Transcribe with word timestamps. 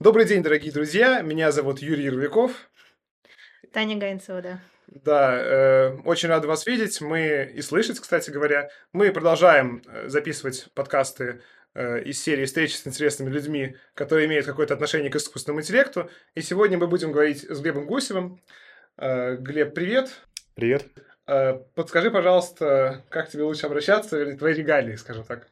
Добрый 0.00 0.26
день, 0.26 0.44
дорогие 0.44 0.70
друзья. 0.70 1.22
Меня 1.22 1.50
зовут 1.50 1.80
Юрий 1.80 2.04
Ервяков. 2.04 2.52
Таня 3.72 3.96
Гайнцева, 3.96 4.40
да. 4.40 4.60
Да, 4.86 5.36
э, 5.36 5.96
очень 6.04 6.28
рад 6.28 6.44
вас 6.44 6.66
видеть. 6.66 7.00
Мы 7.00 7.50
и 7.52 7.60
слышать, 7.62 7.98
кстати 7.98 8.30
говоря. 8.30 8.70
Мы 8.92 9.10
продолжаем 9.10 9.82
э, 9.88 10.08
записывать 10.08 10.68
подкасты 10.74 11.40
э, 11.74 12.04
из 12.04 12.22
серии 12.22 12.44
встречи 12.44 12.76
с 12.76 12.86
интересными 12.86 13.28
людьми, 13.28 13.74
которые 13.94 14.28
имеют 14.28 14.46
какое-то 14.46 14.74
отношение 14.74 15.10
к 15.10 15.16
искусственному 15.16 15.62
интеллекту. 15.62 16.08
И 16.36 16.42
сегодня 16.42 16.78
мы 16.78 16.86
будем 16.86 17.10
говорить 17.10 17.42
с 17.50 17.60
Глебом 17.60 17.86
Гусевым. 17.86 18.40
Э, 18.98 19.34
Глеб, 19.34 19.74
привет. 19.74 20.12
Привет. 20.54 20.86
Э, 21.26 21.54
подскажи, 21.74 22.12
пожалуйста, 22.12 23.04
как 23.08 23.30
тебе 23.30 23.42
лучше 23.42 23.66
обращаться, 23.66 24.22
или 24.22 24.36
твои 24.36 24.54
регалии, 24.54 24.94
скажем 24.94 25.24
так. 25.24 25.48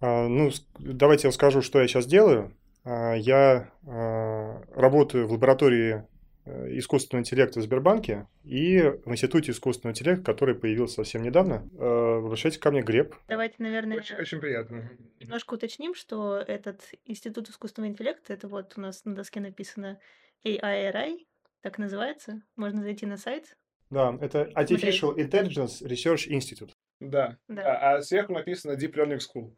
А, 0.00 0.28
ну, 0.28 0.52
давайте 0.78 1.26
я 1.26 1.32
скажу, 1.32 1.60
что 1.60 1.80
я 1.80 1.88
сейчас 1.88 2.06
делаю. 2.06 2.54
А, 2.84 3.14
я 3.14 3.72
а, 3.86 4.62
работаю 4.74 5.26
в 5.26 5.32
лаборатории 5.32 6.06
э, 6.46 6.78
искусственного 6.78 7.22
интеллекта 7.22 7.60
в 7.60 7.62
Сбербанке 7.62 8.26
и 8.42 8.80
в 8.80 9.10
Институте 9.10 9.52
искусственного 9.52 9.92
интеллекта, 9.92 10.24
который 10.24 10.54
появился 10.54 10.96
совсем 10.96 11.22
недавно. 11.22 11.68
Э, 11.78 12.18
обращайтесь 12.24 12.58
ко 12.58 12.70
мне, 12.70 12.82
Глеб. 12.82 13.14
Давайте, 13.28 13.56
наверное, 13.58 13.98
Очень, 13.98 14.16
очень 14.16 14.40
приятно. 14.40 14.90
немножко 15.20 15.54
уточним, 15.54 15.94
что 15.94 16.38
этот 16.38 16.80
Институт 17.04 17.48
искусственного 17.50 17.90
интеллекта, 17.90 18.32
это 18.32 18.48
вот 18.48 18.72
у 18.76 18.80
нас 18.80 19.04
на 19.04 19.14
доске 19.14 19.40
написано 19.40 19.98
AIRI, 20.44 21.26
так 21.60 21.78
называется. 21.78 22.42
Можно 22.56 22.82
зайти 22.82 23.04
на 23.04 23.18
сайт. 23.18 23.56
Да, 23.90 24.16
это 24.20 24.50
Artificial 24.54 25.16
Intelligence 25.16 25.82
Research 25.82 26.28
Institute. 26.28 26.70
Да. 27.00 27.36
Да. 27.48 27.62
А, 27.62 27.96
а 27.96 28.02
сверху 28.02 28.32
написано 28.32 28.72
Deep 28.72 28.94
Learning 28.94 29.18
School. 29.18 29.54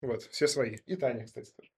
Вот, 0.00 0.22
все 0.24 0.46
свои. 0.46 0.76
И 0.86 0.96
Таня, 0.96 1.24
кстати, 1.24 1.50
тоже. 1.56 1.70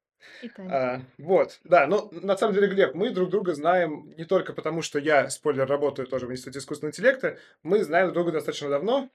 А, 0.59 1.01
вот, 1.19 1.61
да, 1.65 1.87
ну, 1.87 2.11
на 2.13 2.37
самом 2.37 2.55
деле, 2.55 2.69
Глеб, 2.69 2.95
мы 2.95 3.11
друг 3.11 3.31
друга 3.31 3.55
знаем 3.55 4.13
не 4.17 4.25
только 4.25 4.53
потому, 4.53 4.83
что 4.83 4.99
я, 4.99 5.29
спойлер, 5.31 5.67
работаю 5.67 6.07
тоже 6.07 6.27
в 6.27 6.33
Институте 6.33 6.59
искусственного 6.59 6.91
интеллекта, 6.91 7.39
мы 7.63 7.83
знаем 7.83 8.07
друг 8.07 8.15
друга 8.15 8.33
достаточно 8.33 8.69
давно, 8.69 9.11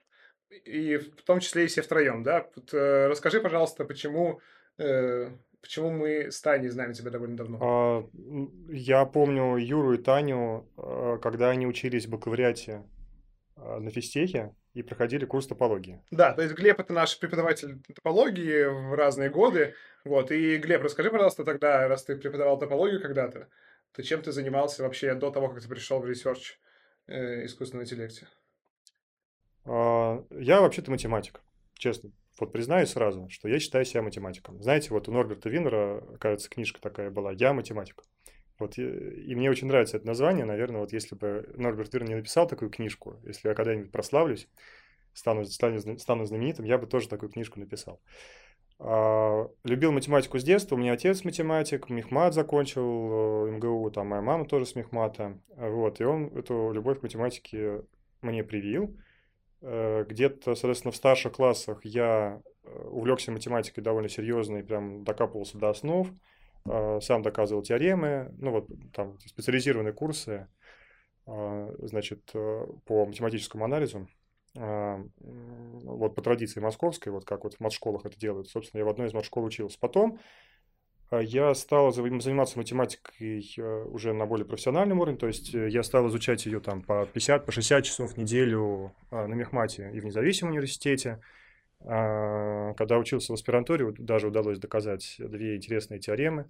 и 0.50 0.96
в 0.96 1.22
том 1.22 1.40
числе 1.40 1.64
и 1.64 1.66
все 1.66 1.82
втроем, 1.82 2.22
да. 2.22 2.46
Вот, 2.54 2.72
э, 2.72 3.08
расскажи, 3.08 3.40
пожалуйста, 3.40 3.84
почему, 3.84 4.40
э, 4.78 5.30
почему 5.60 5.90
мы 5.90 6.30
с 6.30 6.40
Таней 6.40 6.68
знаем 6.68 6.92
тебя 6.92 7.10
довольно 7.10 7.36
давно. 7.36 7.58
А, 7.60 8.08
Я 8.70 9.04
помню 9.04 9.56
Юру 9.56 9.94
и 9.94 9.98
Таню, 9.98 10.68
э, 10.76 11.18
когда 11.22 11.50
они 11.50 11.66
учились 11.66 12.06
в 12.06 12.10
бакалавриате 12.10 12.84
на 13.80 13.90
физтехе 13.90 14.54
и 14.74 14.82
проходили 14.82 15.24
курс 15.24 15.46
топологии. 15.46 16.02
Да, 16.10 16.32
то 16.32 16.42
есть 16.42 16.54
Глеб 16.54 16.78
это 16.80 16.92
наш 16.92 17.18
преподаватель 17.18 17.80
топологии 17.94 18.64
в 18.64 18.94
разные 18.94 19.30
годы. 19.30 19.74
Вот, 20.04 20.30
и 20.30 20.58
Глеб, 20.58 20.82
расскажи, 20.82 21.10
пожалуйста, 21.10 21.44
тогда, 21.44 21.88
раз 21.88 22.04
ты 22.04 22.16
преподавал 22.16 22.58
топологию 22.58 23.00
когда-то, 23.00 23.48
то 23.92 24.02
чем 24.02 24.22
ты 24.22 24.32
занимался 24.32 24.82
вообще 24.82 25.14
до 25.14 25.30
того, 25.30 25.48
как 25.48 25.62
ты 25.62 25.68
пришел 25.68 26.00
в 26.00 26.06
research 26.06 26.58
э, 27.06 27.44
искусственного 27.46 27.84
интеллекте? 27.84 28.28
А, 29.64 30.24
Я 30.30 30.60
вообще-то 30.60 30.90
математик, 30.90 31.40
честно. 31.74 32.12
Вот 32.38 32.52
признаюсь 32.52 32.90
сразу, 32.90 33.28
что 33.30 33.48
я 33.48 33.58
считаю 33.58 33.84
себя 33.86 34.02
математиком. 34.02 34.62
Знаете, 34.62 34.90
вот 34.90 35.08
у 35.08 35.12
Норберта 35.12 35.48
Винера, 35.48 36.02
кажется, 36.20 36.50
книжка 36.50 36.80
такая 36.80 37.10
была 37.10 37.32
«Я 37.32 37.54
математик». 37.54 38.04
Вот, 38.58 38.78
и, 38.78 38.82
и 38.82 39.34
мне 39.34 39.50
очень 39.50 39.66
нравится 39.66 39.96
это 39.96 40.06
название. 40.06 40.44
Наверное, 40.44 40.80
вот 40.80 40.92
если 40.92 41.14
бы 41.14 41.52
Норберт 41.56 41.92
Винер 41.92 42.08
не 42.08 42.14
написал 42.16 42.46
такую 42.46 42.70
книжку, 42.70 43.20
если 43.24 43.48
я 43.48 43.54
когда-нибудь 43.54 43.92
прославлюсь, 43.92 44.48
стану, 45.12 45.44
стану, 45.44 45.98
стану 45.98 46.24
знаменитым, 46.24 46.64
я 46.64 46.78
бы 46.78 46.86
тоже 46.86 47.08
такую 47.08 47.30
книжку 47.30 47.60
написал. 47.60 48.00
А, 48.78 49.48
Любил 49.64 49.92
математику 49.92 50.38
с 50.38 50.44
детства. 50.44 50.76
У 50.76 50.78
меня 50.78 50.92
отец 50.92 51.24
математик, 51.24 51.88
Мехмат 51.88 52.34
закончил 52.34 53.46
э, 53.46 53.50
МГУ, 53.52 53.90
там 53.90 54.08
моя 54.08 54.22
мама 54.22 54.46
тоже 54.46 54.66
с 54.66 54.74
Мехмата. 54.74 55.38
Вот, 55.56 56.00
и 56.00 56.04
он 56.04 56.36
эту 56.36 56.72
любовь 56.72 57.00
к 57.00 57.02
математике 57.02 57.82
мне 58.20 58.44
привил. 58.44 58.96
Э, 59.62 60.04
Где-то, 60.06 60.54
соответственно, 60.54 60.92
в 60.92 60.96
старших 60.96 61.32
классах 61.32 61.84
я 61.84 62.42
э, 62.64 62.88
увлекся 62.88 63.32
математикой 63.32 63.82
довольно 63.82 64.08
серьезно 64.08 64.58
и 64.58 64.62
прям 64.62 65.04
докапывался 65.04 65.58
до 65.58 65.70
основ. 65.70 66.08
Э, 66.68 67.00
Сам 67.00 67.22
доказывал 67.22 67.62
теоремы, 67.62 68.34
ну 68.38 68.50
вот 68.50 68.68
там 68.92 69.18
специализированные 69.20 69.92
курсы, 69.92 70.48
э, 71.26 71.76
значит, 71.82 72.30
э, 72.34 72.66
по 72.84 73.06
математическому 73.06 73.64
анализу. 73.64 74.08
А, 74.58 75.00
Вот 75.18 76.14
по 76.14 76.22
традиции 76.22 76.60
московской, 76.60 77.12
вот 77.12 77.24
как 77.24 77.44
вот 77.44 77.54
в 77.54 77.60
матшколах 77.60 78.06
это 78.06 78.18
делают. 78.18 78.48
Собственно, 78.48 78.80
я 78.80 78.86
в 78.86 78.88
одной 78.88 79.08
из 79.08 79.12
матшкол 79.12 79.44
учился. 79.44 79.78
Потом 79.78 80.18
а, 81.10 81.20
я 81.20 81.54
стал 81.54 81.92
заниматься 81.92 82.58
математикой 82.58 83.54
э, 83.56 83.84
уже 83.84 84.12
на 84.12 84.26
более 84.26 84.46
профессиональном 84.46 85.00
уровне, 85.00 85.18
то 85.18 85.26
есть 85.26 85.54
э, 85.54 85.68
я 85.68 85.82
стал 85.82 86.08
изучать 86.08 86.46
ее 86.46 86.60
там 86.60 86.82
по 86.82 87.06
50, 87.06 87.46
по 87.46 87.52
60 87.52 87.84
часов 87.84 88.12
в 88.12 88.16
неделю 88.16 88.92
а, 89.10 89.26
на 89.26 89.34
Мехмате 89.34 89.90
и 89.94 90.00
в 90.00 90.04
независимом 90.04 90.52
университете. 90.52 91.20
А, 91.84 92.74
Когда 92.74 92.98
учился 92.98 93.32
в 93.32 93.34
аспирантуре, 93.34 93.92
даже 93.98 94.28
удалось 94.28 94.58
доказать 94.58 95.16
две 95.18 95.56
интересные 95.56 96.00
теоремы. 96.00 96.48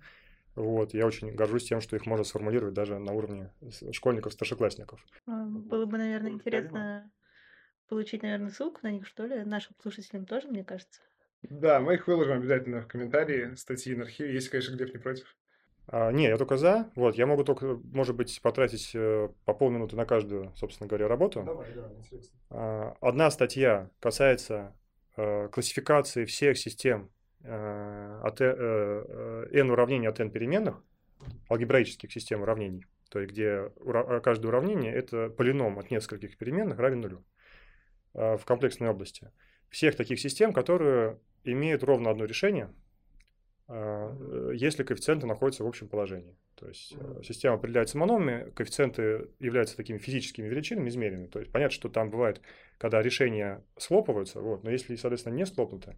Вот, 0.55 0.95
я 0.95 1.07
очень 1.07 1.35
горжусь 1.35 1.65
тем, 1.65 1.81
что 1.81 1.97
их 1.97 2.07
можно 2.07 2.25
сформулировать 2.25 2.75
даже 2.75 2.99
на 2.99 3.13
уровне 3.13 3.53
школьников-старшеклассников. 3.93 5.05
А, 5.27 5.45
Было 5.45 5.85
бы, 5.85 5.99
наверное, 5.99 6.31
интересно 6.33 7.11
получить, 7.89 8.23
наверное, 8.23 8.51
ссылку 8.51 8.81
на 8.83 8.91
них, 8.91 9.07
что 9.07 9.27
ли, 9.27 9.45
нашим 9.45 9.75
слушателям 9.81 10.27
тоже, 10.27 10.49
мне 10.49 10.65
кажется. 10.65 11.01
Да, 11.43 11.81
мы 11.81 11.95
их 11.95 12.07
выложим 12.07 12.39
обязательно 12.39 12.81
в 12.81 12.89
комментарии, 12.89 13.55
статьи 13.55 13.95
на 13.95 14.05
архиве, 14.05 14.33
если, 14.35 14.51
конечно, 14.51 14.75
Глеб 14.75 14.95
не 14.95 14.99
против. 14.99 15.37
А, 15.89 16.11
не, 16.11 16.25
я 16.25 16.37
только 16.37 16.57
за. 16.57 16.91
Вот, 16.97 17.15
я 17.17 17.27
могу 17.27 17.45
только, 17.45 17.79
может 17.93 18.17
быть, 18.17 18.41
потратить 18.43 18.91
э, 18.95 19.29
по 19.45 19.55
полминуты 19.55 19.95
на 19.95 20.05
каждую, 20.05 20.53
собственно 20.57 20.89
говоря, 20.89 21.07
работу. 21.07 21.45
Давай, 21.45 21.73
да, 21.75 21.93
интересно. 21.97 22.39
А, 22.51 22.97
Одна 23.01 23.31
статья 23.31 23.91
касается 24.01 24.75
классификации 25.16 26.25
всех 26.25 26.59
систем 26.59 27.10
э, 27.43 28.21
от 28.22 28.41
э, 28.41 28.44
э, 28.44 29.47
n 29.53 29.71
уравнений 29.71 30.09
от 30.09 30.21
n 30.21 30.31
переменных, 30.31 30.82
алгебраических 31.50 32.12
систем 32.12 32.43
уравнений, 32.43 32.84
то 33.10 33.21
есть 33.21 33.32
где 33.32 33.71
каждое 34.22 34.49
уравнение 34.49 34.93
это 34.93 35.31
полином 35.31 35.78
от 35.78 35.91
нескольких 35.91 36.37
переменных 36.37 36.78
равен 36.78 37.00
нулю 37.00 37.25
э, 38.15 38.37
в 38.37 38.44
комплексной 38.44 38.88
области. 38.88 39.31
Всех 39.71 39.97
таких 39.97 40.21
систем, 40.21 40.53
которые 40.53 41.19
имеют 41.44 41.83
ровно 41.83 42.10
одно 42.10 42.25
решение, 42.25 42.66
э, 42.66 42.86
если 43.69 44.84
коэффициенты 44.84 45.27
находятся 45.27 45.65
в 45.65 45.66
общем 45.66 45.88
положении. 45.88 46.37
То 46.54 46.69
есть 46.69 46.94
э, 46.99 47.22
система 47.22 47.56
определяется 47.56 47.99
мономами, 47.99 48.50
коэффициенты 48.53 49.28
являются 49.41 49.77
такими 49.77 49.99
физическими 49.99 50.49
величинами 50.49 50.88
измеренными. 50.88 51.27
То 51.27 51.41
есть 51.41 51.53
понятно, 51.53 51.75
что 51.75 51.88
там 51.88 52.10
бывает, 52.10 52.41
когда 52.78 53.03
решения 53.03 53.62
слопываются, 53.77 54.41
вот, 54.41 54.65
но 54.65 54.71
если, 54.71 54.97
соответственно, 54.97 55.34
не 55.34 55.44
слопнуты, 55.47 55.97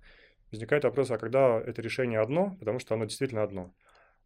возникает 0.51 0.85
вопрос, 0.85 1.11
а 1.11 1.19
когда 1.19 1.61
это 1.61 1.81
решение 1.83 2.21
одно, 2.21 2.57
потому 2.59 2.79
что 2.79 2.95
оно 2.95 3.05
действительно 3.05 3.43
одно. 3.43 3.75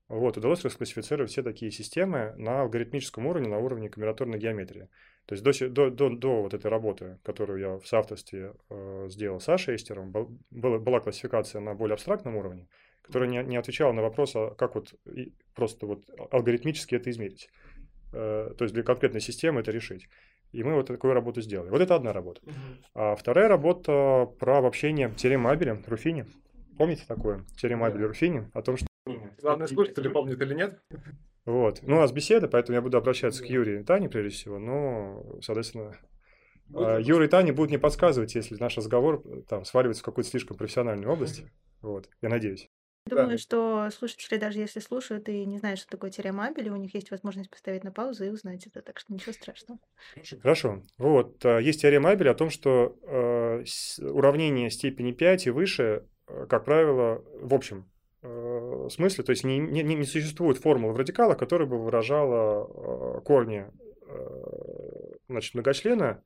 Вот, 0.09 0.36
удалось 0.36 0.64
расклассифицировать 0.64 1.30
все 1.30 1.42
такие 1.42 1.70
системы 1.70 2.34
на 2.36 2.62
алгоритмическом 2.62 3.26
уровне, 3.26 3.48
на 3.48 3.59
уровне 3.59 3.88
комбинаторной 3.88 4.38
геометрии. 4.38 4.88
То 5.26 5.34
есть 5.34 5.42
до, 5.42 5.69
до, 5.69 5.91
до, 5.91 6.10
до 6.10 6.42
вот 6.42 6.54
этой 6.54 6.70
работы, 6.70 7.19
которую 7.22 7.60
я 7.60 7.78
в 7.78 7.86
соавторстве 7.86 8.54
э, 8.69 9.06
сделал 9.09 9.41
с 9.41 9.48
Эстером, 9.48 10.10
был- 10.10 10.38
была 10.50 11.00
классификация 11.00 11.60
на 11.60 11.74
более 11.74 11.94
абстрактном 11.94 12.36
уровне, 12.36 12.69
которая 13.03 13.29
не, 13.29 13.43
не 13.43 13.57
отвечала 13.57 13.93
на 13.93 14.03
вопрос, 14.03 14.35
а 14.35 14.55
как 14.55 14.75
вот 14.75 14.95
просто 15.55 15.87
вот 15.87 16.05
алгоритмически 16.31 16.95
это 16.95 17.11
измерить. 17.11 17.49
Э, 18.13 18.53
то 18.57 18.65
есть 18.65 18.75
для 18.75 18.83
конкретной 18.83 19.21
системы 19.21 19.61
это 19.61 19.71
решить. 19.71 20.09
И 20.53 20.63
мы 20.63 20.75
вот 20.75 20.87
такую 20.87 21.15
работу 21.15 21.41
сделали. 21.41 21.71
Вот 21.71 21.81
это 21.81 21.95
одна 21.95 22.13
работа. 22.13 22.43
А 22.95 23.17
вторая 23.17 23.49
работа 23.49 24.29
про 24.39 24.59
обобщение 24.59 25.11
теоремы 25.17 25.51
Абеля, 25.51 25.83
Руфини. 25.87 26.27
Помните 26.77 27.04
такое? 27.07 27.45
Теорема 27.57 27.87
Абеля 27.87 28.09
Руфини 28.09 28.51
о 28.53 28.63
том, 28.63 28.77
что... 28.77 28.87
Главное, 29.41 29.66
слушатели 29.66 30.09
помнят 30.09 30.41
или 30.41 30.55
нет? 30.55 30.81
Вот. 31.45 31.81
Ну, 31.83 31.97
у 31.97 32.01
нас 32.01 32.13
беседа, 32.13 32.48
поэтому 32.48 32.77
я 32.77 32.83
буду 32.83 32.98
обращаться 32.98 33.43
к 33.43 33.47
Юрию 33.47 33.81
и 33.81 33.84
Тане, 33.84 34.09
прежде 34.09 34.31
всего. 34.31 34.59
Но, 34.59 35.41
соответственно, 35.41 35.93
а, 36.75 36.98
Юра 36.98 37.25
и 37.25 37.28
Таня 37.28 37.53
будут 37.53 37.71
мне 37.71 37.78
подсказывать, 37.78 38.34
если 38.34 38.57
наш 38.57 38.77
разговор 38.77 39.22
э, 39.25 39.43
там 39.48 39.65
сваливается 39.65 40.03
в 40.03 40.07
какую-то 40.07 40.31
слишком 40.31 40.57
профессиональную 40.57 41.13
область. 41.13 41.45
Вот, 41.81 42.09
я 42.21 42.28
надеюсь. 42.28 42.71
Думаю, 43.07 43.31
Да. 43.31 43.39
что 43.39 43.89
слушатели, 43.91 44.39
даже 44.39 44.60
если 44.60 44.78
слушают 44.81 45.28
и 45.28 45.45
не 45.45 45.59
знают, 45.59 45.81
что 45.81 45.89
такое 45.91 46.10
теорема 46.10 46.47
Абеля, 46.47 46.72
у 46.72 46.77
них 46.77 46.95
есть 46.95 47.10
возможность 47.10 47.51
поставить 47.51 47.83
на 47.83 47.91
паузу 47.91 48.25
и 48.25 48.31
узнать 48.31 48.66
это, 48.66 48.81
так 48.81 49.01
что 49.01 49.13
ничего 49.13 49.33
страшного. 49.33 49.81
Хорошо. 50.41 50.83
Вот, 50.99 51.45
а, 51.45 51.59
есть 51.59 51.83
теорема 51.83 52.10
Абеля 52.10 52.31
о 52.31 52.34
том, 52.34 52.49
что 52.51 52.97
э, 53.03 53.65
с- 53.66 53.99
уравнение 53.99 54.71
степени 54.71 55.10
5 55.13 55.47
и 55.47 55.51
выше, 55.51 56.07
э, 56.28 56.47
как 56.49 56.65
правило, 56.65 57.25
в 57.41 57.53
общем 57.54 57.91
э, 58.22 58.89
смысле, 58.93 59.25
то 59.25 59.31
есть 59.31 59.43
не, 59.43 59.59
не, 59.59 59.83
не 59.83 60.05
существует 60.05 60.59
формулы 60.59 60.93
в 60.95 60.97
радикалах, 60.97 61.37
которая 61.37 61.66
бы 61.69 61.83
выражала 61.83 62.69
э, 63.19 63.21
корни 63.22 63.66
э, 64.07 65.15
значит, 65.28 65.55
многочлена 65.55 66.22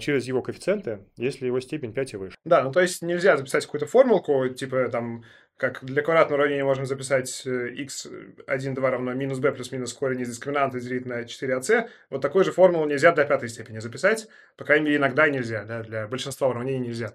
через 0.00 0.26
его 0.26 0.42
коэффициенты, 0.42 1.00
если 1.16 1.46
его 1.46 1.58
степень 1.60 1.92
5 1.92 2.12
и 2.12 2.16
выше. 2.16 2.36
Да, 2.44 2.62
ну 2.62 2.70
то 2.72 2.80
есть 2.80 3.02
нельзя 3.02 3.36
записать 3.36 3.64
какую-то 3.64 3.86
формулку, 3.86 4.48
типа 4.48 4.88
там, 4.90 5.24
как 5.56 5.84
для 5.84 6.02
квадратного 6.02 6.40
уравнения 6.40 6.64
можно 6.64 6.84
записать 6.84 7.46
x1, 7.46 8.74
2 8.74 8.90
равно 8.90 9.14
минус 9.14 9.38
b 9.38 9.52
плюс 9.52 9.72
минус 9.72 9.92
корень 9.94 10.20
из 10.20 10.28
дискриминанта 10.28 10.80
делить 10.80 11.06
на 11.06 11.22
4ac. 11.22 11.88
Вот 12.10 12.20
такую 12.20 12.44
же 12.44 12.52
формулу 12.52 12.86
нельзя 12.86 13.12
для 13.12 13.24
пятой 13.24 13.48
степени 13.48 13.78
записать. 13.78 14.28
По 14.56 14.64
крайней 14.64 14.86
мере, 14.86 14.96
иногда 14.96 15.28
нельзя, 15.28 15.64
да, 15.64 15.82
для 15.82 16.06
большинства 16.08 16.48
уравнений 16.48 16.88
нельзя. 16.88 17.12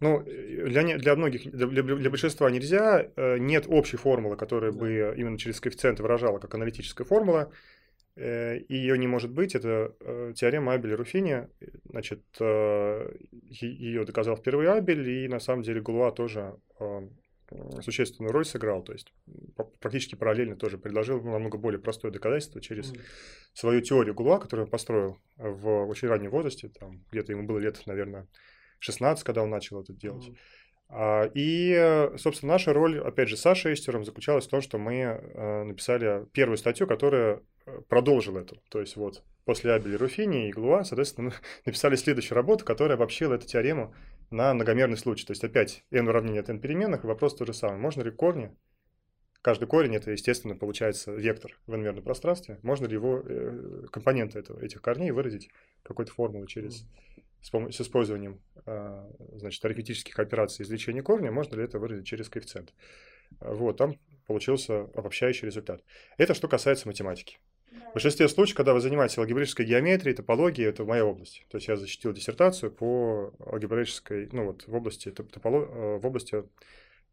Ну, 0.00 0.22
для, 0.22 0.96
для 0.96 1.14
многих, 1.14 1.50
для, 1.50 1.66
для- 1.66 1.82
для 1.82 2.08
большинства 2.10 2.50
нельзя. 2.50 3.06
Э, 3.16 3.36
Нет 3.38 3.64
общей 3.68 3.98
формулы, 3.98 4.36
которая 4.36 4.72
бы 4.72 5.14
именно 5.16 5.36
через 5.38 5.60
коэффициенты 5.60 6.02
выражала 6.02 6.38
как 6.38 6.54
аналитическая 6.54 7.04
формула. 7.04 7.52
Э, 8.20 8.58
И 8.58 8.76
ее 8.76 8.98
не 8.98 9.06
может 9.06 9.30
быть. 9.30 9.54
Это 9.54 9.94
э, 10.00 10.32
теорема 10.36 10.74
Абеля-Руфини. 10.74 11.48
Значит, 11.84 12.22
э, 12.38 13.12
ее 13.50 14.04
доказал 14.04 14.36
впервые 14.36 14.72
Абель, 14.72 15.08
и 15.08 15.28
на 15.28 15.40
самом 15.40 15.62
деле 15.62 15.80
Гулуа 15.80 16.10
тоже 16.12 16.54
э, 16.78 17.08
существенную 17.80 18.32
роль 18.32 18.44
сыграл. 18.44 18.82
То 18.82 18.92
есть 18.92 19.12
практически 19.80 20.16
параллельно 20.16 20.56
тоже 20.56 20.76
предложил 20.78 21.22
намного 21.22 21.56
более 21.58 21.80
простое 21.80 22.12
доказательство 22.12 22.60
через 22.60 22.92
свою 23.54 23.80
теорию 23.80 24.14
Гулуа, 24.14 24.38
которую 24.38 24.66
он 24.66 24.70
построил 24.70 25.18
в 25.36 25.86
очень 25.88 26.08
раннем 26.08 26.30
возрасте. 26.30 26.68
Там 26.68 27.02
где-то 27.10 27.32
ему 27.32 27.46
было 27.46 27.58
лет, 27.58 27.80
наверное, 27.86 28.28
16, 28.80 29.24
когда 29.24 29.42
он 29.42 29.50
начал 29.50 29.80
это 29.80 29.92
делать. 29.94 30.30
А, 30.92 31.30
И, 31.34 31.72
э, 31.72 32.16
собственно, 32.18 32.52
наша 32.52 32.72
роль, 32.72 32.98
опять 33.00 33.28
же, 33.28 33.36
с 33.36 33.40
Сашей 33.40 33.74
Эстером 33.74 34.04
заключалась 34.04 34.46
в 34.46 34.50
том, 34.50 34.60
что 34.60 34.76
мы 34.78 34.94
э, 34.94 35.62
написали 35.64 36.26
первую 36.32 36.56
статью, 36.56 36.86
которая 36.86 37.40
э, 37.70 37.80
продолжила 37.88 38.40
это. 38.40 38.56
То 38.68 38.80
есть 38.80 38.96
вот 38.96 39.22
после 39.44 39.72
Абеля 39.72 39.98
Руфини 39.98 40.48
и 40.48 40.52
Глуа, 40.52 40.84
соответственно, 40.84 41.32
написали 41.66 41.96
следующую 41.96 42.36
работу, 42.36 42.64
которая 42.64 42.96
обобщила 42.96 43.34
эту 43.34 43.46
теорему 43.46 43.94
на 44.30 44.54
многомерный 44.54 44.96
случай. 44.96 45.26
То 45.26 45.32
есть 45.32 45.44
опять 45.44 45.84
n 45.90 46.08
уравнение 46.08 46.40
от 46.40 46.50
n 46.50 46.60
переменных, 46.60 47.04
и 47.04 47.06
вопрос 47.06 47.36
тот 47.36 47.46
же 47.46 47.54
самый. 47.54 47.78
Можно 47.78 48.02
ли 48.02 48.10
корни, 48.10 48.56
каждый 49.42 49.66
корень 49.66 49.96
это, 49.96 50.10
естественно, 50.10 50.56
получается 50.56 51.12
вектор 51.12 51.58
в 51.66 51.74
n-мерном 51.74 52.04
пространстве, 52.04 52.58
можно 52.62 52.86
ли 52.86 52.94
его, 52.94 53.22
э, 53.24 53.86
компоненты 53.90 54.38
этого, 54.38 54.60
этих 54.60 54.82
корней 54.82 55.10
выразить 55.10 55.48
какой-то 55.82 56.12
формулой 56.12 56.46
через 56.46 56.86
с, 57.42 57.52
пом- 57.52 57.72
с 57.72 57.80
использованием 57.80 58.40
а, 58.66 59.10
значит, 59.36 59.64
арифметических 59.64 60.18
операций 60.18 60.64
извлечения 60.64 61.02
корня, 61.02 61.32
можно 61.32 61.56
ли 61.56 61.64
это 61.64 61.78
выразить 61.78 62.06
через 62.06 62.28
коэффициент. 62.28 62.74
Вот, 63.40 63.76
там 63.78 63.94
получился 64.26 64.82
обобщающий 64.94 65.46
результат. 65.46 65.82
Это 66.18 66.34
что 66.34 66.48
касается 66.48 66.88
математики. 66.88 67.38
В 67.70 67.94
большинстве 67.94 68.28
случаев, 68.28 68.56
когда 68.56 68.74
вы 68.74 68.80
занимаетесь 68.80 69.18
алгебраической 69.18 69.66
геометрией, 69.66 70.14
топологией, 70.14 70.68
это 70.68 70.84
в 70.84 70.88
моей 70.88 71.02
области. 71.02 71.44
То 71.48 71.56
есть 71.56 71.68
я 71.68 71.76
защитил 71.76 72.12
диссертацию 72.12 72.70
по 72.70 73.32
алгебраической, 73.46 74.28
ну 74.32 74.46
вот 74.46 74.66
в 74.66 74.74
области, 74.74 75.10
топ- 75.10 75.30
тополо- 75.30 75.68
э, 75.68 75.98
в 75.98 76.06
области 76.06 76.44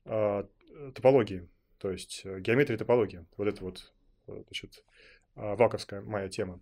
а, 0.06 0.48
топологии, 0.96 1.48
то 1.80 1.92
есть 1.92 2.22
э, 2.24 2.40
геометрия 2.40 2.76
и 2.76 2.80
топология. 2.80 3.26
Вот 3.38 3.48
это 3.48 3.64
вот, 3.64 3.92
э, 4.28 4.44
значит, 4.48 4.84
а, 5.36 5.56
ваковская 5.56 6.02
моя 6.02 6.30
тема. 6.30 6.62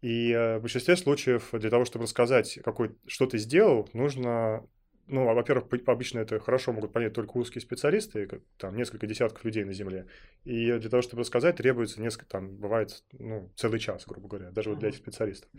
И 0.00 0.32
в 0.32 0.60
большинстве 0.60 0.96
случаев 0.96 1.48
для 1.52 1.70
того, 1.70 1.84
чтобы 1.84 2.04
рассказать, 2.04 2.60
какой, 2.64 2.96
что 3.08 3.26
ты 3.26 3.38
сделал, 3.38 3.88
нужно, 3.92 4.64
ну, 5.08 5.28
а, 5.28 5.34
во-первых, 5.34 5.66
обычно 5.86 6.20
это 6.20 6.38
хорошо 6.38 6.72
могут 6.72 6.92
понять 6.92 7.14
только 7.14 7.36
узкие 7.36 7.60
специалисты, 7.60 8.42
там 8.56 8.76
несколько 8.76 9.06
десятков 9.06 9.44
людей 9.44 9.64
на 9.64 9.72
Земле. 9.72 10.06
И 10.44 10.72
для 10.78 10.90
того, 10.90 11.02
чтобы 11.02 11.20
рассказать, 11.20 11.56
требуется 11.56 12.00
несколько, 12.00 12.26
там, 12.26 12.56
бывает, 12.56 13.02
ну, 13.12 13.50
целый 13.56 13.80
час, 13.80 14.04
грубо 14.06 14.28
говоря, 14.28 14.50
даже 14.50 14.70
вот 14.70 14.78
для 14.78 14.90
этих 14.90 14.98
специалистов. 14.98 15.50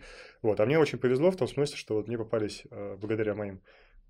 Вот, 0.42 0.58
а 0.60 0.66
мне 0.66 0.78
очень 0.78 0.98
повезло 0.98 1.30
в 1.30 1.36
том 1.36 1.48
смысле, 1.48 1.76
что 1.76 1.94
вот 1.94 2.08
мне 2.08 2.16
попались, 2.16 2.64
э, 2.70 2.96
благодаря 2.96 3.34
моим 3.34 3.60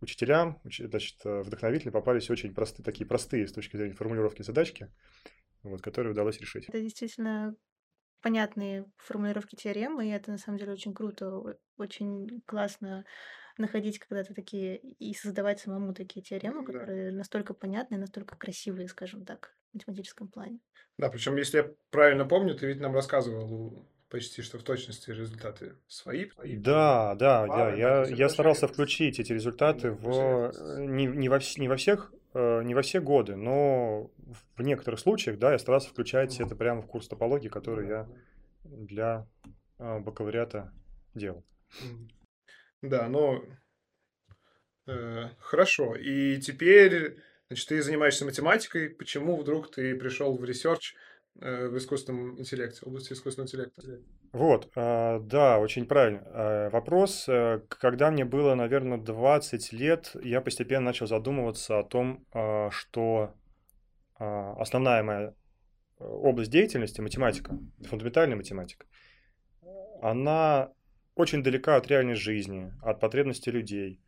учителям, 0.00 0.60
уч- 0.64 0.86
значит, 0.86 1.16
э, 1.24 1.42
вдохновители, 1.42 1.90
попались 1.90 2.30
очень 2.30 2.54
простые, 2.54 2.84
такие 2.84 3.06
простые 3.06 3.46
с 3.46 3.52
точки 3.52 3.76
зрения 3.76 3.94
формулировки 3.94 4.42
задачки, 4.42 4.90
вот, 5.62 5.82
которые 5.82 6.12
удалось 6.12 6.40
решить. 6.40 6.68
Это 6.68 6.80
действительно 6.80 7.54
понятные 8.22 8.84
формулировки 8.98 9.56
теорем, 9.56 10.00
и 10.00 10.08
это 10.08 10.30
на 10.30 10.38
самом 10.38 10.58
деле 10.58 10.72
очень 10.72 10.94
круто, 10.94 11.58
очень 11.78 12.42
классно 12.46 13.04
находить 13.60 13.98
когда-то 13.98 14.34
такие 14.34 14.76
и 14.76 15.14
создавать 15.14 15.60
самому 15.60 15.94
такие 15.94 16.22
теоремы, 16.22 16.64
Да. 16.66 16.72
которые 16.72 17.12
настолько 17.12 17.54
понятные, 17.54 17.98
настолько 17.98 18.36
красивые, 18.36 18.88
скажем 18.88 19.24
так, 19.24 19.54
в 19.70 19.74
математическом 19.74 20.28
плане. 20.28 20.60
Да, 20.98 21.08
причем, 21.08 21.36
если 21.36 21.58
я 21.58 21.70
правильно 21.90 22.24
помню, 22.26 22.54
ты 22.54 22.66
ведь 22.66 22.80
нам 22.80 22.94
рассказывал 22.94 23.86
почти 24.08 24.42
что 24.42 24.58
в 24.58 24.62
точности 24.64 25.10
результаты 25.10 25.76
свои. 25.86 26.26
Да, 26.36 27.14
да, 27.14 27.42
да. 27.42 27.46
Пары, 27.46 27.76
да, 27.76 27.76
Я, 27.76 28.04
я 28.06 28.28
старался 28.28 28.66
включить 28.66 29.20
эти 29.20 29.32
результаты 29.32 29.92
в 29.92 30.52
э, 30.52 30.84
не, 30.84 31.06
не 31.06 31.28
во, 31.28 31.38
не 31.56 31.68
во 31.68 31.76
всех 31.76 32.12
э, 32.34 32.62
не 32.64 32.74
во 32.74 32.82
все 32.82 33.00
годы, 33.00 33.36
но 33.36 34.10
в 34.56 34.62
некоторых 34.62 34.98
случаях, 34.98 35.38
да, 35.38 35.52
я 35.52 35.58
старался 35.58 35.90
включать 35.90 36.40
это 36.40 36.56
прямо 36.56 36.82
в 36.82 36.86
курс 36.86 37.06
топологии, 37.06 37.48
который 37.48 37.88
я 37.88 38.08
для 38.64 39.26
э, 39.78 40.00
бакалавриата 40.00 40.72
делал. 41.14 41.44
Да, 42.82 43.08
но 43.08 43.44
э, 44.86 45.28
хорошо. 45.38 45.94
И 45.96 46.38
теперь, 46.40 47.18
значит, 47.48 47.68
ты 47.68 47.82
занимаешься 47.82 48.24
математикой. 48.24 48.90
Почему 48.90 49.36
вдруг 49.36 49.70
ты 49.70 49.94
пришел 49.96 50.36
в 50.36 50.44
research 50.44 50.94
э, 51.40 51.68
в 51.68 51.76
искусственном 51.76 52.38
интеллекте, 52.38 52.80
в 52.80 52.88
области 52.88 53.12
искусственного 53.12 53.46
интеллекта? 53.46 53.82
Вот, 54.32 54.70
а, 54.76 55.18
да, 55.18 55.58
очень 55.58 55.86
правильно. 55.86 56.22
А, 56.26 56.70
Вопрос, 56.70 57.28
э, 57.28 57.62
когда 57.68 58.10
мне 58.10 58.24
было, 58.24 58.54
наверное, 58.54 58.98
20 58.98 59.72
лет, 59.72 60.14
я 60.22 60.40
постепенно 60.40 60.86
начал 60.86 61.08
задумываться 61.08 61.80
о 61.80 61.84
том, 61.84 62.24
а, 62.32 62.70
что 62.70 63.34
а, 64.20 64.54
основная 64.60 65.02
моя 65.02 65.34
э, 65.98 66.04
область 66.04 66.52
деятельности, 66.52 67.00
математика, 67.00 67.58
фундаментальная 67.88 68.36
математика, 68.36 68.86
она 70.00 70.72
очень 71.20 71.42
далека 71.42 71.76
от 71.76 71.86
реальной 71.88 72.14
жизни, 72.14 72.72
от 72.82 73.00
потребностей 73.00 73.50
людей. 73.50 74.00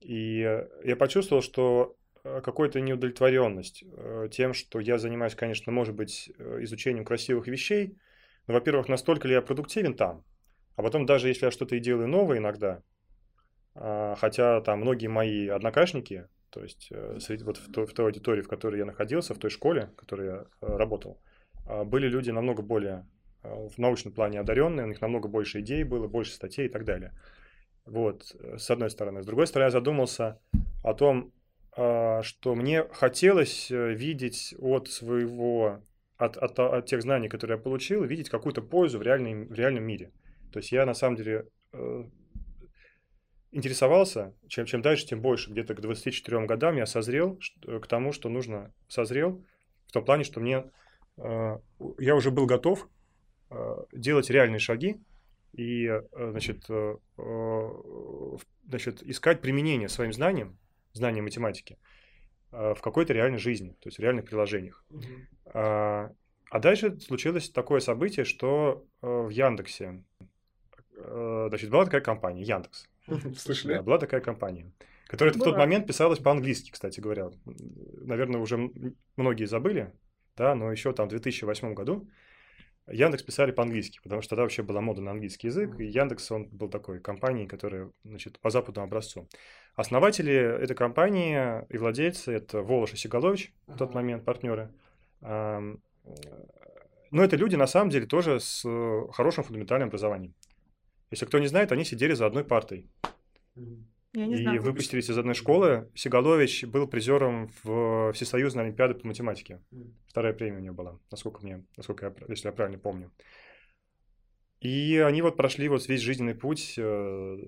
И 0.00 0.42
э, 0.42 0.68
я 0.84 0.96
почувствовал, 0.96 1.42
что 1.42 1.96
э, 2.24 2.40
какая-то 2.44 2.80
неудовлетворенность 2.80 3.84
э, 3.84 4.28
тем, 4.30 4.54
что 4.54 4.80
я 4.80 4.98
занимаюсь, 4.98 5.34
конечно, 5.34 5.72
может 5.72 5.94
быть, 5.94 6.30
изучением 6.38 7.04
красивых 7.04 7.46
вещей, 7.48 7.98
но, 8.46 8.54
во-первых, 8.54 8.88
настолько 8.88 9.28
ли 9.28 9.34
я 9.34 9.42
продуктивен 9.42 9.94
там, 9.94 10.24
а 10.76 10.82
потом 10.82 11.06
даже 11.06 11.28
если 11.28 11.46
я 11.46 11.50
что-то 11.50 11.76
и 11.76 11.80
делаю 11.80 12.08
новое 12.08 12.38
иногда, 12.38 12.82
а, 13.74 14.14
хотя 14.16 14.60
там 14.60 14.80
многие 14.80 15.08
мои 15.08 15.48
однокашники, 15.48 16.26
то 16.50 16.62
есть 16.62 16.90
среди, 17.20 17.44
вот 17.44 17.58
в 17.58 17.70
той, 17.70 17.86
в 17.86 17.92
той 17.92 18.06
аудитории, 18.06 18.42
в 18.42 18.48
которой 18.48 18.78
я 18.78 18.84
находился, 18.84 19.34
в 19.34 19.38
той 19.38 19.50
школе, 19.50 19.90
в 19.92 19.96
которой 19.96 20.26
я 20.26 20.46
работал, 20.60 21.20
а, 21.66 21.84
были 21.84 22.08
люди 22.08 22.30
намного 22.30 22.62
более 22.62 23.06
в 23.42 23.78
научном 23.78 24.12
плане 24.12 24.40
одаренные, 24.40 24.84
у 24.84 24.88
них 24.88 25.00
намного 25.00 25.28
больше 25.28 25.60
идей 25.60 25.84
было, 25.84 26.08
больше 26.08 26.32
статей 26.32 26.66
и 26.66 26.68
так 26.68 26.84
далее. 26.84 27.12
Вот, 27.86 28.36
э, 28.38 28.58
с 28.58 28.70
одной 28.70 28.90
стороны. 28.90 29.22
С 29.22 29.26
другой 29.26 29.46
стороны, 29.46 29.66
я 29.66 29.70
задумался 29.70 30.40
о 30.82 30.94
том, 30.94 31.32
а, 31.76 32.22
что 32.22 32.54
мне 32.54 32.84
хотелось 32.92 33.70
э, 33.70 33.94
видеть 33.94 34.54
от 34.58 34.88
своего, 34.88 35.82
от, 36.16 36.36
от, 36.36 36.58
от 36.58 36.86
тех 36.86 37.02
знаний, 37.02 37.28
которые 37.28 37.56
я 37.56 37.62
получил, 37.62 38.04
видеть 38.04 38.28
какую-то 38.28 38.60
пользу 38.62 38.98
в, 38.98 39.02
реальной, 39.02 39.46
в 39.46 39.52
реальном 39.52 39.84
мире. 39.84 40.12
То 40.52 40.58
есть 40.58 40.72
я 40.72 40.84
на 40.84 40.94
самом 40.94 41.16
деле 41.16 41.46
э, 41.72 42.04
интересовался, 43.52 44.34
чем, 44.48 44.66
чем 44.66 44.82
дальше, 44.82 45.06
тем 45.06 45.20
больше. 45.20 45.50
Где-то 45.50 45.74
к 45.74 45.80
24 45.80 46.46
годам 46.46 46.76
я 46.76 46.86
созрел 46.86 47.38
к 47.62 47.86
тому, 47.86 48.12
что 48.12 48.28
нужно, 48.28 48.74
созрел 48.88 49.44
в 49.86 49.92
том 49.92 50.04
плане, 50.04 50.24
что 50.24 50.40
мне, 50.40 50.64
э, 51.18 51.58
я 51.98 52.14
уже 52.14 52.30
был 52.30 52.46
готов 52.46 52.84
э, 52.84 52.86
делать 53.92 54.30
реальные 54.30 54.60
шаги 54.60 55.00
и, 55.52 55.86
э, 55.86 56.02
значит, 56.12 56.64
э, 56.68 56.96
э, 57.18 57.68
значит, 58.68 59.02
искать 59.02 59.40
применение 59.40 59.88
своим 59.88 60.12
знаниям, 60.12 60.58
знаниям 60.92 61.24
математики, 61.24 61.78
э, 62.52 62.74
в 62.74 62.80
какой-то 62.80 63.12
реальной 63.12 63.38
жизни, 63.38 63.70
то 63.80 63.88
есть 63.88 63.98
в 63.98 64.00
реальных 64.00 64.26
приложениях. 64.26 64.84
А 65.46 66.12
а 66.50 66.58
дальше 66.58 66.98
случилось 66.98 67.48
такое 67.48 67.78
событие, 67.78 68.24
что 68.24 68.84
э, 69.02 69.06
в 69.06 69.28
Яндексе, 69.28 70.02
э, 70.96 71.46
значит, 71.48 71.70
была 71.70 71.84
такая 71.84 72.00
компания, 72.00 72.42
Яндекс. 72.42 72.88
Слышали? 73.36 73.74
Да, 73.74 73.82
была 73.82 73.98
такая 73.98 74.20
компания, 74.20 74.72
которая 75.06 75.32
в 75.32 75.38
тот 75.38 75.56
момент 75.56 75.86
писалась 75.86 76.18
по-английски, 76.18 76.72
кстати 76.72 76.98
говоря. 76.98 77.30
Наверное, 77.44 78.40
уже 78.40 78.72
многие 79.16 79.44
забыли, 79.44 79.92
да, 80.36 80.56
но 80.56 80.72
еще 80.72 80.92
там 80.92 81.06
в 81.06 81.10
2008 81.10 81.72
году 81.72 82.08
Яндекс 82.90 83.22
писали 83.22 83.52
по-английски, 83.52 84.00
потому 84.02 84.20
что 84.22 84.30
тогда 84.30 84.42
вообще 84.42 84.62
была 84.62 84.80
мода 84.80 85.00
на 85.00 85.12
английский 85.12 85.46
язык, 85.48 85.78
и 85.78 85.84
Яндекс, 85.84 86.30
он 86.30 86.48
был 86.48 86.68
такой 86.68 87.00
компанией, 87.00 87.46
которая, 87.46 87.90
значит, 88.04 88.38
по 88.40 88.50
западному 88.50 88.86
образцу. 88.86 89.28
Основатели 89.74 90.32
этой 90.32 90.74
компании 90.74 91.64
и 91.68 91.78
владельцы– 91.78 92.32
это 92.34 92.62
Волош 92.62 92.92
и 92.94 92.96
Сигалович, 92.96 93.52
в 93.66 93.76
тот 93.76 93.94
момент 93.94 94.24
партнеры. 94.24 94.70
Но 95.20 95.80
это 97.12 97.36
люди, 97.36 97.56
на 97.56 97.66
самом 97.66 97.90
деле, 97.90 98.06
тоже 98.06 98.40
с 98.40 98.62
хорошим 99.12 99.44
фундаментальным 99.44 99.88
образованием. 99.88 100.34
Если 101.10 101.26
кто 101.26 101.38
не 101.38 101.46
знает, 101.48 101.72
они 101.72 101.84
сидели 101.84 102.14
за 102.14 102.26
одной 102.26 102.44
партой 102.44 102.88
Я 104.12 104.26
не 104.26 104.34
и 104.34 104.42
знаю. 104.42 104.62
выпустились 104.62 105.08
из 105.08 105.16
одной 105.16 105.34
школы. 105.34 105.88
Сигалович 105.94 106.64
был 106.64 106.88
призером 106.88 107.50
в 107.62 108.12
Всесоюзной 108.12 108.64
Олимпиады 108.64 108.94
по 108.94 109.06
математике. 109.06 109.60
Вторая 110.08 110.32
премия 110.32 110.58
у 110.58 110.62
него 110.62 110.74
была, 110.74 110.98
насколько 111.10 111.42
мне, 111.42 111.64
насколько 111.76 112.06
я, 112.06 112.14
если 112.28 112.48
я 112.48 112.52
правильно 112.52 112.78
помню. 112.78 113.12
И 114.60 114.98
они 114.98 115.22
вот 115.22 115.36
прошли 115.36 115.68
вот 115.68 115.88
весь 115.88 116.00
жизненный 116.00 116.34
путь, 116.34 116.74
э, 116.76 117.38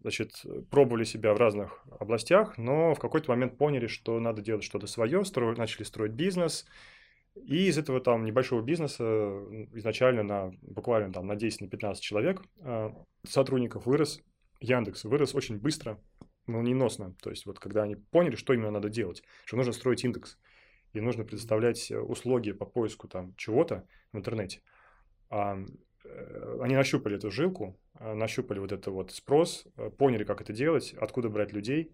значит, 0.00 0.46
пробовали 0.70 1.04
себя 1.04 1.34
в 1.34 1.36
разных 1.36 1.84
областях, 2.00 2.56
но 2.56 2.94
в 2.94 2.98
какой-то 2.98 3.30
момент 3.30 3.58
поняли, 3.58 3.86
что 3.86 4.18
надо 4.18 4.40
делать 4.40 4.64
что-то 4.64 4.86
свое, 4.86 5.26
строили, 5.26 5.58
начали 5.58 5.82
строить 5.82 6.12
бизнес, 6.12 6.64
и 7.34 7.66
из 7.66 7.76
этого 7.76 8.00
там 8.00 8.24
небольшого 8.24 8.62
бизнеса 8.62 9.04
изначально 9.74 10.22
на 10.22 10.52
буквально 10.62 11.12
там 11.12 11.26
на 11.26 11.32
10-15 11.32 11.96
человек 12.00 12.42
э, 12.60 12.90
сотрудников 13.26 13.84
вырос 13.84 14.22
Яндекс, 14.62 15.04
вырос 15.04 15.34
очень 15.34 15.58
быстро, 15.58 16.00
молниеносно. 16.46 17.14
То 17.22 17.30
есть 17.30 17.46
вот 17.46 17.58
когда 17.58 17.82
они 17.82 17.96
поняли, 17.96 18.36
что 18.36 18.52
именно 18.52 18.70
надо 18.70 18.88
делать, 18.88 19.22
что 19.44 19.56
нужно 19.56 19.72
строить 19.72 20.04
индекс, 20.04 20.38
и 20.92 21.00
нужно 21.00 21.24
предоставлять 21.24 21.90
услуги 21.90 22.52
по 22.52 22.66
поиску 22.66 23.08
там 23.08 23.34
чего-то 23.36 23.86
в 24.12 24.18
интернете. 24.18 24.60
Э, 26.04 26.58
они 26.60 26.74
нащупали 26.74 27.16
эту 27.16 27.30
жилку, 27.30 27.78
э, 27.98 28.14
нащупали 28.14 28.58
вот 28.58 28.72
это 28.72 28.90
вот 28.90 29.12
спрос, 29.12 29.66
э, 29.76 29.90
поняли, 29.90 30.24
как 30.24 30.40
это 30.40 30.52
делать, 30.52 30.94
откуда 30.94 31.28
брать 31.28 31.52
людей. 31.52 31.92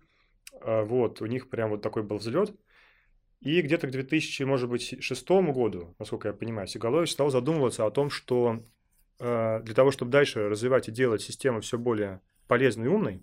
Вот, 0.65 1.21
у 1.21 1.27
них 1.27 1.51
прям 1.51 1.69
вот 1.69 1.83
такой 1.83 2.03
был 2.03 2.17
взлет. 2.17 2.55
И 3.41 3.61
где-то 3.61 3.87
к 3.87 3.91
2000, 3.91 4.43
может 4.45 4.71
быть, 4.71 4.97
шестому 5.05 5.53
году, 5.53 5.95
насколько 5.99 6.29
я 6.29 6.35
понимаю, 6.35 6.67
Сигалович 6.67 7.13
стал 7.13 7.29
задумываться 7.29 7.85
о 7.85 7.91
том, 7.91 8.09
что 8.09 8.65
для 9.19 9.75
того, 9.75 9.91
чтобы 9.91 10.11
дальше 10.11 10.49
развивать 10.49 10.89
и 10.89 10.93
делать 10.93 11.21
систему 11.21 11.61
все 11.61 11.77
более 11.77 12.23
полезной 12.49 12.87
и 12.87 12.89
умной, 12.89 13.23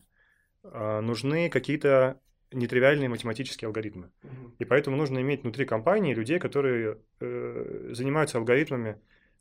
нужны 0.64 1.50
какие-то 1.50 2.20
нетривиальные 2.52 3.10
математические 3.10 3.68
алгоритмы. 3.68 4.12
И 4.60 4.66
поэтому 4.66 4.96
нужно 4.96 5.20
иметь 5.20 5.44
внутри 5.44 5.66
компании 5.66 6.14
людей, 6.14 6.40
которые 6.40 7.00
занимаются 7.20 8.38
алгоритмами, 8.38 8.98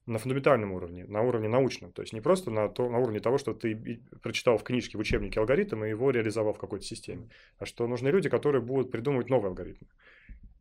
на 0.06 0.18
фундаментальном 0.18 0.72
уровне, 0.72 1.06
на 1.06 1.22
уровне 1.22 1.48
научном. 1.48 1.90
То 1.92 2.02
есть 2.02 2.12
не 2.12 2.20
просто 2.20 2.50
на, 2.50 2.68
то, 2.68 2.90
на 2.90 2.98
уровне 2.98 3.20
того, 3.20 3.38
что 3.38 3.54
ты 3.54 4.02
прочитал 4.22 4.58
в 4.58 4.62
книжке, 4.62 4.98
в 4.98 5.00
учебнике 5.00 5.40
алгоритм 5.40 5.82
и 5.82 5.88
его 5.88 6.10
реализовал 6.10 6.52
в 6.52 6.58
какой-то 6.58 6.84
системе, 6.84 7.30
а 7.58 7.64
что 7.64 7.86
нужны 7.86 8.08
люди, 8.08 8.28
которые 8.28 8.60
будут 8.60 8.90
придумывать 8.90 9.30
новые 9.30 9.48
алгоритмы. 9.48 9.88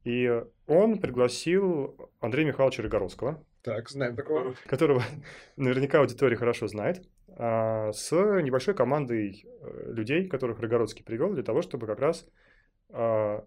И 0.06 0.44
он 0.66 0.98
пригласил 0.98 2.10
Андрея 2.22 2.48
Михайловича 2.48 2.84
Рогоровского. 2.84 3.44
Так, 3.64 3.90
знаем 3.90 4.16
такого. 4.16 4.56
Которого 4.68 5.02
наверняка 5.56 6.00
аудитория 6.00 6.36
хорошо 6.36 6.68
знает. 6.68 7.08
А, 7.30 7.92
с 7.94 8.12
небольшой 8.12 8.76
командой 8.76 9.46
э, 9.46 9.94
людей, 9.94 10.28
которых 10.28 10.60
Рогородский 10.60 11.04
привел 11.04 11.34
для 11.34 11.44
того, 11.44 11.62
чтобы 11.62 11.88
как 11.88 12.00
раз 12.00 12.28
а, 12.90 13.46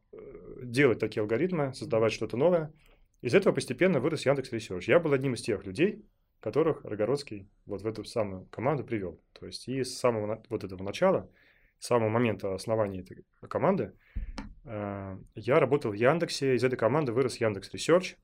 делать 0.62 0.98
такие 0.98 1.20
алгоритмы, 1.20 1.74
создавать 1.74 2.12
что-то 2.12 2.36
новое. 2.36 2.72
Из 3.20 3.34
этого 3.34 3.52
постепенно 3.52 4.00
вырос 4.00 4.26
Яндекс 4.26 4.52
Ресерч. 4.52 4.88
Я 4.88 5.00
был 5.00 5.12
одним 5.12 5.34
из 5.34 5.42
тех 5.42 5.64
людей, 5.64 6.04
которых 6.40 6.84
Рогородский 6.84 7.48
вот 7.66 7.82
в 7.82 7.86
эту 7.86 8.04
самую 8.04 8.46
команду 8.46 8.84
привел. 8.84 9.20
То 9.38 9.46
есть 9.46 9.68
и 9.68 9.84
с 9.84 9.98
самого 9.98 10.42
вот 10.48 10.64
этого 10.64 10.82
начала, 10.82 11.28
с 11.78 11.86
самого 11.86 12.08
момента 12.08 12.54
основания 12.54 13.00
этой 13.00 13.24
команды, 13.48 13.92
э, 14.64 15.16
я 15.34 15.60
работал 15.60 15.92
в 15.92 15.94
Яндексе, 15.94 16.54
из 16.54 16.64
этой 16.64 16.76
команды 16.76 17.12
вырос 17.12 17.40
Яндекс 17.40 17.72
Research. 17.74 18.16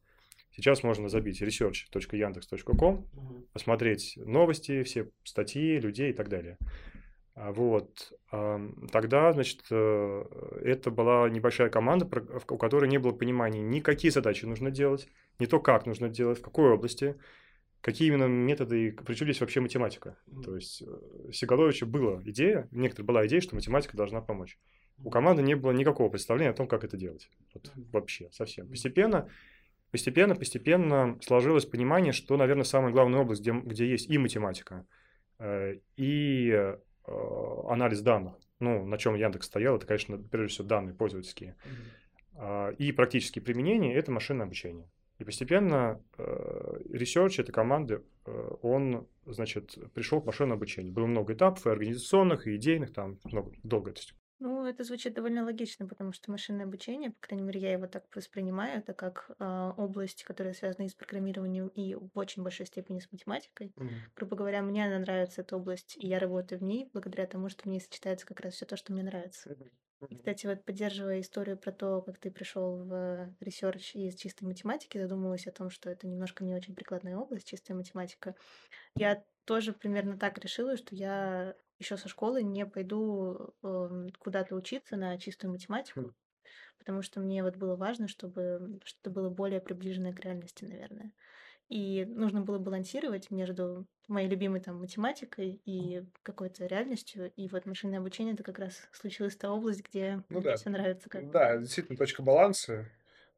Сейчас 0.54 0.82
можно 0.82 1.08
забить 1.08 1.40
research.yandex.com, 1.42 3.06
посмотреть 3.52 4.14
новости, 4.16 4.82
все 4.82 5.08
статьи, 5.24 5.78
людей 5.78 6.10
и 6.10 6.12
так 6.12 6.28
далее. 6.28 6.58
А 7.34 7.52
вот. 7.52 8.12
Тогда, 8.92 9.32
значит, 9.32 9.62
э, 9.70 10.24
это 10.62 10.90
была 10.90 11.28
небольшая 11.30 11.70
команда, 11.70 12.06
у 12.48 12.56
которой 12.58 12.88
не 12.88 12.98
было 12.98 13.12
понимания 13.12 13.62
ни 13.62 13.80
какие 13.80 14.10
задачи 14.10 14.44
нужно 14.44 14.70
делать, 14.70 15.08
не 15.38 15.46
то, 15.46 15.60
как 15.60 15.86
нужно 15.86 16.08
делать, 16.08 16.38
в 16.38 16.42
какой 16.42 16.70
области, 16.70 17.16
какие 17.80 18.08
именно 18.08 18.24
методы, 18.24 18.96
причем 19.06 19.26
здесь 19.26 19.40
вообще 19.40 19.60
математика. 19.60 20.16
Mm-hmm. 20.28 20.42
То 20.42 20.56
есть 20.56 20.82
э, 20.82 21.32
Сигаловича 21.32 21.86
была 21.86 22.22
идея, 22.24 22.68
некоторая 22.70 23.06
была 23.06 23.26
идея, 23.26 23.40
что 23.40 23.54
математика 23.54 23.96
должна 23.96 24.20
помочь. 24.20 24.58
У 25.04 25.10
команды 25.10 25.42
не 25.42 25.54
было 25.54 25.72
никакого 25.72 26.08
представления 26.08 26.50
о 26.50 26.54
том, 26.54 26.68
как 26.68 26.84
это 26.84 26.96
делать. 26.96 27.28
Вот, 27.54 27.72
вообще, 27.92 28.28
совсем. 28.30 28.68
Постепенно, 28.68 29.28
постепенно, 29.92 30.34
постепенно 30.34 31.18
сложилось 31.22 31.66
понимание, 31.66 32.12
что, 32.12 32.36
наверное, 32.36 32.64
самая 32.64 32.90
главная 32.90 33.20
область, 33.20 33.42
где, 33.42 33.52
где 33.52 33.88
есть 33.88 34.10
и 34.10 34.18
математика, 34.18 34.84
э, 35.38 35.76
и 35.96 36.74
Э, 37.04 37.62
анализ 37.68 38.00
данных. 38.00 38.34
Ну, 38.60 38.84
на 38.86 38.96
чем 38.96 39.16
Яндекс 39.16 39.46
стоял, 39.46 39.76
это, 39.76 39.86
конечно, 39.86 40.18
прежде 40.18 40.54
всего 40.54 40.68
данные 40.68 40.94
пользовательские. 40.94 41.56
Mm-hmm. 42.36 42.76
И 42.76 42.92
практические 42.92 43.42
применения– 43.42 43.94
это 43.96 44.12
машинное 44.12 44.46
обучение. 44.46 44.88
И 45.18 45.24
постепенно 45.24 46.00
э, 46.16 46.22
research 46.90 47.40
этой 47.40 47.52
команды, 47.52 48.02
он, 48.62 49.08
значит, 49.26 49.76
пришел 49.94 50.20
к 50.20 50.26
машинному 50.26 50.54
обучению. 50.54 50.92
Было 50.92 51.06
много 51.06 51.34
этапов 51.34 51.66
и 51.66 51.70
организационных, 51.70 52.46
и 52.46 52.54
идейных, 52.54 52.92
там 52.92 53.18
много, 53.24 53.52
долго 53.64 53.90
это 53.90 54.00
ну, 54.42 54.66
это 54.66 54.82
звучит 54.82 55.14
довольно 55.14 55.44
логично, 55.44 55.86
потому 55.86 56.12
что 56.12 56.30
машинное 56.30 56.66
обучение, 56.66 57.10
по 57.10 57.28
крайней 57.28 57.44
мере, 57.44 57.60
я 57.60 57.72
его 57.72 57.86
так 57.86 58.04
воспринимаю, 58.14 58.80
это 58.80 58.92
как 58.92 59.30
э, 59.38 59.72
область, 59.76 60.24
которая 60.24 60.52
связана 60.52 60.86
и 60.86 60.88
с 60.88 60.94
программированием, 60.94 61.68
и 61.68 61.94
в 61.94 62.10
очень 62.14 62.42
большой 62.42 62.66
степени 62.66 62.98
с 62.98 63.10
математикой. 63.12 63.72
Mm-hmm. 63.76 63.88
Грубо 64.16 64.36
говоря, 64.36 64.62
мне 64.62 64.84
она 64.84 64.98
нравится 64.98 65.42
эта 65.42 65.56
область, 65.56 65.96
и 65.96 66.08
я 66.08 66.18
работаю 66.18 66.58
в 66.58 66.62
ней 66.64 66.90
благодаря 66.92 67.26
тому, 67.26 67.48
что 67.48 67.62
в 67.62 67.66
ней 67.66 67.80
сочетается 67.80 68.26
как 68.26 68.40
раз 68.40 68.54
все 68.54 68.66
то, 68.66 68.76
что 68.76 68.92
мне 68.92 69.04
нравится. 69.04 69.50
Mm-hmm. 69.50 70.16
Кстати, 70.18 70.46
вот 70.46 70.64
поддерживая 70.64 71.20
историю 71.20 71.56
про 71.56 71.70
то, 71.70 72.02
как 72.02 72.18
ты 72.18 72.30
пришел 72.32 72.76
в 72.84 73.32
research 73.38 73.94
из 73.94 74.16
чистой 74.16 74.44
математики, 74.44 74.98
задумывалась 74.98 75.46
о 75.46 75.52
том, 75.52 75.70
что 75.70 75.90
это 75.90 76.08
немножко 76.08 76.42
не 76.42 76.54
очень 76.54 76.74
прикладная 76.74 77.16
область, 77.16 77.46
чистая 77.46 77.76
математика. 77.76 78.34
Я 78.96 79.22
тоже 79.44 79.72
примерно 79.72 80.18
так 80.18 80.38
решила, 80.38 80.76
что 80.76 80.94
я 80.96 81.54
еще 81.82 81.96
со 81.96 82.08
школы 82.08 82.42
не 82.42 82.64
пойду 82.66 83.54
э, 83.62 84.08
куда-то 84.18 84.54
учиться 84.54 84.96
на 84.96 85.18
чистую 85.18 85.50
математику, 85.52 86.14
потому 86.78 87.02
что 87.02 87.20
мне 87.20 87.42
вот 87.42 87.56
было 87.56 87.76
важно, 87.76 88.08
чтобы 88.08 88.80
что-то 88.84 89.10
было 89.10 89.28
более 89.30 89.60
приближенное 89.60 90.12
к 90.12 90.20
реальности, 90.20 90.64
наверное. 90.64 91.12
И 91.68 92.04
нужно 92.04 92.42
было 92.42 92.58
балансировать 92.58 93.30
между 93.30 93.86
моей 94.06 94.28
любимой 94.28 94.60
там 94.60 94.78
математикой 94.80 95.60
и 95.64 96.04
какой-то 96.22 96.66
реальностью. 96.66 97.32
И 97.34 97.48
вот 97.48 97.64
машинное 97.64 97.98
обучение 97.98 98.34
это 98.34 98.42
как 98.42 98.58
раз 98.58 98.82
случилась 98.92 99.36
та 99.36 99.50
область, 99.50 99.82
где 99.88 100.22
ну, 100.28 100.40
мне 100.40 100.50
да. 100.50 100.56
все 100.56 100.68
нравится. 100.70 101.08
Как 101.08 101.30
да, 101.30 101.56
действительно, 101.56 101.96
точка 101.96 102.22
баланса 102.22 102.90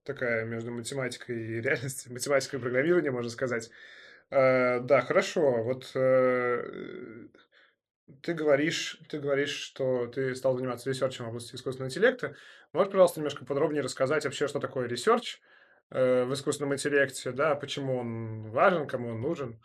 такая 0.03 0.45
между 0.45 0.73
математикой 0.73 1.37
и 1.37 1.61
реальностью, 1.61 2.13
математикой 2.13 2.59
и 2.59 2.63
программированием, 2.63 3.15
можно 3.15 3.31
сказать. 3.31 3.71
Э, 4.31 4.81
да, 4.81 5.01
хорошо. 5.01 5.63
Вот 5.63 5.93
э, 5.95 7.29
ты 8.23 8.35
говоришь, 8.35 8.99
ты 9.09 9.19
говоришь, 9.19 9.55
что 9.55 10.07
ты 10.07 10.35
стал 10.35 10.57
заниматься 10.57 10.89
research 10.91 11.18
ем 11.18 11.25
в 11.25 11.29
области 11.29 11.55
искусственного 11.55 11.89
интеллекта. 11.89 12.35
Можешь, 12.73 12.93
пожалуйста, 12.93 13.21
немножко 13.21 13.45
подробнее 13.45 13.83
рассказать 13.83 14.25
вообще, 14.25 14.49
что 14.49 14.61
такое 14.61 14.87
research 14.87 15.41
э, 15.91 16.25
в 16.25 16.35
искусственном 16.35 16.75
интеллекте, 16.75 17.33
да, 17.33 17.55
почему 17.55 17.97
он 17.99 18.51
важен, 18.51 18.87
кому 18.87 19.11
он 19.11 19.21
нужен, 19.21 19.61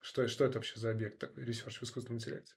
что, 0.00 0.28
что 0.28 0.44
это 0.44 0.58
вообще 0.58 0.78
за 0.78 0.90
объект 0.90 1.24
research 1.36 1.78
в 1.78 1.82
искусственном 1.82 2.18
интеллекте? 2.18 2.54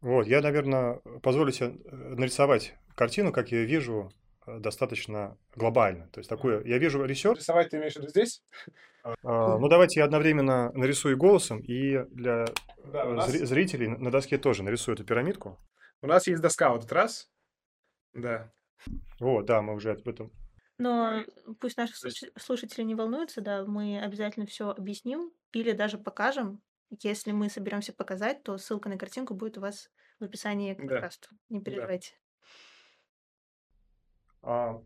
Вот, 0.00 0.26
я, 0.26 0.40
наверное, 0.40 1.00
позволю 1.22 1.52
себе 1.52 1.68
э, 1.68 1.94
нарисовать 1.94 2.74
картину, 2.94 3.32
как 3.32 3.52
я 3.52 3.64
вижу, 3.64 4.10
э, 4.10 4.17
достаточно 4.60 5.36
глобально. 5.54 6.08
То 6.08 6.20
есть 6.20 6.28
такое, 6.28 6.62
я 6.64 6.78
вижу 6.78 7.04
research. 7.04 7.38
Рисовать 7.38 7.70
ты 7.70 7.76
имеешь 7.76 7.94
в 7.94 7.96
виду 7.96 8.08
здесь? 8.08 8.42
А, 9.02 9.58
ну, 9.58 9.68
давайте 9.68 10.00
я 10.00 10.04
одновременно 10.04 10.72
нарисую 10.72 11.16
голосом 11.16 11.60
и 11.60 12.04
для 12.10 12.46
да, 12.84 13.04
э, 13.04 13.12
нас... 13.12 13.30
зрителей 13.30 13.88
на 13.88 14.10
доске 14.10 14.38
тоже 14.38 14.62
нарисую 14.62 14.94
эту 14.94 15.04
пирамидку. 15.04 15.58
У 16.02 16.06
нас 16.06 16.26
есть 16.26 16.42
доска 16.42 16.70
в 16.70 16.76
этот 16.76 16.92
раз. 16.92 17.30
Да. 18.12 18.52
Вот, 19.20 19.46
да, 19.46 19.62
мы 19.62 19.74
уже 19.74 19.92
об 19.92 20.08
этом. 20.08 20.32
Но 20.78 21.24
пусть 21.60 21.76
наши 21.76 21.94
слушатели 22.36 22.84
не 22.84 22.94
волнуются, 22.94 23.40
да, 23.40 23.64
мы 23.64 24.00
обязательно 24.00 24.46
все 24.46 24.70
объясним 24.70 25.32
или 25.52 25.72
даже 25.72 25.98
покажем. 25.98 26.62
Если 27.02 27.32
мы 27.32 27.50
соберемся 27.50 27.92
показать, 27.92 28.42
то 28.44 28.56
ссылка 28.58 28.88
на 28.88 28.96
картинку 28.96 29.34
будет 29.34 29.58
у 29.58 29.60
вас 29.60 29.90
в 30.20 30.24
описании 30.24 30.74
к 30.74 30.80
подкасту. 30.80 31.28
Да. 31.30 31.36
Не 31.48 31.60
переживайте. 31.62 32.12
Да. 32.12 32.27
А, 34.50 34.82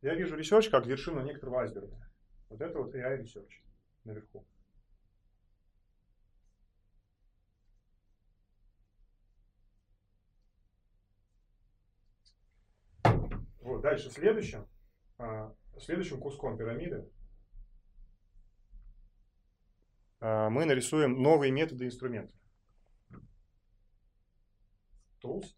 я 0.00 0.14
вижу 0.14 0.38
research 0.38 0.70
как 0.70 0.86
вершину 0.86 1.22
некоторого 1.22 1.62
айсберга. 1.62 2.08
Вот 2.50 2.60
это 2.60 2.78
вот 2.78 2.94
AI 2.94 3.20
research 3.20 3.50
наверху. 4.04 4.46
Вот, 13.60 13.80
дальше 13.80 14.08
следующим, 14.12 14.68
а, 15.18 15.52
следующим 15.80 16.20
куском 16.20 16.56
пирамиды 16.56 17.10
а, 20.20 20.48
мы 20.48 20.64
нарисуем 20.64 21.20
новые 21.20 21.50
методы 21.50 21.86
и 21.86 21.88
инструменты. 21.88 22.36
Tools 25.20 25.57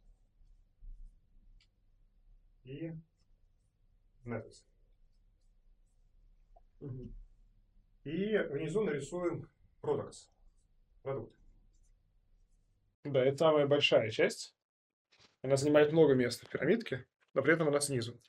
и 2.71 2.93
Methods. 4.25 4.65
И 8.05 8.39
внизу 8.39 8.83
нарисуем 8.83 9.49
Products. 9.83 10.29
Продукты. 11.03 11.37
Да, 13.05 13.25
это 13.25 13.37
самая 13.37 13.67
большая 13.67 14.11
часть. 14.11 14.55
Она 15.43 15.57
занимает 15.57 15.93
много 15.93 16.15
места 16.15 16.47
в 16.47 16.51
пирамидке, 16.51 17.07
но 17.35 17.43
при 17.43 17.55
этом 17.55 17.69
она 17.69 17.81
снизу. 17.81 18.21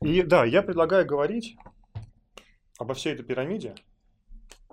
И 0.00 0.22
да, 0.22 0.44
я 0.44 0.62
предлагаю 0.62 1.06
говорить 1.06 1.56
обо 2.78 2.94
всей 2.94 3.14
этой 3.14 3.24
пирамиде, 3.24 3.74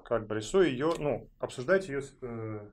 как 0.03 0.25
бы 0.27 0.35
рисуя 0.35 0.67
ее, 0.67 0.93
ну, 0.97 1.29
обсуждать 1.39 1.87
ее 1.87 2.01
э, 2.21 2.71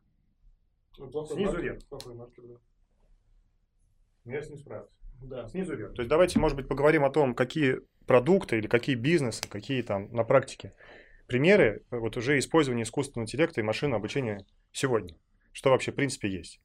Ну, 0.98 1.26
снизу 1.26 1.56
вверх. 1.58 1.80
Да. 1.90 2.60
Я 4.24 4.42
с 4.42 4.48
ним 4.48 4.58
справился. 4.58 5.01
Да. 5.25 5.49
Снизу 5.49 5.76
вверх. 5.76 5.95
То 5.95 6.02
есть 6.02 6.11
давайте, 6.11 6.38
может 6.38 6.57
быть, 6.57 6.69
поговорим 6.69 7.05
о 7.05 7.11
том, 7.11 7.35
какие 7.35 7.81
продукты 8.07 8.59
или 8.59 8.67
какие 8.67 8.97
бизнесы, 8.97 9.43
какие 9.49 9.83
там 9.83 10.12
на 10.12 10.25
практике 10.25 10.75
примеры 11.26 11.83
вот 11.91 12.17
уже 12.17 12.38
использования 12.38 12.83
искусственного 12.83 13.25
интеллекта 13.25 13.61
и 13.61 13.64
машинного 13.64 13.99
обучения 13.99 14.45
сегодня. 14.73 15.17
Что 15.52 15.71
вообще, 15.71 15.93
в 15.93 15.95
принципе, 15.95 16.29
есть. 16.29 16.61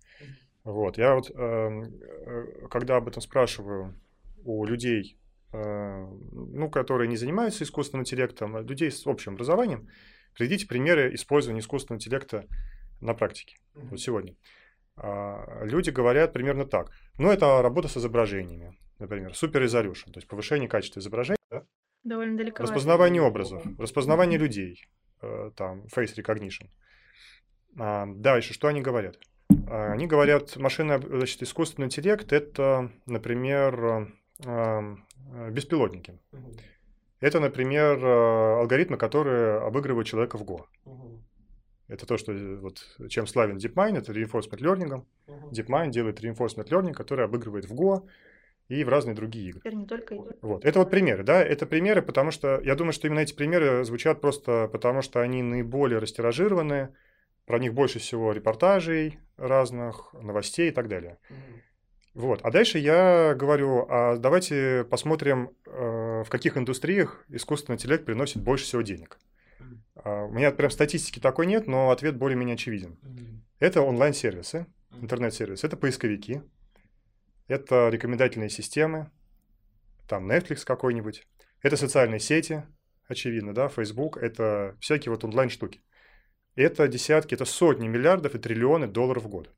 Вот. 0.63 0.97
Я 0.97 1.15
вот, 1.15 1.31
эм, 1.33 1.83
э, 1.83 2.67
когда 2.69 2.97
об 2.97 3.07
этом 3.07 3.21
спрашиваю 3.21 3.95
у 4.43 4.65
людей, 4.65 5.17
э, 5.53 6.05
ну, 6.31 6.69
которые 6.69 7.07
не 7.07 7.15
занимаются 7.15 7.63
искусственным 7.63 8.01
интеллектом, 8.01 8.55
а 8.57 8.61
людей 8.61 8.91
с 8.91 9.07
общим 9.07 9.33
образованием, 9.33 9.87
приведите 10.33 10.67
примеры 10.67 11.13
использования 11.15 11.61
искусственного 11.61 11.99
интеллекта 11.99 12.45
на 12.99 13.13
практике. 13.13 13.57
Вот 13.73 13.99
сегодня. 13.99 14.35
А, 14.97 15.63
Люди 15.63 15.89
говорят 15.91 16.33
примерно 16.33 16.65
так. 16.65 16.91
Ну, 17.17 17.31
это 17.31 17.61
работа 17.61 17.87
с 17.87 17.97
изображениями, 17.97 18.77
например, 18.99 19.35
супер 19.35 19.63
resolution, 19.63 20.11
то 20.11 20.17
есть 20.17 20.27
повышение 20.27 20.67
качества 20.67 20.99
изображения, 20.99 21.37
да? 21.51 21.63
Довольно 22.03 22.37
далеко. 22.37 22.63
распознавание 22.63 23.21
образов, 23.21 23.63
распознавание 23.77 24.39
людей, 24.39 24.83
э, 25.21 25.51
там, 25.55 25.85
face 25.95 26.15
recognition. 26.17 26.67
А, 27.79 28.05
Дальше, 28.07 28.53
что 28.53 28.67
они 28.67 28.81
говорят? 28.81 29.17
А, 29.67 29.91
Они 29.93 30.07
говорят, 30.07 30.57
машина, 30.57 30.99
значит, 30.99 31.43
искусственный 31.43 31.85
интеллект– 31.85 32.31
это, 32.33 32.91
например, 33.05 33.85
э, 33.85 34.07
э, 34.45 35.51
беспилотники. 35.51 36.19
Это, 37.19 37.39
например, 37.39 37.97
э, 38.03 38.59
алгоритмы, 38.59 38.97
которые 38.97 39.59
обыгрывают 39.59 40.07
человека 40.07 40.37
в 40.37 40.43
Go. 40.43 40.65
Это 41.87 42.05
то, 42.05 42.17
что 42.17 42.33
э, 42.33 42.55
вот 42.57 42.81
чем 43.09 43.27
славен 43.27 43.57
DeepMind, 43.57 43.97
это 43.97 44.11
reinforcement 44.11 44.59
learning. 44.59 45.05
DeepMind 45.51 45.89
делает 45.89 46.23
reinforcement 46.23 46.67
learning, 46.69 46.93
который 46.93 47.25
обыгрывает 47.25 47.65
в 47.65 47.73
Go 47.73 48.07
и 48.67 48.83
в 48.83 48.89
разные 48.89 49.15
другие 49.15 49.49
игры. 49.49 49.61
Теперь 49.61 49.75
не 49.75 49.85
только 49.85 50.15
и 50.15 50.17
только. 50.17 50.37
Вот. 50.41 50.65
Это 50.65 50.79
вот 50.79 50.89
примеры, 50.89 51.23
да, 51.23 51.41
это 51.41 51.65
примеры, 51.65 52.01
потому 52.01 52.31
что 52.31 52.59
я 52.61 52.75
думаю, 52.75 52.91
что 52.91 53.07
именно 53.07 53.19
эти 53.19 53.33
примеры 53.33 53.85
звучат 53.85 54.19
просто 54.19 54.69
потому, 54.71 55.01
что 55.01 55.21
они 55.21 55.41
наиболее 55.41 55.99
растиражированы, 55.99 56.89
про 57.45 57.59
них 57.59 57.73
больше 57.73 57.99
всего 57.99 58.33
репортажей 58.33 59.19
разных, 59.37 60.13
новостей 60.13 60.67
и 60.67 60.71
так 60.71 60.89
далее. 60.89 61.17
Вот. 62.13 62.41
А 62.43 62.51
дальше 62.51 62.79
я 62.79 63.35
говорю, 63.35 63.85
а 63.89 64.17
давайте 64.17 64.85
посмотрим, 64.89 65.51
э, 65.65 66.23
в 66.25 66.29
каких 66.29 66.57
индустриях 66.57 67.23
искусственный 67.29 67.75
интеллект 67.75 68.05
приносит 68.05 68.41
больше 68.41 68.65
всего 68.65 68.81
денег. 68.81 69.17
А, 69.19 69.36
У 70.03 70.31
меня 70.31 70.51
прям 70.51 70.69
статистики 70.69 71.19
такой 71.19 71.47
нет, 71.47 71.67
но 71.67 71.91
ответ 71.91 72.17
более-менее 72.17 72.55
очевиден. 72.55 72.99
Это 73.59 73.81
онлайн-сервисы, 73.81 74.67
интернет-сервисы, 75.01 75.65
это 75.65 75.77
поисковики, 75.77 76.41
это 77.47 77.89
рекомендательные 77.89 78.49
системы, 78.49 79.09
там 80.07 80.29
Netflix 80.29 80.63
какой-нибудь, 80.65 81.27
это 81.61 81.77
социальные 81.77 82.19
сети, 82.19 82.63
очевидно, 83.07 83.53
да, 83.53 83.67
Facebook, 83.67 84.17
это 84.17 84.75
всякие 84.79 85.11
вот 85.11 85.23
онлайн-штуки. 85.23 85.81
Это 86.55 86.87
десятки, 86.87 87.35
это 87.35 87.45
сотни 87.45 87.87
миллиардов 87.87 88.33
и 88.33 88.39
триллионы 88.39 88.87
долларов 88.87 89.23
в 89.23 89.27
год. 89.27 89.53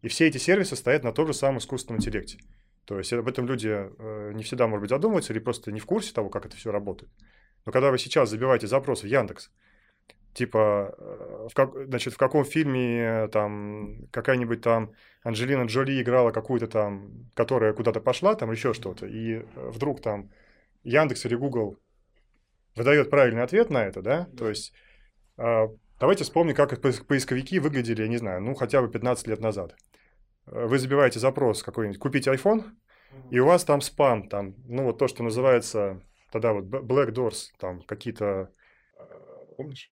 И 0.00 0.08
все 0.08 0.26
эти 0.26 0.38
сервисы 0.38 0.76
стоят 0.76 1.04
на 1.04 1.12
том 1.12 1.26
же 1.26 1.34
самом 1.34 1.58
искусственном 1.58 2.00
интеллекте. 2.00 2.38
То 2.86 2.96
есть 2.96 3.12
об 3.12 3.28
этом 3.28 3.46
люди 3.46 3.68
э, 3.68 4.32
не 4.32 4.42
всегда, 4.42 4.66
может 4.66 4.80
быть, 4.80 4.90
задумываются 4.90 5.34
или 5.34 5.40
просто 5.40 5.70
не 5.72 5.78
в 5.78 5.84
курсе 5.84 6.14
того, 6.14 6.30
как 6.30 6.46
это 6.46 6.56
все 6.56 6.72
работает. 6.72 7.12
Но 7.66 7.72
когда 7.72 7.90
вы 7.90 7.98
сейчас 7.98 8.30
забиваете 8.30 8.66
запрос 8.66 9.02
в 9.02 9.06
Яндекс, 9.06 9.50
типа, 10.34 10.94
э, 10.98 11.48
в, 11.50 11.54
как, 11.54 11.74
значит, 11.86 12.14
в 12.14 12.16
каком 12.16 12.44
фильме 12.44 13.00
э, 13.00 13.28
там 13.28 14.06
какая-нибудь 14.10 14.60
там 14.60 14.92
Анджелина 15.22 15.64
Джоли 15.64 16.00
играла 16.00 16.30
какую-то 16.30 16.66
там, 16.66 17.30
которая 17.34 17.72
куда-то 17.72 18.00
пошла, 18.00 18.34
там 18.34 18.50
еще 18.50 18.72
что-то, 18.74 19.06
и 19.06 19.36
э, 19.36 19.44
вдруг 19.54 20.00
там 20.00 20.30
Яндекс 20.84 21.26
или 21.26 21.34
Google 21.34 21.78
выдает 22.76 23.10
правильный 23.10 23.42
ответ 23.42 23.70
на 23.70 23.84
это, 23.84 24.02
да, 24.02 24.28
то 24.36 24.48
есть 24.48 24.72
а, 25.36 25.68
давайте 25.98 26.22
вспомним, 26.24 26.54
как 26.54 26.72
поис- 26.80 27.04
поисковики 27.04 27.58
выглядели, 27.58 28.02
я 28.02 28.08
не 28.08 28.18
знаю, 28.18 28.40
ну, 28.40 28.54
хотя 28.54 28.80
бы 28.80 28.88
15 28.88 29.26
лет 29.26 29.40
назад. 29.40 29.74
Вы 30.46 30.78
забиваете 30.78 31.18
запрос 31.18 31.62
какой-нибудь 31.62 31.98
«купить 31.98 32.28
iPhone», 32.28 32.64
и 33.30 33.40
у 33.40 33.46
вас 33.46 33.64
там 33.64 33.80
спам, 33.80 34.28
там, 34.28 34.54
ну, 34.68 34.84
вот 34.84 34.98
то, 34.98 35.08
что 35.08 35.24
называется 35.24 36.00
тогда 36.30 36.52
вот 36.52 36.66
Black 36.66 37.10
Doors, 37.10 37.48
там 37.58 37.82
какие-то 37.82 38.52
Помнишь? 39.58 39.90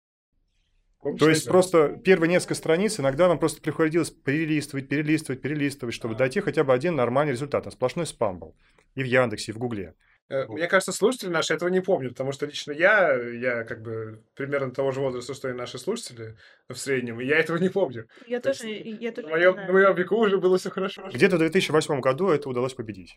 Помнишь, 1.00 1.20
То 1.20 1.28
есть 1.30 1.42
это? 1.42 1.50
просто 1.50 1.88
первые 2.04 2.28
несколько 2.28 2.54
страниц 2.54 3.00
иногда 3.00 3.26
вам 3.28 3.38
просто 3.38 3.60
приходилось 3.62 4.10
перелистывать, 4.10 4.88
перелистывать, 4.88 5.40
перелистывать, 5.40 5.94
чтобы 5.94 6.14
А. 6.14 6.18
дойти 6.18 6.40
хотя 6.40 6.62
бы 6.64 6.72
один 6.74 6.94
нормальный 6.96 7.32
результат. 7.32 7.66
А 7.66 7.70
сплошной 7.70 8.06
спам 8.06 8.38
был. 8.38 8.54
И 8.94 9.02
в 9.02 9.06
Яндексе, 9.06 9.52
и 9.52 9.54
в 9.54 9.58
Гугле. 9.58 9.94
Э, 10.28 10.46
Мне 10.46 10.68
кажется, 10.68 10.92
слушатели 10.92 11.28
наши 11.30 11.54
этого 11.54 11.68
не 11.70 11.80
помнят, 11.80 12.12
потому 12.12 12.32
что 12.32 12.46
лично 12.46 12.70
я, 12.72 13.14
я 13.14 13.64
как 13.64 13.82
бы 13.82 14.22
примерно 14.34 14.70
того 14.72 14.92
же 14.92 15.00
возраста, 15.00 15.34
что 15.34 15.48
и 15.48 15.52
наши 15.54 15.78
слушатели 15.78 16.36
в 16.68 16.74
среднем, 16.76 17.20
и 17.20 17.24
я 17.24 17.38
этого 17.38 17.56
не 17.56 17.68
помню. 17.68 18.06
Я 18.28 18.40
То 18.40 18.52
тоже, 18.52 18.68
есть 18.68 19.00
я 19.02 19.10
тоже 19.10 19.26
не 19.26 19.32
моем, 19.32 19.52
знаю. 19.54 19.66
на 19.66 19.72
моем 19.72 19.94
веку 19.96 20.16
уже 20.16 20.38
было 20.38 20.56
все 20.58 20.70
хорошо. 20.70 21.08
Где-то 21.12 21.34
в 21.36 21.38
2008 21.40 22.00
году 22.00 22.28
это 22.28 22.48
удалось 22.48 22.74
победить. 22.74 23.16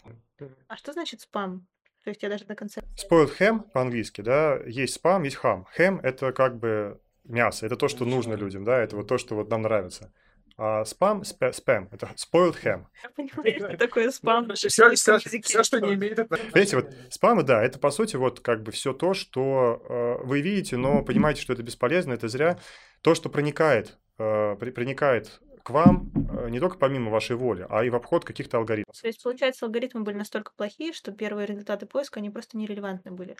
А 0.67 0.75
что 0.77 0.93
значит 0.93 1.21
спам? 1.21 1.67
То 2.03 2.09
есть 2.09 2.23
я 2.23 2.29
даже 2.29 2.45
до 2.45 2.55
конца... 2.55 2.81
Spoiled 2.97 3.31
ham 3.39 3.61
по-английски, 3.71 4.21
да, 4.21 4.59
есть 4.65 4.95
спам, 4.95 5.23
есть 5.23 5.35
хам. 5.35 5.65
Хэм– 5.75 5.99
это 6.03 6.31
как 6.33 6.57
бы 6.57 6.99
мясо, 7.23 7.65
это 7.65 7.75
то, 7.75 7.87
что 7.87 8.05
нужно 8.05 8.33
людям, 8.33 8.63
да, 8.63 8.79
это 8.79 8.95
вот 8.95 9.07
то, 9.07 9.17
что 9.17 9.35
вот 9.35 9.49
нам 9.49 9.61
нравится. 9.61 10.11
А 10.55 10.85
спам, 10.85 11.21
спэ- 11.21 11.51
спэм– 11.51 11.89
это 11.91 12.11
spoiled 12.15 12.55
ham. 12.63 12.85
Я 13.03 13.09
понимаю, 13.09 13.59
что 13.59 13.77
такое 13.77 14.11
спам. 14.11 14.53
Все, 14.53 14.69
в 14.69 14.79
английском 14.85 15.17
все, 15.17 15.29
языке, 15.29 15.63
что 15.63 15.79
не 15.79 15.95
имеет 15.95 16.19
отношения. 16.19 16.51
Видите, 16.53 16.75
вот 16.75 16.93
спамы, 17.09 17.41
да, 17.41 17.63
это 17.63 17.79
по 17.79 17.89
сути 17.89 18.17
вот 18.17 18.39
как 18.39 18.61
бы 18.61 18.71
все 18.71 18.93
то, 18.93 19.15
что 19.15 19.81
э, 19.89 20.23
вы 20.23 20.41
видите, 20.41 20.77
но 20.77 21.03
понимаете, 21.03 21.41
что 21.41 21.53
это 21.53 21.63
бесполезно, 21.63 22.13
это 22.13 22.27
зря. 22.27 22.59
То, 23.01 23.15
что 23.15 23.29
проникает, 23.29 23.97
э, 24.19 24.55
при- 24.59 24.69
проникает 24.69 25.41
к 25.63 25.71
вам 25.71 26.11
э, 26.29 26.49
не 26.49 26.59
только 26.59 26.77
помимо 26.77 27.09
вашей 27.09 27.35
воли, 27.35 27.65
а 27.67 27.83
и 27.83 27.89
в 27.89 27.95
обход 27.95 28.23
каких-то 28.23 28.57
алгоритмов. 28.57 28.95
То 28.95 29.07
есть, 29.07 29.23
получается, 29.23 29.65
алгоритмы 29.65 30.01
были 30.01 30.17
настолько 30.17 30.51
плохие, 30.55 30.93
что 30.93 31.11
первые 31.11 31.47
результаты 31.47 31.87
поиска, 31.87 32.19
они 32.19 32.29
просто 32.29 32.57
нерелевантны 32.57 33.09
были. 33.11 33.35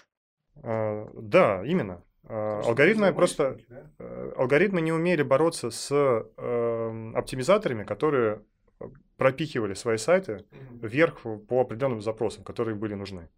Э, 0.63 1.05
да, 1.13 1.63
именно. 1.63 2.03
Алгоритмы 2.27 3.13
просто 3.13 3.57
э, 3.99 4.33
алгоритмы 4.37 4.81
не 4.81 4.93
умели 4.93 5.23
бороться 5.23 5.71
с 5.71 5.91
э, 5.91 7.11
оптимизаторами, 7.15 7.83
которые 7.83 8.41
э, 8.79 8.85
пропихивали 9.17 9.73
свои 9.73 9.97
сайты 9.97 10.45
вверх 10.81 11.21
по 11.47 11.61
определенным 11.61 12.01
запросам, 12.01 12.43
которые 12.43 12.75
были 12.75 12.93
нужны. 12.93 13.29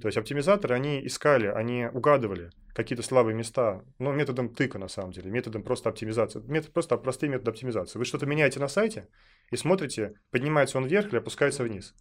То 0.00 0.06
есть 0.06 0.16
оптимизаторы, 0.16 0.76
они 0.76 1.04
искали, 1.04 1.46
они 1.48 1.88
угадывали 1.92 2.50
какие-то 2.72 3.02
слабые 3.02 3.34
места, 3.34 3.84
ну, 3.98 4.12
методом 4.12 4.48
тыка, 4.48 4.78
на 4.78 4.86
самом 4.86 5.10
деле, 5.10 5.28
методом 5.28 5.64
просто 5.64 5.88
оптимизации. 5.88 6.40
Метод, 6.46 6.72
просто 6.72 6.96
простые 6.96 7.30
методы 7.30 7.50
оптимизации. 7.50 7.98
Вы 7.98 8.04
что-то 8.04 8.24
меняете 8.24 8.60
на 8.60 8.68
сайте 8.68 9.08
и 9.50 9.56
смотрите, 9.56 10.14
поднимается 10.30 10.78
он 10.78 10.86
вверх 10.86 11.08
или 11.08 11.18
опускается 11.18 11.64
вниз. 11.64 11.94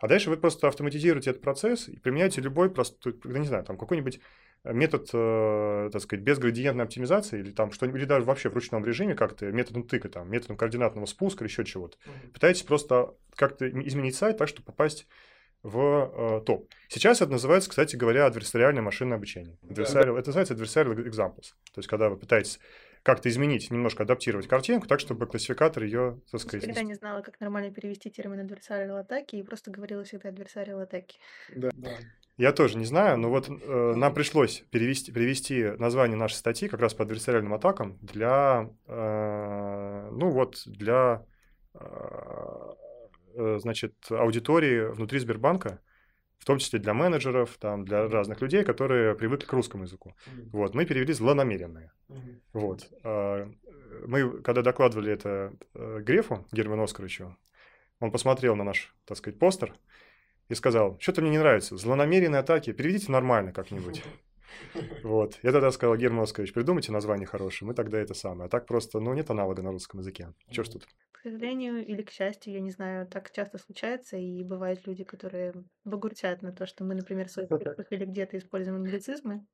А 0.00 0.08
дальше 0.08 0.30
вы 0.30 0.38
просто 0.38 0.68
автоматизируете 0.68 1.30
этот 1.30 1.42
процесс 1.42 1.88
и 1.88 1.98
применяете 1.98 2.40
любой 2.40 2.70
простой, 2.70 3.20
я 3.24 3.38
не 3.38 3.46
знаю, 3.46 3.64
там 3.64 3.76
какой-нибудь 3.76 4.20
метод, 4.64 5.08
э, 5.12 5.90
так 5.92 6.02
сказать, 6.02 6.24
безградиентной 6.24 6.84
оптимизации 6.84 7.38
или 7.40 7.50
там 7.52 7.70
что-нибудь, 7.72 8.00
или 8.00 8.06
даже 8.08 8.24
вообще 8.26 8.48
в 8.48 8.54
ручном 8.54 8.84
режиме 8.84 9.14
как-то 9.14 9.46
методом 9.52 9.84
тыка, 9.86 10.08
там, 10.08 10.30
методом 10.30 10.56
координатного 10.56 11.06
спуска 11.06 11.44
или 11.44 11.50
еще 11.50 11.64
чего-то. 11.64 11.96
Пытаетесь 12.32 12.62
просто 12.62 13.14
как-то 13.34 13.68
изменить 13.68 14.16
сайт 14.16 14.36
так, 14.38 14.48
чтобы 14.48 14.66
попасть 14.66 15.06
в 15.62 16.40
э, 16.40 16.44
топ. 16.44 16.68
Сейчас 16.88 17.20
это 17.20 17.32
называется, 17.32 17.68
кстати 17.70 17.96
говоря, 17.96 18.26
адверсариальное 18.26 18.82
машинное 18.82 19.16
обучение. 19.16 19.56
Adversarial- 19.62 20.18
Это 20.18 20.28
называется 20.28 20.54
adversarial 20.54 20.94
examples. 21.04 21.54
То 21.72 21.78
есть, 21.78 21.88
когда 21.88 22.08
вы 22.08 22.16
пытаетесь 22.16 22.60
как-то 23.02 23.28
изменить, 23.28 23.70
немножко 23.70 24.02
адаптировать 24.02 24.46
картинку 24.48 24.86
так, 24.86 25.00
чтобы 25.00 25.26
классификатор 25.26 25.82
ее, 25.82 26.20
так 26.30 26.40
сказать, 26.40 26.62
Никогда 26.62 26.82
не 26.82 26.94
знала, 26.94 27.22
как 27.22 27.40
нормально 27.40 27.72
перевести 27.72 28.10
термин 28.10 28.40
adversarial 28.46 29.00
атаки, 29.00 29.36
и 29.36 29.42
просто 29.42 29.70
говорила 29.70 30.04
всегда 30.04 30.30
adversarial 30.30 30.82
атаки. 30.82 31.18
Да. 31.54 31.70
Я 32.38 32.52
тоже 32.52 32.78
не 32.78 32.84
знаю, 32.84 33.18
но 33.18 33.30
вот 33.30 33.48
э, 33.48 33.94
нам 33.96 34.14
пришлось 34.14 34.64
перевести, 34.70 35.10
перевести 35.10 35.72
название 35.78 36.16
нашей 36.16 36.34
статьи 36.34 36.68
как 36.68 36.80
раз 36.80 36.94
по 36.94 37.02
адверсариальным 37.02 37.52
атакам 37.52 37.98
для, 38.00 38.70
э, 38.86 40.08
ну 40.12 40.30
вот, 40.30 40.62
для 40.64 41.26
э, 41.74 41.78
э, 43.34 43.58
значит, 43.60 43.94
аудитории 44.08 44.86
внутри 44.92 45.18
Сбербанка, 45.18 45.80
в 46.38 46.44
том 46.44 46.58
числе 46.58 46.78
для 46.78 46.94
менеджеров, 46.94 47.56
там, 47.58 47.84
для 47.84 48.06
разных 48.06 48.40
людей, 48.40 48.62
которые 48.62 49.16
привыкли 49.16 49.46
к 49.46 49.52
русскому 49.52 49.82
языку. 49.82 50.14
Mm-hmm. 50.26 50.48
Вот, 50.52 50.74
мы 50.76 50.86
перевели 50.86 51.12
злонамеренные. 51.12 51.90
Mm-hmm. 52.08 52.40
Вот. 52.52 52.88
А, 53.02 53.50
мы, 54.06 54.40
когда 54.42 54.62
докладывали 54.62 55.12
это 55.12 55.52
э, 55.74 56.00
Грефу, 56.02 56.46
Герману 56.52 56.84
Оскаровичу, 56.84 57.36
он 57.98 58.12
посмотрел 58.12 58.54
на 58.54 58.62
наш, 58.62 58.94
так 59.04 59.16
сказать, 59.16 59.40
постер 59.40 59.74
и 60.48 60.54
сказал, 60.54 60.98
что-то 61.00 61.20
мне 61.20 61.30
не 61.30 61.38
нравится, 61.38 61.76
злонамеренные 61.76 62.40
атаки, 62.40 62.72
переведите 62.72 63.12
нормально 63.12 63.52
как-нибудь. 63.52 64.02
Вот. 65.04 65.38
Я 65.42 65.52
тогда 65.52 65.70
сказал, 65.70 65.94
Герман 65.96 66.24
Оскарович, 66.24 66.52
придумайте 66.52 66.90
название 66.90 67.26
хорошее, 67.26 67.68
мы 67.68 67.74
тогда 67.74 67.98
это 67.98 68.14
самое. 68.14 68.46
А 68.46 68.48
так 68.48 68.66
просто, 68.66 68.98
ну, 68.98 69.14
нет 69.14 69.30
аналога 69.30 69.62
на 69.62 69.70
русском 69.70 70.00
языке. 70.00 70.32
Что 70.50 70.64
ж 70.64 70.68
тут? 70.68 70.88
К 71.12 71.20
сожалению 71.20 71.84
или 71.86 72.02
к 72.02 72.10
счастью, 72.10 72.54
я 72.54 72.60
не 72.60 72.70
знаю, 72.70 73.06
так 73.06 73.30
часто 73.30 73.58
случается, 73.58 74.16
и 74.16 74.42
бывают 74.42 74.86
люди, 74.86 75.04
которые 75.04 75.52
багуртят 75.84 76.42
на 76.42 76.52
то, 76.52 76.66
что 76.66 76.84
мы, 76.84 76.94
например, 76.94 77.28
в 77.28 77.30
своих 77.30 77.50
или 77.90 78.04
где-то 78.04 78.38
используем 78.38 78.78
англицизмы. 78.78 79.46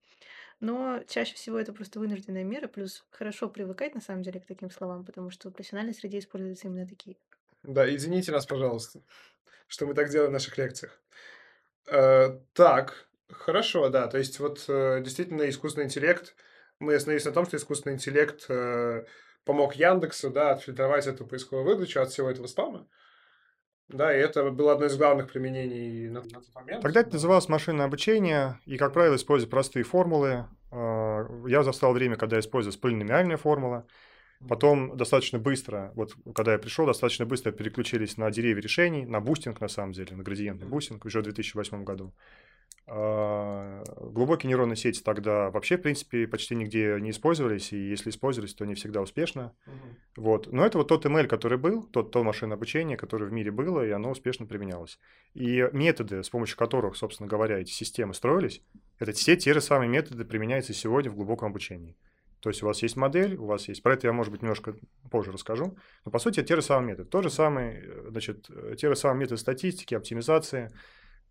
Но 0.61 1.03
чаще 1.09 1.35
всего 1.35 1.59
это 1.59 1.73
просто 1.73 1.99
вынужденная 1.99 2.45
мера, 2.45 2.69
плюс 2.69 3.05
хорошо 3.11 3.49
привыкать 3.49 3.95
на 3.95 4.01
самом 4.01 4.23
деле 4.23 4.41
к 4.41 4.47
таким 4.47 4.71
словам, 4.71 5.05
потому 5.05 5.31
что 5.31 5.51
в 5.51 5.53
профессиональной 5.53 5.95
среде 5.95 6.19
используются 6.19 6.69
именно 6.69 6.87
такие. 6.87 7.17
Да, 7.65 7.93
извините 7.93 8.31
нас, 8.33 8.47
пожалуйста, 8.47 9.01
что 9.67 9.87
мы 9.87 9.95
так 9.95 10.11
делаем 10.11 10.31
в 10.31 10.35
наших 10.35 10.57
лекциях. 10.59 11.01
Э, 11.87 12.39
так, 12.53 13.07
хорошо, 13.31 13.89
да. 13.89 14.07
То 14.07 14.19
есть 14.19 14.39
вот 14.39 14.65
э, 14.69 15.01
действительно 15.03 15.49
искусственный 15.49 15.87
интеллект, 15.87 16.35
мы 16.79 16.95
остановились 16.95 17.25
на 17.25 17.33
том, 17.33 17.47
что 17.47 17.57
искусственный 17.57 17.95
интеллект 17.95 18.45
э, 18.49 19.05
помог 19.45 19.75
Яндексу, 19.75 20.31
да, 20.31 20.53
отфильтровать 20.53 21.07
эту 21.07 21.27
поисковую 21.27 21.67
выдачу 21.67 22.01
от 22.01 22.11
всего 22.11 22.31
этого 22.31 22.47
спама. 22.47 22.87
Да, 23.89 24.17
и 24.17 24.19
это 24.19 24.51
было 24.51 24.73
одно 24.73 24.87
из 24.87 24.97
главных 24.97 25.31
применений 25.31 26.09
на, 26.09 26.23
на 26.23 26.29
тот 26.29 26.55
момент. 26.55 26.83
Тогда 26.83 27.01
это 27.01 27.13
называлось 27.13 27.49
машинное 27.49 27.85
обучение, 27.85 28.59
и, 28.65 28.79
как 28.79 28.95
правило, 28.95 29.17
используя 29.17 29.51
простые 29.51 29.85
формулы. 29.85 30.47
А, 30.71 31.27
я 31.47 31.63
застал 31.63 31.93
время, 31.93 32.17
когда 32.17 32.39
использовалась 32.39 32.81
полиномиальная 32.81 33.37
формула. 33.37 33.87
Потом 34.49 34.97
достаточно 34.97 35.39
быстро, 35.39 35.93
вот 35.95 36.15
когда 36.35 36.53
я 36.53 36.59
пришел, 36.59 36.87
достаточно 36.87 37.27
быстро 37.27 37.53
переключились 37.53 38.17
на 38.17 38.31
деревья 38.31 38.63
решений, 38.63 39.07
на 39.07 39.21
бустинг, 39.21 39.61
на 39.61 39.69
самом 39.69 39.93
деле, 39.93 40.17
на 40.17 40.23
градиентный 40.23 40.67
бустинг 40.67 41.05
уже 41.05 41.21
в 41.21 41.25
2008 41.25 41.85
году. 41.85 42.13
А, 42.87 43.83
глубокие 43.99 44.49
нейронные 44.49 44.77
сети 44.77 45.03
тогда 45.03 45.51
вообще, 45.51 45.79
в 45.79 45.83
принципе, 45.83 46.27
почти 46.27 46.55
нигде 46.55 46.99
не 47.01 47.11
использовались, 47.11 47.73
и 47.73 47.79
если 47.79 48.11
использовались, 48.11 48.55
то 48.55 48.67
не 48.67 48.75
всегда 48.75 49.01
успешно. 49.01 49.55
Угу. 49.67 50.23
Вот. 50.25 50.53
Но 50.53 50.67
это 50.67 50.77
вот 50.77 50.89
тот 50.89 51.07
ML, 51.07 51.27
который 51.27 51.57
был, 51.57 51.85
тот, 51.85 52.11
то 52.11 52.23
машинное 52.23 52.57
обучение, 52.57 52.99
которое 52.99 53.27
в 53.27 53.33
мире 53.33 53.51
было, 53.51 53.87
и 53.87 53.91
оно 53.91 54.11
успешно 54.11 54.45
применялось. 54.45 54.99
И 55.33 55.67
методы, 55.73 56.23
с 56.23 56.29
помощью 56.29 56.59
которых, 56.59 56.97
собственно 56.97 57.27
говоря, 57.27 57.59
эти 57.59 57.71
системы 57.71 58.13
строились, 58.13 58.63
это 58.99 59.13
все 59.13 59.37
те 59.37 59.55
же 59.55 59.63
самые 59.63 59.89
методы 59.89 60.27
применяются 60.27 60.75
сегодня 60.75 61.11
в 61.11 61.15
глубоком 61.15 61.49
обучении. 61.49 61.97
То 62.45 62.51
есть 62.51 62.63
у 62.63 62.67
вас 62.67 62.81
есть 62.83 62.97
модель, 62.97 63.35
у 63.35 63.47
вас 63.47 63.67
есть... 63.67 63.83
Про 63.83 63.95
это 63.95 64.07
я, 64.07 64.13
может 64.13 64.31
быть, 64.31 64.43
немножко 64.43 64.77
позже 65.11 65.33
расскажу. 65.33 65.77
Но, 66.05 66.13
по 66.13 66.21
сути, 66.21 66.39
это 66.39 66.49
те 66.49 66.57
же 66.57 66.63
самые 66.63 66.91
методы. 66.91 67.09
То 67.09 67.23
же 67.23 67.31
самое, 67.31 67.83
э, 67.83 68.11
значит, 68.11 68.49
те 68.79 68.89
же 68.89 68.95
самые 68.95 69.23
методы 69.23 69.41
статистики, 69.41 69.95
оптимизации, 69.95 70.71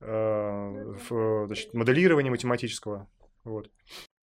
Э, 0.06 0.96
в 1.10 1.48
значит, 1.48 1.74
моделирования 1.74 2.30
математического. 2.30 3.08
Вот. 3.46 3.72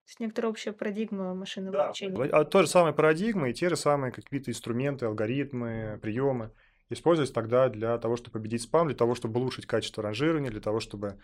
С 0.05 0.19
некоторая 0.19 0.51
общая 0.51 0.73
парадигма 0.73 1.33
машинного 1.33 1.73
да. 1.73 1.85
обучения. 1.85 2.23
А 2.25 2.43
то 2.43 2.61
же 2.61 2.67
самое 2.67 2.93
парадигмы 2.93 3.49
и 3.49 3.53
те 3.53 3.69
же 3.69 3.75
самые 3.75 4.11
какие-то 4.11 4.51
инструменты, 4.51 5.05
алгоритмы, 5.07 5.99
приемы 6.01 6.51
использовались 6.89 7.31
тогда 7.31 7.69
для 7.69 7.97
того, 7.97 8.15
чтобы 8.15 8.33
победить 8.33 8.61
спам, 8.61 8.87
для 8.87 8.95
того, 8.95 9.15
чтобы 9.15 9.39
улучшить 9.39 9.65
качество 9.65 10.03
ранжирования, 10.03 10.51
для 10.51 10.61
того, 10.61 10.79
чтобы 10.79 11.17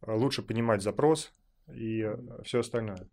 э, 0.00 0.12
лучше 0.12 0.42
понимать 0.42 0.82
запрос 0.82 1.34
и 1.68 2.02
э, 2.02 2.16
все 2.44 2.60
остальное. 2.60 3.06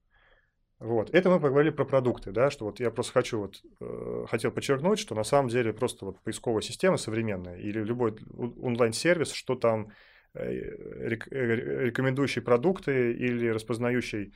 Вот. 0.79 1.09
Это 1.11 1.29
мы 1.29 1.39
поговорили 1.39 1.73
про 1.73 1.85
продукты, 1.85 2.31
да, 2.31 2.51
что 2.51 2.65
вот 2.65 2.79
я 2.79 2.91
просто 2.91 3.13
хочу 3.13 3.39
вот, 3.39 3.61
э, 3.81 4.25
хотел 4.29 4.51
подчеркнуть, 4.51 4.99
что 4.99 5.15
на 5.15 5.23
самом 5.23 5.49
деле 5.49 5.73
просто 5.73 6.05
вот 6.05 6.19
поисковая 6.21 6.61
система 6.61 6.97
современная 6.97 7.57
или 7.57 7.81
любой 7.83 8.15
онлайн-сервис, 8.61 9.31
что 9.31 9.55
там 9.55 9.91
Э, 10.37 10.51
э, 10.51 11.85
рекомендующий 11.85 12.41
продукты 12.41 13.13
или 13.13 13.47
распознающий 13.47 14.33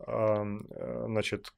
э, 0.00 0.44
значит, 1.06 1.52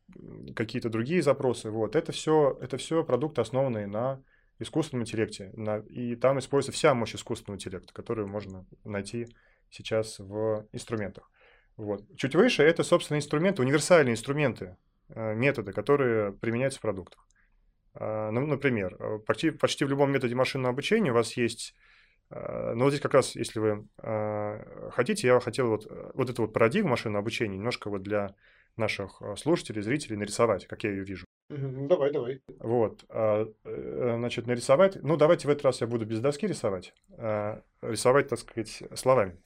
какие-то 0.54 0.90
другие 0.90 1.22
запросы. 1.22 1.70
Вот. 1.70 1.96
Это 1.96 2.12
все, 2.12 2.58
это 2.60 2.76
все 2.76 3.04
продукты, 3.04 3.40
основанные 3.40 3.86
на 3.86 4.22
искусственном 4.58 5.04
интеллекте. 5.04 5.50
На, 5.54 5.78
и 5.78 6.14
там 6.16 6.38
используется 6.38 6.76
вся 6.76 6.94
мощь 6.94 7.14
искусственного 7.14 7.56
интеллекта, 7.56 7.92
которую 7.94 8.28
можно 8.28 8.66
найти 8.84 9.28
сейчас 9.70 10.18
в 10.18 10.66
инструментах. 10.72 11.30
Вот. 11.76 12.04
Чуть 12.16 12.34
выше 12.34 12.62
это, 12.62 12.82
собственно, 12.82 13.18
инструменты, 13.18 13.62
универсальные 13.62 14.14
инструменты, 14.14 14.76
методы, 15.08 15.72
которые 15.72 16.32
применяются 16.32 16.78
в 16.78 16.82
продуктах. 16.82 17.26
Ну, 17.98 18.46
например, 18.46 19.20
почти, 19.26 19.50
почти 19.50 19.84
в 19.84 19.88
любом 19.88 20.10
методе 20.10 20.34
машинного 20.34 20.72
обучения 20.72 21.12
у 21.12 21.14
вас 21.14 21.34
есть 21.34 21.74
Э, 22.30 22.72
но 22.74 22.84
вот 22.84 22.90
здесь 22.90 23.02
как 23.02 23.14
раз, 23.14 23.36
если 23.36 23.60
вы 23.60 23.86
э, 24.02 24.90
хотите, 24.92 25.28
я 25.28 25.40
хотел 25.40 25.68
вот, 25.68 25.86
э, 25.88 26.10
вот 26.14 26.30
эту 26.30 26.42
вот 26.42 26.52
парадигму 26.52 26.90
машинного 26.90 27.20
обучения 27.20 27.56
немножко 27.56 27.88
вот 27.90 28.02
для 28.02 28.34
наших 28.76 29.22
слушателей, 29.36 29.80
зрителей 29.80 30.16
нарисовать, 30.16 30.66
как 30.66 30.84
я 30.84 30.90
ее 30.90 31.02
вижу. 31.02 31.24
Давай, 31.48 32.12
давай. 32.12 32.42
Вот, 32.58 33.06
а, 33.08 33.46
значит, 33.64 34.46
нарисовать. 34.46 35.02
Ну, 35.02 35.16
давайте 35.16 35.48
в 35.48 35.50
этот 35.50 35.64
раз 35.64 35.80
я 35.80 35.86
буду 35.86 36.04
без 36.04 36.20
доски 36.20 36.46
рисовать. 36.46 36.92
Рисовать, 37.80 38.28
так 38.28 38.38
сказать, 38.38 38.82
словами. 38.94 39.38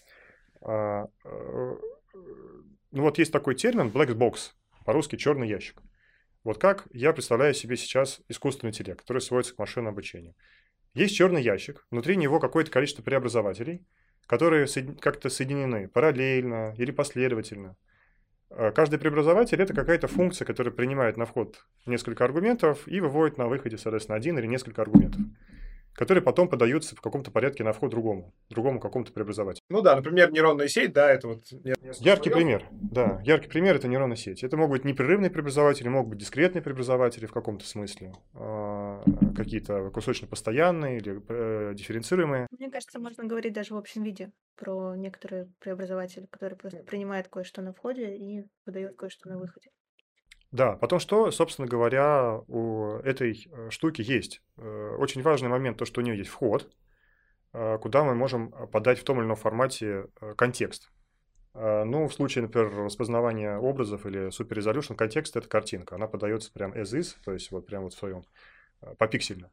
Ну, 2.93 3.03
вот 3.03 3.19
есть 3.19 3.33
такой 3.33 3.55
термин 3.55 3.89
black 3.89 4.15
box, 4.15 4.53
по-русски 4.85 5.17
черный 5.17 5.49
ящик. 5.49 5.81
Вот 6.43 6.59
как 6.59 6.87
я 6.93 7.13
представляю 7.13 7.55
себе 7.55 7.77
сейчас 7.77 8.21
искусственный 8.29 8.71
интеллект, 8.71 9.01
который 9.01 9.21
сводится 9.21 9.55
к 9.55 9.59
машинному 9.59 9.93
обучению. 9.93 10.35
Есть 10.95 11.15
черный 11.15 11.43
ящик, 11.43 11.87
внутри 11.91 12.17
него 12.17 12.41
какое-то 12.41 12.71
количество 12.71 13.03
преобразователей, 13.03 13.87
которые 14.27 14.67
как-то 15.01 15.29
соединены 15.29 15.89
параллельно 15.89 16.75
или 16.77 16.91
последовательно. 16.91 17.77
А 18.51 18.73
каждый 18.73 18.99
преобразователь– 18.99 19.61
это 19.63 19.75
какая-то 19.75 20.09
функция, 20.09 20.45
которая 20.45 20.73
принимает 20.73 21.17
на 21.17 21.27
вход 21.27 21.65
несколько 21.87 22.25
аргументов 22.25 22.89
и 22.89 23.01
выводит 23.01 23.39
на 23.39 23.47
выходе, 23.47 23.79
соответственно, 23.79 24.17
один 24.17 24.39
или 24.39 24.47
несколько 24.47 24.83
аргументов 24.83 25.21
которые 26.01 26.25
потом 26.25 26.49
подаются 26.49 26.97
в 26.97 27.03
каком-то 27.03 27.31
порядке 27.31 27.63
на 27.63 27.75
вход 27.75 27.91
другому, 27.91 28.33
другому 28.49 28.81
какому-то 28.81 29.13
преобразователю. 29.13 29.63
Ну 29.69 29.83
да, 29.83 29.97
например, 29.97 30.33
нейронная 30.33 30.67
сеть, 30.67 30.95
да, 30.95 31.13
это 31.13 31.29
вот... 31.29 31.43
Яркий 32.01 32.31
пример, 32.31 32.67
да, 32.71 33.21
яркий 33.23 33.51
пример– 33.51 33.77
это 33.77 33.87
нейронная 33.87 34.17
сеть. 34.17 34.43
Это 34.43 34.57
могут 34.57 34.79
быть 34.79 34.85
непрерывные 34.87 35.31
преобразователи, 35.31 35.89
могут 35.89 36.13
быть 36.13 36.21
дискретные 36.21 36.63
преобразователи 36.63 37.27
в 37.27 37.33
каком-то 37.35 37.67
смысле, 37.67 38.15
а, 38.33 39.03
какие-то 39.37 39.91
кусочно-постоянные 39.91 40.97
или 40.97 41.21
э, 41.29 41.75
дифференцируемые. 41.75 42.47
Мне 42.51 42.71
кажется, 42.71 42.99
можно 42.99 43.25
говорить 43.25 43.53
даже 43.53 43.75
в 43.75 43.77
общем 43.77 44.03
виде 44.03 44.33
про 44.57 44.95
некоторые 44.97 45.53
преобразователи, 45.59 46.25
которые 46.31 46.57
просто 46.57 46.83
принимают 46.83 47.29
кое-что 47.29 47.61
на 47.61 47.75
входе 47.75 48.17
и 48.17 48.47
выдают 48.65 48.97
кое-что 48.97 49.29
на 49.29 49.37
выходе. 49.37 49.69
Да, 50.53 50.73
потом 50.73 50.99
что, 50.99 51.31
собственно 51.31 51.69
говоря, 51.69 52.41
у 52.49 52.97
этой 53.05 53.49
э, 53.51 53.71
штуки 53.71 54.03
есть. 54.03 54.43
Э, 54.57 54.97
очень 54.99 55.23
важный 55.23 55.49
момент, 55.49 55.79
то, 55.79 55.85
что 55.85 56.01
у 56.01 56.05
нее 56.05 56.19
есть 56.19 56.31
вход, 56.31 56.69
э, 57.53 57.79
куда 57.81 58.03
мы 58.03 58.17
можем 58.17 58.51
подать 58.73 58.99
в 58.99 59.05
том 59.05 59.19
или 59.19 59.27
ином 59.27 59.37
формате 59.37 60.07
контекст. 60.37 60.91
Ну, 61.53 62.07
в 62.07 62.15
случае, 62.15 62.43
например, 62.43 62.73
распознавания 62.85 63.59
образов 63.59 64.07
или 64.07 64.29
Resolution, 64.29 64.95
контекст– 64.95 65.37
это 65.37 65.49
картинка. 65.49 65.97
Она 65.97 66.07
подается 66.07 66.53
прям 66.53 66.73
as 66.73 66.97
is, 66.97 67.17
то 67.25 67.33
есть 67.33 67.51
вот 67.51 67.67
прям 67.67 67.83
вот 67.83 67.93
в 67.93 67.99
своем, 67.99 68.23
попиксельно. 68.99 69.51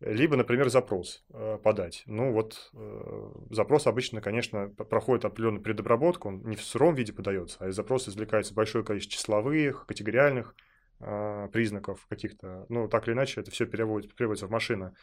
Либо, 0.00 0.36
например, 0.36 0.68
запрос 0.68 1.24
э, 1.30 1.58
подать. 1.62 2.02
Ну 2.06 2.32
вот 2.32 2.70
э, 2.74 3.30
запрос 3.50 3.86
обычно, 3.86 4.20
конечно, 4.20 4.68
проходит 4.68 5.24
определенную 5.24 5.62
предобработку, 5.62 6.28
он 6.28 6.42
не 6.44 6.56
в 6.56 6.62
сыром 6.62 6.94
виде 6.94 7.14
подается, 7.14 7.56
а 7.60 7.68
из 7.68 7.76
запроса 7.76 8.10
извлекается 8.10 8.52
большое 8.52 8.84
количество 8.84 9.16
числовых, 9.16 9.86
категориальных 9.86 10.54
э, 11.00 11.48
признаков 11.50 12.06
каких-то. 12.10 12.66
Ну, 12.68 12.88
так 12.88 13.08
или 13.08 13.14
иначе, 13.14 13.40
это 13.40 13.50
все 13.50 13.64
переводится, 13.64 14.14
переводится 14.14 14.46
в 14.46 14.50
машину 14.50 14.94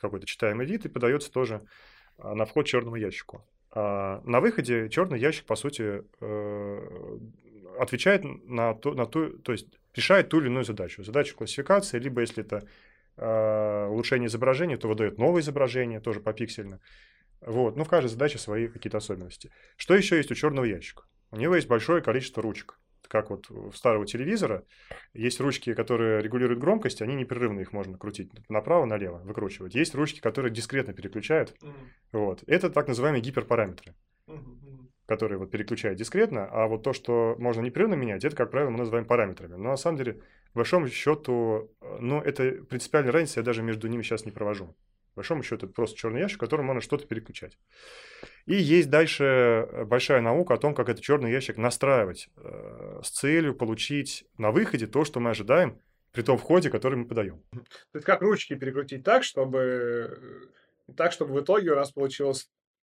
какой-то 0.00 0.26
читаемый 0.26 0.64
вид 0.64 0.84
и 0.84 0.88
подается 0.88 1.32
тоже 1.32 1.62
на 2.18 2.44
вход 2.44 2.66
черному 2.66 2.96
ящику. 2.96 3.44
А 3.72 4.20
на 4.24 4.40
выходе 4.40 4.88
черный 4.90 5.18
ящик, 5.18 5.46
по 5.46 5.56
сути, 5.56 6.02
отвечает 7.80 8.22
на, 8.24 8.74
то, 8.74 8.92
на 8.94 9.06
ту, 9.06 9.38
то 9.38 9.52
есть 9.52 9.66
решает 9.94 10.28
ту 10.28 10.40
или 10.40 10.46
иную 10.46 10.64
задачу. 10.64 11.02
Задачу 11.02 11.36
классификации, 11.36 11.98
либо 11.98 12.20
если 12.20 12.44
это 12.44 12.66
улучшение 13.20 14.28
изображения, 14.28 14.76
то 14.76 14.88
выдает 14.88 15.18
новое 15.18 15.42
изображение, 15.42 16.00
тоже 16.00 16.20
попиксельно. 16.20 16.80
Вот. 17.40 17.76
Ну, 17.76 17.84
в 17.84 17.88
каждой 17.88 18.08
задаче 18.08 18.38
свои 18.38 18.68
какие-то 18.68 18.98
особенности. 18.98 19.50
Что 19.76 19.94
еще 19.94 20.16
есть 20.16 20.30
у 20.30 20.34
черного 20.34 20.64
ящика? 20.64 21.04
У 21.30 21.36
него 21.36 21.54
есть 21.54 21.68
большое 21.68 22.02
количество 22.02 22.42
ручек, 22.42 22.78
как 23.10 23.30
вот 23.30 23.50
у 23.50 23.72
старого 23.72 24.06
телевизора, 24.06 24.64
есть 25.14 25.40
ручки, 25.40 25.74
которые 25.74 26.22
регулируют 26.22 26.60
громкость, 26.60 27.02
они 27.02 27.14
непрерывно 27.14 27.60
их 27.60 27.72
можно 27.72 27.98
крутить 27.98 28.30
направо, 28.48 28.84
налево, 28.84 29.18
выкручивать. 29.18 29.74
Есть 29.74 29.94
ручки, 29.94 30.20
которые 30.20 30.52
дискретно 30.52 30.92
переключают. 30.92 31.54
Mm-hmm. 31.60 31.72
Вот. 32.12 32.44
Это 32.46 32.70
так 32.70 32.88
называемые 32.88 33.20
гиперпараметры, 33.20 33.94
mm-hmm. 34.28 34.88
которые 35.06 35.38
вот 35.38 35.50
переключают 35.50 35.98
дискретно, 35.98 36.46
а 36.46 36.66
вот 36.68 36.82
то, 36.82 36.92
что 36.92 37.34
можно 37.38 37.60
непрерывно 37.62 37.94
менять, 37.94 38.24
это, 38.24 38.36
как 38.36 38.50
правило, 38.50 38.70
мы 38.70 38.78
называем 38.78 39.04
параметрами. 39.04 39.54
Но 39.54 39.70
на 39.70 39.76
самом 39.76 39.98
деле, 39.98 40.20
в 40.52 40.56
большом 40.56 40.88
счету, 40.88 41.70
э, 41.80 41.98
ну, 42.00 42.20
это 42.20 42.50
принципиальная 42.68 43.12
разница, 43.12 43.40
я 43.40 43.44
даже 43.44 43.62
между 43.62 43.88
ними 43.88 44.02
сейчас 44.02 44.24
не 44.24 44.32
провожу 44.32 44.74
большому 45.20 45.42
счету, 45.42 45.66
это 45.66 45.74
просто 45.74 45.98
черный 45.98 46.20
ящик, 46.20 46.38
в 46.38 46.40
котором 46.40 46.66
можно 46.66 46.80
что-то 46.80 47.06
переключать. 47.06 47.58
И 48.46 48.54
есть 48.54 48.88
дальше 48.90 49.24
э, 49.24 49.84
большая 49.84 50.20
наука 50.20 50.54
о 50.54 50.56
том, 50.56 50.74
как 50.74 50.88
этот 50.88 51.02
черный 51.02 51.30
ящик 51.30 51.56
настраивать 51.56 52.30
э, 52.36 53.00
с 53.02 53.10
целью 53.10 53.54
получить 53.54 54.24
на 54.38 54.50
выходе 54.50 54.86
то, 54.86 55.04
что 55.04 55.20
мы 55.20 55.30
ожидаем, 55.30 55.78
при 56.12 56.22
том 56.22 56.38
входе, 56.38 56.70
который 56.70 56.96
мы 56.96 57.04
подаем. 57.06 57.42
То 57.52 57.96
есть 57.96 58.06
как 58.06 58.22
ручки 58.22 58.54
перекрутить 58.54 59.04
так, 59.04 59.22
чтобы 59.22 59.58
э, 60.88 60.92
так, 60.96 61.12
чтобы 61.12 61.34
в 61.34 61.40
итоге 61.40 61.72
у 61.72 61.76
нас 61.76 61.92
получилось 61.92 62.50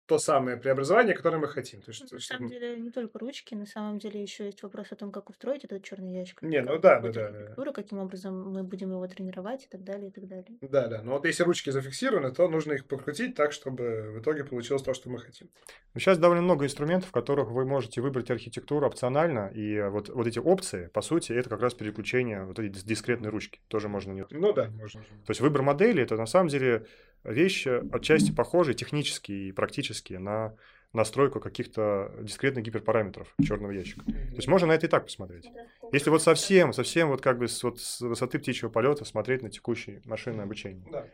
то 0.06 0.18
самое 0.18 0.56
преобразование, 0.56 1.14
которое 1.14 1.38
мы 1.38 1.48
хотим. 1.48 1.82
То 1.82 1.90
есть, 1.90 2.04
ну, 2.10 2.16
на 2.16 2.20
самом 2.20 2.48
деле 2.48 2.76
не 2.76 2.90
только 2.90 3.18
ручки, 3.18 3.54
на 3.54 3.66
самом 3.66 3.98
деле 3.98 4.22
еще 4.22 4.46
есть 4.46 4.62
вопрос 4.62 4.92
о 4.92 4.96
том, 4.96 5.10
как 5.10 5.28
устроить 5.30 5.64
этот 5.64 5.82
черный 5.82 6.14
ящик. 6.14 6.42
Не, 6.42 6.62
ну 6.62 6.78
да, 6.78 7.00
да, 7.00 7.10
да, 7.10 7.30
да. 7.30 7.72
Каким 7.72 7.98
образом 7.98 8.52
мы 8.52 8.62
будем 8.62 8.90
его 8.90 9.06
тренировать 9.06 9.64
и 9.64 9.68
так 9.68 9.84
далее, 9.84 10.08
и 10.08 10.10
так 10.10 10.26
далее. 10.26 10.46
Да, 10.62 10.86
да. 10.86 11.02
Но 11.02 11.12
вот 11.12 11.26
если 11.26 11.42
ручки 11.42 11.70
зафиксированы, 11.70 12.32
то 12.32 12.48
нужно 12.48 12.72
их 12.72 12.86
покрутить 12.86 13.34
так, 13.34 13.52
чтобы 13.52 14.12
в 14.12 14.20
итоге 14.20 14.44
получилось 14.44 14.82
то, 14.82 14.94
что 14.94 15.10
мы 15.10 15.18
хотим. 15.18 15.50
Сейчас 15.94 16.18
довольно 16.18 16.42
много 16.42 16.64
инструментов, 16.64 17.10
в 17.10 17.12
которых 17.12 17.50
вы 17.50 17.66
можете 17.66 18.00
выбрать 18.00 18.30
архитектуру 18.30 18.86
опционально, 18.86 19.48
и 19.48 19.80
вот, 19.88 20.08
вот 20.08 20.26
эти 20.26 20.38
опции, 20.38 20.88
по 20.88 21.02
сути, 21.02 21.32
это 21.32 21.50
как 21.50 21.60
раз 21.60 21.74
переключение 21.74 22.44
вот 22.44 22.58
эти 22.58 22.84
дискретные 22.84 23.30
ручки. 23.30 23.60
Тоже 23.68 23.88
можно 23.88 24.12
не... 24.12 24.24
Ну 24.30 24.52
да, 24.52 24.70
можно. 24.70 25.02
То 25.02 25.30
есть 25.30 25.40
выбор 25.40 25.62
модели, 25.62 26.02
это 26.02 26.16
на 26.16 26.26
самом 26.26 26.48
деле 26.48 26.86
вещь 27.28 27.66
отчасти 27.66 28.32
похожа 28.32 28.74
технически 28.74 29.32
и 29.32 29.52
практически 29.52 30.14
на 30.14 30.54
настройку 30.92 31.40
каких-то 31.40 32.12
дискретных 32.20 32.64
гиперпараметров 32.64 33.34
черного 33.42 33.70
ящика. 33.70 34.04
То 34.04 34.36
есть 34.36 34.48
можно 34.48 34.68
на 34.68 34.72
это 34.72 34.86
и 34.86 34.88
так 34.88 35.04
посмотреть. 35.04 35.46
Если 35.92 36.10
вот 36.10 36.22
совсем, 36.22 36.72
совсем 36.72 37.08
вот 37.08 37.20
как 37.20 37.38
бы 37.38 37.48
с, 37.48 37.62
вот 37.62 37.80
с 37.80 38.00
высоты 38.00 38.38
птичьего 38.38 38.70
полета 38.70 39.04
смотреть 39.04 39.42
на 39.42 39.50
текущее 39.50 40.00
машинное 40.06 40.44
обучение. 40.44 40.86
Да. 40.90 41.06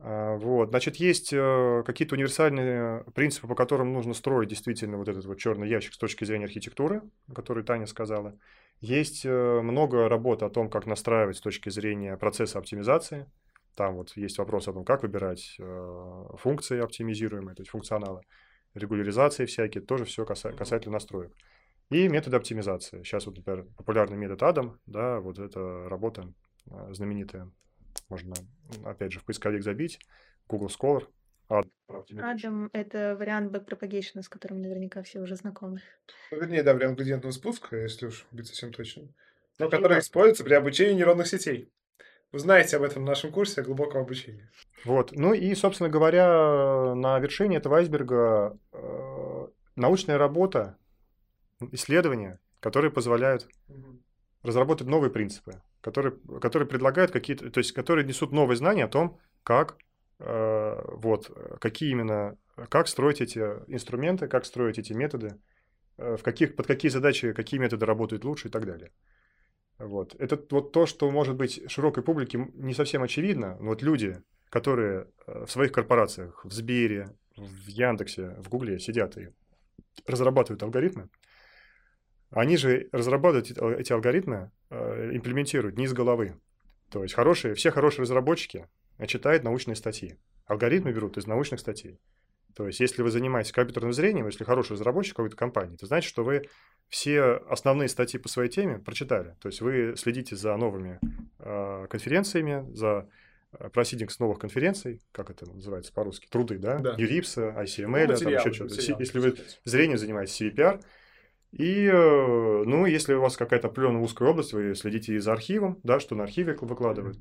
А, 0.00 0.36
вот, 0.36 0.70
значит, 0.70 0.96
есть 0.96 1.32
э, 1.32 1.82
какие-то 1.84 2.14
универсальные 2.14 3.04
принципы, 3.14 3.48
по 3.48 3.54
которым 3.54 3.92
нужно 3.92 4.14
строить 4.14 4.48
действительно 4.48 4.96
вот 4.96 5.08
этот 5.08 5.26
вот 5.26 5.38
черный 5.38 5.68
ящик 5.68 5.94
с 5.94 5.98
точки 5.98 6.24
зрения 6.24 6.44
архитектуры, 6.44 7.02
о 7.28 7.34
которой 7.34 7.64
Таня 7.64 7.86
сказала. 7.86 8.38
Есть 8.80 9.26
э, 9.26 9.60
много 9.60 10.08
работы 10.08 10.44
о 10.44 10.50
том, 10.50 10.70
как 10.70 10.86
настраивать 10.86 11.36
с 11.36 11.40
точки 11.40 11.68
зрения 11.68 12.16
процесса 12.16 12.58
оптимизации. 12.58 13.26
Там 13.78 13.94
вот 13.94 14.16
есть 14.16 14.38
вопрос 14.38 14.66
о 14.66 14.72
том, 14.72 14.84
как 14.84 15.04
выбирать 15.04 15.54
э, 15.60 16.24
функции 16.36 16.80
оптимизируемые, 16.80 17.54
то 17.54 17.60
есть 17.60 17.70
функционалы, 17.70 18.22
регуляризации 18.74 19.46
всякие, 19.46 19.84
тоже 19.84 20.04
все 20.04 20.24
каса- 20.24 20.52
касательно 20.52 20.94
настроек. 20.94 21.32
И 21.88 22.08
методы 22.08 22.38
оптимизации. 22.38 23.04
Сейчас 23.04 23.26
вот, 23.26 23.36
например, 23.36 23.66
популярный 23.76 24.16
метод 24.16 24.42
Адам, 24.42 24.80
да, 24.86 25.20
вот 25.20 25.38
эта 25.38 25.88
работа 25.88 26.34
э, 26.68 26.92
знаменитая, 26.92 27.52
можно, 28.08 28.34
опять 28.84 29.12
же, 29.12 29.20
в 29.20 29.24
поисковик 29.24 29.62
забить, 29.62 30.00
Google 30.48 30.66
Scholar. 30.66 31.06
Адам— 32.18 32.70
это 32.72 33.14
вариант 33.16 33.54
backpropagation, 33.54 34.22
с 34.22 34.28
которым 34.28 34.60
наверняка 34.60 35.04
все 35.04 35.20
уже 35.20 35.36
знакомы. 35.36 35.82
Ну, 36.32 36.40
вернее, 36.40 36.64
да, 36.64 36.74
вариант 36.74 36.96
градиентного 36.96 37.30
спуска, 37.30 37.76
если 37.76 38.06
уж 38.06 38.26
быть 38.32 38.48
совсем 38.48 38.72
точным. 38.72 39.14
Но 39.60 39.70
который 39.70 40.00
используется 40.00 40.42
при 40.42 40.54
обучении 40.54 40.94
нейронных 40.94 41.28
сетей. 41.28 41.70
Узнаете 42.30 42.76
об 42.76 42.82
этом 42.82 43.04
в 43.04 43.06
нашем 43.06 43.32
курсе 43.32 43.62
глубокого 43.62 44.02
обучения. 44.02 44.50
Вот. 44.84 45.12
Ну 45.12 45.32
и, 45.32 45.54
собственно 45.54 45.88
говоря, 45.88 46.94
на 46.94 47.18
вершине 47.18 47.56
этого 47.56 47.78
айсберга 47.78 48.58
э, 48.72 49.46
научная 49.76 50.18
работа, 50.18 50.76
исследования, 51.72 52.38
которые 52.60 52.90
позволяют 52.90 53.48
разработать 54.42 54.86
новые 54.86 55.10
принципы, 55.10 55.62
которые, 55.80 56.16
которые 56.40 56.68
предлагают 56.68 57.10
какие-то, 57.10 57.50
то 57.50 57.58
есть 57.58 57.72
которые 57.72 58.06
несут 58.06 58.32
новые 58.32 58.56
знания 58.56 58.84
о 58.84 58.88
том, 58.88 59.18
как 59.42 59.76
э, 60.18 60.82
вот, 60.86 61.30
какие 61.60 61.90
именно, 61.90 62.36
как 62.68 62.88
строить 62.88 63.20
эти 63.20 63.38
инструменты, 63.66 64.28
как 64.28 64.44
строить 64.44 64.78
эти 64.78 64.92
методы, 64.92 65.38
э, 65.96 66.16
в 66.16 66.22
каких, 66.22 66.56
под 66.56 66.66
какие 66.66 66.90
задачи, 66.90 67.32
какие 67.32 67.58
методы 67.58 67.86
работают 67.86 68.24
лучше 68.24 68.48
и 68.48 68.50
так 68.50 68.66
далее. 68.66 68.92
Вот. 69.78 70.14
Это 70.18 70.42
вот 70.50 70.72
то, 70.72 70.86
что 70.86 71.10
может 71.10 71.36
быть 71.36 71.70
широкой 71.70 72.02
публике 72.02 72.48
не 72.54 72.74
совсем 72.74 73.02
очевидно, 73.02 73.56
но 73.60 73.70
вот 73.70 73.82
люди, 73.82 74.20
которые 74.50 75.06
э, 75.26 75.44
в 75.46 75.50
своих 75.50 75.72
корпорациях, 75.72 76.44
в 76.44 76.52
Сбере, 76.52 77.16
в 77.36 77.68
Яндексе, 77.68 78.34
в 78.38 78.48
Гугле 78.48 78.80
сидят 78.80 79.16
и 79.16 79.28
разрабатывают 80.06 80.62
алгоритмы, 80.62 81.08
они 82.30 82.56
же 82.56 82.88
разрабатывают 82.92 83.50
эти 83.80 83.92
алгоритмы, 83.92 84.50
э, 84.70 85.10
имплементируют 85.14 85.78
не 85.78 85.84
из 85.84 85.92
головы. 85.92 86.34
То 86.90 87.02
есть 87.02 87.14
хорошие, 87.14 87.54
все 87.54 87.70
хорошие 87.70 88.02
разработчики 88.02 88.66
читают 89.06 89.44
научные 89.44 89.76
статьи. 89.76 90.18
Алгоритмы 90.46 90.92
берут 90.92 91.18
из 91.18 91.26
научных 91.26 91.60
статей. 91.60 92.00
То 92.58 92.66
есть, 92.66 92.80
если 92.80 93.02
вы 93.02 93.12
занимаетесь 93.12 93.52
компьютерным 93.52 93.92
зрением, 93.92 94.26
если 94.26 94.42
хороший 94.42 94.72
разработчик 94.72 95.14
какой-то 95.14 95.36
компании, 95.36 95.76
то 95.76 95.86
значит, 95.86 96.08
что 96.08 96.24
вы 96.24 96.48
все 96.88 97.34
основные 97.48 97.88
статьи 97.88 98.18
по 98.18 98.28
своей 98.28 98.50
теме 98.50 98.80
прочитали. 98.80 99.36
То 99.40 99.46
есть 99.46 99.60
вы 99.60 99.94
следите 99.96 100.34
за 100.34 100.56
новыми 100.56 100.98
э, 101.38 101.86
конференциями, 101.88 102.68
за 102.74 103.08
э, 103.52 103.68
proceedings 103.68 104.18
новых 104.18 104.40
конференций, 104.40 105.00
как 105.12 105.30
это 105.30 105.46
называется 105.48 105.92
по-русски, 105.92 106.26
труды, 106.28 106.58
да, 106.58 106.78
да. 106.80 106.96
NeurIPS, 106.96 107.62
ICML, 107.62 108.06
ну, 108.08 108.16
там 108.16 108.32
еще 108.32 108.52
что-то. 108.52 108.74
Если 108.98 109.20
вы 109.20 109.36
зрением 109.62 109.98
занимаетесь 109.98 110.42
CVPR, 110.42 110.82
и, 111.52 111.86
э, 111.86 112.62
ну, 112.66 112.86
если 112.86 113.14
у 113.14 113.20
вас 113.20 113.36
какая-то 113.36 113.68
определенная 113.68 114.02
узкая 114.02 114.30
область, 114.30 114.52
вы 114.52 114.74
следите 114.74 115.14
и 115.14 115.18
за 115.18 115.32
arXiv 115.32 115.61
ом, 115.61 115.78
да, 115.84 116.00
что 116.00 116.16
на 116.16 116.24
arXiv 116.24 116.51
е 116.51 116.56
выкладывают. 116.60 117.18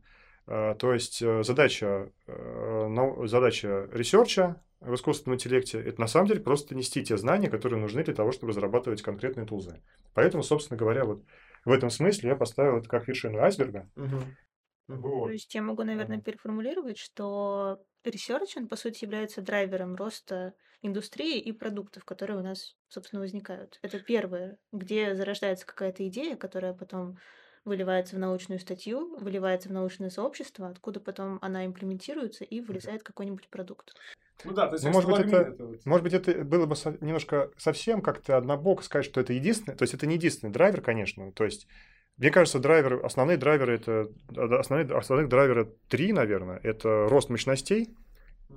Mm-hmm. 0.47 0.77
То 0.77 0.93
есть 0.93 1.19
задача, 1.43 2.09
задача 3.25 3.89
research 3.91 4.53
а 4.53 4.61
в 4.79 4.93
искусственном 4.93 5.35
интеллекте, 5.35 5.79
это 5.81 5.99
на 5.99 6.07
самом 6.07 6.27
деле 6.27 6.39
просто 6.39 6.75
нести 6.75 7.03
те 7.03 7.17
знания, 7.17 7.49
которые 7.49 7.79
нужны 7.79 8.03
для 8.03 8.13
того, 8.13 8.31
чтобы 8.31 8.51
разрабатывать 8.51 9.01
конкретные 9.01 9.47
tools 9.47 9.71
ы. 9.71 9.81
Поэтому, 10.13 10.43
собственно 10.43 10.77
говоря, 10.77 11.05
вот 11.05 11.23
в 11.65 11.71
этом 11.71 11.89
смысле 11.89 12.29
я 12.29 12.35
поставил 12.35 12.77
это 12.77 12.87
как 12.87 13.07
вершину 13.07 13.39
айсберга. 13.39 13.89
Угу. 13.95 14.97
Вот. 14.99 15.25
То 15.25 15.31
есть 15.31 15.53
я 15.53 15.61
могу, 15.61 15.83
наверное, 15.83 16.21
переформулировать, 16.21 16.97
что 16.97 17.79
research, 18.03 18.55
он, 18.55 18.67
по 18.67 18.75
сути, 18.75 19.03
является 19.03 19.41
драйвером 19.41 19.95
роста 19.95 20.53
индустрии 20.81 21.39
и 21.39 21.51
продуктов, 21.51 22.05
которые 22.05 22.39
у 22.39 22.43
нас, 22.43 22.75
собственно, 22.87 23.21
возникают. 23.21 23.79
Это 23.81 23.99
первое, 23.99 24.57
где 24.71 25.15
зарождается 25.15 25.65
какая-то 25.65 26.07
идея, 26.07 26.35
которая 26.35 26.73
потом 26.73 27.17
выливается 27.65 28.15
в 28.15 28.19
научную 28.19 28.59
статью, 28.59 29.17
выливается 29.17 29.67
в 29.69 29.73
научное 29.73 30.09
сообщество, 30.09 30.69
откуда 30.69 31.01
потом 31.01 31.37
она 31.41 31.65
имплементируется 31.65 32.45
и 32.45 32.61
вылезает 32.61 33.03
какой-нибудь 33.03 33.49
продукт. 33.49 33.93
Ну 34.43 34.53
да, 34.53 34.67
то 34.67 34.73
есть 34.73 34.85
ну, 34.85 34.91
может 34.91 35.09
быть, 35.09 35.19
это, 35.19 35.37
это 35.37 35.65
вот. 35.65 35.85
может 35.85 36.03
быть, 36.03 36.13
это 36.13 36.43
было 36.43 36.65
бы 36.65 36.75
со, 36.75 36.95
немножко 37.01 37.49
совсем 37.57 38.01
как-то 38.01 38.37
однобоко 38.37 38.83
сказать, 38.83 39.05
что 39.05 39.19
это 39.19 39.33
единственный, 39.33 39.75
то 39.75 39.83
есть 39.83 39.93
это 39.93 40.05
не 40.05 40.15
единственный 40.15 40.51
драйвер, 40.51 40.81
конечно, 40.81 41.31
то 41.31 41.43
есть 41.43 41.67
мне 42.17 42.29
кажется, 42.31 42.59
драйвер, 42.59 43.05
основные 43.05 43.37
драйверы 43.37 43.75
это 43.75 44.09
основные, 44.59 44.95
основных 44.95 45.29
драйверы 45.29 45.73
три, 45.87 46.13
наверное, 46.13 46.59
это 46.63 47.07
рост 47.09 47.29
мощностей, 47.29 47.95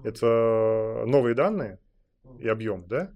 это 0.05 1.05
новые 1.07 1.35
данные 1.35 1.79
и 2.39 2.49
объем, 2.49 2.87
да, 2.87 3.13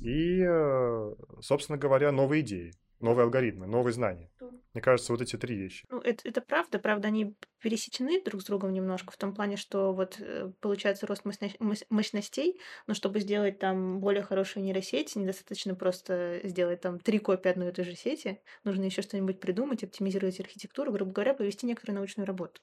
и, 0.00 0.42
э, 0.46 1.14
собственно 1.40 1.78
говоря, 1.78 2.12
новые 2.12 2.42
идеи 2.42 2.74
новые 3.04 3.24
алгоритмы, 3.24 3.66
новые 3.66 3.92
знания. 3.92 4.30
Мне 4.72 4.82
кажется, 4.82 5.12
вот 5.12 5.22
эти 5.22 5.36
три 5.36 5.56
вещи. 5.56 5.86
Ну, 5.88 6.00
это, 6.00 6.28
это 6.28 6.40
правда, 6.40 6.80
правда, 6.80 7.06
они 7.08 7.36
пересечены 7.60 8.20
друг 8.24 8.42
с 8.42 8.44
другом 8.44 8.72
немножко, 8.72 9.12
в 9.12 9.16
том 9.16 9.32
плане, 9.32 9.56
что 9.56 9.92
вот 9.92 10.16
э, 10.18 10.50
получается 10.60 11.06
рост 11.06 11.22
мощностей, 11.24 12.60
но 12.88 12.94
чтобы 12.94 13.20
сделать 13.20 13.60
там 13.60 14.00
более 14.00 14.24
хорошую 14.24 14.64
нейросеть, 14.64 15.14
недостаточно 15.14 15.76
просто 15.76 16.40
сделать 16.42 16.80
там 16.80 16.98
три 16.98 17.20
копии 17.20 17.50
одной 17.50 17.68
и 17.68 17.72
той 17.72 17.84
же 17.84 17.94
сети, 17.94 18.40
нужно 18.64 18.84
еще 18.84 19.02
что-нибудь 19.02 19.38
придумать, 19.38 19.84
оптимизировать 19.84 20.40
архитектуру, 20.40 20.90
грубо 20.90 21.12
говоря, 21.12 21.34
провести 21.34 21.66
некоторую 21.66 21.98
научную 21.98 22.26
работу. 22.26 22.60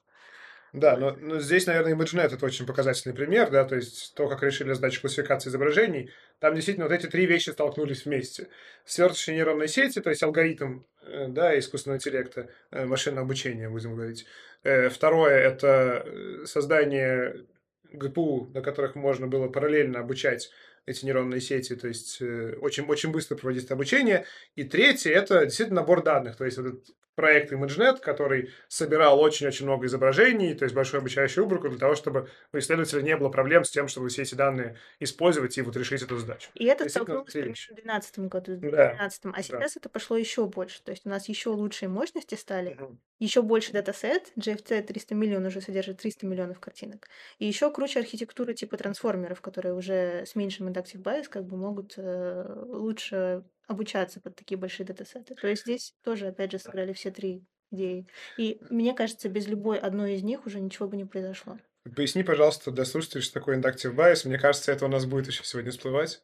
Да, 0.72 0.96
но, 0.96 1.12
но 1.12 1.38
здесь, 1.38 1.66
наверное, 1.66 1.94
ImageNet 1.94 2.34
это 2.34 2.46
очень 2.46 2.66
показательный 2.66 3.14
пример, 3.14 3.50
да, 3.50 3.64
то 3.64 3.76
есть 3.76 4.14
то, 4.14 4.26
как 4.28 4.42
решили 4.42 4.72
задачу 4.72 5.02
классификации 5.02 5.50
изображений, 5.50 6.10
там 6.42 6.56
действительно 6.56 6.88
вот 6.88 6.92
эти 6.92 7.06
три 7.06 7.24
вещи 7.24 7.50
столкнулись 7.50 8.04
вместе. 8.04 8.48
Сверточные 8.84 9.36
нейронные 9.36 9.68
сети, 9.68 10.00
то 10.00 10.10
есть 10.10 10.24
алгоритм, 10.24 10.80
э, 11.02 11.28
да, 11.28 11.56
искусственного 11.56 11.98
интеллекта, 11.98 12.48
э, 12.72 12.84
машинного 12.84 13.24
обучения, 13.24 13.68
будем 13.68 13.94
говорить. 13.94 14.26
Э, 14.64 14.88
второе– 14.88 15.36
это 15.38 16.04
создание 16.44 17.46
ГПУ, 17.92 18.50
на 18.54 18.60
которых 18.60 18.96
можно 18.96 19.28
было 19.28 19.46
параллельно 19.46 20.00
обучать 20.00 20.50
эти 20.84 21.04
нейронные 21.04 21.40
сети, 21.40 21.76
то 21.76 21.86
есть 21.86 22.20
очень, 22.20 22.86
очень 22.86 23.12
быстро 23.12 23.36
проводить 23.36 23.70
обучение. 23.70 24.24
И 24.56 24.64
третье– 24.64 25.12
это 25.12 25.44
действительно 25.44 25.82
набор 25.82 26.02
данных, 26.02 26.36
то 26.36 26.44
есть 26.44 26.58
этот 26.58 26.86
проект 27.14 27.52
ImageNet, 27.52 28.00
который 28.00 28.50
собирал 28.68 29.20
очень-очень 29.20 29.66
много 29.66 29.86
изображений, 29.86 30.54
то 30.54 30.64
есть 30.64 30.74
большую 30.74 31.00
обучающую 31.00 31.44
выборку 31.44 31.68
для 31.68 31.78
того, 31.78 31.94
чтобы 31.94 32.28
у 32.52 32.58
исследователя 32.58 33.02
не 33.02 33.16
было 33.16 33.28
проблем 33.28 33.64
с 33.64 33.70
тем, 33.70 33.88
чтобы 33.88 34.08
все 34.08 34.22
эти 34.22 34.34
данные 34.34 34.76
использовать 35.00 35.56
и 35.58 35.62
вот 35.62 35.76
решить 35.76 36.02
эту 36.02 36.18
задачу. 36.18 36.50
И 36.54 36.64
это 36.64 36.88
столкнулось 36.88 37.32
примерно 37.32 37.54
в 37.54 37.74
2012 37.74 38.18
году, 38.20 38.52
в 38.54 38.60
2012, 38.60 39.22
да, 39.22 39.30
а 39.34 39.42
сейчас 39.42 39.74
да. 39.74 39.80
это 39.80 39.88
пошло 39.88 40.16
еще 40.16 40.46
больше, 40.46 40.82
то 40.82 40.90
есть 40.90 41.06
у 41.06 41.08
нас 41.08 41.28
еще 41.28 41.50
лучшие 41.50 41.88
мощности 41.88 42.34
стали, 42.34 42.74
угу. 42.74 42.98
Еще 43.24 43.42
больше 43.42 43.72
датасет, 43.72 44.32
GFC 44.36 44.82
300 44.82 45.14
миллионов 45.14 45.48
уже 45.52 45.60
содержит 45.60 45.98
300 45.98 46.26
миллионов 46.26 46.60
картинок, 46.60 47.08
и 47.38 47.46
еще 47.46 47.70
круче 47.70 48.00
архитектура 48.00 48.52
типа 48.52 48.76
трансформеров, 48.76 49.40
которые 49.40 49.74
уже 49.74 50.24
с 50.26 50.34
меньшим 50.34 50.68
inductive 50.68 51.02
bias 51.02 51.28
как 51.28 51.44
бы 51.44 51.56
могут 51.56 51.94
э, 51.96 52.64
лучше 52.68 53.44
обучаться 53.66 54.20
под 54.20 54.36
такие 54.36 54.58
большие 54.58 54.86
датасеты. 54.86 55.34
То 55.34 55.46
есть 55.46 55.62
здесь 55.62 55.94
тоже, 56.02 56.28
опять 56.28 56.52
же, 56.52 56.58
сыграли 56.58 56.92
все 56.92 57.10
три 57.10 57.44
идеи. 57.70 58.06
И 58.36 58.60
мне 58.70 58.94
кажется, 58.94 59.28
без 59.28 59.46
любой 59.46 59.78
одной 59.78 60.14
из 60.14 60.22
них 60.22 60.46
уже 60.46 60.60
ничего 60.60 60.88
бы 60.88 60.96
не 60.96 61.04
произошло. 61.04 61.58
Поясни, 61.96 62.22
пожалуйста, 62.22 62.70
для 62.70 62.84
слушателей, 62.84 63.22
что 63.22 63.34
такое 63.34 63.58
inductive 63.58 63.94
bias. 63.94 64.26
Мне 64.26 64.38
кажется, 64.38 64.72
это 64.72 64.84
у 64.84 64.88
нас 64.88 65.06
будет 65.06 65.26
еще 65.26 65.42
сегодня 65.44 65.70
всплывать. 65.70 66.22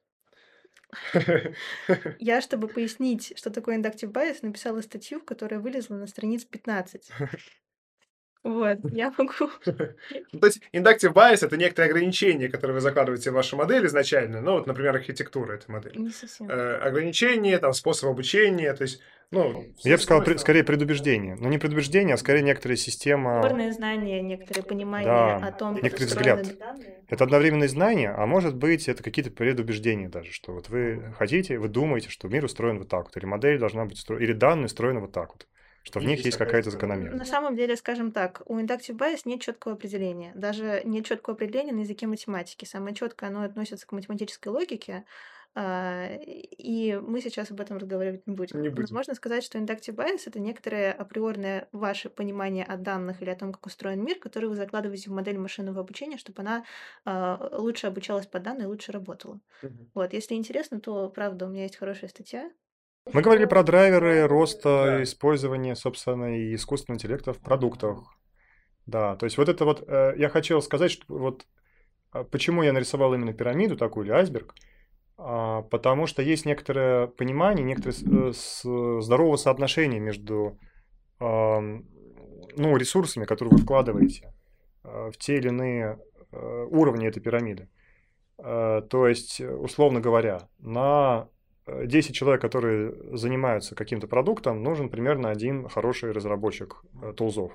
Я, 2.18 2.40
чтобы 2.40 2.68
пояснить, 2.68 3.32
что 3.36 3.50
такое 3.50 3.78
inductive 3.78 4.12
bias, 4.12 4.38
написала 4.42 4.80
статью, 4.80 5.20
которая 5.20 5.60
вылезла 5.60 5.96
на 5.96 6.06
страниц 6.06 6.44
15. 6.44 7.10
Вот, 8.44 8.78
я 8.92 9.12
могу. 9.16 9.50
Ну, 10.32 10.38
то 10.40 10.46
есть 10.46 10.60
inductive 10.72 11.12
bias— 11.12 11.38
это 11.44 11.56
некоторые 11.56 11.90
ограничения, 11.90 12.48
которые 12.48 12.74
вы 12.74 12.80
закладываете 12.80 13.30
в 13.30 13.34
вашу 13.34 13.56
модель 13.56 13.86
изначально. 13.86 14.40
Ну, 14.40 14.52
вот, 14.52 14.66
например, 14.66 14.94
архитектура 14.94 15.54
этой 15.54 15.70
модели. 15.70 15.98
Не 15.98 16.10
совсем. 16.10 16.48
Э, 16.48 16.76
ограничения, 16.76 17.58
там, 17.58 17.72
способ 17.72 18.10
обучения, 18.10 18.72
то 18.74 18.82
есть 18.82 19.00
ну, 19.30 19.66
я 19.84 19.96
бы 19.96 20.02
сказал, 20.02 20.24
при, 20.24 20.38
скорее 20.38 20.64
предубеждение. 20.64 21.36
Но 21.38 21.50
не 21.50 21.58
предубеждение, 21.58 22.14
а 22.14 22.16
скорее 22.16 22.42
некоторая 22.42 22.76
система... 22.76 23.42
Спорные 23.42 23.72
знания, 23.72 24.22
некоторые 24.22 24.64
понимания 24.64 25.04
да, 25.04 25.36
о 25.36 25.52
том, 25.52 25.74
как 25.74 25.84
некоторый 25.84 26.06
взгляд. 26.06 26.46
Это 27.08 27.24
одновременные 27.24 27.68
знания, 27.68 28.10
а 28.10 28.24
может 28.24 28.56
быть, 28.56 28.88
это 28.88 29.02
какие-то 29.02 29.30
предубеждения 29.30 30.08
даже, 30.08 30.32
что 30.32 30.54
вот 30.54 30.70
вы 30.70 31.12
хотите, 31.18 31.58
вы 31.58 31.68
думаете, 31.68 32.08
что 32.08 32.28
мир 32.28 32.46
устроен 32.46 32.78
вот 32.78 32.88
так 32.88 33.04
вот, 33.04 33.16
или 33.18 33.26
модель 33.26 33.58
должна 33.58 33.84
быть 33.84 33.98
устроена, 33.98 34.24
или 34.24 34.32
данные 34.32 34.66
устроены 34.66 35.00
вот 35.00 35.12
так 35.12 35.28
вот 35.28 35.46
что 35.88 36.00
в 36.00 36.04
них 36.04 36.24
есть 36.24 36.36
какая-то 36.36 36.70
закономерность. 36.70 37.18
На 37.18 37.24
самом 37.24 37.56
деле, 37.56 37.76
скажем 37.76 38.12
так, 38.12 38.42
у 38.46 38.58
inductive 38.58 38.96
bias 38.96 39.22
нет 39.24 39.40
четкого 39.40 39.74
определения. 39.74 40.32
Даже 40.34 40.82
нет 40.84 41.06
четкого 41.06 41.34
определения 41.34 41.72
на 41.72 41.80
языке 41.80 42.06
математики. 42.06 42.64
Самое 42.64 42.94
четкое 42.94 43.30
оно 43.30 43.42
относится 43.42 43.86
к 43.86 43.92
математической 43.92 44.48
логике, 44.48 45.04
а, 45.54 46.08
и 46.20 47.00
мы 47.02 47.20
сейчас 47.20 47.50
об 47.50 47.60
этом 47.60 47.78
разговаривать 47.78 48.26
не 48.26 48.34
будем. 48.34 48.60
Не 48.60 48.68
будем. 48.68 48.86
Но 48.90 48.96
можно 48.96 49.14
сказать, 49.14 49.42
что 49.42 49.58
inductive 49.58 49.94
bias— 49.94 50.22
это 50.26 50.38
некоторое 50.38 50.92
априорное 50.92 51.68
ваше 51.72 52.10
понимание 52.10 52.64
о 52.64 52.76
данных 52.76 53.22
или 53.22 53.30
о 53.30 53.36
том, 53.36 53.52
как 53.52 53.66
устроен 53.66 54.04
мир, 54.04 54.18
который 54.18 54.48
вы 54.48 54.56
закладываете 54.56 55.10
в 55.10 55.14
модель 55.14 55.38
машинного 55.38 55.80
обучения, 55.80 56.18
чтобы 56.18 56.42
она 56.42 56.64
э, 57.06 57.36
лучше 57.52 57.86
обучалась 57.86 58.26
по 58.26 58.38
данным 58.38 58.64
и 58.64 58.68
лучше 58.68 58.92
работала. 58.92 59.40
Угу. 59.62 59.90
Вот, 59.94 60.12
если 60.12 60.34
интересно, 60.34 60.80
то, 60.80 61.08
правда, 61.08 61.46
у 61.46 61.48
меня 61.48 61.62
есть 61.62 61.76
хорошая 61.76 62.10
статья, 62.10 62.52
мы 63.12 63.22
говорили 63.22 63.46
про 63.46 63.62
драйверы 63.62 64.26
роста 64.26 64.84
да. 64.86 65.02
использования, 65.02 65.74
собственно, 65.76 66.36
и 66.36 66.54
искусственного 66.54 66.96
интеллекта 66.96 67.32
в 67.32 67.38
продуктах. 67.38 68.16
Да, 68.86 69.16
то 69.16 69.24
есть 69.24 69.36
вот 69.36 69.48
это 69.48 69.64
вот, 69.64 69.84
э, 69.86 70.14
я 70.16 70.28
хотел 70.28 70.62
сказать, 70.62 70.90
что 70.90 71.04
вот 71.08 71.46
а, 72.10 72.24
почему 72.24 72.62
я 72.62 72.72
нарисовал 72.72 73.14
именно 73.14 73.32
пирамиду 73.32 73.76
такую 73.76 74.06
или 74.06 74.12
айсберг, 74.12 74.54
а, 75.16 75.62
потому 75.62 76.06
что 76.06 76.22
есть 76.22 76.46
некоторое 76.46 77.06
понимание, 77.06 77.64
некоторое 77.64 77.94
э, 77.94 79.00
здоровое 79.02 79.36
соотношение 79.36 80.00
между 80.00 80.58
ну, 81.20 82.76
ресурсами, 82.76 83.24
которые 83.24 83.56
вы 83.56 83.58
вкладываете 83.58 84.32
э, 84.84 85.10
в 85.12 85.18
те 85.18 85.38
или 85.38 85.48
иные 85.48 85.98
уровни 86.30 87.08
этой 87.08 87.20
пирамиды. 87.20 87.68
То 88.36 89.08
есть, 89.08 89.40
условно 89.40 90.00
говоря, 90.00 90.48
на 90.58 91.28
10 91.84 92.14
человек, 92.14 92.40
которые 92.40 92.94
занимаются 93.16 93.74
каким-то 93.74 94.06
продуктом, 94.06 94.62
нужен 94.62 94.88
примерно 94.88 95.30
один 95.30 95.68
хороший 95.68 96.12
разработчик 96.12 96.82
э, 97.02 97.12
тулзов. 97.16 97.52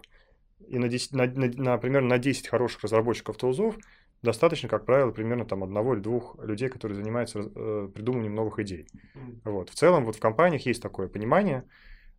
И 0.67 0.78
на, 0.78 0.88
10, 0.88 1.13
на, 1.13 1.26
на, 1.26 1.47
на, 1.47 1.78
примерно 1.78 2.10
на 2.10 2.17
10 2.17 2.47
хороших 2.47 2.84
разработчиков 2.84 3.38
тулзов 3.38 3.76
достаточно, 4.21 4.69
как 4.69 4.86
правило, 4.86 5.12
примерно 5.12 5.45
там 5.45 5.63
одного 5.63 5.93
или 5.95 6.02
двух 6.02 6.38
людей, 6.41 6.69
которые 6.69 6.95
занимаются 6.95 7.39
э, 7.39 7.89
придумыванием 7.93 8.36
новых 8.36 8.60
идей. 8.60 8.88
Вот. 9.43 9.69
В 9.69 9.76
целом 9.76 10.06
вот 10.06 10.15
в 10.15 10.19
компаниях 10.19 10.65
есть 10.65 10.82
такое 10.82 11.08
понимание. 11.08 11.63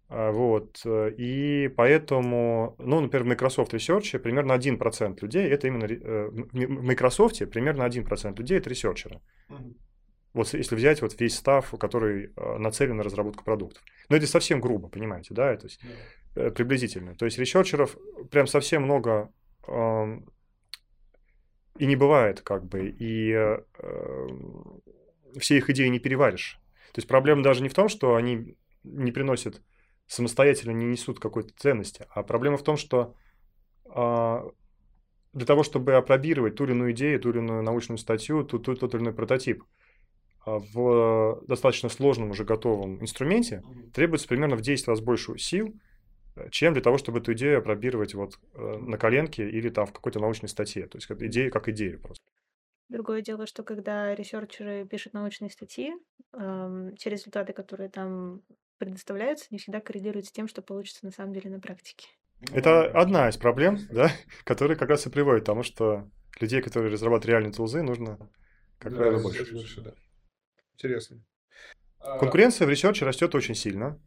Э, 0.09 0.31
вот. 0.31 0.83
И 0.85 1.73
поэтому, 1.77 2.77
ну, 2.79 3.01
например, 3.01 3.25
в 3.25 3.29
Microsoft 3.29 3.73
Research 3.73 4.19
примерно 4.19 4.53
1% 4.53 5.19
людей, 5.23 5.49
это 5.49 5.67
именно 5.67 5.85
э, 5.85 6.29
в 6.31 6.83
Microsoft 6.83 7.39
примерно 7.51 7.85
1% 7.85 8.39
людей 8.39 8.59
это 8.59 8.69
ресерчеры. 8.69 9.21
Вот 10.35 10.53
если 10.53 10.75
взять 10.75 11.01
вот 11.01 11.19
весь 11.21 11.37
став, 11.37 11.71
который 11.79 12.33
э, 12.37 12.59
нацелен 12.59 12.97
на 12.97 13.05
разработку 13.05 13.45
продуктов. 13.45 13.83
Но 14.09 14.17
это 14.17 14.27
совсем 14.27 14.61
грубо, 14.61 14.89
понимаете, 14.89 15.33
да, 15.33 15.57
то 15.57 15.67
есть 15.67 15.81
yeah. 16.35 16.51
приблизительно. 16.51 17.15
То 17.15 17.25
есть 17.25 17.39
ресерчеров 17.39 17.97
прям 18.31 18.49
совсем 18.49 18.83
много 18.83 19.33
э, 19.69 20.19
и 21.79 21.87
не 21.87 21.95
бывает, 21.97 22.41
как 22.41 22.67
бы, 22.67 22.89
и 22.89 23.33
э, 23.33 23.59
все 25.39 25.57
их 25.57 25.71
идеи 25.71 25.87
не 25.87 26.01
переваришь. 26.01 26.61
То 26.93 26.99
есть 26.99 27.09
проблема 27.09 27.43
даже 27.43 27.63
не 27.63 27.69
в 27.69 27.75
том, 27.75 27.89
что 27.89 28.17
они 28.17 28.57
не 28.83 29.13
приносят 29.13 29.63
самостоятельно, 30.07 30.73
не 30.73 30.87
несут 30.87 31.21
какой-то 31.21 31.55
ценности, 31.57 32.07
а 32.11 32.25
проблема 32.25 32.57
в 32.57 32.63
том, 32.65 32.77
что 32.77 33.15
э, 33.87 34.51
для 35.33 35.47
того, 35.47 35.63
чтобы 35.63 35.95
опробировать 35.95 36.57
ту 36.57 36.65
или 36.65 36.73
иную 36.73 36.93
идею, 36.93 37.21
ту 37.21 37.31
или 37.31 37.39
иную 37.39 37.63
научную 37.63 37.99
статью, 37.99 38.45
тот, 38.45 38.65
тот, 38.65 38.81
тот 38.81 38.95
или 38.95 39.03
иной 39.03 39.13
прототип, 39.13 39.63
а, 39.63 39.67
в 40.47 41.43
достаточно 41.47 41.89
сложном 41.89 42.31
уже 42.31 42.45
готовом 42.45 43.01
инструменте 43.03 43.63
требуется 43.93 44.29
примерно 44.29 44.57
в 44.57 44.61
10 44.61 44.89
раз 44.89 45.01
больше 45.01 45.39
сил, 45.39 45.75
э, 46.37 46.49
чем 46.51 46.73
для 46.73 46.83
того, 46.83 46.99
чтобы 46.99 47.21
эту 47.21 47.33
идею 47.33 47.59
опробировать 47.59 48.15
вот 48.15 48.39
э, 48.55 48.79
на 48.79 48.99
коленке 48.99 49.49
или 49.49 49.69
там 49.69 49.87
в 49.87 49.93
какой-то 49.93 50.21
научной 50.21 50.49
статье. 50.49 50.87
То 50.87 50.99
есть 50.99 51.07
как 51.07 51.23
идея 51.23 51.51
как 51.51 51.69
идея 51.69 51.99
просто. 51.99 52.25
Другое 52.89 53.23
дело, 53.23 53.47
что 53.47 53.63
когда 53.63 54.15
ресерчеры 54.15 54.87
пишут 54.87 55.15
научные 55.15 55.51
статьи, 55.51 55.95
те 56.33 57.11
результаты, 57.11 57.55
которые 57.55 57.89
там 57.89 58.43
предоставляются, 58.77 59.47
не 59.51 59.59
всегда 59.59 59.81
коррелируют 59.81 60.27
с 60.27 60.33
тем, 60.33 60.49
что 60.49 60.63
получится 60.63 61.05
на 61.07 61.11
самом 61.11 61.33
деле 61.33 61.51
на 61.51 61.61
практике. 61.61 62.09
Это 62.53 62.87
одна 62.91 63.29
из 63.29 63.37
проблем, 63.37 63.79
да, 63.91 64.11
которая 64.45 64.77
как 64.77 64.91
раз 64.91 65.07
и 65.07 65.11
приводит 65.11 65.45
к 65.45 65.47
тому, 65.47 65.63
что 65.63 66.11
людей, 66.41 66.61
которые 66.61 66.93
разрабатывают 66.93 67.27
реальные 67.27 67.53
tools 67.53 67.74
ы, 67.74 67.83
нужно, 67.83 68.19
как 68.79 68.93
да, 68.93 68.99
правило, 68.99 69.23
больше. 69.23 69.53
больше 69.53 69.81
да. 69.81 69.95
Интересно. 70.75 71.25
А, 72.01 72.19
Конкуренция 72.19 72.67
в 72.67 72.71
research 72.71 73.01
е 73.01 73.05
растет 73.05 73.35
очень 73.35 73.55
сильно. 73.55 73.99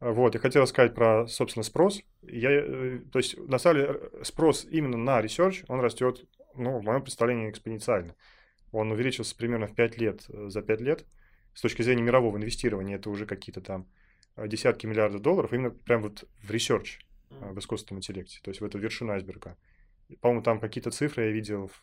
Вот, 0.00 0.34
я 0.34 0.40
хотел 0.40 0.66
сказать 0.66 0.94
про, 0.94 1.26
собственно, 1.28 1.62
спрос. 1.62 2.02
Я, 2.22 2.50
э, 2.50 2.98
то 3.12 3.18
есть, 3.18 3.38
на 3.38 3.58
самом 3.58 3.80
деле, 3.80 4.00
спрос 4.22 4.66
именно 4.68 4.96
на 4.96 5.22
research, 5.22 5.62
он 5.68 5.80
растет, 5.80 6.24
ну, 6.56 6.78
в 6.78 6.82
моем 6.82 7.02
представлении, 7.02 7.48
экспоненциально. 7.48 8.16
Он 8.72 8.90
увеличился 8.90 9.36
примерно 9.36 9.68
в 9.68 9.76
5 9.76 9.98
лет, 9.98 10.24
э, 10.28 10.48
за 10.48 10.62
5 10.62 10.80
лет. 10.80 11.06
С 11.54 11.60
точки 11.60 11.82
зрения 11.82 12.02
мирового 12.02 12.36
инвестирования, 12.36 12.96
это 12.96 13.10
уже 13.10 13.26
какие-то 13.26 13.60
там 13.60 13.86
э, 14.36 14.48
десятки 14.48 14.86
миллиардов 14.86 15.22
долларов, 15.22 15.52
именно 15.52 15.70
прям 15.70 16.02
вот 16.02 16.24
в 16.42 16.50
research, 16.50 16.98
в 17.30 17.58
искусственном 17.58 17.98
интеллекте, 18.00 18.40
то 18.42 18.50
есть 18.50 18.60
в 18.60 18.64
эту 18.64 18.78
вершину 18.78 19.12
айсберга. 19.12 19.56
По-моему, 20.20 20.42
там 20.42 20.60
какие-то 20.60 20.90
цифры 20.90 21.26
я 21.26 21.30
видел 21.30 21.68
в, 21.68 21.82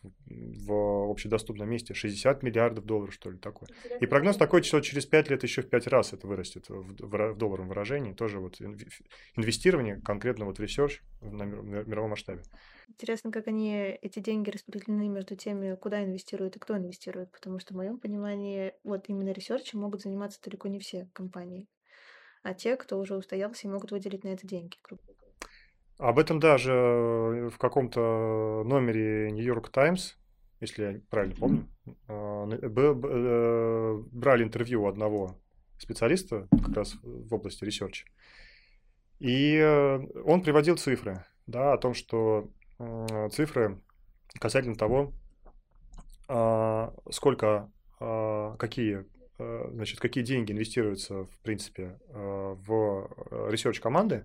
в 0.66 1.10
общедоступном 1.10 1.68
месте. 1.68 1.94
60 1.94 2.42
миллиардов 2.42 2.84
долларов, 2.84 3.14
что 3.14 3.30
ли, 3.30 3.38
такое. 3.38 3.68
И 4.00 4.06
прогноз 4.06 4.36
такой, 4.36 4.62
что 4.62 4.80
через 4.80 5.06
5 5.06 5.30
лет 5.30 5.42
еще 5.42 5.62
в 5.62 5.68
5 5.68 5.86
раз 5.88 6.12
это 6.12 6.26
вырастет 6.26 6.68
в, 6.68 6.82
в, 6.82 7.32
в 7.32 7.36
долларовом 7.36 7.68
выражении. 7.68 8.12
Тоже 8.12 8.40
вот 8.40 8.60
инвестирование 9.36 10.00
конкретно 10.00 10.44
вот 10.44 10.58
в 10.58 10.62
research 10.62 11.02
на 11.20 11.44
мировом 11.44 12.10
масштабе. 12.10 12.42
Интересно, 12.88 13.30
как 13.30 13.46
они, 13.46 13.98
эти 14.02 14.20
деньги 14.20 14.50
распределены 14.50 15.08
между 15.08 15.36
теми, 15.36 15.76
куда 15.76 16.04
инвестируют 16.04 16.56
и 16.56 16.58
кто 16.58 16.76
инвестирует. 16.76 17.30
Потому 17.32 17.58
что 17.58 17.74
в 17.74 17.76
моем 17.76 17.98
понимании 17.98 18.74
вот 18.84 19.08
именно 19.08 19.30
research 19.30 19.70
ем 19.70 19.80
могут 19.80 20.02
заниматься 20.02 20.40
далеко 20.42 20.68
не 20.68 20.78
все 20.78 21.08
компании. 21.12 21.68
А 22.42 22.54
те, 22.54 22.76
кто 22.76 22.98
уже 22.98 23.16
устоялся, 23.16 23.68
могут 23.68 23.90
выделить 23.90 24.24
на 24.24 24.28
это 24.28 24.46
деньги, 24.46 24.76
грубо 24.82 25.02
об 26.00 26.18
этом 26.18 26.40
даже 26.40 27.50
в 27.52 27.58
каком-то 27.58 28.62
номере 28.64 29.30
York 29.30 29.70
Times, 29.70 30.16
если 30.60 30.82
я 30.82 31.00
правильно 31.10 31.36
помню, 31.36 31.68
а, 32.08 32.48
э, 32.50 34.02
брали 34.10 34.42
интервью 34.42 34.84
у 34.84 34.88
одного 34.88 35.36
специалиста 35.78 36.48
как 36.50 36.76
раз 36.76 36.96
в 37.02 37.34
области 37.34 37.64
research 37.64 37.98
а. 37.98 38.06
И 39.18 39.56
э, 39.56 40.00
он 40.24 40.42
приводил 40.42 40.76
цифры, 40.76 41.24
да, 41.46 41.74
о 41.74 41.78
том, 41.78 41.94
что 41.94 42.48
цифры 43.32 43.78
касательно 44.40 44.74
того, 44.74 45.12
а, 46.28 46.94
сколько, 47.10 47.70
а, 47.98 48.56
какие, 48.56 49.04
значит, 49.36 50.00
какие 50.00 50.24
деньги 50.24 50.52
инвестируются, 50.52 51.24
в 51.24 51.38
принципе, 51.42 51.98
в 52.08 53.10
research 53.50 53.80
команды. 53.80 54.24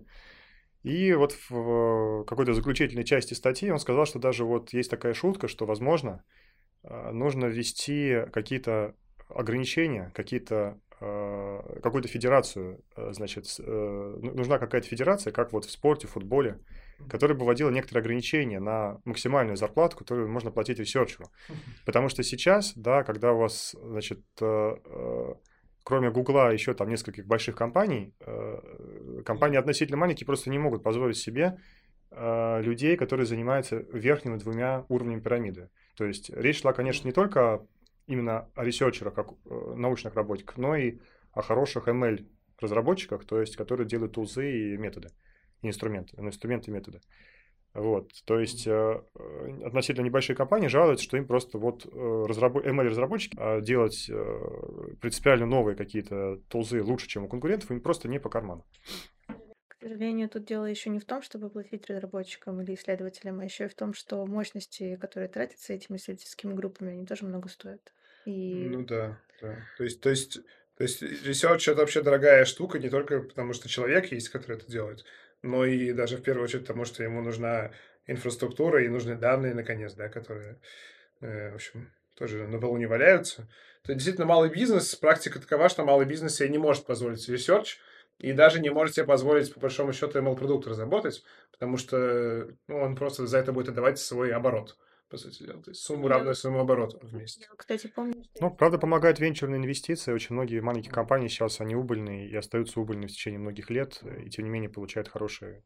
И 0.86 1.12
вот 1.14 1.36
в 1.50 2.22
какой-то 2.26 2.54
заключительной 2.54 3.02
части 3.02 3.34
статьи 3.34 3.72
он 3.72 3.80
сказал, 3.80 4.06
что 4.06 4.20
даже 4.20 4.44
вот 4.44 4.72
есть 4.72 4.88
такая 4.88 5.14
шутка, 5.14 5.48
что, 5.48 5.66
возможно, 5.66 6.22
а, 6.84 7.10
нужно 7.10 7.46
ввести 7.46 8.20
какие-то 8.32 8.94
ограничения, 9.28 10.12
какие-то 10.14 10.78
а, 11.00 11.80
какую-то 11.82 12.06
федерацию, 12.06 12.84
значит, 12.96 13.46
э, 13.58 14.16
ну, 14.22 14.32
нужна 14.32 14.60
какая-то 14.60 14.86
федерация, 14.86 15.32
как 15.32 15.52
вот 15.52 15.64
в 15.64 15.72
спорте, 15.72 16.06
в 16.06 16.12
футболе, 16.12 16.60
которая 17.10 17.36
бы 17.36 17.44
вводила 17.44 17.70
некоторые 17.70 18.02
ограничения 18.02 18.60
на 18.60 19.00
максимальную 19.04 19.56
зарплату, 19.56 19.96
которую 19.96 20.28
можно 20.28 20.52
платить 20.52 20.78
researcher 20.78 21.18
у. 21.18 21.26
Потому 21.84 22.08
что 22.08 22.22
сейчас, 22.22 22.74
да, 22.76 23.02
когда 23.02 23.32
у 23.32 23.38
вас, 23.38 23.74
значит, 23.82 24.20
э, 24.40 24.76
э, 24.84 25.34
кроме 25.86 26.10
Гугла 26.10 26.52
еще 26.52 26.74
там 26.74 26.88
нескольких 26.88 27.26
больших 27.26 27.54
компаний, 27.54 28.12
компании 29.24 29.56
относительно 29.56 29.96
маленькие 29.96 30.26
просто 30.26 30.50
не 30.50 30.58
могут 30.58 30.82
позволить 30.82 31.16
себе 31.16 31.58
людей, 32.10 32.96
которые 32.96 33.24
занимаются 33.24 33.76
верхними 33.92 34.36
двумя 34.36 34.84
уровнями 34.88 35.20
пирамиды. 35.20 35.70
То 35.96 36.04
есть 36.04 36.30
речь 36.30 36.60
шла, 36.60 36.72
конечно, 36.72 37.06
не 37.06 37.12
только 37.12 37.64
именно 38.06 38.48
о 38.54 38.64
ресерчерах, 38.64 39.14
как 39.14 39.32
э, 39.32 39.74
научных 39.76 40.14
работниках, 40.14 40.56
но 40.56 40.76
и 40.76 40.98
о 41.32 41.42
хороших 41.42 41.88
ML 41.88 42.26
разработчиках, 42.60 43.24
то 43.24 43.40
есть 43.40 43.56
которые 43.56 43.86
делают 43.86 44.12
тулзы 44.12 44.50
и 44.50 44.76
методы, 44.76 45.10
и 45.62 45.68
инструменты, 45.68 46.16
ну, 46.20 46.28
инструменты 46.28 46.70
и 46.70 46.74
методы. 46.74 47.00
Вот, 47.76 48.10
то 48.24 48.40
есть 48.40 48.66
э, 48.66 49.02
относительно 49.62 50.06
небольшие 50.06 50.34
компании 50.34 50.68
жалуются, 50.68 51.04
что 51.04 51.18
им 51.18 51.26
просто 51.26 51.58
вот 51.58 51.84
э, 51.84 52.24
разработ... 52.26 52.64
ML-разработчики 52.64 53.36
а 53.38 53.60
делать 53.60 54.08
э, 54.08 54.94
принципиально 55.02 55.44
новые 55.44 55.76
какие-то 55.76 56.38
тулзы 56.48 56.82
лучше, 56.82 57.06
чем 57.06 57.24
у 57.24 57.28
конкурентов, 57.28 57.70
им 57.70 57.82
просто 57.82 58.08
не 58.08 58.18
по 58.18 58.30
карману. 58.30 58.64
К 59.68 59.76
сожалению, 59.78 60.30
тут 60.30 60.46
дело 60.46 60.64
еще 60.64 60.88
не 60.88 61.00
в 61.00 61.04
том, 61.04 61.20
чтобы 61.20 61.50
платить 61.50 61.86
разработчикам 61.90 62.62
или 62.62 62.74
исследователям, 62.74 63.40
а 63.40 63.44
еще 63.44 63.66
и 63.66 63.68
в 63.68 63.74
том, 63.74 63.92
что 63.92 64.24
мощности, 64.24 64.96
которые 64.96 65.28
тратятся 65.28 65.74
этими 65.74 65.98
исследовательскими 65.98 66.54
группами, 66.54 66.92
они 66.92 67.04
тоже 67.04 67.26
много 67.26 67.50
стоят. 67.50 67.92
И 68.24 68.68
Ну 68.70 68.86
да, 68.86 69.20
да. 69.42 69.58
То 69.76 69.84
есть, 69.84 70.00
то 70.00 70.08
есть, 70.08 70.40
то 70.78 70.82
есть 70.82 71.02
research 71.02 71.70
это 71.70 71.80
вообще 71.80 72.02
дорогая 72.02 72.46
штука 72.46 72.78
не 72.78 72.88
только 72.88 73.20
потому, 73.20 73.52
что 73.52 73.68
человек 73.68 74.12
есть, 74.12 74.30
который 74.30 74.56
это 74.56 74.66
делает, 74.66 75.04
но 75.46 75.64
и 75.64 75.92
даже 75.92 76.16
в 76.16 76.22
первую 76.22 76.44
очередь 76.44 76.66
потому, 76.66 76.84
что 76.84 77.02
ему 77.02 77.22
нужна 77.22 77.72
инфраструктура 78.06 78.84
и 78.84 78.88
нужны 78.88 79.16
данные, 79.16 79.54
наконец, 79.54 79.94
да, 79.94 80.08
которые, 80.08 80.60
э, 81.20 81.52
в 81.52 81.54
общем, 81.56 81.92
тоже 82.14 82.46
на 82.46 82.58
полу 82.58 82.76
не 82.76 82.86
валяются. 82.86 83.48
То 83.82 83.94
действительно 83.94 84.26
малый 84.26 84.50
бизнес, 84.50 84.94
практика 84.96 85.40
такова, 85.40 85.68
что 85.68 85.84
малый 85.84 86.06
бизнес 86.06 86.36
себе 86.36 86.48
не 86.48 86.58
может 86.58 86.86
позволить 86.86 87.28
research, 87.28 87.76
и 88.18 88.32
даже 88.32 88.60
не 88.60 88.70
может 88.70 88.94
себе 88.94 89.06
позволить, 89.06 89.52
по 89.52 89.60
большому 89.60 89.92
счету, 89.92 90.18
ML-продукт 90.18 90.66
разработать, 90.66 91.22
потому 91.52 91.76
что 91.76 92.48
ну, 92.66 92.78
он 92.80 92.96
просто 92.96 93.26
за 93.26 93.38
это 93.38 93.52
будет 93.52 93.68
отдавать 93.68 93.98
свой 93.98 94.32
оборот 94.32 94.76
по 95.08 95.16
сути 95.16 95.44
дела. 95.44 95.62
То 95.62 95.70
есть 95.70 95.82
сумма 95.82 96.08
равная 96.08 96.34
своему 96.34 96.60
обороту 96.60 96.98
вместе. 97.02 97.46
кстати, 97.56 97.86
помню, 97.86 98.24
что 98.24 98.44
Ну, 98.44 98.50
правда, 98.54 98.78
помогают 98.78 99.20
венчурные 99.20 99.58
инвестиции. 99.58 100.12
Очень 100.12 100.34
многие 100.34 100.60
маленькие 100.60 100.92
компании 100.92 101.28
сейчас, 101.28 101.60
они 101.60 101.74
убыльные 101.76 102.28
и 102.28 102.34
остаются 102.34 102.80
убыльными 102.80 103.06
в 103.06 103.12
течение 103.12 103.38
многих 103.38 103.70
лет, 103.70 104.02
и 104.24 104.28
тем 104.30 104.44
не 104.44 104.50
менее 104.50 104.70
получают 104.70 105.08
хорошие... 105.08 105.62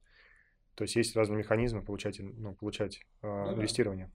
То 0.74 0.84
есть 0.84 0.96
есть 0.96 1.16
разные 1.16 1.38
механизмы 1.38 1.82
получать, 1.84 2.18
ну, 2.20 2.54
получать 2.54 3.00
э, 3.22 3.26
Ну 3.26 3.46
да. 3.46 3.54
инвестирование. 3.54 4.10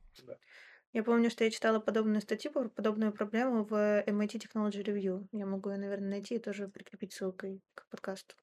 я 0.94 1.04
помню, 1.04 1.30
что 1.30 1.44
я 1.44 1.52
читала 1.52 1.80
подобную 1.80 2.22
статью, 2.22 2.52
про 2.52 2.70
подобную 2.70 3.12
проблему 3.12 3.66
в 3.66 3.74
MIT 3.74 4.42
Technology 4.42 4.84
Review. 4.84 5.28
Я 5.32 5.46
могу 5.46 5.70
ее, 5.70 5.78
наверное, 5.78 6.10
найти 6.10 6.36
и 6.36 6.40
тоже 6.40 6.68
прикрепить 6.68 7.14
ссылкой 7.14 7.62
к 7.76 7.88
подкасту. 7.90 8.36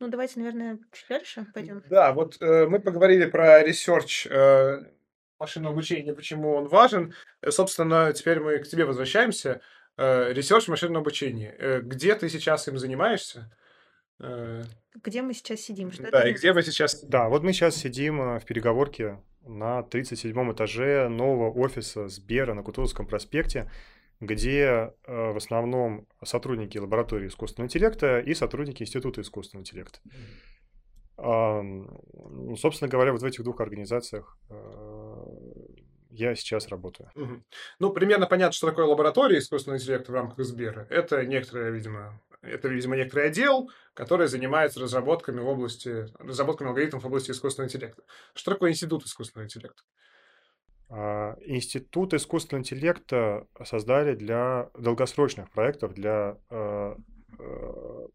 Ну, 0.00 0.08
давайте, 0.08 0.40
наверное, 0.40 0.78
чуть 0.92 1.08
дальше 1.08 1.46
пойдем. 1.54 1.82
Да, 1.88 2.12
вот 2.12 2.36
э, 2.40 2.66
мы 2.66 2.80
поговорили 2.80 3.26
про 3.26 3.62
research 3.62 4.28
э, 4.28 4.84
машинного 5.38 5.72
обучения, 5.72 6.14
почему 6.14 6.54
он 6.54 6.68
важен. 6.68 7.14
Э, 7.42 7.50
собственно, 7.50 8.12
теперь 8.12 8.40
мы 8.40 8.58
к 8.58 8.68
тебе 8.68 8.84
возвращаемся. 8.84 9.60
Э, 9.96 10.32
research 10.32 10.70
машинного 10.70 11.00
обучения. 11.00 11.54
Э, 11.58 11.80
где 11.80 12.14
ты 12.14 12.28
сейчас 12.28 12.66
им 12.68 12.78
занимаешься? 12.78 13.50
Где 14.18 15.22
мы 15.22 15.34
сейчас 15.34 15.60
сидим? 15.60 15.90
Что 15.90 16.08
да, 16.10 16.28
и 16.28 16.32
где 16.32 16.52
место? 16.52 16.70
сейчас... 16.70 17.02
Да, 17.02 17.28
вот 17.28 17.42
мы 17.42 17.52
сейчас 17.52 17.74
сидим 17.74 18.38
в 18.38 18.44
переговорке 18.44 19.20
на 19.42 19.82
37 19.82 20.52
этаже 20.52 21.08
нового 21.08 21.50
офиса 21.50 22.08
Сбера 22.08 22.54
на 22.54 22.62
Кутузовском 22.62 23.08
проспекте, 23.08 23.70
где 24.20 24.92
в 25.04 25.36
основном 25.36 26.06
сотрудники 26.22 26.78
лаборатории 26.78 27.26
искусственного 27.26 27.66
интеллекта 27.66 28.20
и 28.20 28.34
сотрудники 28.34 28.84
Института 28.84 29.20
искусственного 29.20 29.62
интеллекта. 29.62 29.98
Ну, 31.16 32.56
собственно 32.56 32.88
говоря, 32.88 33.12
вот 33.12 33.22
в 33.22 33.24
этих 33.24 33.42
двух 33.42 33.60
организациях 33.60 34.38
я 36.14 36.34
сейчас 36.34 36.68
работаю. 36.68 37.10
Мгм. 37.14 37.44
Ну, 37.78 37.90
примерно 37.90 38.26
понятно, 38.26 38.52
что 38.52 38.68
такое 38.68 38.86
лаборатория 38.86 39.38
искусственного 39.38 39.78
интеллекта 39.78 40.12
в 40.12 40.14
рамках 40.14 40.44
Сбера. 40.44 40.86
Это 40.90 41.24
некоторое, 41.26 41.70
видимо, 41.70 42.20
это, 42.42 42.68
видимо, 42.68 42.96
некоторый 42.96 43.28
отдел, 43.28 43.70
который 43.94 44.28
занимается 44.28 44.80
разработками 44.80 45.40
в 45.40 45.48
области, 45.48 46.06
разработками 46.18 46.68
алгоритмов 46.68 47.02
в 47.02 47.06
области 47.06 47.30
искусственного 47.30 47.68
интеллекта. 47.68 48.02
Что 48.34 48.52
такое 48.52 48.70
институт 48.70 49.04
искусственного 49.04 49.46
интеллекта? 49.46 49.82
А, 50.88 51.36
Институт 51.40 52.14
искусственного 52.14 52.60
интеллекта 52.60 53.46
создали 53.64 54.14
для 54.14 54.70
долгосрочных 54.78 55.50
проектов, 55.50 55.94
для 55.94 56.38
э, 56.50 56.94
э, 57.38 58.06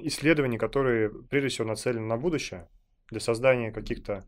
исследований, 0.00 0.58
которые 0.58 1.10
прежде 1.30 1.48
всего 1.48 1.68
нацелены 1.68 2.06
на 2.06 2.16
будущее, 2.16 2.68
для 3.10 3.20
создания 3.20 3.70
каких-то, 3.70 4.24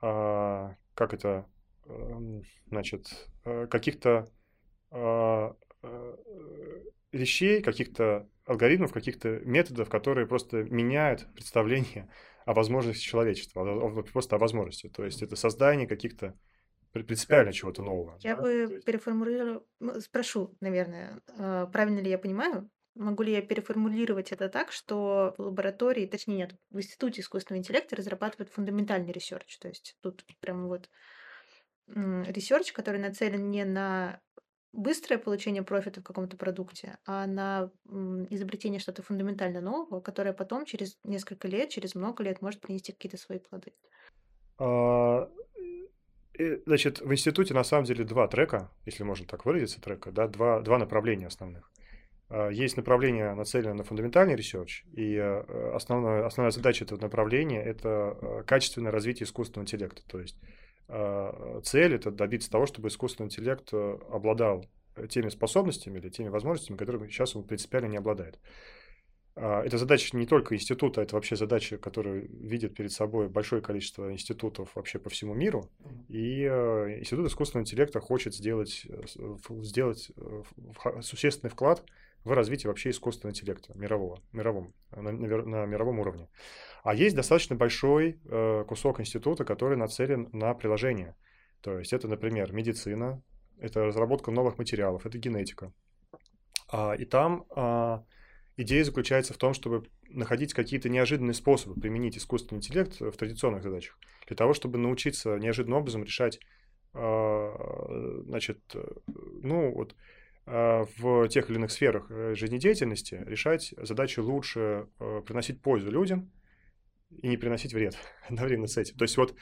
а, 0.00 0.74
как 0.94 1.14
это, 1.14 1.46
значит, 2.66 3.28
э, 3.44 3.66
каких-то 3.66 4.28
а, 4.90 5.56
э, 5.82 6.16
вещей, 7.12 7.62
каких-то 7.62 8.28
алгоритмов, 8.46 8.92
каких-то 8.92 9.40
методов, 9.40 9.88
которые 9.88 10.26
просто 10.26 10.62
меняют 10.64 11.26
представление 11.34 12.10
о 12.44 12.54
возможности 12.54 13.02
человечества, 13.02 13.62
о- 13.62 13.88
о- 13.88 14.02
просто 14.02 14.36
о 14.36 14.38
возможности. 14.38 14.88
То 14.88 15.04
есть 15.04 15.22
это 15.22 15.36
создание 15.36 15.88
каких-то 15.88 16.38
при- 16.92 17.02
принципиально 17.02 17.52
чего-то 17.52 17.82
нового. 17.82 18.18
Я 18.22 18.36
да? 18.36 18.42
бы 18.42 18.80
переформулировала, 18.84 19.64
ну, 19.80 20.00
спрошу, 20.00 20.56
наверное, 20.60 21.20
а, 21.38 21.66
правильно 21.66 22.00
ли 22.00 22.10
я 22.10 22.18
понимаю, 22.18 22.70
могу 22.94 23.24
ли 23.24 23.32
я 23.32 23.42
переформулировать 23.42 24.30
это 24.30 24.48
так, 24.48 24.70
что 24.70 25.34
в 25.36 25.42
лаборатории, 25.42 26.06
точнее 26.06 26.36
нет, 26.36 26.56
в 26.70 26.78
Институте 26.78 27.20
искусственного 27.20 27.60
интеллекта 27.60 27.96
разрабатывают 27.96 28.52
фундаментальный 28.52 29.12
research, 29.12 29.58
то 29.58 29.68
есть 29.68 29.96
тут 30.00 30.24
прям 30.40 30.68
вот 30.68 30.88
research, 31.86 32.72
который 32.72 33.00
нацелен 33.00 33.50
не 33.50 33.64
на 33.64 34.20
быстрое 34.72 35.18
получение 35.18 35.62
профита 35.62 36.00
в 36.00 36.04
каком-то 36.04 36.36
продукте, 36.36 36.98
а 37.06 37.26
на 37.26 37.70
изобретение 38.30 38.80
что-то 38.80 39.02
фундаментально 39.02 39.60
нового, 39.60 40.00
которое 40.00 40.32
потом 40.32 40.64
через 40.64 40.98
несколько 41.04 41.48
лет, 41.48 41.70
через 41.70 41.94
много 41.94 42.24
лет 42.24 42.42
может 42.42 42.60
принести 42.60 42.92
какие-то 42.92 43.16
свои 43.16 43.38
плоды. 43.38 43.72
А, 44.58 45.30
Значит, 46.66 47.00
в 47.00 47.12
институте 47.12 47.54
на 47.54 47.62
самом 47.62 47.84
деле 47.84 48.04
два 48.04 48.26
трека, 48.26 48.68
если 48.86 49.04
можно 49.04 49.24
так 49.24 49.44
выразиться, 49.44 49.80
трека, 49.80 50.10
да, 50.10 50.26
два, 50.26 50.60
два 50.62 50.78
направления 50.78 51.28
основных. 51.28 51.70
А, 52.28 52.48
Есть 52.48 52.76
направление, 52.76 53.34
нацеленное 53.34 53.74
на 53.74 53.84
фундаментальный 53.84 54.34
research, 54.34 54.84
и 54.92 55.14
э, 55.14 55.72
основная, 55.74 56.26
основная 56.26 56.50
задача 56.50 56.84
этого 56.84 57.00
направления– 57.00 57.62
это 57.64 58.18
э, 58.20 58.42
качественное 58.44 58.90
развитие 58.90 59.26
искусственного 59.26 59.64
интеллекта. 59.64 60.02
То 60.08 60.18
есть 60.18 60.36
цель– 60.88 61.94
это 61.94 62.10
добиться 62.10 62.50
того, 62.50 62.66
чтобы 62.66 62.88
искусственный 62.88 63.26
интеллект 63.26 63.68
э, 63.72 63.98
обладал 64.10 64.66
теми 65.08 65.28
способностями 65.28 65.98
или 65.98 66.08
теми 66.08 66.28
возможностями, 66.28 66.76
которыми 66.76 67.08
сейчас 67.08 67.34
он 67.34 67.44
принципиально 67.44 67.86
не 67.86 67.96
обладает. 67.96 68.38
А, 69.36 69.62
Это 69.64 69.78
задача 69.78 70.16
не 70.16 70.26
только 70.26 70.54
института, 70.54 71.02
это 71.02 71.16
вообще 71.16 71.36
задача, 71.36 71.78
которую 71.78 72.28
видит 72.28 72.74
перед 72.74 72.92
собой 72.92 73.28
большое 73.28 73.60
количество 73.60 74.12
институтов 74.12 74.70
вообще 74.74 74.98
по 74.98 75.10
всему 75.10 75.34
миру. 75.34 75.68
И 76.08 76.42
э, 76.42 76.98
Институт 77.00 77.26
искусственного 77.26 77.64
интеллекта 77.64 78.00
хочет 78.00 78.34
сделать, 78.34 78.86
э, 78.88 79.02
сделать 79.62 80.12
существенный 81.00 81.50
вклад 81.50 81.84
в 82.24 82.32
развитие 82.32 82.68
вообще 82.68 82.90
искусственного 82.90 83.32
интеллекта 83.32 83.76
мирового, 83.76 84.20
мировом, 84.32 84.74
на, 84.90 85.12
на 85.12 85.26
вер- 85.26 85.44
на 85.44 85.66
мировом 85.66 86.00
уровне. 86.00 86.28
А 86.82 86.94
есть 86.94 87.14
достаточно 87.14 87.54
большой 87.54 88.18
э, 88.24 88.64
кусок 88.66 89.00
института, 89.00 89.44
который 89.44 89.76
нацелен 89.76 90.28
на 90.32 90.54
приложение. 90.54 91.16
То 91.60 91.78
есть 91.78 91.92
это, 91.92 92.08
например, 92.08 92.52
медицина, 92.52 93.22
это 93.58 93.84
разработка 93.84 94.30
новых 94.30 94.58
материалов, 94.58 95.06
это 95.06 95.18
генетика. 95.18 95.72
А, 96.68 96.94
И 96.94 97.04
там 97.04 97.44
а, 97.54 98.04
идея 98.56 98.84
заключается 98.84 99.32
в 99.32 99.38
том, 99.38 99.54
чтобы 99.54 99.88
находить 100.08 100.54
какие-то 100.54 100.88
неожиданные 100.88 101.34
способы 101.34 101.80
применить 101.80 102.18
искусственный 102.18 102.58
интеллект 102.58 103.00
в 103.00 103.12
традиционных 103.12 103.62
задачах, 103.62 103.98
для 104.26 104.36
того, 104.36 104.54
чтобы 104.54 104.78
научиться 104.78 105.38
неожиданным 105.38 105.78
образом 105.78 106.04
решать 106.04 106.38
а, 106.92 108.22
значит, 108.26 108.60
ну 109.42 109.72
вот 109.72 109.94
в 110.46 111.28
тех 111.28 111.48
или 111.48 111.56
иных 111.56 111.70
сферах 111.70 112.10
э, 112.10 112.34
жизнедеятельности 112.34 113.22
решать 113.26 113.72
задачи 113.78 114.20
лучше 114.20 114.88
э, 115.00 115.22
приносить 115.26 115.62
пользу 115.62 115.90
людям 115.90 116.30
и 117.10 117.28
не 117.28 117.36
приносить 117.36 117.72
вред 117.72 117.96
одновременно 118.28 118.66
с 118.66 118.76
этим. 118.76 118.96
То 118.96 119.04
есть 119.04 119.16
вот 119.16 119.34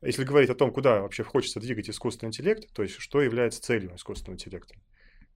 если 0.00 0.24
говорить 0.24 0.50
о 0.50 0.54
том, 0.54 0.72
куда 0.72 1.00
вообще 1.00 1.24
хочется 1.24 1.60
двигать 1.60 1.90
искусственный 1.90 2.28
интеллект, 2.28 2.72
то 2.72 2.82
есть 2.82 2.96
что 2.98 3.20
является 3.20 3.62
целью 3.62 3.96
искусственного 3.96 4.36
интеллекта, 4.36 4.76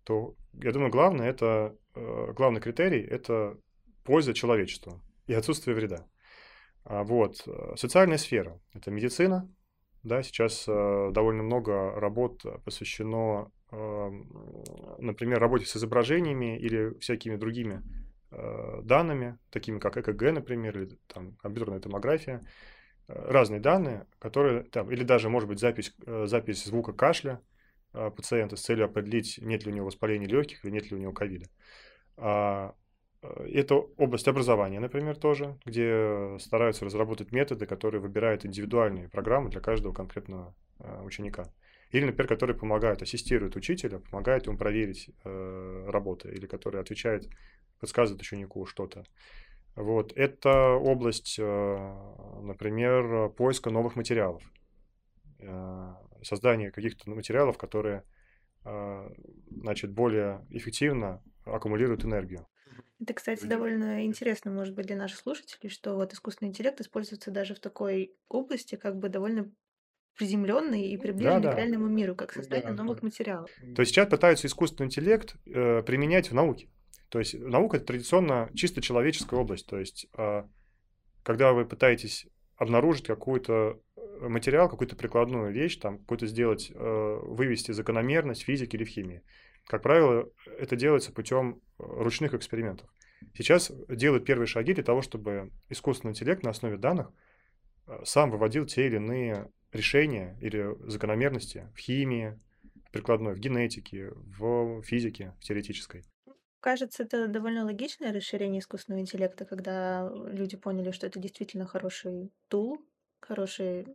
то 0.05 0.37
я 0.53 0.73
думаю, 0.73 0.91
главное 0.91 1.29
это, 1.29 1.77
э, 1.95 2.33
главный 2.35 2.61
критерий– 2.61 3.03
это 3.11 3.59
польза 4.05 4.35
человечеству 4.35 5.03
и 5.27 5.35
отсутствие 5.35 5.75
вреда. 5.75 6.07
А 6.85 7.03
вот. 7.03 7.47
Социальная 7.77 8.19
сфера– 8.19 8.61
это 8.73 8.91
медицина, 8.91 9.53
да, 10.05 10.23
сейчас 10.23 10.65
довольно 10.65 11.43
много 11.43 11.91
работ 12.01 12.43
посвящено 12.65 13.51
например, 13.71 15.39
работе 15.39 15.67
с 15.67 15.77
изображениями 15.77 16.59
или 16.59 16.99
всякими 17.01 17.37
другими 17.37 17.83
э, 18.31 18.81
данными, 18.83 19.39
такими 19.51 19.79
как 19.79 19.99
ЭКГ, 19.99 20.33
например, 20.33 20.79
или 20.79 20.99
там, 21.07 21.37
компьютерная 21.37 21.81
томография, 21.81 22.41
э, 23.09 23.31
разные 23.31 23.61
данные, 23.61 24.07
которые 24.19 24.65
там, 24.65 24.91
или 24.91 25.05
даже, 25.05 25.29
может 25.29 25.49
быть, 25.49 25.61
запись, 25.61 25.95
э, 26.07 26.27
запись 26.27 26.65
звука 26.65 26.93
кашля 26.93 27.41
пациента 27.93 28.55
с 28.57 28.61
целью 28.61 28.85
определить, 28.85 29.39
нет 29.41 29.65
ли 29.65 29.73
у 29.73 29.75
него 29.75 29.87
воспаления 29.87 30.27
легких 30.27 30.63
или 30.63 30.71
нет 30.71 30.91
ли 30.91 30.97
у 30.97 31.01
него 31.01 31.13
ковида. 31.13 31.47
А, 32.19 32.75
это 33.23 33.77
область 33.77 34.29
образования, 34.29 34.79
например, 34.79 35.17
тоже, 35.17 35.59
где 35.65 36.37
стараются 36.39 36.85
разработать 36.85 37.33
методы, 37.33 37.65
которые 37.65 38.03
выбирают 38.03 38.45
индивидуальные 38.45 39.09
программы 39.09 39.49
для 39.49 39.63
каждого 39.63 39.95
конкретного 39.95 40.55
ученика. 41.03 41.51
Или, 41.91 42.05
например, 42.05 42.29
которые 42.29 42.57
помогают, 42.57 43.03
ассистируют 43.03 43.57
учителя, 43.57 43.99
помогают 43.99 44.47
ему 44.47 44.59
проверить 44.59 45.11
э, 45.25 45.85
работы, 45.89 46.29
или 46.29 46.47
которые 46.47 46.83
отвечают, 46.83 47.29
подсказывают 47.81 48.21
ученику 48.21 48.67
что-то. 48.67 49.05
Вот. 49.75 50.13
Это 50.17 50.73
область, 50.73 51.39
э, 51.39 51.43
например, 52.43 53.31
поиска 53.31 53.71
новых 53.71 53.97
материалов, 53.97 54.43
э, 55.39 55.95
создания 56.23 56.71
каких-то 56.71 57.09
материалов, 57.11 57.57
которые 57.57 58.05
э, 58.65 59.11
значит, 59.51 59.93
более 59.93 60.45
эффективно 60.51 61.23
аккумулируют 61.45 62.05
энергию. 62.05 62.47
Это, 63.01 63.15
кстати, 63.15 63.45
довольно 63.45 64.05
интересно, 64.05 64.51
может 64.51 64.75
быть, 64.75 64.87
для 64.87 64.97
наших 64.97 65.21
слушателей, 65.21 65.71
что 65.71 65.95
вот 65.95 66.13
искусственный 66.13 66.49
интеллект 66.49 66.81
используется 66.81 67.31
даже 67.31 67.55
в 67.55 67.61
такой 67.61 68.13
области, 68.29 68.75
как 68.75 68.99
бы 68.99 69.09
довольно 69.09 69.51
приземленный 70.17 70.89
и 70.89 70.97
приближенный 70.97 71.43
да, 71.43 71.51
да. 71.51 71.53
к 71.53 71.57
реальному 71.59 71.87
миру, 71.87 72.15
как 72.15 72.33
создание 72.33 72.73
да, 72.73 72.83
новых 72.83 73.01
да. 73.01 73.07
материалов. 73.07 73.51
То 73.75 73.81
есть 73.81 73.93
сейчас 73.93 74.09
пытаются 74.09 74.47
искусственный 74.47 74.87
интеллект 74.87 75.37
э, 75.47 75.83
применять 75.83 76.31
в 76.31 76.35
науке. 76.35 76.69
То 77.09 77.19
есть 77.19 77.39
наука 77.39 77.77
это 77.77 77.87
традиционно 77.87 78.51
чисто 78.55 78.81
человеческая 78.81 79.41
область. 79.41 79.67
То 79.67 79.79
есть 79.79 80.07
э, 80.17 80.43
когда 81.23 81.53
вы 81.53 81.65
пытаетесь 81.65 82.27
обнаружить 82.57 83.07
какой-то 83.07 83.81
э, 83.97 84.29
материал, 84.29 84.69
какую-то 84.69 84.97
прикладную 84.97 85.53
вещь, 85.53 85.77
там 85.79 85.99
какую-то 85.99 86.27
сделать, 86.27 86.71
э, 86.75 87.19
вывести 87.23 87.73
закономерность 87.73 88.43
в 88.43 88.47
физике 88.47 88.77
или 88.77 88.85
в 88.85 88.89
химии. 88.89 89.23
Как 89.67 89.83
правило, 89.83 90.29
это 90.59 90.77
делается 90.77 91.13
путем 91.13 91.61
э, 91.79 91.83
ручных 91.85 92.35
экспериментов. 92.35 92.89
Сейчас 93.35 93.71
делают 93.89 94.25
первые 94.25 94.47
шаги 94.47 94.75
для 94.75 94.85
того, 94.85 95.03
чтобы 95.03 95.51
искусственный 95.69 96.13
интеллект 96.13 96.43
на 96.43 96.51
основе 96.51 96.77
данных 96.77 97.11
э, 97.87 98.01
сам 98.05 98.31
выводил 98.31 98.67
те 98.67 98.87
или 98.87 98.97
иные 98.97 99.51
решения 99.73 100.37
или 100.41 100.77
закономерности 100.89 101.69
в 101.75 101.79
химии, 101.79 102.39
в 102.87 102.93
прикладной, 102.93 103.35
в 103.35 103.39
генетике, 103.39 104.11
в 104.15 104.83
физике, 104.83 105.35
в 105.41 105.45
теоретической. 105.45 106.05
Кажется, 106.61 107.05
это 107.05 107.29
довольно 107.29 107.65
логичное 107.65 108.13
расширение 108.13 108.61
искусственного 108.61 109.03
интеллекта, 109.03 109.45
когда 109.45 110.11
люди 110.27 110.57
поняли, 110.57 110.91
что 110.91 111.07
это 111.07 111.21
действительно 111.21 111.67
хороший 111.67 112.33
тул, 112.49 112.81
хороший 113.21 113.87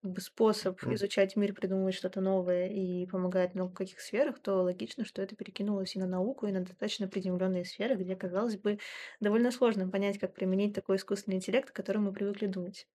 как 0.00 0.12
бы, 0.12 0.20
способ 0.20 0.82
mm. 0.82 0.94
изучать 0.94 1.36
мир, 1.36 1.52
придумывать 1.52 1.94
что-то 1.94 2.20
новое 2.20 2.68
и 2.68 3.06
помогает 3.06 3.52
в 3.52 3.54
много 3.56 3.74
каких 3.74 4.00
сферах, 4.00 4.40
то 4.40 4.62
логично, 4.62 5.04
что 5.04 5.20
это 5.20 5.36
перекинулось 5.36 5.94
и 5.94 5.98
на 5.98 6.06
науку, 6.06 6.46
и 6.46 6.52
на 6.52 6.60
достаточно 6.60 7.08
приземленные 7.08 7.64
сферы, 7.64 7.96
где, 7.96 8.16
казалось 8.16 8.56
бы, 8.56 8.78
довольно 9.20 9.50
сложно 9.50 9.88
понять, 9.88 10.18
как 10.18 10.34
применить 10.34 10.74
такой 10.74 10.96
искусственный 10.96 11.36
интеллект, 11.36 11.70
о 11.70 11.74
котором 11.74 12.04
мы 12.04 12.12
привыкли 12.12 12.46
думать. 12.46 12.86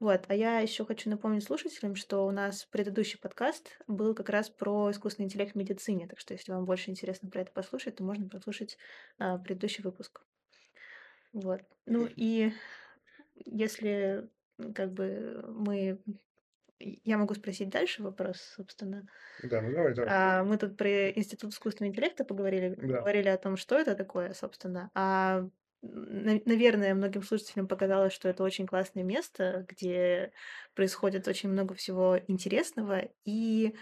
Вот, 0.00 0.24
а 0.28 0.34
я 0.34 0.60
еще 0.60 0.86
хочу 0.86 1.10
напомнить 1.10 1.44
слушателям, 1.44 1.94
что 1.94 2.26
у 2.26 2.30
нас 2.30 2.64
предыдущий 2.64 3.18
подкаст 3.18 3.78
был 3.86 4.14
как 4.14 4.30
раз 4.30 4.48
про 4.48 4.90
искусственный 4.90 5.26
интеллект 5.26 5.52
в 5.52 5.58
медицине, 5.58 6.08
так 6.08 6.18
что 6.18 6.32
если 6.32 6.52
вам 6.52 6.64
больше 6.64 6.90
интересно 6.90 7.28
про 7.28 7.42
это 7.42 7.52
послушать, 7.52 7.96
то 7.96 8.02
можно 8.02 8.26
послушать 8.26 8.78
а, 9.18 9.36
предыдущий 9.36 9.84
выпуск. 9.84 10.22
Вот. 11.34 11.60
Ну 11.84 12.08
и 12.16 12.52
если 13.44 14.26
как 14.74 14.90
бы 14.92 15.44
мы 15.48 16.00
я 16.78 17.18
могу 17.18 17.34
спросить 17.34 17.68
дальше 17.68 18.02
вопрос, 18.02 18.40
собственно. 18.40 19.06
Да, 19.42 19.60
ну 19.60 19.70
давай, 19.72 19.94
давай. 19.94 20.10
А, 20.10 20.44
мы 20.44 20.56
тут 20.56 20.78
про 20.78 21.10
Институт 21.10 21.52
искусственного 21.52 21.92
интеллекта 21.92 22.24
поговорили, 22.24 22.74
да. 22.74 23.00
говорили 23.00 23.28
о 23.28 23.36
том, 23.36 23.58
что 23.58 23.78
это 23.78 23.94
такое, 23.94 24.32
собственно. 24.32 24.90
А 24.94 25.46
наверное, 25.82 26.94
многим 26.94 27.22
слушателям 27.22 27.66
показалось, 27.66 28.12
что 28.12 28.28
это 28.28 28.42
очень 28.42 28.66
классное 28.66 29.02
место, 29.02 29.64
где 29.68 30.32
происходит 30.74 31.26
очень 31.26 31.48
много 31.48 31.74
всего 31.74 32.18
интересного, 32.28 33.08
и, 33.24 33.74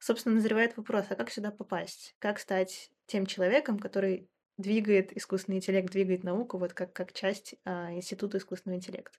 собственно, 0.00 0.36
назревает 0.36 0.76
вопрос, 0.76 1.06
а 1.10 1.14
как 1.14 1.30
сюда 1.30 1.50
попасть? 1.50 2.14
Как 2.18 2.38
стать 2.38 2.90
тем 3.06 3.26
человеком, 3.26 3.78
который 3.78 4.28
двигает 4.56 5.16
искусственный 5.16 5.58
интеллект, 5.58 5.90
двигает 5.90 6.24
науку, 6.24 6.58
вот 6.58 6.72
как, 6.72 6.92
как 6.92 7.12
часть 7.12 7.54
а, 7.64 7.92
Института 7.92 8.38
искусственного 8.38 8.78
интеллекта? 8.78 9.18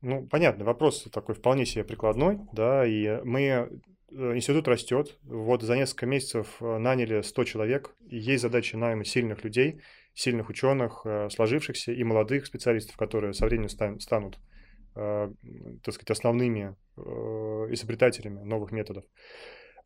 Ну, 0.00 0.26
понятно, 0.26 0.64
вопрос 0.64 1.04
такой 1.12 1.34
вполне 1.34 1.64
себе 1.64 1.84
прикладной, 1.84 2.40
да, 2.52 2.84
и 2.84 3.22
мы 3.22 3.42
э, 3.42 4.34
институт 4.34 4.66
растет. 4.66 5.16
Вот 5.22 5.62
за 5.62 5.76
несколько 5.76 6.06
месяцев 6.06 6.56
э, 6.60 6.78
наняли 6.78 7.22
100 7.22 7.44
человек, 7.44 7.94
и 8.08 8.18
есть 8.18 8.42
задача 8.42 8.76
найма 8.76 9.04
сильных 9.04 9.44
людей, 9.44 9.80
сильных 10.14 10.48
ученых, 10.48 11.02
э, 11.04 11.28
сложившихся 11.30 11.92
и 11.92 12.04
молодых 12.04 12.46
специалистов, 12.46 12.96
которые 12.96 13.32
со 13.32 13.46
временем 13.46 13.98
станут, 13.98 14.38
э, 14.94 15.30
так 15.82 15.94
сказать, 15.94 16.10
основными 16.10 16.76
э, 16.96 17.00
изобретателями 17.00 18.42
новых 18.42 18.72
методов. 18.72 19.04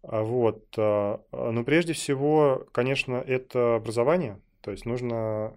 А 0.03 0.23
вот. 0.23 0.63
Но 0.77 1.65
прежде 1.65 1.93
всего, 1.93 2.67
конечно, 2.73 3.17
это 3.17 3.77
образование. 3.77 4.41
То 4.61 4.71
есть 4.71 4.85
нужно, 4.85 5.57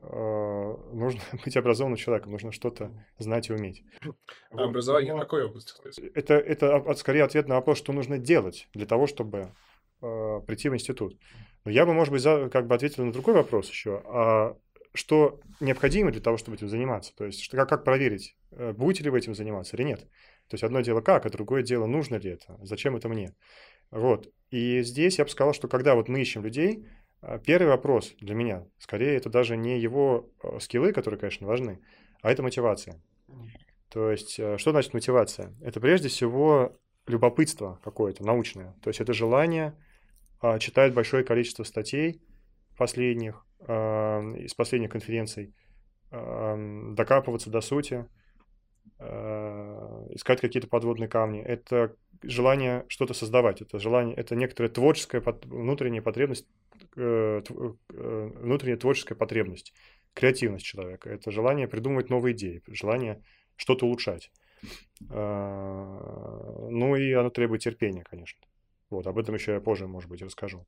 нужно 0.94 1.22
быть 1.46 1.58
образованным 1.58 1.98
человеком, 1.98 2.32
нужно 2.32 2.52
что-то 2.52 2.92
знать 3.20 3.50
и 3.50 3.54
уметь. 3.54 3.84
А 4.52 4.64
образование 4.64 5.14
в 5.14 5.20
какой 5.20 5.46
области? 5.46 5.74
Это, 6.16 6.36
это 6.36 6.94
скорее 6.96 7.24
ответ 7.26 7.48
на 7.48 7.56
вопрос, 7.56 7.78
что 7.78 7.94
нужно 7.94 8.18
делать 8.18 8.70
для 8.74 8.88
того, 8.88 9.08
чтобы 9.08 9.54
прийти 10.00 10.70
в 10.70 10.76
институт. 10.76 11.18
Но 11.66 11.72
я 11.72 11.86
бы, 11.86 11.94
может 11.94 12.12
быть, 12.12 12.22
за, 12.22 12.50
как 12.50 12.68
бы 12.68 12.76
ответил 12.76 13.06
на 13.06 13.12
другой 13.12 13.34
вопрос 13.34 13.70
еще. 13.70 14.02
А 14.06 14.58
что 14.94 15.40
необходимо 15.60 16.12
для 16.12 16.22
того, 16.22 16.38
чтобы 16.38 16.58
этим 16.58 16.68
заниматься? 16.68 17.16
То 17.16 17.26
есть, 17.26 17.42
что, 17.42 17.58
как, 17.58 17.70
как 17.70 17.84
проверить, 17.84 18.36
э, 18.52 18.74
будете 18.74 19.04
ли 19.04 19.10
вы 19.10 19.20
этим 19.20 19.36
заниматься 19.36 19.76
или 19.76 19.84
нет? 19.84 20.02
То 20.48 20.56
есть, 20.56 20.64
одно 20.64 20.82
дело 20.82 21.02
как, 21.02 21.26
а 21.26 21.30
другое 21.30 21.64
дело, 21.64 21.86
нужно 21.86 22.16
ли 22.16 22.32
это, 22.32 22.58
зачем 22.64 22.96
это 22.96 23.08
мне? 23.08 23.36
Вот. 23.92 24.32
И 24.50 24.82
здесь 24.82 25.20
я 25.20 25.26
бы 25.26 25.30
сказал, 25.30 25.54
что 25.54 25.68
когда 25.68 25.96
вот 25.96 26.08
мы 26.08 26.22
ищем 26.22 26.44
людей, 26.44 26.88
э, 27.22 27.40
первый 27.46 27.68
вопрос 27.68 28.16
для 28.20 28.36
меня, 28.36 28.66
скорее, 28.80 29.16
это 29.16 29.30
даже 29.30 29.58
не 29.58 29.80
его 29.80 30.30
э, 30.42 30.60
скиллы, 30.60 30.92
которые, 30.92 31.20
конечно, 31.20 31.46
важны, 31.46 31.80
а 32.22 32.32
это 32.32 32.42
мотивация. 32.42 33.02
То 33.90 34.12
есть, 34.12 34.34
что 34.34 34.72
значит 34.72 34.94
мотивация? 34.94 35.56
Это 35.62 35.80
прежде 35.80 36.10
всего 36.10 36.78
любопытство 37.08 37.80
какое-то 37.84 38.24
научное. 38.24 38.76
То 38.84 38.90
есть, 38.90 39.00
это 39.00 39.14
желание 39.14 39.76
а, 40.42 40.60
читать 40.60 40.94
большое 40.94 41.24
количество 41.24 41.64
статей 41.64 42.22
последних, 42.78 43.46
а, 43.68 44.22
из 44.36 44.54
последних 44.54 44.90
конференций, 44.92 45.54
а, 46.12 46.56
докапываться 46.94 47.50
до 47.50 47.62
сути, 47.62 48.06
искать 49.00 50.42
какие-то 50.42 50.68
подводные 50.68 51.08
камни. 51.08 51.42
Это 51.42 51.96
желание 52.22 52.84
что-то 52.90 53.14
создавать, 53.14 53.62
это 53.62 53.80
желание, 53.80 54.14
это 54.16 54.36
некоторая 54.36 54.70
творческая 54.70 55.22
внутренняя 55.22 56.02
потребность, 56.02 56.46
э, 56.98 57.42
э, 57.50 58.32
внутренняя 58.36 58.78
творческая 58.78 59.16
потребность, 59.16 59.74
креативность 60.14 60.66
человека. 60.66 61.10
Это 61.10 61.32
желание 61.32 61.68
придумывать 61.70 62.10
новые 62.10 62.36
идеи, 62.36 62.62
желание 62.68 63.24
что-то 63.56 63.86
улучшать. 63.86 64.32
Ну 65.00 66.96
и 66.96 67.14
оно 67.14 67.30
требует 67.30 67.62
терпения, 67.62 68.04
конечно. 68.04 68.42
Вот, 68.90 69.08
об 69.08 69.18
этом 69.18 69.36
еще 69.36 69.54
я 69.54 69.62
позже, 69.62 69.88
может 69.88 70.10
быть, 70.10 70.22
расскажу. 70.22 70.66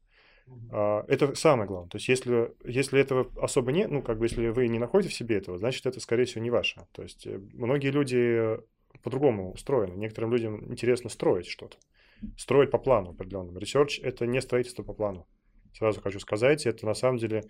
Uh-huh. 0.47 1.05
Это 1.07 1.35
самое 1.35 1.67
главное. 1.67 1.89
То 1.89 1.97
есть, 1.97 2.07
если, 2.09 2.51
если 2.65 2.99
этого 2.99 3.31
особо 3.41 3.71
нет, 3.71 3.89
ну, 3.91 4.01
как 4.01 4.17
бы, 4.17 4.25
если 4.25 4.47
вы 4.49 4.67
не 4.67 4.79
находите 4.79 5.13
в 5.13 5.17
себе 5.17 5.37
этого, 5.37 5.57
значит, 5.57 5.85
это, 5.85 5.99
скорее 5.99 6.25
всего, 6.25 6.43
не 6.43 6.49
ваше. 6.49 6.85
То 6.91 7.03
есть, 7.03 7.25
э, 7.25 7.39
многие 7.53 7.89
люди 7.89 8.59
по-другому 9.03 9.51
устроено. 9.51 9.93
Некоторым 9.93 10.31
людям 10.31 10.71
интересно 10.71 11.09
строить 11.09 11.47
что-то, 11.47 11.77
строить 12.37 12.71
по 12.71 12.77
плану 12.77 13.11
определенному. 13.11 13.59
Research– 13.59 14.01
это 14.03 14.25
не 14.25 14.41
строительство 14.41 14.83
по 14.83 14.93
плану. 14.93 15.27
Сразу 15.73 16.01
хочу 16.01 16.19
сказать, 16.19 16.65
это 16.65 16.85
на 16.85 16.93
самом 16.93 17.17
деле 17.17 17.43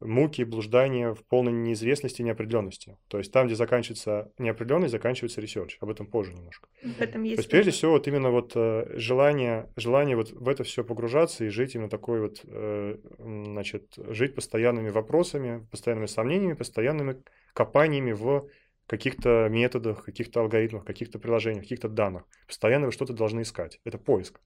муки, 0.00 0.42
блуждания 0.42 1.12
в 1.12 1.24
полной 1.24 1.52
неизвестности 1.52 2.20
и 2.20 2.24
неопределенности. 2.24 2.96
То 3.08 3.18
есть 3.18 3.32
там, 3.32 3.46
где 3.46 3.56
заканчивается 3.56 4.30
неопределенность, 4.38 4.92
заканчивается 4.92 5.40
research. 5.40 5.76
Об 5.80 5.90
этом 5.90 6.06
позже 6.06 6.34
немножко. 6.34 6.68
В 6.82 7.00
этом 7.00 7.22
есть 7.24 7.36
То 7.36 7.40
есть 7.40 7.50
прежде 7.50 7.70
всего 7.72 7.92
вот 7.92 8.06
именно 8.06 8.30
вот 8.30 8.52
э, 8.54 8.92
желание, 8.96 9.70
желание 9.76 10.16
вот 10.16 10.30
в 10.30 10.48
это 10.48 10.62
все 10.64 10.84
погружаться 10.84 11.44
и 11.44 11.48
жить 11.48 11.74
именно 11.74 11.90
такой 11.90 12.20
вот, 12.20 12.40
э, 12.44 12.96
значит, 13.18 13.94
жить 13.96 14.34
постоянными 14.34 14.90
вопросами, 14.90 15.66
постоянными 15.70 16.06
сомнениями, 16.06 16.54
постоянными 16.54 17.22
копаниями 17.52 18.12
в 18.12 18.48
каких-то 18.86 19.48
методах, 19.50 20.04
каких-то 20.04 20.40
алгоритмах, 20.40 20.84
каких-то 20.84 21.18
приложениях, 21.18 21.64
каких-то 21.64 21.88
данных. 21.88 22.22
Постоянно 22.46 22.86
вы 22.86 22.92
что-то 22.92 23.12
должны 23.12 23.42
искать. 23.42 23.80
Это 23.84 23.98
поиск. 23.98 24.40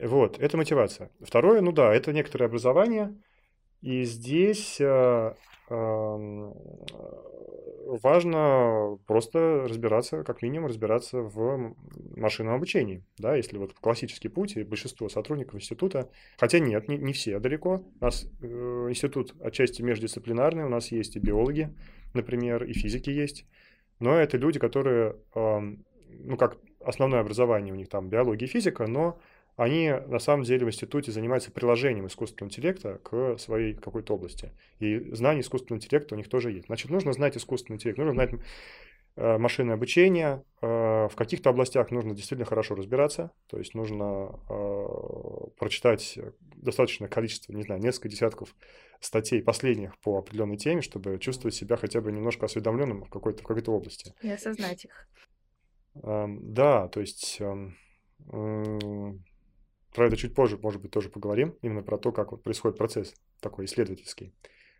Вот, 0.00 0.38
это 0.38 0.56
мотивация. 0.56 1.10
Второе, 1.20 1.60
ну 1.60 1.72
да, 1.72 1.92
это 1.92 2.12
некоторое 2.12 2.46
образование– 2.46 3.16
и 3.82 4.04
здесь 4.04 4.80
э, 4.80 5.34
важно 8.00 8.98
просто 9.06 9.66
разбираться, 9.68 10.22
как 10.24 10.42
минимум 10.42 10.68
разбираться 10.68 11.20
в 11.20 11.74
машинном 12.16 12.54
обучении. 12.54 13.04
Да, 13.18 13.34
если 13.34 13.58
вот 13.58 13.74
классический 13.74 14.28
путь, 14.28 14.56
и 14.56 14.62
большинство 14.62 15.08
сотрудников 15.08 15.56
института, 15.56 16.08
хотя 16.38 16.58
нет, 16.58 16.88
не, 16.88 16.96
не 16.96 17.12
все 17.12 17.38
далеко. 17.38 17.84
У 18.00 18.04
нас 18.04 18.26
э, 18.40 18.86
институт 18.88 19.34
отчасти 19.40 19.82
междисциплинарный, 19.82 20.64
у 20.64 20.68
нас 20.68 20.92
есть 20.92 21.16
и 21.16 21.20
биологи, 21.20 21.74
например, 22.14 22.64
и 22.64 22.72
физики 22.72 23.10
есть. 23.10 23.46
Но 23.98 24.14
это 24.14 24.36
люди, 24.36 24.58
которые, 24.58 25.16
э, 25.34 25.60
ну 26.08 26.36
как 26.36 26.58
основное 26.84 27.20
образование 27.20 27.72
у 27.72 27.76
них 27.76 27.88
там 27.88 28.08
биология 28.08 28.46
и 28.46 28.50
физика, 28.50 28.86
но 28.86 29.18
они 29.56 29.92
на 30.06 30.18
самом 30.18 30.44
деле 30.44 30.64
в 30.64 30.68
институте 30.68 31.12
занимаются 31.12 31.52
приложением 31.52 32.06
искусственного 32.06 32.48
интеллекта 32.48 32.98
к 32.98 33.36
своей 33.38 33.74
какой-то 33.74 34.14
области. 34.14 34.50
И 34.78 34.98
знание 35.14 35.42
искусственного 35.42 35.78
интеллекта 35.78 36.14
у 36.14 36.18
них 36.18 36.28
тоже 36.28 36.52
есть. 36.52 36.66
Значит, 36.66 36.90
нужно 36.90 37.12
знать 37.12 37.36
искусственный 37.36 37.76
интеллект, 37.76 37.98
нужно 37.98 38.14
знать 38.14 38.30
э, 39.16 39.38
машинное 39.38 39.74
обучение. 39.74 40.42
Э, 40.62 41.08
в 41.08 41.14
каких-то 41.16 41.50
областях 41.50 41.90
нужно 41.90 42.14
действительно 42.14 42.46
хорошо 42.46 42.74
разбираться. 42.74 43.30
То 43.48 43.58
есть 43.58 43.74
нужно 43.74 44.40
э, 44.48 45.50
прочитать 45.58 46.18
достаточное 46.40 47.08
количество, 47.08 47.52
не 47.52 47.62
знаю, 47.62 47.80
несколько 47.82 48.08
десятков 48.08 48.54
статей 49.00 49.42
последних 49.42 49.98
по 49.98 50.16
определенной 50.18 50.56
теме, 50.56 50.80
чтобы 50.80 51.18
чувствовать 51.18 51.54
себя 51.54 51.76
хотя 51.76 52.00
бы 52.00 52.10
немножко 52.10 52.46
осведомленным 52.46 53.04
в 53.04 53.10
какой-то, 53.10 53.42
в 53.42 53.46
какой-то 53.46 53.72
области. 53.72 54.14
И 54.22 54.30
осознать 54.30 54.86
их. 54.86 55.08
Эм, 56.02 56.54
да, 56.54 56.88
то 56.88 57.00
есть 57.00 57.38
эм, 57.40 57.76
про 59.94 60.06
это 60.06 60.16
чуть 60.16 60.34
позже, 60.34 60.58
может 60.62 60.80
быть, 60.80 60.90
тоже 60.90 61.08
поговорим, 61.08 61.54
именно 61.62 61.82
про 61.82 61.98
то, 61.98 62.12
как 62.12 62.32
вот 62.32 62.42
происходит 62.42 62.78
процесс 62.78 63.14
такой 63.40 63.66
исследовательский. 63.66 64.34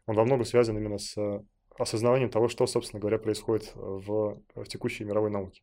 Он 0.07 0.17
во 0.17 0.25
многом 0.25 0.45
связан 0.45 0.77
именно 0.77 0.99
с 0.99 1.17
э, 1.17 1.41
осознаванием 1.79 2.31
того, 2.31 2.49
что, 2.49 2.67
собственно 2.67 3.01
говоря, 3.01 3.19
происходит 3.19 3.73
в, 3.75 4.41
в 4.55 4.65
текущей 4.65 5.05
мировой 5.05 5.31
науке. 5.31 5.63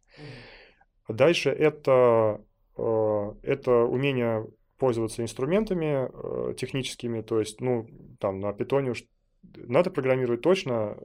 Дальше 1.07 1.49
это, 1.49 2.41
э, 2.77 3.33
это 3.43 3.71
умение 3.71 4.47
пользоваться 4.77 5.21
инструментами 5.21 6.09
э, 6.51 6.53
техническими, 6.55 7.21
то 7.21 7.39
есть, 7.39 7.59
ну, 7.59 7.87
там, 8.19 8.39
на 8.39 8.53
питоне 8.53 8.91
уж 8.91 9.03
надо 9.41 9.89
программировать 9.89 10.41
точно. 10.41 10.97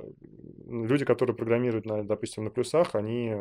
Люди, 0.66 1.04
которые 1.04 1.36
программируют, 1.36 1.86
на, 1.86 2.04
допустим, 2.04 2.44
на 2.44 2.50
плюсах, 2.50 2.94
они 2.94 3.34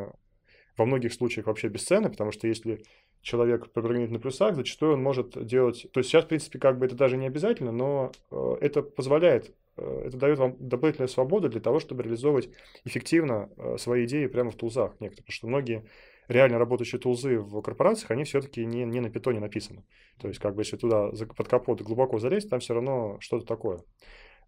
во 0.77 0.85
многих 0.85 1.13
случаях 1.13 1.47
вообще 1.47 1.67
бесценны, 1.67 2.09
потому 2.09 2.31
что 2.31 2.47
если 2.47 2.83
человек 3.23 3.71
программирует 3.71 4.11
на 4.11 4.19
плюсах, 4.19 4.55
зачастую 4.55 4.93
он 4.93 5.01
может 5.01 5.43
делать... 5.45 5.87
То 5.91 5.99
есть 5.99 6.09
сейчас, 6.09 6.25
в 6.25 6.27
принципе, 6.27 6.59
как 6.59 6.77
бы 6.77 6.85
это 6.85 6.95
даже 6.95 7.17
не 7.17 7.25
обязательно, 7.25 7.71
но 7.71 8.11
э, 8.29 8.55
это 8.59 8.83
позволяет, 8.83 9.55
э, 9.77 10.03
это 10.05 10.17
дает 10.17 10.37
вам 10.37 10.55
дополнительную 10.59 11.07
свободу 11.07 11.49
для 11.49 11.61
того, 11.61 11.79
чтобы 11.79 12.03
реализовывать 12.03 12.49
эффективно 12.83 13.49
э, 13.57 13.77
свои 13.77 14.05
идеи 14.05 14.27
прямо 14.27 14.51
в 14.51 14.55
тулзах 14.55 14.99
некоторые. 14.99 15.25
Потому 15.25 15.33
что 15.33 15.47
многие 15.47 15.85
реально 16.27 16.59
работающие 16.59 16.99
тулзы 16.99 17.39
в 17.39 17.61
корпорациях, 17.61 18.11
они 18.11 18.25
все-таки 18.25 18.65
не, 18.65 18.83
не 18.83 18.99
на 18.99 19.09
питоне 19.09 19.39
написаны. 19.39 19.85
То 20.19 20.27
есть, 20.27 20.39
как 20.39 20.53
бы, 20.55 20.61
если 20.61 20.75
туда 20.75 21.09
под 21.35 21.47
капот 21.47 21.81
глубоко 21.81 22.19
залезть, 22.19 22.49
там 22.49 22.59
все 22.59 22.73
равно 22.73 23.17
что-то 23.21 23.45
такое. 23.45 23.79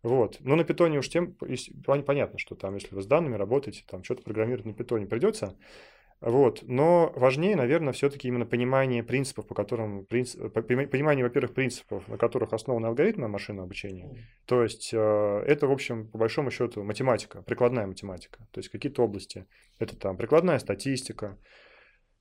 Вот. 0.04 0.38
Но 0.42 0.56
на 0.56 0.64
питоне 0.66 1.00
уж 1.00 1.10
тем 1.10 1.36
понятно, 2.06 2.38
что 2.38 2.56
там, 2.56 2.76
если 2.76 2.94
вы 2.94 3.02
с 3.02 3.08
данными 3.08 3.36
работаете, 3.36 3.84
там 3.90 4.04
что-то 4.04 4.22
программировать 4.22 4.66
на 4.66 4.74
питоне 4.74 5.08
придется. 5.08 5.58
Вот. 6.22 6.64
Но 6.64 7.12
важнее, 7.16 7.56
наверное, 7.56 7.94
все-таки 7.94 8.28
именно 8.28 8.46
понимание 8.46 9.04
принципов, 9.04 9.48
по 9.48 9.54
которым, 9.54 10.06
принцип, 10.06 10.52
понимание, 10.54 11.26
во-первых, 11.26 11.54
принципов, 11.54 12.08
на 12.08 12.18
которых 12.18 12.54
основаны 12.54 12.88
алгоритмы 12.88 13.28
машинного 13.28 13.66
обучения. 13.66 14.26
То 14.46 14.64
есть 14.64 14.92
э, 14.94 14.98
это, 14.98 15.68
в 15.68 15.72
общем, 15.72 16.08
по 16.08 16.18
большому 16.18 16.52
счету 16.52 16.84
математика, 16.84 17.42
прикладная 17.42 17.86
математика. 17.86 18.48
То 18.52 18.60
есть 18.60 18.70
какие-то 18.70 19.04
области. 19.04 19.46
Это 19.78 19.98
там 19.98 20.16
прикладная 20.16 20.58
статистика, 20.60 21.38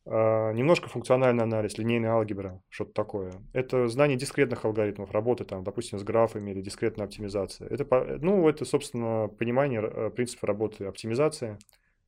э, 0.07 0.11
немножко 0.11 0.89
функциональный 0.89 1.45
анализ, 1.45 1.79
линейная 1.79 2.11
алгебра, 2.11 2.61
что-то 2.71 2.93
такое. 2.93 3.33
Это 3.53 3.87
знание 3.87 4.19
дискретных 4.19 4.65
алгоритмов, 4.65 5.13
работы 5.13 5.45
там, 5.45 5.63
допустим, 5.63 6.01
с 6.01 6.03
графами 6.03 6.51
или 6.51 6.61
дискретная 6.63 7.07
оптимизация. 7.07 7.69
Это, 7.69 8.19
ну, 8.21 8.49
это, 8.49 8.65
собственно, 8.65 9.29
понимание 9.29 9.81
э, 9.81 10.11
принципа 10.11 10.49
работы 10.49 10.85
оптимизации. 10.85 11.59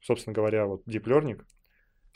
Собственно 0.02 0.34
говоря, 0.34 0.66
вот 0.66 0.82
deep 0.86 1.04
learning– 1.04 1.40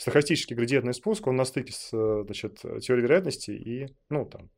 стохастический 0.00 0.56
градиентный 0.56 0.94
спуск, 0.94 1.26
он 1.26 1.36
на 1.36 1.44
стыке 1.44 1.72
с 1.72 1.90
значит, 1.90 2.58
теорией 2.58 3.04
вероятности 3.04 3.50
и, 3.50 3.86
ну, 4.08 4.24
там, 4.24 4.48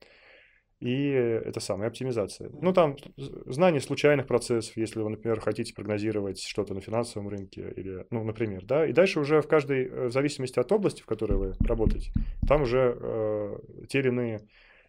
и 0.78 1.11
это 1.11 1.61
самая 1.61 1.88
оптимизация. 1.88 2.51
Ну, 2.61 2.72
там 2.72 2.97
знание 3.16 3.80
случайных 3.80 4.26
процессов, 4.26 4.76
если 4.76 5.01
вы, 5.01 5.11
например, 5.11 5.40
хотите 5.40 5.74
прогнозировать 5.74 6.40
что-то 6.43 6.74
на 6.74 6.80
финансовом 6.80 7.28
рынке, 7.28 7.72
или, 7.76 8.05
ну, 8.11 8.24
например, 8.24 8.64
да, 8.64 8.86
и 8.86 8.93
дальше 8.93 9.20
уже 9.20 9.40
в 9.43 9.49
каждой, 9.49 9.88
в 9.88 10.11
зависимости 10.11 10.59
от 10.59 10.70
области, 10.72 11.03
в 11.03 11.07
которой 11.07 11.38
вы 11.38 11.53
работаете, 11.64 12.12
там 12.49 12.62
уже 12.62 12.97
э, 13.01 13.59
те 13.88 14.01
или 14.01 14.09
иные 14.09 14.40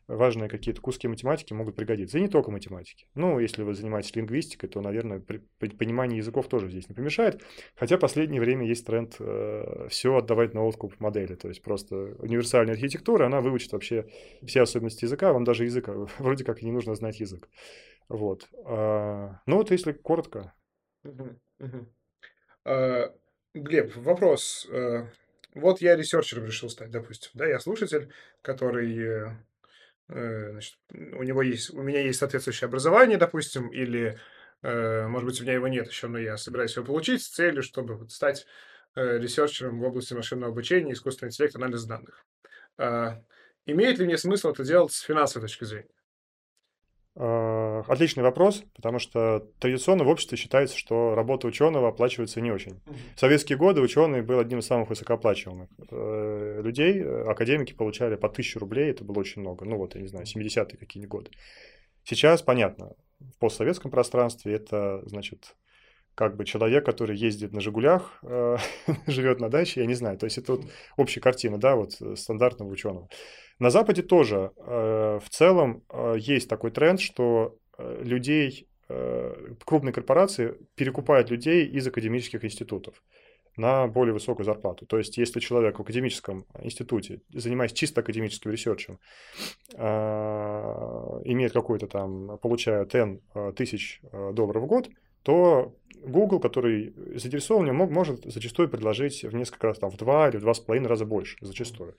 важные 0.07 0.49
какие-то 0.49 0.81
куски 0.81 1.07
математики 1.07 1.53
могут 1.53 1.75
пригодиться. 1.75 2.17
И 2.17 2.21
не 2.21 2.27
только 2.27 2.51
математики. 2.51 3.07
Ну, 3.15 3.39
если 3.39 3.63
вы 3.63 3.73
занимаетесь 3.73 4.15
лингвистикой, 4.15 4.69
то, 4.69 4.81
наверное, 4.81 5.19
при, 5.19 5.39
понимание 5.69 6.17
языков 6.17 6.47
тоже 6.47 6.69
здесь 6.69 6.89
не 6.89 6.95
помешает. 6.95 7.41
Хотя 7.75 7.97
в 7.97 7.99
последнее 7.99 8.41
время 8.41 8.67
есть 8.67 8.85
тренд 8.85 9.15
э, 9.19 9.87
все 9.89 10.17
отдавать 10.17 10.53
на 10.53 10.63
откуп 10.63 10.99
модели. 10.99 11.35
То 11.35 11.47
есть 11.47 11.61
просто 11.61 11.95
универсальная 12.19 12.73
архитектура, 12.73 13.25
она 13.25 13.41
выучит 13.41 13.71
вообще 13.71 14.07
все 14.45 14.61
особенности 14.61 15.05
языка. 15.05 15.33
Вам 15.33 15.43
даже 15.43 15.63
язык 15.65 15.87
вроде 16.19 16.43
как 16.43 16.61
не 16.61 16.71
нужно 16.71 16.95
знать 16.95 17.19
язык. 17.19 17.49
Вот. 18.09 18.49
А, 18.65 19.39
ну 19.45 19.57
вот 19.57 19.71
если 19.71 19.93
коротко. 19.93 20.53
А, 22.65 23.13
Глеб, 23.53 23.95
вопрос. 23.95 24.67
Э, 24.71 25.07
вот 25.53 25.81
я 25.81 25.95
researcher 25.95 26.37
ом 26.37 26.45
решил 26.45 26.69
стать, 26.69 26.89
допустим. 26.91 27.31
Да, 27.35 27.45
я 27.45 27.59
слушатель, 27.59 28.11
который 28.41 28.97
э, 28.97 29.27
Э, 29.27 29.35
значит, 30.07 30.77
у 30.91 31.23
него 31.23 31.41
есть, 31.41 31.73
у 31.73 31.81
меня 31.81 32.01
есть 32.01 32.19
соответствующее 32.19 32.67
образование, 32.67 33.17
допустим, 33.17 33.69
или, 33.69 34.19
э, 34.61 35.07
может 35.07 35.27
быть, 35.27 35.39
у 35.39 35.43
меня 35.43 35.53
его 35.53 35.67
нет 35.67 35.87
еще, 35.87 36.07
но 36.07 36.17
я 36.19 36.37
собираюсь 36.37 36.75
его 36.75 36.85
получить 36.85 37.23
с 37.23 37.29
целью, 37.29 37.63
чтобы 37.63 37.95
вот 37.95 38.11
стать 38.11 38.45
э, 38.95 39.17
researcher 39.19 39.69
ом 39.69 39.79
в 39.79 39.83
области 39.83 40.13
машинного 40.13 40.51
обучения, 40.51 40.93
искусственного 40.93 41.31
интеллекта, 41.31 41.59
анализ 41.59 41.85
данных. 41.85 42.25
А, 42.77 43.21
имеет 43.65 43.99
ли 43.99 44.05
мне 44.05 44.17
смысл 44.17 44.49
это 44.51 44.63
делать 44.63 44.91
с 44.93 45.01
финансовой 45.01 45.47
точки 45.47 45.63
зрения? 45.65 45.92
А, 47.15 47.83
отличный 47.87 48.23
вопрос, 48.23 48.63
потому 48.75 48.97
что 48.97 49.47
традиционно 49.59 50.03
в 50.03 50.07
обществе 50.07 50.37
считается, 50.37 50.77
что 50.77 51.13
работа 51.13 51.45
ученого 51.47 51.89
оплачивается 51.89 52.41
не 52.41 52.51
очень. 52.51 52.79
В 53.15 53.19
советские 53.19 53.57
годы 53.57 53.81
ученый 53.81 54.23
был 54.23 54.39
одним 54.39 54.59
из 54.59 54.65
самых 54.65 54.89
высокооплачиваемых 54.89 55.69
э, 55.91 56.61
людей. 56.63 57.03
Академики 57.03 57.73
получали 57.73 58.15
по 58.15 58.27
1000 58.27 58.59
рублей, 58.59 58.89
это 58.89 59.03
было 59.03 59.19
очень 59.19 59.41
много. 59.41 59.65
Ну 59.65 59.77
вот, 59.77 59.93
я 59.95 60.01
не 60.01 60.07
знаю, 60.07 60.25
70-е 60.25 60.77
какие-нибудь 60.77 61.11
годы. 61.11 61.31
Сейчас, 62.03 62.41
понятно, 62.41 62.93
в 63.19 63.37
постсоветском 63.37 63.91
пространстве 63.91 64.55
это, 64.55 65.03
значит, 65.05 65.55
как 66.15 66.35
бы 66.35 66.45
человек, 66.45 66.85
который 66.85 67.17
ездит 67.17 67.53
на 67.53 67.61
«Жигулях», 67.61 68.19
э, 68.23 68.57
живет 69.07 69.39
на 69.39 69.49
даче, 69.49 69.81
я 69.81 69.87
не 69.87 69.95
знаю. 69.95 70.17
То 70.17 70.25
есть 70.25 70.37
это 70.37 70.53
вот 70.53 70.65
общая 70.97 71.21
картина, 71.21 71.57
да, 71.57 71.75
вот 71.75 71.99
э, 72.01 72.15
стандартного 72.15 72.69
ученого. 72.69 73.09
На 73.59 73.69
Западе 73.69 74.03
тоже 74.03 74.51
э, 74.57 75.19
в 75.23 75.29
целом 75.29 75.83
есть 76.17 76.49
такой 76.49 76.71
тренд, 76.71 76.99
что 76.99 77.57
людей, 77.79 78.67
крупные 79.65 79.93
корпорации 79.93 80.55
перекупают 80.75 81.31
людей 81.31 81.65
из 81.65 81.87
академических 81.87 82.45
институтов 82.45 83.01
на 83.57 83.87
более 83.87 84.13
высокую 84.13 84.45
зарплату. 84.45 84.85
То 84.85 84.99
есть, 84.99 85.17
если 85.17 85.39
человек 85.39 85.79
в 85.79 85.81
академическом 85.81 86.45
институте, 86.61 87.21
занимаясь 87.33 87.73
чисто 87.73 88.01
академическим 88.01 88.51
research 88.51 88.86
ем, 88.86 88.99
имеет 89.75 91.53
какой-то 91.53 91.87
там, 91.87 92.37
получает 92.37 92.93
N 92.93 93.21
тысяч 93.55 94.01
долларов 94.11 94.63
в 94.63 94.67
год, 94.67 94.89
то 95.23 95.73
Google, 96.05 96.39
который 96.39 96.93
заинтересован, 97.15 97.73
мог, 97.75 97.89
может 97.89 98.23
зачастую 98.25 98.69
предложить 98.69 99.23
в 99.23 99.33
несколько 99.35 99.67
раз, 99.67 99.79
там, 99.79 99.89
в 99.89 99.97
два 99.97 100.29
или 100.29 100.37
в 100.37 100.41
два 100.41 100.53
с 100.53 100.59
половиной 100.59 100.87
раза 100.87 101.05
больше, 101.05 101.37
зачастую. 101.41 101.95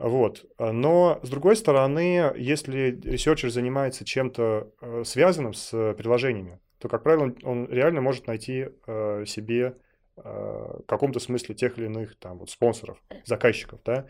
Вот. 0.00 0.46
Но, 0.58 1.20
с 1.22 1.28
другой 1.28 1.56
стороны, 1.56 2.32
если 2.36 2.98
researcher 3.04 3.50
занимается 3.50 4.02
чем-то 4.04 4.72
э, 4.80 5.02
связанным 5.04 5.52
с 5.52 5.94
приложениями, 5.94 6.58
то, 6.78 6.88
как 6.88 7.02
правило, 7.02 7.24
он, 7.24 7.36
он 7.42 7.68
реально 7.70 8.00
может 8.00 8.26
найти 8.26 8.68
э, 8.86 9.24
себе 9.26 9.76
э, 10.16 10.22
в 10.22 10.86
каком-то 10.86 11.20
смысле 11.20 11.54
тех 11.54 11.76
или 11.76 11.84
иных 11.84 12.18
там, 12.18 12.38
вот, 12.38 12.48
спонсоров, 12.48 12.96
заказчиков. 13.26 13.80
Да? 13.84 14.06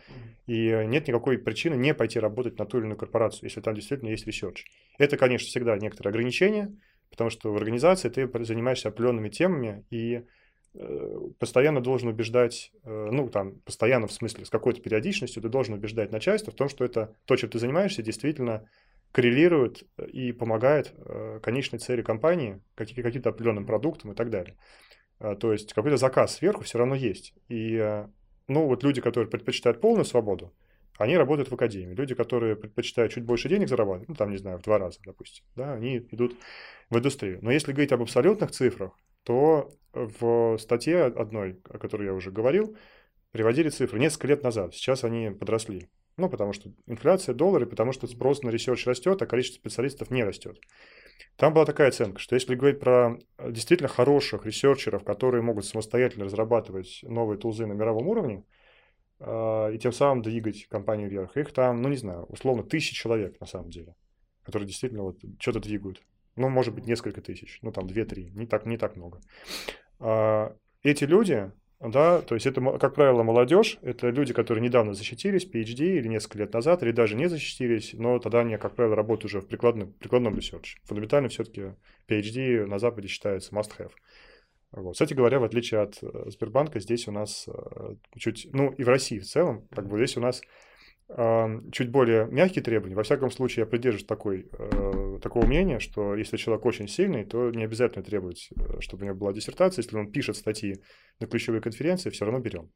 И 0.46 0.68
нет 0.86 1.08
никакой 1.08 1.38
причины 1.38 1.74
не 1.74 1.92
пойти 1.92 2.20
работать 2.20 2.56
на 2.56 2.66
ту 2.66 2.78
или 2.78 2.84
иную 2.84 2.96
корпорацию, 2.96 3.46
если 3.46 3.60
там 3.60 3.74
действительно 3.74 4.10
есть 4.10 4.28
research. 4.28 4.66
Это, 4.96 5.16
конечно, 5.16 5.48
всегда 5.48 5.76
некоторые 5.76 6.10
ограничения, 6.10 6.72
потому 7.10 7.30
что 7.30 7.52
в 7.52 7.56
организации 7.56 8.08
ты 8.08 8.28
занимаешься 8.44 8.88
определенными 8.88 9.28
темами, 9.28 9.84
и 9.90 10.24
Э, 10.72 11.18
постоянно 11.40 11.80
должен 11.80 12.08
убеждать, 12.08 12.70
э, 12.84 13.08
ну, 13.10 13.28
там, 13.28 13.56
постоянно 13.62 14.06
в 14.06 14.12
смысле, 14.12 14.44
с 14.44 14.50
какой-то 14.50 14.80
периодичностью 14.80 15.42
ты 15.42 15.48
должен 15.48 15.74
убеждать 15.74 16.12
начальство 16.12 16.52
в 16.52 16.56
том, 16.56 16.68
что 16.68 16.84
это 16.84 17.16
то, 17.24 17.34
чем 17.34 17.50
ты 17.50 17.58
занимаешься, 17.58 18.02
действительно 18.02 18.68
коррелирует 19.10 19.82
и 20.06 20.30
помогает 20.30 20.94
э, 20.96 21.40
конечной 21.42 21.80
цели 21.80 22.02
компании, 22.02 22.60
каким-то 22.76 23.30
определенным 23.30 23.66
продуктам 23.66 24.12
и 24.12 24.14
так 24.14 24.30
далее. 24.30 24.56
То 25.18 25.52
есть 25.52 25.74
какой-то 25.74 25.98
заказ 25.98 26.36
сверху 26.36 26.64
все 26.64 26.78
равно 26.78 26.94
есть. 26.94 27.34
И, 27.48 28.06
ну, 28.48 28.66
вот 28.66 28.82
люди, 28.82 29.02
которые 29.02 29.30
предпочитают 29.30 29.78
полную 29.78 30.06
свободу, 30.06 30.54
они 31.00 31.16
работают 31.16 31.50
в 31.50 31.54
академии. 31.54 31.94
Люди, 31.94 32.14
которые 32.14 32.56
предпочитают 32.56 33.12
чуть 33.12 33.24
больше 33.24 33.48
денег 33.48 33.68
зарабатывать, 33.68 34.08
ну, 34.08 34.14
там, 34.14 34.30
не 34.30 34.36
знаю, 34.36 34.58
в 34.58 34.62
два 34.62 34.78
раза, 34.78 34.98
допустим, 35.04 35.44
да, 35.56 35.72
они 35.72 35.98
идут 35.98 36.36
в 36.90 36.98
индустрию. 36.98 37.38
Но 37.40 37.50
если 37.50 37.72
говорить 37.72 37.92
об 37.92 38.02
абсолютных 38.02 38.50
цифрах, 38.50 38.92
то 39.24 39.72
в 39.92 40.58
статье 40.58 41.04
одной, 41.04 41.58
о 41.68 41.78
которой 41.78 42.04
я 42.04 42.12
уже 42.12 42.30
говорил, 42.30 42.76
приводили 43.32 43.70
цифры 43.70 43.98
несколько 43.98 44.28
лет 44.28 44.42
назад. 44.42 44.74
Сейчас 44.74 45.02
они 45.02 45.30
подросли. 45.30 45.88
Ну, 46.18 46.28
потому 46.28 46.52
что 46.52 46.70
инфляция, 46.86 47.34
доллары, 47.34 47.64
потому 47.64 47.92
что 47.92 48.06
спрос 48.06 48.42
на 48.42 48.50
research 48.50 48.86
растет, 48.86 49.22
а 49.22 49.26
количество 49.26 49.58
специалистов 49.58 50.10
не 50.10 50.22
растет. 50.22 50.60
Там 51.36 51.54
была 51.54 51.64
такая 51.64 51.88
оценка, 51.88 52.20
что 52.20 52.34
если 52.34 52.54
говорить 52.54 52.80
про 52.80 53.18
действительно 53.48 53.88
хороших 53.88 54.44
researcher 54.44 54.90
ов, 54.90 55.04
которые 55.04 55.40
могут 55.40 55.64
самостоятельно 55.64 56.26
разрабатывать 56.26 57.00
новые 57.02 57.38
tools 57.38 57.60
ы 57.60 57.64
на 57.64 57.72
мировом 57.72 58.06
уровне, 58.08 58.44
э, 58.44 58.59
и 59.20 59.78
тем 59.78 59.92
самым 59.92 60.22
двигать 60.22 60.66
компанию 60.68 61.10
вверх, 61.10 61.36
их 61.36 61.52
там, 61.52 61.82
ну, 61.82 61.88
не 61.88 61.96
знаю, 61.96 62.24
условно, 62.24 62.62
тысячи 62.62 62.94
человек 62.94 63.38
на 63.40 63.46
самом 63.46 63.70
деле, 63.70 63.94
которые 64.42 64.66
действительно 64.66 65.02
вот 65.02 65.18
что-то 65.38 65.60
двигают. 65.60 66.02
Ну, 66.36 66.48
может 66.48 66.74
быть, 66.74 66.86
несколько 66.86 67.20
тысяч, 67.20 67.58
ну, 67.60 67.70
там, 67.70 67.86
2-3, 67.86 68.30
не 68.30 68.46
так, 68.46 68.64
не 68.64 68.78
так 68.78 68.96
много. 68.96 69.20
А, 69.98 70.56
эти 70.82 71.04
люди, 71.04 71.52
да, 71.80 72.22
то 72.22 72.34
есть 72.34 72.46
это, 72.46 72.60
как 72.78 72.94
правило, 72.94 73.22
молодежь, 73.22 73.78
это 73.82 74.08
люди, 74.08 74.32
которые 74.32 74.62
недавно 74.62 74.94
защитились, 74.94 75.46
PhD 75.46 75.98
или 75.98 76.08
несколько 76.08 76.38
лет 76.38 76.52
назад, 76.54 76.82
или 76.82 76.92
даже 76.92 77.14
не 77.14 77.28
защитились, 77.28 77.92
но 77.94 78.18
тогда 78.18 78.40
они, 78.40 78.56
как 78.56 78.74
правило, 78.74 78.96
работают 78.96 79.26
уже 79.26 79.40
в 79.40 79.48
прикладном, 79.48 79.92
прикладном 79.94 80.36
research 80.36 80.70
е. 80.70 80.78
Фундаментально 80.84 81.28
все-таки 81.28 81.74
PhD 82.08 82.64
на 82.66 82.78
Западе 82.78 83.08
считается 83.08 83.54
must-have. 83.54 83.92
Вот. 84.72 84.92
Кстати 84.92 85.14
говоря, 85.14 85.40
в 85.40 85.44
отличие 85.44 85.80
от 85.80 85.98
э, 86.02 86.30
Сбербанка, 86.30 86.80
здесь 86.80 87.08
у 87.08 87.12
нас 87.12 87.48
э, 87.48 87.94
чуть, 88.16 88.48
ну 88.52 88.70
и 88.70 88.84
в 88.84 88.88
России 88.88 89.18
в 89.18 89.26
целом, 89.26 89.66
как 89.74 89.88
бы 89.88 89.98
здесь 89.98 90.16
у 90.16 90.20
нас 90.20 90.40
чуть 91.72 91.90
более 91.90 92.26
мягкие 92.26 92.62
требования. 92.62 92.94
Во 92.94 93.02
всяком 93.02 93.32
случае, 93.32 93.62
я 93.62 93.66
придерживаюсь 93.66 94.06
такой, 94.06 94.46
э, 94.52 95.18
такого 95.20 95.44
мнения, 95.44 95.80
что 95.80 96.14
если 96.14 96.36
человек 96.36 96.64
очень 96.64 96.86
сильный, 96.86 97.24
то 97.24 97.50
не 97.50 97.64
обязательно 97.64 98.04
требовать, 98.04 98.48
чтобы 98.78 99.02
у 99.02 99.06
него 99.06 99.16
была 99.16 99.32
диссертация. 99.32 99.82
Если 99.82 99.96
он 99.96 100.12
пишет 100.12 100.36
статьи 100.36 100.76
на 101.18 101.26
ключевые 101.26 101.60
конференции, 101.60 102.10
все 102.10 102.24
равно 102.24 102.38
берем. 102.38 102.70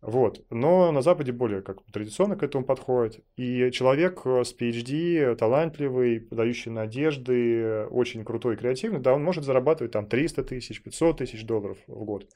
Вот. 0.00 0.44
Но 0.50 0.92
на 0.92 1.02
Западе 1.02 1.32
более 1.32 1.60
как 1.60 1.82
традиционно 1.92 2.36
к 2.36 2.44
этому 2.44 2.64
подходит. 2.64 3.20
И 3.36 3.70
человек 3.72 4.20
э, 4.24 4.44
с 4.44 4.54
PhD, 4.54 5.34
талантливый, 5.34 6.20
подающий 6.20 6.70
надежды, 6.70 7.86
очень 7.86 8.24
крутой 8.24 8.54
и 8.54 8.56
креативный, 8.56 9.00
да, 9.00 9.14
он 9.14 9.24
может 9.24 9.42
зарабатывать 9.44 9.92
там 9.92 10.06
300 10.06 10.44
тысяч, 10.44 10.82
500 10.82 11.18
тысяч 11.18 11.44
долларов 11.44 11.78
в 11.88 12.04
год. 12.04 12.28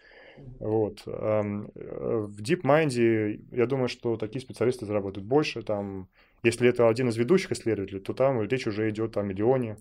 Вот. 0.59 1.03
В 1.05 2.43
DeepMind, 2.43 3.41
я 3.53 3.67
думаю, 3.67 3.89
что 3.89 4.17
такие 4.17 4.41
специалисты 4.41 4.87
заработают 4.87 5.27
больше. 5.27 5.63
Там, 5.63 6.09
если 6.43 6.69
это 6.69 6.89
один 6.89 7.11
из 7.11 7.17
ведущих 7.17 7.53
исследователей, 7.53 8.01
то 8.01 8.13
там 8.13 8.43
речь 8.43 8.67
уже 8.67 8.91
идет 8.91 9.17
о 9.17 9.23
миллионе. 9.23 9.77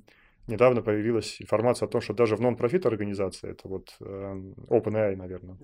Недавно 0.47 0.81
появилась 0.81 1.41
информация 1.41 1.87
о 1.87 1.89
том, 1.89 2.01
что 2.01 2.13
даже 2.13 2.35
в 2.35 2.41
нон-профит 2.41 2.85
организации, 2.85 3.51
это 3.51 3.67
вот 3.67 3.95
OpenAI, 3.99 5.15
наверное, 5.15 5.57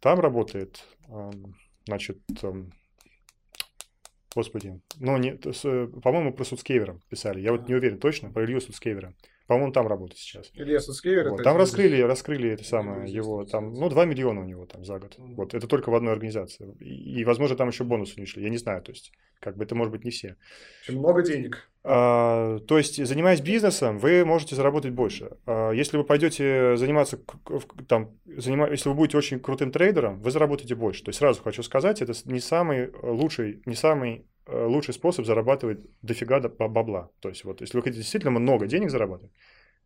там 0.00 0.20
работает, 0.20 0.84
значит, 1.86 2.18
господи, 4.34 4.80
ну, 5.00 5.16
не, 5.16 5.32
по-моему, 6.00 6.32
про 6.32 6.44
Суцкевера 6.44 7.00
писали. 7.08 7.40
Я 7.40 7.52
вот 7.52 7.68
не 7.68 7.74
уверен 7.74 7.98
точно, 7.98 8.30
про 8.30 8.44
Илью 8.44 8.60
Суцкевера. 8.60 9.14
По-моему, 9.48 9.72
там 9.72 9.86
работает 9.86 10.18
сейчас. 10.18 10.50
Илья 10.52 10.78
Сускевер. 10.78 11.30
Вот. 11.30 11.42
Там 11.42 11.56
раскрыли, 11.56 12.02
раскрыли 12.02 12.50
это 12.50 12.64
самое, 12.64 13.10
его, 13.10 13.46
там, 13.46 13.72
ну, 13.72 13.88
2 13.88 14.04
миллиона 14.04 14.42
у 14.42 14.44
него 14.44 14.66
там 14.66 14.84
за 14.84 14.98
год. 14.98 15.16
Mm-hmm. 15.18 15.34
Вот, 15.36 15.54
это 15.54 15.66
только 15.66 15.88
в 15.88 15.94
одной 15.94 16.12
организации. 16.12 16.76
И, 16.80 17.20
и, 17.20 17.24
возможно, 17.24 17.56
там 17.56 17.68
еще 17.68 17.84
бонусы 17.84 18.20
не 18.20 18.26
шли, 18.26 18.42
я 18.42 18.50
не 18.50 18.58
знаю, 18.58 18.82
то 18.82 18.92
есть, 18.92 19.10
как 19.40 19.56
бы 19.56 19.64
это 19.64 19.74
может 19.74 19.90
быть 19.90 20.04
не 20.04 20.10
все. 20.10 20.36
Очень 20.82 20.98
много 20.98 21.22
денег. 21.22 21.70
А, 21.90 22.58
то 22.60 22.76
есть, 22.76 23.04
занимаясь 23.04 23.40
бизнесом, 23.40 23.98
вы 23.98 24.24
можете 24.24 24.54
заработать 24.54 24.92
больше. 24.92 25.38
А, 25.46 25.70
если 25.70 25.96
вы 25.96 26.04
пойдете 26.04 26.76
заниматься, 26.76 27.18
там, 27.88 28.10
занима... 28.26 28.70
если 28.70 28.88
вы 28.88 28.94
будете 28.94 29.16
очень 29.16 29.40
крутым 29.40 29.72
трейдером, 29.72 30.20
вы 30.20 30.30
заработаете 30.30 30.74
больше. 30.74 31.04
То 31.04 31.08
есть, 31.10 31.18
сразу 31.18 31.42
хочу 31.42 31.62
сказать, 31.62 32.02
это 32.02 32.12
не 32.26 32.40
самый 32.40 32.90
лучший, 33.02 33.62
не 33.64 33.74
самый 33.74 34.26
Э, 34.50 34.64
лучший 34.64 34.94
способ 34.94 35.26
зарабатывать 35.26 35.80
дофига 36.00 36.40
бабла. 36.40 37.10
То 37.20 37.28
есть, 37.28 37.44
вот, 37.44 37.60
если 37.60 37.76
вы 37.76 37.82
хотите 37.82 38.00
действительно 38.00 38.30
много 38.30 38.66
денег 38.66 38.90
зарабатывать, 38.90 39.30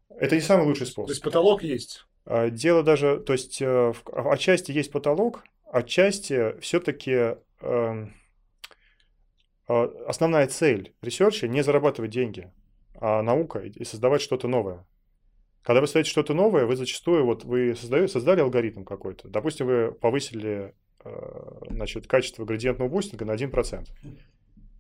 это 0.09 0.37
не 0.37 0.41
самый 0.41 0.67
лучший 0.67 0.87
способ. 0.87 1.09
То 1.09 1.13
есть, 1.13 1.23
потолок 1.23 1.65
есть? 1.65 2.07
А, 2.25 2.49
дело 2.49 2.85
даже, 2.85 3.19
то 3.19 3.33
есть, 3.33 3.61
э, 3.61 3.93
отчасти 4.07 4.71
есть 4.71 4.93
потолок, 4.93 5.43
отчасти 5.65 6.55
все-таки 6.61 7.39
эм, 7.61 8.15
основная 10.07 10.47
цель 10.47 10.95
research 11.03 11.44
а 11.44 11.49
не 11.49 11.63
зарабатывать 11.63 12.11
деньги, 12.11 12.53
а 12.95 13.23
наука 13.23 13.61
и 13.61 13.85
создавать 13.85 14.21
что-то 14.21 14.49
новое. 14.49 14.87
Когда 15.63 15.81
вы 15.81 15.87
создаете 15.87 16.11
что-то 16.11 16.35
новое, 16.35 16.67
вы 16.67 16.77
зачастую, 16.77 17.25
вот 17.25 17.45
вы 17.45 17.75
создали, 17.77 18.07
создали 18.07 18.41
алгоритм 18.41 18.85
какой-то. 18.85 19.29
Допустим, 19.29 19.67
вы 19.67 19.93
повысили 19.93 20.75
э, 21.05 21.69
значит, 21.71 22.09
качество 22.09 22.45
градиентного 22.45 22.89
бустинга 22.89 23.25
на 23.25 23.33
1%. 23.33 23.85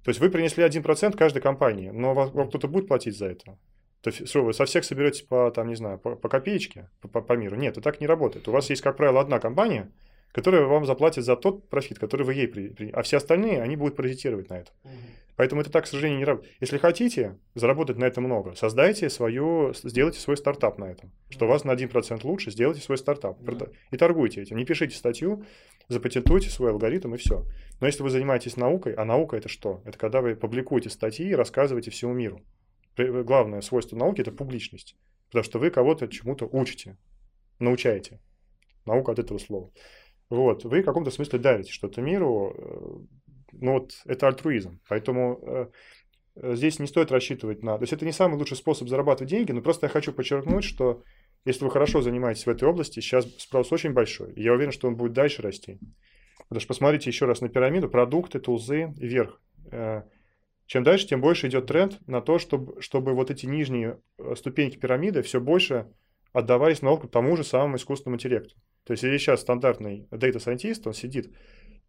То 0.04 0.08
есть 0.08 0.18
вы 0.18 0.30
принесли 0.30 0.64
1% 0.64 1.16
каждой 1.16 1.40
компании, 1.40 1.90
но 1.90 2.14
вам 2.14 2.48
кто-то 2.48 2.66
будет 2.66 2.88
платить 2.88 3.16
за 3.16 3.26
это. 3.26 3.58
То 4.02 4.10
есть, 4.10 4.28
что, 4.28 4.42
вы 4.44 4.52
со 4.52 4.64
всех 4.64 4.84
соберете 4.84 5.24
по, 5.24 5.50
там, 5.52 5.68
не 5.68 5.76
знаю, 5.76 5.98
по, 5.98 6.16
по 6.16 6.28
копеечке 6.28 6.90
по, 7.00 7.20
по 7.20 7.32
миру? 7.34 7.56
Нет, 7.56 7.72
это 7.72 7.82
так 7.82 8.00
не 8.00 8.08
работает. 8.08 8.48
У 8.48 8.52
вас 8.52 8.68
есть, 8.68 8.82
как 8.82 8.96
правило, 8.96 9.20
одна 9.20 9.38
компания, 9.38 9.92
которая 10.32 10.64
вам 10.64 10.86
заплатит 10.86 11.24
за 11.24 11.36
тот 11.36 11.68
профит, 11.68 11.98
который 11.98 12.24
вы 12.24 12.34
ей 12.34 12.48
при, 12.48 12.90
а 12.90 13.02
все 13.02 13.18
остальные, 13.18 13.62
они 13.62 13.76
будут 13.76 13.96
паразитировать 13.96 14.48
на 14.50 14.54
этом. 14.54 14.74
Угу. 14.84 14.92
Поэтому 15.36 15.60
это 15.62 15.70
так, 15.70 15.84
к 15.84 15.86
сожалению, 15.86 16.18
не 16.18 16.24
работает. 16.24 16.54
Если 16.60 16.78
хотите 16.78 17.38
заработать 17.54 17.96
на 17.96 18.04
этом 18.04 18.24
много, 18.24 18.54
создайте 18.54 19.08
свою, 19.08 19.72
сделайте 19.74 20.20
свой 20.20 20.36
стартап 20.36 20.78
на 20.78 20.84
этом. 20.84 21.10
Что 21.30 21.46
у 21.46 21.48
вас 21.48 21.64
на 21.64 21.72
1% 21.72 22.20
лучше, 22.24 22.50
сделайте 22.50 22.82
свой 22.82 22.98
стартап. 22.98 23.40
Угу. 23.40 23.68
И 23.90 23.96
торгуйте 23.96 24.42
этим. 24.42 24.56
Не 24.56 24.64
пишите 24.64 24.96
статью, 24.96 25.44
запатентуйте 25.88 26.50
свой 26.50 26.70
алгоритм 26.70 27.14
и 27.14 27.18
все. 27.18 27.46
Но 27.80 27.86
если 27.86 28.02
вы 28.02 28.10
занимаетесь 28.10 28.56
наукой, 28.56 28.94
а 28.94 29.04
наука 29.04 29.36
это 29.36 29.48
что? 29.48 29.82
Это 29.84 29.98
когда 29.98 30.20
вы 30.20 30.36
публикуете 30.36 30.90
статьи 30.90 31.28
и 31.28 31.34
рассказываете 31.34 31.90
всему 31.90 32.12
миру. 32.12 32.40
Главное 32.96 33.62
свойство 33.62 33.96
науки 33.96 34.20
это 34.20 34.32
публичность. 34.32 34.96
Потому 35.28 35.44
что 35.44 35.58
вы 35.58 35.70
кого-то 35.70 36.08
чему-то 36.08 36.46
учите, 36.46 36.98
научаете. 37.58 38.20
Наука 38.84 39.12
от 39.12 39.18
этого 39.18 39.38
слова. 39.38 39.70
Вот, 40.32 40.64
вы 40.64 40.80
в 40.80 40.84
каком-то 40.86 41.10
смысле 41.10 41.38
дарите 41.38 41.70
что-то 41.70 42.00
миру, 42.00 43.06
ну 43.52 43.72
вот 43.72 43.92
это 44.06 44.28
альтруизм. 44.28 44.80
Поэтому 44.88 45.38
э, 45.42 45.66
э, 46.36 46.54
здесь 46.54 46.78
не 46.78 46.86
стоит 46.86 47.12
рассчитывать 47.12 47.62
на... 47.62 47.76
То 47.76 47.82
есть 47.82 47.92
это 47.92 48.06
не 48.06 48.12
самый 48.12 48.38
лучший 48.38 48.56
способ 48.56 48.88
зарабатывать 48.88 49.28
деньги, 49.28 49.52
но 49.52 49.60
просто 49.60 49.84
я 49.84 49.90
хочу 49.90 50.10
подчеркнуть, 50.10 50.64
что 50.64 51.02
если 51.44 51.66
вы 51.66 51.70
хорошо 51.70 52.00
занимаетесь 52.00 52.46
в 52.46 52.48
этой 52.48 52.66
области, 52.66 53.00
сейчас 53.00 53.26
спрос 53.36 53.72
очень 53.72 53.92
большой. 53.92 54.32
И 54.32 54.42
я 54.42 54.54
уверен, 54.54 54.72
что 54.72 54.88
он 54.88 54.96
будет 54.96 55.12
дальше 55.12 55.42
расти. 55.42 55.78
Потому 56.48 56.60
что 56.60 56.68
посмотрите 56.68 57.10
еще 57.10 57.26
раз 57.26 57.42
на 57.42 57.50
пирамиду, 57.50 57.90
продукты, 57.90 58.40
тулзы 58.40 58.94
вверх. 58.96 59.38
Чем 60.64 60.82
дальше, 60.82 61.08
тем 61.08 61.20
больше 61.20 61.48
идет 61.48 61.66
тренд 61.66 62.00
на 62.06 62.22
то, 62.22 62.38
чтобы, 62.38 62.80
чтобы 62.80 63.12
вот 63.12 63.30
эти 63.30 63.44
нижние 63.44 64.00
ступеньки 64.34 64.78
пирамиды 64.78 65.20
все 65.20 65.40
больше 65.40 65.92
отдавались 66.32 66.82
на 66.82 66.90
откуп 66.90 67.10
тому 67.10 67.36
же 67.36 67.44
самому 67.44 67.76
искусственному 67.76 68.16
интеллекту. 68.16 68.54
То 68.84 68.92
есть, 68.92 69.02
если 69.02 69.18
сейчас 69.18 69.40
стандартный 69.40 70.08
data 70.10 70.36
scientist, 70.36 70.82
он 70.86 70.94
сидит 70.94 71.32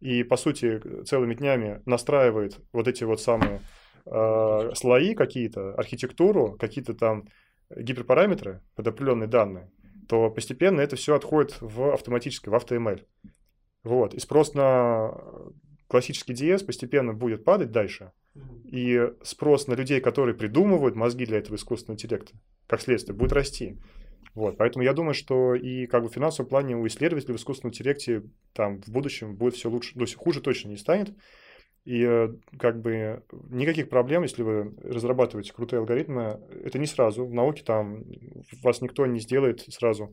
и, 0.00 0.22
по 0.22 0.36
сути, 0.36 0.80
целыми 1.04 1.34
днями 1.34 1.82
настраивает 1.86 2.60
вот 2.72 2.88
эти 2.88 3.04
вот 3.04 3.20
самые 3.20 3.60
э, 4.06 4.70
слои 4.74 5.14
какие-то, 5.14 5.74
архитектуру, 5.74 6.56
какие-то 6.58 6.94
там 6.94 7.24
гиперпараметры 7.74 8.62
под 8.74 8.88
определенные 8.88 9.28
данные, 9.28 9.70
то 10.08 10.30
постепенно 10.30 10.80
это 10.80 10.96
все 10.96 11.14
отходит 11.14 11.56
в 11.60 11.92
автоматически, 11.92 12.48
в 12.48 12.54
AutoML. 12.54 13.02
Вот. 13.82 14.14
И 14.14 14.20
спрос 14.20 14.54
на 14.54 15.12
классический 15.88 16.32
DS 16.32 16.64
постепенно 16.64 17.12
будет 17.12 17.44
падать 17.44 17.70
дальше. 17.70 18.12
И 18.64 19.00
спрос 19.22 19.68
на 19.68 19.74
людей, 19.74 20.00
которые 20.00 20.34
придумывают 20.34 20.96
мозги 20.96 21.24
для 21.24 21.38
этого 21.38 21.56
искусственного 21.56 21.94
интеллекта, 21.94 22.32
как 22.66 22.80
следствие, 22.80 23.16
будет 23.16 23.32
расти. 23.32 23.78
Вот, 24.34 24.56
поэтому 24.56 24.84
я 24.84 24.92
думаю, 24.92 25.14
что 25.14 25.54
и 25.54 25.86
как 25.86 26.02
бы 26.02 26.08
в 26.08 26.12
финансовом 26.12 26.48
плане 26.48 26.76
у 26.76 26.86
исследователей 26.86 27.34
в 27.34 27.36
искусственном 27.36 27.72
интеллекте 27.72 28.24
там 28.52 28.80
в 28.82 28.88
будущем 28.88 29.36
будет 29.36 29.54
все 29.54 29.70
лучше, 29.70 29.94
то 29.94 30.00
есть 30.00 30.16
хуже 30.16 30.40
точно 30.40 30.70
не 30.70 30.76
станет. 30.76 31.14
И 31.84 32.02
э, 32.02 32.30
как 32.58 32.80
бы 32.80 33.22
никаких 33.50 33.90
проблем, 33.90 34.22
если 34.22 34.42
вы 34.42 34.74
разрабатываете 34.82 35.52
крутые 35.52 35.80
алгоритмы, 35.80 36.40
это 36.64 36.78
не 36.78 36.86
сразу. 36.86 37.26
В 37.26 37.34
науке 37.34 37.62
там 37.62 38.04
вас 38.62 38.80
никто 38.80 39.04
не 39.06 39.20
сделает 39.20 39.60
сразу 39.68 40.12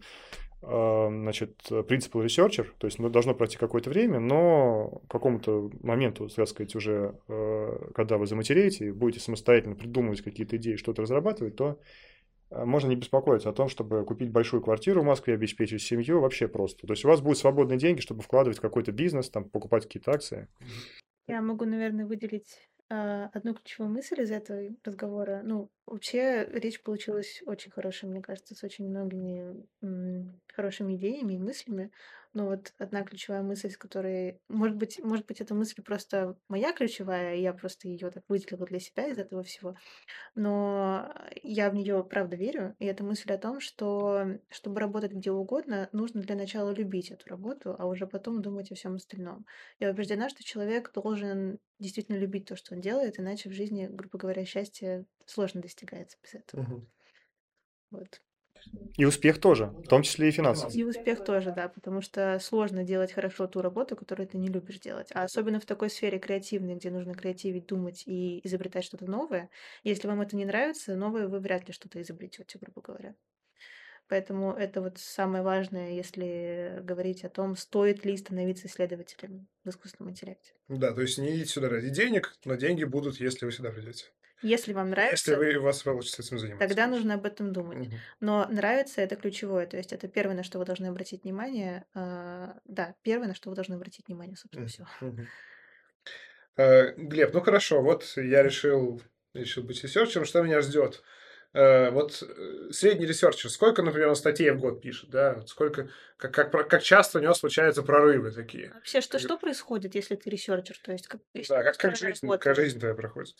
а, 0.64 1.08
значит, 1.10 1.58
principal 1.70 2.24
researcher, 2.24 2.68
то 2.78 2.86
есть 2.86 3.00
ну, 3.00 3.10
должно 3.10 3.34
пройти 3.34 3.58
какое-то 3.58 3.90
время, 3.90 4.20
но 4.20 5.02
к 5.08 5.12
какому-то 5.12 5.72
моменту, 5.82 6.28
так 6.28 6.48
сказать, 6.48 6.76
уже, 6.76 7.16
э, 7.28 7.90
когда 7.96 8.18
вы 8.18 8.28
заматереете 8.28 8.88
и 8.88 8.92
будете 8.92 9.22
самостоятельно 9.22 9.76
придумывать 9.76 10.22
какие-то 10.22 10.58
идеи, 10.58 10.76
что-то 10.76 11.02
разрабатывать, 11.02 11.56
то 11.56 11.72
э, 11.72 11.76
можно 12.52 12.90
не 12.90 12.96
беспокоиться 12.96 13.50
о 13.50 13.54
том, 13.54 13.70
чтобы 13.70 14.06
купить 14.06 14.32
большую 14.32 14.62
квартиру 14.62 15.02
в 15.02 15.06
Москве, 15.06 15.34
обеспечить 15.34 15.82
семью, 15.82 16.20
вообще 16.20 16.48
просто. 16.48 16.86
То 16.86 16.94
есть 16.94 17.06
у 17.06 17.08
вас 17.08 17.22
будут 17.22 17.38
свободные 17.38 17.80
деньги, 17.80 18.02
чтобы 18.02 18.22
вкладывать 18.22 18.58
в 18.58 18.62
какой-то 18.62 18.92
бизнес, 18.92 19.30
там, 19.30 19.50
покупать 19.50 19.84
какие-то 19.84 20.12
акции. 20.12 20.48
Я 21.28 21.42
могу, 21.42 21.66
наверное, 21.66 22.06
выделить 22.06 22.70
а, 22.90 23.30
одну 23.34 23.54
ключевую 23.54 23.90
мысль 23.90 24.22
из 24.22 24.32
этого 24.32 24.68
разговора. 24.84 25.42
Ну, 25.46 25.72
вообще 25.86 26.46
речь 26.52 26.84
получилась 26.84 27.42
очень 27.46 27.72
хорошая, 27.72 28.12
мне 28.12 28.22
кажется, 28.22 28.54
с 28.54 28.64
очень 28.66 28.90
многими 28.90 29.66
хорошими 30.54 30.96
идеями 30.96 31.36
и 31.36 31.40
мыслями. 31.40 31.92
Но 32.34 32.46
вот 32.48 32.74
одна 32.78 33.04
ключевая 33.04 33.42
мысль, 33.42 33.70
с 33.70 33.78
которой, 33.78 34.40
может 34.48 34.78
быть, 34.78 35.00
может 35.04 35.26
быть, 35.26 35.42
эта 35.42 35.54
мысль 35.54 35.82
просто 35.84 36.38
моя 36.48 36.74
ключевая, 36.74 37.36
и 37.36 37.42
я 37.42 37.54
просто 37.54 37.88
ее 37.88 38.10
так 38.12 38.24
выделила 38.30 38.66
для 38.66 38.80
себя 38.80 39.08
из 39.08 39.18
этого 39.18 39.44
всего. 39.44 39.76
Но 40.36 41.14
я 41.44 41.70
в 41.70 41.76
нее 41.76 42.04
правда 42.04 42.36
верю, 42.36 42.76
и 42.80 42.86
это 42.86 43.04
мысль 43.04 43.32
о 43.32 43.38
том, 43.38 43.60
что 43.60 44.40
чтобы 44.50 44.80
работать 44.80 45.12
где 45.14 45.32
угодно, 45.32 45.90
нужно 45.92 46.22
для 46.22 46.36
начала 46.36 46.72
любить 46.72 47.12
эту 47.12 47.28
работу, 47.30 47.76
а 47.78 47.86
уже 47.86 48.08
потом 48.08 48.42
думать 48.42 48.72
о 48.72 48.76
всем 48.76 48.96
остальном. 48.96 49.46
Я 49.80 49.90
убеждена, 49.92 50.30
что 50.30 50.44
человек 50.44 50.92
должен 50.94 51.60
действительно 51.80 52.18
любить 52.18 52.46
то, 52.48 52.56
что 52.56 52.76
он 52.76 52.82
делает, 52.82 53.20
иначе 53.20 53.50
в 53.50 53.54
жизни, 53.54 53.88
грубо 53.90 54.18
говоря, 54.18 54.46
счастье 54.46 55.06
сложно 55.26 55.62
достигается 55.62 56.18
без 56.24 56.36
этого. 56.36 56.62
Угу. 56.62 56.88
Вот. 57.92 58.22
И 58.98 59.06
успех 59.06 59.40
тоже, 59.40 59.68
в 59.84 59.88
том 59.88 60.04
числе 60.04 60.30
и 60.30 60.32
финансовый. 60.32 60.76
И 60.76 60.84
успех 60.84 61.24
тоже, 61.24 61.52
да, 61.52 61.70
потому 61.70 62.02
что 62.02 62.38
сложно 62.40 62.84
делать 62.84 63.14
хорошо 63.14 63.48
ту 63.48 63.62
работу, 63.62 63.96
которую 63.96 64.28
ты 64.28 64.38
не 64.38 64.48
любишь 64.48 64.80
делать. 64.80 65.10
А 65.14 65.24
особенно 65.24 65.60
в 65.60 65.66
такой 65.66 65.90
сфере 65.90 66.20
креативной, 66.20 66.76
где 66.76 66.92
нужно 66.92 67.14
креативить, 67.14 67.68
думать 67.68 68.04
и 68.06 68.46
изобретать 68.46 68.84
что-то 68.84 69.06
новое. 69.06 69.50
Если 69.84 70.08
вам 70.08 70.22
это 70.22 70.36
не 70.36 70.46
нравится, 70.46 70.96
новое 70.96 71.28
вы 71.28 71.40
вряд 71.40 71.68
ли 71.68 71.74
что-то 71.74 72.02
изобретете, 72.02 72.60
грубо 72.60 72.82
говоря. 72.82 73.16
Поэтому 74.08 74.52
это 74.52 74.82
вот 74.82 74.98
самое 74.98 75.42
важное, 75.42 75.92
если 75.92 76.80
говорить 76.84 77.24
о 77.24 77.30
том, 77.30 77.56
стоит 77.56 78.04
ли 78.04 78.18
становиться 78.18 78.68
исследователем 78.68 79.48
в 79.64 79.70
искусственном 79.70 80.12
интеллекте. 80.12 80.52
Да, 80.68 80.94
то 80.94 81.02
есть 81.02 81.18
не 81.18 81.34
идите 81.34 81.46
сюда 81.50 81.70
ради 81.70 81.90
денег, 81.90 82.36
но 82.44 82.56
деньги 82.56 82.84
будут, 82.84 83.22
если 83.22 83.46
вы 83.46 83.54
сюда 83.54 83.72
придете. 83.72 84.06
Если 84.42 84.74
вам 84.74 84.90
нравится, 84.90 85.32
Если 85.32 85.36
вы, 85.36 85.56
у 85.58 85.64
вас 85.64 85.84
получится 85.84 86.22
этим 86.22 86.40
заниматься. 86.40 86.68
тогда 86.68 86.88
нужно 86.88 87.16
об 87.16 87.26
этом 87.26 87.54
думать. 87.54 87.88
Мгм. 87.88 88.00
Но 88.20 88.48
нравится 88.50 89.02
это 89.02 89.16
ключевое, 89.16 89.68
то 89.68 89.78
есть 89.78 89.94
это 89.94 90.08
первое, 90.08 90.36
на 90.36 90.44
что 90.44 90.60
вы 90.60 90.66
должны 90.66 90.88
обратить 90.88 91.24
внимание. 91.24 91.86
а, 91.94 92.56
Да, 92.66 92.96
первое, 93.04 93.28
на 93.28 93.36
что 93.36 93.50
вы 93.50 93.56
должны 93.56 93.76
обратить 93.76 94.08
внимание, 94.08 94.36
собственно, 94.36 94.68
все. 94.68 94.86
Мгм. 95.02 95.28
Э, 96.58 96.94
Глеб, 96.96 97.34
ну 97.34 97.42
хорошо, 97.42 97.82
вот 97.82 98.04
я 98.18 98.44
решил, 98.44 99.02
решил 99.34 99.64
быть 99.64 99.82
researcher 99.84 100.16
ом, 100.16 100.26
что 100.26 100.42
меня 100.42 100.62
ждет? 100.62 101.02
Э, 101.54 101.90
Вот 101.92 102.22
э, 102.24 102.72
средний 102.72 103.06
researcher, 103.06 103.50
сколько, 103.50 103.82
например, 103.82 104.10
он 104.10 104.16
статей 104.16 104.52
в 104.52 104.60
год 104.60 104.82
пишет, 104.82 105.10
да? 105.10 105.34
Вот 105.36 105.50
Сколько, 105.50 105.90
как, 106.18 106.34
как, 106.34 106.52
как 106.70 106.82
часто 106.84 107.20
у 107.20 107.22
него 107.22 107.34
случаются 107.34 107.84
прорывы 107.84 108.32
такие? 108.32 108.72
Вообще, 108.74 109.02
что, 109.02 109.20
что 109.20 109.38
происходит, 109.38 109.96
если 109.96 110.16
ты 110.16 110.30
researcher? 110.30 110.78
То 110.84 110.92
есть, 110.92 111.08
как, 111.08 111.22
Да, 111.50 111.64
как, 111.64 111.78
как 111.78 111.96
жизнь, 111.96 112.28
как 112.38 112.56
жизнь 112.56 112.80
твоя 112.80 112.96
проходит? 112.96 113.36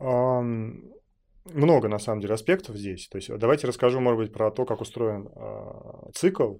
Много, 0.00 1.88
на 1.88 1.98
самом 1.98 2.20
деле, 2.20 2.34
аспектов 2.34 2.76
здесь. 2.76 3.08
То 3.08 3.16
есть 3.16 3.30
давайте 3.38 3.66
расскажу, 3.66 4.00
может 4.00 4.18
быть, 4.18 4.32
про 4.32 4.50
то, 4.50 4.66
как 4.66 4.80
устроен 4.80 5.28
а, 5.34 6.10
цикл, 6.14 6.56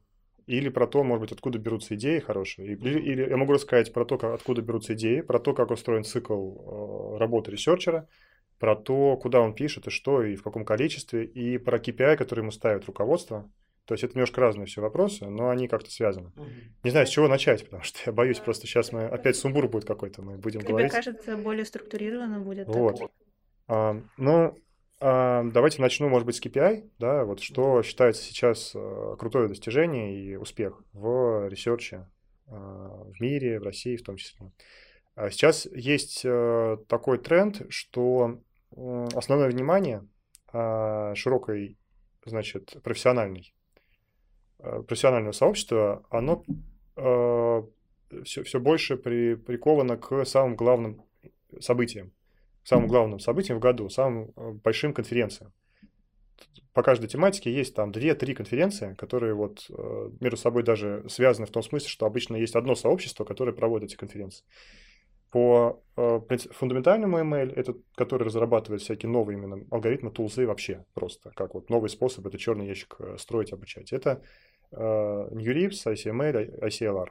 или 0.46 0.70
про 0.70 0.86
то, 0.86 1.04
может 1.04 1.20
быть, 1.20 1.32
откуда 1.32 1.58
берутся 1.58 1.94
идеи 1.94 2.20
хорошие. 2.20 2.72
Или, 2.72 2.98
или 2.98 3.28
я 3.28 3.36
могу 3.36 3.52
рассказать 3.52 3.92
про 3.92 4.06
то, 4.06 4.16
как, 4.16 4.32
откуда 4.32 4.62
берутся 4.62 4.94
идеи, 4.94 5.20
про 5.20 5.38
то, 5.38 5.52
как 5.52 5.70
устроен 5.70 6.04
цикл 6.04 6.34
а, 6.34 7.18
работы 7.18 7.50
ресерчера, 7.50 8.08
про 8.58 8.74
то, 8.74 9.16
куда 9.18 9.40
он 9.40 9.54
пишет 9.54 9.86
и 9.86 9.90
что, 9.90 10.22
и 10.22 10.36
в 10.36 10.42
каком 10.42 10.64
количестве, 10.64 11.26
и 11.26 11.58
про 11.58 11.78
KPI, 11.78 12.16
который 12.16 12.40
ему 12.40 12.50
ставит 12.50 12.86
руководство. 12.86 13.50
То 13.84 13.94
есть 13.94 14.04
это 14.04 14.14
немножко 14.14 14.40
разные 14.40 14.66
все 14.66 14.82
вопросы, 14.82 15.26
но 15.26 15.48
они 15.48 15.66
как-то 15.66 15.90
связаны. 15.90 16.30
Не 16.82 16.90
знаю, 16.90 17.06
с 17.06 17.10
чего 17.10 17.28
начать, 17.28 17.64
потому 17.64 17.82
что 17.82 17.98
я 18.04 18.12
боюсь, 18.12 18.38
просто 18.38 18.66
сейчас 18.66 18.92
мы 18.92 19.04
опять 19.04 19.36
сумбур 19.36 19.68
будет 19.68 19.86
какой-то, 19.86 20.22
мы 20.22 20.36
будем 20.36 20.60
Тебе 20.60 20.70
говорить. 20.70 20.92
кажется, 20.92 21.36
более 21.36 21.64
структурированно 21.64 22.40
будет. 22.40 22.66
так? 22.66 22.76
Вот. 22.76 23.00
А, 23.00 23.08
ну, 23.68 24.58
а, 25.00 25.44
давайте 25.44 25.80
начну, 25.80 26.08
может 26.08 26.26
быть, 26.26 26.36
с 26.36 26.42
KPI, 26.42 26.90
да, 26.98 27.24
вот 27.24 27.40
что 27.40 27.82
считается 27.82 28.22
сейчас 28.22 28.72
а, 28.74 29.14
крутое 29.16 29.46
достижение 29.46 30.20
и 30.20 30.34
успех 30.34 30.82
в 30.92 31.46
research 31.48 32.02
е 32.02 32.08
а, 32.48 33.04
в 33.04 33.20
мире, 33.20 33.60
в 33.60 33.62
России 33.62 33.96
в 33.96 34.02
том 34.02 34.16
числе. 34.16 34.50
А 35.14 35.30
Сейчас 35.30 35.66
есть 35.66 36.22
а, 36.24 36.78
такой 36.88 37.18
тренд, 37.18 37.62
что 37.68 38.40
основное 39.14 39.48
внимание 39.48 40.04
а, 40.52 41.14
широкой, 41.14 41.78
значит, 42.24 42.76
профессиональной, 42.82 43.54
а, 44.58 44.82
профессионального 44.82 45.32
сообщества, 45.32 46.04
оно 46.10 46.44
все, 48.24 48.42
все 48.42 48.58
больше 48.58 48.96
при, 48.96 49.36
приковано 49.36 49.96
к 49.96 50.24
самым 50.24 50.56
главным 50.56 51.04
событиям 51.60 52.12
самым 52.68 52.86
главным 52.86 53.18
событием 53.18 53.56
в 53.56 53.60
году, 53.60 53.88
самым 53.88 54.30
э, 54.36 54.52
большим 54.62 54.92
конференциям. 54.92 55.52
По 56.74 56.82
каждой 56.82 57.08
тематике 57.08 57.50
есть 57.50 57.74
там 57.74 57.90
2-3 57.90 58.34
конференции, 58.34 58.94
которые 58.94 59.32
вот 59.32 59.64
э, 59.70 60.10
между 60.20 60.36
собой 60.36 60.64
даже 60.64 61.02
связаны 61.08 61.46
в 61.46 61.50
том 61.50 61.62
смысле, 61.62 61.88
что 61.88 62.04
обычно 62.04 62.36
есть 62.36 62.54
одно 62.54 62.74
сообщество, 62.74 63.24
которое 63.24 63.52
проводит 63.52 63.88
эти 63.88 63.96
конференции. 63.96 64.44
По 65.30 65.82
э, 65.96 66.20
фундаментальному 66.50 67.18
ML, 67.18 67.54
это 67.54 67.74
который 67.94 68.24
разрабатывает 68.24 68.82
всякие 68.82 69.10
новые 69.10 69.38
именно 69.38 69.64
алгоритмы, 69.70 70.10
тулзы 70.10 70.46
вообще 70.46 70.84
просто, 70.92 71.30
как 71.30 71.54
вот 71.54 71.70
новый 71.70 71.88
способ 71.88 72.26
это 72.26 72.36
черный 72.36 72.66
ящик 72.66 72.98
строить, 73.16 73.52
обучать. 73.52 73.94
Это 73.94 74.22
NewLips, 74.70 75.86
ICML, 75.86 76.60
ICLR. 76.60 77.08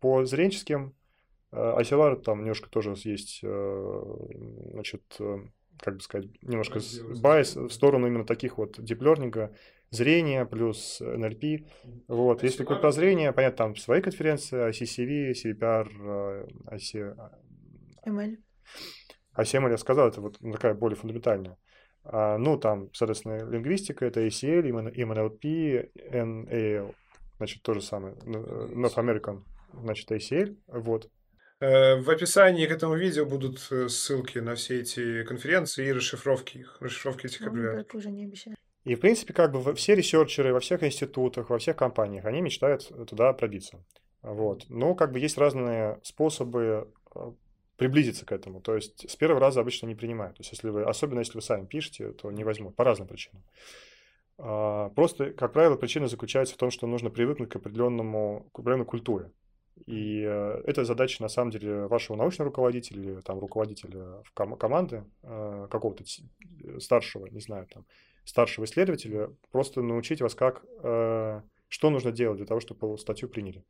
По 0.00 0.24
зренческим 0.24 0.94
ICLR 1.54 2.22
там 2.22 2.40
немножко 2.40 2.68
тоже 2.68 2.94
есть, 3.04 3.40
э, 3.42 4.16
значит, 4.72 5.02
э, 5.18 5.38
как 5.78 5.96
бы 5.96 6.00
сказать, 6.00 6.28
немножко 6.42 6.80
байс 7.20 7.56
в 7.56 7.70
сторону 7.70 8.06
именно 8.06 8.24
таких 8.24 8.58
вот 8.58 8.82
диплернинга, 8.82 9.54
зрение 9.90 10.46
плюс 10.46 11.00
NLP. 11.00 11.66
Вот. 12.08 12.42
Если 12.42 12.64
говорить 12.64 12.80
про 12.80 12.92
зрение, 12.92 13.32
понятно, 13.32 13.56
там 13.56 13.76
свои 13.76 14.00
конференции, 14.00 14.68
ICCV, 14.70 15.32
CVPR, 15.32 16.48
IC, 16.72 17.16
ML. 18.06 18.38
ICML, 19.36 19.70
я 19.70 19.78
сказал, 19.78 20.08
это 20.08 20.20
вот 20.20 20.38
такая 20.38 20.74
более 20.74 20.96
фундаментальная. 20.96 21.56
А, 22.04 22.36
ну, 22.38 22.58
там, 22.58 22.92
соответственно, 22.92 23.48
лингвистика, 23.48 24.04
это 24.04 24.20
ACL, 24.26 24.62
MNLP, 24.94 25.90
NAL, 26.12 26.94
значит, 27.38 27.62
то 27.62 27.74
же 27.74 27.80
самое, 27.80 28.14
э, 28.14 28.28
North 28.28 28.96
American, 28.96 29.42
значит, 29.72 30.10
ACL, 30.12 30.56
вот. 30.68 31.10
Э, 31.60 31.96
В 32.00 32.10
описании 32.10 32.66
к 32.66 32.70
этому 32.70 32.96
видео 32.96 33.24
будут 33.26 33.66
э, 33.70 33.88
ссылки 33.88 34.38
на 34.38 34.54
все 34.54 34.80
эти 34.80 35.24
конференции 35.24 35.86
и 35.88 35.92
расшифровки 35.92 36.58
их, 36.58 36.76
расшифровки 36.80 37.26
этих 37.26 37.40
Ну, 37.40 37.46
аббревиатур. 37.48 37.82
так 37.84 37.94
уже 37.94 38.10
не 38.10 38.24
обещаю. 38.24 38.56
И, 38.84 38.94
в 38.96 39.00
принципе, 39.00 39.32
как 39.32 39.52
бы 39.52 39.74
все 39.74 39.94
ресерчеры 39.94 40.52
во 40.52 40.60
всех 40.60 40.82
институтах, 40.82 41.48
во 41.48 41.58
всех 41.58 41.76
компаниях, 41.76 42.26
они 42.26 42.42
мечтают 42.42 42.90
туда 43.08 43.32
пробиться. 43.32 43.82
Вот. 44.22 44.64
Но 44.68 44.94
как 44.94 45.12
бы 45.12 45.18
есть 45.20 45.38
разные 45.38 46.00
способы 46.02 46.88
э, 47.14 47.32
приблизиться 47.76 48.26
к 48.26 48.32
этому. 48.32 48.60
То 48.60 48.74
есть 48.74 49.08
с 49.10 49.16
первого 49.16 49.40
раза 49.40 49.60
обычно 49.60 49.86
не 49.86 49.94
принимают. 49.94 50.36
То 50.36 50.40
есть 50.42 50.52
если 50.52 50.68
вы, 50.68 50.82
особенно 50.84 51.20
если 51.20 51.34
вы 51.34 51.42
сами 51.42 51.66
пишете, 51.66 52.12
то 52.12 52.30
не 52.30 52.44
возьмут 52.44 52.76
по 52.76 52.84
разным 52.84 53.08
причинам. 53.08 53.42
А, 54.38 54.90
Просто, 54.90 55.30
как 55.32 55.52
правило, 55.52 55.76
причина 55.76 56.08
заключается 56.08 56.54
в 56.54 56.58
том, 56.58 56.70
что 56.70 56.86
нужно 56.86 57.10
привыкнуть 57.10 57.50
к 57.50 57.56
определенному, 57.56 58.48
к 58.52 58.58
определенной 58.58 58.84
культуре. 58.86 59.30
И 59.86 60.22
э, 60.22 60.62
это 60.66 60.84
задача, 60.84 61.22
на 61.22 61.28
самом 61.28 61.50
деле, 61.50 61.86
вашего 61.86 62.16
научного 62.16 62.50
руководителя 62.50 63.02
или 63.02 63.20
там, 63.20 63.38
руководителя 63.38 64.22
ком- 64.34 64.56
команды, 64.56 65.04
э, 65.22 65.68
какого-то 65.70 66.04
старшего, 66.80 67.26
не 67.26 67.40
знаю, 67.40 67.66
там, 67.66 67.84
старшего 68.24 68.64
исследователя, 68.64 69.30
просто 69.50 69.82
научить 69.82 70.22
вас, 70.22 70.34
как, 70.34 70.64
э, 70.82 71.42
что 71.68 71.90
нужно 71.90 72.12
делать 72.12 72.38
для 72.38 72.46
того, 72.46 72.60
чтобы 72.60 72.96
статью 72.98 73.28
приняли. 73.28 73.64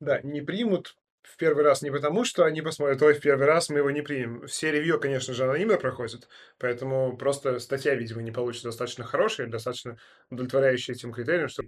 Да, 0.00 0.20
не 0.22 0.40
примут 0.40 0.96
в 1.26 1.36
первый 1.36 1.64
раз 1.64 1.82
не 1.82 1.90
потому, 1.90 2.24
что 2.24 2.44
они 2.44 2.62
посмотрят, 2.62 3.02
ой, 3.02 3.14
в 3.14 3.20
первый 3.20 3.46
раз 3.46 3.68
мы 3.68 3.78
его 3.78 3.90
не 3.90 4.02
примем. 4.02 4.46
Все 4.46 4.70
ревью, 4.70 5.00
конечно 5.00 5.34
же, 5.34 5.44
анонимно 5.44 5.76
проходят, 5.76 6.28
поэтому 6.58 7.16
просто 7.16 7.58
статья, 7.58 7.94
видимо, 7.94 8.22
не 8.22 8.30
получится 8.30 8.68
достаточно 8.68 9.04
хорошая, 9.04 9.48
достаточно 9.48 9.98
удовлетворяющая 10.30 10.94
этим 10.94 11.12
критериям, 11.12 11.48
что... 11.48 11.62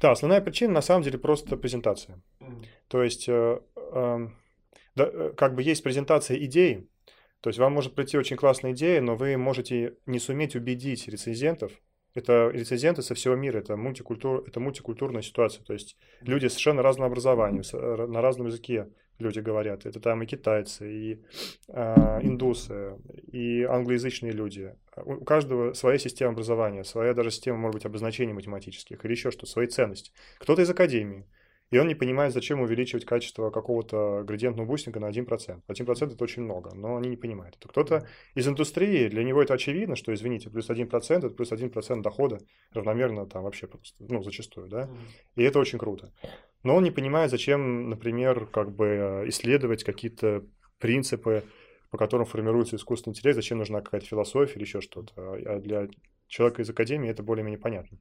Да, 0.00 0.12
основная 0.12 0.40
причина, 0.40 0.72
на 0.72 0.82
самом 0.82 1.02
деле, 1.02 1.18
просто 1.18 1.56
презентация. 1.56 2.20
Mm. 2.40 2.64
То 2.88 3.02
есть, 3.02 3.28
э, 3.28 3.60
э, 3.76 4.18
да, 4.94 5.30
как 5.36 5.54
бы 5.54 5.62
есть 5.62 5.82
презентация 5.82 6.38
идеи, 6.38 6.88
то 7.40 7.50
есть 7.50 7.58
вам 7.58 7.72
может 7.72 7.94
прийти 7.94 8.16
очень 8.16 8.36
классная 8.36 8.72
идея, 8.72 9.00
но 9.00 9.16
вы 9.16 9.36
можете 9.36 9.96
не 10.06 10.18
суметь 10.18 10.54
убедить 10.54 11.08
рецензентов, 11.08 11.72
это 12.14 12.50
рецензенты 12.52 13.02
со 13.02 13.14
всего 13.14 13.34
мира, 13.34 13.58
это, 13.58 13.76
мультикультур, 13.76 14.44
это 14.46 14.60
мультикультурная 14.60 15.22
ситуация. 15.22 15.64
То 15.64 15.72
есть 15.72 15.96
люди 16.20 16.46
совершенно 16.46 16.82
разного 16.82 17.08
образования, 17.10 17.62
на 17.72 18.20
разном 18.20 18.48
языке 18.48 18.88
люди 19.18 19.40
говорят. 19.40 19.86
Это 19.86 20.00
там 20.00 20.22
и 20.22 20.26
китайцы, 20.26 20.92
и 20.92 21.22
э, 21.68 22.18
индусы, 22.22 22.96
и 23.30 23.62
англоязычные 23.62 24.32
люди. 24.32 24.74
У 24.96 25.24
каждого 25.24 25.72
своя 25.72 25.98
система 25.98 26.32
образования, 26.32 26.84
своя 26.84 27.14
даже 27.14 27.30
система, 27.30 27.58
может 27.58 27.74
быть, 27.74 27.86
обозначений 27.86 28.32
математических 28.32 29.02
или 29.04 29.12
еще 29.12 29.30
что, 29.30 29.46
свои 29.46 29.66
ценности. 29.66 30.12
Кто-то 30.38 30.62
из 30.62 30.70
академии. 30.70 31.24
И 31.72 31.78
он 31.78 31.88
не 31.88 31.94
понимает, 31.94 32.34
зачем 32.34 32.60
увеличивать 32.60 33.06
качество 33.06 33.50
какого-то 33.50 34.22
градиентного 34.24 34.66
бустинга 34.66 35.00
на 35.00 35.10
1%. 35.10 35.62
1% 35.66 36.12
это 36.12 36.22
очень 36.24 36.42
много, 36.42 36.74
но 36.74 36.96
они 36.98 37.08
не 37.08 37.16
понимают. 37.16 37.56
Это 37.56 37.66
кто-то 37.66 38.06
из 38.34 38.46
индустрии, 38.46 39.08
для 39.08 39.24
него 39.24 39.42
это 39.42 39.54
очевидно, 39.54 39.96
что, 39.96 40.12
извините, 40.12 40.50
плюс 40.50 40.68
1% 40.68 41.16
это 41.16 41.30
плюс 41.30 41.50
1% 41.50 42.02
дохода 42.02 42.40
равномерно 42.72 43.26
там 43.26 43.44
вообще 43.44 43.66
просто, 43.66 44.04
ну, 44.06 44.22
зачастую, 44.22 44.68
да. 44.68 44.90
И 45.34 45.42
это 45.42 45.58
очень 45.58 45.78
круто. 45.78 46.12
Но 46.62 46.76
он 46.76 46.84
не 46.84 46.90
понимает, 46.90 47.30
зачем, 47.30 47.88
например, 47.88 48.44
как 48.46 48.70
бы 48.76 49.24
исследовать 49.28 49.82
какие-то 49.82 50.44
принципы, 50.78 51.42
по 51.90 51.96
которым 51.96 52.26
формируется 52.26 52.76
искусственный 52.76 53.12
интеллект, 53.12 53.36
зачем 53.36 53.56
нужна 53.56 53.80
какая-то 53.80 54.06
философия 54.06 54.56
или 54.56 54.64
еще 54.64 54.82
что-то. 54.82 55.14
А 55.16 55.58
для 55.58 55.88
человека 56.26 56.60
из 56.60 56.68
академии 56.68 57.08
это 57.08 57.22
более-менее 57.22 57.58
понятно. 57.58 57.98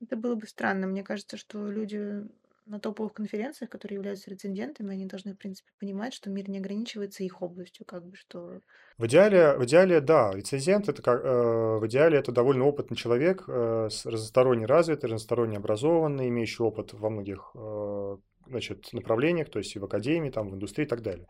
Это 0.00 0.16
было 0.16 0.36
бы 0.36 0.46
странно. 0.46 0.86
Мне 0.86 1.02
кажется, 1.02 1.36
что 1.36 1.68
люди 1.68 2.22
на 2.70 2.78
топовых 2.78 3.12
конференциях, 3.12 3.68
которые 3.68 3.96
являются 3.96 4.30
рецензентами, 4.30 4.92
они 4.92 5.06
должны, 5.06 5.34
в 5.34 5.38
принципе, 5.38 5.70
понимать, 5.78 6.14
что 6.14 6.30
мир 6.30 6.48
не 6.48 6.58
ограничивается 6.58 7.24
их 7.24 7.42
областью, 7.42 7.84
как 7.84 8.06
бы, 8.06 8.16
что... 8.16 8.60
В 8.96 9.06
идеале, 9.06 9.56
в 9.56 9.64
идеале 9.64 10.00
да, 10.00 10.30
рецензент 10.32 10.88
это 10.88 11.02
как, 11.02 11.24
э, 11.24 11.78
в 11.78 11.86
идеале 11.88 12.18
это 12.18 12.30
довольно 12.30 12.64
опытный 12.64 12.96
человек, 12.96 13.44
э, 13.48 13.88
разносторонне 14.04 14.66
развитый, 14.66 15.08
разносторонне 15.08 15.56
образованный, 15.56 16.28
имеющий 16.28 16.62
опыт 16.62 16.92
во 16.92 17.10
многих 17.10 17.50
э, 17.56 18.16
значит, 18.46 18.92
направлениях, 18.92 19.50
то 19.50 19.58
есть 19.58 19.74
и 19.74 19.78
в 19.80 19.84
академии, 19.84 20.30
там, 20.30 20.50
в 20.50 20.54
индустрии 20.54 20.84
и 20.86 20.88
так 20.88 21.02
далее. 21.02 21.26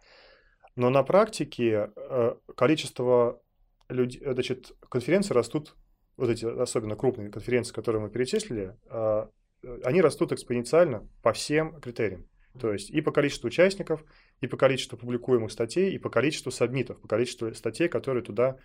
Но 0.76 0.90
на 0.90 1.02
практике 1.02 1.90
э, 1.96 2.34
количество 2.54 3.40
людей, 3.88 4.22
значит, 4.24 4.72
конференции 4.90 5.32
растут, 5.32 5.74
вот 6.18 6.28
эти 6.28 6.44
особенно 6.44 6.96
крупные 6.96 7.30
конференции, 7.30 7.72
которые 7.72 8.02
мы 8.02 8.10
перечислили, 8.10 8.76
э, 8.90 9.26
Э, 9.30 9.39
они 9.84 10.00
растут 10.00 10.32
экспоненциально 10.32 11.08
по 11.22 11.32
всем 11.32 11.80
критериям. 11.80 12.26
То 12.58 12.72
есть 12.72 12.90
и 12.90 13.00
по 13.00 13.12
количеству 13.12 13.46
участников, 13.46 14.04
и 14.40 14.46
по 14.46 14.56
количеству 14.56 14.98
публикуемых 14.98 15.52
статей, 15.52 15.92
и 15.92 15.98
по 15.98 16.10
количеству 16.10 16.50
сабмитов, 16.50 17.00
по 17.00 17.08
количеству 17.08 17.54
статей, 17.54 17.88
которые 17.88 18.24
туда 18.24 18.56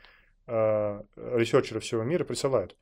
э, 0.47 1.01
ресерчеры 1.15 1.79
всего 1.81 2.03
мира 2.03 2.23
присылают. 2.23 2.75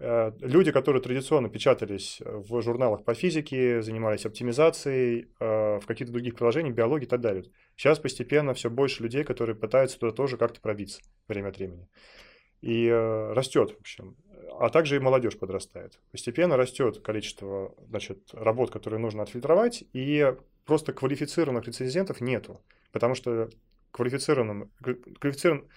Э, 0.00 0.32
люди, 0.40 0.72
которые 0.72 1.02
традиционно 1.02 1.48
печатались 1.48 2.20
в 2.20 2.60
журналах 2.62 3.04
по 3.04 3.14
физике, 3.14 3.80
занимались 3.80 4.26
оптимизацией, 4.26 5.28
э, 5.38 5.78
в 5.78 5.86
каких-то 5.86 6.12
других 6.12 6.34
приложениях, 6.34 6.74
биологии 6.74 7.04
и 7.04 7.08
так 7.08 7.20
далее. 7.20 7.44
Сейчас 7.76 8.00
постепенно 8.00 8.54
все 8.54 8.70
больше 8.70 9.04
людей, 9.04 9.22
которые 9.22 9.54
пытаются 9.54 9.98
туда 10.00 10.12
тоже 10.12 10.36
как-то 10.36 10.60
пробиться 10.60 11.00
время 11.28 11.48
от 11.48 11.58
времени. 11.58 11.88
И 12.60 12.86
э, 12.86 13.32
растет, 13.32 13.70
в 13.70 13.80
общем 13.80 14.16
а 14.60 14.68
также 14.70 14.96
и 14.96 15.00
молодежь 15.00 15.38
подрастает. 15.38 16.00
Постепенно 16.10 16.56
растет 16.56 17.00
количество 17.00 17.74
значит, 17.88 18.30
работ, 18.32 18.70
которые 18.70 19.00
нужно 19.00 19.22
отфильтровать, 19.22 19.84
и 19.92 20.34
просто 20.64 20.92
квалифицированных 20.92 21.66
рецензентов 21.66 22.20
нету, 22.20 22.60
потому 22.92 23.14
что 23.14 23.48
квалифицированным, 23.90 24.70
квалифицированный, 25.20 25.68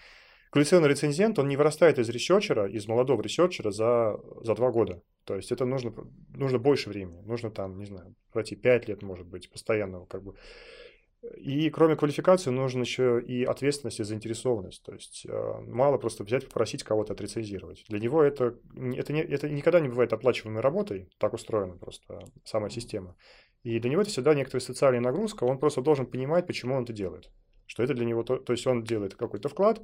квалифицированный 0.49 0.89
рецензент, 0.89 1.39
он 1.39 1.47
не 1.47 1.57
вырастает 1.57 1.99
из 1.99 2.09
researcher 2.09 2.58
а, 2.58 2.67
из 2.67 2.87
молодого 2.87 3.21
researcher 3.21 3.67
а 3.67 3.71
за, 3.71 4.19
за 4.41 4.55
два 4.55 4.71
года. 4.71 5.01
То 5.23 5.35
есть 5.35 5.51
это 5.51 5.65
нужно, 5.65 5.93
нужно 6.29 6.57
больше 6.57 6.89
времени, 6.89 7.21
нужно 7.21 7.51
там, 7.51 7.77
не 7.77 7.85
знаю, 7.85 8.15
пройти 8.31 8.55
пять 8.55 8.87
лет, 8.87 9.01
может 9.01 9.27
быть, 9.27 9.49
постоянного 9.49 10.05
как 10.05 10.23
бы 10.23 10.35
и 11.35 11.69
кроме 11.69 11.95
квалификации 11.95 12.51
нужно 12.51 12.81
еще 12.81 13.21
и 13.21 13.43
ответственность 13.43 13.99
и 13.99 14.03
заинтересованность. 14.03 14.83
То 14.83 14.93
есть 14.93 15.25
э, 15.27 15.53
мало 15.61 15.97
просто 15.97 16.23
взять, 16.23 16.45
попросить 16.45 16.83
кого-то 16.83 17.13
отрецензировать. 17.13 17.85
Для 17.89 17.99
него 17.99 18.23
это, 18.23 18.55
это, 18.75 19.13
не, 19.13 19.21
это 19.21 19.49
никогда 19.49 19.79
не 19.79 19.89
бывает 19.89 20.13
оплачиваемой 20.13 20.61
работой, 20.61 21.09
так 21.17 21.33
устроена 21.33 21.75
просто 21.77 22.19
сама 22.43 22.69
система. 22.69 23.15
И 23.63 23.79
для 23.79 23.89
него 23.89 24.01
это 24.01 24.11
всегда 24.11 24.33
некоторая 24.33 24.61
социальная 24.61 25.01
нагрузка, 25.01 25.43
он 25.43 25.57
просто 25.59 25.81
должен 25.81 26.05
понимать, 26.05 26.45
почему 26.47 26.75
он 26.75 26.83
это 26.83 26.93
делает. 26.93 27.31
Что 27.65 27.83
это 27.83 27.93
для 27.93 28.05
него, 28.05 28.23
то, 28.23 28.37
то 28.37 28.53
есть 28.53 28.65
он 28.67 28.83
делает 28.83 29.15
какой-то 29.15 29.49
вклад, 29.49 29.81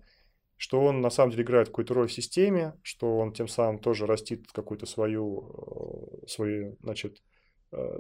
что 0.56 0.82
он 0.82 1.02
на 1.02 1.10
самом 1.10 1.32
деле 1.32 1.44
играет 1.44 1.68
какую-то 1.68 1.94
роль 1.94 2.08
в 2.08 2.14
системе, 2.14 2.80
что 2.84 3.18
он 3.18 3.34
тем 3.34 3.48
самым 3.48 3.80
тоже 3.80 4.06
растит 4.06 4.48
какую-то 4.52 4.86
свою, 4.86 6.22
э, 6.24 6.28
свою 6.28 6.78
значит, 6.82 7.22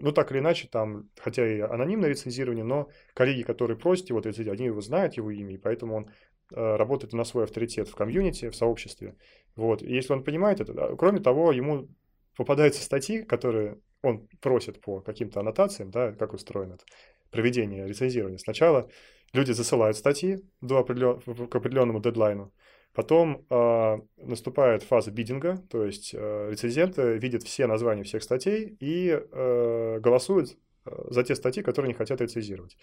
ну, 0.01 0.11
так 0.11 0.31
или 0.31 0.39
иначе, 0.39 0.67
там, 0.67 1.09
хотя 1.17 1.47
и 1.47 1.59
анонимное 1.59 2.09
рецензирование, 2.09 2.63
но 2.63 2.89
коллеги, 3.13 3.41
которые 3.41 3.77
просят 3.77 4.09
его 4.09 4.19
рецензировать, 4.19 4.59
они 4.59 4.67
его 4.67 4.81
знают, 4.81 5.15
его 5.15 5.31
имя, 5.31 5.53
и 5.53 5.57
поэтому 5.57 5.95
он 5.95 6.09
э, 6.51 6.75
работает 6.75 7.13
на 7.13 7.23
свой 7.23 7.45
авторитет 7.45 7.87
в 7.87 7.95
комьюнити, 7.95 8.49
в 8.49 8.55
сообществе. 8.55 9.15
Вот. 9.55 9.81
И 9.81 9.93
если 9.93 10.13
он 10.13 10.23
понимает 10.23 10.61
это, 10.61 10.95
кроме 10.95 11.19
того, 11.19 11.51
ему 11.51 11.87
попадаются 12.35 12.83
статьи, 12.83 13.23
которые 13.23 13.79
он 14.01 14.27
просит 14.41 14.81
по 14.81 14.99
каким-то 14.99 15.39
аннотациям, 15.39 15.89
да, 15.91 16.11
как 16.11 16.33
устроено 16.33 16.73
это 16.73 16.83
проведение 17.31 17.87
рецензирования. 17.87 18.37
Сначала 18.37 18.89
люди 19.33 19.51
засылают 19.51 19.97
статьи 19.97 20.39
до 20.61 20.79
определен... 20.79 21.19
к 21.21 21.55
определенному 21.55 21.99
дедлайну, 21.99 22.51
Потом 22.93 23.45
э, 23.49 23.97
наступает 24.17 24.83
фаза 24.83 25.09
бидинга, 25.11 25.57
то 25.69 25.83
есть 25.83 26.13
э, 26.13 26.49
рецензенты 26.51 27.17
видят 27.17 27.41
все 27.41 27.65
названия 27.65 28.03
всех 28.03 28.21
статей 28.21 28.77
и 28.79 29.09
э, 29.09 29.99
голосуют 29.99 30.57
э, 30.85 30.91
за 31.09 31.23
те 31.23 31.33
статьи, 31.33 31.63
которые 31.63 31.89
они 31.89 31.97
хотят 31.97 32.21
рецензировать. 32.21 32.77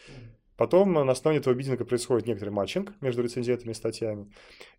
Потом 0.61 0.93
на 0.93 1.11
основе 1.11 1.39
этого 1.39 1.55
бидинга 1.55 1.87
происходит 1.87 2.27
некоторый 2.27 2.51
матчинг 2.51 2.93
между 3.01 3.23
рецензентами 3.23 3.71
и 3.73 3.75
статьями. 3.75 4.31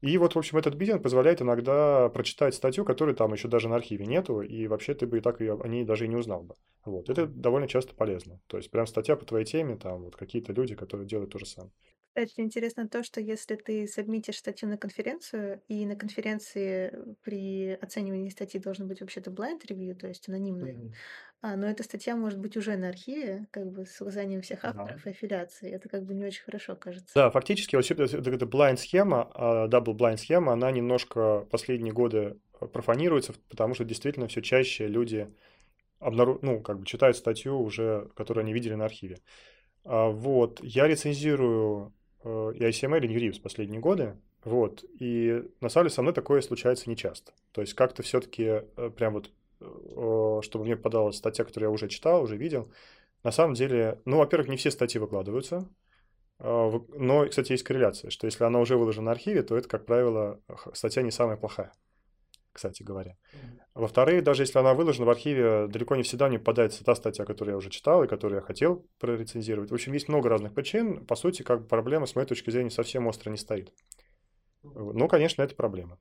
И 0.02 0.16
вот, 0.20 0.36
в 0.36 0.38
общем, 0.38 0.58
этот 0.60 0.76
бидинг 0.76 1.02
позволяет 1.02 1.42
иногда 1.42 2.08
прочитать 2.10 2.54
статью, 2.54 2.86
которой 2.86 3.16
там 3.16 3.34
еще 3.34 3.48
даже 3.48 3.68
на 3.68 3.76
архиве 3.78 4.06
нету, 4.06 4.42
и 4.42 4.68
вообще 4.68 4.94
ты 4.94 5.08
бы 5.08 5.18
и 5.18 5.22
так 5.22 5.42
ее, 5.42 5.60
о 5.60 5.68
ней 5.68 5.84
даже 5.84 6.06
и 6.06 6.08
не 6.08 6.16
узнал 6.16 6.44
бы. 6.44 6.54
Вот. 6.86 7.10
Это 7.10 7.26
довольно 7.26 7.68
часто 7.68 7.96
полезно. 7.96 8.42
То 8.48 8.58
есть 8.58 8.70
прям 8.70 8.86
статья 8.86 9.16
по 9.16 9.26
твоей 9.26 9.46
теме, 9.46 9.76
там 9.78 10.04
вот 10.04 10.16
какие-то 10.16 10.54
люди, 10.54 10.76
которые 10.76 11.08
делают 11.08 11.32
то 11.32 11.40
же 11.40 11.46
самое. 11.48 11.74
Кстати, 12.14 12.42
интересно 12.42 12.90
то, 12.90 13.04
что 13.04 13.22
если 13.22 13.56
ты 13.56 13.88
сабмитишь 13.88 14.38
статью 14.38 14.68
на 14.68 14.78
конференцию, 14.78 15.64
и 15.70 15.86
на 15.86 15.96
конференции 15.96 16.94
при 17.24 17.70
оценивании 17.70 18.28
статьи 18.30 18.60
должен 18.60 18.90
быть 18.90 19.00
вообще-то 19.00 19.32
blind 19.32 19.62
review, 19.70 19.96
то 19.96 20.08
есть 20.08 20.28
анонимный, 20.28 20.78
Мгм. 20.78 20.98
А, 21.42 21.56
но 21.56 21.68
эта 21.68 21.84
статья 21.84 22.16
может 22.16 22.40
быть 22.40 22.58
уже 22.58 22.78
на 22.78 22.90
архиве, 22.90 23.48
как 23.52 23.72
бы 23.72 23.86
с 23.86 24.00
указанием 24.02 24.42
всех 24.42 24.62
Да. 24.62 24.70
авторов 24.70 25.06
и 25.06 25.10
аффилиаций. 25.10 25.70
Это 25.70 25.90
как 25.90 26.04
бы 26.04 26.14
не 26.14 26.26
очень 26.26 26.44
хорошо, 26.44 26.76
кажется. 26.76 27.12
Да, 27.16 27.30
фактически 27.32 27.76
вообще 27.76 27.94
эта 27.94 28.04
эта 28.04 28.46
blind 28.46 28.78
схема, 28.78 29.30
а, 29.34 29.68
double 29.68 29.96
blind 29.96 30.18
схема, 30.18 30.54
она 30.54 30.72
немножко 30.72 31.48
последние 31.52 31.94
годы 31.94 32.38
а, 32.60 32.68
профанируется, 32.68 33.34
потому 33.50 33.74
что 33.74 33.84
действительно 33.84 34.28
все 34.28 34.42
чаще 34.42 34.88
люди 34.88 35.28
обнару... 36.00 36.40
ну, 36.42 36.62
как 36.62 36.80
бы 36.80 36.86
читают 36.86 37.18
статью 37.18 37.60
уже, 37.60 38.10
которую 38.16 38.44
они 38.44 38.54
видели 38.54 38.76
на 38.76 38.86
архиве. 38.86 39.20
А, 39.84 40.10
Вот, 40.10 40.60
я 40.64 40.88
рецензирую 40.88 41.94
Э, 42.24 42.52
и 42.56 42.60
ICML, 42.64 43.04
и 43.06 43.08
Newreef 43.08 43.40
в 43.40 43.42
последние 43.42 43.80
годы. 43.80 44.18
Вот. 44.44 44.84
И 45.00 45.44
на 45.60 45.70
самом 45.70 45.86
деле 45.86 45.96
со 45.96 46.02
мной 46.02 46.14
такое 46.14 46.42
случается 46.42 46.90
нечасто. 46.90 47.34
То 47.52 47.62
есть 47.62 47.74
как-то 47.74 48.04
все-таки 48.04 48.44
э, 48.44 48.90
прям 48.96 49.14
вот, 49.14 49.32
чтобы 50.44 50.66
мне 50.66 50.76
подалась 50.76 51.18
статья, 51.18 51.46
которую 51.46 51.70
я 51.70 51.74
уже 51.74 51.88
читал, 51.88 52.24
уже 52.24 52.38
видел, 52.38 52.72
на 53.24 53.32
самом 53.32 53.54
деле, 53.54 54.02
ну, 54.06 54.18
во-первых, 54.18 54.50
не 54.50 54.58
все 54.58 54.72
статьи 54.72 55.00
выкладываются, 55.00 55.70
но, 56.40 57.28
кстати, 57.30 57.52
есть 57.52 57.64
корреляция, 57.64 58.10
что 58.10 58.26
если 58.26 58.44
она 58.44 58.60
уже 58.60 58.76
выложена 58.76 59.06
на 59.06 59.12
архиве, 59.12 59.44
то 59.44 59.56
это, 59.56 59.70
как 59.70 59.86
правило, 59.86 60.40
статья 60.74 61.04
не 61.04 61.12
самая 61.12 61.38
плохая. 61.38 61.72
кстати 62.52 62.84
говоря. 62.84 63.18
Во-вторых, 63.74 64.24
даже 64.24 64.44
если 64.44 64.60
она 64.60 64.74
выложена 64.74 65.06
в 65.06 65.10
архиве, 65.10 65.68
далеко 65.68 65.96
не 65.96 66.04
всегда 66.04 66.28
мне 66.28 66.40
попадается 66.40 66.84
та 66.84 66.96
статья, 66.96 67.26
которую 67.26 67.54
я 67.54 67.58
уже 67.58 67.70
читал 67.70 68.04
и 68.04 68.08
которую 68.08 68.40
я 68.40 68.46
хотел 68.46 68.86
прорецензировать. 69.00 69.72
В 69.72 69.74
общем, 69.74 69.94
есть 69.94 70.10
много 70.10 70.30
разных 70.30 70.54
причин. 70.54 71.06
По 71.06 71.16
сути, 71.16 71.44
как 71.44 71.62
бы 71.62 71.68
проблема, 71.68 72.06
с 72.06 72.16
моей 72.16 72.28
точки 72.28 72.50
зрения, 72.50 72.70
совсем 72.70 73.08
остро 73.08 73.30
не 73.30 73.38
стоит. 73.38 73.74
Ну, 74.64 75.08
конечно, 75.08 75.42
это 75.42 75.56
проблема. 75.56 75.98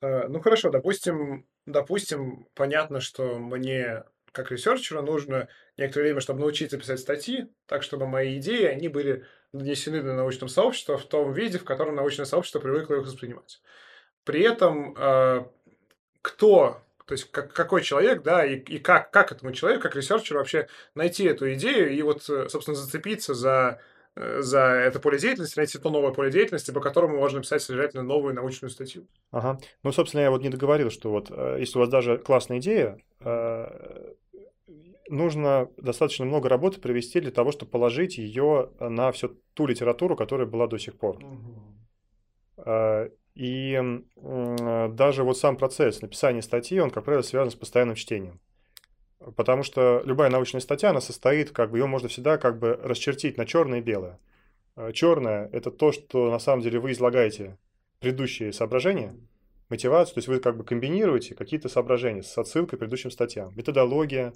Э, 0.00 0.28
ну 0.28 0.40
хорошо, 0.40 0.70
допустим, 0.70 1.46
допустим, 1.66 2.48
понятно, 2.54 3.00
что 3.00 3.38
мне 3.38 4.04
как 4.32 4.50
researcher 4.50 4.95
у 4.95 5.00
нужно 5.00 5.48
некоторое 5.76 6.06
время, 6.06 6.20
чтобы 6.20 6.40
научиться 6.40 6.76
писать 6.76 6.98
статьи, 6.98 7.46
так 7.66 7.84
чтобы 7.84 8.06
мои 8.06 8.38
идеи, 8.38 8.64
они 8.64 8.88
были 8.88 9.24
донесены 9.52 10.02
до 10.02 10.12
научного 10.14 10.50
сообщества 10.50 10.98
в 10.98 11.04
том 11.04 11.32
виде, 11.32 11.58
в 11.58 11.64
котором 11.64 11.94
научное 11.94 12.26
сообщество 12.26 12.58
привыкло 12.58 12.96
их 12.96 13.06
воспринимать. 13.06 13.62
При 14.24 14.42
этом 14.42 14.94
э, 14.98 15.44
кто, 16.20 16.82
то 17.06 17.12
есть 17.12 17.30
как, 17.30 17.52
какой 17.52 17.82
человек, 17.82 18.22
да, 18.22 18.44
и, 18.44 18.56
и 18.56 18.80
как, 18.80 19.12
как 19.12 19.30
этому 19.30 19.52
человеку, 19.52 19.84
как 19.84 19.94
researcher 19.94 20.36
у 20.36 20.40
вообще 20.40 20.68
найти 20.96 21.24
эту 21.24 21.52
идею 21.54 21.92
и 21.92 22.02
вот, 22.02 22.28
э, 22.28 22.48
собственно, 22.48 22.76
зацепиться 22.76 23.34
за, 23.34 23.80
за 24.16 24.60
это 24.60 25.00
поле 25.00 25.18
деятельности, 25.18 25.58
найти 25.58 25.78
то 25.78 25.90
новое 25.90 26.12
поле 26.12 26.30
деятельности, 26.30 26.70
по 26.70 26.80
которому 26.80 27.16
можно 27.16 27.40
писать 27.40 27.62
содержательно 27.62 28.02
новую 28.02 28.34
научную 28.34 28.70
статью. 28.70 29.06
Ага. 29.30 29.58
Ну, 29.82 29.92
собственно, 29.92 30.22
я 30.22 30.30
вот 30.30 30.42
не 30.42 30.50
договорил, 30.50 30.90
что 30.90 31.10
вот 31.10 31.30
если 31.30 31.78
у 31.78 31.80
вас 31.80 31.88
даже 31.88 32.18
классная 32.18 32.58
идея, 32.58 32.98
нужно 35.08 35.68
достаточно 35.76 36.24
много 36.24 36.48
работы 36.48 36.80
провести 36.80 37.20
для 37.20 37.30
того, 37.30 37.52
чтобы 37.52 37.70
положить 37.72 38.16
ее 38.18 38.70
на 38.80 39.10
всю 39.12 39.36
ту 39.54 39.66
литературу, 39.66 40.16
которая 40.16 40.46
была 40.46 40.66
до 40.66 40.78
сих 40.78 40.96
пор. 40.96 41.18
Угу. 41.22 42.70
И 43.34 43.82
даже 44.16 45.24
вот 45.24 45.36
сам 45.36 45.56
процесс 45.56 46.00
написания 46.02 46.40
статьи, 46.40 46.78
он, 46.78 46.90
как 46.90 47.04
правило, 47.04 47.22
связан 47.22 47.50
с 47.50 47.56
постоянным 47.56 47.96
чтением. 47.96 48.40
Потому 49.36 49.62
что 49.62 50.02
любая 50.04 50.30
научная 50.30 50.60
статья, 50.60 50.90
она 50.90 51.00
состоит, 51.00 51.50
как 51.50 51.70
бы 51.70 51.78
ее 51.78 51.86
можно 51.86 52.08
всегда 52.08 52.36
как 52.38 52.58
бы 52.58 52.78
расчертить 52.82 53.36
на 53.36 53.46
черное 53.46 53.78
и 53.78 53.82
белое. 53.82 54.18
А 54.76 54.92
черное– 54.92 55.48
это 55.52 55.70
то, 55.70 55.92
что 55.92 56.30
на 56.30 56.38
самом 56.38 56.62
деле 56.62 56.78
вы 56.78 56.92
излагаете 56.92 57.58
предыдущие 58.00 58.52
соображения, 58.52 59.14
мотивацию, 59.70 60.14
то 60.14 60.18
есть 60.18 60.28
вы 60.28 60.40
как 60.40 60.56
бы 60.56 60.64
комбинируете 60.64 61.34
какие-то 61.34 61.68
соображения 61.68 62.22
с 62.22 62.36
отсылкой 62.36 62.78
к 62.78 62.80
предыдущим 62.80 63.10
статьям. 63.10 63.54
Методология, 63.56 64.34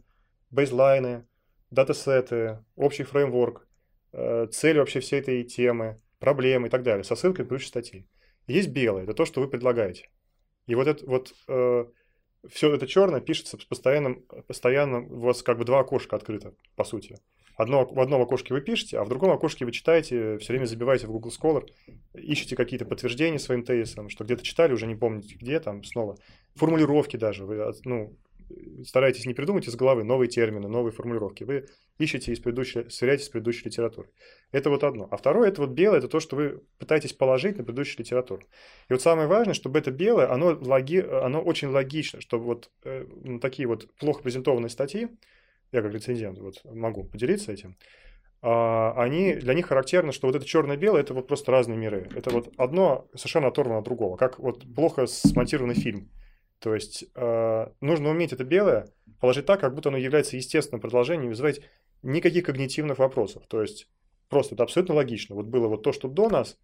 бейзлайны, 0.51 1.27
датасеты, 1.71 2.65
общий 2.77 3.05
фреймворк, 3.05 3.67
э, 4.13 4.47
цель 4.51 4.79
вообще 4.79 5.01
всей 5.01 5.21
этой 5.21 5.43
темы, 5.45 6.01
проблемы 6.19 6.69
и 6.69 6.71
так 6.71 6.83
далее, 6.83 7.05
со 7.05 7.15
ссылкой 7.15 7.45
к 7.45 7.49
предыдущей 7.49 7.69
статье. 7.69 8.07
Есть 8.47 8.69
белое, 8.69 9.03
это 9.05 9.13
то, 9.13 9.25
что 9.25 9.41
вы 9.41 9.49
предлагаете. 9.49 10.09
И 10.67 10.75
вот 10.75 10.87
это 10.87 11.05
вот 11.07 11.35
э, 11.49 11.87
все 12.49 12.75
это 12.75 12.87
черное 12.87 13.21
пишется 13.21 13.57
с 13.59 13.65
постоянным, 13.65 14.25
постоянно 14.47 15.01
у 15.01 15.21
вас 15.21 15.43
как 15.43 15.59
бы 15.59 15.65
два 15.65 15.81
окошка 15.81 16.17
открыто, 16.17 16.55
по 16.77 16.85
сути. 16.85 17.17
Одно, 17.57 17.85
в 17.85 17.99
одном 17.99 18.23
окошке 18.23 18.55
вы 18.55 18.61
пишете, 18.61 18.99
а 18.99 19.05
в 19.05 19.09
другом 19.09 19.33
окошке 19.33 19.65
вы 19.65 19.73
читаете, 19.73 20.39
все 20.39 20.53
время 20.53 20.67
забиваете 20.67 21.09
в 21.09 21.11
Google 21.11 21.33
Scholar, 21.33 21.69
ищете 22.15 22.55
какие-то 22.55 22.85
подтверждения 22.85 23.41
своим 23.41 23.65
тезисам, 23.65 24.11
что 24.11 24.23
где-то 24.23 24.45
читали, 24.45 24.73
уже 24.73 24.87
не 24.87 24.95
помните 24.95 25.35
где, 25.35 25.59
там 25.59 25.83
снова. 25.83 26.17
Формулировки 26.55 27.17
даже, 27.17 27.45
вы, 27.45 27.73
ну, 27.85 28.17
стараетесь 28.85 29.27
не 29.27 29.35
придумать 29.35 29.69
из 29.69 29.77
головы 29.77 30.05
новые 30.05 30.29
термины, 30.29 30.69
новые 30.69 30.93
формулировки. 30.93 31.45
Вы 31.45 31.67
ищете 31.99 32.33
из 32.33 32.41
предыдущей, 32.41 32.89
сверяете 32.91 33.25
с 33.25 33.29
предыдущей 33.29 33.65
литературой. 33.67 34.11
Это 34.53 34.71
вот 34.71 34.85
одно. 34.85 35.09
А 35.11 35.17
второе, 35.17 35.49
это 35.49 35.63
вот 35.63 35.71
белое, 35.71 35.99
это 35.99 36.09
то, 36.09 36.21
что 36.21 36.37
вы 36.37 36.63
пытаетесь 36.79 37.13
положить 37.13 37.59
на 37.59 37.65
предыдущую 37.65 38.01
литературу. 38.01 38.43
И 38.89 38.93
вот 38.93 39.03
самое 39.03 39.29
важное, 39.29 39.55
чтобы 39.55 39.79
это 39.79 39.91
белое, 39.91 40.33
оно, 40.33 40.59
логи, 40.61 40.99
оно 40.99 41.41
очень 41.41 41.69
логично, 41.69 42.21
чтобы 42.21 42.45
вот 42.45 42.71
э, 42.85 43.07
такие 43.41 43.67
вот 43.69 43.89
плохо 43.97 44.23
презентованные 44.23 44.71
статьи, 44.71 45.09
я 45.73 45.83
как 45.83 45.93
рецензент 45.93 46.39
вот 46.39 46.65
могу 46.65 47.05
поделиться 47.05 47.53
этим, 47.53 47.77
а, 48.41 48.93
они, 48.97 49.35
для 49.35 49.55
них 49.55 49.67
характерно, 49.67 50.13
что 50.13 50.29
вот 50.29 50.37
это 50.37 50.47
черно-белое, 50.47 51.01
это 51.01 51.13
вот 51.13 51.27
просто 51.27 51.51
разные 51.51 51.77
миры. 51.77 52.09
Это 52.15 52.31
вот 52.31 52.53
одно 52.57 53.09
совершенно 53.15 53.49
оторвано 53.49 53.79
от 53.79 53.85
другого, 53.85 54.17
как 54.17 54.39
вот 54.39 54.63
плохо 54.75 55.07
смонтированный 55.07 55.75
фильм. 55.75 56.09
То 56.61 56.75
есть 56.75 57.05
э, 57.15 57.67
нужно 57.81 58.11
уметь 58.11 58.33
это 58.33 58.45
белое 58.45 58.89
положить 59.21 59.47
так, 59.47 59.61
как 59.61 59.75
будто 59.75 59.89
оно 59.91 59.99
является 59.99 60.37
естественным 60.37 60.81
продолжением, 60.81 61.25
не 61.25 61.29
вызывать 61.29 61.61
никаких 62.03 62.45
когнитивных 62.47 62.99
вопросов. 62.99 63.47
То 63.49 63.63
есть 63.63 63.89
просто 64.29 64.55
это 64.55 64.65
абсолютно 64.65 64.95
логично. 64.95 65.35
Вот 65.35 65.47
было 65.47 65.69
вот 65.69 65.83
то, 65.83 65.93
что 65.93 66.09
до 66.09 66.29
нас. 66.29 66.59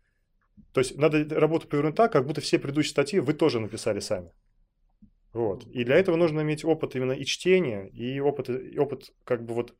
То 0.72 0.80
есть 0.80 0.96
надо 0.96 1.24
работу 1.38 1.66
повернуть 1.66 1.96
так, 1.96 2.12
как 2.12 2.26
будто 2.26 2.40
все 2.40 2.58
предыдущие 2.58 2.90
статьи 2.90 3.20
вы 3.20 3.34
тоже 3.34 3.60
написали 3.60 4.00
сами. 4.00 4.32
Вот. 5.32 5.64
И 5.66 5.84
для 5.84 5.96
этого 5.96 6.16
нужно 6.16 6.42
иметь 6.42 6.64
опыт 6.64 6.94
именно 6.94 7.12
и 7.12 7.24
чтения, 7.24 7.88
и 7.88 8.20
опыт, 8.20 8.48
и 8.50 8.78
опыт 8.78 9.12
как 9.24 9.44
бы 9.44 9.54
вот... 9.54 9.74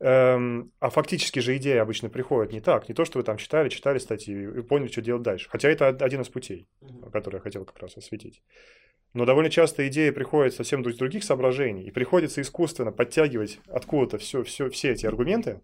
Эм, 0.00 0.72
а 0.78 0.90
фактически 0.90 1.40
же 1.40 1.56
идея 1.56 1.82
обычно 1.82 2.08
приходит 2.08 2.52
не 2.52 2.60
так. 2.60 2.88
Не 2.88 2.94
то, 2.94 3.04
что 3.04 3.18
вы 3.18 3.24
там 3.24 3.36
читали, 3.36 3.68
читали 3.68 3.98
статьи 3.98 4.34
и 4.34 4.62
поняли, 4.62 4.88
что 4.88 5.00
делать 5.00 5.22
дальше. 5.22 5.48
Хотя 5.48 5.68
это 5.68 5.88
один 5.88 6.22
из 6.22 6.28
путей, 6.28 6.68
который 7.12 7.36
я 7.36 7.40
хотел 7.40 7.64
как 7.64 7.78
раз 7.78 7.96
осветить. 7.96 8.42
Но 9.14 9.24
довольно 9.24 9.50
часто 9.50 9.88
идея 9.88 10.12
приходит 10.12 10.54
совсем 10.54 10.82
из 10.82 10.96
других 10.96 11.24
соображений, 11.24 11.84
и 11.84 11.90
приходится 11.90 12.40
искусственно 12.40 12.92
подтягивать 12.92 13.60
откуда-то 13.66 14.18
все, 14.18 14.42
все, 14.42 14.68
все 14.70 14.92
эти 14.92 15.06
аргументы 15.06 15.60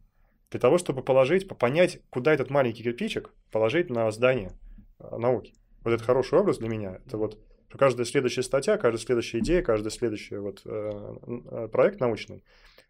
для 0.50 0.60
того, 0.60 0.78
чтобы 0.78 1.02
положить, 1.02 1.46
понять, 1.48 2.00
куда 2.10 2.32
этот 2.32 2.50
маленький 2.50 2.82
кирпичик 2.82 3.30
положить 3.50 3.90
на 3.90 4.10
здание 4.10 4.52
э, 4.98 5.16
науки. 5.16 5.54
Вот 5.82 5.92
это 5.92 6.02
хороший 6.02 6.38
образ 6.38 6.58
для 6.58 6.68
меня. 6.68 6.98
Это 7.06 7.18
вот 7.18 7.38
каждая 7.70 8.06
следующая 8.06 8.42
статья, 8.42 8.78
каждая 8.78 9.04
следующая 9.04 9.40
идея, 9.40 9.62
каждый 9.62 9.90
следующий 9.90 10.36
вот, 10.36 10.62
э, 10.64 11.16
э, 11.50 11.68
проект 11.70 12.00
научный 12.00 12.42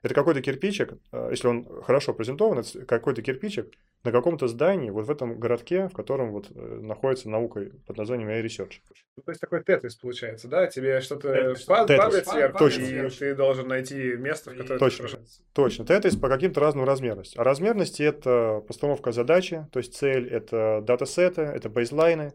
это 0.04 0.14
какой-то 0.14 0.42
кирпичик, 0.42 0.92
э, 1.12 1.28
если 1.30 1.48
он 1.48 1.66
хорошо 1.82 2.12
презентован, 2.12 2.58
это 2.58 2.84
какой-то 2.84 3.22
кирпичик 3.22 3.72
на 4.04 4.12
каком-то 4.12 4.46
здании, 4.48 4.90
вот 4.90 5.06
в 5.06 5.10
этом 5.10 5.40
городке, 5.40 5.88
в 5.88 5.94
котором 5.94 6.30
вот 6.30 6.50
э, 6.54 6.60
находится 6.82 7.30
наука 7.30 7.70
под 7.86 7.96
названием 7.96 8.28
AI 8.28 8.42
Research. 8.42 8.74
Ну, 9.16 9.22
то 9.22 9.30
есть 9.30 9.40
такой 9.40 9.64
тетрис 9.64 9.96
получается, 9.96 10.46
да? 10.46 10.66
Тебе 10.66 11.00
что-то 11.00 11.54
падает 11.66 12.26
сверху, 12.26 12.58
Точно. 12.58 12.82
и 12.82 13.08
ты 13.08 13.34
должен 13.34 13.66
найти 13.66 14.16
место, 14.16 14.50
в 14.50 14.58
которое 14.58 14.78
Точно. 14.78 15.08
ты 15.08 15.18
Точно. 15.54 15.86
Тетрис 15.86 16.16
по 16.16 16.28
каким-то 16.28 16.60
разным 16.60 16.84
размерности. 16.84 17.38
А 17.38 17.44
размерности– 17.44 18.02
это 18.04 18.62
постановка 18.68 19.10
задачи, 19.10 19.66
то 19.72 19.78
есть 19.78 19.94
цель– 19.94 20.28
это 20.30 20.82
датасеты, 20.82 21.40
это 21.40 21.70
бейзлайны. 21.70 22.34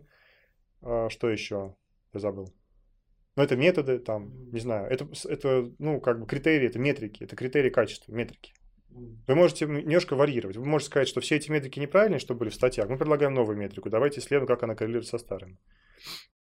А 0.82 1.10
что 1.10 1.30
еще? 1.30 1.76
Я 2.14 2.20
забыл. 2.20 2.52
Но 3.36 3.44
это 3.44 3.56
методы, 3.56 4.00
там, 4.00 4.52
не 4.52 4.60
знаю, 4.60 4.90
это, 4.90 5.08
это, 5.30 5.72
ну, 5.78 6.02
как 6.02 6.20
бы 6.20 6.26
критерии, 6.26 6.68
это 6.68 6.80
метрики, 6.80 7.24
это 7.24 7.36
критерии 7.36 7.70
качества, 7.70 8.12
метрики. 8.12 8.54
Вы 8.92 9.36
можете 9.36 9.66
немножко 9.66 10.16
варьировать. 10.16 10.58
Вы 10.58 10.66
можете 10.66 10.90
сказать, 10.90 11.08
что 11.08 11.22
все 11.22 11.36
эти 11.36 11.52
метрики 11.52 11.80
неправильные, 11.80 12.20
что 12.20 12.36
были 12.36 12.50
в 12.50 12.56
статьях. 12.56 12.90
Мы 12.90 12.98
предлагаем 12.98 13.34
новую 13.34 13.58
метрику. 13.58 13.90
Давайте 13.90 14.20
исследуем, 14.20 14.48
как 14.48 14.64
она 14.64 14.76
коррелирует 14.76 15.08
со 15.08 15.18
старыми. 15.18 15.58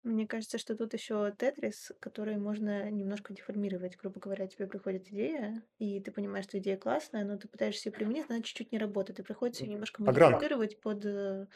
Мне 0.03 0.27
кажется, 0.29 0.59
что 0.59 0.77
тут 0.77 0.95
еще 0.95 1.33
тетрис, 1.37 1.91
который 1.99 2.37
можно 2.37 2.89
немножко 2.91 3.35
деформировать. 3.35 3.97
Грубо 3.97 4.21
говоря, 4.21 4.47
тебе 4.47 4.69
приходит 4.69 5.09
идея, 5.09 5.63
и 5.79 6.01
ты 6.01 6.13
понимаешь, 6.13 6.45
что 6.45 6.59
идея 6.59 6.77
классная, 6.77 7.25
но 7.25 7.37
ты 7.37 7.49
пытаешься 7.49 7.89
ее 7.89 7.93
применить, 7.93 8.27
она 8.29 8.41
чуть-чуть 8.41 8.71
не 8.71 8.79
работает. 8.79 9.19
И 9.19 9.23
приходится 9.25 9.65
ее 9.65 9.73
немножко 9.73 10.03
модифицировать 10.03 10.81
под 10.81 11.05
э, 11.05 11.47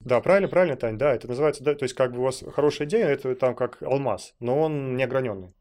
да, 0.00 0.20
правильно, 0.20 0.48
правильно, 0.48 0.76
Тань, 0.76 0.98
да, 0.98 1.14
это 1.14 1.26
называется, 1.26 1.64
да, 1.64 1.74
то 1.74 1.84
есть 1.84 1.94
как 1.94 2.12
бы 2.12 2.20
у 2.20 2.22
вас 2.22 2.44
хорошая 2.54 2.86
идея, 2.86 3.06
это 3.06 3.34
там 3.34 3.56
как 3.56 3.82
алмаз, 3.82 4.34
но 4.38 4.60
он 4.60 4.96
не 4.96 5.02
ограненный. 5.02 5.54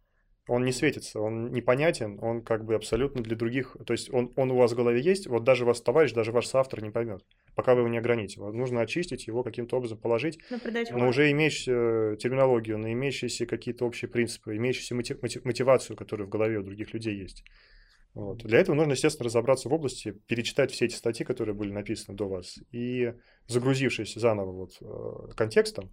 Он 0.48 0.64
не 0.64 0.72
светится, 0.72 1.20
он 1.20 1.52
непонятен, 1.52 2.20
он 2.22 2.44
как 2.44 2.66
бы 2.66 2.76
абсолютно 2.76 3.24
для 3.24 3.36
других, 3.36 3.76
то 3.86 3.94
есть 3.94 4.14
он, 4.14 4.32
он 4.36 4.52
у 4.52 4.58
вас 4.58 4.74
в 4.74 4.76
голове 4.76 5.02
есть, 5.02 5.26
вот 5.26 5.44
даже 5.44 5.66
ваш 5.66 5.80
товарищ, 5.80 6.14
даже 6.14 6.32
ваш 6.32 6.46
соавтор 6.46 6.84
не 6.84 6.92
поймет, 6.92 7.26
пока 7.56 7.74
вы 7.74 7.82
его 7.82 7.90
не 7.90 7.98
ограните. 7.98 8.40
Вот 8.40 8.54
нужно 8.54 8.82
очистить 8.82 9.26
его 9.26 9.42
каким-то 9.42 9.78
образом, 9.78 9.98
положить, 9.98 10.40
но, 10.52 10.60
но 10.92 11.08
уже 11.08 11.32
имеющую 11.32 12.16
терминологию, 12.18 12.78
на 12.78 12.94
имеющиеся 12.94 13.48
какие-то 13.48 13.86
общие 13.86 14.08
принципы, 14.08 14.56
имеющуюся 14.56 14.94
мотивацию, 15.44 15.98
которая 15.98 16.28
в 16.28 16.30
голове 16.30 16.60
у 16.60 16.64
других 16.64 16.94
людей 16.94 17.16
есть. 17.16 17.44
Вот. 18.16 18.38
Для 18.44 18.60
этого 18.60 18.76
нужно, 18.76 18.94
естественно, 18.94 19.26
разобраться 19.26 19.68
в 19.68 19.74
области, 19.74 20.12
перечитать 20.28 20.72
все 20.72 20.86
эти 20.86 20.96
статьи, 20.96 21.26
которые 21.26 21.54
были 21.54 21.72
написаны 21.72 22.16
до 22.16 22.30
вас, 22.30 22.58
и 22.72 23.14
загрузившись 23.48 24.14
заново 24.14 24.52
вот, 24.52 24.78
э, 24.80 25.34
контекстом, 25.36 25.92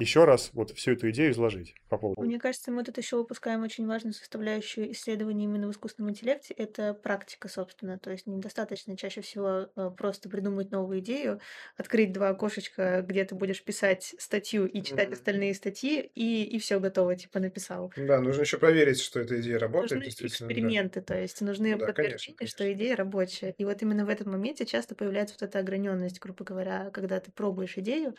еще 0.00 0.24
раз 0.24 0.50
вот 0.52 0.70
всю 0.70 0.92
эту 0.92 1.10
идею 1.10 1.32
изложить 1.32 1.74
по 1.88 1.98
поводу. 1.98 2.22
Мне 2.22 2.38
кажется, 2.38 2.70
мы 2.70 2.84
тут 2.84 2.98
еще 2.98 3.16
выпускаем 3.16 3.62
очень 3.62 3.86
важную 3.86 4.14
составляющую 4.14 4.92
исследования 4.92 5.44
именно 5.44 5.68
в 5.68 5.72
искусственном 5.72 6.10
интеллекте. 6.10 6.54
Это 6.54 6.94
практика, 6.94 7.48
собственно. 7.48 7.98
То 7.98 8.10
есть 8.10 8.26
недостаточно 8.26 8.96
чаще 8.96 9.20
всего 9.20 9.68
э, 9.76 9.90
просто 9.96 10.28
придумать 10.28 10.70
новую 10.70 11.00
идею, 11.00 11.40
открыть 11.76 12.12
два 12.12 12.30
окошечка, 12.30 13.02
где 13.06 13.24
ты 13.24 13.34
будешь 13.34 13.62
писать 13.62 14.14
статью 14.18 14.66
и 14.66 14.82
читать 14.82 15.10
mm-hmm. 15.10 15.12
остальные 15.12 15.54
статьи, 15.54 16.10
и, 16.14 16.44
и 16.44 16.58
все 16.58 16.80
готово, 16.80 17.16
типа 17.16 17.40
написал. 17.40 17.92
Да, 17.96 18.20
нужно 18.20 18.42
еще 18.42 18.58
проверить, 18.58 19.00
что 19.00 19.20
эта 19.20 19.40
идея 19.40 19.58
работает. 19.58 20.04
Нужны 20.04 20.26
эксперименты, 20.26 21.00
да. 21.00 21.14
то 21.14 21.20
есть 21.20 21.40
нужны 21.40 21.72
ну, 21.72 21.78
подтверждения, 21.78 22.08
конечно, 22.10 22.34
конечно. 22.36 22.56
что 22.56 22.72
идея 22.72 22.96
рабочая. 22.96 23.54
И 23.58 23.64
вот 23.64 23.82
именно 23.82 24.04
в 24.04 24.08
этом 24.08 24.32
моменте 24.32 24.66
часто 24.66 24.94
появляется 24.94 25.36
вот 25.38 25.48
эта 25.48 25.58
ограненность, 25.58 26.20
грубо 26.20 26.44
говоря, 26.44 26.90
когда 26.92 27.20
ты 27.20 27.30
пробуешь 27.30 27.76
идею, 27.78 28.14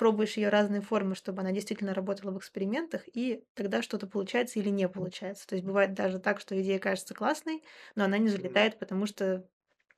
пробуешь 0.00 0.38
ее 0.38 0.48
разные 0.48 0.80
формы, 0.80 1.14
чтобы 1.14 1.42
она 1.42 1.52
действительно 1.52 1.92
работала 1.92 2.30
в 2.30 2.38
экспериментах, 2.38 3.02
и 3.12 3.44
тогда 3.52 3.82
что-то 3.82 4.06
получается 4.06 4.58
или 4.58 4.70
не 4.70 4.88
получается. 4.88 5.46
То 5.46 5.56
есть 5.56 5.66
бывает 5.66 5.92
даже 5.92 6.18
так, 6.18 6.40
что 6.40 6.58
идея 6.58 6.78
кажется 6.78 7.12
классной, 7.12 7.62
но 7.96 8.04
она 8.04 8.16
не 8.16 8.28
залетает, 8.28 8.78
потому 8.78 9.04
что 9.04 9.46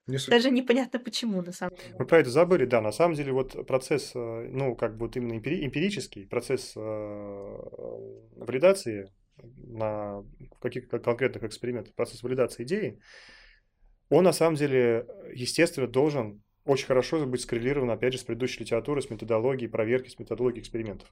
не 0.08 0.18
даже 0.28 0.50
непонятно 0.50 0.98
почему, 0.98 1.40
на 1.40 1.52
самом 1.52 1.76
деле. 1.76 1.94
Мы 2.00 2.04
про 2.04 2.18
это 2.18 2.30
забыли, 2.30 2.64
да. 2.64 2.80
На 2.80 2.90
самом 2.90 3.14
деле, 3.14 3.30
вот 3.30 3.64
процесс, 3.64 4.10
э, 4.16 4.48
ну, 4.50 4.74
как 4.74 4.96
бы 4.96 5.06
вот 5.06 5.16
именно 5.16 5.34
эмпирический, 5.34 6.26
процесс 6.26 6.72
э, 6.74 6.80
валидации 6.80 9.08
на 9.36 10.24
каких-то 10.60 10.98
конкретных 10.98 11.44
экспериментах, 11.44 11.94
процесс 11.94 12.24
валидации 12.24 12.64
идеи, 12.64 12.98
он 14.08 14.24
на 14.24 14.32
самом 14.32 14.56
деле, 14.56 15.06
естественно, 15.32 15.86
должен 15.86 16.42
очень 16.64 16.86
хорошо 16.86 17.24
быть 17.26 17.40
скоррелирован, 17.40 17.90
опять 17.90 18.12
же, 18.12 18.18
с 18.18 18.24
предыдущей 18.24 18.60
литературой, 18.60 19.02
с 19.02 19.10
методологией 19.10 19.70
проверки, 19.70 20.08
с 20.08 20.18
методологией 20.18 20.62
экспериментов. 20.62 21.08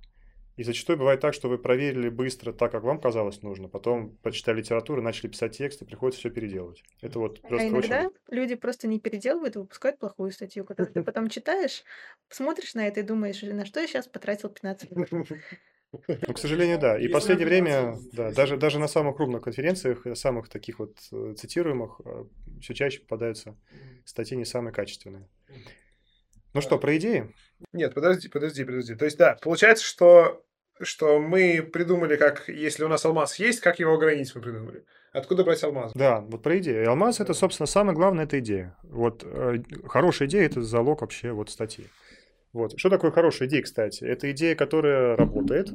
И 0.57 0.63
зачастую 0.63 0.99
бывает 0.99 1.21
так, 1.21 1.33
что 1.33 1.49
вы 1.49 1.57
проверили 1.57 2.11
быстро 2.11 2.53
так, 2.53 2.71
как 2.71 2.83
вам 2.83 3.01
казалось 3.01 3.41
нужно, 3.43 3.69
потом 3.69 4.17
прочитали 4.19 4.59
литературу, 4.59 5.01
начали 5.01 5.29
писать 5.29 5.57
тексты, 5.57 5.87
приходится 5.87 6.21
все 6.21 6.31
переделывать. 6.31 6.83
Это 7.01 7.19
вот 7.19 7.41
а 7.43 7.49
просто 7.49 7.67
а 7.67 7.69
иногда 7.71 7.99
очень... 8.09 8.11
люди 8.29 8.55
просто 8.57 8.87
не 8.87 9.01
переделывают 9.01 9.57
и 9.57 9.59
выпускают 9.59 9.99
плохую 9.99 10.33
статью, 10.33 10.65
которую 10.65 10.93
ты 10.93 11.03
потом 11.05 11.31
читаешь, 11.31 11.83
смотришь 12.29 12.75
на 12.75 12.87
это 12.87 13.01
и 13.01 13.05
думаешь, 13.05 13.41
на 13.43 13.65
что 13.65 13.81
я 13.81 13.87
сейчас 13.87 14.07
потратил 14.07 14.51
15 14.51 14.91
минут. 14.91 15.29
Ну, 15.93 16.35
к 16.35 16.39
сожалению, 16.39 16.79
да. 16.79 16.97
И 16.97 17.09
в 17.09 17.13
последнее 17.13 17.49
время, 17.49 17.99
да, 18.13 18.31
даже, 18.31 18.57
даже 18.57 18.79
на 18.79 18.87
самых 18.87 19.17
крупных 19.17 19.43
конференциях, 19.43 20.07
э, 20.07 20.15
самых 20.15 20.49
таких 20.49 20.79
вот 20.79 20.97
э, 21.11 21.35
цитируемых, 21.37 22.01
э, 22.05 22.25
все 22.61 22.75
чаще 22.75 23.01
попадаются 23.01 23.57
статьи 24.05 24.37
не 24.37 24.45
самые 24.45 24.73
качественные. 24.73 25.29
Ну 26.53 26.61
что, 26.61 26.79
про 26.79 26.97
идеи? 26.97 27.33
Нет, 27.73 27.95
подожди, 27.95 28.29
подожди, 28.29 28.65
подожди. 28.65 28.95
То 28.95 29.05
есть, 29.05 29.19
да, 29.19 29.37
получается, 29.41 29.85
что, 29.85 30.45
что 30.81 31.21
мы 31.21 31.63
придумали, 31.63 32.17
как, 32.17 32.49
если 32.49 32.83
у 32.83 32.89
нас 32.89 33.05
алмаз 33.05 33.39
есть, 33.39 33.61
как 33.61 33.79
его 33.79 33.95
ограничить 33.95 34.35
мы 34.35 34.43
придумали. 34.43 34.85
Откуда 35.13 35.45
брать 35.45 35.63
алмаз? 35.63 35.93
Да, 35.95 36.21
вот 36.21 36.43
про 36.43 36.59
идею. 36.59 36.89
алмаз 36.89 37.21
это, 37.21 37.35
собственно, 37.35 37.67
самое 37.67 37.97
главное, 37.97 38.25
это 38.25 38.39
идея. 38.41 38.77
Вот 38.83 39.23
э, 39.25 39.63
хорошая 39.87 40.29
идея 40.29 40.47
это 40.47 40.63
залог 40.63 41.03
вообще 41.03 41.33
вот 41.33 41.51
статьи. 41.51 41.87
Вот. 42.53 42.79
Что 42.79 42.91
такое 42.91 43.11
хорошая 43.11 43.49
идея, 43.49 43.63
кстати? 43.63 44.05
Это 44.05 44.31
идея, 44.33 44.55
которая 44.55 45.17
работает. 45.17 45.71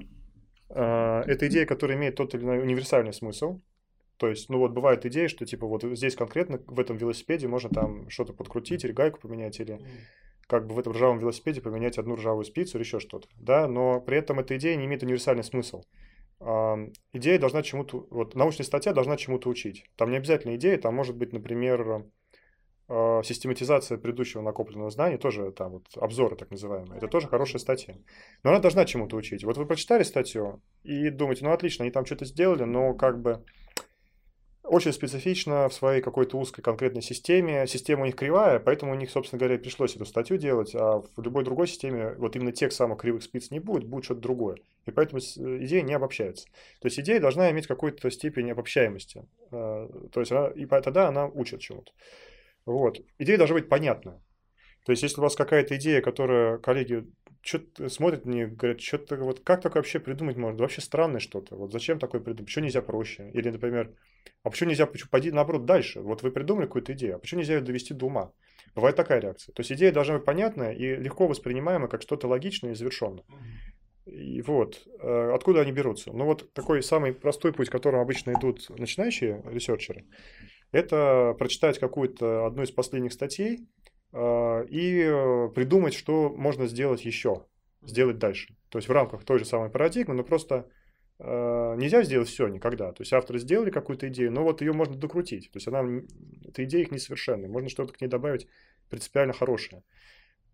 Э, 0.69 1.21
это 1.25 1.47
идея, 1.47 1.65
которая 1.65 1.97
имеет 1.97 2.15
тот 2.15 2.33
или 2.33 2.43
иной 2.43 2.59
универсальный 2.59 3.13
смысл. 3.13 3.61
То 4.17 4.27
есть, 4.27 4.49
ну 4.49 4.59
вот 4.59 4.71
бывает 4.71 5.05
идея, 5.05 5.27
что 5.27 5.45
типа 5.45 5.67
вот 5.67 5.83
здесь 5.83 6.15
конкретно 6.15 6.59
в 6.67 6.79
этом 6.79 6.97
велосипеде 6.97 7.47
можно 7.47 7.69
там 7.69 8.09
что-то 8.09 8.33
подкрутить 8.33 8.85
или 8.85 8.91
гайку 8.91 9.19
поменять, 9.19 9.59
или 9.59 9.79
как 10.47 10.67
бы 10.67 10.75
в 10.75 10.79
этом 10.79 10.93
ржавом 10.93 11.19
велосипеде 11.19 11.61
поменять 11.61 11.97
одну 11.97 12.15
ржавую 12.15 12.45
спицу 12.45 12.77
или 12.77 12.83
еще 12.83 12.99
что-то, 12.99 13.27
да, 13.35 13.67
но 13.67 13.99
при 13.99 14.17
этом 14.17 14.39
эта 14.39 14.55
идея 14.57 14.75
не 14.75 14.85
имеет 14.85 15.03
универсальный 15.03 15.43
смысл. 15.43 15.83
Э, 16.39 16.75
идея 17.13 17.39
должна 17.39 17.63
чему-то, 17.63 18.07
вот 18.09 18.35
научная 18.35 18.65
статья 18.65 18.93
должна 18.93 19.17
чему-то 19.17 19.49
учить. 19.49 19.85
Там 19.95 20.11
не 20.11 20.17
обязательно 20.17 20.55
идея, 20.55 20.77
там 20.77 20.93
может 20.93 21.15
быть, 21.15 21.33
например, 21.33 22.05
э, 22.87 23.21
систематизация 23.23 23.97
предыдущего 23.97 24.41
накопленного 24.41 24.91
знания, 24.91 25.17
тоже 25.17 25.51
там 25.51 25.71
вот 25.73 25.87
обзоры 25.95 26.35
так 26.35 26.51
называемые, 26.51 26.97
это 26.97 27.07
тоже 27.07 27.27
хорошая 27.27 27.59
статья. 27.59 27.95
Но 28.43 28.51
она 28.51 28.59
должна 28.59 28.85
чему-то 28.85 29.17
учить. 29.17 29.43
Вот 29.43 29.57
вы 29.57 29.65
прочитали 29.65 30.03
статью 30.03 30.61
и 30.83 31.09
думаете, 31.09 31.43
ну 31.43 31.51
отлично, 31.51 31.83
они 31.83 31.91
там 31.91 32.05
что-то 32.05 32.25
сделали, 32.25 32.63
но 32.63 32.93
как 32.93 33.19
бы 33.21 33.43
очень 34.67 34.93
специфично 34.93 35.69
в 35.69 35.73
своей 35.73 36.01
какой-то 36.01 36.37
узкой 36.37 36.61
конкретной 36.61 37.01
системе. 37.01 37.67
Система 37.67 38.03
у 38.03 38.05
них 38.05 38.15
кривая, 38.15 38.59
поэтому 38.59 38.91
у 38.91 38.95
них, 38.95 39.09
собственно 39.09 39.39
говоря, 39.39 39.57
пришлось 39.57 39.95
эту 39.95 40.05
статью 40.05 40.37
делать, 40.37 40.73
а 40.75 41.01
в 41.15 41.21
любой 41.21 41.43
другой 41.43 41.67
системе 41.67 42.15
вот 42.17 42.35
именно 42.35 42.51
тех 42.51 42.71
самых 42.71 42.99
кривых 42.99 43.23
спиц 43.23 43.51
не 43.51 43.59
будет, 43.59 43.85
будет 43.85 44.05
что-то 44.05 44.21
другое. 44.21 44.57
И 44.85 44.91
поэтому 44.91 45.19
идея 45.19 45.81
не 45.81 45.93
обобщается. 45.93 46.47
То 46.81 46.87
есть 46.87 46.99
идея 46.99 47.19
должна 47.19 47.49
иметь 47.51 47.67
какую-то 47.67 48.09
степень 48.09 48.51
обобщаемости. 48.51 49.27
А, 49.51 49.87
то 50.11 50.19
есть 50.19 50.31
она, 50.31 50.47
и 50.47 50.65
тогда 50.65 51.07
она 51.07 51.27
учит 51.27 51.61
чему-то. 51.61 51.91
Вот. 52.65 52.99
Идея 53.19 53.37
должна 53.37 53.55
быть 53.55 53.69
понятная. 53.69 54.21
То 54.85 54.91
есть, 54.91 55.01
если 55.01 55.19
у 55.19 55.23
вас 55.23 55.35
какая-то 55.35 55.75
идея, 55.77 56.01
которая 56.01 56.59
коллеги 56.59 57.07
что-то 57.45 57.89
смотрят 57.89 58.25
мне, 58.25 58.47
говорят, 58.47 58.81
что-то 58.81 59.17
вот 59.17 59.41
как 59.41 59.61
такое 59.61 59.81
вообще 59.81 59.99
придумать 59.99 60.35
можно? 60.35 60.59
Вообще 60.59 60.81
странное 60.81 61.19
что-то. 61.19 61.55
Вот 61.55 61.71
зачем 61.71 61.99
такое 61.99 62.19
придумать? 62.19 62.47
Почему 62.47 62.65
нельзя 62.65 62.81
проще? 62.81 63.29
Или, 63.33 63.51
например, 63.51 63.93
а 64.41 64.49
почему 64.49 64.69
нельзя 64.69 64.87
почему, 64.87 65.09
пойти 65.11 65.31
наоборот 65.31 65.65
дальше? 65.65 66.01
Вот 66.01 66.23
вы 66.23 66.31
придумали 66.31 66.65
какую-то 66.65 66.93
идею, 66.93 67.15
а 67.15 67.19
почему 67.19 67.41
нельзя 67.41 67.55
ее 67.55 67.61
довести 67.61 67.93
до 67.93 68.07
ума? 68.07 68.31
Бывает 68.73 68.95
такая 68.95 69.21
реакция. 69.21 69.53
То 69.53 69.61
есть 69.61 69.71
идея 69.71 69.91
должна 69.91 70.15
быть 70.15 70.25
понятная 70.25 70.73
и 70.73 70.95
легко 70.95 71.27
воспринимаемая 71.27 71.87
как 71.87 72.01
что-то 72.01 72.27
логичное 72.27 72.71
и 72.71 72.75
завершенное. 72.75 73.23
И 74.07 74.41
вот, 74.41 74.83
э, 74.99 75.31
откуда 75.33 75.61
они 75.61 75.71
берутся? 75.71 76.13
Ну 76.13 76.25
вот 76.25 76.51
такой 76.53 76.81
самый 76.81 77.13
простой 77.13 77.53
путь, 77.53 77.69
которым 77.69 78.01
обычно 78.01 78.31
идут 78.31 78.69
начинающие 78.69 79.43
ресерчеры, 79.45 80.05
это 80.71 81.35
прочитать 81.37 81.77
какую-то 81.77 82.47
одну 82.47 82.63
из 82.63 82.71
последних 82.71 83.13
статей 83.13 83.67
и 84.13 85.01
э, 85.05 85.49
придумать, 85.53 85.93
что 85.93 86.29
можно 86.29 86.67
сделать 86.67 87.05
еще, 87.05 87.45
сделать 87.81 88.17
дальше. 88.17 88.55
То 88.69 88.77
есть 88.77 88.87
в 88.87 88.91
рамках 88.91 89.23
той 89.23 89.39
же 89.39 89.45
самой 89.45 89.69
парадигмы, 89.69 90.13
но 90.13 90.23
просто 90.23 90.69
Э, 91.17 91.75
нельзя 91.77 92.03
сделать 92.03 92.27
все 92.27 92.47
никогда. 92.47 92.91
То 92.91 93.01
есть 93.01 93.13
авторы 93.13 93.39
сделали 93.39 93.71
какую-то 93.71 94.07
идею, 94.09 94.31
но 94.31 94.43
вот 94.43 94.61
ее 94.61 94.73
можно 94.73 94.95
докрутить. 94.95 95.51
То 95.51 95.57
есть 95.57 95.67
она, 95.67 96.01
эта 96.45 96.63
идея 96.65 96.81
их 96.81 96.91
несовершенная. 96.91 97.49
Можно 97.49 97.69
что-то 97.69 97.93
к 97.93 98.01
ней 98.01 98.07
добавить 98.07 98.47
принципиально 98.89 99.33
хорошее. 99.33 99.83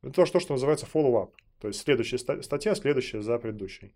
Это 0.03 0.14
то, 0.14 0.40
что 0.40 0.53
называется 0.53 0.88
follow-up. 0.91 1.32
То 1.60 1.68
есть 1.68 1.82
следующая 1.82 2.18
статья, 2.18 2.76
следующая 2.76 3.22
за 3.22 3.38
предыдущей. 3.38 3.94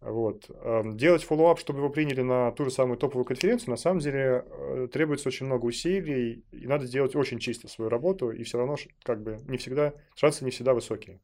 Вот. 0.00 0.50
Эм, 0.62 0.96
делать 0.96 1.26
follow-up, 1.28 1.58
чтобы 1.58 1.80
его 1.80 1.90
приняли 1.90 2.22
на 2.22 2.52
ту 2.52 2.64
же 2.64 2.70
самую 2.70 2.96
топовую 2.96 3.26
конференцию, 3.26 3.70
на 3.70 3.76
самом 3.76 4.00
деле 4.00 4.44
э, 4.46 4.88
требуется 4.90 5.28
очень 5.28 5.44
много 5.46 5.66
усилий, 5.66 6.42
и 6.52 6.66
надо 6.66 6.86
сделать 6.86 7.14
очень 7.14 7.38
чисто 7.38 7.68
свою 7.68 7.90
работу, 7.90 8.30
и 8.30 8.42
все 8.42 8.58
равно 8.58 8.76
как 9.02 9.22
бы 9.22 9.38
не 9.46 9.58
всегда, 9.58 9.92
шансы 10.14 10.44
не 10.44 10.50
всегда 10.50 10.72
высокие. 10.72 11.20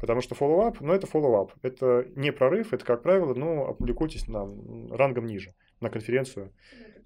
Потому 0.00 0.20
что 0.22 0.34
follow-up, 0.34 0.78
ну, 0.80 0.94
это 0.94 1.06
follow-up. 1.06 1.50
Это 1.62 2.06
не 2.16 2.32
прорыв, 2.32 2.72
это, 2.72 2.84
как 2.84 3.02
правило, 3.02 3.34
ну, 3.34 3.66
опубликуйтесь 3.66 4.28
на, 4.28 4.46
рангом 4.96 5.26
ниже, 5.26 5.54
на 5.80 5.90
конференцию. 5.90 6.52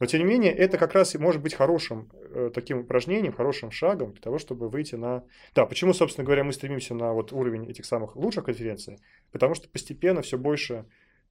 Но, 0.00 0.06
тем 0.06 0.20
не 0.20 0.26
менее, 0.26 0.52
это 0.52 0.78
как 0.78 0.94
раз 0.94 1.14
может 1.14 1.42
быть 1.42 1.54
хорошим 1.54 2.10
э, 2.12 2.50
таким 2.54 2.80
упражнением, 2.80 3.34
хорошим 3.34 3.70
шагом 3.70 4.12
для 4.12 4.22
того, 4.22 4.38
чтобы 4.38 4.70
выйти 4.70 4.94
на... 4.94 5.24
Да, 5.54 5.66
почему, 5.66 5.92
собственно 5.92 6.24
говоря, 6.24 6.42
мы 6.42 6.54
стремимся 6.54 6.94
на 6.94 7.12
вот 7.12 7.32
уровень 7.34 7.70
этих 7.70 7.84
самых 7.84 8.16
лучших 8.16 8.44
конференций? 8.44 8.98
Потому 9.30 9.54
что 9.54 9.68
постепенно 9.68 10.22
все 10.22 10.38
больше 10.38 10.86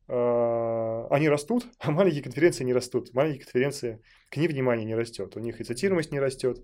э, 0.08 1.08
они 1.10 1.28
растут, 1.30 1.66
а 1.80 1.90
маленькие 1.90 2.22
конференции 2.22 2.64
не 2.64 2.74
растут. 2.74 3.12
Маленькие 3.16 3.44
конференции, 3.44 4.04
к 4.30 4.38
ним 4.38 4.52
внимание 4.52 4.86
не 4.86 4.96
растет. 4.96 5.36
У 5.36 5.40
них 5.40 5.60
и 5.60 5.64
цитируемость 5.64 6.12
не 6.12 6.20
растет, 6.20 6.64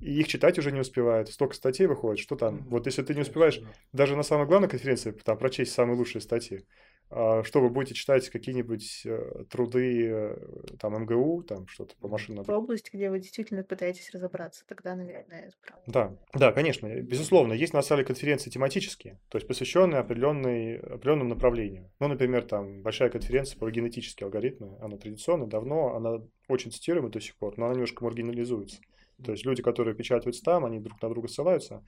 и 0.00 0.18
их 0.18 0.26
читать 0.26 0.58
уже 0.58 0.72
не 0.72 0.80
успевают. 0.80 1.28
Столько 1.28 1.54
статей 1.54 1.86
выходит, 1.86 2.18
что 2.18 2.34
там. 2.34 2.66
Вот 2.68 2.86
если 2.86 3.02
ты 3.02 3.14
не 3.14 3.20
успеваешь 3.20 3.60
даже 3.92 4.16
на 4.16 4.24
самой 4.24 4.48
главной 4.48 4.68
конференции 4.68 5.12
там 5.12 5.38
прочесть 5.38 5.72
самые 5.72 5.96
лучшие 5.96 6.20
статьи, 6.20 6.64
что 7.08 7.60
вы 7.60 7.70
будете 7.70 7.94
читать 7.94 8.28
какие-нибудь 8.30 9.02
э, 9.04 9.44
труды 9.48 10.08
э, 10.08 10.36
там 10.80 11.02
МГУ, 11.02 11.44
там 11.44 11.68
что-то 11.68 11.94
по 12.00 12.08
машинному. 12.08 12.44
В 12.44 12.50
область, 12.50 12.92
где 12.92 13.10
вы 13.10 13.20
действительно 13.20 13.62
пытаетесь 13.62 14.10
разобраться, 14.10 14.64
тогда, 14.66 14.96
наверное, 14.96 15.46
это 15.46 15.56
правда. 15.64 15.84
Да, 15.86 16.16
да, 16.34 16.52
конечно, 16.52 16.88
безусловно. 17.00 17.52
Есть 17.52 17.74
на 17.74 17.82
самом 17.82 18.00
деле 18.00 18.08
конференции 18.08 18.50
тематические, 18.50 19.20
то 19.28 19.38
есть 19.38 19.46
посвященные 19.46 20.00
определенной, 20.00 20.78
определенному 20.78 21.30
направлению. 21.30 21.90
Ну, 22.00 22.08
например, 22.08 22.42
там 22.42 22.82
большая 22.82 23.08
конференция 23.08 23.58
про 23.58 23.70
генетические 23.70 24.26
алгоритмы, 24.26 24.76
она 24.80 24.96
традиционная, 24.96 25.46
давно, 25.46 25.94
она 25.94 26.22
очень 26.48 26.72
цитируема 26.72 27.10
до 27.10 27.20
сих 27.20 27.36
пор, 27.36 27.56
но 27.56 27.66
она 27.66 27.74
немножко 27.74 28.02
маргинализуется. 28.02 28.78
То 29.24 29.32
есть 29.32 29.46
люди, 29.46 29.62
которые 29.62 29.94
печатают 29.94 30.40
там, 30.42 30.64
они 30.66 30.78
друг 30.78 31.00
на 31.00 31.08
друга 31.08 31.28
ссылаются, 31.28 31.82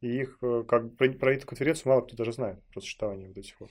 и 0.00 0.22
их, 0.22 0.38
э, 0.42 0.64
как 0.66 0.96
про, 0.96 1.12
про 1.12 1.34
эту 1.34 1.46
конференцию 1.46 1.90
мало 1.90 2.00
кто 2.00 2.16
даже 2.16 2.32
знает, 2.32 2.58
читал 2.80 3.12
они 3.12 3.26
вот 3.26 3.38
этих 3.38 3.60
вот. 3.60 3.70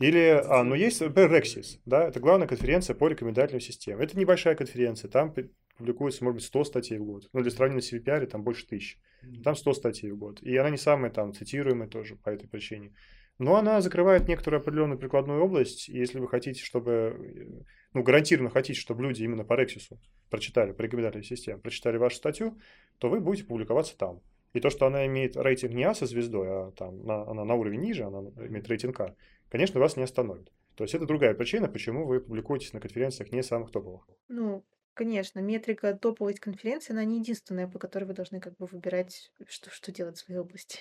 Или, 0.00 0.42
а, 0.44 0.64
ну 0.64 0.74
есть, 0.74 1.00
например, 1.00 1.32
Rexis, 1.32 1.78
да, 1.86 2.08
это 2.08 2.18
главная 2.18 2.48
конференция 2.48 2.94
по 2.94 3.08
рекомендательным 3.08 3.60
системам. 3.60 4.00
Это 4.02 4.18
небольшая 4.18 4.56
конференция, 4.56 5.08
там 5.08 5.32
публикуется, 5.76 6.24
может 6.24 6.36
быть, 6.36 6.44
100 6.44 6.64
статей 6.64 6.98
в 6.98 7.04
год. 7.04 7.28
Ну, 7.32 7.40
для 7.42 7.50
сравнения 7.50 7.82
с 7.82 7.92
CVPR 7.92 8.26
там 8.26 8.42
больше 8.42 8.66
тысяч. 8.66 8.98
Там 9.42 9.54
100 9.54 9.74
статей 9.74 10.10
в 10.10 10.18
год. 10.18 10.42
И 10.42 10.56
она 10.56 10.70
не 10.70 10.76
самая 10.76 11.10
там 11.10 11.32
цитируемая 11.32 11.88
тоже 11.88 12.16
по 12.16 12.30
этой 12.30 12.48
причине. 12.48 12.92
Но 13.38 13.56
она 13.56 13.80
закрывает 13.80 14.28
некоторую 14.28 14.60
определенную 14.60 14.98
прикладную 14.98 15.42
область, 15.42 15.88
и 15.88 15.98
если 15.98 16.20
вы 16.20 16.28
хотите, 16.28 16.62
чтобы, 16.62 17.64
ну, 17.92 18.02
гарантированно 18.02 18.50
хотите, 18.50 18.78
чтобы 18.78 19.02
люди 19.02 19.24
именно 19.24 19.44
по 19.44 19.54
Рексису 19.54 19.98
прочитали, 20.30 20.70
по 20.72 20.82
рекомендательной 20.82 21.24
системе, 21.24 21.58
прочитали 21.58 21.96
вашу 21.96 22.16
статью, 22.16 22.56
то 22.98 23.08
вы 23.08 23.20
будете 23.20 23.44
публиковаться 23.44 23.96
там. 23.96 24.20
И 24.52 24.60
то, 24.60 24.70
что 24.70 24.86
она 24.86 25.04
имеет 25.06 25.36
рейтинг 25.36 25.74
не 25.74 25.82
А 25.82 25.94
со 25.94 26.06
звездой, 26.06 26.46
а 26.48 26.70
там 26.76 27.04
на, 27.04 27.28
она 27.28 27.44
на 27.44 27.54
уровень 27.54 27.80
ниже, 27.80 28.04
она 28.04 28.20
имеет 28.46 28.68
рейтинг 28.68 29.00
А, 29.00 29.16
конечно, 29.54 29.78
вас 29.78 29.96
не 29.96 30.02
остановит. 30.02 30.50
То 30.74 30.82
есть 30.82 30.96
это 30.96 31.06
другая 31.06 31.32
причина, 31.32 31.68
почему 31.68 32.06
вы 32.06 32.18
публикуетесь 32.18 32.72
на 32.72 32.80
конференциях 32.80 33.30
не 33.30 33.40
самых 33.40 33.70
топовых. 33.70 34.08
Ну, 34.26 34.64
Конечно, 34.94 35.40
метрика 35.40 35.94
топовость 35.94 36.38
конференции, 36.38 36.92
она 36.92 37.04
не 37.04 37.18
единственная, 37.18 37.68
по 37.68 37.80
которой 37.80 38.04
вы 38.04 38.14
должны 38.14 38.40
как 38.40 38.56
бы 38.56 38.66
выбирать, 38.66 39.32
что, 39.48 39.70
что 39.70 39.92
делать 39.92 40.16
в 40.16 40.20
своей 40.24 40.38
области. 40.40 40.78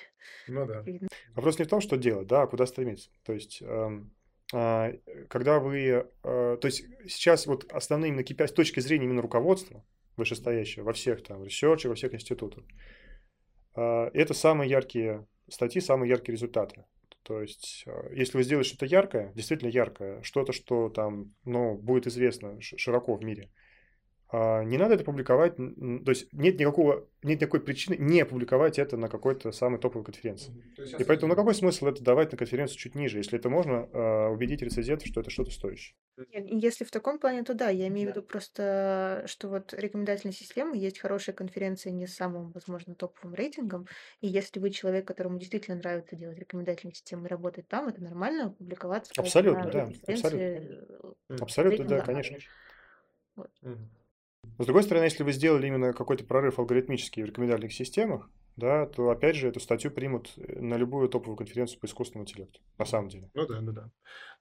Ну 0.48 0.68
да. 0.68 0.84
Вопрос 1.36 1.58
не 1.58 1.66
в 1.66 1.68
том, 1.68 1.82
что 1.82 1.98
делать, 1.98 2.28
да, 2.28 2.44
а 2.44 2.48
куда 2.48 2.68
стремиться. 2.68 3.10
То 3.24 3.34
есть, 3.34 3.62
эм, 3.62 4.14
а, 4.54 4.92
когда 5.30 5.60
вы... 5.60 6.08
Э, 6.24 6.58
то 6.62 6.66
есть 6.66 6.86
сейчас 7.08 7.48
вот 7.48 7.72
основные 7.72 8.10
именно 8.10 8.22
KPI 8.22 8.48
с 8.48 8.54
точки 8.54 8.80
зрения 8.80 9.06
именно 9.06 9.22
руководства 9.24 9.84
вышестоящего 10.16 10.84
во 10.84 10.94
всех 10.94 11.24
там 11.24 11.44
ресерчах, 11.44 11.90
во 11.90 11.96
всех 11.96 12.14
институтах, 12.14 12.64
э, 13.76 14.10
это 14.14 14.36
самые 14.36 14.70
яркие 14.70 15.28
статьи, 15.50 15.82
самые 15.82 16.10
яркие 16.10 16.34
результаты. 16.36 16.86
То 17.24 17.42
есть, 17.42 17.84
э, 17.86 18.14
если 18.14 18.38
вы 18.38 18.44
сделаете 18.44 18.70
что-то 18.70 18.86
яркое, 18.86 19.32
действительно 19.34 19.70
яркое, 19.70 20.22
что-то, 20.24 20.52
что 20.54 20.90
там, 20.90 21.34
ну, 21.46 21.76
будет 21.76 22.08
известно 22.08 22.60
широко 22.62 23.16
в 23.16 23.24
мире– 23.24 23.50
не 24.34 24.78
надо 24.78 24.96
это 24.96 25.04
публиковать, 25.04 25.56
то 25.56 26.10
есть 26.10 26.28
нет 26.34 26.60
никакого, 26.60 27.08
нет 27.22 27.40
никакой 27.40 27.60
причины 27.62 27.96
не 28.00 28.26
публиковать 28.26 28.80
это 28.80 28.98
на 28.98 29.08
какой-то 29.08 29.52
самой 29.52 29.80
топовой 29.80 30.04
конференции. 30.04 30.54
Есть, 30.78 31.00
и 31.00 31.04
поэтому 31.04 31.30
на 31.30 31.36
какой 31.36 31.54
смысл 31.54 31.88
это 31.88 32.04
давать 32.04 32.32
на 32.32 32.38
конференцию 32.38 32.80
чуть 32.80 32.96
ниже, 32.96 33.20
если 33.20 33.38
это 33.38 33.50
можно 33.50 33.88
э, 33.92 34.28
убедить 34.30 34.62
рецензентов, 34.62 35.08
что 35.08 35.22
это 35.22 35.30
что-то 35.30 35.52
стоящее? 35.52 35.96
Если 36.32 36.84
в 36.84 36.92
таком 36.92 37.20
плане, 37.20 37.44
то 37.44 37.54
да, 37.54 37.70
я 37.70 37.88
имею 37.88 38.08
в 38.08 38.12
виду 38.12 38.24
просто, 38.24 39.24
что 39.28 39.50
вот 39.50 39.74
рекомендательная 39.74 40.34
система, 40.34 40.76
есть 40.76 41.00
хорошая 41.00 41.36
конференция 41.36 41.92
не 41.92 42.08
с 42.08 42.16
самым, 42.16 42.52
возможно, 42.52 42.96
топовым 42.96 43.36
рейтингом, 43.36 43.88
и 44.22 44.28
если 44.28 44.60
вы 44.60 44.72
человек, 44.72 45.08
которому 45.08 45.38
действительно 45.38 45.78
нравится 45.78 46.16
делать 46.16 46.40
рекомендательные 46.40 46.96
системы 46.96 47.28
и 47.28 47.30
работать 47.30 47.68
там, 47.68 47.88
это 47.88 48.02
нормально 48.02 48.50
публиковаться. 48.52 49.14
Абсолютно, 49.18 49.70
да, 49.70 49.90
абсолютно. 50.08 50.86
Абсолютно, 51.40 51.86
да, 51.86 52.02
конечно. 52.02 52.38
Вот. 53.36 53.50
Но 53.62 53.78
с 54.60 54.66
другой 54.66 54.84
стороны, 54.84 55.06
если 55.06 55.24
вы 55.24 55.32
сделали 55.32 55.68
именно 55.68 55.94
какой-то 55.94 56.24
прорыв 56.24 56.60
алгоритмический 56.60 57.24
в 57.24 57.26
рекомендательных 57.26 57.74
системах, 57.74 58.30
да, 58.56 58.86
то 58.86 59.10
опять 59.10 59.36
же 59.36 59.48
эту 59.48 59.60
статью 59.60 59.92
примут 59.92 60.34
на 60.38 60.76
любую 60.76 61.10
топовую 61.10 61.38
конференцию 61.38 61.80
по 61.80 61.86
искусственному 61.86 62.28
интеллекту, 62.28 62.60
на 62.78 62.86
самом 62.86 63.10
деле. 63.10 63.30
Ну 63.34 63.48
да, 63.48 63.62
да, 63.62 63.72
да. 63.72 63.90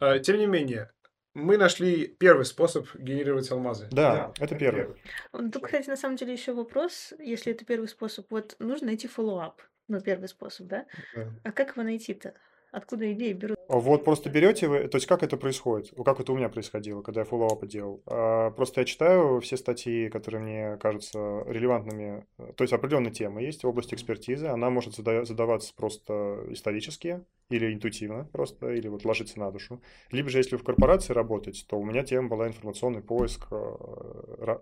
А, 0.01 0.19
тем 0.19 0.39
не 0.39 0.47
менее, 0.47 0.91
мы 1.35 1.57
нашли 1.57 2.07
первый 2.07 2.45
способ 2.45 2.89
генерировать 2.95 3.51
алмазы. 3.51 3.89
Да, 3.91 4.15
да 4.15 4.33
это, 4.37 4.45
это 4.45 4.59
первый. 4.59 4.95
первый. 5.33 5.51
Тут, 5.51 5.65
кстати, 5.65 5.89
на 5.89 5.97
самом 5.97 6.17
деле 6.17 6.35
еще 6.35 6.53
вопрос, 6.53 7.15
если 7.19 7.53
это 7.53 7.65
первый 7.65 7.89
способ, 7.89 8.31
вот 8.31 8.57
нужно 8.59 8.89
найти 8.89 9.09
follow-up, 9.09 9.63
ну, 9.89 10.01
первый 10.01 10.29
способ, 10.29 10.67
да? 10.67 10.87
да. 11.15 11.33
А 11.43 11.53
как 11.53 11.71
его 11.71 11.83
найти-то? 11.83 12.35
Откуда 12.73 13.13
идеи 13.13 13.35
берут? 13.35 13.59
Вот 13.69 14.03
просто 14.03 14.31
берете 14.31 14.67
вы, 14.67 14.89
то 14.89 14.97
есть 14.97 15.07
как 15.07 15.23
это 15.23 15.37
происходит? 15.37 15.93
Как 16.05 16.21
это 16.21 16.33
у 16.33 16.37
меня 16.37 16.49
происходило, 16.49 17.03
когда 17.03 17.21
я 17.21 17.25
follow-up 17.27 17.63
ы 17.63 17.67
делал? 17.67 18.03
А, 18.07 18.51
просто 18.51 18.81
я 18.81 18.87
читаю 18.87 19.41
все 19.41 19.59
статьи, 19.59 20.09
которые 20.09 20.41
мне 20.41 20.77
кажутся 20.79 21.45
релевантными, 21.47 22.27
то 22.57 22.65
есть 22.65 22.73
определенная 22.73 23.13
тема 23.13 23.43
есть 23.43 23.63
в 23.63 23.69
области 23.69 23.95
экспертизы, 23.95 24.47
она 24.47 24.71
может 24.71 24.95
задаваться 24.95 25.75
просто 25.77 26.45
исторически, 26.49 27.23
или 27.57 27.73
интуитивно 27.73 28.25
просто, 28.33 28.73
или 28.73 28.89
вот 28.89 29.05
ложиться 29.05 29.39
на 29.39 29.51
душу. 29.51 29.83
Либо 30.11 30.29
же, 30.29 30.39
если 30.39 30.57
в 30.57 30.65
корпорации 30.65 31.13
работать, 31.13 31.65
то 31.69 31.79
у 31.79 31.85
меня 31.85 32.03
тема 32.03 32.29
была 32.29 32.49
информационный 32.49 33.03
поиск, 33.03 33.47
э, 33.51 33.55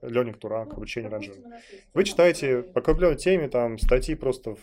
learning 0.03 0.39
to 0.39 0.51
rank, 0.51 0.75
обучение 0.75 1.11
ранжера. 1.11 1.37
Вы 1.95 2.05
читаете 2.05 2.63
по 2.63 2.81
определенной 2.81 3.17
теме 3.17 3.49
там 3.49 3.79
статьи 3.79 4.15
просто 4.15 4.57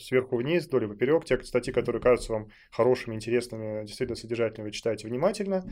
сверху 0.00 0.36
вниз, 0.36 0.66
вдоль 0.66 0.84
и 0.84 0.88
поперек, 0.88 1.24
те 1.24 1.42
статьи, 1.42 1.72
которые 1.72 2.02
кажутся 2.02 2.32
вам 2.32 2.48
хорошими, 2.70 3.14
интересными, 3.14 3.84
действительно 3.86 4.16
содержательными, 4.16 4.68
вы 4.68 4.72
читаете 4.72 5.08
внимательно. 5.08 5.64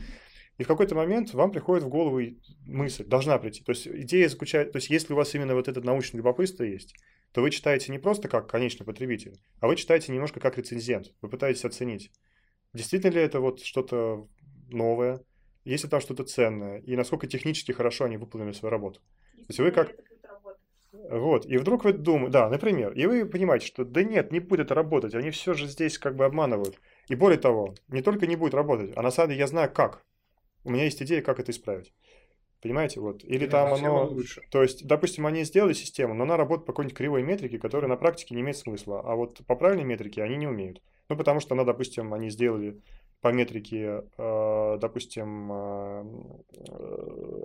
И 0.57 0.63
в 0.63 0.67
какой-то 0.67 0.93
момент 0.93 1.33
вам 1.33 1.51
приходит 1.51 1.85
в 1.85 1.89
голову 1.89 2.19
мысль, 2.65 3.05
должна 3.05 3.37
прийти. 3.37 3.63
То 3.63 3.71
есть 3.71 3.87
идея 3.87 4.27
заключается, 4.27 4.73
то 4.73 4.77
есть 4.77 4.89
если 4.89 5.13
у 5.13 5.15
вас 5.15 5.33
именно 5.33 5.55
вот 5.55 5.69
этот 5.69 5.85
научный 5.85 6.17
любопытство 6.17 6.63
есть, 6.63 6.95
то 7.31 7.41
вы 7.41 7.51
читаете 7.51 7.91
не 7.91 7.99
просто 7.99 8.27
как 8.27 8.49
конечный 8.49 8.85
потребитель, 8.85 9.39
а 9.59 9.67
вы 9.67 9.75
читаете 9.75 10.11
немножко 10.11 10.39
как 10.39 10.57
рецензент. 10.57 11.13
Вы 11.21 11.29
пытаетесь 11.29 11.65
оценить, 11.65 12.11
действительно 12.73 13.11
ли 13.11 13.21
это 13.21 13.39
вот 13.39 13.61
что-то 13.61 14.27
новое, 14.69 15.21
есть 15.63 15.83
ли 15.83 15.89
там 15.89 16.01
что-то 16.01 16.23
ценное, 16.23 16.79
и 16.79 16.95
насколько 16.95 17.27
технически 17.27 17.71
хорошо 17.71 18.05
они 18.05 18.17
выполнили 18.17 18.53
свою 18.53 18.71
работу. 18.71 19.01
То 19.35 19.45
есть 19.49 19.59
вы 19.59 19.71
как... 19.71 19.95
Вот, 20.91 21.45
и 21.45 21.57
вдруг 21.57 21.85
вы 21.85 21.93
думаете, 21.93 22.31
да, 22.31 22.49
например, 22.49 22.93
и 22.93 23.05
вы 23.05 23.25
понимаете, 23.25 23.67
что 23.67 23.85
да 23.85 24.03
нет, 24.03 24.31
не 24.31 24.39
будет 24.39 24.71
работать, 24.71 25.13
они 25.13 25.29
все 25.29 25.53
же 25.53 25.67
здесь 25.67 25.99
как 25.99 26.15
бы 26.15 26.25
обманывают. 26.25 26.79
И 27.07 27.15
более 27.15 27.39
того, 27.39 27.75
не 27.87 28.01
только 28.01 28.25
не 28.27 28.35
будет 28.35 28.53
работать, 28.53 28.91
а 28.95 29.01
на 29.01 29.11
самом 29.11 29.29
деле 29.29 29.41
я 29.41 29.47
знаю 29.47 29.71
как. 29.71 30.03
У 30.63 30.71
меня 30.71 30.83
есть 30.83 31.01
идея, 31.01 31.21
как 31.21 31.39
это 31.39 31.51
исправить. 31.51 31.93
Понимаете, 32.61 32.99
вот. 32.99 33.23
Или 33.23 33.45
да, 33.45 33.69
там 33.69 33.73
оно... 33.73 34.07
Лучше. 34.07 34.41
То 34.51 34.61
есть, 34.61 34.85
допустим, 34.85 35.25
они 35.25 35.43
сделали 35.43 35.73
систему, 35.73 36.13
но 36.13 36.23
она 36.23 36.35
работает 36.35 36.65
по 36.65 36.73
какой-нибудь 36.73 36.97
кривой 36.97 37.23
метрике, 37.23 37.57
которая 37.57 37.89
на 37.89 37.95
практике 37.95 38.35
не 38.35 38.41
имеет 38.41 38.57
смысла. 38.57 39.01
А 39.03 39.15
вот 39.15 39.39
по 39.47 39.55
правильной 39.55 39.85
метрике 39.85 40.23
они 40.23 40.35
не 40.35 40.47
умеют. 40.47 40.81
Ну, 41.07 41.15
потому 41.15 41.39
что 41.39 41.55
она, 41.55 41.63
допустим, 41.63 42.13
они 42.13 42.29
сделали 42.29 42.81
по 43.21 43.29
метрике, 43.33 44.03
э, 44.17 44.77
допустим, 44.79 45.51
э, 45.51 46.03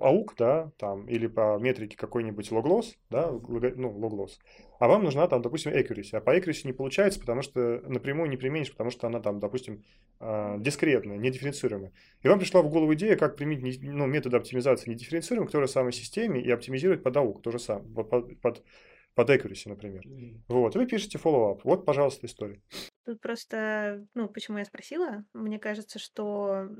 аук, 0.00 0.34
да, 0.38 0.70
там, 0.78 1.06
или 1.06 1.26
по 1.26 1.58
метрике 1.58 1.96
какой-нибудь 1.96 2.52
логлос, 2.52 2.96
да, 3.10 3.30
ну, 3.30 3.90
логлос, 3.98 4.38
а 4.78 4.86
вам 4.86 5.02
нужна 5.02 5.26
там, 5.26 5.42
допустим, 5.42 5.72
accuracy, 5.72 6.16
а 6.16 6.20
по 6.20 6.36
accuracy 6.36 6.62
не 6.64 6.72
получается, 6.72 7.18
потому 7.18 7.42
что 7.42 7.82
напрямую 7.86 8.30
не 8.30 8.36
применишь, 8.36 8.70
потому 8.70 8.90
что 8.90 9.08
она 9.08 9.20
там, 9.20 9.40
допустим, 9.40 9.82
э, 10.20 10.56
дискретная, 10.58 11.16
недифференцируемая. 11.16 11.92
И 12.22 12.28
вам 12.28 12.38
пришла 12.38 12.62
в 12.62 12.70
голову 12.70 12.94
идея, 12.94 13.16
как 13.16 13.36
применить 13.36 13.82
ну, 13.82 14.06
метод 14.06 14.34
оптимизации 14.34 14.90
недифференцируемый 14.90 15.48
к 15.48 15.52
той 15.52 15.62
же 15.62 15.68
самой 15.68 15.92
системе 15.92 16.40
и 16.40 16.50
оптимизировать 16.50 17.02
под 17.02 17.16
аук, 17.16 17.42
то 17.42 17.50
же 17.50 17.58
самое, 17.58 18.04
под, 18.04 18.40
под 18.40 18.62
под 19.14 19.30
accuracy, 19.30 19.68
например. 19.68 20.02
Mm-hmm. 20.06 20.40
Вот, 20.48 20.74
и 20.74 20.78
вы 20.78 20.86
пишете 20.86 21.18
follow-up. 21.18 21.60
Вот, 21.62 21.84
пожалуйста, 21.84 22.26
история. 22.26 22.60
Тут 23.04 23.20
просто, 23.20 24.06
ну, 24.14 24.28
почему 24.28 24.56
я 24.58 24.64
спросила, 24.64 25.26
мне 25.34 25.58
кажется, 25.58 25.98
что 25.98 26.70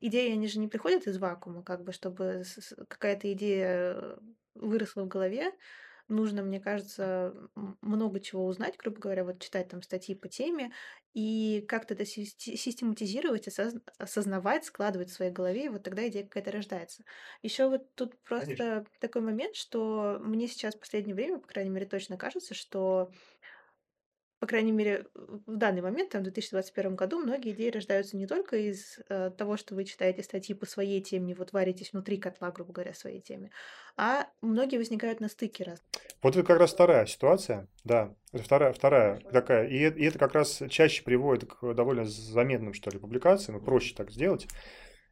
идеи, 0.00 0.32
они 0.32 0.46
же 0.46 0.58
не 0.58 0.68
приходят 0.68 1.06
из 1.06 1.16
вакуума, 1.18 1.62
как 1.62 1.84
бы, 1.84 1.92
чтобы 1.92 2.42
какая-то 2.88 3.32
идея 3.32 4.18
выросла 4.54 5.04
в 5.04 5.08
голове, 5.08 5.52
нужно, 6.08 6.42
мне 6.42 6.60
кажется, 6.60 7.34
много 7.80 8.20
чего 8.20 8.44
узнать, 8.44 8.76
грубо 8.76 9.00
говоря, 9.00 9.24
вот 9.24 9.40
читать 9.40 9.68
там 9.68 9.80
статьи 9.80 10.14
по 10.14 10.28
теме 10.28 10.72
и 11.14 11.64
как-то 11.66 11.94
это 11.94 12.04
систематизировать, 12.04 13.48
осознавать, 13.98 14.64
складывать 14.66 15.08
в 15.08 15.14
своей 15.14 15.30
голове, 15.32 15.66
и 15.66 15.68
вот 15.70 15.82
тогда 15.82 16.06
идея 16.08 16.24
какая-то 16.24 16.50
рождается. 16.50 17.04
Еще 17.42 17.68
вот 17.68 17.94
тут 17.94 18.20
просто 18.22 18.84
Конечно. 18.84 19.00
такой 19.00 19.22
момент, 19.22 19.56
что 19.56 20.18
мне 20.20 20.46
сейчас 20.46 20.74
в 20.74 20.80
последнее 20.80 21.14
время, 21.14 21.38
по 21.38 21.48
крайней 21.48 21.70
мере, 21.70 21.86
точно 21.86 22.18
кажется, 22.18 22.54
что 22.54 23.12
по 24.40 24.46
крайней 24.46 24.72
мере, 24.72 25.04
в 25.14 25.56
данный 25.56 25.82
момент, 25.82 26.10
там, 26.10 26.22
в 26.22 26.24
2021 26.24 26.96
году, 26.96 27.18
многие 27.18 27.52
идеи 27.52 27.68
рождаются 27.68 28.16
не 28.16 28.26
только 28.26 28.56
из 28.56 28.98
э, 29.10 29.30
того, 29.36 29.58
что 29.58 29.74
вы 29.74 29.84
читаете 29.84 30.22
статьи 30.22 30.54
по 30.54 30.64
своей 30.64 31.02
теме, 31.02 31.34
вот 31.34 31.52
варитесь 31.52 31.92
внутри 31.92 32.16
котла, 32.16 32.50
грубо 32.50 32.72
говоря, 32.72 32.94
своей 32.94 33.20
теме, 33.20 33.50
а 33.98 34.26
многие 34.40 34.78
возникают 34.78 35.20
на 35.20 35.28
стыке 35.28 35.64
раз. 35.64 35.82
Вот 36.22 36.36
это 36.36 36.46
как 36.46 36.58
раз 36.58 36.72
вторая 36.72 37.04
ситуация, 37.04 37.68
да, 37.84 38.14
это 38.32 38.42
вторая, 38.42 38.72
вторая 38.72 39.20
такая, 39.30 39.68
и, 39.68 39.76
и 39.76 40.04
это 40.06 40.18
как 40.18 40.32
раз 40.32 40.62
чаще 40.70 41.04
приводит 41.04 41.44
к 41.52 41.74
довольно 41.74 42.06
заметным, 42.06 42.72
что 42.72 42.90
ли, 42.90 42.98
публикациям, 42.98 43.58
и 43.58 43.64
проще 43.64 43.94
так 43.94 44.10
сделать. 44.10 44.48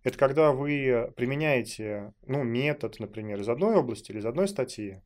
Это 0.04 0.16
когда 0.16 0.52
вы 0.52 1.12
применяете, 1.16 2.14
ну, 2.26 2.44
метод, 2.44 2.98
например, 2.98 3.40
из 3.40 3.48
одной 3.48 3.76
области 3.76 4.10
или 4.10 4.20
из 4.20 4.26
одной 4.26 4.48
статьи, 4.48 5.02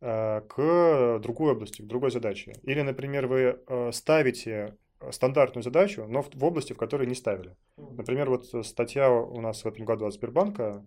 к 0.00 1.18
другой 1.22 1.52
области, 1.52 1.82
к 1.82 1.86
другой 1.86 2.10
задаче. 2.10 2.52
Или, 2.62 2.82
например, 2.82 3.26
вы 3.26 3.58
э, 3.66 3.90
ставите 3.92 4.76
стандартную 5.10 5.62
задачу, 5.62 6.06
но 6.06 6.22
в, 6.22 6.44
области, 6.44 6.72
в 6.72 6.76
которой 6.76 7.06
не 7.06 7.14
ставили. 7.14 7.56
Например, 7.76 8.30
вот 8.30 8.46
статья 8.66 9.10
у 9.10 9.40
нас 9.40 9.64
в 9.64 9.66
этом 9.66 9.84
году 9.84 10.06
от 10.06 10.14
Сбербанка 10.14 10.86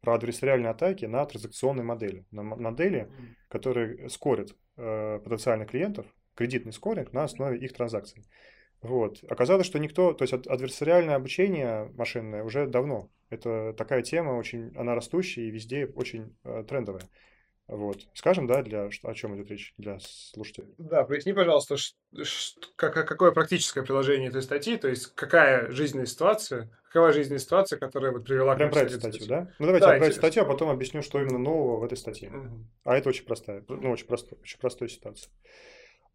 про 0.00 0.14
адверсариальные 0.14 0.70
атаки 0.70 1.04
на 1.06 1.24
транзакционные 1.24 1.84
модели. 1.84 2.24
На 2.30 2.42
модели, 2.42 3.10
которые 3.48 4.08
скорят 4.08 4.56
э, 4.76 5.20
потенциальных 5.22 5.70
клиентов, 5.70 6.06
кредитный 6.34 6.72
скоринг 6.72 7.12
на 7.12 7.24
основе 7.24 7.58
их 7.58 7.72
транзакций. 7.72 8.24
Вот. 8.80 9.24
Оказалось, 9.28 9.66
что 9.66 9.80
никто, 9.80 10.12
то 10.12 10.22
есть 10.22 10.32
адверсариальное 10.32 11.16
обучение 11.16 11.90
машинное 11.96 12.44
уже 12.44 12.66
давно. 12.66 13.10
Это 13.28 13.74
такая 13.76 14.02
тема, 14.02 14.30
очень, 14.30 14.72
она 14.76 14.94
растущая 14.94 15.48
и 15.48 15.50
везде 15.50 15.86
очень 15.86 16.36
э, 16.44 16.64
трендовая. 16.66 17.02
Вот. 17.68 18.08
Скажем, 18.14 18.46
да, 18.46 18.62
для, 18.62 18.88
о 19.02 19.14
чем 19.14 19.36
идет 19.36 19.50
речь 19.50 19.74
для 19.76 19.98
слушателей? 20.00 20.74
Да, 20.78 21.04
поясни, 21.04 21.34
пожалуйста, 21.34 21.76
ш, 21.76 21.94
ш, 22.22 22.54
как, 22.76 22.94
какое 23.06 23.30
практическое 23.30 23.82
приложение 23.82 24.30
этой 24.30 24.40
статьи, 24.40 24.78
то 24.78 24.88
есть 24.88 25.14
какая 25.14 25.70
жизненная 25.70 26.06
ситуация, 26.06 26.70
какова 26.84 27.12
жизненная 27.12 27.40
ситуация, 27.40 27.78
которая 27.78 28.12
вот 28.12 28.24
привела 28.24 28.54
Прям 28.54 28.70
к 28.70 28.72
про 28.72 28.80
эту 28.80 28.98
статью, 28.98 29.26
да? 29.26 29.52
Ну, 29.58 29.66
давайте 29.66 29.86
да, 29.86 29.92
я 29.92 29.98
про 29.98 30.06
эту 30.06 30.16
статью, 30.16 30.42
а 30.42 30.46
потом 30.46 30.70
объясню, 30.70 31.02
что 31.02 31.20
именно 31.20 31.38
нового 31.38 31.80
в 31.80 31.84
этой 31.84 31.98
статье. 31.98 32.30
Угу. 32.30 32.66
А 32.84 32.96
это 32.96 33.10
очень 33.10 33.26
простая, 33.26 33.62
ну, 33.68 33.90
очень, 33.90 34.06
простой, 34.06 34.38
очень 34.40 34.58
простая 34.58 34.88
ситуация. 34.88 35.30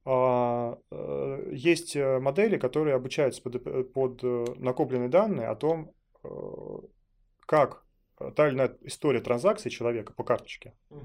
А, 0.06 0.80
э, 0.90 1.50
есть 1.54 1.96
э, 1.96 2.20
модели, 2.20 2.58
которые 2.58 2.96
обучаются 2.96 3.44
под, 3.44 3.94
под 3.94 4.24
накопленные 4.58 5.10
данные 5.10 5.48
о 5.48 5.56
том, 5.56 5.94
э, 6.24 6.30
как 7.46 7.84
та 8.32 8.48
или 8.48 8.56
иная 8.56 8.78
история 8.82 9.22
транзакции 9.22 9.70
человека 9.70 10.14
по 10.14 10.24
карточке, 10.24 10.74
э, 10.90 10.96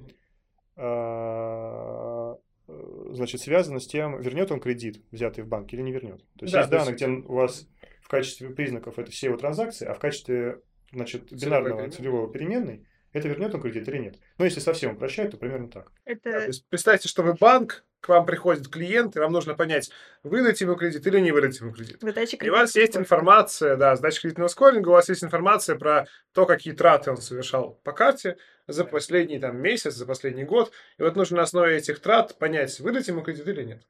значит, 3.10 3.40
связана 3.40 3.80
с 3.80 3.86
тем, 3.86 4.20
вернет 4.20 4.52
он 4.52 4.60
кредит, 4.60 5.02
взятый 5.10 5.42
в 5.44 5.48
банке, 5.48 5.76
или 5.76 5.82
не 5.82 5.92
вернет. 5.92 6.20
То 6.38 6.44
есть 6.44 6.52
да, 6.52 6.60
есть 6.60 6.70
данные, 6.70 6.94
где 6.94 7.06
у 7.08 7.34
вас 7.34 7.66
в 8.02 8.08
качестве 8.08 8.50
признаков 8.50 8.98
это 8.98 9.10
все 9.10 9.26
его 9.26 9.36
транзакции, 9.36 9.86
а 9.86 9.94
в 9.94 9.98
качестве 9.98 10.60
значит, 10.92 11.32
бинарного 11.32 11.90
целевого 11.90 12.32
переменной 12.32 12.86
это 13.12 13.28
вернет 13.28 13.54
он 13.54 13.62
кредит 13.62 13.88
или 13.88 13.98
нет. 13.98 14.18
Но 14.38 14.44
если 14.44 14.60
совсем 14.60 14.92
упрощать, 14.94 15.30
то 15.30 15.36
примерно 15.36 15.68
так. 15.68 15.92
Это... 16.04 16.30
Да, 16.30 16.40
то 16.40 16.46
есть 16.46 16.66
представьте, 16.68 17.08
что 17.08 17.22
вы 17.22 17.34
банк, 17.34 17.84
к 18.00 18.08
вам 18.08 18.26
приходит 18.26 18.68
клиент, 18.68 19.16
и 19.16 19.18
вам 19.18 19.32
нужно 19.32 19.54
понять, 19.54 19.90
выдать 20.22 20.60
ему 20.60 20.76
кредит 20.76 21.06
или 21.06 21.20
не 21.20 21.32
выдать 21.32 21.58
ему 21.60 21.72
кредит. 21.72 22.02
И 22.02 22.50
у 22.50 22.52
вас 22.52 22.76
есть 22.76 22.96
информация, 22.96 23.76
да, 23.76 23.96
сдача 23.96 24.22
кредитного 24.22 24.48
скоринга, 24.48 24.88
у 24.88 24.92
вас 24.92 25.08
есть 25.08 25.24
информация 25.24 25.76
про 25.76 26.06
то, 26.32 26.46
какие 26.46 26.74
траты 26.74 27.10
он 27.10 27.16
совершал 27.16 27.80
по 27.84 27.92
карте 27.92 28.36
за 28.66 28.84
последний 28.84 29.38
там, 29.38 29.56
месяц, 29.58 29.94
за 29.94 30.06
последний 30.06 30.44
год. 30.44 30.72
И 30.98 31.02
вот 31.02 31.16
нужно 31.16 31.38
на 31.38 31.42
основе 31.42 31.76
этих 31.76 32.00
трат 32.00 32.38
понять, 32.38 32.78
выдать 32.80 33.08
ему 33.08 33.22
кредит 33.22 33.48
или 33.48 33.64
нет. 33.64 33.82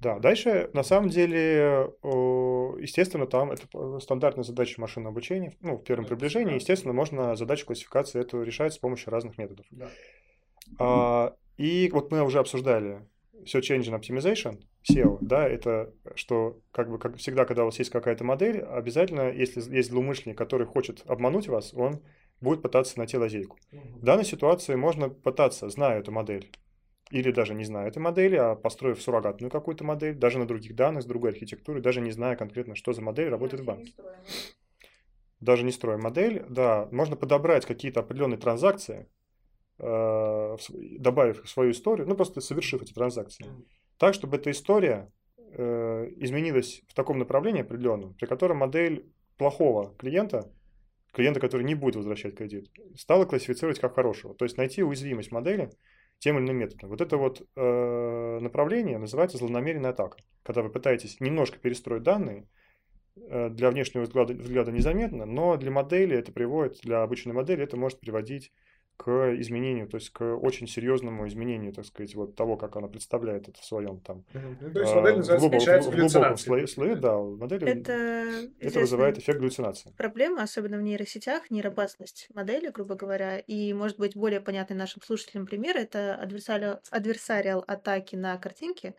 Да, 0.00 0.18
дальше, 0.18 0.68
на 0.74 0.82
самом 0.82 1.08
деле, 1.08 1.90
естественно, 2.02 3.26
там 3.26 3.52
это 3.52 3.98
стандартная 4.00 4.44
задача 4.44 4.78
машинного 4.78 5.12
обучения. 5.12 5.56
Ну, 5.60 5.76
в 5.76 5.84
первом 5.84 6.04
приближении, 6.04 6.56
естественно, 6.56 6.92
можно 6.92 7.34
задачу 7.34 7.64
классификации 7.64 8.20
эту 8.20 8.42
решать 8.42 8.74
с 8.74 8.78
помощью 8.78 9.10
разных 9.10 9.38
методов. 9.38 9.64
Да. 9.70 9.88
А, 10.78 11.36
и 11.56 11.88
вот 11.92 12.10
мы 12.10 12.22
уже 12.22 12.40
обсуждали 12.40 13.08
Search 13.46 13.70
Engine 13.70 13.98
Optimization, 13.98 14.62
SEO, 14.90 15.18
да, 15.20 15.48
это 15.48 15.92
что, 16.14 16.60
как 16.72 16.90
бы, 16.90 16.98
как 16.98 17.16
всегда, 17.16 17.44
когда 17.44 17.62
у 17.62 17.66
вас 17.66 17.78
есть 17.78 17.90
какая-то 17.90 18.24
модель, 18.24 18.60
обязательно, 18.60 19.30
если 19.30 19.60
есть 19.74 19.90
злоумышленник, 19.90 20.36
который 20.36 20.66
хочет 20.66 21.02
обмануть 21.06 21.48
вас, 21.48 21.72
он 21.74 22.02
будет 22.40 22.62
пытаться 22.62 22.98
найти 22.98 23.16
лазейку. 23.16 23.58
В 23.72 24.04
данной 24.04 24.24
ситуации 24.24 24.74
можно 24.74 25.08
пытаться, 25.08 25.68
зная 25.68 26.00
эту 26.00 26.12
модель, 26.12 26.50
или 27.10 27.30
даже 27.30 27.54
не 27.54 27.64
зная 27.64 27.88
этой 27.88 27.98
модели, 27.98 28.36
а 28.36 28.54
построив 28.54 29.00
суррогатную 29.00 29.50
какую-то 29.50 29.84
модель, 29.84 30.14
даже 30.14 30.38
на 30.38 30.46
других 30.46 30.74
данных, 30.74 31.04
с 31.04 31.06
другой 31.06 31.30
архитектурой, 31.30 31.80
даже 31.80 32.00
не 32.00 32.10
зная 32.10 32.36
конкретно, 32.36 32.74
что 32.74 32.92
за 32.92 33.02
модель 33.02 33.28
работает 33.28 33.62
в 33.62 33.64
банке. 33.64 33.94
Даже 35.40 35.64
не 35.64 35.70
строя 35.70 35.98
модель, 35.98 36.44
да, 36.48 36.88
можно 36.90 37.14
подобрать 37.14 37.66
какие-то 37.66 38.00
определенные 38.00 38.38
транзакции, 38.38 39.06
добавив 39.78 41.40
их 41.40 41.44
в 41.44 41.50
свою 41.50 41.72
историю, 41.72 42.08
ну 42.08 42.14
просто 42.14 42.40
совершив 42.40 42.82
эти 42.82 42.92
транзакции, 42.92 43.46
так, 43.98 44.14
чтобы 44.14 44.36
эта 44.36 44.50
история 44.50 45.12
э, 45.36 46.10
изменилась 46.16 46.82
в 46.88 46.94
таком 46.94 47.18
направлении 47.18 47.62
определенном, 47.62 48.14
при 48.14 48.26
котором 48.26 48.58
модель 48.58 49.10
плохого 49.36 49.94
клиента, 49.96 50.50
клиента, 51.12 51.40
который 51.40 51.62
не 51.62 51.74
будет 51.74 51.96
возвращать 51.96 52.36
кредит, 52.36 52.70
стала 52.96 53.24
классифицировать 53.26 53.78
как 53.78 53.94
хорошего. 53.94 54.34
То 54.34 54.44
есть 54.44 54.56
найти 54.56 54.82
уязвимость 54.82 55.32
модели– 55.32 55.70
тем 56.18 56.38
или 56.38 56.44
иным 56.44 56.56
методом. 56.56 56.90
Вот 56.90 57.00
это 57.00 57.16
вот 57.16 57.46
э, 57.56 58.38
направление 58.40 58.98
называется 58.98 59.38
злонамеренная 59.38 59.90
атака. 59.90 60.18
Когда 60.42 60.62
вы 60.62 60.70
пытаетесь 60.70 61.20
немножко 61.20 61.58
перестроить 61.58 62.02
данные, 62.02 62.48
э, 63.16 63.50
для 63.50 63.70
внешнего 63.70 64.04
взгляда, 64.04 64.34
взгляда 64.34 64.72
незаметно, 64.72 65.26
но 65.26 65.56
для 65.56 65.70
модели 65.70 66.16
это 66.16 66.32
приводит, 66.32 66.80
для 66.82 67.02
обычной 67.02 67.34
модели 67.34 67.62
это 67.62 67.76
может 67.76 68.00
приводить 68.00 68.52
к 68.96 69.34
изменению, 69.38 69.88
то 69.88 69.96
есть 69.96 70.10
к 70.10 70.22
очень 70.22 70.66
серьезному 70.66 71.26
изменению, 71.28 71.72
так 71.72 71.84
сказать, 71.84 72.14
вот 72.14 72.34
того, 72.34 72.56
как 72.56 72.76
она 72.76 72.88
представляет 72.88 73.48
это 73.48 73.60
в 73.60 73.64
своем 73.64 74.00
там 74.00 74.24
mm-hmm. 74.32 74.72
то 74.72 74.80
есть 74.80 74.94
модель 74.94 75.16
называется 75.16 75.48
глубоком, 75.48 75.80
в 75.80 75.96
глубоком 75.96 76.36
слое, 76.38 76.66
слое, 76.66 76.96
да, 76.96 77.18
модели 77.18 77.68
это, 77.68 78.48
это 78.60 78.80
вызывает 78.80 79.18
эффект 79.18 79.38
галлюцинации. 79.38 79.92
Проблема, 79.96 80.42
особенно 80.42 80.78
в 80.78 80.82
нейросетях, 80.82 81.50
нейробастность 81.50 82.28
модели, 82.34 82.70
грубо 82.70 82.94
говоря, 82.94 83.38
и 83.38 83.72
может 83.72 83.98
быть 83.98 84.16
более 84.16 84.40
понятный 84.40 84.76
нашим 84.76 85.02
слушателям 85.02 85.46
пример, 85.46 85.76
это 85.76 86.14
адверсариал, 86.14 86.80
адверсариал 86.90 87.64
атаки 87.66 88.16
на 88.16 88.36
картинки, 88.38 88.94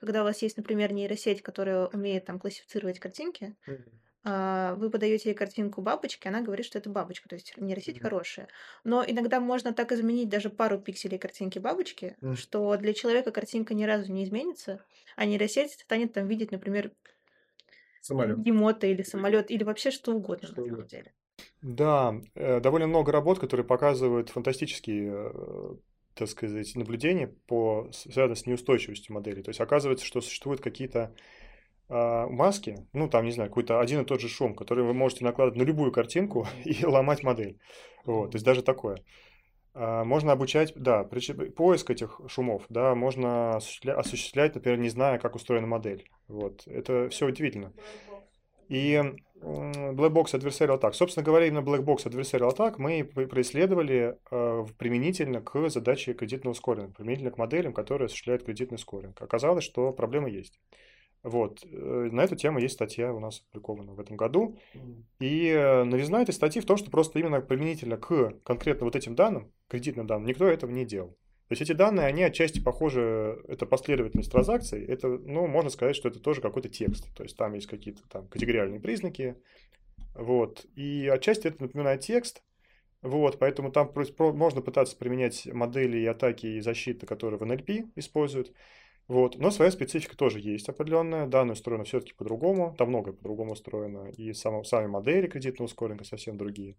когда 0.00 0.22
у 0.22 0.24
вас 0.24 0.42
есть, 0.42 0.56
например, 0.56 0.92
нейросеть, 0.92 1.42
которая 1.42 1.86
умеет 1.86 2.24
там 2.24 2.38
классифицировать 2.38 2.98
картинки, 2.98 3.54
mm-hmm 3.68 3.82
а, 3.84 4.11
вы 4.24 4.90
подаете 4.90 5.30
ей 5.30 5.34
картинку 5.34 5.82
бабочки, 5.82 6.28
она 6.28 6.42
говорит, 6.42 6.64
что 6.64 6.78
это 6.78 6.88
бабочка, 6.88 7.28
то 7.28 7.34
есть 7.34 7.54
нейросеть 7.56 7.96
mm-hmm. 7.96 8.02
хорошая. 8.02 8.48
Но 8.84 9.04
иногда 9.04 9.40
можно 9.40 9.72
так 9.72 9.90
изменить 9.90 10.28
даже 10.28 10.48
пару 10.48 10.78
пикселей 10.78 11.18
картинки 11.18 11.58
бабочки, 11.58 12.16
mm-hmm. 12.20 12.36
что 12.36 12.76
для 12.76 12.94
человека 12.94 13.32
картинка 13.32 13.74
ни 13.74 13.84
разу 13.84 14.12
не 14.12 14.24
изменится, 14.24 14.84
а 15.16 15.24
нейросеть 15.24 15.72
станет 15.72 16.12
там 16.12 16.28
видеть, 16.28 16.52
например, 16.52 16.92
самолет. 18.00 18.38
емота 18.46 18.86
или 18.86 19.02
самолет, 19.02 19.50
или 19.50 19.64
вообще 19.64 19.90
что 19.90 20.14
угодно 20.14 20.48
что 20.48 20.60
на 20.60 20.68
самом 20.68 20.86
деле. 20.86 21.12
Да, 21.60 22.14
э, 22.34 22.60
довольно 22.60 22.86
много 22.86 23.10
работ, 23.10 23.40
которые 23.40 23.66
показывают 23.66 24.28
фантастические 24.28 25.32
э, 25.34 25.74
так 26.14 26.28
сказать, 26.28 26.74
наблюдения 26.76 27.28
по 27.46 27.88
связанные 27.92 28.36
с 28.36 28.46
неустойчивостью 28.46 29.14
модели. 29.14 29.42
То 29.42 29.48
есть 29.48 29.60
оказывается, 29.60 30.04
что 30.04 30.20
существуют 30.20 30.60
какие-то 30.60 31.00
а, 31.04 31.12
маски, 31.92 32.86
ну 32.92 33.08
там, 33.08 33.24
не 33.24 33.32
знаю, 33.32 33.50
какой-то 33.50 33.80
один 33.80 34.00
и 34.00 34.04
тот 34.04 34.20
же 34.20 34.28
шум, 34.28 34.54
который 34.54 34.84
вы 34.84 34.94
можете 34.94 35.24
накладывать 35.24 35.58
на 35.58 35.62
любую 35.62 35.92
картинку 35.92 36.46
и 36.64 36.84
ломать 36.84 37.22
модель. 37.22 37.58
Вот, 38.04 38.32
то 38.32 38.36
есть 38.36 38.44
даже 38.44 38.62
такое. 38.62 38.98
А, 39.74 40.04
можно 40.04 40.32
обучать, 40.32 40.72
да, 40.76 41.04
поиск 41.04 41.90
этих 41.90 42.20
шумов, 42.28 42.64
да, 42.68 42.94
можно 42.94 43.56
осуществлять, 43.56 44.54
например, 44.54 44.78
не 44.78 44.88
зная, 44.88 45.18
как 45.18 45.34
устроена 45.34 45.66
модель. 45.66 46.08
Вот, 46.28 46.66
это 46.66 47.08
все 47.10 47.26
удивительно. 47.26 47.72
И 48.68 49.02
Black 49.42 50.12
Box 50.12 50.34
Adversarial 50.34 50.80
Attack. 50.80 50.92
Собственно 50.92 51.24
говоря, 51.24 51.46
именно 51.46 51.60
Black 51.60 51.82
Box 51.82 52.04
Adversarial 52.06 52.54
Attack 52.54 52.76
мы 52.78 53.04
происследовали 53.04 54.16
э, 54.30 54.64
применительно 54.78 55.40
к 55.40 55.68
задаче 55.68 56.14
кредитного 56.14 56.54
скоринга, 56.54 56.92
применительно 56.92 57.32
к 57.32 57.38
моделям, 57.38 57.72
которые 57.72 58.06
осуществляют 58.06 58.44
кредитный 58.44 58.78
скоринг. 58.78 59.20
Оказалось, 59.20 59.64
что 59.64 59.92
проблема 59.92 60.28
есть. 60.28 60.60
Вот. 61.22 61.64
Э, 61.64 62.08
на 62.10 62.22
эту 62.22 62.36
тему 62.36 62.58
есть 62.58 62.74
статья 62.74 63.12
у 63.12 63.20
нас 63.20 63.40
опубликована 63.40 63.92
в 63.92 64.00
этом 64.00 64.16
году. 64.16 64.58
И 65.20 65.48
э, 65.48 65.84
новизна 65.84 66.22
этой 66.22 66.32
статьи 66.32 66.60
в 66.60 66.66
том, 66.66 66.76
что 66.76 66.90
просто 66.90 67.18
именно 67.18 67.40
применительно 67.40 67.96
к 67.96 68.34
конкретно 68.44 68.86
вот 68.86 68.96
этим 68.96 69.14
данным, 69.14 69.52
кредитным 69.68 70.06
данным, 70.06 70.26
никто 70.26 70.46
этого 70.46 70.70
не 70.70 70.84
делал. 70.84 71.10
То 71.48 71.54
есть 71.54 71.62
эти 71.62 71.72
данные, 71.72 72.06
они 72.06 72.22
отчасти 72.22 72.60
похожи, 72.60 73.38
это 73.46 73.66
последовательность 73.66 74.32
транзакций, 74.32 74.82
это, 74.84 75.08
ну, 75.08 75.46
можно 75.46 75.70
сказать, 75.70 75.94
что 75.94 76.08
это 76.08 76.18
тоже 76.18 76.40
какой-то 76.40 76.70
текст. 76.70 77.14
То 77.14 77.24
есть 77.24 77.36
там 77.36 77.52
есть 77.52 77.66
какие-то 77.66 78.00
там 78.08 78.26
категориальные 78.28 78.80
признаки, 78.80 79.36
вот. 80.14 80.64
И 80.76 81.08
отчасти 81.08 81.48
это 81.48 81.62
напоминает 81.62 82.00
текст, 82.00 82.42
вот, 83.02 83.38
поэтому 83.38 83.70
там 83.70 83.92
можно 84.18 84.62
пытаться 84.62 84.96
применять 84.96 85.46
модели 85.52 85.98
и 85.98 86.06
атаки 86.06 86.46
и 86.46 86.60
защиты, 86.60 87.04
которые 87.04 87.38
в 87.38 87.42
NLP 87.42 87.90
используют. 87.96 88.52
Вот. 89.08 89.36
Но 89.38 89.50
своя 89.50 89.70
специфика 89.70 90.16
тоже 90.16 90.40
есть 90.40 90.68
определенная. 90.68 91.26
Данные 91.26 91.52
устроены 91.52 91.84
все-таки 91.84 92.14
по-другому. 92.14 92.74
Там 92.78 92.88
многое 92.88 93.14
по-другому 93.14 93.52
устроено. 93.52 94.10
И 94.16 94.32
само, 94.32 94.64
сами 94.64 94.86
модели 94.86 95.26
кредитного 95.26 95.68
скоринга 95.68 96.04
совсем 96.04 96.36
другие. 96.36 96.76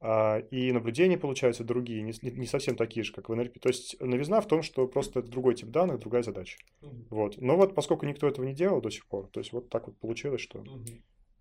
А, 0.00 0.38
и 0.50 0.72
наблюдения 0.72 1.16
получаются 1.16 1.64
другие, 1.64 2.02
не, 2.02 2.12
не 2.22 2.46
совсем 2.46 2.76
такие 2.76 3.02
же, 3.02 3.12
как 3.12 3.28
в 3.28 3.32
NLP. 3.32 3.58
То 3.60 3.68
есть 3.68 4.00
новизна 4.00 4.40
в 4.40 4.46
том, 4.46 4.62
что 4.62 4.86
просто 4.86 5.20
это 5.20 5.28
другой 5.30 5.54
тип 5.54 5.70
данных, 5.70 6.00
другая 6.00 6.22
задача. 6.22 6.58
Mm-hmm. 6.82 7.06
Вот. 7.10 7.38
Но 7.38 7.56
вот 7.56 7.74
поскольку 7.74 8.06
никто 8.06 8.28
этого 8.28 8.44
не 8.44 8.54
делал 8.54 8.80
до 8.80 8.90
сих 8.90 9.06
пор, 9.06 9.28
то 9.28 9.40
есть 9.40 9.52
вот 9.52 9.70
так 9.70 9.86
вот 9.86 9.98
получилось, 9.98 10.42
что 10.42 10.64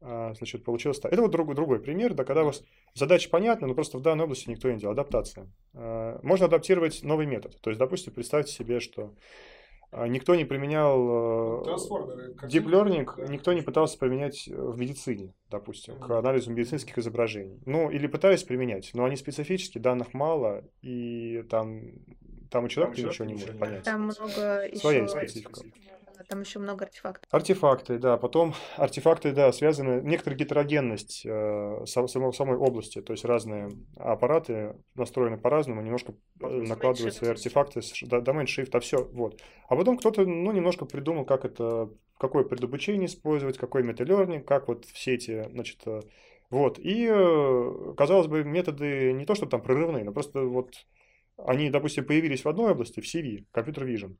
а, 0.02 0.34
значит, 0.36 0.64
получилось 0.64 1.00
так. 1.00 1.12
Это 1.12 1.22
вот 1.22 1.32
другой, 1.32 1.56
другой 1.56 1.80
пример, 1.80 2.14
да, 2.14 2.24
когда 2.24 2.44
у 2.44 2.46
вас 2.46 2.64
задача 2.94 3.30
понятна, 3.30 3.68
но 3.68 3.74
просто 3.74 3.98
в 3.98 4.02
данной 4.02 4.24
области 4.26 4.50
никто 4.50 4.72
не 4.72 4.80
делал. 4.80 4.94
Адаптация. 4.94 5.52
А, 5.74 6.20
можно 6.24 6.46
адаптировать 6.46 7.04
новый 7.04 7.26
метод. 7.26 7.60
То 7.62 7.70
есть, 7.70 7.80
допустим, 7.80 8.14
представьте 8.14 8.54
себе, 8.54 8.80
что 8.80 9.14
никто 10.08 10.36
не 10.36 10.46
применял 10.46 11.64
э, 11.64 11.76
deep 12.44 12.66
learning, 12.66 13.30
никто 13.30 13.54
не 13.54 13.62
пытался 13.62 13.98
применять 13.98 14.48
в 14.48 14.78
медицине, 14.78 15.34
допустим, 15.50 16.00
к 16.00 16.10
анализу 16.10 16.52
медицинских 16.52 16.98
изображений. 16.98 17.62
Ну, 17.66 17.90
или 17.90 18.08
пытались 18.08 18.44
применять, 18.44 18.92
но 18.94 19.06
они 19.06 19.16
специфические, 19.16 19.82
данных 19.82 20.14
мало, 20.14 20.64
и 20.82 21.44
там, 21.50 21.92
там 22.52 22.66
у 22.66 22.68
человека 22.68 22.98
там 22.98 23.10
ничего 23.10 23.26
не 23.26 23.34
может 23.34 23.60
понять. 23.60 23.84
Там 23.84 24.02
много 24.04 24.70
Своя 24.76 25.04
еще... 25.04 25.08
специфика 25.08 25.62
там 26.24 26.42
еще 26.42 26.60
много 26.60 26.86
артефактов. 26.86 27.28
Артефакты, 27.32 27.98
да. 27.98 28.18
Потом 28.18 28.54
артефакты, 28.78 29.32
да, 29.32 29.52
связаны, 29.52 30.02
некоторая 30.02 30.40
гетерогенность 30.40 31.26
э, 31.26 31.86
самой, 31.86 32.34
самой 32.34 32.58
области, 32.58 33.02
то 33.02 33.14
есть 33.14 33.26
разные 33.26 33.70
аппараты 33.98 34.76
настроены 34.96 35.38
по-разному, 35.38 35.82
немножко 35.82 36.14
э, 36.42 36.48
накладывают 36.48 37.14
свои 37.14 37.32
артефакты, 37.32 37.82
домен 38.04 38.46
shift, 38.46 38.70
а 38.74 38.80
все, 38.80 39.04
вот. 39.04 39.42
А 39.68 39.76
потом 39.76 39.98
кто-то, 39.98 40.26
ну, 40.26 40.52
немножко 40.52 40.86
придумал, 40.86 41.26
как 41.26 41.46
это, 41.46 41.90
какое 42.18 42.44
предобучение 42.44 43.08
использовать, 43.08 43.58
какой 43.58 43.84
металлернинг, 43.84 44.48
как 44.48 44.68
вот 44.68 44.86
все 44.86 45.16
эти, 45.16 45.48
значит, 45.50 45.82
э, 45.86 46.02
вот. 46.50 46.80
И, 46.80 47.08
э, 47.12 47.94
казалось 47.98 48.28
бы, 48.28 48.44
методы 48.44 49.14
не 49.14 49.26
то, 49.26 49.36
что 49.36 49.46
там 49.46 49.62
прорывные, 49.62 50.04
но 50.04 50.12
просто 50.12 50.42
вот 50.42 50.74
они, 51.38 51.70
допустим, 51.70 52.06
появились 52.06 52.46
в 52.46 52.50
одной 52.50 52.72
области, 52.72 53.02
в 53.02 53.04
CV, 53.04 53.46
Computer 53.54 53.86
Vision, 53.86 54.16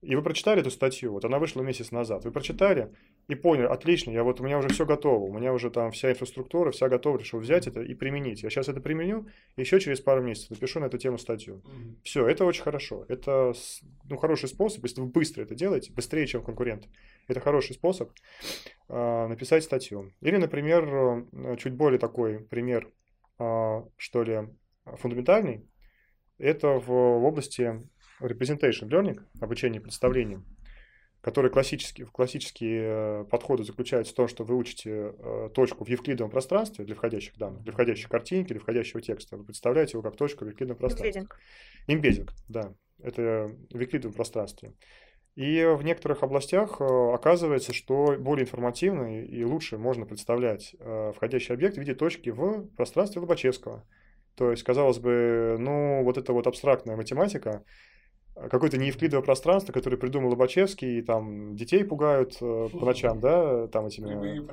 И 0.00 0.14
вы 0.14 0.22
прочитали 0.22 0.60
эту 0.60 0.70
статью, 0.70 1.12
вот 1.12 1.24
она 1.24 1.40
вышла 1.40 1.60
месяц 1.60 1.90
назад, 1.90 2.24
вы 2.24 2.30
прочитали 2.30 2.94
и 3.26 3.34
поняли, 3.34 3.66
отлично, 3.66 4.12
я 4.12 4.22
вот, 4.22 4.40
у 4.40 4.44
меня 4.44 4.58
уже 4.58 4.68
все 4.68 4.86
готово, 4.86 5.24
у 5.24 5.32
меня 5.36 5.52
уже 5.52 5.70
там 5.70 5.90
вся 5.90 6.12
инфраструктура, 6.12 6.70
вся 6.70 6.88
готова, 6.88 7.18
решил 7.18 7.40
взять 7.40 7.66
это 7.66 7.82
и 7.82 7.94
применить. 7.94 8.44
Я 8.44 8.50
сейчас 8.50 8.68
это 8.68 8.80
применю, 8.80 9.26
и 9.56 9.60
еще 9.60 9.80
через 9.80 10.00
пару 10.00 10.22
месяцев 10.22 10.50
напишу 10.50 10.78
на 10.78 10.84
эту 10.84 10.98
тему 10.98 11.18
статью. 11.18 11.56
Mm-hmm. 11.64 11.96
Все, 12.04 12.28
это 12.28 12.44
очень 12.44 12.62
хорошо. 12.62 13.06
Это 13.08 13.52
ну, 14.08 14.16
хороший 14.16 14.48
способ, 14.48 14.84
если 14.84 15.00
вы 15.00 15.08
быстро 15.08 15.42
это 15.42 15.56
делаете, 15.56 15.92
быстрее, 15.92 16.28
чем 16.28 16.44
конкурент. 16.44 16.88
Это 17.26 17.40
хороший 17.40 17.74
способ 17.74 18.12
э, 18.88 19.26
написать 19.26 19.64
статью. 19.64 20.12
Или, 20.20 20.36
например, 20.36 20.84
э, 21.32 21.56
чуть 21.56 21.74
более 21.74 21.98
такой 21.98 22.38
пример, 22.38 22.88
э, 23.40 23.82
что 23.96 24.22
ли, 24.22 24.48
фундаментальный, 24.84 25.66
это 26.38 26.78
в, 26.78 26.86
в 26.86 27.24
области 27.24 27.82
representation 28.20 28.88
learning, 28.88 29.20
обучение 29.40 29.80
представлением, 29.80 30.44
который 31.20 31.50
классический, 31.50 32.04
классические 32.04 32.82
э, 32.84 33.24
подходы 33.24 33.64
заключаются 33.64 34.12
в 34.12 34.16
том, 34.16 34.28
что 34.28 34.44
вы 34.44 34.56
учите 34.56 35.14
э, 35.18 35.50
точку 35.52 35.84
в 35.84 35.88
евклидовом 35.88 36.30
пространстве 36.30 36.84
для 36.84 36.94
входящих 36.94 37.36
данных, 37.36 37.62
для 37.62 37.72
входящей 37.72 38.08
картинки, 38.08 38.52
для 38.52 38.60
входящего 38.60 39.00
текста. 39.00 39.36
Вы 39.36 39.44
представляете 39.44 39.92
его 39.92 40.02
как 40.02 40.16
точку 40.16 40.44
в 40.44 40.48
евклидовом 40.48 40.78
пространстве. 40.78 41.22
Имбединг. 41.86 42.32
да. 42.48 42.74
Это 43.00 43.52
в 43.70 43.78
евклидовом 43.78 44.14
пространстве. 44.14 44.74
И 45.34 45.64
в 45.64 45.82
некоторых 45.82 46.22
областях 46.22 46.80
э, 46.80 46.84
оказывается, 46.84 47.72
что 47.72 48.16
более 48.18 48.44
информативно 48.44 49.22
и 49.24 49.44
лучше 49.44 49.78
можно 49.78 50.06
представлять 50.06 50.74
входящий 51.14 51.54
объект 51.54 51.76
в 51.76 51.80
виде 51.80 51.94
точки 51.94 52.30
в 52.30 52.68
пространстве 52.76 53.20
Лобачевского. 53.20 53.84
То 54.34 54.52
есть, 54.52 54.62
казалось 54.62 54.98
бы, 54.98 55.56
ну, 55.58 56.04
вот 56.04 56.16
эта 56.16 56.32
вот 56.32 56.46
абстрактная 56.46 56.94
математика, 56.94 57.64
какое-то 58.50 58.78
неевклидовое 58.78 59.24
пространство, 59.24 59.72
которое 59.72 59.96
придумал 59.96 60.30
Лобачевский, 60.30 60.98
и 60.98 61.02
там 61.02 61.56
детей 61.56 61.84
пугают 61.84 62.36
э, 62.40 62.68
по 62.72 62.86
ночам, 62.86 63.20
да, 63.20 63.66
там 63.68 63.86
этими 63.86 64.46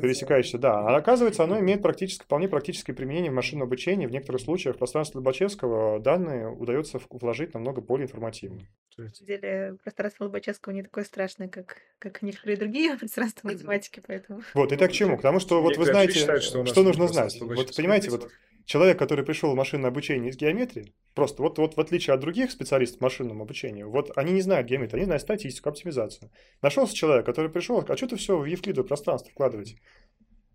пересекающиеся, 0.00 0.58
да. 0.58 0.80
А 0.80 0.96
оказывается, 0.96 1.44
оно 1.44 1.58
имеет 1.60 1.82
практически, 1.82 2.24
вполне 2.24 2.48
практическое 2.48 2.92
применение 2.92 3.30
в 3.30 3.34
машинном 3.34 3.66
обучении. 3.66 4.06
В 4.06 4.12
некоторых 4.12 4.40
случаях 4.40 4.76
в 4.76 4.78
пространство 4.78 5.18
Лобачевского 5.18 6.00
данные 6.00 6.48
удается 6.48 7.00
вложить 7.10 7.54
намного 7.54 7.80
более 7.80 8.06
информативно. 8.06 8.60
На 8.96 9.08
самом 9.08 9.26
деле, 9.26 9.76
пространство 9.82 10.24
Лобачевского 10.24 10.72
не 10.72 10.82
такое 10.82 11.04
страшное, 11.04 11.48
как, 11.48 11.76
как 11.98 12.22
некоторые 12.22 12.56
другие 12.56 12.96
пространства 12.98 13.48
математики, 13.48 14.02
поэтому... 14.06 14.42
Вот, 14.54 14.72
и 14.72 14.76
так 14.76 14.90
к 14.90 14.92
чему? 14.92 15.16
Потому 15.20 15.40
что 15.40 15.62
вот 15.62 15.76
вы 15.76 15.84
знаете, 15.86 16.40
что 16.40 16.82
нужно 16.82 17.08
знать. 17.08 17.38
Вот 17.40 17.74
понимаете, 17.76 18.10
вот 18.10 18.30
человек, 18.70 19.00
который 19.00 19.24
пришел 19.24 19.50
в 19.50 19.56
машинное 19.56 19.90
обучение 19.90 20.30
из 20.30 20.36
геометрии, 20.36 20.94
просто 21.14 21.42
вот, 21.42 21.58
вот 21.58 21.76
в 21.76 21.80
отличие 21.80 22.14
от 22.14 22.20
других 22.20 22.52
специалистов 22.52 23.00
машинному 23.00 23.42
обучению, 23.42 23.90
вот 23.90 24.16
они 24.16 24.32
не 24.32 24.42
знают 24.42 24.68
геометрию, 24.68 25.00
они 25.00 25.06
знают 25.06 25.22
статистику, 25.22 25.70
оптимизацию. 25.70 26.30
Нашелся 26.62 26.94
человек, 26.94 27.26
который 27.26 27.50
пришел, 27.50 27.84
а 27.84 27.96
что 27.96 28.06
ты 28.06 28.14
все 28.14 28.38
в 28.38 28.44
евклидовое 28.44 28.86
пространство 28.86 29.32
вкладываете? 29.32 29.76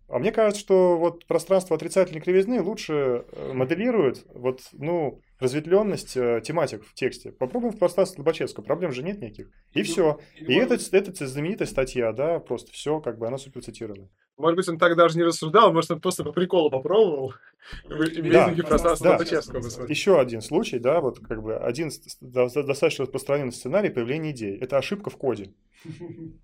А 0.08 0.18
мне 0.18 0.32
кажется, 0.32 0.62
что 0.62 0.96
вот 0.96 1.26
пространство 1.26 1.76
отрицательной 1.76 2.22
кривизны 2.22 2.62
лучше 2.62 3.26
э, 3.30 3.52
моделирует 3.52 4.24
вот, 4.32 4.62
ну, 4.72 5.20
разветвленность 5.38 6.16
э, 6.16 6.40
тематик 6.42 6.86
в 6.86 6.94
тексте. 6.94 7.32
Попробуем 7.32 7.74
в 7.74 7.78
пространстве 7.78 8.20
Лобачевского, 8.20 8.64
проблем 8.64 8.92
же 8.92 9.02
нет 9.02 9.20
никаких. 9.20 9.50
И, 9.74 9.80
и 9.80 9.82
все. 9.82 10.20
И, 10.36 10.44
и 10.44 10.54
это, 10.54 10.78
это 10.92 11.26
знаменитая 11.26 11.68
статья, 11.68 12.12
да, 12.12 12.38
просто 12.38 12.72
все, 12.72 12.98
как 13.00 13.18
бы 13.18 13.26
она 13.26 13.36
супер 13.36 13.62
цитирована. 13.62 14.08
Может 14.36 14.56
быть, 14.56 14.68
он 14.68 14.78
так 14.78 14.96
даже 14.96 15.16
не 15.16 15.24
рассуждал, 15.24 15.72
может, 15.72 15.90
он 15.90 16.00
просто 16.00 16.22
по 16.22 16.32
приколу 16.32 16.70
попробовал. 16.70 17.34
Да, 17.90 18.54
пространство 18.66 19.04
да. 19.04 19.12
Лобачевского. 19.12 19.86
Еще 19.88 20.20
один 20.20 20.42
случай, 20.42 20.78
да, 20.78 21.00
вот 21.00 21.20
как 21.20 21.42
бы 21.42 21.56
один 21.56 21.90
достаточно 22.20 23.04
распространенный 23.04 23.52
сценарий 23.52 23.88
появления 23.88 24.32
идей. 24.32 24.56
Это 24.58 24.76
ошибка 24.78 25.10
в 25.10 25.16
коде. 25.16 25.54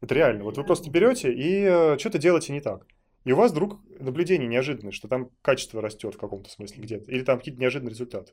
Это 0.01 0.15
реально. 0.15 0.45
Вот 0.45 0.57
вы 0.57 0.65
просто 0.65 0.91
берете 0.91 1.33
и 1.33 1.65
э, 1.65 1.99
что-то 1.99 2.19
делаете 2.19 2.53
не 2.53 2.61
так. 2.61 2.87
И 3.25 3.33
у 3.33 3.37
вас 3.37 3.53
вдруг 3.53 3.81
наблюдение 4.01 4.49
неожиданное, 4.49 4.93
что 4.93 5.07
там 5.07 5.31
качество 5.43 5.81
растет 5.81 6.15
в 6.15 6.19
каком-то 6.19 6.51
смысле 6.51 6.83
где-то, 6.83 7.11
или 7.11 7.23
там 7.23 7.39
какие-то 7.39 7.61
неожиданные 7.61 7.93
результаты. 7.93 8.33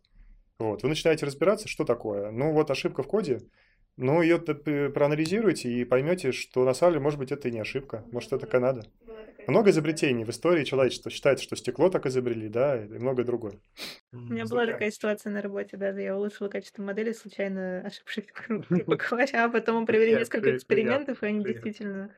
Вот. 0.58 0.84
Вы 0.84 0.90
начинаете 0.90 1.26
разбираться, 1.26 1.68
что 1.68 1.86
такое. 1.86 2.32
Ну, 2.32 2.54
вот 2.54 2.72
ошибка 2.72 3.04
в 3.04 3.08
коде, 3.08 3.42
ну, 3.98 4.22
ее 4.22 4.40
проанализируйте 4.40 5.70
и 5.72 5.86
поймете, 5.86 6.32
что 6.32 6.66
на 6.66 6.74
самом 6.74 6.94
деле, 6.94 7.04
может 7.04 7.20
быть, 7.20 7.32
это 7.32 7.50
и 7.50 7.52
не 7.52 7.60
ошибка, 7.60 8.04
может, 8.12 8.34
это 8.34 8.48
Канада. 8.48 8.86
Много 9.50 9.72
изобретений 9.72 10.26
в 10.26 10.30
истории 10.30 10.64
человечества. 10.64 11.12
Считается, 11.12 11.44
что 11.44 11.56
стекло 11.56 11.90
так 11.90 12.06
изобрели, 12.06 12.50
да, 12.50 12.84
и 12.84 12.88
многое 12.88 13.26
другое. 13.26 13.60
У 14.12 14.18
меня 14.18 14.46
была 14.46 14.66
такая 14.66 14.92
ситуация 14.92 15.32
на 15.32 15.42
работе, 15.42 15.78
даже 15.78 16.02
я 16.02 16.16
улучшила 16.16 16.50
качество 16.50 16.82
модели, 16.82 17.12
случайно 17.12 17.82
ошибшись, 17.86 18.26
а 19.34 19.50
потом 19.50 19.82
мы 19.82 19.86
провели 19.86 20.16
несколько 20.16 20.56
экспериментов, 20.56 21.24
и 21.24 21.28
они 21.28 21.44
действительно 21.44 22.12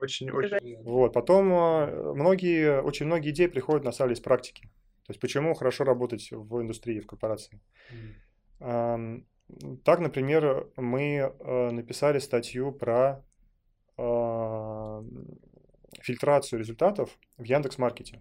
очень, 0.00 0.30
очень. 0.30 0.80
Вот, 0.82 1.12
потом 1.12 1.52
э, 1.52 2.14
многие, 2.14 2.80
очень 2.82 3.06
многие 3.06 3.30
идеи 3.30 3.46
приходят 3.46 3.84
на 3.84 3.92
самом 3.92 4.10
деле 4.10 4.18
из 4.18 4.22
практики. 4.22 4.62
То 5.06 5.10
есть 5.10 5.20
почему 5.20 5.54
хорошо 5.54 5.84
работать 5.84 6.28
в 6.30 6.60
индустрии, 6.60 7.00
в 7.00 7.06
корпорации. 7.06 7.60
Mm. 8.60 9.24
Так, 9.84 10.00
например, 10.00 10.68
мы 10.76 11.32
э, 11.40 11.70
написали 11.70 12.18
статью 12.18 12.72
про 12.72 13.24
э, 13.96 15.02
фильтрацию 16.02 16.58
результатов 16.58 17.18
в 17.36 17.44
Яндекс.Маркете. 17.44 18.20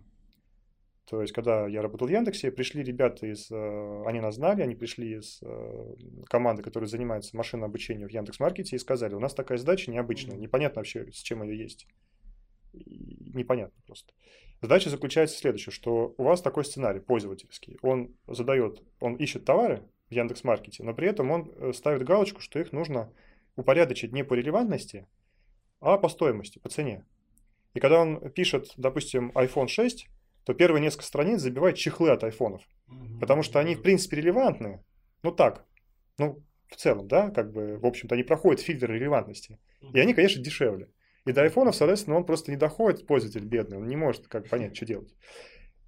То 1.10 1.22
есть, 1.22 1.34
когда 1.34 1.68
я 1.68 1.82
работал 1.82 2.08
в 2.08 2.12
Яндексе, 2.12 2.52
пришли 2.52 2.84
ребята 2.84 3.28
из... 3.28 3.50
Э, 3.50 4.04
они 4.06 4.20
нас 4.20 4.36
знали, 4.36 4.62
они 4.62 4.76
пришли 4.76 5.18
из 5.18 5.40
э, 5.42 5.96
команды, 6.26 6.64
которая 6.64 6.90
занимается 6.90 7.38
машинным 7.38 7.70
обучением 7.70 8.10
в 8.10 8.12
Яндекс.Маркете 8.12 8.76
и 8.76 8.80
сказали, 8.80 9.16
у 9.16 9.20
нас 9.20 9.34
такая 9.34 9.58
задача 9.58 9.90
необычная, 9.90 10.36
непонятно 10.36 10.80
вообще, 10.80 11.10
с 11.12 11.22
чем 11.22 11.44
ее 11.44 11.58
есть. 11.58 11.88
Непонятно 12.74 13.82
просто. 13.86 14.14
Задача 14.62 14.90
заключается 14.90 15.38
в 15.38 15.40
следующем, 15.40 15.72
что 15.72 16.14
у 16.18 16.24
вас 16.24 16.42
такой 16.42 16.66
сценарий 16.66 17.00
пользовательский. 17.00 17.78
Он 17.82 18.14
задает, 18.28 18.84
он 19.00 19.16
ищет 19.16 19.46
товары 19.46 19.84
в 20.10 20.14
Яндекс.Маркете, 20.14 20.84
но 20.84 20.94
при 20.94 21.08
этом 21.08 21.32
он 21.32 21.54
э, 21.56 21.72
ставит 21.72 22.04
галочку, 22.04 22.42
что 22.42 22.60
их 22.60 22.74
нужно 22.74 23.14
упорядочить 23.56 24.12
не 24.12 24.26
по 24.26 24.34
релевантности, 24.34 25.08
а 25.80 25.98
по 25.98 26.10
стоимости, 26.10 26.60
по 26.60 26.68
цене. 26.68 27.06
И 27.78 27.80
когда 27.80 28.00
он 28.00 28.32
пишет, 28.32 28.72
допустим, 28.76 29.32
iPhone 29.36 29.68
6, 29.68 30.08
то 30.46 30.56
первые 30.56 30.82
несколько 30.82 31.06
страниц 31.06 31.42
забивают 31.42 31.78
чехлы 31.78 32.10
от 32.10 32.24
айфонов. 32.24 32.64
Потому 33.20 33.44
что 33.44 33.60
они, 33.60 33.76
в 33.76 33.84
принципе, 33.84 34.18
релевантны. 34.18 34.84
Ну 35.22 35.32
так, 35.32 35.64
ну, 36.18 36.44
в 36.70 36.76
целом, 36.76 37.08
да, 37.08 37.30
как 37.30 37.52
бы, 37.52 37.78
в 37.78 37.86
общем-то, 37.86 38.16
они 38.16 38.24
проходят 38.24 38.62
фильтр 38.62 38.92
релевантности. 38.92 39.60
И 39.94 40.00
они, 40.00 40.16
конечно, 40.16 40.42
дешевле. 40.42 40.90
И 41.26 41.32
до 41.34 41.44
айфонов, 41.44 41.76
соответственно, 41.76 42.18
он 42.18 42.26
просто 42.26 42.50
не 42.50 42.58
доходит, 42.58 43.06
пользователь 43.06 43.46
бедный, 43.46 43.78
он 43.78 43.88
не 43.88 43.96
может 43.96 44.28
как 44.28 44.50
понять, 44.50 44.76
что 44.76 44.88
делать. 44.88 45.14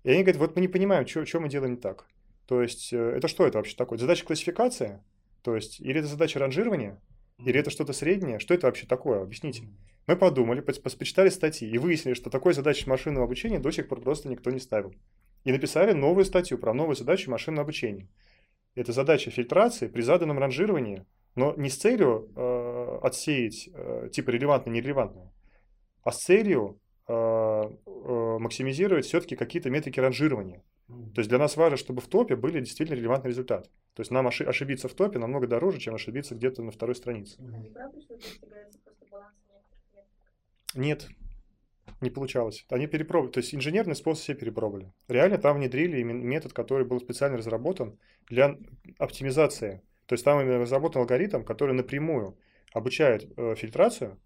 И 0.03 0.11
они 0.11 0.21
говорят, 0.21 0.39
вот 0.39 0.55
мы 0.55 0.61
не 0.61 0.67
понимаем, 0.67 1.07
что, 1.07 1.25
что 1.25 1.39
мы 1.39 1.49
делаем 1.49 1.73
не 1.73 1.79
так. 1.79 2.05
То 2.45 2.61
есть, 2.61 2.93
э, 2.93 3.13
это 3.17 3.27
что 3.27 3.47
это 3.47 3.57
вообще 3.57 3.75
такое? 3.75 3.97
Задача 3.97 4.27
классификация? 4.27 5.03
То 5.41 5.55
есть, 5.55 5.79
или 5.79 6.01
это 6.01 6.07
задача 6.07 6.37
ранжирования? 6.37 7.01
Или 7.45 7.59
это 7.59 7.69
что-то 7.69 7.93
среднее? 7.93 8.39
Что 8.39 8.53
это 8.53 8.67
вообще 8.67 8.85
такое? 8.85 9.21
Объясните. 9.21 9.63
Мы 10.07 10.15
подумали, 10.15 10.61
почитали 10.61 11.29
статьи 11.29 11.69
и 11.69 11.77
выяснили, 11.77 12.13
что 12.13 12.29
такой 12.29 12.53
задачи 12.53 12.87
машинного 12.87 13.25
обучения 13.25 13.59
до 13.59 13.71
сих 13.71 13.87
пор 13.87 14.01
просто 14.01 14.27
никто 14.27 14.51
не 14.51 14.59
ставил. 14.59 14.93
И 15.45 15.51
написали 15.51 15.93
новую 15.93 16.25
статью 16.25 16.57
про 16.57 16.73
новую 16.73 16.95
задачу 16.95 17.31
машинного 17.31 17.63
обучения. 17.63 18.09
Это 18.75 18.91
задача 18.91 19.31
фильтрации 19.31 19.87
при 19.87 20.01
заданном 20.01 20.39
ранжировании, 20.39 21.05
но 21.35 21.53
не 21.55 21.69
с 21.69 21.77
целью 21.77 22.29
э, 22.35 22.99
отсеять 23.03 23.69
э, 23.73 24.09
типа 24.11 24.31
релевантное-нерелевантное, 24.31 25.31
а 26.03 26.11
с 26.11 26.17
целью 26.17 26.79
э, 27.07 27.13
э, 27.13 28.37
максимизировать 28.39 29.05
все-таки 29.05 29.35
какие-то 29.35 29.69
метрики 29.69 29.99
ранжирования. 29.99 30.63
То 30.89 31.21
есть 31.21 31.29
для 31.29 31.37
нас 31.37 31.55
важно, 31.55 31.77
чтобы 31.77 32.01
в 32.01 32.07
топе 32.07 32.35
были 32.35 32.59
действительно 32.59 32.97
релевантный 32.97 33.29
результат. 33.29 33.69
То 33.93 34.01
есть 34.01 34.11
нам 34.11 34.27
ошибиться 34.27 34.87
в 34.87 34.93
топе 34.93 35.19
намного 35.19 35.45
дороже, 35.45 35.79
чем 35.79 35.95
ошибиться 35.95 36.33
где-то 36.33 36.63
на 36.63 36.71
второй 36.71 36.95
странице. 36.95 37.37
Нет, 40.73 41.07
не 42.01 42.09
получалось. 42.09 42.65
Они 42.69 42.87
перепробовали, 42.87 43.31
то 43.31 43.39
есть 43.39 43.53
инженерный 43.53 43.95
способ 43.95 44.23
все 44.23 44.33
перепробовали. 44.33 44.91
Реально 45.07 45.37
там 45.37 45.57
внедрили 45.57 46.01
метод, 46.01 46.53
который 46.53 46.85
был 46.85 46.99
специально 46.99 47.37
разработан 47.37 47.99
для 48.27 48.57
оптимизации. 48.97 49.81
То 50.07 50.13
есть 50.13 50.25
там 50.25 50.41
именно 50.41 50.59
разработан 50.59 51.01
алгоритм, 51.01 51.43
который 51.43 51.75
напрямую 51.75 52.37
обучает 52.73 53.31
э, 53.37 53.55
фильтрацию 53.55 54.11
а, 54.11 54.17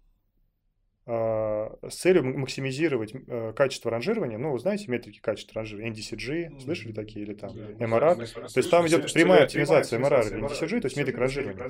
с 1.06 1.96
целью 1.96 2.24
максимизировать 2.24 3.12
э, 3.14 3.52
качество 3.54 3.90
ранжирования, 3.90 4.38
ну, 4.38 4.52
вы 4.52 4.58
знаете 4.58 4.86
метрики 4.88 5.20
качества 5.20 5.60
ранжирования, 5.60 5.92
NDCG, 5.92 6.60
слышали 6.60 6.92
такие, 6.92 7.26
или 7.26 7.34
там 7.34 7.50
MRR, 7.50 8.26
то 8.32 8.58
есть 8.58 8.70
там 8.70 8.86
идет 8.86 9.12
прямая 9.12 9.44
оптимизация 9.44 9.98
MRR 10.00 10.30
или 10.30 10.44
NDCG, 10.44 10.80
то 10.80 10.86
есть 10.86 10.96
метрика 10.96 11.20
ранжирования. 11.20 11.68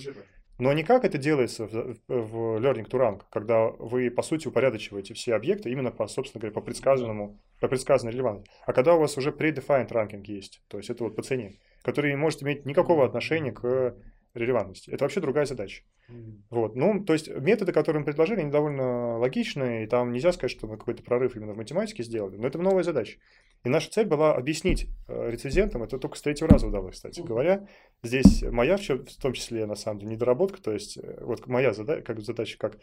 Но 0.59 0.73
не 0.73 0.85
как 0.85 1.05
это 1.05 1.19
делается 1.19 1.67
в, 1.67 1.97
в 2.07 2.63
Learning 2.63 2.89
to 2.89 2.93
Rank, 2.93 3.23
когда 3.31 3.67
вы, 3.67 4.09
по 4.11 4.23
сути, 4.23 4.47
упорядочиваете 4.47 5.15
все 5.15 5.35
объекты 5.35 5.71
именно 5.71 5.91
по, 5.91 6.07
собственно 6.07 6.41
говоря, 6.41 6.55
по 6.55 6.61
предсказанному, 6.61 7.41
по 7.61 7.67
предсказанной 7.67 8.13
релевантности, 8.13 8.53
а 8.65 8.73
когда 8.73 8.95
у 8.95 9.01
вас 9.01 9.19
уже 9.19 9.31
predefined 9.31 9.93
ранкинг 9.93 10.29
есть, 10.29 10.63
то 10.69 10.77
есть 10.77 10.91
это 10.91 11.03
вот 11.03 11.17
по 11.17 11.23
цене, 11.23 11.59
который 11.83 12.13
не 12.13 12.17
может 12.17 12.43
иметь 12.45 12.67
никакого 12.67 13.05
отношения 13.05 13.51
к 13.51 13.97
релевантности. 14.35 14.91
Это 14.91 15.05
вообще 15.05 15.21
другая 15.21 15.47
задача. 15.47 15.83
Вот. 16.51 16.75
Ну, 16.75 17.05
то 17.05 17.13
есть 17.13 17.29
методы, 17.29 17.73
которые 17.73 18.01
мы 18.01 18.05
предложили, 18.05 18.41
они 18.41 18.51
довольно 18.51 19.19
логичные, 19.19 19.85
и 19.85 19.87
там 19.87 20.13
нельзя 20.13 20.33
сказать, 20.33 20.51
что 20.51 20.67
мы 20.67 20.77
какой-то 20.77 21.03
прорыв 21.03 21.37
именно 21.37 21.53
в 21.53 21.57
математике 21.57 22.03
сделали, 22.03 22.37
но 22.37 22.47
это 22.47 22.59
новая 22.59 22.83
задача. 22.83 23.19
И 23.65 23.69
наша 23.71 23.91
цель 23.91 24.07
была 24.07 24.35
объяснить 24.35 24.89
э, 25.09 25.31
рецензентам, 25.31 25.83
это 25.83 25.99
только 25.99 26.19
с 26.19 26.23
третьего 26.23 26.51
раза 26.51 26.67
удалось, 26.67 26.97
кстати 26.97 27.23
говоря. 27.23 27.67
Здесь 28.03 28.43
моя, 28.43 28.77
в 28.77 29.23
том 29.23 29.33
числе, 29.33 29.65
на 29.65 29.75
самом 29.75 30.01
деле, 30.01 30.13
недоработка, 30.13 30.61
то 30.61 30.73
есть 30.73 30.99
э, 30.99 31.19
вот 31.23 31.47
моя 31.47 31.73
задача, 31.73 32.03
как 32.03 32.21
задача, 32.21 32.59
как, 32.59 32.79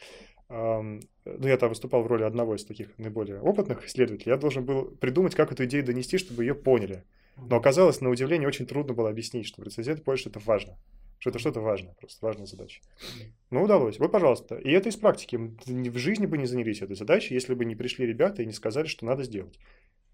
эм, 0.49 1.01
ну, 1.25 1.47
я 1.47 1.57
там 1.57 1.69
выступал 1.69 2.01
в 2.01 2.07
роли 2.07 2.23
одного 2.23 2.55
из 2.55 2.65
таких 2.65 2.97
наиболее 2.97 3.39
опытных 3.41 3.85
исследователей, 3.85 4.31
я 4.31 4.37
должен 4.37 4.65
был 4.65 4.85
придумать, 4.85 5.35
как 5.35 5.51
эту 5.51 5.65
идею 5.65 5.85
донести, 5.85 6.17
чтобы 6.17 6.43
ее 6.43 6.55
поняли. 6.55 7.03
Но 7.37 7.57
оказалось, 7.57 8.01
на 8.01 8.09
удивление, 8.09 8.47
очень 8.47 8.65
трудно 8.65 8.93
было 8.93 9.09
объяснить, 9.09 9.45
что 9.45 9.63
рецензент 9.63 10.03
понял, 10.03 10.17
что 10.17 10.29
это 10.29 10.39
важно 10.39 10.77
что 11.21 11.29
это 11.29 11.37
что-то 11.37 11.61
важное, 11.61 11.93
просто 11.93 12.25
важная 12.25 12.47
задача. 12.47 12.81
Ну, 13.51 13.61
удалось. 13.61 13.99
Вот, 13.99 14.11
пожалуйста. 14.11 14.55
И 14.55 14.71
это 14.71 14.89
из 14.89 14.97
практики. 14.97 15.35
В 15.35 15.97
жизни 15.99 16.25
бы 16.25 16.39
не 16.39 16.47
занялись 16.47 16.81
этой 16.81 16.95
задачей, 16.95 17.35
если 17.35 17.53
бы 17.53 17.63
не 17.63 17.75
пришли 17.75 18.07
ребята 18.07 18.41
и 18.41 18.45
не 18.47 18.53
сказали, 18.53 18.87
что 18.87 19.05
надо 19.05 19.21
сделать. 19.23 19.59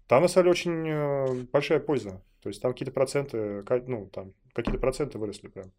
Там, 0.06 0.22
на 0.22 0.28
самом 0.28 0.44
деле, 0.44 0.50
очень 0.50 0.88
э, 0.88 1.44
большая 1.50 1.80
польза. 1.80 2.22
То 2.42 2.50
есть 2.50 2.60
там 2.60 2.72
какие-то 2.72 2.92
проценты, 2.92 3.64
ну, 3.86 4.06
там 4.12 4.34
какие-то 4.52 4.78
проценты 4.78 5.16
выросли 5.18 5.48
прям. 5.48 5.72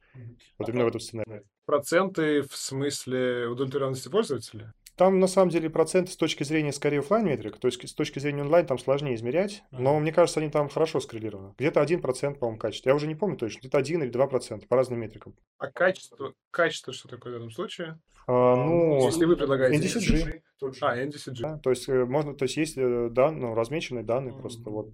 Вот 0.58 0.68
именно 0.68 0.86
в 0.86 0.88
этом 0.88 1.00
сценарии. 1.00 1.44
Проценты 1.66 2.42
в 2.42 2.56
смысле 2.56 3.48
удовлетворенности 3.48 4.10
пользователя? 4.10 4.74
Там, 5.00 5.22
на 5.22 5.28
самом 5.28 5.50
деле, 5.50 5.70
проценты 5.70 6.12
с 6.12 6.18
точки 6.18 6.44
зрения 6.44 6.74
скорее 6.74 7.00
офлайн 7.00 7.26
метрик, 7.26 7.56
то 7.56 7.70
есть 7.70 7.88
с 7.88 7.94
точки 7.94 8.20
зрения 8.20 8.42
онлайн 8.42 8.66
там 8.66 8.78
сложнее 8.78 9.16
измерять, 9.16 9.64
но 9.72 9.98
мне 9.98 10.12
кажется, 10.12 10.42
они 10.42 10.50
там 10.50 10.68
хорошо 10.68 11.00
скоррелированы. 11.00 11.54
Где-то 11.58 11.82
1%, 11.82 12.36
по-моему, 12.36 12.60
качество. 12.60 12.90
Я 12.90 12.96
уже 12.96 13.08
не 13.08 13.16
помню 13.16 13.38
точно, 13.38 13.60
где-то 13.60 13.78
1 13.78 14.04
или 14.04 14.12
2% 14.12 14.68
по 14.68 14.76
разным 14.76 15.00
метрикам. 15.00 15.36
А 15.58 15.72
качество, 15.72 16.34
качество 16.52 16.92
что 16.92 17.08
такое 17.08 17.32
в 17.32 17.36
этом 17.38 17.50
случае? 17.50 17.98
А, 18.28 18.58
ну, 18.58 19.06
если 19.06 19.24
вы 19.24 19.38
предлагаете 19.38 19.88
NDCG. 19.88 20.42
А, 20.82 20.98
NDCG. 20.98 21.42
Да, 21.44 21.58
то 21.60 21.70
есть 21.70 21.88
э, 21.88 22.04
можно, 22.04 22.36
то 22.36 22.44
есть 22.44 22.58
есть 22.58 22.78
э, 22.78 23.08
дан, 23.10 23.40
ну, 23.40 23.56
размеченные 23.56 24.04
данные 24.04 24.34
mm-hmm. 24.34 24.42
просто 24.42 24.70
вот 24.70 24.90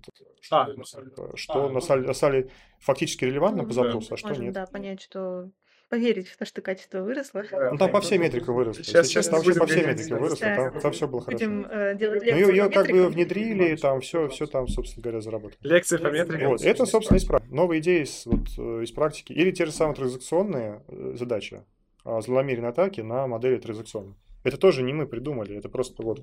а, 0.52 0.68
что 1.34 1.66
а, 1.66 1.70
на, 1.70 1.82
сале, 1.82 2.06
на 2.06 2.14
сале 2.14 2.52
фактически 2.80 3.26
релевантно 3.26 3.62
mm-hmm. 3.64 3.68
по 3.68 3.74
запросу, 3.74 4.14
а 4.14 4.18
что 4.18 4.28
Можем, 4.28 4.44
нет. 4.44 4.54
Да, 4.54 4.68
понять, 4.68 5.02
что 5.02 5.50
поверить 5.96 6.28
в 6.28 6.38
то, 6.38 6.46
что 6.46 6.62
качество 6.62 7.02
выросло. 7.02 7.44
Ну, 7.72 7.78
там 7.78 7.92
по 7.92 8.02
всей 8.02 8.18
метрике 8.18 8.52
выросло. 8.52 8.84
Сейчас, 8.84 9.08
сейчас 9.08 9.30
там 9.30 9.42
вообще 9.42 9.60
по 9.60 9.66
всей 9.66 9.86
метрике 9.86 10.16
выросло, 10.16 10.48
там, 10.56 10.80
там 10.80 10.92
все 10.92 11.08
было 11.08 11.22
будем, 11.22 11.64
хорошо. 11.64 11.80
Э, 11.82 11.96
делать 11.96 12.24
ну, 12.26 12.38
ее, 12.38 12.48
ее 12.48 12.70
как 12.70 12.88
бы 12.88 13.08
внедрили, 13.08 13.76
там 13.76 14.02
все, 14.02 14.28
все 14.28 14.46
там, 14.46 14.68
собственно 14.68 15.04
говоря, 15.04 15.22
заработало. 15.22 15.58
Лекции 15.62 15.98
по 15.98 16.08
метрике. 16.08 16.48
Вот. 16.48 16.62
Это, 16.62 16.86
собственно, 16.86 17.18
из, 17.18 17.28
новые 17.50 17.80
идеи 17.80 18.04
из, 18.04 18.26
вот, 18.26 18.48
э, 18.58 18.84
из 18.84 18.92
практики. 18.92 19.32
Или 19.32 19.52
те 19.52 19.66
же 19.66 19.72
самые 19.72 19.96
транзакционные 19.96 20.82
э, 20.88 21.14
задачи, 21.16 21.64
а, 22.04 22.22
злонамеренные 22.22 22.70
атаки 22.70 23.02
на 23.02 23.26
модели 23.28 23.58
транзакционные. 23.58 24.16
Это 24.44 24.58
тоже 24.58 24.84
не 24.84 24.94
мы 24.94 25.08
придумали, 25.08 25.58
это 25.58 25.70
просто 25.70 26.04
вот 26.04 26.22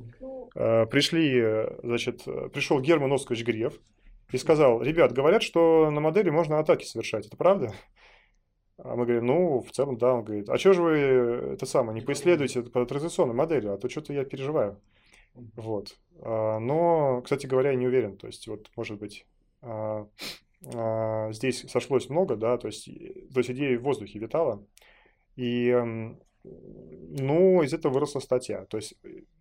э, 0.55 0.87
пришли, 0.87 1.67
значит, 1.83 2.23
пришел 2.53 2.79
Герман 2.79 3.13
Оскарович 3.13 3.45
Греф 3.45 3.81
и 4.31 4.39
сказал, 4.39 4.81
ребят, 4.81 5.13
говорят, 5.13 5.43
что 5.43 5.91
на 5.91 6.01
модели 6.01 6.31
можно 6.31 6.59
атаки 6.59 6.85
совершать, 6.85 7.27
это 7.27 7.37
правда? 7.37 7.73
А 8.79 8.97
мы 8.97 9.05
говорим, 9.05 9.27
ну, 9.27 9.61
в 9.61 9.71
целом, 9.71 9.99
да. 9.99 10.15
Он 10.15 10.25
говорит, 10.25 10.49
а 10.49 10.59
что 10.59 10.73
же 10.73 10.83
вы 10.83 10.97
это 10.99 11.67
самое, 11.67 11.95
не 11.99 12.05
поисследуете 12.05 12.63
по 12.63 12.85
традиционной 12.85 13.35
модели, 13.35 13.69
а 13.69 13.77
то 13.77 13.89
что-то 13.89 14.13
я 14.13 14.25
переживаю. 14.25 14.81
Вот. 15.35 15.97
А, 16.21 16.59
но, 16.59 17.23
кстати 17.23 17.47
говоря, 17.47 17.71
я 17.71 17.77
не 17.77 17.87
уверен. 17.87 18.17
То 18.17 18.27
есть, 18.27 18.49
вот, 18.49 18.71
может 18.77 18.99
быть, 18.99 19.27
а, 19.61 20.07
здесь 21.33 21.65
сошлось 21.69 22.09
много, 22.09 22.37
да, 22.37 22.57
то 22.57 22.69
есть, 22.69 22.85
то 23.33 23.41
есть 23.41 23.51
идея 23.51 23.79
в 23.79 23.83
воздухе 23.83 24.19
витала. 24.19 24.65
И, 25.35 25.75
ну, 26.45 27.63
из 27.63 27.73
этого 27.73 27.93
выросла 27.93 28.21
статья. 28.21 28.65
То 28.67 28.77
есть, 28.77 28.95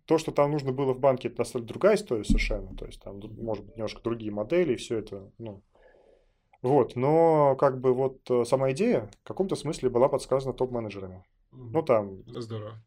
то, 0.06 0.18
что 0.18 0.32
там 0.32 0.50
нужно 0.50 0.72
было 0.72 0.94
в 0.94 1.00
банке, 1.00 1.28
это 1.28 1.44
на 1.54 1.60
другая 1.60 1.96
история 1.96 2.24
совершенно. 2.24 2.74
То 2.76 2.86
есть, 2.86 3.00
там, 3.00 3.20
может 3.38 3.64
быть, 3.64 3.76
немножко 3.76 4.02
другие 4.02 4.32
модели, 4.32 4.72
и 4.72 4.76
все 4.76 4.98
это, 4.98 5.30
ну, 5.38 5.62
вот, 6.62 6.96
но 6.96 7.56
как 7.56 7.80
бы 7.80 7.92
вот 7.92 8.30
э, 8.30 8.44
сама 8.44 8.72
идея 8.72 9.10
в 9.24 9.26
каком-то 9.26 9.56
смысле 9.56 9.90
была 9.90 10.08
подсказана 10.08 10.54
топ-менеджерами. 10.54 11.24
Ну, 11.50 11.82
там, 11.82 12.22
Здорово. 12.26 12.82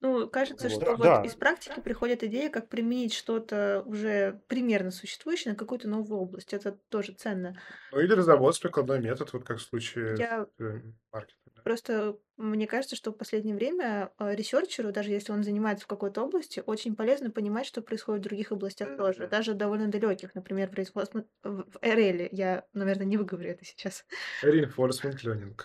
Ну, 0.00 0.28
кажется, 0.28 0.68
Вот. 0.68 0.72
что 0.72 0.84
Да, 0.84 0.90
вот 0.92 1.02
да. 1.02 1.22
из 1.24 1.34
практики 1.34 1.80
приходит 1.80 2.22
идея, 2.22 2.50
как 2.50 2.68
применить 2.68 3.12
что-то 3.12 3.82
уже 3.84 4.40
примерно 4.46 4.90
существующее 4.90 5.52
на 5.52 5.58
какую-то 5.58 5.88
новую 5.88 6.20
область. 6.20 6.52
Это 6.52 6.78
тоже 6.88 7.12
ценно. 7.12 7.60
Ну, 7.90 8.00
или 8.00 8.12
разработать 8.12 8.62
прикладной 8.62 9.00
метод, 9.00 9.32
вот 9.32 9.44
как 9.44 9.58
в 9.58 9.62
случае 9.62 10.16
Я 10.16 10.46
э, 10.58 10.80
маркетинга. 11.12 11.47
Просто, 11.62 12.18
мне 12.36 12.66
кажется, 12.66 12.96
что 12.96 13.10
в 13.12 13.16
последнее 13.16 13.54
время 13.54 14.12
э, 14.18 14.34
researcher 14.34 14.82
у, 14.82 14.92
даже 14.92 15.10
если 15.10 15.32
он 15.32 15.42
занимается 15.42 15.84
в 15.84 15.88
какой-то 15.88 16.22
области, 16.22 16.62
очень 16.64 16.96
полезно 16.96 17.30
понимать, 17.30 17.66
что 17.66 17.82
происходит 17.82 18.22
в 18.24 18.28
других 18.28 18.52
областях 18.52 18.96
тоже, 18.96 19.26
даже 19.28 19.54
довольно 19.54 19.88
далеких. 19.88 20.34
Например, 20.34 20.70
производство 20.70 21.24
в 21.42 21.64
в 21.68 21.76
RL, 21.82 22.28
я, 22.32 22.66
наверное, 22.72 23.06
не 23.06 23.16
выговорю 23.16 23.50
это 23.50 23.64
сейчас. 23.64 24.04
Reinforcement 24.42 25.24
learning. 25.24 25.60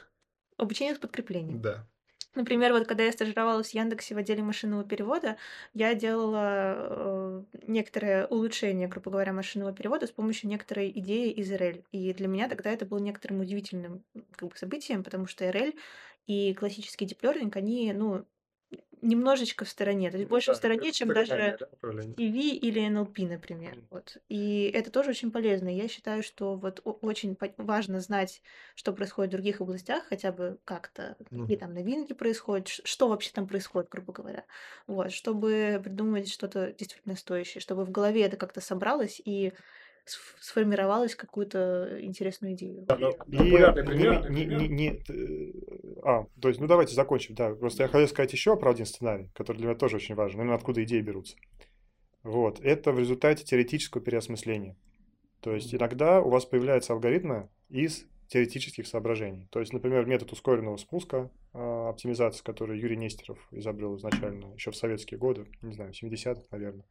Обучение 0.57 0.95
с 0.95 0.99
подкреплением. 0.99 1.61
Да. 1.61 1.87
Например, 2.35 2.73
вот 2.73 2.87
когда 2.87 3.03
я 3.03 3.11
стажировалась 3.11 3.71
в 3.71 3.73
Яндексе 3.75 4.15
в 4.15 4.17
отделе 4.17 4.41
машинного 4.41 4.83
перевода, 4.83 5.37
я 5.73 5.93
делала 5.93 6.75
э, 6.75 7.43
некоторое 7.67 8.25
улучшение, 8.25 8.87
грубо 8.87 9.11
говоря, 9.11 9.33
машинного 9.33 9.71
перевода 9.71 10.07
с 10.07 10.11
помощью 10.11 10.49
некоторой 10.49 10.89
идеи 10.95 11.31
из 11.31 11.51
RL. 11.51 11.83
И 11.91 12.11
для 12.13 12.27
меня 12.27 12.49
тогда 12.49 12.71
это 12.71 12.85
было 12.85 12.97
некоторым 12.97 13.41
удивительным 13.41 14.03
как 14.31 14.49
бы, 14.49 14.57
событием, 14.57 15.03
потому 15.03 15.27
что 15.27 15.45
RL 15.45 15.75
и 16.25 16.53
классический 16.55 17.05
learning, 17.05 17.51
они, 17.55 17.93
ну, 17.93 18.25
немножечко 19.03 19.65
в 19.65 19.69
стороне, 19.69 20.11
то 20.11 20.17
есть 20.17 20.29
больше 20.29 20.51
Да, 20.51 20.53
в 20.53 20.57
стороне, 20.57 20.91
чем 20.91 21.13
даже 21.13 21.59
да, 21.59 21.67
или 22.17 22.81
NLP, 22.81 23.27
например. 23.27 23.75
Мгм. 23.75 23.89
Вот. 23.89 24.17
И 24.29 24.71
это 24.73 24.91
тоже 24.91 25.11
очень 25.11 25.31
полезно. 25.31 25.69
Я 25.69 25.87
считаю, 25.87 26.23
что 26.23 26.57
вот 26.57 26.81
очень 26.83 27.37
важно 27.57 27.99
знать, 28.01 28.41
что 28.75 28.93
происходит 28.93 29.31
в 29.31 29.35
других 29.37 29.61
областях, 29.61 30.05
хотя 30.05 30.31
бы 30.31 30.59
как-то, 30.65 31.17
какие 31.33 31.57
Мгм. 31.57 31.57
там 31.57 31.73
новинки 31.73 32.13
происходят, 32.13 32.67
что 32.69 33.07
вообще 33.09 33.31
там 33.33 33.47
происходит, 33.47 33.89
грубо 33.89 34.13
говоря. 34.13 34.45
Вот, 34.87 35.11
чтобы 35.11 35.81
придумать 35.83 36.31
что-то 36.31 36.73
действительно 36.73 37.15
стоящее, 37.15 37.61
чтобы 37.61 37.85
в 37.85 37.91
голове 37.91 38.23
это 38.23 38.37
как-то 38.37 38.61
собралось 38.61 39.21
и 39.25 39.53
сформировалось 40.05 41.15
какую-то 41.15 41.97
интересную 42.01 42.53
идею. 42.53 42.83
Да, 42.85 42.97
но 42.97 43.09
И 43.09 43.13
не- 43.13 43.25
пример, 43.27 43.75
не- 43.75 43.81
например, 43.81 44.29
не- 44.29 44.67
не- 44.67 45.03
э, 45.09 45.99
а, 46.03 46.25
то 46.41 46.49
есть, 46.49 46.59
ну 46.59 46.67
давайте 46.67 46.93
закончим, 46.93 47.35
да. 47.35 47.53
Просто 47.55 47.83
я 47.83 47.89
хотел 47.89 48.07
сказать 48.07 48.33
еще 48.33 48.57
про 48.57 48.71
один 48.71 48.85
сценарий, 48.85 49.29
который 49.33 49.57
для 49.57 49.67
меня 49.67 49.75
тоже 49.77 49.97
очень 49.97 50.15
важен, 50.15 50.41
именно 50.41 50.55
откуда 50.55 50.83
идеи 50.83 51.01
берутся. 51.01 51.37
Вот, 52.23 52.59
это 52.61 52.91
в 52.91 52.99
результате 52.99 53.43
теоретического 53.43 54.03
переосмысления. 54.03 54.75
То 55.41 55.53
есть 55.53 55.73
иногда 55.75 56.21
у 56.21 56.29
вас 56.29 56.45
появляются 56.45 56.93
алгоритмы 56.93 57.49
из 57.69 58.05
теоретических 58.27 58.87
соображений. 58.87 59.47
То 59.51 59.59
есть, 59.59 59.73
например, 59.73 60.05
метод 60.05 60.31
ускоренного 60.31 60.77
спуска, 60.77 61.29
а, 61.53 61.89
оптимизации, 61.89 62.43
который 62.43 62.79
Юрий 62.79 62.95
Нестеров 62.97 63.37
изобрел 63.51 63.95
изначально 63.97 64.53
еще 64.55 64.71
в 64.71 64.75
советские 64.75 65.17
годы, 65.19 65.45
не 65.61 65.73
знаю, 65.73 65.91
в 65.91 65.95
70-х, 65.95 66.45
наверное. 66.51 66.85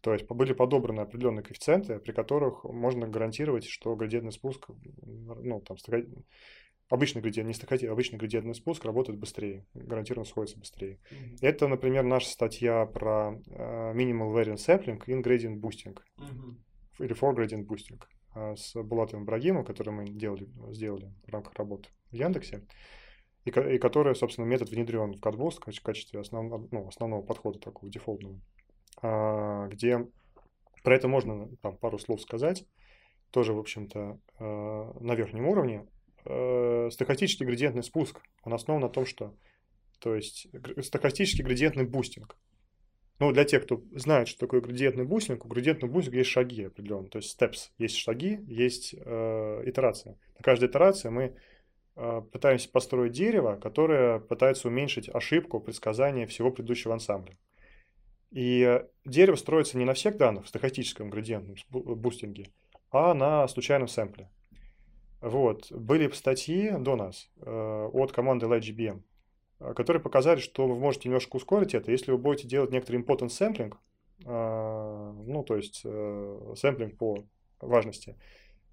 То 0.00 0.12
есть 0.12 0.26
были 0.26 0.52
подобраны 0.52 1.00
определенные 1.00 1.42
коэффициенты, 1.42 1.98
при 1.98 2.12
которых 2.12 2.64
можно 2.64 3.08
гарантировать, 3.08 3.64
что 3.66 3.96
градиентный 3.96 4.32
спуск, 4.32 4.68
ну, 5.02 5.60
там, 5.60 5.76
стака- 5.78 6.06
обычный 6.90 7.22
градиент, 7.22 7.48
не 7.48 7.54
стакати, 7.54 7.86
обычный 7.86 8.18
градиентный 8.18 8.54
спуск 8.54 8.84
работает 8.84 9.18
быстрее, 9.18 9.64
гарантированно 9.74 10.26
сходится 10.28 10.58
быстрее. 10.58 10.98
Мгм. 11.10 11.36
Это, 11.40 11.68
например, 11.68 12.04
наша 12.04 12.28
статья 12.28 12.84
про 12.86 13.40
э, 13.46 13.92
Minimal 13.94 14.34
Variance 14.34 14.66
Sampling 14.66 15.02
и 15.06 15.12
Gradient 15.22 15.60
Boosting, 15.60 15.98
Мгм. 16.18 16.62
или 16.98 17.14
For 17.14 17.34
Gradient 17.34 17.66
Boosting, 17.66 18.02
э, 18.34 18.56
с 18.56 18.74
Булатовым 18.82 19.24
Ибрагимом, 19.24 19.64
который 19.64 19.92
мы 19.94 20.04
делали, 20.04 20.48
сделали 20.72 21.10
в 21.26 21.32
рамках 21.32 21.54
работы 21.54 21.88
в 22.10 22.14
Яндексе, 22.14 22.62
и, 23.44 23.50
и 23.50 23.78
который, 23.78 24.14
собственно, 24.14 24.44
метод 24.46 24.70
внедрен 24.70 25.12
в 25.12 25.20
CodeBoost 25.20 25.72
в 25.72 25.82
качестве 25.82 26.20
основного, 26.20 26.68
ну, 26.70 26.88
основного 26.88 27.22
подхода 27.22 27.58
такого 27.58 27.90
дефолтного, 27.90 28.34
а, 28.36 28.53
где 29.00 30.06
про 30.84 30.94
это 30.94 31.08
можно 31.08 31.48
там, 31.62 31.76
пару 31.76 31.98
слов 31.98 32.20
сказать, 32.20 32.66
тоже, 33.30 33.52
в 33.52 33.58
общем-то, 33.58 34.20
э, 34.38 34.92
на 35.00 35.14
верхнем 35.14 35.48
уровне. 35.48 35.86
Э, 36.24 36.88
Стохастический 36.92 37.44
градиентный 37.46 37.82
спуск, 37.82 38.20
он 38.44 38.54
основан 38.54 38.82
на 38.82 38.88
том, 38.88 39.06
что, 39.06 39.34
то 39.98 40.14
есть, 40.14 40.46
стохастический 40.82 41.42
градиентный 41.42 41.84
бустинг. 41.84 42.36
Ну, 43.18 43.32
для 43.32 43.44
тех, 43.44 43.64
кто 43.64 43.82
знает, 43.92 44.28
что 44.28 44.40
такое 44.40 44.60
градиентный 44.60 45.04
бустинг, 45.04 45.44
у 45.44 45.48
градиентного 45.48 45.90
бустинга 45.90 46.18
есть 46.18 46.30
шаги 46.30 46.64
определенные, 46.64 47.08
то 47.08 47.18
есть 47.18 47.40
steps, 47.40 47.70
есть 47.78 47.96
шаги, 47.96 48.38
есть 48.46 48.94
э, 48.94 49.62
итерация. 49.64 50.18
На 50.38 50.42
каждой 50.42 50.68
итерации 50.68 51.08
мы 51.08 51.36
пытаемся 52.32 52.68
построить 52.68 53.12
дерево, 53.12 53.54
которое 53.54 54.18
пытается 54.18 54.66
уменьшить 54.66 55.08
ошибку 55.08 55.60
предсказания 55.60 56.26
всего 56.26 56.50
предыдущего 56.50 56.92
ансамбля. 56.92 57.38
И 58.34 58.62
э, 58.62 58.84
дерево 59.04 59.36
строится 59.36 59.78
не 59.78 59.84
на 59.84 59.94
всех 59.94 60.16
данных 60.16 60.46
в 60.46 60.48
стохастическом 60.48 61.08
градиентном 61.08 61.54
бустинге, 61.70 62.48
а 62.90 63.14
на 63.14 63.46
случайном 63.46 63.86
сэмпле. 63.86 64.28
Вот. 65.20 65.70
Были 65.70 66.10
статьи 66.10 66.72
до 66.72 66.96
нас 66.96 67.30
э, 67.40 67.88
от 67.92 68.10
команды 68.10 68.46
LightGBM, 68.46 69.02
э, 69.60 69.74
которые 69.74 70.02
показали, 70.02 70.40
что 70.40 70.66
вы 70.66 70.74
можете 70.74 71.08
немножко 71.08 71.36
ускорить 71.36 71.74
это, 71.74 71.92
если 71.92 72.10
вы 72.10 72.18
будете 72.18 72.48
делать 72.48 72.72
некоторый 72.72 73.00
important 73.00 73.30
э, 74.24 75.12
ну, 75.26 75.44
то 75.44 75.56
есть 75.56 75.82
э, 75.84 76.54
сэмплинг 76.56 76.98
по 76.98 77.24
важности, 77.60 78.16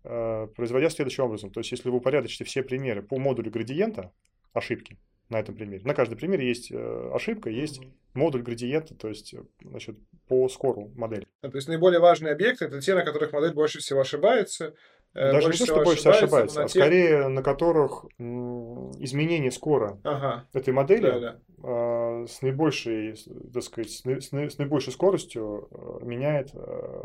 производя 0.02 0.90
следующим 0.90 1.26
образом. 1.26 1.52
То 1.52 1.60
есть, 1.60 1.72
если 1.72 1.90
вы 1.90 1.98
упорядочите 1.98 2.44
все 2.44 2.64
примеры 2.64 3.04
по 3.04 3.20
модулю 3.20 3.52
градиента 3.52 4.12
ошибки, 4.54 4.98
на 5.32 5.40
этом 5.40 5.56
примере. 5.56 5.82
На 5.86 5.94
каждом 5.94 6.18
примере 6.18 6.48
есть 6.48 6.72
э, 6.72 7.12
ошибка, 7.14 7.50
есть 7.50 7.82
mm-hmm. 7.82 7.92
модуль 8.14 8.44
градиента, 8.44 8.94
то 8.94 9.08
есть 9.08 9.34
э, 9.34 9.42
значит, 9.64 9.98
по 10.28 10.48
скору 10.50 10.92
модели. 10.96 11.26
то 11.42 11.56
есть 11.56 11.68
наиболее 11.68 12.00
важные 12.00 12.34
объекты 12.34 12.66
это 12.66 12.82
те, 12.82 12.94
на 12.94 13.04
которых 13.04 13.32
модель 13.32 13.54
больше 13.54 13.80
всего 13.80 14.02
ошибается. 14.02 14.76
Э, 15.14 15.32
Даже 15.32 15.48
не 15.48 15.58
то, 15.58 15.66
что 15.66 15.84
больше 15.84 16.02
всего 16.02 16.14
ошибается, 16.14 16.64
а 16.64 16.68
те... 16.68 16.80
скорее 16.80 17.28
на 17.30 17.42
которых 17.42 18.06
изменение 18.20 19.52
скора 19.52 20.00
ага. 20.04 20.48
этой 20.54 20.74
модели 20.74 21.02
да, 21.02 21.20
да. 21.20 21.40
А, 21.64 22.26
с 22.28 22.42
наибольшей, 22.42 23.16
так 23.54 23.64
сказать, 23.64 23.90
с, 23.90 24.04
с 24.04 24.32
наибольшей 24.58 24.94
скоростью 24.94 25.70
меняет, 26.02 26.54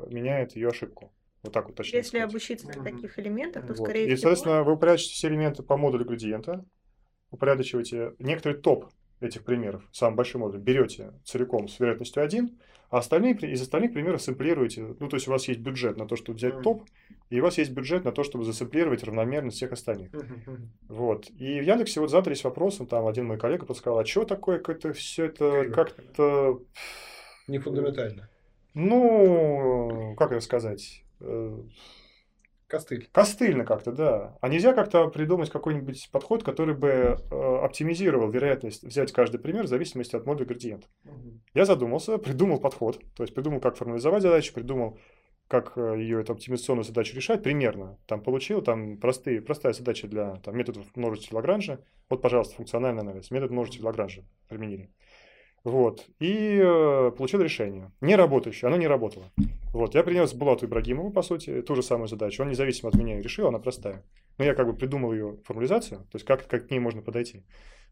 меняет 0.08 0.56
ее 0.56 0.68
ошибку. 0.68 1.12
Вот 1.42 1.52
так 1.52 1.66
вот 1.66 1.76
точнее. 1.76 1.98
Если 1.98 2.18
сказать. 2.18 2.28
обучиться 2.28 2.66
на 2.66 2.82
таких 2.82 3.18
элементах, 3.20 3.66
то 3.66 3.74
вот. 3.74 3.78
скорее 3.78 4.04
И, 4.04 4.14
всего... 4.14 4.16
соответственно, 4.16 4.64
вы 4.64 4.72
упрячете 4.72 5.14
все 5.14 5.28
элементы 5.28 5.62
по 5.62 5.76
модулю 5.76 6.04
градиента, 6.04 6.64
упорядочиваете 7.30 8.14
некоторый 8.18 8.54
топ 8.54 8.86
этих 9.20 9.44
примеров, 9.44 9.82
самый 9.92 10.16
большой 10.16 10.40
модуль, 10.40 10.60
берете 10.60 11.12
целиком 11.24 11.68
с 11.68 11.80
вероятностью 11.80 12.22
1, 12.22 12.58
а 12.90 12.98
остальные, 12.98 13.34
из 13.34 13.62
остальных 13.62 13.92
примеров 13.92 14.22
сэмплируете. 14.22 14.94
Ну, 15.00 15.08
то 15.08 15.16
есть 15.16 15.26
у 15.26 15.30
вас 15.30 15.48
есть 15.48 15.60
бюджет 15.60 15.96
на 15.96 16.06
то, 16.06 16.16
чтобы 16.16 16.36
взять 16.36 16.62
топ, 16.62 16.82
и 17.30 17.40
у 17.40 17.42
вас 17.42 17.58
есть 17.58 17.72
бюджет 17.72 18.04
на 18.04 18.12
то, 18.12 18.22
чтобы 18.22 18.44
засэмплировать 18.44 19.02
равномерно 19.02 19.50
всех 19.50 19.72
остальных. 19.72 20.12
Вот. 20.88 21.28
И 21.30 21.60
в 21.60 21.64
Яндексе 21.64 22.00
вот 22.00 22.10
задались 22.10 22.44
вопросом, 22.44 22.86
там 22.86 23.06
один 23.06 23.26
мой 23.26 23.38
коллега 23.38 23.66
подсказал, 23.66 23.98
а 23.98 24.04
что 24.04 24.24
такое 24.24 24.60
как-то 24.60 24.92
все 24.92 25.24
это 25.24 25.70
как-то... 25.74 26.60
Не 27.48 27.58
фундаментально. 27.58 28.28
Ну, 28.74 30.14
как 30.16 30.32
это 30.32 30.40
сказать? 30.40 31.02
Костыль. 32.68 33.08
Костыльно 33.12 33.64
как-то, 33.64 33.92
да. 33.92 34.36
А 34.40 34.48
нельзя 34.48 34.72
как-то 34.72 35.06
придумать 35.08 35.50
какой-нибудь 35.50 36.08
подход, 36.10 36.42
который 36.42 36.74
бы 36.74 36.88
э, 36.88 37.56
оптимизировал 37.62 38.28
вероятность 38.28 38.82
взять 38.82 39.12
каждый 39.12 39.38
пример 39.38 39.66
в 39.66 39.68
зависимости 39.68 40.16
от 40.16 40.26
модуля 40.26 40.46
градиента. 40.46 40.88
Угу. 41.04 41.40
Я 41.54 41.64
задумался, 41.64 42.18
придумал 42.18 42.58
подход, 42.58 43.00
то 43.14 43.22
есть 43.22 43.34
придумал, 43.34 43.60
как 43.60 43.76
формализовать 43.76 44.22
задачу, 44.22 44.52
придумал, 44.52 44.98
как 45.48 45.78
э, 45.78 45.96
ее 45.98 46.20
эту 46.20 46.32
оптимизационную 46.32 46.84
задачу 46.84 47.14
решать 47.14 47.42
примерно. 47.42 47.98
Там 48.06 48.20
получил, 48.20 48.62
там 48.62 48.98
простые, 48.98 49.40
простая 49.40 49.72
задача 49.72 50.08
для 50.08 50.36
там, 50.36 50.56
методов 50.56 50.84
множителя 50.96 51.36
Лагранжа. 51.36 51.84
Вот, 52.08 52.20
пожалуйста, 52.20 52.56
функциональный 52.56 53.02
анализ. 53.02 53.30
Метод 53.30 53.52
множителя 53.52 53.86
Лагранжа 53.86 54.24
применили. 54.48 54.90
Вот. 55.66 56.06
И 56.20 56.60
э, 56.62 57.10
получил 57.18 57.42
решение. 57.42 57.90
Не 58.00 58.14
работающее, 58.14 58.68
оно 58.68 58.76
не 58.76 58.86
работало. 58.86 59.32
Вот. 59.72 59.96
Я 59.96 60.04
принес 60.04 60.32
Булату 60.32 60.66
Ибрагимову, 60.66 61.10
по 61.10 61.22
сути, 61.22 61.60
ту 61.60 61.74
же 61.74 61.82
самую 61.82 62.06
задачу. 62.06 62.44
Он 62.44 62.48
независимо 62.48 62.90
от 62.90 62.94
меня 62.94 63.20
решил, 63.20 63.48
она 63.48 63.58
простая. 63.58 64.04
Но 64.38 64.44
я 64.44 64.54
как 64.54 64.68
бы 64.68 64.74
придумал 64.76 65.12
ее 65.12 65.38
формализацию, 65.42 66.02
то 66.02 66.14
есть 66.14 66.24
как, 66.24 66.46
как 66.46 66.68
к 66.68 66.70
ней 66.70 66.78
можно 66.78 67.02
подойти. 67.02 67.42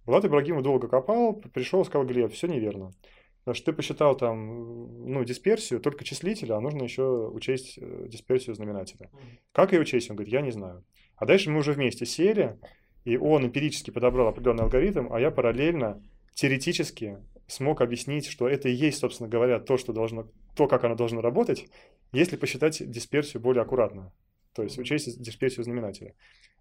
Булат 0.07 0.25
Ибрагимов 0.25 0.63
долго 0.63 0.87
копал, 0.87 1.35
пришел, 1.53 1.85
сказал, 1.85 2.07
Глеб, 2.07 2.33
все 2.33 2.47
неверно. 2.47 2.93
Потому 3.41 3.57
что 3.57 3.67
ты 3.67 3.73
посчитал 3.73 4.17
там, 4.17 5.11
ну, 5.11 5.25
дисперсию 5.25 5.81
только 5.81 6.05
числителя, 6.05 6.55
а 6.55 6.61
нужно 6.61 6.85
еще 6.85 7.03
учесть 7.03 7.77
э, 7.79 8.07
дисперсию 8.07 8.55
знаменателя. 8.55 9.11
Как 9.51 9.73
ее 9.73 9.81
учесть? 9.81 10.09
Он 10.11 10.15
говорит, 10.15 10.33
я 10.33 10.43
не 10.43 10.53
знаю. 10.53 10.85
А 11.17 11.27
дальше 11.27 11.51
мы 11.51 11.59
уже 11.59 11.73
вместе 11.73 12.07
сели, 12.07 12.57
и 13.05 13.17
он 13.17 13.45
эмпирически 13.45 13.91
подобрал 13.91 14.29
определенный 14.29 14.63
алгоритм, 14.63 15.13
а 15.13 15.19
я 15.19 15.33
параллельно 15.33 16.01
теоретически 16.35 17.19
смог 17.47 17.81
объяснить, 17.81 18.27
что 18.27 18.49
это 18.49 18.69
и 18.69 18.73
есть, 18.73 18.99
собственно 18.99 19.29
говоря, 19.29 19.61
то, 19.61 19.77
что 19.77 19.93
должно, 19.93 20.31
то, 20.57 20.67
как 20.67 20.85
оно 20.85 20.95
должно 20.95 21.21
работать, 21.21 21.67
если 22.13 22.37
посчитать 22.37 22.89
дисперсию 22.91 23.43
более 23.43 23.63
аккуратно. 23.63 24.13
То 24.55 24.63
есть 24.63 24.79
учесть 24.79 25.21
дисперсию 25.21 25.65
знаменателя. 25.65 26.15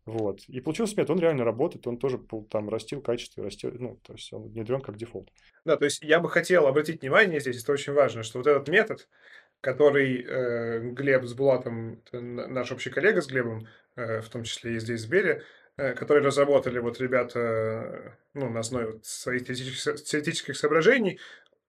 Вот. 0.05 0.41
И 0.47 0.59
получился 0.59 0.95
метод, 0.95 1.11
он 1.11 1.19
реально 1.19 1.45
работает, 1.45 1.87
он 1.87 1.97
тоже 1.97 2.19
там 2.49 2.69
растил 2.69 3.01
качество, 3.01 3.43
растет, 3.43 3.79
ну, 3.79 3.99
то 4.03 4.13
есть 4.13 4.33
он 4.33 4.49
внедрен 4.49 4.81
как 4.81 4.97
дефолт. 4.97 5.29
Да, 5.63 5.77
то 5.77 5.85
есть 5.85 6.03
я 6.03 6.19
бы 6.19 6.29
хотел 6.29 6.67
обратить 6.67 7.01
внимание 7.01 7.39
здесь, 7.39 7.63
это 7.63 7.71
очень 7.71 7.93
важно, 7.93 8.23
что 8.23 8.39
вот 8.39 8.47
этот 8.47 8.67
метод, 8.67 9.07
который 9.61 10.21
э, 10.21 10.79
Глеб 10.91 11.23
с 11.23 11.33
Булатом, 11.33 12.01
наш 12.11 12.71
общий 12.73 12.89
коллега 12.89 13.21
с 13.21 13.27
Глебом, 13.27 13.67
э, 13.95 14.19
в 14.19 14.27
том 14.27 14.43
числе 14.43 14.75
и 14.75 14.79
здесь 14.79 15.01
в 15.01 15.03
Сбере, 15.03 15.43
Э, 15.43 15.62
которые 15.75 16.23
разработали 16.23 16.79
вот 16.79 16.99
ребята 16.99 17.39
э, 17.39 18.11
ну, 18.33 18.49
на 18.49 18.59
основе 18.59 18.99
своих 19.03 19.45
теоретических, 19.45 20.03
теоретических 20.03 20.55
соображений 20.55 21.19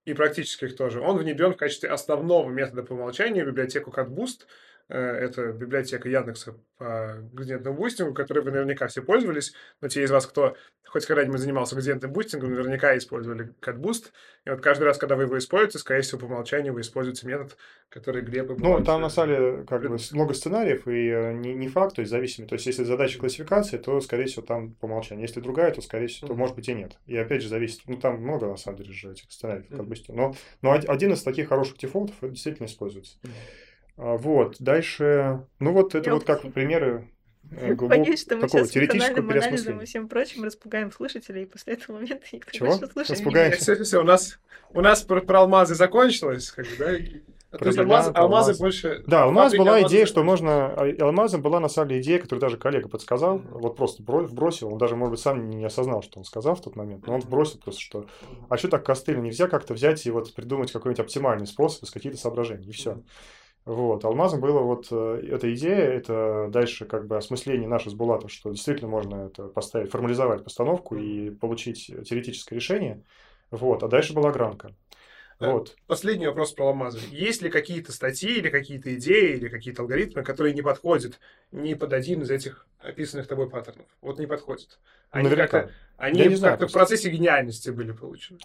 и 0.05 0.15
практических 0.15 0.77
тоже, 0.77 1.01
он 1.01 1.19
внедрен 1.19 1.53
в 1.53 1.57
качестве 1.57 1.89
основного 1.89 2.51
метода 2.51 2.83
по 2.83 2.93
умолчанию 2.93 3.45
в 3.45 3.49
библиотеку 3.49 3.91
CatBoost, 3.91 4.47
Э, 4.47 4.74
это 4.89 5.53
библиотека 5.53 6.09
Яндекса 6.09 6.55
по 6.79 7.17
градиентному 7.33 7.77
бустингу, 7.77 8.15
которой 8.15 8.41
вы 8.41 8.51
наверняка 8.51 8.87
все 8.89 9.03
пользовались. 9.03 9.55
Но 9.81 9.89
те 9.89 10.03
из 10.03 10.11
вас, 10.11 10.27
кто 10.27 10.57
хоть 10.95 11.07
когда-нибудь 11.07 11.41
занимался 11.41 11.75
градиентным 11.75 12.13
бустингом, 12.13 12.51
наверняка 12.51 12.97
использовали 12.97 13.53
CatBoost. 13.61 14.13
И 14.47 14.51
вот 14.51 14.61
каждый 14.61 14.85
раз, 14.85 14.97
когда 14.97 15.17
вы 15.17 15.25
его 15.25 15.37
используете, 15.39 15.79
скорее 15.79 16.03
всего, 16.03 16.21
по 16.21 16.25
умолчанию 16.27 16.73
вы 16.73 16.83
используете 16.83 17.27
метод, 17.27 17.57
который 17.89 18.23
Глеб 18.23 18.51
Ну, 18.59 18.85
там 18.85 19.01
на 19.01 19.09
самом 19.09 19.35
деле 19.35 19.65
как 19.69 19.83
бы 19.83 19.97
много 20.13 20.35
сценариев, 20.35 20.87
и 20.87 21.09
э, 21.09 21.33
не, 21.33 21.55
не 21.55 21.67
факт, 21.67 21.97
то 21.97 22.01
есть 22.01 22.11
зависимо. 22.11 22.47
То 22.47 22.55
есть, 22.55 22.67
если 22.67 22.85
задача 22.85 23.19
классификации, 23.19 23.79
то, 23.79 24.01
скорее 24.01 24.27
всего, 24.27 24.43
там 24.43 24.75
по 24.75 24.85
умолчанию. 24.85 25.27
Если 25.27 25.41
другая, 25.41 25.73
то, 25.73 25.81
скорее 25.81 26.07
всего, 26.07 26.29
то, 26.29 26.35
может 26.35 26.55
быть, 26.55 26.69
и 26.69 26.75
нет. 26.75 26.97
И 27.07 27.17
опять 27.17 27.43
же, 27.43 27.49
зависит. 27.49 27.81
Ну, 27.87 27.97
там 27.97 28.21
много, 28.21 28.47
на 28.47 28.57
самом 28.57 28.79
деле, 28.79 28.93
же 28.93 29.11
этих 29.11 29.31
сценариев 29.33 29.69
в 29.69 29.73
CatBoost. 29.73 30.05
Но, 30.09 30.37
но 30.63 30.73
один 30.73 31.13
из 31.13 31.23
таких 31.23 31.49
хороших 31.49 31.79
дефолтов 31.79 32.15
действительно 32.23 32.67
используется. 32.67 33.19
А, 33.25 33.29
вот, 33.97 34.57
дальше, 34.59 35.47
ну 35.61 35.73
вот 35.73 35.95
это 35.95 36.13
вот 36.13 36.25
как 36.25 36.53
примеры 36.53 37.09
э, 37.53 37.75
глубок... 37.75 37.99
Боюсь, 37.99 38.23
что 38.23 38.37
мы 38.37 38.49
сейчас 38.49 38.71
функциональным 38.71 39.31
анализом 39.31 39.81
и 39.81 39.85
всем 39.85 40.09
прочим 40.09 40.43
распугаем 40.45 40.91
слушателей, 40.91 41.45
и 41.45 41.47
после 41.47 41.75
этого 41.75 41.97
момента 41.97 42.27
никто 42.33 42.51
Чего? 42.51 42.69
больше 42.69 42.87
слушать 42.89 43.11
Распугаем? 43.11 43.53
Все, 43.53 43.75
все, 43.75 43.85
все, 43.85 44.01
у 44.01 44.05
нас, 44.05 44.41
у 44.71 44.81
нас 44.81 45.03
про, 45.03 45.21
про 45.21 45.41
алмазы 45.41 45.77
закончилось, 45.77 46.51
как 46.51 46.67
бы, 46.67 46.73
да? 46.79 47.59
То 47.59 47.67
есть 47.67 47.79
алмаз, 47.79 48.11
алмазы 48.13 48.51
алмаз. 48.51 48.59
больше... 48.59 49.05
Да, 49.07 49.29
у 49.29 49.31
нас 49.31 49.55
была 49.55 49.81
идея, 49.83 50.07
что 50.07 50.25
можно... 50.25 50.75
А, 50.75 50.93
алмазом 51.01 51.41
была 51.41 51.61
на 51.61 51.69
самом 51.69 51.91
деле 51.91 52.01
идея, 52.01 52.19
которую 52.19 52.41
даже 52.41 52.57
коллега 52.57 52.89
подсказал, 52.89 53.39
mm-hmm. 53.39 53.59
вот 53.61 53.77
просто 53.77 54.03
вбросил, 54.03 54.73
он 54.73 54.79
даже, 54.79 54.97
может 54.97 55.13
быть, 55.13 55.21
сам 55.21 55.49
не 55.51 55.65
осознал, 55.65 56.03
что 56.03 56.19
он 56.19 56.25
сказал 56.25 56.57
в 56.57 56.63
тот 56.63 56.75
момент, 56.75 57.07
но 57.07 57.15
он 57.15 57.21
вбросил 57.21 57.61
просто, 57.61 57.81
что... 57.81 58.07
А 58.49 58.57
что 58.57 58.67
так 58.67 58.85
костыль? 58.85 59.21
Нельзя 59.21 59.47
как-то 59.47 59.73
взять 59.75 60.05
и 60.05 60.11
вот 60.11 60.35
придумать 60.35 60.73
какой-нибудь 60.73 60.99
оптимальный 60.99 61.47
способ 61.47 61.85
из 61.85 61.93
каких-то 61.93 62.19
соображений, 62.19 62.67
и 62.67 62.73
все. 62.73 62.93
Mm-hmm. 62.93 63.05
Вот. 63.65 64.05
Алмазом 64.05 64.41
было 64.41 64.61
вот 64.61 64.89
э, 64.91 65.27
эта 65.31 65.53
идея, 65.55 65.91
это 65.91 66.49
дальше 66.51 66.85
как 66.85 67.07
бы 67.07 67.17
осмысление 67.17 67.67
наше 67.67 67.89
с 67.91 67.95
Булатом, 67.95 68.29
что 68.29 68.51
действительно 68.51 68.91
можно 68.91 69.27
это 69.27 69.49
поставить, 69.49 69.91
формализовать 69.91 70.45
постановку 70.45 70.97
и 70.97 71.31
получить 71.31 71.87
теоретическое 71.87 72.57
решение. 72.57 73.03
Вот. 73.51 73.83
А 73.83 73.89
дальше 73.89 74.13
была 74.13 74.33
гранка. 74.33 74.75
Э, 75.41 75.51
вот. 75.51 75.77
Последний 75.87 76.27
вопрос 76.27 76.53
про 76.53 76.69
алмазы. 76.69 77.01
Есть 77.11 77.41
ли 77.41 77.49
какие-то 77.49 77.93
статьи 77.93 78.37
или 78.37 78.51
какие-то 78.51 78.95
идеи 78.95 79.37
или 79.37 79.49
какие-то 79.49 79.83
алгоритмы, 79.83 80.23
которые 80.23 80.55
не 80.55 80.63
подходят 80.63 81.19
ни 81.51 81.73
под 81.73 81.95
один 81.95 82.23
из 82.23 82.31
этих 82.31 82.67
описанных 82.81 83.27
тобой 83.27 83.49
паттернов? 83.49 83.87
Вот 84.03 84.19
не 84.19 84.27
подходят. 84.27 84.79
Они 85.11 85.31
как-то, 85.31 85.71
они 85.97 86.23
как 86.23 86.37
знаю, 86.37 86.69
в 86.69 86.73
процессе 86.73 87.09
гениальности 87.09 87.71
были 87.71 87.93
получены. 87.93 88.39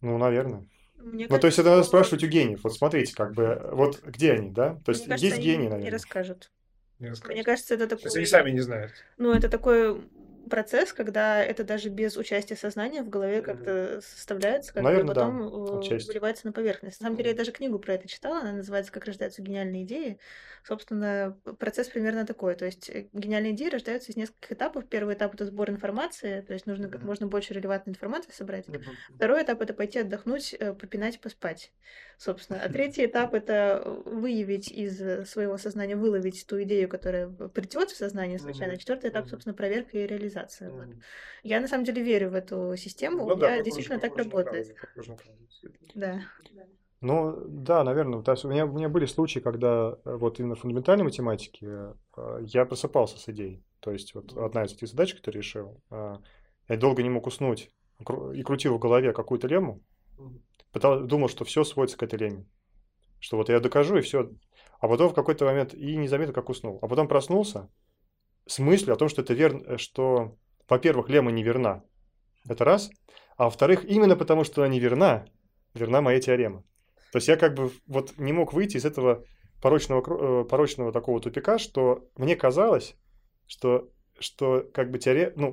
Ну, 0.00 0.18
наверное. 0.18 0.66
Мне 1.02 1.24
ну, 1.24 1.28
кажется, 1.28 1.40
то 1.40 1.46
есть 1.46 1.58
это 1.58 1.70
надо 1.70 1.82
спрашивать 1.82 2.22
у 2.24 2.28
гениев. 2.28 2.60
Вот 2.62 2.74
смотрите, 2.74 3.14
как 3.14 3.34
бы, 3.34 3.60
вот 3.72 4.02
где 4.04 4.32
они, 4.32 4.50
да? 4.50 4.78
То 4.84 4.92
есть 4.92 5.06
кажется, 5.06 5.26
есть 5.26 5.38
гении, 5.38 5.64
наверное. 5.64 5.84
Не 5.84 5.90
расскажут. 5.90 6.50
Не 6.98 7.08
расскажут. 7.08 7.34
Мне 7.34 7.44
кажется, 7.44 7.74
это. 7.74 7.88
То 7.88 8.04
есть 8.04 8.16
они 8.16 8.26
сами 8.26 8.50
не 8.50 8.60
знают. 8.60 8.92
Ну, 9.18 9.32
это 9.32 9.48
такой 9.48 10.00
процесс, 10.48 10.92
когда 10.92 11.42
это 11.42 11.64
даже 11.64 11.88
без 11.88 12.16
участия 12.16 12.56
сознания 12.56 13.02
в 13.02 13.08
голове 13.08 13.42
как-то 13.42 14.00
составляется, 14.02 14.72
как 14.72 14.82
Наверное, 14.82 15.14
потом 15.14 15.80
да, 15.80 15.94
э, 15.94 15.98
выливается 16.06 16.46
на 16.46 16.52
поверхность. 16.52 17.00
На 17.00 17.06
самом 17.06 17.16
деле, 17.16 17.30
я 17.30 17.36
даже 17.36 17.52
книгу 17.52 17.78
про 17.78 17.94
это 17.94 18.08
читала, 18.08 18.40
она 18.40 18.52
называется 18.52 18.92
«Как 18.92 19.04
рождаются 19.04 19.42
гениальные 19.42 19.84
идеи». 19.84 20.18
Собственно, 20.64 21.36
процесс 21.58 21.88
примерно 21.88 22.24
такой. 22.24 22.54
То 22.54 22.64
есть 22.64 22.88
э, 22.88 23.08
гениальные 23.12 23.52
идеи 23.52 23.68
рождаются 23.68 24.12
из 24.12 24.16
нескольких 24.16 24.52
этапов. 24.52 24.86
Первый 24.88 25.14
этап— 25.14 25.34
это 25.34 25.46
сбор 25.46 25.70
информации, 25.70 26.40
то 26.40 26.52
есть 26.52 26.66
нужно 26.66 26.88
как 26.88 27.02
можно 27.02 27.26
больше 27.26 27.54
релевантной 27.54 27.92
информации 27.92 28.30
собрать. 28.32 28.66
Второй 29.14 29.42
этап— 29.42 29.60
это 29.62 29.74
пойти 29.74 30.00
отдохнуть, 30.00 30.54
э, 30.58 30.72
попинать, 30.74 31.20
поспать, 31.20 31.72
собственно. 32.18 32.60
А 32.62 32.68
третий 32.72 33.06
этап— 33.06 33.34
это 33.34 33.82
выявить 34.04 34.70
из 34.70 35.28
своего 35.28 35.58
сознания, 35.58 35.96
выловить 35.96 36.46
ту 36.46 36.62
идею, 36.62 36.88
которая 36.88 37.28
придет 37.28 37.90
в 37.90 37.96
сознание 37.96 38.38
случайно. 38.38 38.76
Четвертый 38.76 39.10
этап, 39.10 39.28
собственно, 39.28 39.54
проверка 39.54 39.98
и 39.98 40.06
реализация 40.06 40.31
реализация. 40.32 40.70
Mm. 40.70 40.76
Вот. 40.76 40.96
Я 41.42 41.60
на 41.60 41.68
самом 41.68 41.84
деле 41.84 42.02
верю 42.02 42.30
в 42.30 42.34
эту 42.34 42.76
систему. 42.76 43.26
Ну, 43.26 43.34
Я 43.34 43.36
да, 43.36 43.62
действительно 43.62 43.98
так 43.98 44.16
работает. 44.16 44.74
Да. 45.94 46.20
Ну, 47.00 47.34
да, 47.48 47.82
наверное. 47.82 48.22
То 48.22 48.30
есть 48.30 48.44
у, 48.44 48.48
меня, 48.48 48.64
у 48.64 48.72
меня 48.72 48.88
были 48.88 49.06
случаи, 49.06 49.40
когда 49.40 49.98
э, 50.04 50.16
вот 50.16 50.38
именно 50.38 50.54
в 50.54 50.60
фундаментальной 50.60 51.04
математике 51.04 51.94
э, 52.16 52.40
я 52.42 52.64
просыпался 52.64 53.18
с 53.18 53.28
идеей. 53.28 53.64
То 53.80 53.90
есть 53.90 54.14
вот 54.14 54.32
одна 54.36 54.64
из 54.64 54.72
этих 54.72 54.86
задач, 54.86 55.14
которую 55.14 55.42
решил, 55.42 55.82
э, 55.90 56.16
я 56.68 56.76
долго 56.76 57.02
не 57.02 57.10
мог 57.10 57.26
уснуть 57.26 57.70
и 58.34 58.42
крутил 58.42 58.76
в 58.76 58.78
голове 58.78 59.12
какую-то 59.12 59.48
лему, 59.48 59.82
пытал, 60.72 61.00
думал, 61.00 61.28
что 61.28 61.44
все 61.44 61.64
сводится 61.64 61.98
к 61.98 62.04
этой 62.04 62.20
леме. 62.20 62.46
Что 63.18 63.36
вот 63.36 63.48
я 63.48 63.58
докажу, 63.58 63.96
и 63.96 64.00
все. 64.00 64.30
А 64.78 64.88
потом 64.88 65.10
в 65.10 65.14
какой-то 65.14 65.44
момент 65.44 65.74
и 65.74 65.96
не 65.96 66.08
заметил, 66.08 66.32
как 66.32 66.48
уснул. 66.48 66.78
А 66.82 66.88
потом 66.88 67.08
проснулся 67.08 67.68
с 68.46 68.58
мыслью 68.58 68.94
о 68.94 68.96
том, 68.96 69.08
что 69.08 69.22
это 69.22 69.34
верно, 69.34 69.78
что, 69.78 70.36
во-первых, 70.68 71.08
лема 71.08 71.30
не 71.30 71.42
верна. 71.42 71.84
Это 72.48 72.64
раз. 72.64 72.90
А 73.36 73.44
во-вторых, 73.44 73.84
именно 73.84 74.16
потому, 74.16 74.44
что 74.44 74.62
она 74.62 74.72
не 74.72 74.80
верна, 74.80 75.26
верна 75.74 76.00
моя 76.00 76.20
теорема. 76.20 76.64
То 77.12 77.18
есть 77.18 77.28
я 77.28 77.36
как 77.36 77.54
бы 77.54 77.70
вот 77.86 78.18
не 78.18 78.32
мог 78.32 78.52
выйти 78.52 78.76
из 78.76 78.84
этого 78.84 79.24
порочного, 79.60 80.02
э, 80.42 80.44
порочного 80.44 80.92
такого 80.92 81.20
тупика, 81.20 81.58
что 81.58 82.08
мне 82.16 82.36
казалось, 82.36 82.96
что, 83.46 83.88
что 84.18 84.68
как 84.74 84.90
бы 84.90 84.98
теорема, 84.98 85.32
ну, 85.36 85.52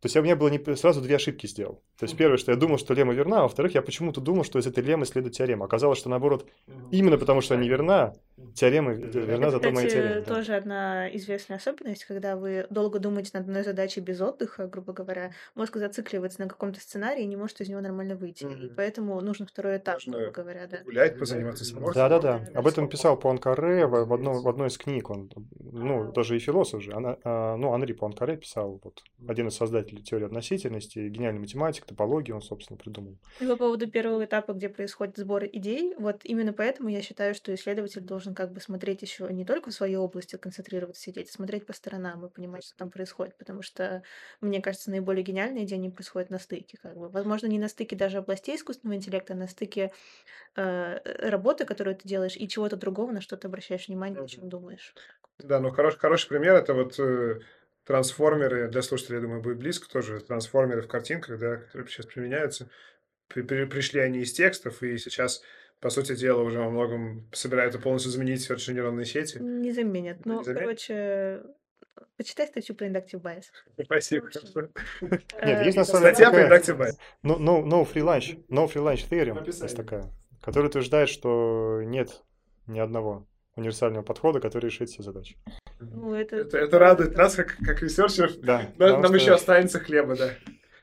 то 0.00 0.06
есть 0.06 0.16
у 0.16 0.22
меня 0.22 0.36
было 0.36 0.48
не 0.48 0.76
сразу 0.76 1.00
две 1.00 1.16
ошибки 1.16 1.46
сделал. 1.46 1.82
То 2.00 2.04
есть 2.06 2.16
первое, 2.16 2.38
что 2.38 2.50
я 2.50 2.56
думал, 2.56 2.78
что 2.78 2.94
лема 2.94 3.12
верна, 3.12 3.40
а 3.40 3.42
во-вторых, 3.42 3.74
я 3.74 3.82
почему-то 3.82 4.22
думал, 4.22 4.42
что 4.42 4.58
из 4.58 4.66
этой 4.66 4.82
лемы 4.82 5.04
следует 5.04 5.34
теорема. 5.34 5.66
Оказалось, 5.66 5.98
что 5.98 6.08
наоборот, 6.08 6.48
именно 6.90 7.18
потому 7.18 7.42
что 7.42 7.54
она 7.54 7.62
не 7.62 7.68
верна, 7.68 8.14
теорема 8.54 8.92
верна, 8.92 9.48
Это, 9.48 9.50
зато 9.50 9.70
моя 9.70 9.86
теорема. 9.86 10.14
да. 10.14 10.34
тоже 10.34 10.54
одна 10.54 11.14
известная 11.14 11.58
особенность, 11.58 12.06
когда 12.06 12.36
вы 12.36 12.66
долго 12.70 13.00
думаете 13.00 13.32
над 13.34 13.42
одной 13.42 13.64
задачей 13.64 14.00
без 14.00 14.18
отдыха, 14.22 14.66
грубо 14.66 14.94
говоря, 14.94 15.32
мозг 15.54 15.76
зацикливается 15.76 16.40
на 16.40 16.48
каком-то 16.48 16.80
сценарии 16.80 17.22
и 17.22 17.26
не 17.26 17.36
может 17.36 17.60
из 17.60 17.68
него 17.68 17.82
нормально 17.82 18.16
выйти. 18.16 18.44
И 18.44 18.46
Мгм. 18.46 18.70
поэтому 18.76 19.20
нужен 19.20 19.46
второй 19.46 19.76
этап, 19.76 19.96
Нужно 19.96 20.16
грубо 20.22 20.32
говоря, 20.32 20.66
да. 20.68 20.78
Гулять, 20.84 21.18
позаниматься 21.18 21.66
спортом. 21.66 21.92
Да-да-да. 21.92 22.46
Да, 22.50 22.58
Об 22.60 22.66
этом 22.66 22.88
писал 22.88 23.18
Пуанкаре 23.18 23.86
в, 23.86 24.06
в, 24.06 24.12
одной, 24.14 24.40
в 24.40 24.48
одной 24.48 24.68
из 24.68 24.78
книг. 24.78 25.10
Он, 25.10 25.30
ну, 25.58 26.10
тоже 26.12 26.36
и 26.36 26.38
философ 26.38 26.82
же. 26.82 26.92
Она, 26.92 27.18
а, 27.24 27.56
ну, 27.56 27.74
Анри 27.74 27.92
Пуанкаре 27.92 28.38
писал, 28.38 28.80
вот, 28.82 29.02
один 29.28 29.48
из 29.48 29.54
создателей 29.54 30.02
теории 30.02 30.24
относительности, 30.24 30.98
гениальный 31.10 31.40
математик, 31.40 31.89
топологию 31.90 32.36
он, 32.36 32.42
собственно, 32.42 32.78
придумал. 32.78 33.18
И 33.38 33.46
по 33.46 33.56
поводу 33.56 33.90
первого 33.90 34.24
этапа, 34.26 34.52
где 34.52 34.68
происходит 34.68 35.16
сбор 35.16 35.44
идей, 35.46 35.94
вот 35.98 36.20
именно 36.24 36.52
поэтому 36.52 36.90
я 36.90 37.00
считаю, 37.00 37.34
что 37.34 37.54
исследователь 37.54 38.02
должен 38.02 38.34
как 38.34 38.52
бы 38.52 38.60
смотреть 38.60 39.00
еще 39.00 39.26
не 39.32 39.46
только 39.46 39.70
в 39.70 39.74
своей 39.74 39.96
области, 39.96 40.36
концентрироваться, 40.36 41.02
сидеть, 41.02 41.30
а 41.30 41.32
смотреть 41.32 41.64
по 41.64 41.72
сторонам 41.72 42.26
и 42.26 42.30
понимать, 42.30 42.64
что 42.64 42.76
там 42.76 42.90
происходит, 42.90 43.38
потому 43.38 43.62
что, 43.62 44.02
мне 44.42 44.60
кажется, 44.60 44.90
наиболее 44.90 45.24
гениальные 45.24 45.64
идеи, 45.64 45.76
они 45.76 45.88
происходят 45.88 46.28
на 46.28 46.38
стыке, 46.38 46.78
как 46.82 46.96
бы. 46.96 47.08
Возможно, 47.08 47.46
не 47.46 47.58
на 47.58 47.68
стыке 47.68 47.96
даже 47.96 48.18
областей 48.18 48.56
искусственного 48.56 48.96
интеллекта, 48.98 49.32
а 49.32 49.36
на 49.36 49.48
стыке 49.48 49.92
э, 50.56 51.28
работы, 51.30 51.64
которую 51.64 51.96
ты 51.96 52.08
делаешь, 52.08 52.36
и 52.36 52.48
чего-то 52.48 52.76
другого, 52.76 53.12
на 53.12 53.20
что 53.22 53.36
ты 53.36 53.48
обращаешь 53.48 53.88
внимание, 53.88 54.22
о 54.22 54.28
чем 54.28 54.48
думаешь. 54.48 54.94
Да, 55.38 55.60
ну 55.60 55.70
хорош, 55.70 55.96
хороший 55.96 56.28
пример 56.28 56.54
это 56.54 56.74
вот 56.74 56.98
э, 56.98 57.40
трансформеры, 57.84 58.68
для 58.68 58.82
слушателей, 58.82 59.16
я 59.16 59.22
думаю, 59.22 59.42
будет 59.42 59.58
близко 59.58 59.88
тоже, 59.88 60.20
трансформеры 60.20 60.82
в 60.82 60.88
картинках, 60.88 61.38
да, 61.38 61.56
которые 61.56 61.88
сейчас 61.88 62.06
применяются. 62.06 62.68
При- 63.28 63.42
при- 63.42 63.64
пришли 63.64 64.00
они 64.00 64.20
из 64.20 64.32
текстов, 64.32 64.82
и 64.82 64.98
сейчас, 64.98 65.42
по 65.80 65.90
сути 65.90 66.14
дела, 66.16 66.42
уже 66.42 66.58
во 66.58 66.68
многом 66.70 67.28
собираются 67.32 67.78
полностью 67.78 68.10
заменить 68.12 68.40
все 68.42 68.54
эти 68.54 68.70
нейронные 68.70 69.06
сети. 69.06 69.38
Не 69.38 69.72
заменят. 69.72 70.24
Не 70.26 70.32
Ну, 70.32 70.42
заменят? 70.42 70.62
короче, 70.62 71.42
почитай 72.16 72.46
статью 72.48 72.74
про 72.74 72.86
Inductive 72.88 73.20
Bias. 73.22 73.44
Спасибо. 73.84 74.28
Нет, 75.00 75.64
есть 75.64 75.76
на 75.76 75.82
Э, 75.82 75.84
самом 75.84 76.02
деле 76.02 76.14
Статья 76.14 76.30
про 76.30 76.46
Inductive 76.48 76.76
Bias. 76.78 76.96
No, 77.22 77.38
no, 77.38 77.64
no 77.64 77.84
free 77.90 78.02
lunch, 78.02 78.44
no 78.48 78.66
free 78.70 78.82
lunch 78.82 79.08
theorem 79.08 79.44
есть 79.46 79.76
такая, 79.76 80.04
которая 80.42 80.68
утверждает, 80.68 81.08
что 81.08 81.80
нет 81.84 82.22
ни 82.66 82.78
одного 82.78 83.26
универсального 83.56 84.02
подхода, 84.02 84.40
который 84.40 84.66
решит 84.66 84.90
все 84.90 85.02
задачи. 85.02 85.36
Ну, 85.80 86.14
это... 86.14 86.36
Это, 86.36 86.58
это 86.58 86.78
радует 86.78 87.16
нас, 87.16 87.34
как, 87.34 87.56
как 87.64 87.82
ресерчеров. 87.82 88.38
Да, 88.40 88.70
Нам, 88.78 89.00
нам 89.00 89.06
что 89.06 89.14
еще 89.14 89.32
останется 89.34 89.80
хлеба, 89.80 90.16
да. 90.16 90.30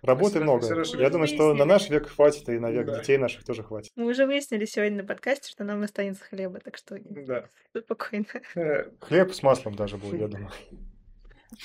работы 0.02 0.40
много. 0.40 0.66
Сережа. 0.66 0.98
Я 0.98 1.10
думаю, 1.10 1.28
что 1.28 1.54
на 1.54 1.66
наш 1.66 1.90
век 1.90 2.08
хватит, 2.08 2.50
и 2.50 2.60
на 2.60 2.72
век 2.72 2.88
Да. 2.88 3.00
детей 3.00 3.18
наших 3.18 3.44
тоже 3.44 3.64
хватит. 3.64 3.92
Мы 3.96 4.06
уже 4.06 4.26
выяснили 4.26 4.66
сегодня 4.66 5.04
на 5.04 5.08
подкасте, 5.08 5.50
что 5.50 5.64
нам 5.64 5.84
останется 5.84 6.24
хлеба, 6.24 6.60
так 6.60 6.78
что 6.78 6.98
Да. 7.00 7.46
спокойно. 7.78 8.26
Э, 8.56 8.90
Хлеб 9.00 9.34
с 9.34 9.44
маслом 9.44 9.76
даже 9.76 9.98
будет, 9.98 10.20
я 10.22 10.28
думаю. 10.28 10.52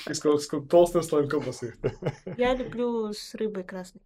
И 0.08 0.14
с, 0.14 0.20
с 0.20 0.48
толстым 0.68 1.02
слоем 1.02 1.28
колбасы. 1.28 1.74
Я 2.36 2.54
люблю 2.54 3.12
с 3.12 3.34
рыбой 3.34 3.64
красной. 3.64 4.02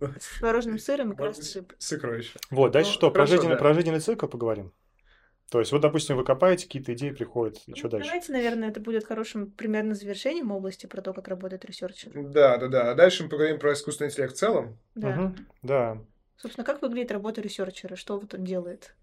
С 0.00 0.38
творожным 0.38 0.78
сыром 0.78 1.12
и 1.12 1.16
красной 1.16 1.60
рыбой. 1.60 1.76
с 1.78 1.92
икрой 1.92 2.18
еще. 2.18 2.38
Вот, 2.50 2.72
дальше 2.72 2.90
Ну, 2.90 2.94
что, 2.94 3.10
хорошо, 3.10 3.56
про 3.56 3.74
жизненный 3.74 4.00
цикл 4.00 4.26
поговорим? 4.26 4.72
То 5.50 5.60
есть, 5.60 5.70
вот, 5.72 5.82
допустим, 5.82 6.16
вы 6.16 6.24
копаете, 6.24 6.64
какие-то 6.66 6.94
идеи 6.94 7.10
приходят, 7.10 7.58
и 7.66 7.74
что 7.74 7.84
Ну, 7.86 7.90
дальше? 7.92 8.08
Давайте, 8.08 8.32
наверное, 8.32 8.70
это 8.70 8.80
будет 8.80 9.04
хорошим 9.04 9.50
примерно 9.50 9.94
завершением 9.94 10.50
области 10.50 10.86
про 10.86 11.00
то, 11.02 11.12
как 11.12 11.28
работает 11.28 11.64
researcher. 11.64 12.10
Да, 12.14 12.56
да, 12.56 12.68
да. 12.68 12.90
А 12.90 12.94
дальше 12.94 13.24
мы 13.24 13.28
поговорим 13.28 13.58
про 13.58 13.72
искусственный 13.74 14.10
интеллект 14.10 14.34
в 14.34 14.38
целом. 14.38 14.78
Да. 14.94 15.10
Мгм, 15.10 15.46
Да. 15.62 15.98
Собственно, 16.36 16.64
как 16.64 16.82
выглядит 16.82 17.12
работа 17.12 17.40
researcher 17.40 17.85
а? 17.85 17.94
Что 17.96 18.18
вот 18.18 18.34
он 18.34 18.44
делает? 18.44 18.94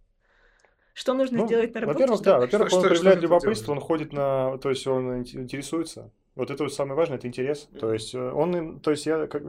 Что 0.94 1.14
нужно 1.14 1.38
Ну, 1.40 1.46
сделать 1.48 1.74
на 1.74 1.82
работе? 1.82 2.00
Во-первых, 2.00 2.18
чтобы- 2.18 2.32
да, 2.32 2.40
во-первых, 2.40 2.68
Что- 2.70 2.78
он 2.78 2.82
что- 2.84 2.90
проявляет 2.90 3.18
что 3.20 3.24
любопытство, 3.28 3.72
он 3.72 3.80
ходит 3.80 4.12
на, 4.14 4.58
то 4.58 4.70
есть 4.70 4.86
он 4.88 5.22
ин- 5.22 5.42
интересуется. 5.44 6.12
Вот 6.36 6.52
это 6.52 6.64
вот 6.64 6.74
самое 6.74 6.96
важное, 6.98 7.18
это 7.18 7.28
интерес. 7.28 7.70
То 7.80 7.94
есть 7.94 8.14
э, 8.14 8.20
он, 8.32 8.80
то 8.82 8.92
есть 8.92 9.06
я, 9.06 9.28
как, 9.28 9.42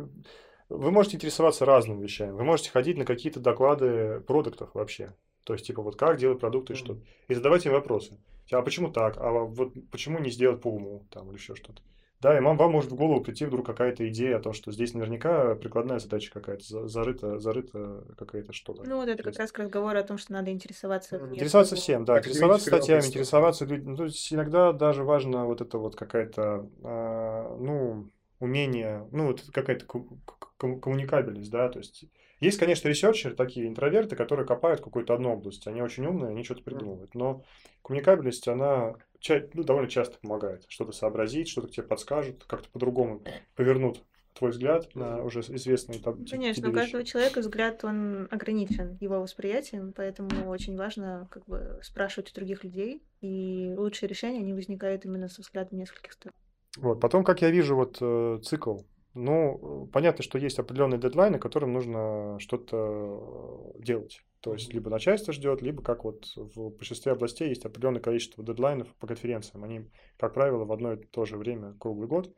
вы 0.69 0.91
можете 0.93 1.17
интересоваться 1.17 1.65
разными 1.65 2.03
вещами. 2.03 2.31
Вы 2.31 2.45
можете 2.45 2.71
ходить 2.71 2.97
на 2.97 3.05
какие-то 3.05 3.41
доклады 3.41 4.21
продуктов 4.21 4.71
вообще. 4.75 5.13
То 5.45 5.55
есть, 5.55 5.67
типа, 5.67 5.83
вот 5.83 5.97
как 5.97 6.19
делать 6.19 6.41
продукты 6.41 6.75
и 6.75 6.77
что. 6.77 6.99
И 7.29 7.35
задавать 7.35 7.67
им 7.67 7.73
вопросы. 7.73 8.19
А 8.51 8.63
почему 8.63 8.91
так? 8.91 9.17
А 9.17 9.31
вот 9.31 9.73
почему 9.91 10.19
не 10.19 10.31
сделать 10.31 10.61
по 10.61 10.69
уму? 10.69 11.07
Там, 11.11 11.29
или 11.31 11.37
еще 11.37 11.55
что-то. 11.55 11.83
Да, 12.21 12.39
и 12.39 12.41
вам, 12.41 12.57
вам 12.57 12.71
может 12.71 12.93
в 12.93 12.95
голову 12.95 13.21
прийти 13.21 13.45
вдруг 13.47 13.67
какая-то 13.67 14.09
идея 14.09 14.37
о 14.37 14.41
том, 14.41 14.53
что 14.53 14.71
здесь 14.71 14.95
наверняка 14.95 15.57
прикладная 15.57 15.99
задача 15.99 16.33
какая-то, 16.33 16.63
за- 16.65 16.87
зарыта, 16.87 17.41
зарыта 17.41 18.05
какая-то 18.17 18.53
что-то. 18.53 18.85
Ну, 18.85 18.97
вот 18.99 19.09
это 19.09 19.17
как 19.17 19.33
Интересно. 19.33 19.43
раз 19.43 19.53
к 19.53 19.59
разговору 19.59 19.99
о 19.99 20.03
том, 20.05 20.19
что 20.19 20.33
надо 20.33 20.53
интересоваться. 20.53 21.17
Интересоваться 21.17 21.75
всем, 21.75 22.05
да, 22.05 22.15
Академическое 22.15 22.49
интересоваться 22.49 22.77
статьями, 22.77 23.07
интересоваться 23.07 23.65
людьми. 23.65 23.91
Ну, 23.91 23.97
то 23.97 24.05
есть 24.05 24.33
иногда 24.33 24.73
даже 24.73 25.03
важно 25.03 25.47
вот 25.47 25.61
это 25.63 25.79
вот 25.79 25.97
какая-то, 25.97 26.71
а, 26.85 27.57
ну, 27.59 28.09
умение, 28.39 29.09
ну, 29.11 29.27
вот 29.29 29.43
какая-то 29.53 29.85
ку- 29.87 30.21
ку- 30.59 30.77
коммуникабельность, 30.79 31.51
да, 31.51 31.69
то 31.71 31.81
есть 31.81 32.05
есть, 32.43 32.59
конечно, 32.59 32.89
ресерчеры, 32.89 33.35
такие 33.35 33.69
интроверты, 33.69 34.17
которые 34.17 34.47
копают 34.47 34.81
какую-то 34.81 35.15
одну 35.15 35.33
область, 35.33 35.67
они 35.67 35.81
очень 35.83 36.05
умные, 36.07 36.31
они 36.33 36.43
что-то 36.45 36.63
придумывают, 36.63 37.15
но 37.15 37.45
коммуникабельность, 37.83 38.47
она 38.49 38.95
ча- 39.21 39.47
ну, 39.55 39.63
довольно 39.65 39.89
часто 39.89 40.19
помогает 40.19 40.65
что-то 40.69 40.93
сообразить, 40.93 41.49
что-то 41.49 41.69
тебе 41.69 41.87
подскажут, 41.87 42.45
как-то 42.45 42.69
по-другому 42.71 43.23
повернут 43.55 44.03
твой 44.35 44.51
взгляд 44.51 44.95
на 44.95 45.23
уже 45.23 45.41
известные 45.41 46.01
там, 46.01 46.25
те- 46.25 46.37
Конечно, 46.37 46.71
у 46.71 46.73
каждого 46.73 47.05
человека 47.05 47.41
взгляд, 47.41 47.85
он 47.85 48.29
ограничен 48.31 48.97
его 49.01 49.21
восприятием, 49.21 49.93
поэтому 49.93 50.49
очень 50.49 50.77
важно 50.77 51.29
как 51.31 51.45
бы 51.47 51.79
спрашивать 51.83 52.33
у 52.33 52.35
других 52.35 52.65
людей, 52.65 53.03
и 53.21 53.75
лучшие 53.77 54.09
решения, 54.09 54.39
они 54.39 54.53
возникают 54.55 55.05
именно 55.05 55.29
со 55.29 55.43
взглядом 55.43 55.79
нескольких 55.79 56.13
сторон. 56.13 56.33
Вот. 56.79 57.01
Потом, 57.01 57.23
как 57.23 57.43
я 57.43 57.51
вижу 57.51 57.77
вот 57.77 57.99
э, 58.01 58.41
цикл, 58.43 58.79
ну, 59.15 59.87
э, 59.87 59.93
понятно, 59.93 60.23
что 60.23 60.39
есть 60.39 60.59
определенные 60.59 60.99
дедлайны, 60.99 61.39
которым 61.39 61.73
нужно 61.73 62.39
что-то 62.39 63.75
э, 63.77 63.83
делать. 63.83 64.23
То 64.41 64.55
есть, 64.55 64.73
либо 64.73 64.91
начальство 64.91 65.33
ждет, 65.33 65.63
либо, 65.63 65.83
как 65.83 66.05
вот 66.05 66.33
в 66.35 66.71
большинстве 66.71 67.13
областей, 67.13 67.49
есть 67.49 67.65
определенное 67.65 68.01
количество 68.01 68.43
дедлайнов 68.43 68.89
по 68.97 69.07
конференциям. 69.07 69.65
Они, 69.65 69.89
как 70.19 70.35
правило, 70.35 70.65
в 70.65 70.73
одно 70.73 70.95
и 70.95 70.97
то 70.97 71.25
же 71.25 71.37
время 71.37 71.75
круглый 71.79 72.09
год. 72.09 72.35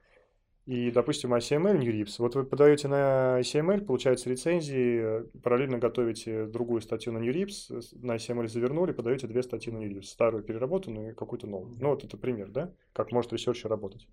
И, 0.67 0.91
допустим, 0.91 1.35
ICML, 1.35 1.79
NeurIPS. 1.79 2.15
Вот 2.19 2.35
вы 2.35 2.45
подаете 2.45 2.89
на 2.89 3.39
ICML, 3.41 3.85
получается 3.85 4.31
рецензии, 4.31 5.21
э, 5.21 5.25
параллельно 5.43 5.79
готовите 5.79 6.47
другую 6.47 6.81
статью 6.81 7.13
на 7.13 7.19
NeurIPS, 7.19 7.89
на 8.01 8.17
ICML 8.17 8.49
завернули, 8.49 8.93
подаете 8.93 9.27
две 9.27 9.43
статьи 9.43 9.71
на 9.71 9.79
NeurIPS, 9.79 10.05
старую 10.05 10.43
переработанную 10.43 11.13
и 11.13 11.15
какую-то 11.15 11.47
новую. 11.47 11.77
Ну, 11.79 11.91
вот 11.91 12.03
это 12.03 12.17
пример, 12.17 12.51
да, 12.51 12.73
как 12.95 13.13
может 13.13 13.33
researcher 13.33 13.69
работать. 13.69 14.09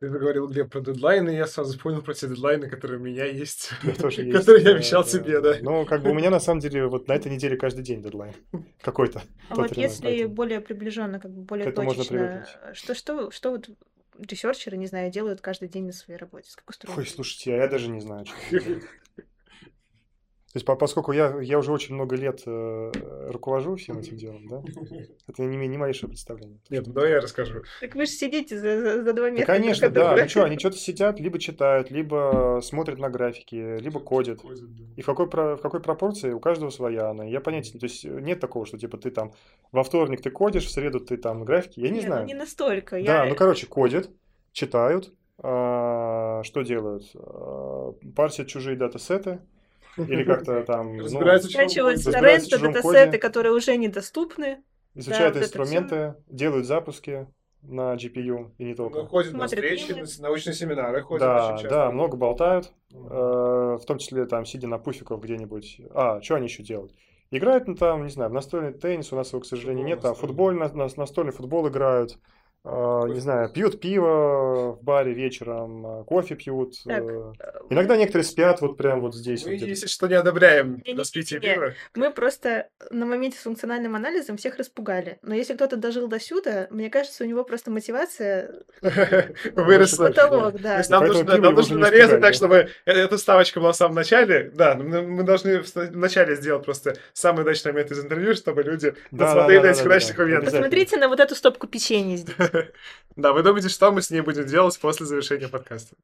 Ты 0.00 0.08
заговорил, 0.08 0.48
Глеб, 0.48 0.70
про 0.70 0.80
дедлайны, 0.80 1.30
и 1.30 1.36
я 1.36 1.46
сразу 1.46 1.72
вспомнил 1.72 2.02
про 2.02 2.14
те 2.14 2.26
дедлайны, 2.26 2.68
которые 2.68 2.98
у 2.98 3.02
меня 3.02 3.24
есть, 3.24 3.70
которые 3.82 4.30
я 4.62 4.70
обещал 4.70 5.02
да. 5.02 5.08
себе, 5.08 5.40
да. 5.40 5.56
Ну, 5.60 5.84
как 5.84 6.02
бы 6.02 6.10
у 6.10 6.14
меня 6.14 6.30
на 6.30 6.40
самом 6.40 6.60
деле 6.60 6.86
вот 6.86 7.08
на 7.08 7.12
этой 7.14 7.30
неделе 7.30 7.56
каждый 7.56 7.84
день 7.84 8.02
дедлайн 8.02 8.34
какой-то. 8.82 9.22
А 9.48 9.56
вот 9.56 9.76
если 9.76 10.24
более 10.24 10.60
приближенно, 10.60 11.20
как 11.20 11.30
бы 11.30 11.42
более 11.42 11.70
точечно, 11.70 12.04
привыкнуть. 12.04 12.48
что, 12.74 12.94
что, 12.94 13.30
что 13.30 13.50
вот 13.50 13.68
ресерчеры, 14.18 14.76
не 14.76 14.86
знаю, 14.86 15.10
делают 15.10 15.40
каждый 15.40 15.68
день 15.68 15.86
на 15.86 15.92
своей 15.92 16.18
работе? 16.18 16.50
Как 16.54 16.70
устроено? 16.70 16.98
Ой, 16.98 17.06
слушайте, 17.06 17.54
а 17.54 17.56
я 17.58 17.68
даже 17.68 17.88
не 17.88 18.00
знаю, 18.00 18.26
что. 18.26 18.36
То 20.56 20.58
есть, 20.58 20.78
поскольку 20.78 21.12
я, 21.12 21.38
я 21.42 21.58
уже 21.58 21.70
очень 21.70 21.94
много 21.94 22.16
лет 22.16 22.40
э, 22.46 22.90
руковожу 23.26 23.76
всем 23.76 23.98
этим 23.98 24.16
делом, 24.16 24.48
да, 24.48 24.62
это 25.28 25.42
не, 25.42 25.68
не 25.68 25.76
малейшее 25.76 26.08
представление. 26.08 26.58
Нет, 26.70 26.86
ну 26.86 26.94
давай 26.94 27.10
я 27.10 27.20
расскажу. 27.20 27.60
Так 27.82 27.94
вы 27.94 28.06
же 28.06 28.12
сидите 28.12 28.58
за, 28.58 28.80
за, 28.80 29.04
за 29.04 29.12
два 29.12 29.28
метра. 29.28 29.46
Да, 29.46 29.52
конечно, 29.52 29.90
да. 29.90 30.16
Ну 30.16 30.28
что, 30.30 30.44
они 30.44 30.58
что-то 30.58 30.78
сидят, 30.78 31.20
либо 31.20 31.38
читают, 31.38 31.90
либо 31.90 32.60
смотрят 32.62 32.98
на 32.98 33.10
графики, 33.10 33.78
либо 33.78 34.00
кодят. 34.00 34.40
И 34.96 35.02
в 35.02 35.04
какой, 35.04 35.26
в 35.26 35.58
какой 35.58 35.80
пропорции 35.82 36.32
у 36.32 36.40
каждого 36.40 36.70
своя 36.70 37.10
она. 37.10 37.24
Я 37.24 37.42
понятия, 37.42 37.78
то 37.78 37.84
есть 37.84 38.04
нет 38.04 38.40
такого, 38.40 38.64
что 38.64 38.78
типа 38.78 38.96
ты 38.96 39.10
там 39.10 39.34
во 39.72 39.84
вторник 39.84 40.22
ты 40.22 40.30
кодишь, 40.30 40.64
в 40.64 40.70
среду 40.70 41.00
ты 41.00 41.18
там 41.18 41.44
графики, 41.44 41.80
я 41.80 41.90
не, 41.90 41.96
не 41.96 42.00
ну 42.00 42.06
знаю. 42.06 42.22
Ну 42.22 42.28
не 42.28 42.34
настолько. 42.34 42.92
Да, 42.92 43.24
я... 43.24 43.26
ну 43.26 43.34
короче, 43.34 43.66
кодят, 43.66 44.08
читают, 44.52 45.12
а, 45.36 46.42
что 46.44 46.62
делают? 46.62 47.10
А, 47.14 47.92
парсят 48.14 48.48
чужие 48.48 48.74
датасеты, 48.74 49.40
или 49.96 50.24
как-то 50.24 50.62
там... 50.62 50.98
Разбираются, 50.98 51.48
ну, 51.48 51.52
скачивают 51.52 52.04
датасеты, 52.04 53.18
которые 53.18 53.52
уже 53.52 53.76
недоступны. 53.76 54.62
Изучают 54.94 55.34
да, 55.34 55.42
инструменты, 55.42 56.14
делают 56.28 56.66
запуски 56.66 57.26
на 57.62 57.94
GPU 57.94 58.52
и 58.58 58.64
не 58.64 58.74
только. 58.74 59.00
Ну, 59.00 59.06
ходят 59.06 59.34
на 59.34 59.46
встречи, 59.46 59.92
на 59.92 60.06
научные 60.22 60.54
семинары 60.54 61.02
ходят 61.02 61.20
Да, 61.20 61.46
очень 61.48 61.62
часто. 61.62 61.68
да, 61.68 61.90
много 61.90 62.16
болтают, 62.16 62.72
э, 62.92 62.96
в 62.96 63.82
том 63.86 63.98
числе 63.98 64.26
там 64.26 64.44
сидя 64.44 64.68
на 64.68 64.78
пуфиках 64.78 65.20
где-нибудь. 65.20 65.80
А, 65.92 66.20
что 66.22 66.36
они 66.36 66.46
еще 66.46 66.62
делают? 66.62 66.92
Играют, 67.30 67.66
ну, 67.66 67.74
там, 67.74 68.04
не 68.04 68.10
знаю, 68.10 68.30
в 68.30 68.34
настольный 68.34 68.72
теннис, 68.72 69.12
у 69.12 69.16
нас 69.16 69.32
его, 69.32 69.40
к 69.40 69.46
сожалению, 69.46 69.84
футбол 69.84 69.96
нет, 69.96 70.00
там 70.02 70.14
футбол, 70.14 70.52
на, 70.52 70.68
на, 70.68 70.88
настольный 70.96 71.32
футбол 71.32 71.68
играют, 71.68 72.12
а, 72.12 72.20
не 72.66 73.20
знаю, 73.20 73.48
пьют 73.50 73.80
пиво 73.80 74.72
в 74.72 74.82
баре 74.82 75.12
вечером, 75.12 75.86
а, 75.86 76.04
кофе 76.04 76.34
пьют. 76.34 76.74
Так. 76.84 77.04
Э. 77.04 77.32
Иногда 77.70 77.96
некоторые 77.96 78.24
спят 78.24 78.60
вот 78.60 78.76
прям 78.76 79.00
вот 79.00 79.14
здесь. 79.14 79.44
Мы, 79.44 79.52
вот 79.52 79.62
если 79.62 79.86
что, 79.86 80.08
не 80.08 80.14
одобряем 80.14 80.82
не, 80.84 80.94
распитие 80.94 81.38
не, 81.38 81.46
пива. 81.46 81.74
Мы 81.94 82.10
просто 82.10 82.68
на 82.90 83.06
моменте 83.06 83.38
с 83.38 83.42
функциональным 83.42 83.94
анализом 83.94 84.36
всех 84.36 84.56
распугали. 84.56 85.18
Но 85.22 85.34
если 85.34 85.54
кто-то 85.54 85.76
дожил 85.76 86.08
до 86.08 86.18
сюда, 86.18 86.66
мне 86.70 86.90
кажется, 86.90 87.22
у 87.22 87.26
него 87.26 87.44
просто 87.44 87.70
мотивация 87.70 88.50
выросла. 89.54 90.08
Потолок, 90.08 90.60
да. 90.60 90.82
Нам 90.88 91.06
нужно, 91.54 91.78
нарезать 91.78 92.20
так, 92.20 92.34
чтобы 92.34 92.68
э, 92.84 92.92
эта 92.92 93.16
ставочка 93.16 93.60
была 93.60 93.72
в 93.72 93.76
самом 93.76 93.94
начале. 93.94 94.50
Да, 94.54 94.74
мы 94.74 95.22
должны 95.22 95.62
в 95.62 95.96
начале 95.96 96.34
сделать 96.34 96.64
просто 96.64 96.96
самый 97.12 97.42
удачный 97.42 97.72
момент 97.72 97.92
из 97.92 98.00
интервью, 98.00 98.34
чтобы 98.34 98.64
люди 98.64 98.94
посмотрели 99.10 99.60
на 99.60 99.70
этих 99.70 99.84
удачных 99.84 100.18
моментов. 100.18 100.52
Посмотрите 100.52 100.96
на 100.96 101.08
вот 101.08 101.20
эту 101.20 101.36
стопку 101.36 101.68
печенья 101.68 102.16
здесь. 102.16 102.34
Да, 103.16 103.32
вы 103.32 103.42
думаете, 103.42 103.68
что 103.68 103.90
мы 103.92 104.02
с 104.02 104.10
ней 104.10 104.20
будем 104.20 104.46
делать 104.46 104.78
после 104.78 105.06
завершения 105.06 105.48
подкаста? 105.48 105.96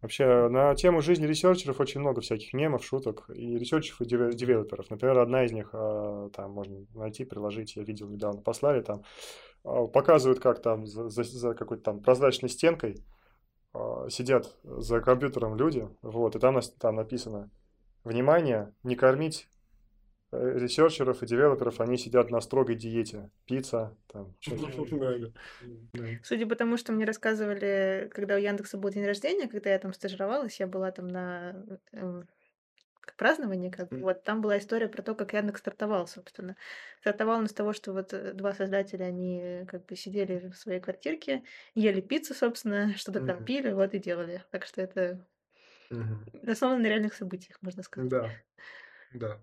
Вообще, 0.00 0.48
на 0.48 0.74
тему 0.74 1.00
жизни 1.00 1.26
researcher 1.26 1.69
ов 1.69 1.78
очень 1.78 2.00
много 2.00 2.20
всяких 2.20 2.52
мемов, 2.52 2.84
шуток 2.84 3.30
и 3.32 3.56
researcher 3.56 3.90
ов, 3.90 4.00
и 4.00 4.04
девелоперов. 4.04 4.90
Например, 4.90 5.18
одна 5.18 5.44
из 5.44 5.52
них, 5.52 5.70
а, 5.72 6.28
там 6.30 6.50
можно 6.50 6.84
найти, 6.94 7.24
приложить, 7.24 7.76
я 7.76 7.84
видел 7.84 8.08
недавно, 8.08 8.40
послали, 8.40 8.82
там 8.82 9.04
а, 9.62 9.86
показывают, 9.86 10.40
как 10.40 10.60
там 10.60 10.86
за, 10.86 11.08
за, 11.08 11.54
какой-то 11.54 11.84
там 11.84 12.00
прозрачной 12.00 12.48
стенкой 12.48 13.04
а, 13.72 14.08
сидят 14.10 14.56
за 14.64 15.00
компьютером 15.00 15.54
люди, 15.54 15.88
вот, 16.02 16.34
и 16.34 16.40
там, 16.40 16.58
там 16.80 16.96
написано 16.96 17.48
«Внимание, 18.02 18.74
не 18.82 18.96
кормить 18.96 19.46
researcher 20.32 21.07
ов 21.07 21.22
и 21.22 21.26
девелоперов, 21.26 21.80
они 21.80 21.98
сидят 21.98 22.30
на 22.30 22.40
строгой 22.40 22.76
диете. 22.76 23.30
Пицца, 23.46 23.96
там, 24.10 24.34
Судя 26.24 26.46
по 26.46 26.54
тому, 26.54 26.76
что 26.76 26.92
мне 26.92 27.04
рассказывали, 27.04 28.10
когда 28.12 28.36
у 28.36 28.38
Яндекса 28.38 28.78
был 28.78 28.90
день 28.90 29.06
рождения, 29.06 29.48
когда 29.48 29.70
я 29.70 29.78
там 29.78 29.92
стажировалась, 29.92 30.58
я 30.58 30.66
была 30.66 30.90
там 30.90 31.08
на 31.08 31.64
э, 31.92 32.22
праздновании, 33.16 33.70
как 33.70 33.92
вот 33.92 34.22
там 34.24 34.40
была 34.40 34.58
история 34.58 34.88
про 34.88 35.02
то, 35.02 35.14
как 35.14 35.32
Яндекс 35.32 35.60
стартовал, 35.60 36.06
собственно. 36.06 36.56
Стартовал 37.00 37.38
он 37.38 37.48
с 37.48 37.52
того, 37.52 37.72
что 37.72 37.92
вот 37.92 38.12
э, 38.12 38.32
два 38.32 38.52
создателя, 38.52 39.04
они 39.04 39.64
как 39.68 39.86
бы 39.86 39.96
сидели 39.96 40.48
в 40.48 40.56
своей 40.56 40.80
квартирке, 40.80 41.44
ели 41.74 42.00
пиццу, 42.00 42.34
собственно, 42.34 42.94
что-то 42.96 43.24
там 43.24 43.44
пили, 43.44 43.70
вот 43.72 43.94
и 43.94 43.98
делали. 43.98 44.42
Так 44.50 44.64
что 44.64 44.80
это 44.80 45.24
mm-hmm. 45.90 46.50
основано 46.50 46.82
на 46.82 46.86
реальных 46.86 47.14
событиях, 47.14 47.60
можно 47.60 47.82
сказать. 47.82 48.08
Да, 48.08 48.30
да. 49.12 49.40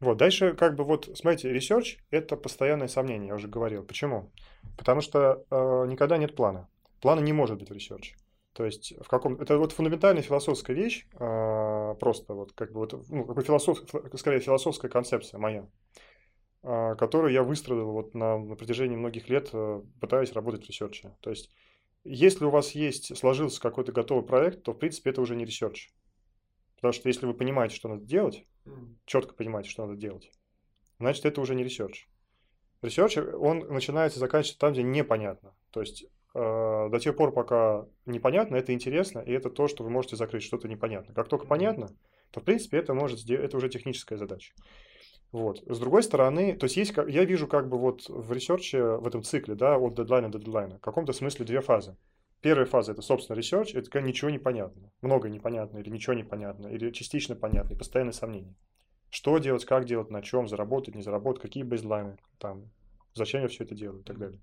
Вот, 0.00 0.16
дальше 0.16 0.54
как 0.54 0.76
бы 0.76 0.84
вот, 0.84 1.10
смотрите, 1.14 1.52
research– 1.52 1.98
это 2.10 2.36
постоянное 2.36 2.88
сомнение, 2.88 3.28
я 3.28 3.34
уже 3.34 3.48
говорил. 3.48 3.82
Почему? 3.82 4.30
Потому 4.76 5.00
что 5.00 5.44
э, 5.50 5.86
никогда 5.88 6.18
нет 6.18 6.36
плана. 6.36 6.68
Плана 7.00 7.20
не 7.20 7.32
может 7.32 7.58
быть 7.58 7.70
в 7.70 7.72
research. 7.72 8.14
То 8.52 8.64
есть 8.64 8.92
в 9.00 9.08
каком 9.08 9.40
это 9.40 9.58
вот 9.58 9.72
фундаментальная 9.72 10.22
философская 10.22 10.74
вещь, 10.74 11.06
э, 11.12 11.94
просто 11.98 12.34
вот 12.34 12.52
как 12.52 12.72
бы 12.72 12.80
вот 12.80 13.08
ну, 13.08 13.24
какой 13.24 13.44
философ, 13.44 13.78
скорее 14.14 14.40
философская 14.40 14.90
концепция 14.90 15.38
моя, 15.38 15.68
э, 16.62 16.94
которую 16.96 17.32
я 17.32 17.42
выстроил 17.42 17.92
вот 17.92 18.14
на, 18.14 18.38
на 18.38 18.56
протяжении 18.56 18.96
многих 18.96 19.28
лет, 19.28 19.50
э, 19.52 19.82
пытаясь 20.00 20.32
работать 20.32 20.64
в 20.64 20.68
research 20.68 21.06
е. 21.06 21.16
То 21.20 21.30
есть 21.30 21.50
если 22.04 22.44
у 22.44 22.50
вас 22.50 22.72
есть 22.72 23.16
сложился 23.16 23.60
какой-то 23.60 23.92
готовый 23.92 24.24
проект, 24.24 24.62
то 24.62 24.72
в 24.72 24.78
принципе 24.78 25.10
это 25.10 25.20
уже 25.20 25.36
не 25.36 25.44
research. 25.44 25.92
Потому 26.76 26.92
что 26.92 27.08
если 27.08 27.26
вы 27.26 27.34
понимаете, 27.34 27.74
что 27.74 27.88
надо 27.88 28.04
делать, 28.04 28.44
четко 29.04 29.34
понимаете, 29.34 29.70
что 29.70 29.86
надо 29.86 29.98
делать, 29.98 30.30
значит, 30.98 31.24
это 31.26 31.40
уже 31.40 31.54
не 31.54 31.64
research. 31.64 32.08
Research, 32.82 33.16
он 33.16 33.60
начинается 33.60 34.18
и 34.18 34.20
заканчивается 34.20 34.58
там, 34.58 34.72
где 34.72 34.82
непонятно. 34.82 35.54
То 35.72 35.80
есть 35.80 36.04
э, 36.34 36.38
до 36.38 36.98
тех 37.00 37.16
пор, 37.16 37.32
пока 37.32 37.86
непонятно, 38.06 38.56
это 38.56 38.72
интересно, 38.72 39.18
и 39.18 39.32
это 39.32 39.50
то, 39.50 39.66
что 39.66 39.82
вы 39.82 39.90
можете 39.90 40.16
закрыть, 40.16 40.44
что-то 40.44 40.68
непонятно. 40.68 41.12
Как 41.12 41.28
только 41.28 41.46
понятно, 41.46 41.88
то, 42.30 42.40
в 42.40 42.44
принципе, 42.44 42.78
это 42.78 42.94
может 42.94 43.18
сделать, 43.18 43.46
это 43.46 43.56
уже 43.56 43.68
техническая 43.68 44.18
задача. 44.18 44.54
Вот. 45.32 45.62
С 45.66 45.78
другой 45.78 46.02
стороны, 46.02 46.56
то 46.56 46.64
есть 46.64 46.76
есть, 46.76 46.94
я 47.08 47.24
вижу 47.24 47.46
как 47.46 47.68
бы 47.68 47.78
вот 47.78 48.08
в 48.08 48.32
research 48.32 48.72
е, 48.72 48.82
в 48.82 49.06
этом 49.06 49.22
цикле, 49.22 49.54
да, 49.54 49.76
от 49.76 49.94
дедлайна 49.94 50.30
до 50.30 50.38
дедлайна, 50.38 50.78
в 50.78 50.80
каком-то 50.80 51.12
смысле 51.12 51.44
две 51.44 51.60
фазы. 51.60 51.96
Первая 52.40 52.66
фаза– 52.66 52.92
это, 52.92 53.02
собственно, 53.02 53.36
research, 53.38 53.76
это 53.76 53.90
когда 53.90 54.06
ничего 54.06 54.30
не 54.30 54.38
понятно. 54.38 54.92
Много 55.02 55.28
непонятно, 55.28 55.78
или 55.78 55.90
ничего 55.90 56.14
не 56.14 56.22
понятно, 56.22 56.68
или 56.68 56.90
частично 56.90 57.34
понятно, 57.34 57.74
и 57.74 57.76
постоянные 57.76 58.12
сомнения. 58.12 58.54
Что 59.10 59.38
делать, 59.38 59.64
как 59.64 59.86
делать, 59.86 60.10
на 60.10 60.22
чем, 60.22 60.46
заработать, 60.46 60.94
не 60.94 61.02
заработать, 61.02 61.42
какие 61.42 61.64
бейзлайны, 61.64 62.16
там, 62.38 62.70
зачем 63.14 63.42
я 63.42 63.48
все 63.48 63.64
это 63.64 63.74
делаю 63.74 64.00
и 64.00 64.04
так 64.04 64.18
далее. 64.18 64.40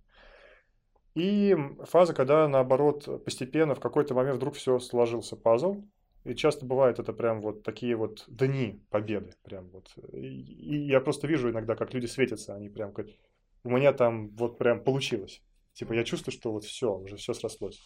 И 1.13 1.55
фаза, 1.83 2.13
когда, 2.13 2.47
наоборот, 2.47 3.23
постепенно 3.23 3.75
в 3.75 3.79
какой-то 3.79 4.13
момент 4.13 4.37
вдруг 4.37 4.55
все 4.55 4.79
сложился 4.79 5.37
пазл, 5.37 5.83
и 6.25 6.33
часто 6.33 6.65
бывает 6.65 6.99
это 6.99 7.13
прям 7.13 7.39
вот 7.39 7.63
такие 7.63 7.95
вот 7.95 8.25
дни 8.27 8.83
победы. 8.89 9.31
Прям 9.43 9.69
вот. 9.69 9.93
И, 10.11 10.87
я 10.87 10.99
просто 10.99 11.27
вижу 11.27 11.49
иногда, 11.51 11.75
как 11.75 11.93
люди 11.93 12.07
светятся, 12.07 12.55
они 12.55 12.67
прям 12.67 12.91
говорят, 12.91 13.15
у 13.63 13.69
меня 13.69 13.93
там 13.93 14.29
вот 14.35 14.57
прям 14.57 14.83
получилось. 14.83 15.41
Типа 15.75 15.91
я 15.93 16.05
чувствую, 16.05 16.33
что 16.33 16.51
вот 16.51 16.63
все, 16.63 16.95
уже 16.95 17.17
все 17.17 17.33
срослось. 17.33 17.81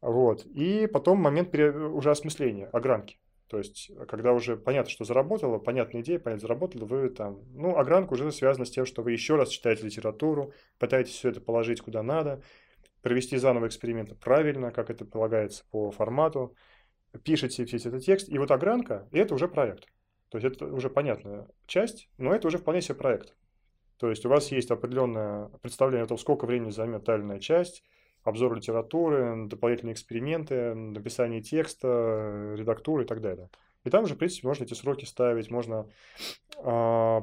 Вот. 0.00 0.46
И 0.46 0.86
потом 0.86 1.18
момент 1.18 1.50
пере... 1.50 1.70
уже 1.70 2.10
осмысления, 2.10 2.66
огранки. 2.72 3.18
То 3.46 3.58
есть, 3.58 3.90
когда 4.08 4.32
уже 4.32 4.56
понятно, 4.56 4.90
что 4.90 5.04
заработало, 5.04 5.58
понятная 5.58 6.00
идея, 6.00 6.18
понятно, 6.18 6.40
заработало, 6.40 6.86
вы 6.86 7.10
там... 7.10 7.42
Ну, 7.52 7.76
огранка 7.76 8.14
уже 8.14 8.32
связана 8.32 8.64
с 8.64 8.70
тем, 8.70 8.86
что 8.86 9.02
вы 9.02 9.12
еще 9.12 9.36
раз 9.36 9.50
читаете 9.50 9.84
литературу, 9.84 10.54
пытаетесь 10.78 11.12
все 11.12 11.28
это 11.28 11.40
положить 11.40 11.82
куда 11.82 12.02
надо, 12.02 12.42
провести 13.02 13.36
заново 13.36 13.66
эксперименты 13.66 14.14
правильно, 14.14 14.70
как 14.70 14.88
это 14.88 15.04
полагается 15.04 15.64
по 15.70 15.90
формату, 15.90 16.54
пишете 17.24 17.64
весь 17.64 17.84
этот 17.84 18.02
текст, 18.02 18.28
и 18.28 18.38
вот 18.38 18.50
огранка, 18.50 19.08
и 19.10 19.18
это 19.18 19.34
уже 19.34 19.46
проект. 19.46 19.84
То 20.30 20.38
есть, 20.38 20.46
это 20.46 20.66
уже 20.66 20.88
понятная 20.88 21.48
часть, 21.66 22.08
но 22.16 22.32
это 22.32 22.46
уже 22.46 22.56
вполне 22.56 22.80
себе 22.80 22.94
проект. 22.94 23.34
То 24.00 24.08
есть 24.08 24.24
у 24.24 24.30
вас 24.30 24.50
есть 24.50 24.70
определенное 24.70 25.48
представление 25.60 26.04
о 26.04 26.08
том, 26.08 26.16
сколько 26.16 26.46
времени 26.46 26.70
займет 26.70 27.04
та 27.04 27.38
часть, 27.38 27.84
обзор 28.24 28.56
литературы, 28.56 29.46
дополнительные 29.46 29.92
эксперименты, 29.92 30.74
написание 30.74 31.42
текста, 31.42 32.54
редактуры 32.56 33.04
и 33.04 33.06
так 33.06 33.20
далее. 33.20 33.50
И 33.84 33.90
там 33.90 34.06
же, 34.06 34.14
в 34.14 34.18
принципе, 34.18 34.46
можно 34.46 34.64
эти 34.64 34.72
сроки 34.72 35.04
ставить, 35.04 35.50
можно 35.50 35.86
а, 36.56 37.22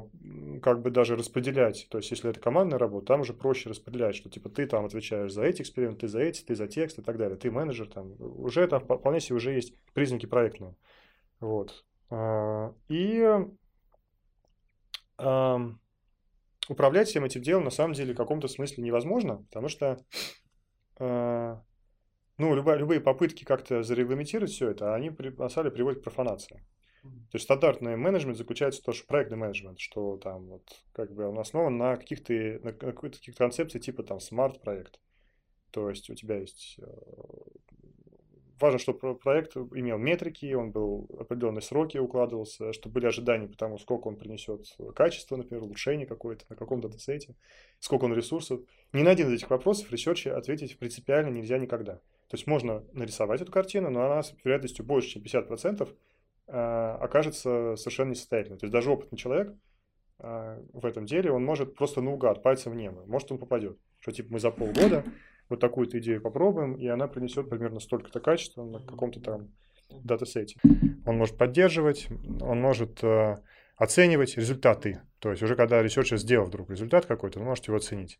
как 0.62 0.82
бы 0.82 0.90
даже 0.90 1.16
распределять. 1.16 1.88
То 1.90 1.98
есть, 1.98 2.12
если 2.12 2.30
это 2.30 2.38
командная 2.38 2.78
работа, 2.78 3.06
там 3.06 3.20
уже 3.22 3.34
проще 3.34 3.70
распределять, 3.70 4.14
что 4.14 4.30
типа 4.30 4.48
ты 4.48 4.66
там 4.66 4.84
отвечаешь 4.84 5.32
за 5.32 5.42
эти 5.42 5.62
эксперименты, 5.62 6.02
ты 6.02 6.08
за 6.08 6.20
эти, 6.20 6.42
ты 6.44 6.54
за 6.54 6.68
текст 6.68 7.00
и 7.00 7.02
так 7.02 7.16
далее. 7.16 7.36
Ты 7.36 7.50
менеджер 7.50 7.88
там. 7.88 8.14
Уже 8.20 8.66
там 8.68 8.80
вполне 8.80 9.18
себе 9.20 9.36
уже 9.36 9.52
есть 9.52 9.74
признаки 9.94 10.26
проектные. 10.26 10.76
Вот. 11.40 11.84
А, 12.10 12.72
и 12.88 13.38
а, 15.18 15.60
управлять 16.68 17.08
всем 17.08 17.24
этим 17.24 17.42
делом 17.42 17.64
на 17.64 17.70
самом 17.70 17.94
деле 17.94 18.14
в 18.14 18.16
каком-то 18.16 18.48
смысле 18.48 18.84
невозможно, 18.84 19.38
потому 19.44 19.68
что 19.68 19.98
э, 20.98 21.56
ну, 22.38 22.54
любая, 22.54 22.76
любые 22.76 23.00
попытки 23.00 23.44
как-то 23.44 23.82
зарегламентировать 23.82 24.52
все 24.52 24.70
это, 24.70 24.94
они 24.94 25.10
на 25.10 25.48
самом 25.48 25.66
деле 25.66 25.74
приводят 25.74 26.00
к 26.00 26.04
профанации. 26.04 26.64
То 27.02 27.34
есть 27.34 27.44
стандартный 27.44 27.96
менеджмент 27.96 28.36
заключается 28.36 28.80
в 28.80 28.84
том, 28.84 28.94
что 28.94 29.06
проектный 29.06 29.38
менеджмент, 29.38 29.78
что 29.78 30.16
там 30.16 30.46
вот 30.48 30.68
как 30.92 31.12
бы 31.12 31.28
он 31.28 31.38
основан 31.38 31.76
на 31.78 31.96
каких-то 31.96 32.32
на 32.32 32.72
каких-то 32.72 33.38
концепциях 33.38 33.84
типа 33.84 34.02
там 34.02 34.20
смарт-проект. 34.20 35.00
То 35.70 35.90
есть 35.90 36.10
у 36.10 36.14
тебя 36.14 36.38
есть 36.38 36.76
э, 36.78 36.84
важно, 38.60 38.78
чтобы 38.78 39.14
проект 39.16 39.56
имел 39.56 39.98
метрики, 39.98 40.52
он 40.52 40.70
был 40.70 41.08
определенные 41.18 41.62
сроки 41.62 41.98
укладывался, 41.98 42.72
чтобы 42.72 42.94
были 42.94 43.06
ожидания 43.06 43.48
по 43.48 43.56
тому, 43.56 43.78
сколько 43.78 44.08
он 44.08 44.16
принесет 44.16 44.76
качество, 44.94 45.36
например, 45.36 45.64
улучшение 45.64 46.06
какое-то 46.06 46.44
на 46.48 46.56
каком 46.56 46.80
датасете, 46.80 47.34
сколько 47.78 48.04
он 48.04 48.14
ресурсов. 48.14 48.60
Ни 48.92 49.02
на 49.02 49.10
один 49.10 49.28
из 49.28 49.34
этих 49.34 49.50
вопросов 49.50 49.90
в 49.92 49.96
research 49.96 50.28
е 50.28 50.32
ответить 50.32 50.78
принципиально 50.78 51.30
нельзя 51.30 51.58
никогда. 51.58 51.94
То 52.28 52.34
есть 52.34 52.46
можно 52.46 52.84
нарисовать 52.92 53.40
эту 53.40 53.50
картину, 53.50 53.90
но 53.90 54.04
она 54.04 54.22
с 54.22 54.34
вероятностью 54.44 54.84
больше, 54.84 55.08
чем 55.10 55.22
50% 55.22 55.88
а, 56.48 56.98
окажется 57.00 57.76
совершенно 57.76 58.10
несостоятельной. 58.10 58.58
То 58.58 58.66
есть 58.66 58.72
даже 58.72 58.90
опытный 58.90 59.18
человек 59.18 59.54
а, 60.18 60.62
в 60.72 60.84
этом 60.84 61.06
деле, 61.06 61.30
он 61.30 61.44
может 61.44 61.74
просто 61.74 62.00
наугад, 62.00 62.42
пальцем 62.42 62.72
в 62.72 62.76
небо, 62.76 63.04
может 63.06 63.30
он 63.32 63.38
попадет. 63.38 63.78
Что 64.00 64.12
типа 64.12 64.32
мы 64.32 64.40
за 64.40 64.50
полгода 64.50 65.04
вот 65.48 65.60
такую-то 65.60 65.98
идею 65.98 66.20
попробуем, 66.20 66.74
и 66.74 66.86
она 66.86 67.08
принесет 67.08 67.48
примерно 67.48 67.80
столько-то 67.80 68.20
качества 68.20 68.64
на 68.64 68.80
каком-то 68.80 69.20
там 69.20 69.48
dataset 69.90 70.43
е. 70.43 70.58
Он 71.06 71.16
может 71.16 71.36
поддерживать, 71.38 72.08
он 72.40 72.60
может 72.60 73.02
э, 73.02 73.36
оценивать 73.76 74.36
результаты. 74.36 75.00
То 75.18 75.30
есть 75.30 75.42
уже 75.42 75.56
когда 75.56 75.82
researcher 75.82 76.18
сделал 76.18 76.46
вдруг 76.46 76.70
результат 76.70 77.06
какой-то, 77.06 77.38
вы 77.38 77.46
можете 77.46 77.70
его 77.70 77.78
оценить. 77.78 78.18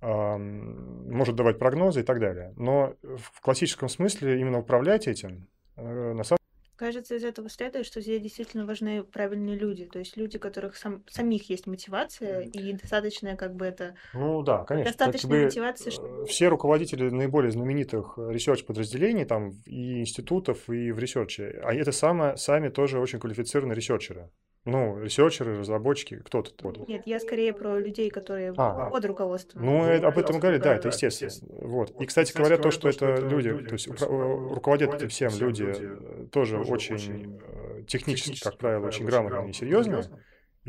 Э, 0.00 0.36
может 0.36 1.36
давать 1.36 1.58
прогнозы 1.58 2.00
и 2.00 2.04
так 2.04 2.18
далее. 2.18 2.52
Но 2.56 2.94
в 3.02 3.40
классическом 3.40 3.88
смысле 3.88 4.40
именно 4.40 4.58
управлять 4.58 5.06
этим 5.06 5.46
э, 5.76 6.12
на 6.12 6.24
самом 6.24 6.39
Кажется, 6.80 7.16
из 7.16 7.24
этого 7.24 7.50
следует, 7.50 7.84
что 7.84 8.00
здесь 8.00 8.22
действительно 8.22 8.64
важны 8.64 9.04
правильные 9.04 9.54
люди, 9.54 9.84
то 9.84 9.98
есть 9.98 10.16
люди, 10.16 10.38
у 10.38 10.40
которых 10.40 10.76
сам, 10.76 11.04
самих 11.10 11.50
есть 11.50 11.66
мотивация 11.66 12.40
и 12.40 12.72
достаточная 12.72 13.36
как 13.36 13.54
бы 13.54 13.66
это... 13.66 13.96
Ну 14.14 14.42
да, 14.42 14.64
конечно. 14.64 14.90
Достаточная 14.90 15.44
мотивация, 15.44 15.90
что... 15.90 16.22
Э, 16.22 16.24
все 16.24 16.48
руководители 16.48 17.10
наиболее 17.10 17.50
знаменитых 17.52 18.14
research 18.16 18.64
подразделений 18.64 19.26
там 19.26 19.50
и 19.66 20.00
институтов, 20.00 20.70
и 20.70 20.90
в 20.90 20.98
research 20.98 21.48
е, 21.48 21.60
а 21.62 21.74
это 21.74 21.92
самое, 21.92 22.38
сами 22.38 22.70
тоже 22.70 22.98
очень 22.98 23.18
квалифицированные 23.18 23.76
researcher 23.76 24.21
ы. 24.21 24.30
Ну, 24.70 25.02
ресерчеры, 25.02 25.58
разработчики, 25.58 26.16
кто-то. 26.24 26.52
Вот. 26.62 26.88
Нет, 26.88 27.02
я 27.06 27.18
скорее 27.18 27.52
про 27.52 27.78
людей, 27.78 28.08
которые 28.10 28.54
а, 28.56 28.88
под 28.90 29.04
руководством. 29.04 29.64
Ну, 29.64 29.84
это, 29.84 30.08
об 30.08 30.18
этом 30.18 30.38
говорили, 30.38 30.62
да, 30.62 30.76
это 30.76 30.88
естественно. 30.88 31.50
Вот. 31.60 31.90
И, 32.00 32.06
кстати, 32.06 32.32
говоря, 32.32 32.56
то, 32.56 32.70
что 32.70 32.88
это 32.88 33.16
люди, 33.16 33.52
то 33.52 33.72
есть 33.72 33.88
руководят 33.88 34.94
этим 34.94 35.08
всем 35.08 35.32
люди 35.38 35.74
э, 35.76 36.26
тоже 36.30 36.58
очень 36.58 37.40
э, 37.42 37.82
технически, 37.86 38.42
как 38.42 38.58
правило, 38.58 38.86
очень 38.86 39.06
грамотные 39.06 39.50
и 39.50 39.52
серьезные, 39.52 40.04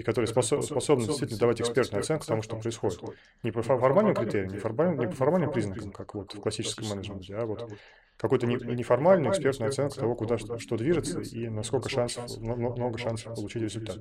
и 0.02 0.04
которые 0.04 0.28
способ, 0.28 0.64
способны 0.64 1.06
действительно 1.06 1.40
давать 1.40 1.62
экспертную 1.62 2.02
оценку 2.02 2.26
тому, 2.26 2.42
что 2.42 2.58
происходит. 2.58 3.00
Не 3.44 3.52
по 3.52 3.62
формальным 3.62 4.16
критериям, 4.16 4.52
не, 4.52 4.58
формальным, 4.58 5.00
не 5.00 5.08
по 5.08 5.16
формальным 5.16 5.52
признакам, 5.52 5.92
как 5.92 6.16
вот 6.16 6.34
в 6.34 6.40
классическом 6.40 6.90
менеджменте, 6.90 7.36
а 7.36 7.46
вот 7.46 7.72
какую-то 8.18 8.48
неформальную 8.48 9.32
экспертную 9.32 9.70
оценку 9.70 9.96
того, 9.96 10.16
куда 10.16 10.38
что, 10.38 10.78
движется 10.78 11.22
и 11.22 11.50
насколько 11.50 11.90
шансов, 11.90 12.38
много 12.38 12.98
шансов 12.98 13.36
получить 13.36 13.62
результат. 13.62 14.00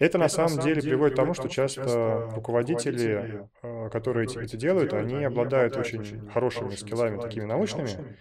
Это 0.00 0.18
на 0.18 0.28
самом 0.28 0.58
деле 0.58 0.82
приводит 0.82 1.14
к 1.14 1.16
тому, 1.16 1.34
что 1.34 1.48
часто 1.48 2.28
руководители, 2.34 3.48
э, 3.62 3.88
которые 3.90 4.26
это 4.26 4.56
делают, 4.56 4.92
они 4.92 5.22
обладают 5.22 5.76
очень 5.76 6.28
хорошими 6.30 6.74
скиллами 6.74 7.20
такими 7.20 7.44
научными, 7.44 8.16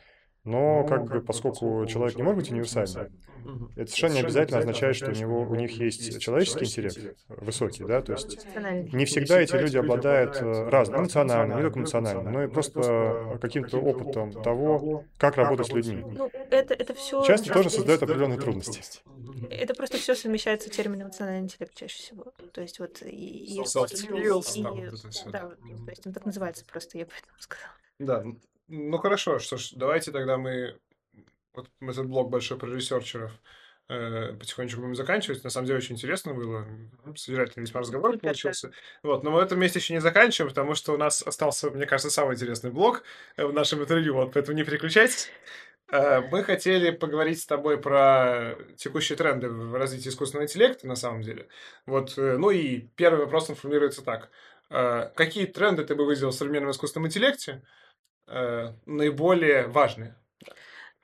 но 0.46 0.82
ну, 0.82 0.88
как 0.88 1.06
бы 1.06 1.22
поскольку 1.22 1.86
человек 1.86 2.18
не 2.18 2.24
может 2.24 2.42
быть 2.42 2.52
универсальным, 2.52 3.12
это 3.76 3.90
совершенно 3.90 4.14
не 4.14 4.20
обязательно 4.22 4.60
означает, 4.60 4.96
что 4.96 5.12
у 5.12 5.14
него 5.14 5.42
у 5.42 5.56
них 5.56 5.72
есть 5.80 6.20
человеческий 6.20 6.66
интеллект 6.66 7.16
высокий, 7.30 7.86
да, 7.86 8.02
то 8.02 8.14
есть 8.14 8.46
не 8.94 9.06
всегда 9.06 9.40
эти 9.40 9.56
люди 9.56 9.78
обладают 9.78 10.36
э, 10.42 10.70
разным, 10.70 11.02
эмоциональным, 11.02 11.58
не 11.58 11.64
только 11.64 11.80
эмоциональным, 11.80 12.32
но 12.32 12.44
и 12.44 12.48
просто 12.48 13.38
каким-то 13.42 13.78
опытом 13.78 14.32
того, 14.32 15.06
как 15.18 15.38
работать 15.38 15.68
с 15.68 15.72
людьми. 15.72 16.04
Ну, 16.06 16.30
это, 16.50 16.74
это 16.74 16.94
все 16.94 17.24
Часто 17.24 17.54
тоже 17.54 17.70
создает 17.70 18.04
определенные 18.04 18.40
трудности. 18.40 19.02
Это 19.50 19.74
просто 19.74 19.98
все 19.98 20.16
совмещается 20.16 20.70
термин 20.70 21.04
эмоциональный 21.04 21.44
интеллект 21.44 21.74
чаще 21.76 21.98
всего. 21.98 22.34
То 22.52 22.62
есть 22.62 22.80
вот 22.80 23.02
и, 23.02 23.62
soft 23.62 23.94
skills, 23.94 24.58
и, 24.58 25.32
да, 25.32 25.40
то 25.40 25.90
есть 25.90 26.06
он 26.06 26.14
так 26.14 26.26
называется 26.26 26.66
просто, 26.66 26.98
я 26.98 27.06
поэтому 27.06 27.38
сказала. 27.40 27.74
Да, 28.00 28.24
ну 28.68 28.98
хорошо, 28.98 29.40
что 29.40 29.58
ж, 29.58 29.72
давайте 29.74 30.12
тогда 30.12 30.38
мы 30.38 30.80
вот 31.54 31.70
этот 31.82 32.08
блок 32.08 32.30
большой 32.30 32.58
про 32.58 32.68
researcher 32.74 33.22
ов 33.22 33.32
э, 33.90 34.34
потихонечку 34.34 34.82
будем 34.82 34.96
заканчивать. 34.96 35.44
На 35.44 35.50
самом 35.50 35.68
деле 35.68 35.78
очень 35.78 35.96
интересно 35.96 36.34
было, 36.34 36.66
содержательный 37.16 37.66
весьма 37.66 37.82
разговор 37.82 38.18
получился. 38.18 38.72
Вот, 39.04 39.24
но 39.24 39.32
мы 39.32 39.40
в 39.40 39.44
этом 39.44 39.60
месте 39.60 39.80
еще 39.80 39.94
не 39.94 40.02
заканчиваем, 40.02 40.50
потому 40.50 40.76
что 40.76 40.94
у 40.94 40.98
нас 40.98 41.22
остался, 41.22 41.70
мне 41.70 41.86
кажется, 41.86 42.10
самый 42.10 42.36
интересный 42.36 42.72
блок 42.72 43.04
э, 43.38 43.46
в 43.46 43.54
нашем 43.54 43.82
интервью, 43.82 44.16
вот, 44.16 44.34
поэтому 44.34 44.58
не 44.58 44.64
переключайтесь. 44.64 45.30
Э, 45.92 46.22
мы 46.22 46.44
хотели 46.44 46.92
поговорить 46.92 47.42
с 47.42 47.46
тобой 47.46 47.78
про 47.78 48.56
текущие 48.78 49.18
тренды 49.18 49.50
в 49.50 49.76
развитии 49.76 50.10
искусственного 50.10 50.46
интеллекта, 50.46 50.88
на 50.88 50.96
самом 50.96 51.22
деле. 51.22 51.48
Вот, 51.86 52.18
э, 52.18 52.38
ну 52.38 52.50
и 52.50 52.80
первый 52.96 53.20
вопрос 53.20 53.50
он 53.50 53.56
формируется 53.56 54.04
так. 54.04 54.30
Какие 54.70 55.46
тренды 55.46 55.84
ты 55.84 55.94
бы 55.94 56.04
выделил 56.04 56.32
в 56.32 56.34
современном 56.34 56.72
искусственном 56.72 57.06
интеллекте? 57.06 57.62
Э, 58.28 58.74
наиболее 58.86 59.68
важные. 59.68 60.16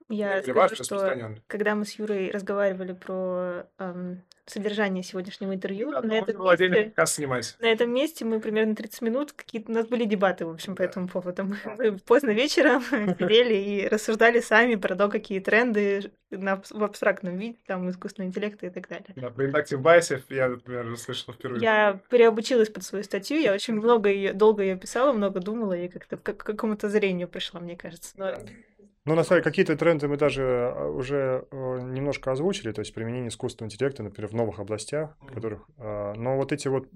Я 0.10 0.42
скажу, 0.42 0.84
что 0.84 1.36
когда 1.48 1.76
мы 1.76 1.86
с 1.86 1.94
Юрой 1.94 2.32
разговаривали 2.32 2.94
про 2.94 3.68
эм, 3.78 4.24
содержание 4.52 5.04
сегодняшнего 5.04 5.54
интервью, 5.54 5.92
да, 5.92 6.02
на, 6.02 6.14
этом 6.14 6.42
месте, 6.42 6.94
снимать. 7.06 7.56
на 7.60 7.66
этом 7.68 7.92
месте 7.92 8.26
мы 8.26 8.40
примерно 8.40 8.76
30 8.76 9.02
минут, 9.02 9.32
какие-то 9.32 9.72
у 9.72 9.76
нас 9.76 9.88
были 9.88 10.06
дебаты, 10.06 10.46
в 10.46 10.50
общем, 10.50 10.76
по 10.76 10.82
этому 10.82 11.08
поводу. 11.08 11.48
Мы, 11.78 11.98
поздно 12.00 12.32
вечером 12.32 12.82
сидели 13.20 13.56
и 13.56 13.88
рассуждали 13.88 14.40
сами 14.40 14.76
про 14.76 14.96
то, 14.96 15.10
какие 15.10 15.40
тренды 15.40 16.12
на, 16.30 16.62
в 16.70 16.84
абстрактном 16.84 17.38
виде, 17.38 17.58
там, 17.66 17.90
искусственного 17.90 18.30
интеллекта 18.30 18.68
и 18.68 18.70
так 18.70 18.88
далее. 18.88 19.08
Да, 19.16 19.30
про 19.30 19.46
Inductive 19.46 19.82
Bias 19.82 20.22
я, 20.30 20.50
например, 20.50 20.98
слышал 20.98 21.34
впервые. 21.34 21.62
Я 21.62 22.00
переобучилась 22.10 22.70
под 22.70 22.84
свою 22.84 23.04
статью, 23.04 23.40
я 23.40 23.54
очень 23.54 23.76
много 23.76 24.10
ее, 24.10 24.34
долго 24.34 24.64
ее 24.64 24.78
писала, 24.78 25.14
много 25.14 25.40
думала, 25.40 25.74
и 25.74 25.88
как-то 25.88 26.18
к 26.18 26.44
какому-то 26.44 26.90
зрению 26.90 27.28
пришла, 27.28 27.60
мне 27.60 27.76
кажется. 27.76 28.14
Но... 28.18 28.34
Ну, 29.06 29.16
на 29.16 29.24
самом 29.24 29.42
деле, 29.42 29.50
какие-то 29.50 29.78
тренды 29.78 30.08
мы 30.08 30.18
даже 30.18 30.44
а, 30.44 30.90
уже 30.90 31.48
э, 31.50 31.80
немножко 31.82 32.32
озвучили, 32.32 32.72
то 32.72 32.82
есть 32.82 32.94
применение 32.94 33.30
искусственного 33.30 33.72
интеллекта, 33.72 34.04
например, 34.04 34.30
в 34.30 34.34
новых 34.34 34.60
областях, 34.60 35.16
в 35.22 35.34
которых... 35.34 35.68
А, 35.78 36.14
но 36.16 36.36
вот 36.36 36.52
эти 36.52 36.68
вот 36.68 36.88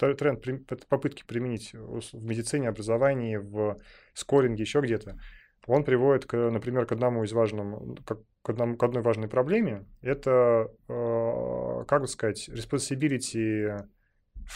э, 0.00 0.14
тренд, 0.14 0.44
попытки 0.88 1.24
применить 1.24 1.72
в 1.72 2.02
медицине, 2.14 2.68
образовании, 2.68 3.36
в 3.36 3.78
скоринге, 4.12 4.62
еще 4.62 4.80
где-то, 4.80 5.18
он 5.66 5.84
приводит, 5.84 6.26
к, 6.26 6.36
например, 6.36 6.86
к 6.86 6.92
одному 6.92 7.24
из 7.24 7.32
важным, 7.32 7.96
к, 7.96 8.50
одному, 8.50 8.76
к 8.76 8.82
одной 8.82 9.02
важной 9.02 9.28
проблеме. 9.28 9.86
Это, 10.00 10.70
э, 10.88 11.84
как 11.86 12.02
бы 12.02 12.08
сказать, 12.08 12.48
responsibility, 12.48 13.86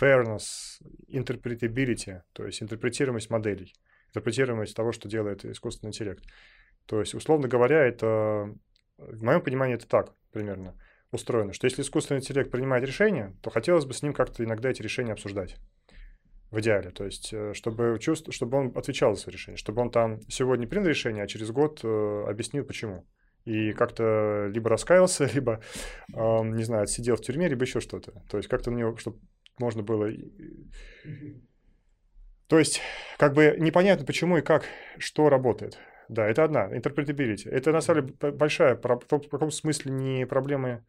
fairness, 0.01 0.81
interpretability, 1.09 2.21
то 2.33 2.47
есть 2.47 2.63
интерпретируемость 2.63 3.31
моделей, 3.31 3.75
интерпретируемость 4.09 4.75
того, 4.75 4.93
что 4.93 5.09
делает 5.09 5.45
искусственный 5.45 5.91
интеллект. 5.91 6.25
То 6.87 7.01
есть, 7.01 7.15
условно 7.15 7.49
говоря, 7.49 7.85
это, 7.85 8.55
в 8.99 9.23
моем 9.23 9.41
понимании, 9.41 9.77
это 9.77 9.89
так 9.89 10.15
примерно 10.33 10.77
устроено, 11.13 11.53
что 11.53 11.67
если 11.67 11.83
искусственный 11.83 12.21
интеллект 12.21 12.51
принимает 12.51 12.85
решение, 12.85 13.37
то 13.43 13.51
хотелось 13.51 13.85
бы 13.85 13.93
с 13.93 14.03
ним 14.03 14.15
как-то 14.15 14.43
иногда 14.45 14.71
эти 14.71 14.83
решения 14.83 15.13
обсуждать. 15.13 15.57
В 16.51 16.61
идеале. 16.61 16.91
То 16.91 17.07
есть, 17.07 17.33
э, 17.33 17.55
чтобы, 17.55 17.97
чувств... 17.99 18.29
чтобы 18.35 18.59
он 18.59 18.77
отвечал 18.77 19.15
за 19.15 19.23
свое 19.23 19.35
решение, 19.35 19.57
чтобы 19.57 19.81
он 19.81 19.91
там 19.91 20.21
сегодня 20.29 20.67
принял 20.67 20.87
решение, 20.87 21.25
а 21.25 21.27
через 21.27 21.51
год 21.51 21.81
э, 21.83 22.25
объяснил, 22.29 22.63
почему. 22.65 23.07
И 23.47 23.73
как-то 23.73 24.49
либо 24.53 24.69
раскаялся, 24.69 25.25
либо, 25.35 25.63
э, 26.15 26.43
не 26.45 26.63
знаю, 26.65 26.87
сидел 26.87 27.17
в 27.17 27.23
тюрьме, 27.23 27.49
либо 27.49 27.65
еще 27.65 27.81
что-то. 27.81 28.23
То 28.31 28.37
есть, 28.37 28.51
как-то 28.51 28.71
на 28.71 28.77
него, 28.77 28.97
чтобы 28.99 29.19
можно 29.59 29.83
было... 29.83 30.11
То 32.49 32.59
есть, 32.59 32.83
как 33.17 33.33
бы 33.33 33.57
непонятно, 33.59 34.05
почему 34.05 34.37
и 34.37 34.43
как, 34.43 34.65
что 34.99 35.31
работает. 35.31 35.79
Да, 36.09 36.27
это 36.27 36.45
одна, 36.45 36.69
interpretability. 36.75 37.49
Это, 37.49 37.73
на 37.73 37.81
самом 37.81 38.07
деле, 38.07 38.33
большая, 38.33 38.77
в 38.77 39.29
каком 39.29 39.51
смысле 39.51 39.93
не 39.93 40.27
проблема 40.27 40.85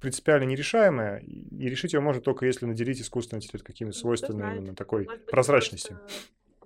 принципиально 0.00 0.44
нерешаемая, 0.44 1.18
и 1.18 1.68
решить 1.68 1.92
ее 1.92 2.00
можно 2.00 2.22
только 2.22 2.46
если 2.46 2.66
наделить 2.66 3.00
искусственный 3.00 3.38
интеллект 3.38 3.66
какими-то 3.66 3.96
ну, 3.96 4.00
свойствами 4.00 4.56
именно 4.56 4.74
такой 4.74 5.04
может 5.06 5.26
прозрачности. 5.26 5.96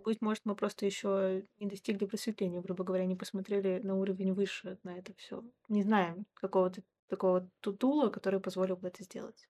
быть, 0.04 0.20
может, 0.20 0.44
мы 0.44 0.54
просто 0.54 0.84
еще 0.84 1.44
не 1.58 1.66
достигли 1.66 2.04
просветления, 2.04 2.60
грубо 2.60 2.84
говоря, 2.84 3.06
не 3.06 3.16
посмотрели 3.16 3.80
на 3.82 3.94
уровень 3.94 4.34
выше 4.34 4.78
на 4.82 4.98
это 4.98 5.14
все. 5.16 5.42
Не 5.68 5.82
знаем 5.82 6.26
какого-то 6.34 6.82
такого 7.08 7.48
тутула, 7.60 8.10
который 8.10 8.40
позволил 8.40 8.76
бы 8.76 8.88
это 8.88 9.02
сделать 9.02 9.48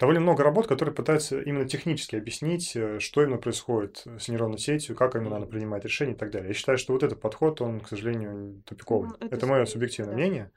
довольно 0.00 0.20
много 0.20 0.42
работ, 0.42 0.66
которые 0.66 0.94
пытаются 0.94 1.40
именно 1.40 1.68
технически 1.68 2.16
объяснить, 2.16 2.74
э, 2.74 2.98
что 2.98 3.22
именно 3.22 3.36
происходит 3.36 4.04
с 4.18 4.28
нейронной 4.28 4.58
сетью, 4.58 4.96
как 4.96 5.14
именно 5.14 5.36
она 5.36 5.46
принимает 5.46 5.84
решения 5.84 6.14
и 6.14 6.16
так 6.16 6.30
далее. 6.30 6.48
Я 6.48 6.54
считаю, 6.54 6.78
что 6.78 6.94
вот 6.94 7.02
этот 7.02 7.20
подход, 7.20 7.60
он, 7.60 7.80
к 7.80 7.88
сожалению, 7.88 8.62
тупиковый. 8.64 9.10
Ну, 9.10 9.26
это, 9.26 9.36
это 9.36 9.46
мое 9.46 9.66
субъективное 9.66 10.14
да. 10.14 10.18
мнение. 10.18 10.50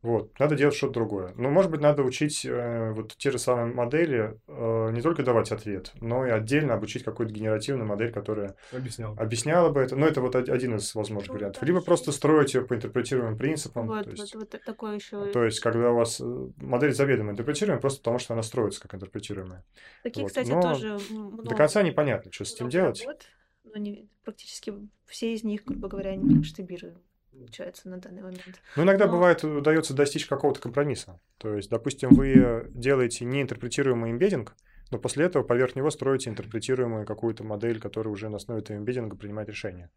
Вот, 0.00 0.38
надо 0.38 0.54
делать 0.54 0.76
что-то 0.76 0.94
другое. 0.94 1.32
Ну, 1.36 1.50
может 1.50 1.72
быть, 1.72 1.80
надо 1.80 2.04
учить 2.04 2.44
э, 2.46 2.92
вот 2.92 3.16
те 3.16 3.32
же 3.32 3.38
самые 3.38 3.66
модели, 3.74 4.38
э, 4.46 4.90
не 4.92 5.02
только 5.02 5.24
давать 5.24 5.50
ответ, 5.50 5.92
но 6.00 6.24
и 6.24 6.30
отдельно 6.30 6.74
обучить 6.74 7.02
какую-то 7.02 7.34
генеративную 7.34 7.86
модель, 7.86 8.12
которая 8.12 8.54
Объяснял. 8.72 9.14
объясняла 9.18 9.70
бы 9.70 9.80
это. 9.80 9.96
Но 9.96 10.06
это 10.06 10.20
вот 10.20 10.36
один 10.36 10.76
из 10.76 10.94
возможных 10.94 11.28
Ну, 11.28 11.34
вариантов. 11.34 11.60
да, 11.60 11.66
Либо 11.66 11.80
просто 11.80 12.12
строить 12.12 12.54
ее 12.54 12.62
по 12.62 12.74
интерпретируемым 12.74 13.36
принципам. 13.36 13.88
Вот, 13.88 14.04
то 14.04 14.10
есть, 14.10 14.34
вот, 14.36 14.52
вот 14.52 14.64
такое 14.64 14.94
еще. 14.94 15.26
то 15.32 15.44
есть, 15.44 15.58
когда 15.58 15.90
у 15.90 15.96
вас 15.96 16.20
э, 16.20 16.24
модель 16.58 16.94
заведомо 16.94 17.32
интерпретируемая, 17.32 17.80
просто 17.80 17.98
потому 17.98 18.18
что 18.20 18.34
она 18.34 18.42
строится 18.44 18.80
как 18.80 18.94
интерпретируемая. 18.94 19.64
Таких, 20.04 20.22
вот, 20.22 20.28
кстати, 20.28 20.50
но 20.50 20.62
тоже 20.62 20.98
До 21.10 21.14
много. 21.14 21.54
конца 21.56 21.82
непонятно, 21.82 22.30
что 22.32 22.44
с 22.44 22.54
этим 22.54 22.68
делать. 22.68 23.00
работ, 23.04 23.24
но 23.64 23.78
не, 23.80 24.08
практически 24.24 24.72
все 25.06 25.34
из 25.34 25.42
них, 25.42 25.64
грубо 25.64 25.88
говоря, 25.88 26.14
не 26.14 26.36
масштабируемы, 26.36 27.00
получается, 27.38 27.88
на 27.88 27.98
данный 27.98 28.22
момент. 28.22 28.60
Ну, 28.76 28.82
иногда 28.82 29.06
Но- 29.06 29.12
бывает, 29.12 29.44
удается 29.44 29.94
достичь 29.94 30.26
какого-то 30.26 30.60
компромисса. 30.60 31.20
То 31.38 31.54
есть, 31.54 31.70
допустим, 31.70 32.10
вы 32.10 32.66
делаете 32.70 33.24
неинтерпретируемый 33.24 34.10
embedding, 34.10 34.54
но 34.90 34.98
после 34.98 35.26
этого 35.26 35.42
поверх 35.42 35.76
него 35.76 35.90
строите 35.90 36.30
интерпретируемую 36.30 37.06
какую-то 37.06 37.44
модель, 37.44 37.80
которая 37.80 38.12
уже 38.12 38.28
на 38.28 38.36
основе 38.36 38.60
этого 38.60 38.76
embedding 38.76 39.12
а 39.12 39.16
принимает 39.16 39.48
решения. 39.48 39.90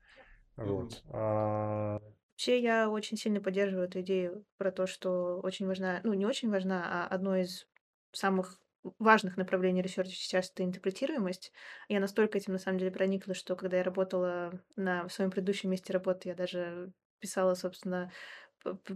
Вот. 0.58 1.02
А, 1.10 2.00
Вообще, 2.34 2.60
я 2.60 2.90
очень 2.90 3.18
сильно 3.18 3.40
поддерживаю 3.40 3.88
эту 3.88 4.02
идею 4.02 4.46
про 4.58 4.72
то, 4.72 4.88
что 4.88 5.40
очень 5.44 5.68
важна, 5.68 6.02
ну, 6.04 6.14
не 6.14 6.26
очень 6.26 6.50
важна, 6.50 6.84
а 6.86 7.08
одно 7.08 7.36
из 7.36 7.68
самых 8.12 8.60
важных 8.98 9.38
направлений 9.38 9.82
research 9.82 10.09
а 10.09 10.12
сейчас 10.12 10.52
это 10.52 10.64
интерпретируемость. 10.64 11.52
Я 11.88 12.00
настолько 12.00 12.38
этим, 12.38 12.54
на 12.54 12.60
самом 12.60 12.80
деле, 12.80 12.92
проникла, 12.92 13.34
что 13.36 13.56
когда 13.56 13.78
я 13.78 13.84
работала 13.84 14.60
на 14.76 15.08
своем 15.10 15.30
предыдущем 15.30 15.70
месте 15.70 15.94
работы, 15.94 16.30
я 16.30 16.36
даже 16.36 16.92
писала, 17.22 17.56
собственно, 17.56 18.12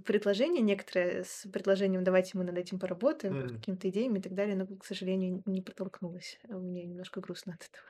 предложение 0.05 0.61
некоторое 0.61 1.23
с 1.23 1.47
предложением 1.51 2.03
«давайте 2.03 2.37
мы 2.37 2.43
над 2.43 2.57
этим 2.57 2.79
поработаем», 2.79 3.35
Мгм. 3.35 3.59
какими-то 3.59 3.89
идеями 3.89 4.19
и 4.19 4.21
так 4.21 4.33
далее, 4.35 4.55
но, 4.55 4.67
к 4.67 4.85
сожалению, 4.85 5.41
не 5.45 5.61
протолкнулась. 5.61 6.39
Мне 6.47 6.83
немножко 6.83 7.21
грустно 7.21 7.53
от 7.53 7.67
этого. 7.69 7.85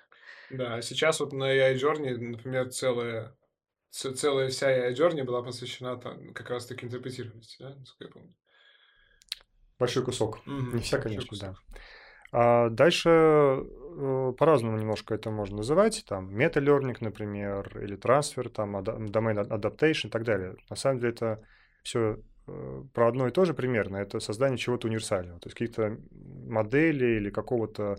Да, 0.50 0.76
а 0.76 0.82
сейчас 0.82 1.20
вот 1.20 1.34
на 1.34 1.46
AI 1.46 1.76
Journey, 1.76 2.18
например, 2.18 2.70
целая, 2.70 3.36
целая 3.90 4.50
вся 4.50 4.68
AI 4.70 4.94
Journey 4.94 5.24
была 5.24 5.42
посвящена 5.44 5.98
там 5.98 6.34
как 6.34 6.50
раз-таки 6.50 6.86
интерпретируемости, 6.86 7.58
да, 7.60 7.76
насколько 7.76 8.06
я 8.06 8.10
помню. 8.12 8.36
большой 9.80 10.04
кусок. 10.04 10.40
Мгм, 10.46 10.78
Не 10.78 10.82
вся, 10.82 10.98
конечно, 11.00 11.38
да. 11.38 11.56
А 12.32 12.70
дальше 12.70 13.10
по-разному 14.38 14.78
немножко 14.78 15.16
это 15.16 15.32
можно 15.32 15.58
называть. 15.58 16.06
Там 16.08 16.34
мета-лернинг, 16.36 17.02
например, 17.02 17.80
или 17.82 17.96
трансфер, 17.96 18.50
там 18.50 18.78
domain 18.78 19.48
adaptation 19.48 20.08
и 20.08 20.10
так 20.10 20.24
далее. 20.24 20.56
На 20.70 20.76
самом 20.76 21.00
деле 21.00 21.14
это 21.14 21.42
все 21.84 22.18
про 22.94 23.08
одно 23.08 23.28
и 23.28 23.32
то 23.32 23.46
же 23.46 23.54
примерно. 23.54 23.98
Это 23.98 24.20
создание 24.20 24.58
чего-то 24.58 24.88
универсального. 24.88 25.40
То 25.40 25.48
есть 25.48 25.58
каких-то 25.58 25.98
моделей 26.48 27.18
или 27.18 27.30
какого-то 27.30 27.98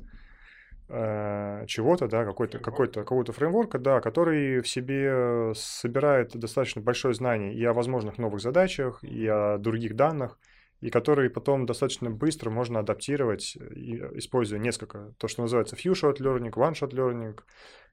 э, 0.88 1.64
чего-то, 1.66 2.06
да, 2.08 2.24
какой-то, 2.24 2.58
какой-то, 2.58 3.00
какого-то 3.00 3.32
фреймворка, 3.32 3.78
да, 3.78 4.00
который 4.00 4.60
в 4.60 4.68
себе 4.68 5.52
собирает 5.54 6.36
достаточно 6.36 6.80
большое 6.80 7.14
знание 7.14 7.54
и 7.54 7.64
о 7.64 7.72
возможных 7.72 8.18
новых 8.18 8.40
задачах, 8.40 9.02
и 9.02 9.26
о 9.26 9.58
других 9.58 9.96
данных, 9.96 10.38
и 10.80 10.90
который 10.90 11.30
потом 11.30 11.66
достаточно 11.66 12.10
быстро 12.10 12.50
можно 12.50 12.80
адаптировать, 12.80 13.56
и- 13.56 13.96
используя 14.14 14.58
несколько, 14.58 15.14
то, 15.18 15.28
что 15.28 15.42
называется 15.42 15.76
few-shot 15.76 16.18
learning, 16.18 16.52
one-shot 16.52 16.90
learning, 16.90 17.38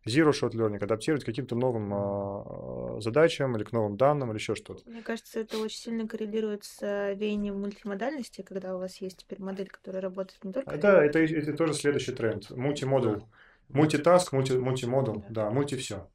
zero-shot 0.05 0.51
learning, 0.51 0.83
адаптировать 0.83 1.23
к 1.23 1.25
каким-то 1.25 1.55
новым 1.55 1.93
а, 1.93 2.99
задачам 2.99 3.55
или 3.55 3.63
к 3.63 3.71
новым 3.71 3.95
данным 3.95 4.31
или 4.31 4.37
еще 4.37 4.55
что-то. 4.55 4.81
Мне 4.89 5.01
кажется, 5.01 5.39
это 5.39 5.57
очень 5.57 5.77
сильно 5.77 6.07
коррелирует 6.07 6.65
с 6.65 6.79
э, 6.81 7.15
веянием 7.15 7.59
мультимодальности, 7.59 8.41
когда 8.41 8.75
у 8.75 8.79
вас 8.79 8.97
есть 8.97 9.19
теперь 9.19 9.41
модель, 9.41 9.69
которая 9.69 10.01
работает 10.01 10.43
не 10.43 10.51
только... 10.51 10.71
А, 10.71 10.77
Да, 10.77 11.05
это, 11.05 11.19
это 11.19 11.53
тоже 11.53 11.73
следующий 11.73 12.11
тренд. 12.11 12.49
Мультимодул. 12.51 13.29
Мультитаск, 13.69 14.33
мульти, 14.33 14.51
мультимодул, 14.51 15.23
да, 15.29 15.49
мульти 15.49 15.75
все. 15.75 16.09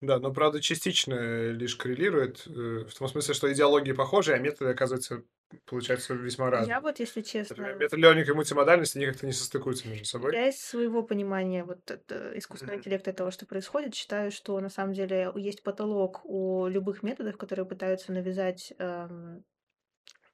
Да, 0.00 0.18
но, 0.18 0.32
правда, 0.32 0.60
частично 0.60 1.50
лишь 1.50 1.74
коррелирует, 1.76 2.44
э, 2.46 2.84
в 2.88 2.94
том 2.94 3.08
смысле, 3.08 3.34
что 3.34 3.52
идеологии 3.52 3.92
похожи, 3.92 4.32
а 4.32 4.38
методы, 4.38 4.70
оказывается, 4.70 5.22
получаются 5.66 6.14
весьма 6.14 6.50
разные. 6.50 6.74
Я 6.74 6.80
вот, 6.80 6.98
если 7.00 7.22
честно, 7.22 7.74
металлернинг 7.78 8.28
и 8.28 8.32
мультимодальность, 8.32 8.96
они 8.96 9.06
как-то 9.06 9.26
не 9.26 9.32
состыкуются 9.32 9.88
между 9.88 10.04
собой. 10.06 10.36
я 10.36 10.48
из 10.48 10.60
своего 10.60 11.02
понимания 11.02 11.64
вот 11.64 11.90
это 11.90 12.36
искусственного 12.38 12.76
Мгм. 12.76 12.78
интеллекта 12.78 13.12
того, 13.14 13.30
что 13.30 13.46
происходит, 13.46 13.94
считаю, 13.94 14.30
что 14.30 14.60
на 14.60 14.68
самом 14.68 14.92
деле 14.92 15.30
есть 15.36 15.62
потолок 15.62 16.20
у 16.24 16.66
любых 16.66 17.02
методов, 17.02 17.38
которые 17.38 17.64
пытаются 17.66 18.12
навязать 18.12 18.72
эм, 18.78 19.44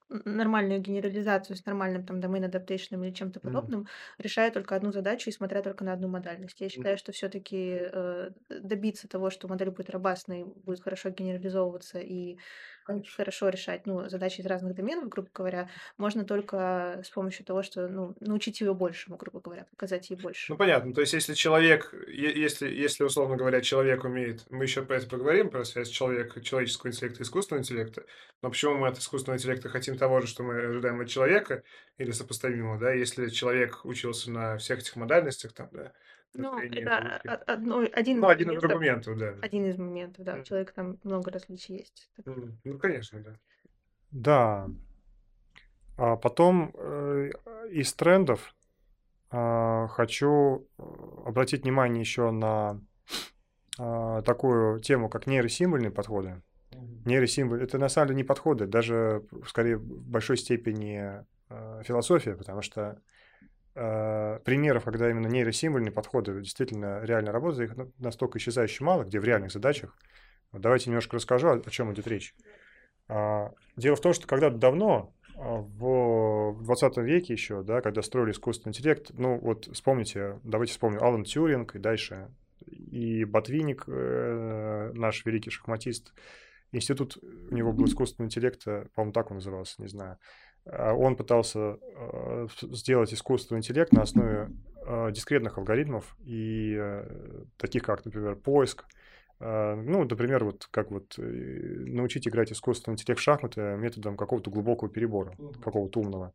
нормальную 0.09 0.81
генерализацию 0.81 1.57
с 1.57 1.65
нормальным 1.65 2.05
там 2.07 2.21
domain 2.21 2.49
adaptation 2.49 3.03
или 3.05 3.13
чем-то 3.13 3.41
подобным, 3.41 3.87
решая 4.19 4.51
только 4.51 4.77
одну 4.77 4.93
задачу 4.93 5.31
и 5.31 5.33
смотря 5.33 5.63
только 5.63 5.83
на 5.85 5.93
одну 5.95 6.09
модальность. 6.09 6.61
Я 6.61 6.69
считаю, 6.69 6.99
что 6.99 7.13
все-таки 7.13 7.81
добиться 8.51 9.09
того, 9.09 9.31
что 9.31 9.49
модель 9.49 9.71
будет 9.71 9.91
робастной, 9.91 10.45
будет 10.45 10.83
хорошо 10.83 11.09
генерализовываться 11.11 12.01
и 12.01 12.37
хорошо 13.17 13.49
решать 13.49 13.87
ну, 13.87 14.09
задачи 14.09 14.41
из 14.41 14.47
разных 14.47 14.75
доменов, 14.75 15.09
грубо 15.09 15.29
говоря, 15.35 15.69
можно 15.97 16.25
только 16.25 17.01
с 17.05 17.11
помощью 17.11 17.45
того, 17.45 17.63
что 17.63 17.89
ну, 17.89 18.15
научить 18.21 18.61
ее 18.61 18.75
большему, 18.75 19.17
грубо 19.17 19.41
говоря, 19.41 19.65
показать 19.71 20.11
ей 20.11 20.17
больше. 20.17 20.53
Ну, 20.53 20.57
понятно. 20.57 20.93
То 20.93 21.01
есть, 21.01 21.13
если 21.13 21.35
человек, 21.35 21.95
если, 22.09 22.69
если, 22.69 23.05
условно 23.05 23.37
говоря, 23.37 23.61
человек 23.61 24.05
умеет, 24.05 24.45
мы 24.51 24.65
еще 24.65 24.83
про 24.83 24.97
это 24.97 25.09
поговорим, 25.09 25.51
про 25.51 25.65
связь 25.65 25.89
человека, 25.89 26.41
человеческого 26.41 26.91
интеллекта 26.91 27.21
и 27.21 27.23
искусственного 27.23 27.63
интеллекта, 27.63 28.05
но 28.43 28.51
почему 28.51 28.77
мы 28.77 28.89
от 28.89 28.99
искусственного 28.99 29.39
интеллекта 29.39 29.69
хотим 29.69 29.97
того 29.97 30.21
же, 30.21 30.27
что 30.27 30.43
мы 30.43 30.61
ожидаем 30.61 31.01
от 31.01 31.09
человека, 31.09 31.63
или 31.99 32.11
сопоставимого, 32.11 32.79
да, 32.79 32.93
если 32.93 33.29
человек 33.29 33.85
учился 33.85 34.31
на 34.31 34.59
всех 34.59 34.81
этих 34.81 34.97
модальностях, 34.97 35.53
там, 35.53 35.69
да, 35.73 35.93
Ну, 36.35 36.59
это 36.59 37.21
о- 37.25 37.53
одно, 37.53 37.87
один, 37.93 38.21
Ну, 38.21 38.31
из 38.31 38.33
один 38.33 38.51
из 38.51 38.63
моментов, 38.63 38.71
аргументов, 38.71 39.19
да. 39.19 39.35
один 39.41 39.67
из 39.67 39.79
моментов, 39.79 40.25
да. 40.25 40.35
У 40.37 40.43
человека 40.43 40.75
там 40.75 40.99
много 41.05 41.31
различий 41.31 41.79
есть. 41.79 42.11
Ну, 42.65 42.79
конечно, 42.79 43.21
да. 43.21 43.39
Да. 44.11 44.69
А 45.97 46.17
потом 46.17 46.73
э, 46.75 47.31
из 47.71 47.93
трендов 47.95 48.55
а, 49.31 49.87
хочу 49.89 50.69
э, 50.79 50.83
обратить 51.27 51.63
внимание 51.63 52.01
еще 52.01 52.31
на 52.31 52.81
а, 53.79 54.23
такую 54.23 54.81
тему, 54.81 55.09
как 55.09 55.27
нейросимвольные 55.27 55.91
подходы. 55.91 56.43
Нейросимвол 57.05 57.59
это 57.59 57.79
на 57.79 57.89
самом 57.89 58.09
деле 58.09 58.19
не 58.19 58.25
подходы, 58.25 58.67
даже 58.67 59.25
скорее 59.47 59.77
в 59.77 60.09
большой 60.09 60.37
степени 60.37 61.25
э, 61.49 61.83
философия, 61.85 62.35
потому 62.35 62.63
что 62.63 62.81
э, 62.81 62.97
примеров, 63.75 64.85
когда 64.85 65.11
именно 65.11 65.27
нейросимвольные 65.27 65.93
подходы 65.93 66.41
действительно 66.41 67.01
реально 67.03 67.33
работают, 67.33 67.71
их 67.71 67.77
на- 67.77 67.91
настолько 67.99 68.39
исчезающе 68.39 68.85
мало, 68.85 69.05
где 69.05 69.19
в 69.19 69.25
реальных 69.25 69.51
задачах. 69.53 69.97
Давайте 70.53 70.91
немножко 70.91 71.17
расскажу, 71.17 71.49
о, 71.49 71.71
чем 71.71 71.93
идет 71.93 72.07
речь. 72.07 72.35
А, 73.09 73.51
Дело 73.77 73.97
в 73.97 74.01
том, 74.01 74.13
что 74.13 74.27
когда-то 74.27 74.57
давно, 74.57 75.13
а, 75.37 75.57
в 75.57 76.63
20 76.63 77.03
веке 77.03 77.33
еще, 77.33 77.63
да, 77.63 77.81
когда 77.81 78.03
строили 78.03 78.31
искусственный 78.31 78.71
интеллект, 78.71 79.11
ну 79.15 79.39
вот 79.39 79.67
вспомните, 79.73 80.41
давайте 80.45 80.73
вспомним 80.73 81.03
Алан 81.03 81.25
Тьюринг 81.25 81.75
и 81.75 81.79
дальше, 81.79 82.31
и 82.67 83.25
Ботвинник, 83.25 83.85
э, 83.89 84.93
наш 84.95 85.25
великий 85.27 85.51
шахматист, 85.51 86.15
институт 86.73 87.19
у 87.23 87.55
него 87.55 87.73
был 87.73 87.87
искусственного 87.87 88.29
интеллекта, 88.29 88.89
по-моему, 88.95 89.13
так 89.13 89.31
он 89.31 89.37
назывался, 89.39 89.83
не 89.83 89.89
знаю. 89.89 90.19
А 90.67 90.95
Он 90.95 91.17
пытался 91.17 91.79
э, 91.81 92.47
сделать 92.73 93.13
искусственный 93.13 93.59
интеллект 93.59 93.93
на 93.93 94.03
основе 94.03 94.51
э, 94.87 95.11
дискретных 95.13 95.59
алгоритмов 95.59 96.17
и 96.25 96.77
э, 96.79 97.45
таких 97.59 97.83
как, 97.83 98.05
например, 98.05 98.37
поиск, 98.37 98.87
а, 99.41 99.75
Ну, 99.77 100.05
например, 100.05 100.45
вот 100.45 100.69
как 100.71 100.91
вот 100.91 101.17
научить 101.19 102.27
играть 102.27 102.53
искусственный 102.53 102.95
интеллект 102.95 103.21
в 103.21 103.23
шахматы 103.23 103.77
методом 103.77 104.17
какого-то 104.17 104.51
глубокого 104.51 104.91
перебора, 104.91 105.37
какого-то 105.63 106.01
умного. 106.01 106.33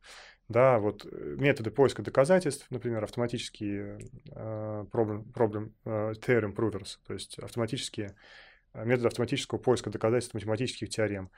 Да, 0.48 0.80
вот 0.80 1.08
методы 1.12 1.72
поиска 1.72 2.04
доказательств, 2.04 2.68
например, 2.70 3.04
автоматические 3.04 4.00
problem, 4.36 5.24
problem 5.32 5.72
theorem 5.86 6.54
provers, 6.54 6.98
то 7.08 7.14
есть 7.14 7.40
автоматические 7.40 8.16
методы 8.74 9.08
автоматического 9.08 9.60
поиска 9.60 9.90
доказательств 9.90 10.34
математических 10.34 10.90
теорем. 10.90 11.30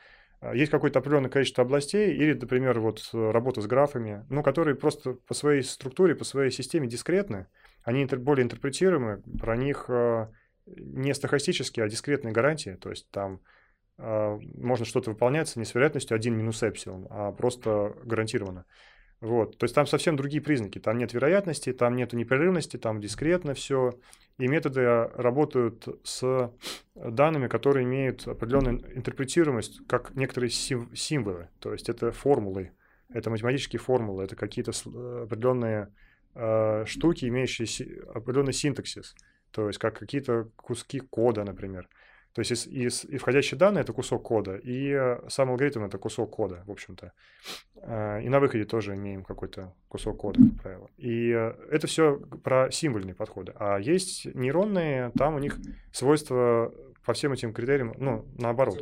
А, 0.42 0.56
Есть 0.56 0.72
какое-то 0.72 1.00
определенное 1.00 1.30
количество 1.30 1.64
областей, 1.64 2.14
или, 2.14 2.34
например, 2.34 2.80
вот 2.80 3.08
э, 3.14 3.32
работа 3.32 3.62
с 3.62 3.68
графами, 3.68 4.26
ну, 4.30 4.44
которые 4.44 4.76
просто 4.76 5.14
по 5.14 5.34
своей 5.34 5.62
структуре, 5.62 6.16
по 6.16 6.24
своей 6.26 6.52
системе 6.52 6.88
дискретны, 6.88 7.48
они 7.84 8.04
интер- 8.04 8.18
более 8.18 8.44
интерпретируемы, 8.44 9.22
про 9.40 9.56
них 9.56 9.86
э, 9.88 10.28
не 10.66 11.14
стохастические, 11.14 11.86
а 11.86 11.90
дискретные 11.90 12.34
гарантии, 12.34 12.72
то 12.72 12.90
есть 12.90 13.10
там 13.12 13.40
э, 14.00 14.40
можно 14.56 14.86
что-то 14.86 15.12
выполняться 15.12 15.60
не 15.60 15.66
с 15.66 15.76
вероятностью 15.76 16.16
1 16.16 16.36
минус 16.36 16.64
эпсилон, 16.64 17.08
а 17.10 17.32
просто 17.32 17.96
гарантированно. 18.04 18.66
Вот. 19.22 19.58
То 19.60 19.66
есть 19.66 19.76
там 19.76 19.86
совсем 19.86 20.16
другие 20.16 20.42
признаки. 20.42 20.80
Там 20.80 20.98
нет 20.98 21.14
вероятности, 21.14 21.72
там 21.74 21.96
нет 21.96 22.12
непрерывности, 22.14 22.78
там 22.78 23.00
дискретно 23.00 23.54
все. 23.54 23.94
И 24.40 24.48
методы 24.48 24.82
работают 25.14 25.88
с 26.04 26.52
данными, 26.96 27.48
которые 27.48 27.86
имеют 27.86 28.28
определенную 28.28 28.98
интерпретируемость, 28.98 29.86
как 29.88 30.16
некоторые 30.16 30.50
символы. 30.50 31.50
То 31.60 31.72
есть 31.72 31.88
это 31.88 32.12
формулы, 32.12 32.72
это 33.10 33.30
математические 33.30 33.80
формулы, 33.80 34.24
это 34.24 34.36
какие-то 34.36 34.72
определенные 34.72 35.94
э, 36.34 36.86
штуки, 36.88 37.26
имеющие 37.26 38.02
определенный 38.16 38.54
синтаксис. 38.54 39.16
То 39.52 39.68
есть 39.68 39.78
как 39.78 40.00
какие-то 40.00 40.50
куски 40.56 41.00
кода, 41.00 41.44
например. 41.44 41.88
То 42.34 42.40
есть 42.40 42.68
и, 42.68 42.86
и, 42.86 42.88
и 42.88 43.18
входящие 43.18 43.58
данные— 43.58 43.82
это 43.84 43.94
кусок 43.94 44.24
кода, 44.24 44.56
и 44.56 45.18
сам 45.28 45.50
алгоритм— 45.50 45.84
это 45.86 45.98
кусок 45.98 46.32
кода, 46.32 46.64
в 46.66 46.72
общем-то. 46.72 47.12
А, 47.84 48.20
и 48.20 48.30
на 48.30 48.40
выходе 48.40 48.64
тоже 48.64 48.96
имеем 48.96 49.24
какой-то 49.24 49.74
кусок 49.88 50.18
кода, 50.18 50.40
как 50.40 50.62
правило. 50.62 50.90
И 50.98 51.28
это 51.30 51.88
все 51.88 52.18
про 52.44 52.72
символьные 52.72 53.16
подходы. 53.16 53.54
А 53.56 53.78
есть 53.78 54.26
нейронные, 54.34 55.12
там 55.18 55.36
у 55.36 55.40
них 55.40 55.58
свойства 55.92 56.74
по 57.06 57.14
всем 57.14 57.34
этим 57.34 57.54
критериям, 57.54 57.94
ну, 57.98 58.26
наоборот, 58.38 58.82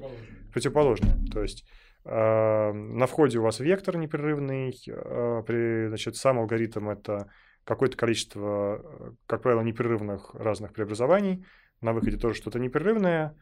противоположные. 0.53 1.13
То 1.31 1.41
есть 1.41 1.65
а, 2.05 2.71
на 2.73 3.07
входе 3.07 3.39
у 3.39 3.43
вас 3.43 3.59
вектор 3.59 3.97
непрерывный, 3.97 4.75
а, 4.89 5.41
при, 5.43 5.87
значит, 5.87 6.15
сам 6.15 6.39
алгоритм— 6.39 6.89
это 6.91 7.29
какое-то 7.63 7.97
количество, 7.97 9.15
как 9.27 9.43
правило, 9.43 9.61
непрерывных 9.61 10.33
разных 10.33 10.73
преобразований, 10.73 11.45
на 11.81 11.93
выходе 11.93 12.17
тоже 12.17 12.35
что-то 12.35 12.59
непрерывное, 12.59 13.35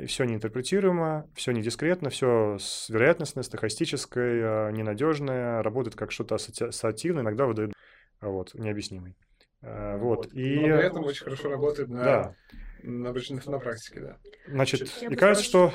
и 0.00 0.06
все 0.06 0.24
неинтерпретируемо, 0.24 1.28
все 1.34 1.52
недискретно, 1.52 2.10
все 2.10 2.56
с 2.58 2.88
вероятностной, 2.88 3.44
стохастической, 3.44 4.40
а, 4.42 4.70
ненадежное, 4.70 5.62
работает 5.62 5.96
как 5.96 6.12
что-то 6.12 6.36
ассоциативное, 6.36 7.22
иногда 7.22 7.46
выдает 7.46 7.72
вот, 8.20 8.54
необъяснимый. 8.54 9.16
А, 9.62 9.96
вот. 9.96 10.26
вот. 10.26 10.34
И... 10.34 10.56
Но 10.56 10.76
при 10.76 10.86
этом 10.86 11.04
очень 11.04 11.24
хорошо 11.24 11.50
работает 11.50 11.88
на, 11.88 12.04
да. 12.04 12.34
на, 12.82 13.12
на, 13.12 13.40
на 13.46 13.58
практике, 13.58 14.00
да. 14.00 14.18
Значит, 14.46 14.88
Я 15.00 15.08
и 15.08 15.16
кажется, 15.16 15.44
что 15.44 15.72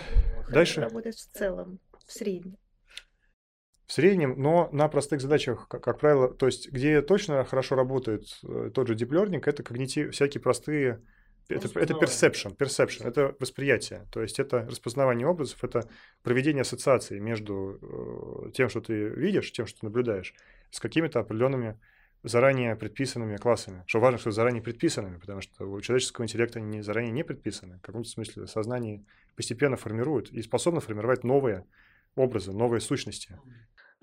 дальше... 0.50 0.82
Работает 0.82 1.16
в 1.16 1.32
целом, 1.32 1.80
в 2.06 2.12
среднем. 2.12 2.58
В 3.86 3.92
среднем, 3.92 4.36
но 4.38 4.70
на 4.72 4.88
простых 4.88 5.22
задачах, 5.22 5.68
как, 5.68 5.84
как 5.84 6.00
правило, 6.00 6.34
то 6.34 6.46
есть 6.46 6.72
где 6.72 7.02
точно 7.02 7.44
хорошо 7.44 7.76
работает 7.76 8.24
э, 8.44 8.72
тот 8.74 8.88
же 8.88 8.96
deep 8.96 9.10
learning, 9.10 9.44
это 9.46 9.62
когнитив, 9.62 10.14
всякие 10.14 10.42
простые 10.42 11.02
это, 11.50 11.80
это 11.80 11.94
perception, 11.94 12.56
perception, 12.56 13.08
это 13.08 13.36
восприятие. 13.40 14.08
То 14.12 14.22
есть 14.22 14.40
это 14.40 14.66
распознавание 14.66 15.28
образов, 15.28 15.64
это 15.64 15.88
проведение 16.22 16.62
ассоциации 16.62 17.20
между 17.20 17.80
э, 18.48 18.52
тем, 18.52 18.70
что 18.70 18.82
ты 18.82 19.10
видишь, 19.10 19.52
тем, 19.52 19.66
что 19.66 19.82
ты 19.82 19.86
наблюдаешь, 19.86 20.34
с 20.72 20.80
какими-то 20.80 21.20
определенными 21.20 21.78
заранее 22.24 22.76
предписанными 22.76 23.36
классами. 23.36 23.84
Что 23.86 24.00
важно, 24.00 24.18
что 24.18 24.32
заранее 24.32 24.64
предписанными, 24.64 25.18
потому 25.18 25.42
что 25.42 25.66
у 25.70 25.82
человеческого 25.82 26.24
интеллекта 26.24 26.60
они 26.60 26.82
заранее 26.82 27.12
не 27.12 27.24
предписаны. 27.24 27.78
В 27.80 27.82
каком-то 27.82 28.10
смысле 28.10 28.48
сознание 28.48 29.04
постепенно 29.36 29.76
формирует 29.76 30.32
и 30.32 30.42
способно 30.42 30.80
формировать 30.80 31.24
новые 31.24 31.66
образы, 32.16 32.54
новые 32.54 32.80
сущности. 32.80 33.38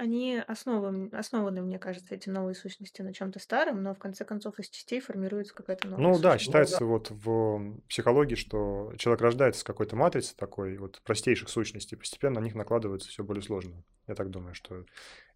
Они 0.01 0.43
основаны, 0.47 1.10
основаны, 1.12 1.60
мне 1.60 1.78
кажется, 1.78 2.14
эти 2.14 2.31
новые 2.31 2.55
сущности 2.55 3.02
на 3.02 3.12
чем-то 3.12 3.39
старом, 3.39 3.82
но 3.82 3.94
в 3.94 3.98
конце 3.98 4.24
концов 4.24 4.59
из 4.59 4.70
частей 4.70 4.98
формируется 4.98 5.55
какая-то 5.55 5.89
новая 5.89 6.02
Ну 6.02 6.18
да, 6.18 6.39
считается 6.39 6.86
вот 6.86 7.10
в 7.10 7.77
психологии, 7.86 8.35
что 8.35 8.94
человек 8.97 9.20
рождается 9.20 9.60
с 9.60 9.64
какой-то 9.64 9.97
матрицей 9.97 10.35
такой, 10.39 10.78
вот 10.78 11.02
простейших 11.05 11.51
сущностей, 11.51 11.98
постепенно 11.98 12.40
на 12.40 12.44
них 12.44 12.55
накладывается 12.55 13.10
все 13.10 13.22
более 13.22 13.43
сложно. 13.43 13.85
Я 14.06 14.14
так 14.14 14.31
думаю, 14.31 14.55
что 14.55 14.86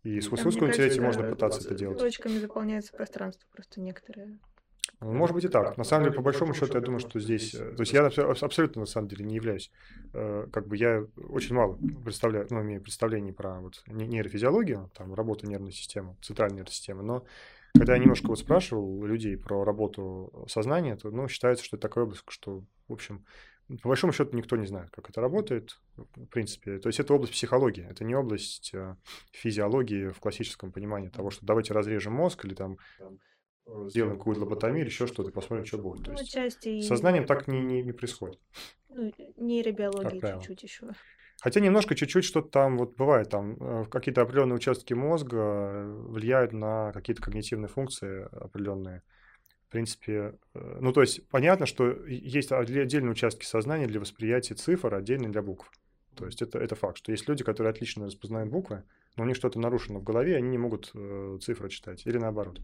и 0.02 0.18
с 0.18 0.24
искусственным 0.24 0.70
интеллектом 0.70 1.04
можно 1.04 1.28
пытаться 1.28 1.60
это 1.60 1.74
делать. 1.74 1.98
Точками 1.98 2.38
заполняется 2.38 2.94
пространство 2.94 3.46
просто 3.52 3.82
некоторые. 3.82 4.38
Может 5.12 5.34
быть 5.34 5.44
и 5.44 5.48
так. 5.48 5.76
На 5.76 5.84
самом 5.84 6.04
деле, 6.04 6.16
по 6.16 6.22
большому 6.22 6.54
счету, 6.54 6.74
я 6.74 6.80
думаю, 6.80 7.00
что 7.00 7.20
здесь... 7.20 7.54
Э, 7.54 7.72
то 7.72 7.82
есть 7.82 7.92
я 7.92 8.06
абсолютно, 8.06 8.80
на 8.80 8.86
самом 8.86 9.08
деле, 9.08 9.24
не 9.24 9.34
являюсь... 9.34 9.70
Э, 10.12 10.46
как 10.52 10.66
бы 10.66 10.76
я 10.76 11.06
очень 11.28 11.54
мало 11.54 11.78
представляю, 12.04 12.46
ну, 12.50 12.62
имею 12.62 12.80
представлений 12.80 13.32
про 13.32 13.60
вот 13.60 13.82
нейрофизиологию, 13.86 14.90
там, 14.94 15.14
работу 15.14 15.46
нервной 15.46 15.72
системы, 15.72 16.16
центральной 16.22 16.56
нервной 16.56 16.72
системы, 16.72 17.02
но 17.02 17.24
когда 17.74 17.94
я 17.94 17.98
немножко 17.98 18.28
вот 18.28 18.38
спрашивал 18.38 19.04
людей 19.04 19.36
про 19.36 19.64
работу 19.64 20.46
сознания, 20.48 20.96
то, 20.96 21.10
ну, 21.10 21.28
считается, 21.28 21.64
что 21.64 21.76
это 21.76 21.88
такая 21.88 22.04
область, 22.04 22.22
что, 22.28 22.62
в 22.88 22.92
общем, 22.92 23.24
по 23.82 23.88
большому 23.88 24.12
счету 24.12 24.36
никто 24.36 24.56
не 24.56 24.66
знает, 24.66 24.90
как 24.90 25.10
это 25.10 25.20
работает, 25.20 25.80
в 25.96 26.26
принципе. 26.26 26.78
То 26.78 26.88
есть 26.88 27.00
это 27.00 27.14
область 27.14 27.32
психологии, 27.32 27.86
это 27.88 28.04
не 28.04 28.14
область 28.14 28.70
э, 28.74 28.94
физиологии 29.32 30.08
в 30.08 30.20
классическом 30.20 30.70
понимании 30.70 31.08
того, 31.08 31.30
что 31.30 31.44
давайте 31.44 31.72
разрежем 31.72 32.12
мозг 32.12 32.44
или 32.44 32.54
там 32.54 32.78
Э, 33.00 33.10
сделаем 33.88 34.18
какую-то 34.18 34.42
лоботомию 34.42 34.82
или 34.82 34.88
еще 34.88 35.06
что-то, 35.06 35.30
посмотрим, 35.30 35.64
что 35.64 35.78
будет. 35.78 36.04
То 36.04 36.12
ну, 36.12 36.18
есть 36.18 36.86
сознанием 36.86 37.24
так 37.26 37.48
не, 37.48 37.60
не, 37.60 37.82
не 37.82 37.92
происходит. 37.92 38.38
Ну, 38.88 39.12
нейробиологии 39.36 40.20
чуть-чуть 40.20 40.62
еще. 40.62 40.90
Хотя 41.40 41.60
немножко, 41.60 41.94
чуть-чуть 41.94 42.24
что-то 42.24 42.48
там 42.48 42.78
вот 42.78 42.96
бывает, 42.96 43.28
там 43.28 43.56
э, 43.60 43.84
какие-то 43.90 44.22
определенные 44.22 44.56
участки 44.56 44.94
мозга 44.94 45.36
э, 45.36 45.92
влияют 46.08 46.52
на 46.52 46.92
какие-то 46.92 47.22
когнитивные 47.22 47.68
функции 47.68 48.28
определенные. 48.32 49.02
В 49.66 49.72
принципе, 49.74 50.38
ну 50.54 50.92
то 50.92 51.00
есть 51.00 51.28
понятно, 51.30 51.66
что 51.66 51.90
есть 52.06 52.52
отдельные 52.52 53.10
участки 53.10 53.44
сознания 53.44 53.88
для 53.88 53.98
восприятия 53.98 54.54
цифр, 54.54 54.94
отдельные 54.94 55.30
для 55.30 55.42
букв. 55.42 55.68
То 56.14 56.26
есть 56.26 56.42
это, 56.42 56.60
это 56.60 56.76
факт, 56.76 56.98
что 56.98 57.10
есть 57.10 57.28
люди, 57.28 57.42
которые 57.42 57.72
отлично 57.72 58.06
распознают 58.06 58.52
буквы, 58.52 58.84
но 59.16 59.24
у 59.24 59.26
них 59.26 59.34
что-то 59.34 59.58
нарушено 59.58 59.98
в 59.98 60.04
голове, 60.04 60.36
они 60.36 60.48
не 60.48 60.58
могут 60.58 60.92
цифры 61.42 61.68
читать, 61.70 62.06
или 62.06 62.18
наоборот. 62.18 62.60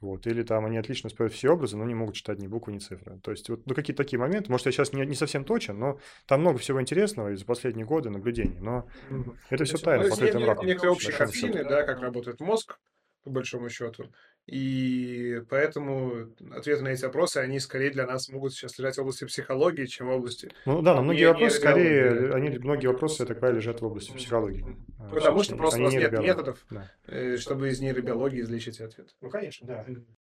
Вот. 0.00 0.26
Или 0.26 0.42
там 0.42 0.64
они 0.64 0.78
отлично 0.78 1.08
воспринимают 1.08 1.34
все 1.34 1.50
образы, 1.50 1.76
но 1.76 1.84
не 1.84 1.94
могут 1.94 2.14
читать 2.14 2.38
ни 2.38 2.46
буквы, 2.46 2.72
ни 2.72 2.78
цифры. 2.78 3.18
То 3.20 3.30
есть 3.30 3.48
вот 3.50 3.66
ну, 3.66 3.74
какие-то 3.74 4.02
такие 4.02 4.18
моменты. 4.18 4.50
Может, 4.50 4.66
я 4.66 4.72
сейчас 4.72 4.92
не, 4.92 5.04
не 5.04 5.14
совсем 5.14 5.44
точен, 5.44 5.78
но 5.78 5.98
там 6.26 6.40
много 6.40 6.58
всего 6.58 6.80
интересного 6.80 7.32
из 7.32 7.44
последние 7.44 7.84
годы 7.84 8.10
наблюдений. 8.10 8.58
Но 8.60 8.88
mm-hmm. 9.10 9.36
это 9.50 9.64
все 9.64 9.78
тайно, 9.78 10.04
ну, 10.04 10.10
покрытым 10.10 10.44
раком. 10.44 10.66
Некоторые 10.66 10.92
общие 10.92 11.12
картины, 11.12 11.64
да, 11.64 11.82
как 11.82 12.00
работает 12.00 12.40
мозг, 12.40 12.78
по 13.24 13.30
большому 13.30 13.68
счету. 13.68 14.10
И 14.50 15.42
поэтому 15.48 16.26
ответы 16.50 16.82
на 16.82 16.88
эти 16.88 17.04
вопросы, 17.04 17.36
они 17.36 17.60
скорее 17.60 17.90
для 17.90 18.04
нас 18.04 18.28
могут 18.28 18.52
сейчас 18.52 18.76
лежать 18.80 18.96
в 18.96 19.00
области 19.00 19.24
психологии, 19.24 19.86
чем 19.86 20.08
в 20.08 20.10
области... 20.10 20.50
Ну 20.66 20.82
да, 20.82 20.96
но 20.96 21.02
многие 21.02 21.26
вопросы 21.26 21.58
скорее, 21.58 22.32
они, 22.34 22.58
многие 22.58 22.88
вопросы, 22.88 23.22
это 23.22 23.36
правильно, 23.36 23.60
лежат 23.60 23.80
в 23.80 23.86
области 23.86 24.10
психологии. 24.10 24.64
А, 24.98 25.08
Потому 25.08 25.44
что 25.44 25.54
просто 25.54 25.78
у 25.78 25.84
нас 25.84 25.92
нет 25.92 26.18
методов, 26.18 26.58
да. 26.68 26.90
Э, 27.06 27.36
чтобы 27.36 27.68
из 27.68 27.80
нейробиологии 27.80 28.40
излечить 28.40 28.80
ответ. 28.80 29.14
Ну, 29.20 29.30
конечно, 29.30 29.68
да. 29.68 29.86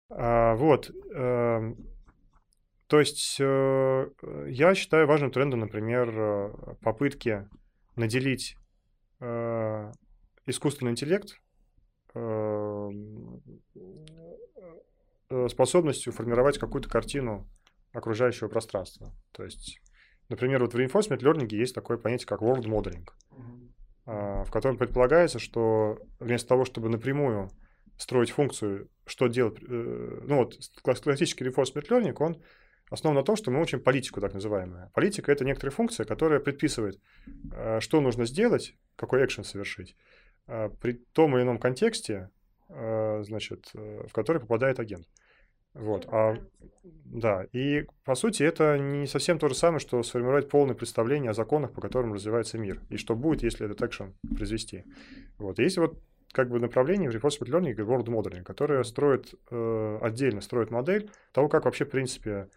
А, 0.10 0.56
вот. 0.56 0.90
Э, 1.14 1.76
то 2.88 3.00
есть 3.00 3.38
э, 3.40 4.10
я 4.48 4.74
считаю 4.74 5.06
важным 5.06 5.30
трендом, 5.30 5.60
например, 5.60 6.10
э, 6.12 6.54
попытки 6.82 7.48
наделить 7.96 8.58
э, 9.20 9.92
искусственный 10.48 10.94
интеллект 10.94 11.40
Эм, 12.18 13.17
способностью 15.50 16.14
формировать 16.14 16.58
какую-то 16.58 16.90
картину 16.90 17.48
окружающего 17.94 18.48
пространства. 18.48 19.14
То 19.32 19.44
есть, 19.44 19.82
например, 20.30 20.62
вот 20.62 20.74
в 20.74 20.78
reinforcement 20.78 21.20
learning 21.20 21.48
есть 21.50 21.76
такое 21.76 21.98
понятие, 21.98 22.28
как 22.28 22.42
world 22.42 22.66
modeling, 22.66 23.08
а, 24.06 24.44
в 24.44 24.52
котором 24.52 24.78
предполагается, 24.78 25.40
что 25.40 26.00
вместо 26.20 26.50
того, 26.50 26.66
чтобы 26.66 26.90
напрямую 26.90 27.50
строить 27.98 28.32
функцию, 28.32 28.90
что 29.06 29.28
делать, 29.28 29.58
э, 29.62 30.20
ну 30.28 30.38
вот 30.38 30.54
классический 30.82 31.46
reinforcement 31.46 31.88
learning, 31.90 32.16
он 32.20 32.42
основан 32.90 33.18
на 33.18 33.24
том, 33.24 33.36
что 33.36 33.52
мы 33.52 33.62
учим 33.62 33.82
политику, 33.82 34.22
так 34.22 34.34
называемую. 34.34 34.92
Политика— 34.94 35.32
это 35.34 35.44
некоторая 35.44 35.76
функция, 35.76 36.06
которая 36.06 36.40
предписывает, 36.40 37.02
э, 37.52 37.80
что 37.80 38.00
нужно 38.00 38.26
сделать, 38.26 38.76
какой 38.96 39.26
экшен 39.26 39.44
совершить, 39.44 39.96
а, 40.46 40.70
при 40.70 40.94
том 40.94 41.36
или 41.36 41.44
ином 41.44 41.58
контексте, 41.58 42.30
значит, 42.70 43.70
э, 43.74 44.06
в 44.08 44.14
который 44.14 44.42
попадает 44.42 44.80
агент. 44.80 45.08
Вот, 45.74 46.08
а, 46.12 46.36
да, 46.84 47.46
и 47.54 47.86
по 48.04 48.16
сути 48.16 48.42
это 48.42 48.80
не 48.80 49.06
совсем 49.06 49.38
то 49.38 49.48
же 49.48 49.54
самое, 49.54 49.80
что 49.80 50.02
сформировать 50.02 50.50
полное 50.50 50.74
представление 50.74 51.32
о 51.32 51.36
законах, 51.36 51.72
по 51.72 51.82
которым 51.82 52.14
развивается 52.14 52.58
мир, 52.58 52.82
и 52.90 52.98
что 52.98 53.16
будет, 53.16 53.44
если 53.44 53.66
этот 53.66 53.82
экшен 53.84 54.16
произвести. 54.36 54.86
Вот, 55.38 55.60
есть 55.60 55.78
вот 55.78 56.02
как 56.32 56.50
бы 56.50 56.60
направление 56.60 57.12
в 57.12 57.16
reinforcement 57.16 57.50
learning 57.50 57.74
и 57.74 57.82
world 57.82 58.06
modeling, 58.06 58.44
которое 58.44 58.84
строит 58.84 59.36
э, 59.52 60.00
отдельно, 60.02 60.42
строит 60.42 60.72
модель 60.72 61.12
того, 61.32 61.48
как 61.48 61.66
вообще, 61.66 61.86
в 61.86 61.90
принципе, 61.90 62.50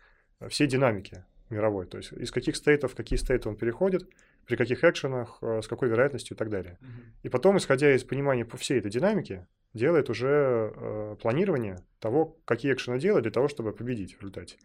все 0.48 0.66
динамики 0.66 1.24
мировой, 1.50 1.86
то 1.86 1.98
есть 1.98 2.12
из 2.12 2.30
каких 2.30 2.56
стейтов 2.56 2.92
в 2.92 2.94
какие 2.94 3.18
стейты 3.18 3.48
он 3.48 3.56
переходит, 3.56 4.08
при 4.50 4.56
каких 4.56 4.82
экшенах, 4.82 5.38
э, 5.42 5.62
с 5.62 5.68
какой 5.68 5.88
вероятностью 5.88 6.34
и 6.34 6.38
так 6.38 6.50
далее. 6.50 6.76
Mm-hmm. 6.80 7.04
И 7.22 7.28
потом, 7.28 7.56
исходя 7.56 7.94
из 7.94 8.02
понимания 8.02 8.44
по 8.44 8.56
всей 8.56 8.80
этой 8.80 8.90
динамике, 8.90 9.46
делает 9.74 10.10
уже 10.10 10.72
э, 10.74 11.16
планирование 11.22 11.76
того, 12.00 12.36
какие 12.44 12.72
экшены 12.72 12.98
делать 12.98 13.22
для 13.22 13.30
того, 13.30 13.46
чтобы 13.46 13.72
победить 13.72 14.14
в 14.16 14.20
результате. 14.20 14.56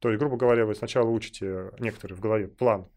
То 0.00 0.08
есть, 0.08 0.18
грубо 0.18 0.36
говоря, 0.36 0.66
вы 0.66 0.74
сначала 0.74 1.08
учите 1.08 1.70
некоторые 1.78 2.16
в 2.16 2.20
голове 2.20 2.48
план, 2.48 2.88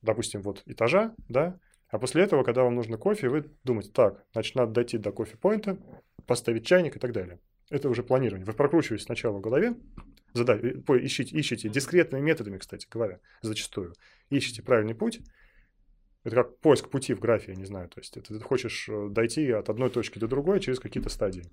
допустим, 0.00 0.40
вот 0.40 0.62
этажа, 0.64 1.14
да, 1.28 1.58
а 1.90 1.98
после 1.98 2.22
этого, 2.22 2.42
когда 2.42 2.62
вам 2.62 2.74
нужно 2.74 2.96
кофе, 2.96 3.28
вы 3.28 3.44
думаете, 3.62 3.90
так, 3.92 4.24
значит, 4.32 4.54
надо 4.54 4.72
дойти 4.72 4.96
до 4.96 5.12
кофе-поинта, 5.12 5.78
поставить 6.26 6.64
чайник 6.64 6.96
и 6.96 6.98
так 6.98 7.12
далее. 7.12 7.38
Это 7.68 7.90
уже 7.90 8.02
планирование. 8.02 8.46
Вы 8.46 8.54
прокручиваете 8.54 9.04
сначала 9.04 9.36
в 9.36 9.42
голове, 9.42 9.74
задай, 10.32 10.58
э, 10.58 11.04
ищите, 11.04 11.38
ищите 11.38 11.68
дискретными 11.68 12.22
методами, 12.22 12.56
кстати 12.56 12.86
говоря, 12.90 13.20
зачастую. 13.42 13.92
Ищите 14.30 14.62
правильный 14.62 14.94
путь, 14.94 15.20
это 16.26 16.34
как 16.34 16.58
поиск 16.58 16.88
пути 16.88 17.14
в 17.14 17.20
графе, 17.20 17.52
я 17.52 17.56
не 17.56 17.64
знаю. 17.64 17.88
То 17.88 18.00
есть 18.00 18.16
это 18.16 18.36
ты 18.36 18.40
хочешь 18.40 18.88
э, 18.88 19.08
дойти 19.10 19.48
от 19.52 19.68
одной 19.68 19.90
точки 19.90 20.18
до 20.18 20.26
другой 20.26 20.58
через 20.58 20.80
какие-то 20.80 21.08
стадии 21.08 21.44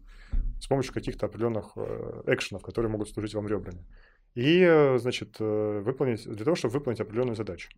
с 0.60 0.66
помощью 0.66 0.95
каких-то 0.95 1.28
определенных 1.28 1.74
э, 1.76 2.24
экшенов, 2.26 2.64
которые 2.64 2.90
могут 2.90 3.08
служить 3.10 3.36
вам 3.36 3.48
ребрами. 3.48 3.86
И, 4.34 4.62
э, 4.68 4.98
значит, 4.98 5.40
выполнить, 5.40 6.28
для 6.28 6.44
того, 6.44 6.56
чтобы 6.56 6.74
выполнить 6.74 7.00
определенную 7.00 7.36
задачу. 7.36 7.70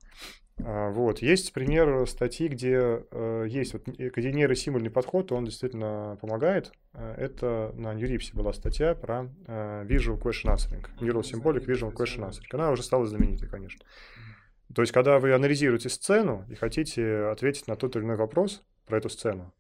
А, 0.64 0.90
вот. 0.92 1.22
Есть 1.22 1.52
пример 1.52 2.08
статьи, 2.08 2.48
где 2.48 3.04
есть 3.46 3.74
вот, 3.74 3.88
где 3.88 4.32
нейросимульный 4.32 4.90
подход, 4.90 5.34
он 5.34 5.44
действительно 5.44 6.18
помогает. 6.22 6.72
Это 6.94 7.74
на 7.76 7.94
Ньюрипсе 7.94 8.32
была 8.34 8.54
статья 8.54 8.96
про 8.96 9.30
Visual 9.48 10.18
Question 10.18 10.56
Answering. 10.56 10.86
Neural 11.02 11.24
Symbolic 11.24 11.66
Visual 11.66 11.94
Question 11.94 12.30
Answering. 12.30 12.48
Она 12.52 12.72
уже 12.72 12.84
стала 12.84 13.06
знаменитой, 13.06 13.50
конечно. 13.50 13.86
То 14.74 14.82
есть, 14.82 14.92
когда 14.92 15.20
вы 15.20 15.34
анализируете 15.34 15.90
сцену 15.90 16.46
и 16.50 16.56
хотите 16.56 17.26
ответить 17.26 17.68
на 17.68 17.76
тот 17.76 17.96
или 17.96 18.04
иной 18.04 18.16
вопрос 18.16 18.64
про 18.86 18.98
эту 18.98 19.10
сцену, 19.10 19.54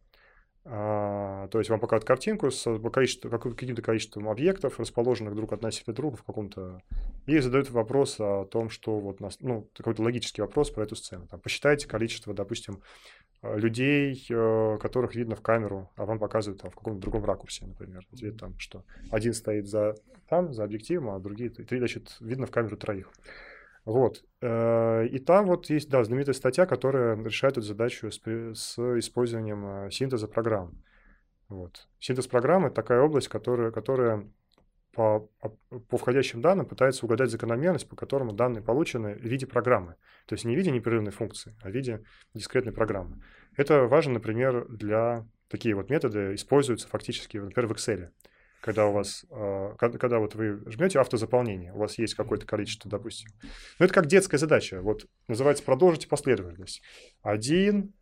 а, 0.68 1.48
то 1.50 1.60
есть 1.60 1.70
вам 1.70 1.80
показывают 1.80 2.08
картинку 2.08 2.50
с 2.50 2.80
количеством, 2.92 3.40
каким-то 3.40 3.84
количеством 3.84 4.28
объектов, 4.28 4.80
расположенных 4.80 5.36
друг 5.36 5.54
относительно 5.54 5.96
друга 5.96 6.18
в 6.18 6.24
каком-то... 6.24 6.82
И 7.28 7.38
задают 7.38 7.70
вопрос 7.70 8.20
о 8.20 8.46
том, 8.46 8.72
что 8.72 9.00
вот... 9.00 9.20
Нас, 9.20 9.38
ну, 9.42 9.70
какой-то 9.76 10.02
логический 10.02 10.42
вопрос 10.42 10.72
про 10.72 10.84
эту 10.84 10.96
сцену. 10.96 11.28
Там, 11.28 11.40
посчитайте 11.40 11.88
количество, 11.88 12.34
допустим, 12.34 12.82
людей, 13.44 14.26
э, 14.28 14.78
которых 14.82 15.14
видно 15.14 15.36
в 15.36 15.42
камеру, 15.42 15.92
а 15.98 16.06
вам 16.06 16.18
показывают 16.18 16.64
там, 16.64 16.72
в 16.72 16.76
каком-то 16.76 17.00
другом 17.00 17.26
ракурсе, 17.26 17.68
например. 17.68 18.04
Где 18.12 18.32
там 18.32 18.58
что? 18.58 18.84
Один 19.12 19.36
стоит 19.36 19.68
за, 19.68 19.94
там, 20.28 20.52
за 20.52 20.64
объективом, 20.64 21.12
а 21.12 21.20
другие... 21.20 21.52
Три, 21.52 21.78
значит, 21.78 22.18
видно 22.20 22.48
в 22.48 22.52
камеру 22.52 22.76
троих. 22.76 23.12
Вот. 23.86 24.24
Э, 24.42 25.06
и 25.06 25.20
там 25.20 25.46
вот 25.46 25.70
есть, 25.70 25.90
да, 25.90 26.04
знаменитая 26.04 26.34
статья, 26.34 26.66
которая 26.66 27.16
решает 27.24 27.58
эту 27.58 27.62
задачу 27.68 28.10
с, 28.12 28.20
использованием 29.00 29.86
э, 29.88 29.92
синтеза 29.92 30.28
программ. 30.28 30.84
Вот. 31.48 31.88
Синтез 32.00 32.28
программы– 32.28 32.70
такая 32.72 33.02
область, 33.02 33.28
которая, 33.28 33.72
которая 33.72 34.28
по, 34.92 35.30
по 35.90 35.98
входящим 35.98 36.42
данным 36.42 36.66
пытается 36.66 37.06
угадать 37.06 37.30
закономерность, 37.30 37.88
по 37.88 37.96
которому 37.96 38.34
данные 38.34 38.64
получены 38.64 39.14
в 39.14 39.24
виде 39.24 39.46
программы. 39.46 39.96
То 40.26 40.34
есть 40.34 40.46
не 40.46 40.56
в 40.56 40.58
виде 40.58 40.72
непрерывной 40.72 41.12
функции, 41.12 41.56
а 41.62 41.70
в 41.70 41.72
виде 41.72 42.04
дискретной 42.34 42.72
программы. 42.72 43.22
Это 43.56 43.84
важно, 43.84 44.14
например, 44.14 44.68
для 44.68 45.28
такие 45.48 45.76
вот 45.76 45.90
методы 45.90 46.34
используются 46.34 46.88
фактически, 46.88 47.38
например, 47.38 47.68
в 47.68 47.74
Excel 47.74 48.10
когда 48.66 48.88
у 48.88 48.94
вас, 48.94 49.26
а, 49.30 49.76
когда, 49.78 50.00
когда 50.00 50.18
вот 50.18 50.34
вы 50.34 50.60
жмете 50.72 51.00
автозаполнение, 51.00 51.72
у 51.72 51.78
вас 51.78 52.00
есть 52.00 52.16
какое-то 52.16 52.48
количество, 52.48 52.90
допустим. 52.90 53.30
Ну, 53.78 53.86
это 53.86 53.94
как 53.94 54.08
детская 54.08 54.40
задача. 54.40 54.82
Вот 54.82 55.06
называется 55.28 55.64
продолжите 55.64 56.08
последовательность. 56.08 56.82
1, 57.22 57.94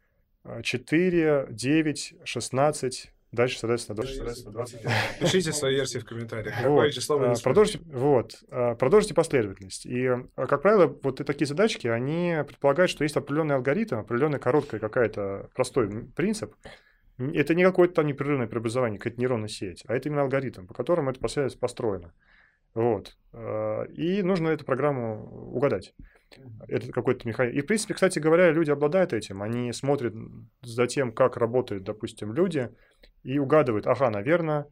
4, 0.64 1.48
9, 1.50 2.14
16, 2.24 3.14
Дальше, 3.34 3.58
соответственно, 3.58 3.96
дальше, 3.96 4.14
соответственно 4.14 4.54
25. 4.54 4.94
Пишите 5.20 5.52
свои 5.54 5.74
версии 5.74 5.98
в 5.98 6.06
комментариях. 6.06 6.54
Вот. 6.66 6.92
число 6.92 7.18
вы 7.18 7.26
а, 7.26 7.34
продолжите, 7.44 7.80
вот. 7.86 8.36
А, 8.52 8.76
продолжите 8.76 9.16
последовательность. 9.16 9.88
И, 9.88 10.08
как 10.36 10.62
правило, 10.62 10.96
вот 11.02 11.18
такие 11.18 11.48
задачки, 11.48 11.88
они 11.88 12.36
предполагают, 12.46 12.92
что 12.92 13.04
есть 13.04 13.18
определенный 13.18 13.56
алгоритм, 13.56 13.96
определенная 13.96 14.40
короткая 14.40 14.80
какая-то 14.80 15.50
простой 15.56 15.90
принцип, 16.16 16.54
это 17.18 17.54
не 17.54 17.64
какое-то 17.64 17.96
там 17.96 18.08
непрерывное 18.08 18.48
преобразование, 18.48 19.00
какая-то 19.00 19.20
нейронная 19.20 19.48
сеть, 19.48 19.84
а 19.88 19.96
это 19.96 20.10
именно 20.10 20.24
алгоритм, 20.24 20.66
по 20.66 20.74
которому 20.74 21.12
эта 21.12 21.20
последовательность 21.20 21.60
построена. 21.60 22.14
Вот. 22.74 23.16
Э, 23.34 23.86
и 23.88 24.24
нужно 24.24 24.50
эту 24.50 24.66
программу 24.66 25.52
угадать. 25.54 25.94
Это 26.68 26.92
какой-то 26.92 27.28
механизм. 27.28 27.58
И, 27.58 27.62
в 27.62 27.68
принципе, 27.68 27.94
кстати 27.94 28.18
говоря, 28.18 28.52
люди 28.52 28.72
обладают 28.72 29.14
этим. 29.14 29.44
Они 29.44 29.72
смотрят 29.72 30.16
за 30.62 30.88
тем, 30.88 31.12
как 31.12 31.38
работают, 31.38 31.84
допустим, 31.84 32.34
люди, 32.34 32.70
и 33.22 33.38
угадывают, 33.38 33.86
ага, 33.86 34.10
наверное, 34.10 34.66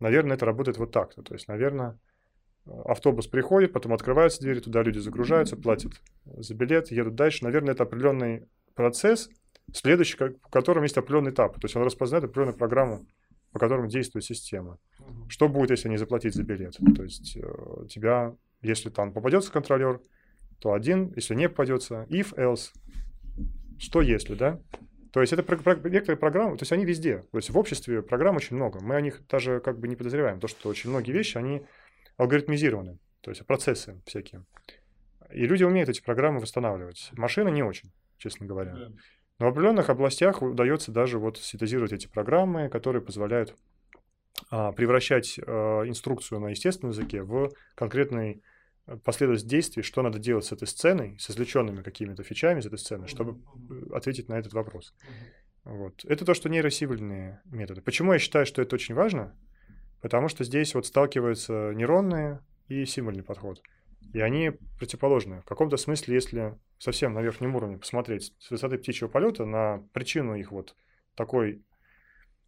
наверное, 0.00 0.36
это 0.36 0.46
работает 0.46 0.78
вот 0.78 0.92
так-то. 0.92 1.22
То 1.22 1.34
есть, 1.34 1.46
наверное, 1.48 1.98
автобус 2.84 3.26
приходит, 3.26 3.72
потом 3.72 3.92
открываются 3.92 4.40
двери, 4.40 4.60
туда 4.60 4.82
люди 4.82 4.98
загружаются, 4.98 5.56
платят 5.56 5.92
за 6.24 6.54
билет, 6.54 6.90
едут 6.90 7.14
дальше. 7.14 7.44
Наверное, 7.44 7.74
это 7.74 7.84
определенный 7.84 8.48
процесс, 8.74 9.28
Следующий, 9.72 10.16
в 10.16 10.50
котором 10.50 10.84
есть 10.84 10.96
определенный 10.96 11.32
этап. 11.32 11.54
То 11.54 11.64
есть 11.64 11.76
он 11.76 11.82
распознает 11.82 12.24
определенную 12.24 12.56
программу, 12.56 13.06
по 13.52 13.58
которому 13.58 13.88
действует 13.88 14.24
система. 14.24 14.78
Что 15.28 15.48
будет, 15.48 15.70
если 15.70 15.88
не 15.88 15.96
заплатить 15.96 16.34
за 16.34 16.44
билет? 16.44 16.76
То 16.94 17.02
есть 17.02 17.36
э, 17.36 17.86
тебя, 17.88 18.34
если 18.62 18.90
там 18.90 19.12
попадется 19.12 19.50
контролер, 19.50 20.00
то 20.60 20.72
один, 20.72 21.12
если 21.16 21.34
не 21.34 21.48
попадется, 21.48 22.06
if, 22.08 22.34
else. 22.36 22.70
Что 23.78 24.00
если, 24.00 24.34
да? 24.34 24.60
То 25.12 25.20
есть 25.20 25.32
это 25.32 25.42
про, 25.42 25.56
про, 25.56 25.74
некоторые 25.88 26.18
программы, 26.18 26.58
то 26.58 26.62
есть 26.62 26.72
они 26.72 26.84
везде. 26.84 27.24
То 27.32 27.38
есть 27.38 27.50
в 27.50 27.56
обществе 27.56 28.02
программ 28.02 28.36
очень 28.36 28.56
много. 28.56 28.80
Мы 28.80 28.94
о 28.94 29.00
них 29.00 29.26
даже 29.28 29.60
как 29.60 29.78
бы 29.78 29.88
не 29.88 29.96
подозреваем. 29.96 30.40
То, 30.40 30.48
что 30.48 30.68
очень 30.68 30.90
многие 30.90 31.12
вещи, 31.12 31.38
они 31.38 31.62
алгоритмизированы. 32.18 32.98
То 33.22 33.30
есть 33.30 33.46
процессы 33.46 34.00
всякие. 34.04 34.44
И 35.32 35.46
люди 35.46 35.64
умеют 35.64 35.88
эти 35.88 36.02
программы 36.02 36.40
восстанавливать. 36.40 37.10
Машина 37.12 37.48
не 37.48 37.62
очень, 37.62 37.92
честно 38.18 38.46
говоря. 38.46 38.90
Но 39.38 39.46
в 39.46 39.48
определенных 39.50 39.90
областях 39.90 40.42
удается 40.42 40.92
даже 40.92 41.18
вот 41.18 41.38
синтезировать 41.38 41.92
эти 41.92 42.06
программы, 42.06 42.68
которые 42.68 43.02
позволяют 43.02 43.54
а, 44.50 44.72
превращать 44.72 45.38
а, 45.46 45.82
инструкцию 45.82 46.40
на 46.40 46.48
естественном 46.48 46.92
языке 46.92 47.22
в 47.22 47.50
конкретный 47.74 48.42
э, 48.86 48.96
последовательность 48.98 49.48
действий, 49.48 49.82
что 49.82 50.02
надо 50.02 50.18
делать 50.18 50.44
с 50.46 50.52
этой 50.52 50.66
сценой, 50.66 51.18
с 51.18 51.30
извлеченными 51.30 51.82
какими-то 51.82 52.22
фичами 52.22 52.60
из 52.60 52.66
этой 52.66 52.78
сцены, 52.78 53.08
чтобы 53.08 53.40
ответить 53.92 54.28
на 54.28 54.38
этот 54.38 54.54
вопрос. 54.54 54.94
Вот. 55.64 56.04
Это 56.04 56.24
то, 56.24 56.32
что 56.32 56.48
нейросимвольные 56.48 57.42
методы. 57.44 57.82
Почему 57.82 58.12
я 58.12 58.18
считаю, 58.18 58.46
что 58.46 58.62
это 58.62 58.76
очень 58.76 58.94
важно? 58.94 59.36
Потому 60.00 60.28
что 60.28 60.44
здесь 60.44 60.74
вот 60.74 60.86
сталкиваются 60.86 61.72
нейронные 61.74 62.40
и 62.68 62.84
символьный 62.84 63.24
подход. 63.24 63.60
И 64.16 64.20
они 64.22 64.52
противоположны. 64.78 65.42
В 65.42 65.44
каком-то 65.44 65.76
смысле, 65.76 66.14
если 66.14 66.58
совсем 66.78 67.12
на 67.12 67.20
верхнем 67.20 67.54
уровне 67.54 67.76
посмотреть 67.76 68.32
с 68.38 68.50
высоты 68.50 68.78
птичьего 68.78 69.08
полета 69.08 69.44
на 69.44 69.86
причину 69.92 70.36
их 70.36 70.52
вот 70.52 70.74
такой, 71.14 71.62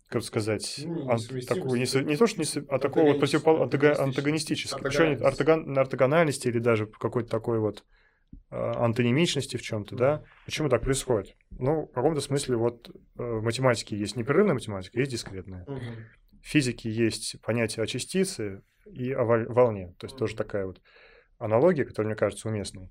как 0.09 0.23
сказать, 0.23 0.81
ну, 0.83 1.11
ан- 1.11 1.21
такую, 1.47 1.79
не, 1.79 2.05
не 2.07 2.17
то, 2.17 2.27
что 2.27 2.41
не, 2.41 2.67
а 2.71 2.79
такого 2.79 3.09
вот 3.09 3.21
противопол... 3.21 3.61
антагонистического, 3.61 4.87
антагональности. 4.87 5.25
Ортогон... 5.27 5.79
ортогональности 5.79 6.49
или 6.49 6.59
даже 6.59 6.87
какой-то 6.87 7.29
такой 7.29 7.59
вот 7.59 7.85
а, 8.49 8.87
антонимичности 8.87 9.59
в 9.59 9.63
чем-то, 9.63 9.95
да? 9.95 10.25
Почему 10.47 10.71
так 10.71 10.81
происходит? 10.81 11.37
Ну, 11.51 11.85
в 11.85 11.93
каком-то 11.93 12.23
смысле 12.23 12.57
вот 12.57 12.89
э, 12.89 12.93
в 13.23 13.43
математике 13.43 13.95
есть 13.95 14.17
непрерывная 14.17 14.55
математика, 14.55 14.99
есть 15.01 15.11
дискретная. 15.13 15.65
Угу. 15.65 15.81
В 16.41 16.47
физике 16.47 16.91
есть 16.91 17.39
понятие 17.43 17.85
о 17.85 17.87
частице 17.87 18.63
и 18.87 19.13
о 19.13 19.25
волне, 19.25 19.95
то 19.99 20.07
есть 20.07 20.15
угу. 20.15 20.21
тоже 20.21 20.35
такая 20.35 20.65
вот 20.65 20.81
аналогия, 21.39 21.85
которая 21.85 22.09
мне 22.09 22.17
кажется 22.17 22.49
уместной. 22.49 22.91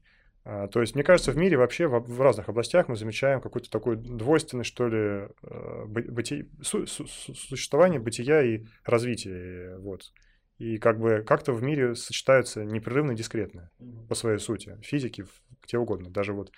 А, 0.50 0.68
то 0.68 0.80
есть, 0.80 0.96
мне 0.96 1.04
кажется, 1.04 1.32
в 1.32 1.38
мире 1.38 1.58
вообще 1.58 1.88
в, 1.88 2.22
разных 2.22 2.48
областях 2.48 2.88
мы 2.88 2.96
замечаем 2.96 3.42
какую-то 3.42 3.70
такую 3.70 3.98
двойственность, 3.98 4.70
что 4.70 4.88
ли, 4.88 5.28
э, 5.44 5.86
быти... 5.86 6.50
су- 6.62 6.86
су- 6.86 7.06
существование 7.08 8.00
бытия 8.00 8.42
и 8.42 8.64
развития. 8.86 9.78
Вот. 9.80 10.14
И 10.58 10.78
как 10.78 11.00
бы 11.00 11.24
как-то 11.28 11.52
в 11.52 11.62
мире 11.64 11.96
сочетаются 11.96 12.64
непрерывно 12.64 13.12
и 13.12 13.16
дискретно 13.16 13.70
по 14.08 14.16
своей 14.16 14.40
сути. 14.40 14.78
Физики, 14.82 15.26
где 15.64 15.78
угодно. 15.78 16.10
Даже 16.10 16.32
вот 16.32 16.54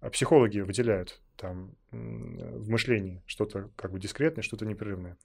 а, 0.00 0.10
психологи 0.10 0.60
выделяют 0.60 1.22
там 1.36 1.74
в 1.90 2.68
мышлении 2.68 3.22
что-то 3.24 3.70
как 3.76 3.92
бы 3.92 3.98
дискретное, 3.98 4.42
что-то 4.42 4.66
непрерывное. 4.66 5.16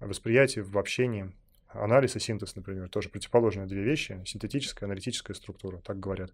Восприятие 0.00 0.64
в 0.64 0.76
общении 0.76 1.32
Анализ 1.74 2.16
и 2.16 2.20
синтез, 2.20 2.56
например, 2.56 2.88
тоже 2.88 3.08
противоположные 3.08 3.66
две 3.66 3.82
вещи. 3.82 4.20
Синтетическая, 4.24 4.86
аналитическая 4.86 5.34
структура, 5.34 5.78
так 5.78 5.98
говорят. 5.98 6.32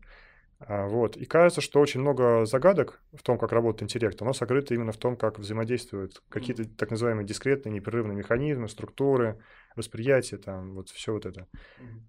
А, 0.60 0.86
вот. 0.86 1.16
И 1.16 1.24
кажется, 1.24 1.60
что 1.60 1.80
очень 1.80 2.00
много 2.00 2.44
загадок 2.44 3.00
в 3.12 3.22
том, 3.22 3.38
как 3.38 3.52
работает 3.52 3.84
интеллект, 3.84 4.20
оно 4.20 4.32
сокрыто 4.32 4.74
именно 4.74 4.92
в 4.92 4.98
том, 4.98 5.16
как 5.16 5.38
взаимодействуют 5.38 6.22
какие-то 6.28 6.64
так 6.64 6.90
называемые 6.90 7.26
дискретные 7.26 7.72
непрерывные 7.72 8.16
механизмы, 8.16 8.68
структуры, 8.68 9.38
восприятие, 9.76 10.38
там, 10.38 10.74
вот 10.74 10.88
все 10.90 11.12
вот 11.12 11.26
это. 11.26 11.46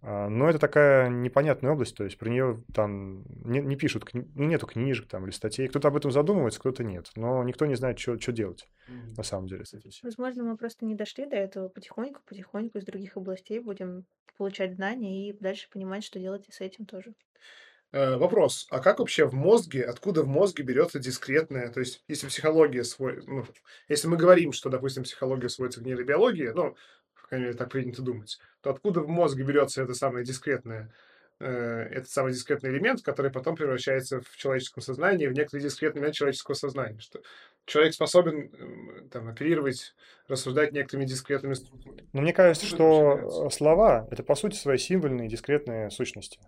А, 0.01 0.29
но 0.29 0.49
это 0.49 0.59
такая 0.59 1.09
непонятная 1.09 1.71
область, 1.71 1.95
то 1.95 2.03
есть 2.03 2.17
про 2.17 2.29
нее 2.29 2.63
там 2.73 3.23
не, 3.43 3.59
не 3.59 3.75
пишут, 3.75 4.07
ну, 4.13 4.25
нету 4.35 4.67
книжек 4.67 5.07
там 5.07 5.25
или 5.25 5.31
статей. 5.31 5.67
Кто-то 5.67 5.89
об 5.89 5.97
этом 5.97 6.11
задумывается, 6.11 6.59
кто-то 6.59 6.83
нет. 6.83 7.09
Но 7.15 7.43
никто 7.43 7.65
не 7.65 7.75
знает, 7.75 7.99
что, 7.99 8.17
делать 8.31 8.67
mm-hmm. 8.89 9.17
на 9.17 9.23
самом 9.23 9.47
деле 9.47 9.65
с 9.65 9.73
этим. 9.73 9.91
Возможно, 10.03 10.43
мы 10.43 10.57
просто 10.57 10.85
не 10.85 10.95
дошли 10.95 11.25
до 11.25 11.35
этого 11.35 11.69
потихоньку, 11.69 12.21
потихоньку 12.25 12.77
из 12.77 12.85
других 12.85 13.17
областей 13.17 13.59
будем 13.59 14.05
получать 14.37 14.75
знания 14.75 15.29
и 15.29 15.33
дальше 15.39 15.69
понимать, 15.71 16.03
что 16.03 16.19
делать 16.19 16.47
и 16.47 16.51
с 16.51 16.61
этим 16.61 16.85
тоже. 16.85 17.13
Э, 17.93 18.15
вопрос, 18.15 18.67
а 18.69 18.79
как 18.79 18.99
вообще 18.99 19.25
в 19.25 19.33
мозге, 19.33 19.83
откуда 19.83 20.23
в 20.23 20.27
мозге 20.27 20.63
берется 20.63 20.97
дискретное, 20.97 21.69
то 21.69 21.81
есть 21.81 22.03
если 22.07 22.27
психология 22.27 22.85
свой, 22.85 23.21
ну, 23.27 23.45
если 23.89 24.07
мы 24.07 24.15
говорим, 24.15 24.53
что, 24.53 24.69
допустим, 24.69 25.03
психология 25.03 25.49
сводится 25.49 25.81
к 25.81 25.83
нейробиологии, 25.83 26.51
ну, 26.55 26.75
крайней 27.31 27.45
мере, 27.45 27.57
так 27.57 27.71
принято 27.71 28.01
думать, 28.01 28.39
то 28.61 28.69
откуда 28.69 28.99
в 28.99 29.07
мозге 29.07 29.43
берется 29.43 29.81
это 29.81 29.93
самое 29.93 30.25
дискретное, 30.25 30.93
э, 31.39 31.47
этот 31.47 32.09
самый 32.09 32.33
дискретный 32.33 32.71
элемент, 32.71 33.01
который 33.01 33.31
потом 33.31 33.55
превращается 33.55 34.19
в 34.19 34.35
человеческом 34.35 34.83
сознании, 34.83 35.27
в 35.27 35.33
некоторый 35.33 35.61
дискретный 35.61 35.99
элемент 35.99 36.15
человеческого 36.15 36.55
сознания, 36.55 36.99
что 36.99 37.21
человек 37.65 37.93
способен 37.93 39.09
там 39.09 39.29
оперировать, 39.29 39.95
рассуждать 40.27 40.73
некоторыми 40.73 41.05
дискретными 41.05 41.53
структурами. 41.53 42.05
Но 42.11 42.21
мне 42.21 42.33
кажется, 42.33 42.65
что 42.65 43.49
слова— 43.49 44.07
это, 44.11 44.23
по 44.23 44.35
сути, 44.35 44.57
свои 44.57 44.77
символьные 44.77 45.29
дискретные 45.29 45.89
сущности. 45.89 46.39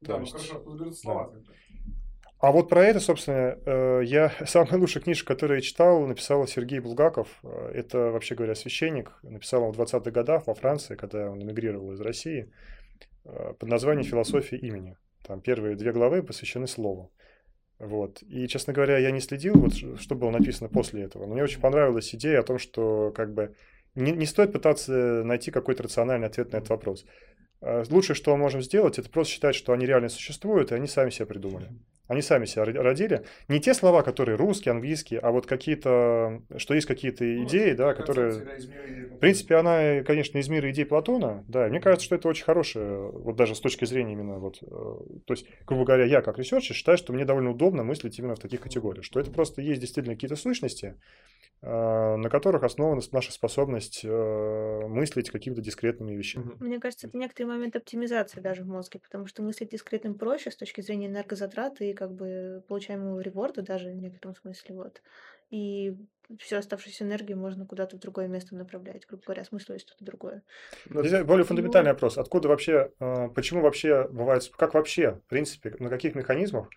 Да, 0.00 0.18
ну 0.18 0.26
хорошо, 0.26 0.56
откуда 0.56 0.90
слова 0.90 1.32
да. 1.32 1.40
А 2.38 2.52
вот 2.52 2.68
про 2.68 2.84
это, 2.84 3.00
собственно, 3.00 3.58
э, 3.64 4.02
я 4.04 4.32
самая 4.46 4.78
лучшая 4.78 5.02
книжка, 5.02 5.34
которую 5.34 5.58
я 5.58 5.62
читал, 5.62 6.06
написал 6.06 6.46
Сергей 6.46 6.80
Булгаков. 6.80 7.28
Э, 7.42 7.70
это, 7.74 8.10
вообще 8.10 8.34
говоря, 8.34 8.54
священник. 8.54 9.12
Написал 9.22 9.62
он 9.62 9.72
в 9.72 9.80
20-х 9.80 10.10
годах 10.10 10.46
во 10.46 10.54
Франции, 10.54 10.94
когда 10.96 11.30
он 11.30 11.42
эмигрировал 11.42 11.92
из 11.92 12.00
России, 12.00 12.50
э, 13.24 13.54
под 13.58 13.68
названием 13.68 14.04
«Философия 14.04 14.56
имени». 14.56 14.96
Там 15.26 15.40
первые 15.40 15.76
две 15.76 15.92
главы 15.92 16.22
посвящены 16.22 16.66
слову. 16.66 17.10
Вот. 17.78 18.22
И, 18.22 18.46
честно 18.46 18.72
говоря, 18.72 18.98
я 18.98 19.10
не 19.10 19.20
следил, 19.20 19.54
вот, 19.54 19.74
что 19.74 20.14
было 20.14 20.30
написано 20.30 20.68
после 20.68 21.02
этого. 21.02 21.26
Но 21.26 21.32
мне 21.32 21.42
очень 21.42 21.60
понравилась 21.60 22.14
идея 22.14 22.40
о 22.40 22.44
том, 22.44 22.58
что 22.58 23.10
как 23.14 23.32
бы 23.32 23.54
не, 23.94 24.12
не 24.12 24.26
стоит 24.26 24.52
пытаться 24.52 25.22
найти 25.24 25.50
какой-то 25.50 25.84
рациональный 25.84 26.26
ответ 26.26 26.52
на 26.52 26.58
этот 26.58 26.70
вопрос. 26.70 27.04
Э, 27.66 27.82
лучшее, 27.88 28.14
что 28.14 28.32
мы 28.32 28.36
можем 28.36 28.60
сделать, 28.60 28.98
это 28.98 29.08
просто 29.08 29.32
считать, 29.32 29.54
что 29.54 29.72
они 29.72 29.86
реально 29.86 30.10
существуют, 30.10 30.70
и 30.70 30.74
они 30.74 30.86
сами 30.86 31.08
себя 31.08 31.24
придумали. 31.24 31.70
Они 32.06 32.20
сами 32.20 32.44
себя 32.44 32.66
родили. 32.66 33.24
Не 33.48 33.58
те 33.58 33.72
слова, 33.72 34.02
которые 34.02 34.36
русские, 34.36 34.72
английские, 34.72 35.20
а 35.20 35.30
вот 35.30 35.46
какие-то, 35.46 36.42
что 36.58 36.74
есть 36.74 36.86
какие-то 36.86 37.24
ну, 37.24 37.44
идеи, 37.44 37.72
да, 37.72 37.94
которые... 37.94 38.32
В 39.14 39.18
принципе, 39.18 39.54
она, 39.54 40.02
конечно, 40.02 40.36
из 40.36 40.48
мира 40.50 40.70
идей 40.70 40.84
Платона, 40.84 41.42
да, 41.48 41.66
и 41.66 41.70
мне 41.70 41.80
кажется, 41.80 42.04
что 42.04 42.16
это 42.16 42.28
очень 42.28 42.44
хорошее, 42.44 43.10
вот 43.10 43.36
даже 43.36 43.54
с 43.54 43.60
точки 43.60 43.86
зрения 43.86 44.12
именно 44.12 44.38
вот, 44.38 44.58
э, 44.60 44.66
то 44.66 45.32
есть, 45.32 45.46
грубо 45.66 45.86
говоря, 45.86 46.04
я 46.04 46.20
как 46.20 46.38
researcher 46.38 46.76
считаю, 46.76 46.98
что 46.98 47.14
мне 47.14 47.24
довольно 47.24 47.52
удобно 47.52 47.82
мыслить 47.82 48.18
именно 48.18 48.34
в 48.34 48.40
таких 48.40 48.60
категориях, 48.60 49.06
что 49.06 49.18
это 49.18 49.30
просто 49.30 49.62
есть 49.62 49.80
действительно 49.80 50.14
какие-то 50.14 50.36
сущности, 50.36 50.96
на 51.66 52.28
которых 52.28 52.62
основана 52.62 53.00
наша 53.12 53.32
способность 53.32 54.04
э, 54.04 54.86
мыслить 54.86 55.30
какими-то 55.30 55.62
дискретными 55.62 56.14
вещами. 56.14 56.52
Мне 56.60 56.78
кажется, 56.78 57.06
это 57.06 57.16
некоторый 57.16 57.46
момент 57.46 57.74
оптимизации 57.74 58.40
даже 58.40 58.64
в 58.64 58.66
мозге, 58.66 59.00
потому 59.00 59.26
что 59.26 59.42
мыслить 59.42 59.70
дискретным 59.70 60.14
проще 60.14 60.50
с 60.50 60.56
точки 60.56 60.82
зрения 60.82 61.06
энергозатрат 61.06 61.80
и 61.80 61.94
как 61.94 62.12
бы 62.12 62.62
получаемого 62.68 63.18
reward 63.20 63.56
а 63.56 63.62
даже 63.62 63.90
в 63.90 63.96
некотором 63.96 64.36
смысле. 64.36 64.74
Вот. 64.74 65.00
И 65.48 65.96
всю 66.38 66.56
оставшуюся 66.56 67.04
энергию 67.04 67.38
можно 67.38 67.64
куда-то 67.64 67.96
в 67.96 68.00
другое 68.00 68.28
место 68.28 68.54
направлять, 68.54 69.06
грубо 69.06 69.22
говоря, 69.24 69.44
смысл 69.44 69.78
что-то 69.78 70.04
другое. 70.04 70.42
Здесь 70.90 71.24
более 71.24 71.46
фундаментальный 71.46 71.92
вопрос. 71.92 72.18
Откуда 72.18 72.48
вообще, 72.48 72.90
э, 73.00 73.28
почему 73.34 73.62
вообще 73.62 74.06
бывает, 74.08 74.50
как 74.58 74.74
вообще, 74.74 75.12
в 75.12 75.28
принципе, 75.28 75.74
на 75.78 75.88
каких 75.88 76.14
механизмах 76.14 76.68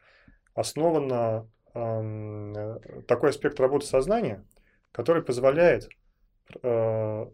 основан 0.54 1.46
такой 3.08 3.30
аспект 3.30 3.60
работы 3.60 3.86
сознания, 3.86 4.44
который 4.92 5.22
позволяет 5.22 5.90
э, 6.64 6.68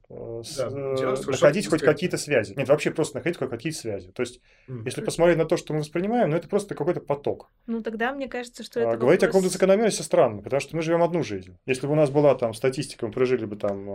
э, 0.09 0.41
да, 0.57 0.67
э, 0.67 1.15
находить 1.27 1.67
хоть 1.67 1.81
какие-то 1.81 2.17
связи. 2.17 2.53
Нет, 2.55 2.67
вообще 2.67 2.91
просто 2.91 3.17
находить 3.17 3.38
хоть 3.38 3.49
какие-то 3.49 3.77
связи. 3.77 4.11
То 4.11 4.21
есть, 4.21 4.41
mm. 4.67 4.84
если 4.85 5.01
посмотреть 5.01 5.38
на 5.38 5.45
то, 5.45 5.57
что 5.57 5.73
мы 5.73 5.80
воспринимаем, 5.80 6.30
ну 6.30 6.38
это 6.38 6.47
просто 6.47 6.75
какой-то 6.75 7.01
поток. 7.01 7.51
Ну 7.67 7.81
тогда 7.81 8.13
мне 8.13 8.27
кажется, 8.27 8.63
что 8.63 8.80
а, 8.80 8.89
это 8.89 8.97
Говорить 8.97 9.21
вопрос... 9.21 9.23
о 9.23 9.27
каком-то 9.27 9.49
закономерности 9.49 10.01
странно, 10.01 10.41
потому 10.41 10.59
что 10.59 10.75
мы 10.75 10.81
живем 10.81 11.03
одну 11.03 11.23
жизнь. 11.23 11.57
Если 11.65 11.88
бы 11.88 11.93
у 11.93 11.97
нас 11.97 12.09
была 12.09 12.35
там 12.35 12.53
статистика, 12.53 13.05
мы 13.05 13.13
прожили 13.13 13.45
бы 13.45 13.55
там, 13.55 13.85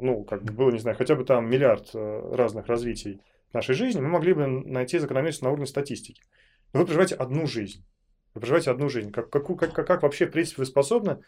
ну, 0.00 0.24
как 0.24 0.42
бы 0.42 0.52
было, 0.52 0.70
не 0.70 0.78
знаю, 0.78 0.96
хотя 0.96 1.14
бы 1.14 1.24
там 1.24 1.48
миллиард 1.48 1.90
разных 1.94 2.66
развитий 2.66 3.20
нашей 3.54 3.74
жизни, 3.74 4.00
мы 4.00 4.08
могли 4.08 4.34
бы 4.34 4.46
найти 4.46 4.98
закономерность 4.98 5.42
на 5.42 5.50
уровне 5.50 5.66
статистики. 5.66 6.22
Но 6.72 6.80
вы 6.80 6.86
проживаете 6.86 7.14
одну 7.14 7.46
жизнь. 7.46 7.84
Вы 8.34 8.40
проживаете 8.40 8.72
одну 8.72 8.88
жизнь. 8.88 9.12
Как, 9.12 9.30
как, 9.30 9.46
как, 9.46 9.86
как 9.86 10.02
вообще, 10.02 10.26
в 10.26 10.32
принципе, 10.32 10.62
вы 10.62 10.66
способны 10.66 11.22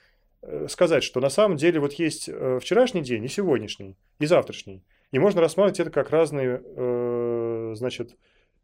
сказать, 0.69 1.03
что 1.03 1.21
на 1.21 1.29
самом 1.29 1.57
деле 1.57 1.81
вот 1.81 1.95
есть 1.95 2.29
э, 2.29 2.59
вчерашний 2.61 3.03
день 3.03 3.25
и 3.25 3.29
сегодняшний, 3.29 3.97
и 4.19 4.27
завтрашний. 4.27 4.85
И 5.13 5.19
можно 5.19 5.41
рассматривать 5.41 5.81
это 5.81 5.91
как 5.91 6.11
разные, 6.11 6.63
э, 6.65 7.73
значит, 7.77 8.17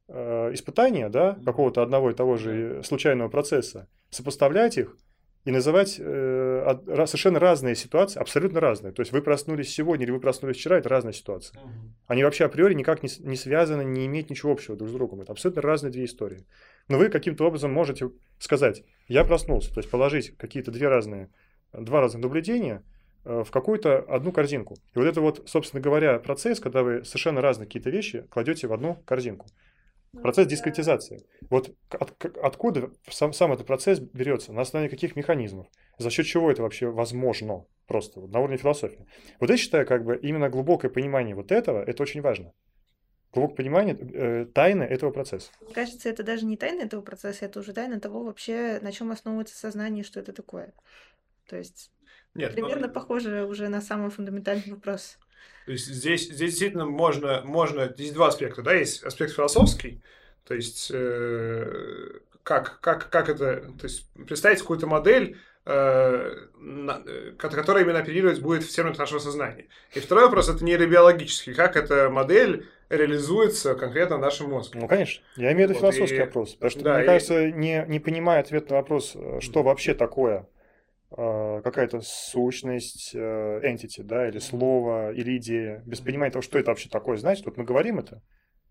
испытания, 0.09 1.09
да, 1.09 1.38
какого-то 1.44 1.80
одного 1.80 2.10
и 2.10 2.14
того 2.14 2.36
же 2.36 2.82
случайного 2.84 3.28
процесса, 3.28 3.88
сопоставлять 4.10 4.76
их 4.76 4.98
и 5.44 5.50
называть 5.50 5.92
совершенно 5.92 7.38
разные 7.38 7.74
ситуации, 7.76 8.20
абсолютно 8.20 8.60
разные. 8.60 8.92
То 8.92 9.00
есть 9.00 9.12
вы 9.12 9.22
проснулись 9.22 9.72
сегодня 9.72 10.04
или 10.04 10.10
вы 10.10 10.20
проснулись 10.20 10.56
вчера, 10.56 10.76
это 10.76 10.88
разные 10.88 11.14
ситуации. 11.14 11.59
Они 12.06 12.24
вообще 12.24 12.44
априори 12.44 12.74
никак 12.74 13.02
не, 13.02 13.09
не 13.20 13.36
связаны, 13.36 13.84
не 13.84 14.04
имеют 14.06 14.28
ничего 14.28 14.52
общего 14.52 14.76
друг 14.76 14.90
с 14.90 14.92
другом. 14.92 15.22
Это 15.22 15.32
абсолютно 15.32 15.62
разные 15.62 15.92
две 15.92 16.04
истории. 16.04 16.46
Но 16.88 16.98
вы 16.98 17.09
каким-то 17.09 17.46
образом 17.46 17.72
можете 17.72 18.10
сказать, 18.38 18.84
я 19.09 19.24
проснулся, 19.24 19.72
то 19.72 19.80
есть 19.80 19.90
положить 19.90 20.36
какие-то 20.36 20.72
две 20.72 20.88
разные 20.88 21.30
два 21.72 22.00
разных 22.00 22.22
наблюдения 22.22 22.82
э, 23.24 23.44
в 23.44 23.50
какую-то 23.50 23.98
одну 23.98 24.32
корзинку. 24.32 24.74
И 24.94 24.98
вот 24.98 25.06
это 25.06 25.20
вот, 25.20 25.48
собственно 25.48 25.82
говоря, 25.82 26.18
процесс, 26.18 26.60
когда 26.60 26.82
вы 26.82 27.04
совершенно 27.04 27.40
разные 27.40 27.66
какие-то 27.66 27.90
вещи 27.90 28.26
кладете 28.30 28.66
в 28.66 28.72
одну 28.72 28.96
корзинку. 29.04 29.46
Ну 30.12 30.20
процесс 30.20 30.46
дискретизации. 30.46 31.24
Вот 31.48 31.74
от, 31.88 32.36
откуда 32.42 32.90
сам, 33.08 33.32
сам 33.32 33.52
этот 33.52 33.66
процесс 33.66 33.98
берется, 33.98 34.52
на 34.52 34.60
основании 34.60 34.90
каких 34.90 35.16
механизмов, 35.16 35.66
за 35.98 36.10
счет 36.10 36.26
чего 36.26 36.50
это 36.50 36.62
вообще 36.62 36.88
возможно, 36.88 37.64
просто 37.86 38.20
вот, 38.20 38.30
на 38.30 38.40
уровне 38.40 38.58
философии. 38.58 39.06
Вот 39.40 39.48
я 39.48 39.56
считаю, 39.56 39.86
как 39.86 40.04
бы 40.04 40.16
именно 40.16 40.50
глубокое 40.50 40.90
понимание 40.90 41.34
вот 41.34 41.50
этого, 41.50 41.82
это 41.82 42.02
очень 42.02 42.20
важно. 42.20 42.52
Глубокое 43.32 43.56
понимание 43.56 43.96
э, 43.96 44.44
тайны 44.52 44.82
этого 44.82 45.10
процесса. 45.10 45.50
Кажется, 45.72 46.10
это 46.10 46.22
даже 46.22 46.44
не 46.44 46.58
тайна 46.58 46.82
этого 46.82 47.00
процесса, 47.00 47.46
это 47.46 47.60
уже 47.60 47.72
тайна 47.72 47.98
того 47.98 48.22
вообще, 48.24 48.80
на 48.82 48.92
чем 48.92 49.10
основывается 49.10 49.56
сознание, 49.56 50.04
что 50.04 50.20
это 50.20 50.34
такое. 50.34 50.74
То 51.48 51.56
есть 51.56 51.90
Нет, 52.35 52.52
примерно 52.52 52.86
но... 52.86 52.93
похоже 52.93 53.44
уже 53.44 53.69
на 53.69 53.81
самый 53.81 54.10
фундаментальный 54.10 54.70
вопрос. 54.73 55.19
То 55.66 55.73
есть 55.73 55.86
здесь, 55.86 56.24
здесь 56.24 56.51
действительно 56.51 56.86
можно, 56.86 57.43
можно, 57.44 57.89
здесь 57.89 58.12
два 58.12 58.28
аспекта, 58.28 58.62
да, 58.62 58.74
есть 58.74 59.02
аспект 59.05 59.32
философский, 59.32 60.02
то 60.44 60.55
есть 60.55 60.90
э, 60.93 62.20
как, 62.43 62.81
как, 62.81 63.10
как 63.10 63.28
это, 63.28 63.60
то 63.78 63.85
есть 63.85 64.10
представить 64.27 64.60
какую-то 64.60 64.89
модель, 64.89 65.39
э, 65.64 66.47
на, 66.59 67.02
э, 67.06 67.32
которая 67.39 67.85
именно 67.85 68.01
оперировать 68.01 68.40
будет 68.40 68.64
в 68.64 68.69
терминах 68.69 68.98
нашего 68.98 69.20
сознания. 69.20 69.66
И 69.94 70.01
второй 70.01 70.24
вопрос 70.24 70.48
это 70.48 70.64
нейробиологический, 70.64 71.55
как 71.55 71.77
эта 71.77 72.10
модель 72.10 72.66
реализуется 72.89 73.74
конкретно 73.74 74.16
в 74.16 74.20
нашем 74.20 74.51
мозге. 74.51 74.81
Ну, 74.81 74.89
конечно. 74.89 75.23
Я 75.36 75.52
имею 75.52 75.69
в 75.69 75.70
виду 75.70 75.81
вот, 75.81 75.94
философский 75.94 76.16
и... 76.16 76.20
вопрос. 76.20 76.55
Потому 76.55 76.70
что, 76.70 76.81
да, 76.82 76.94
мне 76.94 77.05
и... 77.05 77.06
кажется, 77.06 77.51
не, 77.51 77.85
не 77.89 78.01
понимая 78.01 78.40
ответ 78.40 78.69
на 78.69 78.77
вопрос, 78.77 79.12
э, 79.14 79.39
что 79.40 79.62
вообще 79.62 79.94
такое 79.94 80.48
какая-то 81.16 82.01
сущность, 82.02 83.14
э, 83.14 83.60
entity, 83.64 84.02
да, 84.02 84.28
или 84.28 84.39
слово, 84.39 85.12
или 85.12 85.36
идея, 85.36 85.82
без 85.86 86.01
понимания 86.01 86.32
того, 86.32 86.43
что 86.43 86.59
это 86.59 86.70
вообще 86.70 86.89
такое, 86.89 87.16
значит, 87.16 87.44
вот 87.44 87.56
мы 87.56 87.64
говорим 87.64 87.98
это, 87.98 88.22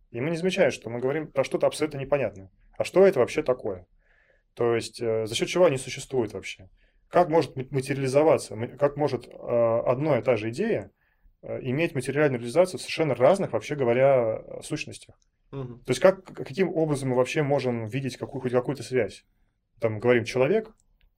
и 0.09 0.21
мы 0.21 0.29
не 0.31 0.37
замечаем, 0.37 0.71
что 0.71 0.89
мы 0.89 0.99
говорим 0.99 1.31
про 1.31 1.43
что-то 1.43 1.67
абсолютно 1.67 1.97
непонятное. 1.97 2.49
А 2.77 2.83
что 2.83 3.05
это 3.05 3.19
вообще 3.19 3.43
такое? 3.43 3.85
То 4.55 4.75
есть 4.75 5.01
э, 5.01 5.25
за 5.25 5.35
счет 5.35 5.47
чего 5.47 5.65
они 5.65 5.77
существуют 5.77 6.33
вообще? 6.33 6.69
Как 7.09 7.29
может 7.29 7.55
материализоваться, 7.71 8.55
как 8.77 8.95
может 8.95 9.27
одна 9.27 10.17
и 10.17 10.21
та 10.21 10.37
же 10.37 10.49
идея 10.49 10.91
э, 11.41 11.59
иметь 11.61 11.93
материальную 11.93 12.39
реализацию 12.39 12.79
в 12.79 12.81
совершенно 12.81 13.15
разных, 13.15 13.53
вообще 13.53 13.75
говоря, 13.75 14.41
сущностях? 14.61 15.15
Угу. 15.51 15.79
То 15.85 15.89
есть 15.89 15.99
как, 15.99 16.23
каким 16.23 16.69
образом 16.69 17.09
мы 17.09 17.15
вообще 17.15 17.43
можем 17.43 17.87
видеть 17.87 18.17
какую, 18.17 18.41
хоть 18.41 18.51
какую-то 18.51 18.83
связь? 18.83 19.25
Там 19.79 19.99
говорим 19.99 20.23
человек, 20.23 20.71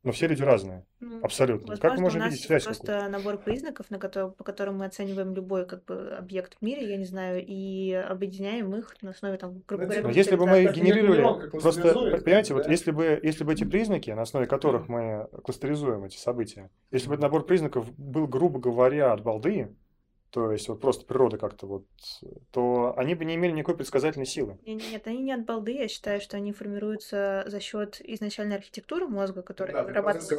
но 0.03 0.11
все 0.11 0.27
люди 0.27 0.43
разные. 0.43 0.85
Ну, 0.99 1.19
Абсолютно. 1.23 1.67
Возможно, 1.67 1.89
как 1.89 1.97
мы 1.97 2.03
можем 2.03 2.23
видеть 2.23 2.43
связь? 2.43 2.65
Просто 2.65 3.07
набор 3.07 3.37
признаков, 3.37 3.89
на 3.89 3.99
который, 3.99 4.31
по 4.31 4.43
которым 4.43 4.77
мы 4.77 4.85
оцениваем 4.85 5.33
любой 5.33 5.65
как 5.65 5.85
бы, 5.85 6.11
объект 6.11 6.57
в 6.59 6.61
мире, 6.61 6.89
я 6.89 6.97
не 6.97 7.05
знаю, 7.05 7.43
и 7.45 7.93
объединяем 7.93 8.75
их 8.75 8.95
на 9.01 9.11
основе 9.11 9.37
там, 9.37 9.61
грубо 9.65 9.85
говоря. 9.85 10.09
Если 10.09 10.35
бы 10.35 10.45
мы 10.45 10.65
генерировали, 10.65 11.49
просто, 11.49 11.93
понимаете, 12.21 12.53
да? 12.53 12.55
вот 12.55 12.67
если 12.67 12.91
бы, 12.91 13.19
если 13.23 13.43
бы 13.45 13.53
эти 13.53 13.63
признаки, 13.63 14.11
на 14.11 14.23
основе 14.23 14.45
которых 14.45 14.89
мы 14.89 15.29
кластеризуем 15.43 16.03
эти 16.03 16.17
события, 16.17 16.69
если 16.91 17.07
бы 17.07 17.13
этот 17.15 17.23
набор 17.23 17.45
признаков 17.45 17.91
был, 17.97 18.27
грубо 18.27 18.59
говоря, 18.59 19.13
от 19.13 19.23
балды, 19.23 19.73
то 20.33 20.51
есть 20.51 20.67
вот 20.67 20.81
просто 20.81 21.05
природа 21.05 21.37
как-то 21.37 21.67
вот, 21.67 21.85
то 22.49 22.95
они 22.97 23.13
бы 23.13 23.23
не 23.23 23.35
имели 23.35 23.51
никакой 23.51 23.77
предсказательной 23.77 24.25
силы. 24.25 24.57
Нет, 24.65 24.81
нет, 24.91 25.05
они 25.05 25.21
не 25.21 25.31
от 25.31 25.45
балды, 25.45 25.73
я 25.73 25.87
считаю, 25.87 26.19
что 26.21 26.37
они 26.37 26.51
формируются 26.51 27.43
за 27.45 27.59
счет 27.59 28.01
изначальной 28.03 28.55
архитектуры 28.55 29.07
мозга, 29.07 29.43
которая 29.43 29.75
да, 29.75 29.83
вырабатывается 29.83 30.35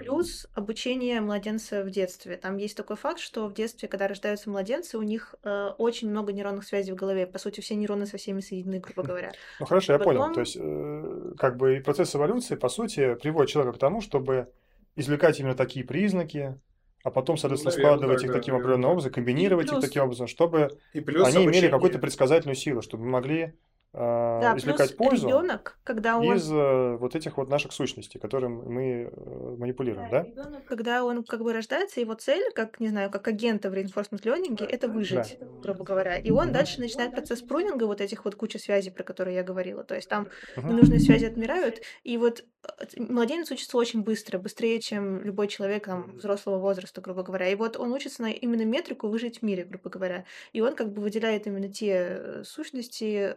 плюс 0.00 0.48
обучение 0.54 1.20
младенца 1.20 1.84
в 1.84 1.90
детстве. 1.90 2.36
Там 2.36 2.56
есть 2.56 2.76
такой 2.76 2.96
факт, 2.96 3.20
что 3.20 3.46
в 3.46 3.54
детстве, 3.54 3.88
когда 3.88 4.08
рождаются 4.08 4.50
младенцы, 4.50 4.98
у 4.98 5.02
них 5.02 5.36
э, 5.44 5.68
очень 5.78 6.10
много 6.10 6.32
нейронных 6.32 6.64
связей 6.64 6.90
в 6.90 6.96
голове. 6.96 7.28
По 7.28 7.38
сути, 7.38 7.60
все 7.60 7.76
нейроны 7.76 8.06
со 8.06 8.16
всеми 8.16 8.40
соединены, 8.40 8.80
грубо 8.80 9.04
говоря. 9.04 9.30
Ну 9.60 9.66
хорошо, 9.66 9.92
я 9.92 10.00
понял. 10.00 10.32
То 10.32 10.40
есть, 10.40 10.56
э, 10.58 11.32
как 11.38 11.56
бы 11.56 11.80
процесс 11.84 12.16
эволюции, 12.16 12.56
по 12.56 12.68
сути, 12.68 13.14
приводит 13.14 13.50
человека 13.50 13.76
к 13.76 13.80
тому, 13.80 14.00
чтобы 14.00 14.48
извлекать 14.96 15.38
именно 15.38 15.54
такие 15.54 15.84
признаки, 15.84 16.58
а 17.02 17.10
потом, 17.10 17.36
соответственно, 17.36 17.74
Наверное, 17.74 17.96
складывать 17.96 18.24
их 18.24 18.32
таким 18.32 18.54
определенным 18.54 18.90
образом, 18.90 19.12
комбинировать 19.12 19.68
плюс, 19.68 19.82
их 19.82 19.88
таким 19.88 20.02
образом, 20.02 20.26
чтобы 20.26 20.78
они 20.92 21.04
обучение. 21.04 21.50
имели 21.50 21.68
какую-то 21.68 21.98
предсказательную 21.98 22.56
силу, 22.56 22.82
чтобы 22.82 23.04
могли 23.04 23.54
да, 23.92 24.54
извлекать 24.56 24.96
пользу 24.96 25.26
ребенок, 25.26 25.76
когда 25.82 26.16
он... 26.16 26.36
из 26.36 26.50
э, 26.50 26.96
вот 26.96 27.16
этих 27.16 27.36
вот 27.36 27.48
наших 27.48 27.72
сущностей, 27.72 28.20
которым 28.20 28.62
мы 28.72 29.10
э, 29.12 29.56
манипулируем, 29.58 30.08
да? 30.10 30.22
да? 30.22 30.28
Ребенок, 30.28 30.64
когда 30.64 31.04
он 31.04 31.24
как 31.24 31.42
бы 31.42 31.52
рождается, 31.52 32.00
его 32.00 32.14
цель, 32.14 32.52
как, 32.54 32.78
не 32.78 32.88
знаю, 32.88 33.10
как 33.10 33.26
агента 33.26 33.68
в 33.68 33.74
reinforcement 33.74 34.22
learning, 34.22 34.64
это 34.64 34.86
выжить, 34.86 35.38
да. 35.40 35.46
грубо 35.62 35.82
говоря. 35.82 36.18
И 36.18 36.30
он 36.30 36.52
дальше 36.52 36.80
начинает 36.80 37.10
процесс 37.10 37.42
прунинга 37.42 37.84
вот 37.84 38.00
этих 38.00 38.24
вот 38.24 38.36
куча 38.36 38.60
связей, 38.60 38.90
про 38.90 39.02
которые 39.02 39.34
я 39.34 39.42
говорила. 39.42 39.82
То 39.82 39.96
есть 39.96 40.08
там 40.08 40.28
uh 40.56 40.68
ненужные 40.70 41.00
связи 41.00 41.24
отмирают, 41.24 41.80
и 42.04 42.16
вот 42.16 42.44
э, 42.62 42.84
младенец 42.96 43.50
учится 43.50 43.76
очень 43.76 44.04
быстро, 44.04 44.38
быстрее, 44.38 44.78
чем 44.80 45.20
любой 45.24 45.48
человек 45.48 45.86
там, 45.86 46.16
взрослого 46.16 46.58
возраста, 46.58 47.00
грубо 47.00 47.24
говоря. 47.24 47.48
И 47.48 47.56
вот 47.56 47.76
он 47.76 47.92
учится 47.92 48.22
на 48.22 48.30
именно 48.30 48.64
метрику 48.64 49.08
выжить 49.08 49.40
в 49.40 49.42
мире, 49.42 49.64
грубо 49.64 49.90
говоря. 49.90 50.26
И 50.52 50.60
он 50.60 50.76
как 50.76 50.92
бы 50.92 51.02
выделяет 51.02 51.48
именно 51.48 51.68
те 51.68 52.44
сущности, 52.44 53.34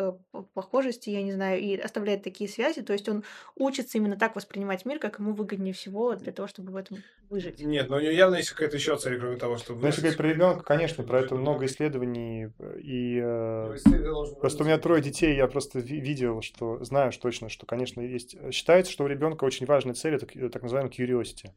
похожести, 0.54 1.10
я 1.10 1.22
не 1.24 1.32
знаю, 1.32 1.60
и 1.62 1.76
оставляет 1.76 2.24
такие 2.24 2.50
связи. 2.50 2.82
То 2.82 2.94
есть 2.94 3.10
он 3.10 3.24
учится 3.56 3.98
именно 3.98 4.18
так 4.18 4.36
воспринимать 4.36 4.86
мир, 4.86 5.00
как 5.00 5.20
ему 5.20 5.34
выгоднее 5.34 5.74
всего 5.74 6.16
для 6.16 6.32
того, 6.32 6.48
чтобы 6.48 6.72
в 6.72 6.76
этом 6.76 6.98
выжить. 7.30 7.60
Нет, 7.62 7.90
но 7.90 7.98
у 7.98 8.00
него 8.00 8.12
явно 8.12 8.36
есть 8.36 8.52
какая-то 8.52 8.78
еще 8.78 8.96
цель, 8.98 9.20
кроме 9.20 9.38
того, 9.38 9.58
чтобы 9.58 9.82
Ну, 9.82 9.88
если 9.88 10.02
говорить 10.02 10.18
про 10.18 10.28
ребенка, 10.28 10.64
конечно, 10.64 11.04
про 11.04 11.20
это 11.20 11.36
много 11.36 11.66
исследований. 11.66 12.50
И 12.80 13.20
э, 13.22 13.76
ну, 13.86 14.36
просто 14.36 14.64
у 14.64 14.66
меня 14.66 14.78
трое 14.78 15.02
детей, 15.02 15.36
я 15.36 15.48
просто 15.48 15.80
видел, 15.80 16.42
что 16.42 16.84
знаю 16.84 17.12
что 17.12 17.24
точно, 17.24 17.50
что, 17.50 17.66
конечно, 17.66 18.02
есть. 18.02 18.36
Считается, 18.54 18.92
что 18.92 19.04
у 19.04 19.08
ребенка 19.08 19.44
очень 19.46 19.66
важная 19.66 19.96
цель 19.96 20.16
это 20.16 20.50
так 20.50 20.62
называемый 20.62 20.92
curiosity. 20.92 21.50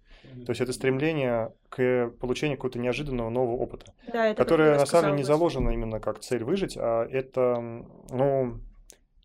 То 0.44 0.50
есть 0.50 0.60
это 0.60 0.72
стремление 0.72 1.52
к 1.68 2.10
получению 2.20 2.56
какого-то 2.56 2.78
неожиданного 2.78 3.30
нового 3.30 3.56
опыта, 3.56 3.92
да, 4.10 4.34
которое 4.34 4.78
на 4.78 4.86
самом 4.86 5.10
деле 5.10 5.18
не 5.18 5.24
заложено 5.24 5.70
именно 5.70 6.00
как 6.00 6.20
цель 6.20 6.44
выжить, 6.44 6.76
а 6.78 7.06
это, 7.06 7.60
ну, 8.10 8.60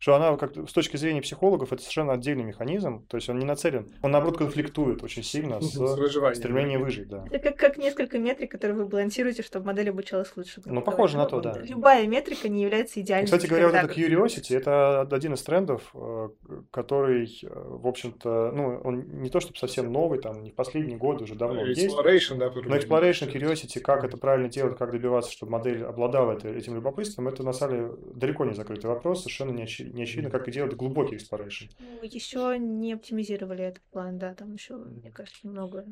что 0.02 0.15
она 0.15 0.36
как 0.36 0.57
с 0.68 0.73
точки 0.73 0.98
зрения 0.98 1.22
психологов 1.22 1.72
это 1.72 1.84
совершенно 1.84 2.14
отдельный 2.14 2.44
механизм, 2.44 3.06
то 3.07 3.18
есть 3.18 3.30
он 3.30 3.38
не 3.38 3.45
нацелен, 3.45 3.88
он 4.02 4.10
наоборот 4.10 4.40
конфликтует 4.40 5.03
очень 5.03 5.22
сильно 5.22 5.61
с, 5.61 5.73
с 5.73 6.36
стремлением 6.36 6.82
выжить, 6.82 7.07
да. 7.07 7.23
Это 7.30 7.52
как, 7.52 7.57
как 7.57 7.78
несколько 7.78 8.18
метрик, 8.18 8.49
которые 8.49 8.78
вы 8.78 8.88
балансируете, 8.88 9.44
чтобы 9.44 9.68
модель 9.68 9.91
обучалась 9.91 10.36
лучше. 10.36 10.60
Ну, 10.65 10.82
похоже 10.82 11.18
на 11.18 11.28
то, 11.28 11.40
да. 11.40 11.56
Любая 11.61 12.07
метрика 12.07 12.49
не 12.49 12.64
является 12.64 12.99
идеальной. 12.99 13.26
Кстати 13.26 13.45
говоря, 13.45 13.68
вот 13.68 13.76
это 13.76 13.94
curiosity, 13.94 14.57
это 14.57 15.02
один 15.02 15.36
из 15.36 15.44
трендов, 15.44 15.91
э, 15.94 16.30
который, 16.72 17.40
э, 17.44 17.48
в 17.52 17.86
общем-то, 17.86 18.52
ну, 18.56 18.82
он 18.84 19.22
не 19.22 19.30
то 19.30 19.40
чтобы 19.40 19.60
совсем 19.60 19.94
новый, 19.94 20.18
там, 20.18 20.41
не 20.41 20.49
в 20.49 20.56
последние 20.56 20.98
годы, 20.98 21.26
уже 21.26 21.36
давно 21.36 21.64
есть. 21.64 21.80
Exploration, 21.80 22.38
да. 22.40 22.49
Но 22.49 22.76
exploration, 22.76 23.32
curiosity, 23.32 23.80
как 23.80 24.03
это 24.03 24.18
правильно 24.18 24.49
делать, 24.49 24.80
как 24.80 24.90
добиваться, 24.90 25.32
чтобы 25.32 25.52
модель 25.52 25.84
обладала 25.84 26.40
этим 26.44 26.73
любопытством, 26.73 27.28
это 27.28 27.44
на 27.44 27.53
самом 27.53 27.76
деле 27.76 27.91
далеко 28.15 28.45
не 28.45 28.56
закрытый 28.56 28.90
вопрос, 28.90 29.19
совершенно 29.19 29.52
не 29.52 29.61
не 29.94 30.04
очевидно, 30.04 30.30
как 30.30 30.48
и 30.48 30.52
делать 30.52 30.74
глубокий 30.74 31.16
exploration. 31.16 31.70
Ну, 31.80 32.00
еще 32.04 32.58
не 32.58 32.94
оптимизировали 32.94 33.64
этот 33.64 33.84
план, 33.92 34.18
да, 34.18 34.34
там 34.34 34.54
еще, 34.54 34.76
мне 34.76 35.12
кажется, 35.12 35.40
немного. 35.44 35.86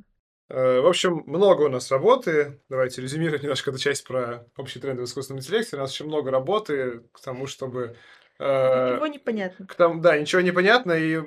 Э, 0.49 0.79
в 0.79 0.87
общем, 0.87 1.23
много 1.27 1.63
у 1.63 1.69
нас 1.69 1.91
работы. 1.91 2.59
Давайте 2.69 3.01
резюмировать 3.01 3.43
немножко 3.43 3.69
эту 3.69 3.79
часть 3.79 4.05
про 4.05 4.47
общий 4.57 4.79
тренды 4.79 5.03
в 5.03 5.05
искусственном 5.05 5.39
интеллекте. 5.39 5.75
У 5.75 5.79
нас 5.79 5.93
еще 5.93 6.05
много 6.05 6.31
работы 6.31 7.03
к 7.11 7.21
тому, 7.21 7.45
чтобы... 7.45 7.95
Э, 8.39 8.93
ничего 8.93 9.07
непонятно. 9.07 9.67
К 9.67 9.75
тому, 9.75 10.01
да, 10.01 10.17
ничего 10.17 10.41
не 10.41 10.51
понятно, 10.51 10.93
и 10.93 11.21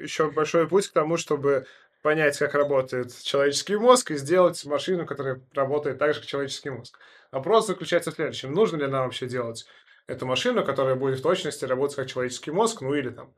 еще 0.00 0.30
большой 0.30 0.68
путь 0.68 0.88
к 0.88 0.92
тому, 0.92 1.16
чтобы 1.16 1.66
понять, 2.02 2.36
как 2.36 2.54
работает 2.54 3.16
человеческий 3.22 3.76
мозг, 3.76 4.10
и 4.10 4.16
сделать 4.16 4.62
машину, 4.66 5.06
которая 5.06 5.40
работает 5.54 5.98
так 5.98 6.12
же, 6.12 6.20
как 6.20 6.28
человеческий 6.28 6.70
мозг. 6.70 6.98
Вопрос 7.32 7.66
заключается 7.66 8.10
в 8.10 8.14
следующем. 8.14 8.52
Нужно 8.52 8.76
ли 8.76 8.86
нам 8.86 9.04
вообще 9.04 9.26
делать 9.26 9.66
эту 10.06 10.26
машину, 10.26 10.64
которая 10.64 10.94
будет 10.94 11.18
в 11.18 11.22
точности 11.22 11.64
работать 11.64 11.96
как 11.96 12.08
человеческий 12.08 12.50
мозг, 12.50 12.80
ну 12.80 12.94
или 12.94 13.10
там 13.10 13.34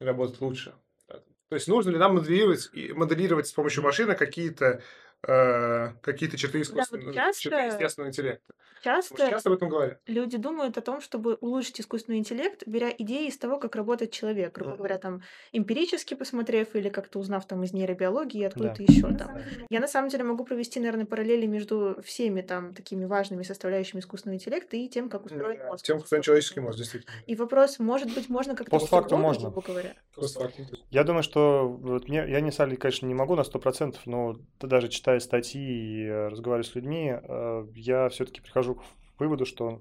работать 0.00 0.40
лучше. 0.40 0.74
То 1.06 1.54
есть 1.54 1.68
нужно 1.68 1.90
ли 1.90 1.98
нам 1.98 2.16
моделировать, 2.16 2.70
моделировать 2.94 3.46
с 3.46 3.52
помощью 3.52 3.82
машины 3.82 4.14
какие-то 4.14 4.82
э, 5.26 5.92
какие-то 6.02 6.36
черты, 6.36 6.60
искусственного, 6.60 7.12
да, 7.12 7.24
вот 7.24 7.26
часто, 7.26 7.42
черты 7.42 7.56
естественного 7.56 8.10
интеллекта. 8.10 8.54
Часто, 8.82 9.16
часто 9.16 9.48
об 9.48 9.56
этом 9.56 9.68
говорят. 9.68 9.98
Люди 10.06 10.36
думают 10.36 10.78
о 10.78 10.80
том, 10.80 11.00
чтобы 11.00 11.34
улучшить 11.40 11.80
искусственный 11.80 12.18
интеллект, 12.18 12.62
беря 12.66 12.90
идеи 12.96 13.28
из 13.28 13.36
того, 13.36 13.58
как 13.58 13.74
работает 13.76 14.12
человек, 14.12 14.54
грубо 14.54 14.72
mm. 14.72 14.76
говоря, 14.76 14.98
там 14.98 15.22
эмпирически 15.52 16.14
посмотрев 16.14 16.74
или 16.74 16.88
как-то 16.88 17.18
узнав 17.18 17.46
там 17.46 17.64
из 17.64 17.72
нейробиологии 17.72 18.44
откуда-то 18.44 18.84
да. 18.84 18.92
еще 18.92 19.14
там. 19.14 19.38
Я 19.68 19.80
на 19.80 19.88
самом 19.88 20.10
деле 20.10 20.24
могу 20.24 20.44
провести, 20.44 20.80
наверное, 20.80 21.06
параллели 21.06 21.46
между 21.46 21.96
всеми 22.04 22.40
там 22.42 22.74
такими 22.74 23.04
важными 23.04 23.42
составляющими 23.42 24.00
искусственного 24.00 24.36
интеллекта 24.36 24.76
и 24.76 24.88
тем, 24.88 25.08
как 25.08 25.26
устроен 25.26 25.66
мозг. 25.66 25.84
Тем, 25.84 25.96
как 25.96 26.04
устроен 26.04 26.22
человеческий 26.22 26.60
мозг, 26.60 26.78
действительно. 26.78 27.12
И 27.26 27.34
вопрос, 27.34 27.78
может 27.78 28.14
быть, 28.14 28.28
можно 28.28 28.54
как-то 28.54 28.70
Постфактум 28.70 29.20
можно. 29.20 29.50
грубо 29.50 29.66
говоря. 29.66 29.94
Постфактум. 30.14 30.66
Я 30.90 31.04
думаю, 31.04 31.22
что 31.22 31.68
вот 31.68 32.08
мне, 32.08 32.24
я 32.28 32.40
не 32.40 32.52
Салли, 32.52 32.76
конечно, 32.76 33.06
не 33.06 33.14
могу 33.14 33.34
на 33.34 33.42
100%, 33.42 33.96
но 34.06 34.36
даже 34.60 34.88
читая 34.88 35.07
статьи 35.16 35.60
и 35.60 36.04
э, 36.04 36.28
разговаривая 36.28 36.68
с 36.68 36.74
людьми, 36.74 37.12
э, 37.12 37.66
я 37.74 38.08
все-таки 38.08 38.40
прихожу 38.40 38.76
к 38.76 38.82
выводу, 39.18 39.46
что 39.46 39.80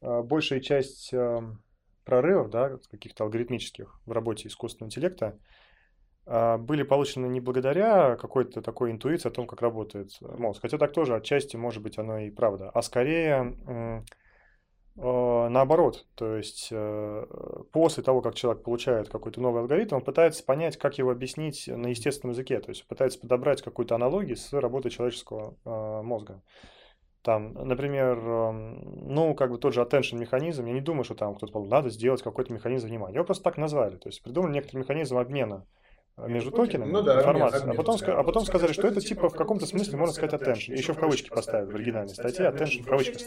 э, 0.00 0.22
большая 0.22 0.60
часть 0.60 1.12
прорывов, 2.04 2.50
да, 2.50 2.78
каких-то 2.90 3.24
алгоритмических 3.24 4.00
в 4.06 4.12
работе 4.12 4.48
искусственного 4.48 4.88
интеллекта, 4.88 5.38
были 6.26 6.82
получены 6.82 7.26
не 7.26 7.40
благодаря 7.40 8.16
какой-то 8.16 8.60
такой 8.60 8.90
интуиции 8.90 9.30
о 9.30 9.32
том, 9.32 9.46
как 9.46 9.62
работает 9.62 10.10
мозг. 10.20 10.60
Хотя 10.60 10.76
так 10.76 10.92
тоже 10.92 11.14
отчасти, 11.16 11.56
может 11.56 11.82
быть, 11.82 11.96
оно 11.96 12.18
и 12.18 12.30
правда. 12.30 12.68
А 12.68 12.82
скорее 12.82 14.04
наоборот. 15.00 16.06
То 16.14 16.36
есть 16.36 16.72
после 17.72 18.02
того, 18.02 18.20
как 18.20 18.34
человек 18.34 18.62
получает 18.64 19.08
какой-то 19.08 19.40
новый 19.40 19.62
алгоритм, 19.62 19.96
он 19.96 20.02
пытается 20.02 20.44
понять, 20.44 20.76
как 20.76 20.98
его 20.98 21.10
объяснить 21.10 21.68
на 21.68 21.86
естественном 21.86 22.32
языке. 22.32 22.60
То 22.60 22.70
есть 22.70 22.86
пытается 22.86 23.20
подобрать 23.20 23.62
какую-то 23.62 23.94
аналогию 23.94 24.36
с 24.36 24.52
работой 24.52 24.90
человеческого 24.90 25.54
мозга. 26.02 26.42
Там, 27.22 27.52
например, 27.52 28.18
ну, 28.22 29.34
как 29.34 29.50
бы 29.50 29.58
тот 29.58 29.74
же 29.74 29.82
attention 29.82 30.18
механизм, 30.18 30.66
я 30.66 30.72
не 30.72 30.80
думаю, 30.80 31.04
что 31.04 31.14
там 31.14 31.34
кто-то 31.34 31.64
надо 31.64 31.90
сделать 31.90 32.22
какой-то 32.22 32.52
механизм 32.52 32.88
внимания. 32.88 33.16
Его 33.16 33.24
просто 33.24 33.44
так 33.44 33.58
назвали. 33.58 33.96
То 33.96 34.08
есть 34.08 34.22
придумали 34.22 34.52
некоторый 34.52 34.78
механизм 34.78 35.18
обмена 35.18 35.66
между 36.26 36.50
токенами 36.50 36.90
ну, 36.90 37.02
да, 37.02 37.20
информации, 37.20 37.60
обмен, 37.60 37.74
а, 37.74 37.76
потом, 37.76 37.96
а 38.06 38.22
потом 38.24 38.44
сказали, 38.44 38.72
что 38.72 38.88
это 38.88 39.00
типа 39.00 39.28
в 39.28 39.34
каком-то 39.34 39.66
смысле 39.66 39.96
можно 39.96 40.14
сказать 40.14 40.40
attention. 40.40 40.74
Еще 40.74 40.92
в 40.92 40.98
кавычки 40.98 41.28
поставили 41.28 41.70
в 41.70 41.74
оригинальной 41.74 42.14
статье 42.14 42.46
attention 42.46 42.82
в 42.82 42.86
кавычках. 42.86 43.20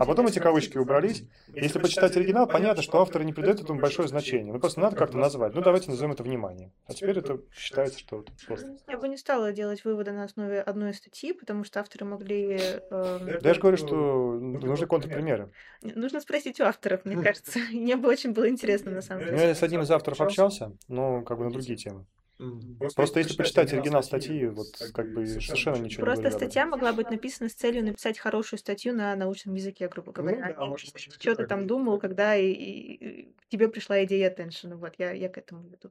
А 0.00 0.04
потом 0.04 0.26
эти 0.26 0.38
кавычки 0.38 0.78
убрались. 0.78 1.24
Если 1.48 1.78
почитать 1.78 2.16
оригинал, 2.16 2.46
понятно, 2.46 2.82
что 2.82 3.00
авторы 3.00 3.24
не 3.24 3.32
придают 3.32 3.60
этому 3.60 3.80
большое 3.80 4.08
значение. 4.08 4.52
Ну 4.52 4.58
просто 4.58 4.80
надо 4.80 4.96
как-то 4.96 5.16
назвать. 5.16 5.54
Ну 5.54 5.60
давайте 5.60 5.90
назовем 5.90 6.12
это 6.12 6.22
внимание. 6.22 6.72
А 6.86 6.94
теперь 6.94 7.18
это 7.18 7.40
считается, 7.54 7.98
что 7.98 8.24
просто. 8.46 8.76
Я 8.88 8.98
бы 8.98 9.08
не 9.08 9.16
стала 9.16 9.52
делать 9.52 9.84
выводы 9.84 10.12
на 10.12 10.24
основе 10.24 10.60
одной 10.60 10.94
статьи, 10.94 11.32
потому 11.32 11.64
что 11.64 11.80
авторы 11.80 12.04
могли... 12.04 12.58
Э, 12.90 13.38
да 13.40 13.48
я 13.48 13.54
же 13.54 13.60
говорю, 13.60 13.76
что 13.76 14.32
нужны 14.40 14.86
контрпримеры. 14.86 15.52
Нужно 15.82 16.20
спросить 16.20 16.60
у 16.60 16.64
авторов, 16.64 17.04
мне 17.04 17.16
кажется. 17.22 17.58
Мне 17.72 17.96
бы 17.96 18.08
очень 18.08 18.32
было 18.32 18.48
интересно, 18.48 18.90
на 18.90 19.02
самом 19.02 19.24
деле. 19.24 19.36
Ну, 19.36 19.42
я 19.42 19.54
с 19.54 19.62
одним 19.62 19.82
из 19.82 19.90
авторов 19.90 20.20
общался, 20.20 20.72
но 20.88 21.22
как 21.22 21.38
бы 21.38 21.44
на 21.44 21.50
другие 21.50 21.76
темы. 21.76 22.06
Просто, 22.38 22.94
Просто 22.94 23.18
если 23.18 23.36
почитать 23.36 23.72
оригинал 23.72 24.00
статьи, 24.04 24.46
вот 24.46 24.68
как 24.94 25.12
бы 25.12 25.26
совершенно 25.26 25.76
ничего 25.76 26.04
Просто 26.04 26.22
не 26.22 26.30
Просто 26.30 26.46
статья 26.46 26.66
могла 26.66 26.92
быть 26.92 27.10
написана 27.10 27.50
с 27.50 27.54
целью 27.54 27.84
написать 27.84 28.16
хорошую 28.16 28.60
статью 28.60 28.94
на 28.94 29.16
научном 29.16 29.56
языке, 29.56 29.88
грубо 29.88 30.12
ну 30.14 30.22
говоря. 30.22 30.46
Ну, 30.46 30.54
да, 30.54 30.66
может, 30.66 30.96
что 30.96 31.34
ты 31.34 31.46
там 31.46 31.66
думал, 31.66 31.98
когда 31.98 32.36
и, 32.36 32.46
и, 32.46 33.22
и 33.22 33.34
тебе 33.48 33.68
пришла 33.68 34.04
идея 34.04 34.30
attention. 34.32 34.76
Вот 34.76 34.94
я, 34.98 35.10
я 35.10 35.28
к 35.28 35.36
этому 35.36 35.68
веду. 35.68 35.90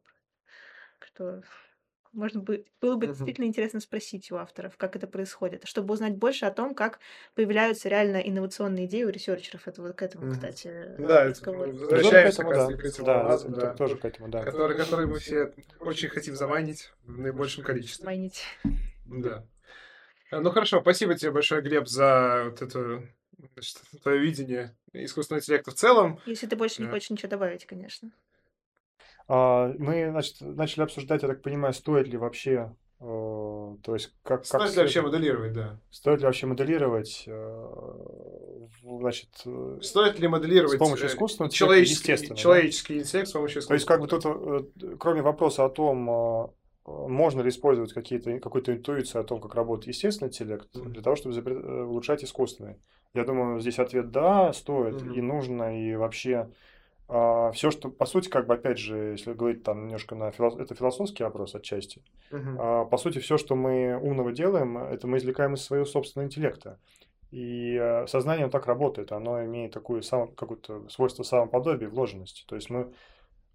Что 0.99 1.43
можно 2.17 2.41
бы, 2.41 2.65
было 2.81 2.95
бы 2.95 3.07
действительно 3.07 3.45
интересно 3.45 3.79
спросить 3.79 4.31
у 4.31 4.35
авторов, 4.35 4.75
как 4.75 4.95
это 4.95 5.07
происходит, 5.07 5.65
чтобы 5.65 5.93
узнать 5.93 6.15
больше 6.15 6.45
о 6.45 6.51
том, 6.51 6.73
как 6.73 6.99
появляются 7.35 7.89
реально 7.89 8.17
инновационные 8.17 8.85
идеи 8.85 9.03
у 9.03 9.09
ресерчеров. 9.09 9.67
Это 9.67 9.81
вот 9.81 9.95
к 9.95 10.01
этому, 10.01 10.31
кстати, 10.31 10.95
да, 10.97 11.25
разговор. 11.25 11.69
Возвращаемся 11.69 12.43
к 12.43 12.47
этому, 12.47 12.53
да. 12.53 12.77
к 12.77 12.85
этому 12.85 13.05
да, 13.55 13.61
да. 13.61 13.73
тоже 13.75 13.97
к 13.97 14.05
этому, 14.05 14.29
да. 14.29 14.43
Который, 14.43 14.75
который 14.75 15.05
мы 15.05 15.19
все 15.19 15.53
очень 15.79 16.09
хотим 16.09 16.35
заманить 16.35 16.91
в 17.03 17.19
наибольшем 17.19 17.63
количестве. 17.63 18.05
Майнить. 18.05 18.43
Да. 19.05 19.45
Ну 20.31 20.49
хорошо, 20.49 20.81
спасибо 20.81 21.15
тебе 21.15 21.31
большое, 21.31 21.61
Глеб, 21.61 21.87
за 21.87 22.47
вот 22.49 22.61
это 22.61 23.03
значит, 23.53 23.77
твое 24.03 24.19
видение 24.19 24.75
искусственного 24.91 25.41
интеллекта 25.41 25.71
в 25.71 25.75
целом. 25.75 26.19
Если 26.25 26.47
ты 26.47 26.55
больше 26.55 26.81
не 26.81 26.89
хочешь 26.89 27.09
ничего 27.09 27.29
добавить, 27.29 27.65
конечно. 27.65 28.11
А, 29.27 29.73
мы, 29.77 30.09
значит, 30.11 30.37
начали 30.41 30.83
обсуждать, 30.83 31.21
я 31.21 31.27
так 31.27 31.41
понимаю, 31.41 31.73
стоит 31.73 32.07
ли 32.07 32.17
вообще 32.17 32.73
э, 33.01 33.03
то 33.05 33.93
есть 33.93 34.13
как, 34.23 34.45
стоит 34.45 34.61
как 34.61 34.75
ли 34.75 34.81
вообще 34.81 35.01
моделировать, 35.01 35.53
да? 35.53 35.79
Стоит 35.91 36.19
ли 36.19 36.25
вообще 36.25 36.45
моделировать, 36.47 37.25
э, 37.27 37.67
значит, 38.83 39.29
э, 39.45 39.79
стоит 39.81 40.19
ли 40.19 40.29
моделировать 40.29 40.77
с 40.77 40.79
помощью 40.79 41.07
искусственного 41.07 41.51
человеческий, 41.51 42.13
естественно, 42.13 42.37
человеческий 42.37 42.95
да? 42.95 42.99
интеллект 43.01 43.29
с 43.29 43.33
помощью 43.33 43.61
искусственного? 43.61 43.99
То 43.99 44.07
есть 44.07 44.21
как 44.21 44.73
бы 44.73 44.73
тут, 44.73 44.99
кроме 44.99 45.21
вопроса 45.21 45.65
о 45.65 45.69
том, 45.69 46.53
можно 46.85 47.41
ли 47.41 47.49
использовать 47.49 47.91
какие-то, 47.91 48.39
какую-то 48.39 48.73
интуицию 48.73 49.21
о 49.21 49.25
том, 49.25 49.41
как 49.41 49.55
работает 49.55 49.89
естественный 49.89 50.29
интеллект, 50.29 50.69
mm-hmm. 50.73 50.89
для 50.89 51.01
того, 51.01 51.17
чтобы 51.17 51.35
улучшать 51.85 52.23
искусственный. 52.23 52.77
Я 53.13 53.25
думаю, 53.25 53.59
здесь 53.59 53.77
ответ 53.77 54.09
да, 54.11 54.53
стоит 54.53 55.01
mm-hmm. 55.01 55.15
и 55.15 55.21
нужно, 55.21 55.83
и 55.83 55.95
вообще 55.97 56.49
а, 57.09 57.51
все, 57.51 57.71
что, 57.71 57.89
по 57.89 58.05
сути, 58.05 58.27
как 58.29 58.47
бы, 58.47 58.55
опять 58.55 58.77
же, 58.77 58.97
если 59.11 59.33
говорить 59.33 59.63
там 59.63 59.85
немножко 59.85 60.15
на 60.15 60.31
филос... 60.31 60.57
это 60.57 60.75
философский 60.75 61.23
вопрос 61.23 61.55
отчасти, 61.55 62.01
uh-huh. 62.31 62.55
а, 62.59 62.85
по 62.85 62.97
сути, 62.97 63.19
все, 63.19 63.37
что 63.37 63.55
мы 63.55 63.97
умного 63.97 64.33
делаем, 64.33 64.77
это 64.77 65.07
мы 65.07 65.17
извлекаем 65.17 65.53
из 65.53 65.63
своего 65.63 65.85
собственного 65.85 66.27
интеллекта. 66.27 66.79
И 67.31 67.77
а, 67.77 68.05
сознание 68.07 68.49
так 68.49 68.67
работает, 68.67 69.11
оно 69.11 69.43
имеет 69.45 69.71
такую 69.71 70.03
сам, 70.03 70.33
какое-то 70.33 70.87
свойство 70.89 71.23
самоподобия, 71.23 71.87
вложенности. 71.87 72.43
То 72.45 72.55
есть 72.55 72.69
мы 72.69 72.91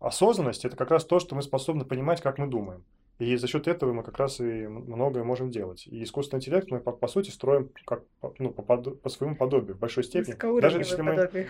осознанность 0.00 0.64
это 0.64 0.76
как 0.76 0.90
раз 0.90 1.04
то, 1.04 1.18
что 1.18 1.34
мы 1.34 1.42
способны 1.42 1.84
понимать, 1.84 2.20
как 2.22 2.38
мы 2.38 2.46
думаем. 2.46 2.84
И 3.18 3.36
за 3.36 3.46
счет 3.46 3.68
этого 3.68 3.92
мы 3.92 4.02
как 4.02 4.18
раз 4.18 4.40
и 4.40 4.66
многое 4.66 5.22
можем 5.22 5.50
делать. 5.50 5.86
И 5.86 6.02
искусственный 6.02 6.40
интеллект 6.40 6.70
мы, 6.70 6.80
по, 6.80 6.90
по 6.90 7.06
сути, 7.06 7.30
строим 7.30 7.70
как, 7.84 8.02
ну, 8.38 8.50
по, 8.50 8.62
по 8.62 9.08
своему 9.08 9.36
подобию 9.36 9.76
в 9.76 9.78
большой 9.78 10.02
степени. 10.02 10.34
Даже 10.60 10.78
если 10.78 11.02
мы, 11.02 11.14
подобие. 11.14 11.48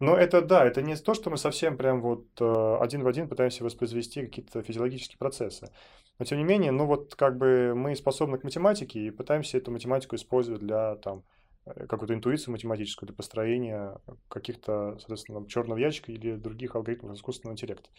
Но 0.00 0.16
это 0.16 0.40
да, 0.40 0.64
это 0.64 0.80
не 0.80 0.96
то, 0.96 1.12
что 1.12 1.28
мы 1.28 1.36
совсем 1.36 1.76
прям 1.76 2.00
вот 2.00 2.26
э, 2.40 2.76
один 2.80 3.02
в 3.02 3.06
один 3.06 3.28
пытаемся 3.28 3.64
воспроизвести 3.64 4.22
какие-то 4.22 4.62
физиологические 4.62 5.18
процессы. 5.18 5.70
Но 6.18 6.24
тем 6.24 6.38
не 6.38 6.44
менее, 6.44 6.72
ну 6.72 6.86
вот 6.86 7.14
как 7.14 7.36
бы 7.36 7.74
мы 7.74 7.94
способны 7.94 8.38
к 8.38 8.44
математике 8.44 8.98
и 9.00 9.10
пытаемся 9.10 9.58
эту 9.58 9.70
математику 9.70 10.16
использовать 10.16 10.62
для 10.62 10.96
там 10.96 11.22
э, 11.66 11.86
какую-то 11.86 12.14
интуицию 12.14 12.52
математическую 12.52 13.08
для 13.08 13.14
построения 13.14 13.98
каких-то, 14.28 14.96
соответственно, 15.00 15.46
черного 15.46 15.76
ящика 15.76 16.12
или 16.12 16.34
других 16.34 16.76
алгоритмов 16.76 17.14
искусственного 17.14 17.52
интеллекта. 17.52 17.90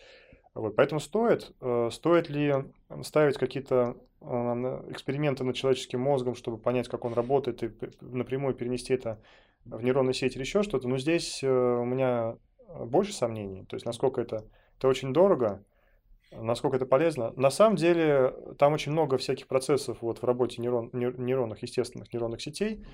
Вот, 0.56 0.76
поэтому 0.76 1.00
стоит, 1.00 1.54
э, 1.62 1.90
стоит 1.92 2.30
ли 2.30 2.66
ставить 3.04 3.38
какие-то 3.38 3.96
эксперименты 4.22 5.44
над 5.44 5.56
человеческим 5.56 6.00
мозгом, 6.00 6.36
чтобы 6.36 6.60
понять, 6.60 6.88
как 6.88 7.06
он 7.06 7.14
работает, 7.14 7.64
и 7.64 7.72
напрямую 8.02 8.54
перенести 8.54 8.94
это 8.94 9.20
в 9.66 9.82
нейронной 9.84 10.14
сети 10.14 10.36
или 10.36 10.44
еще 10.44 10.64
что-то, 10.64 10.88
но 10.88 10.98
здесь 10.98 11.44
э, 11.44 11.50
у 11.50 11.86
меня 11.86 12.38
больше 12.68 13.14
сомнений. 13.14 13.66
То 13.66 13.76
есть, 13.76 13.86
насколько 13.86 14.22
это, 14.22 14.46
это 14.78 14.88
очень 14.88 15.14
дорого, 15.14 15.64
насколько 16.32 16.78
это 16.78 16.86
полезно. 16.86 17.32
На 17.36 17.50
самом 17.50 17.76
деле, 17.76 18.34
там 18.58 18.74
очень 18.74 18.92
много 18.92 19.18
всяких 19.18 19.48
процессов 19.48 19.98
вот 20.02 20.20
в 20.20 20.24
работе 20.24 20.62
нейрон, 20.62 20.90
нейронных, 20.94 21.62
естественных 21.62 22.12
нейронных 22.14 22.42
сетей, 22.42 22.86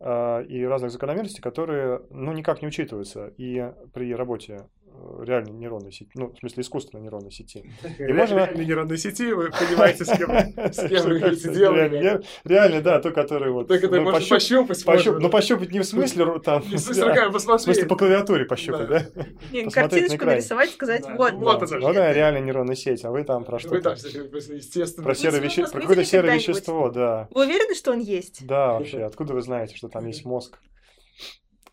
э, 0.00 0.44
и 0.46 0.64
разных 0.64 0.90
закономерностей, 0.90 1.42
которые 1.42 2.02
ну, 2.10 2.32
никак 2.32 2.62
не 2.62 2.68
учитываются 2.68 3.28
и 3.36 3.72
при 3.92 4.14
работе 4.14 4.68
Э, 4.83 4.83
реальной 5.20 5.52
нейронной 5.52 5.92
сети, 5.92 6.10
ну, 6.14 6.32
в 6.32 6.38
смысле, 6.38 6.62
искусственной 6.62 7.02
нейронной 7.02 7.30
сети. 7.30 7.64
И 7.98 8.12
можно... 8.12 8.36
Реальной 8.36 8.66
нейронной 8.66 8.98
сети, 8.98 9.32
вы 9.32 9.50
понимаете, 9.50 10.04
с 10.04 10.08
кем, 10.16 10.30
с 10.72 10.88
кем 10.88 11.04
вы 11.04 11.18
имеете 11.20 11.54
дело. 11.54 12.22
Реально, 12.44 12.80
да, 12.80 13.00
то, 13.00 13.10
который 13.10 13.52
вот... 13.52 13.68
То, 13.68 13.78
который 13.78 13.98
ну, 13.98 14.10
можно 14.10 14.28
пощупать. 14.28 14.84
пощупать 14.84 15.22
ну, 15.22 15.30
пощупать 15.30 15.72
не 15.72 15.80
в 15.80 15.84
смысле 15.84 16.38
там... 16.40 16.62
Не 16.68 16.76
в 16.76 16.80
смысле 16.80 17.04
руками 17.04 17.32
посмотреть. 17.32 17.60
В 17.60 17.64
смысле 17.64 17.86
по 17.86 17.96
клавиатуре 17.96 18.44
пощупать, 18.44 18.88
да? 18.88 19.06
Не, 19.52 19.70
картиночку 19.70 20.24
нарисовать, 20.24 20.70
сказать, 20.70 21.04
вот. 21.16 21.32
Вот 21.34 21.62
это. 21.62 21.78
Вот 21.78 21.96
она 21.96 22.12
реальная 22.12 22.40
нейронная 22.40 22.76
сеть, 22.76 23.04
а 23.04 23.10
вы 23.10 23.24
там 23.24 23.44
про 23.44 23.58
что-то... 23.58 23.90
естественно. 23.90 25.04
Про 25.04 25.14
серое 25.14 25.40
вещество, 25.40 25.72
про 25.72 25.80
какое-то 25.80 26.04
серое 26.04 26.34
вещество, 26.34 26.90
да. 26.90 27.28
Вы 27.30 27.44
уверены, 27.44 27.74
что 27.74 27.92
он 27.92 28.00
есть? 28.00 28.46
Да, 28.46 28.74
вообще, 28.74 29.02
откуда 29.02 29.34
вы 29.34 29.42
знаете, 29.42 29.76
что 29.76 29.88
там 29.88 30.06
есть 30.06 30.24
мозг? 30.24 30.58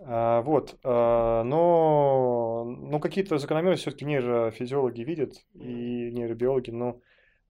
А, 0.04 0.42
вот, 0.42 0.80
а, 0.84 1.44
но, 1.44 2.66
ну, 2.66 3.00
какие-то 3.00 3.38
закономерности 3.38 3.84
все-таки 3.84 4.06
нейрофизиологи 4.06 5.02
видят 5.02 5.34
и 5.54 6.12
нейробиологи, 6.12 6.72
но 6.72 7.00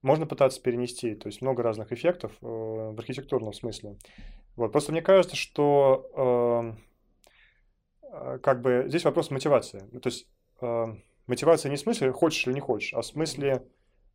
можно 0.02 0.26
пытаться 0.26 0.60
перенести, 0.60 1.14
то 1.14 1.28
есть 1.28 1.40
много 1.40 1.62
разных 1.62 1.92
эффектов 1.92 2.32
э, 2.42 2.44
в 2.44 2.98
архитектурном 2.98 3.52
смысле. 3.52 3.96
Вот, 4.56 4.72
просто 4.72 4.92
мне 4.92 5.00
кажется, 5.00 5.36
что 5.36 6.76
э, 8.02 8.38
как 8.38 8.60
бы 8.60 8.84
здесь 8.88 9.04
вопрос 9.04 9.30
мотивации. 9.30 9.78
То 10.00 10.08
есть 10.08 10.28
э, 10.60 10.86
мотивация 11.26 11.70
не 11.70 11.76
в 11.76 11.80
смысле 11.80 12.12
хочешь 12.12 12.46
или 12.46 12.54
не 12.54 12.60
хочешь, 12.60 12.92
а 12.94 13.00
в 13.00 13.06
смысле 13.06 13.62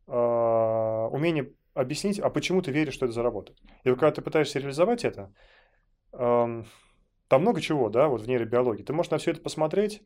умение 0.06 1.52
объяснить, 1.74 2.18
а 2.18 2.30
почему 2.30 2.62
ты 2.62 2.70
веришь, 2.70 2.94
что 2.94 3.04
это 3.04 3.12
заработает. 3.12 3.58
И 3.84 3.90
когда 3.90 4.10
ты 4.10 4.22
пытаешься 4.22 4.58
реализовать 4.58 5.04
это, 5.04 5.34
там 7.28 7.42
много 7.42 7.60
чего, 7.60 7.88
да, 7.88 8.08
вот 8.08 8.22
в 8.22 8.26
нейробиологии. 8.26 8.82
Ты 8.82 8.92
можешь 8.92 9.10
на 9.10 9.18
все 9.18 9.32
это 9.32 9.40
посмотреть, 9.40 10.02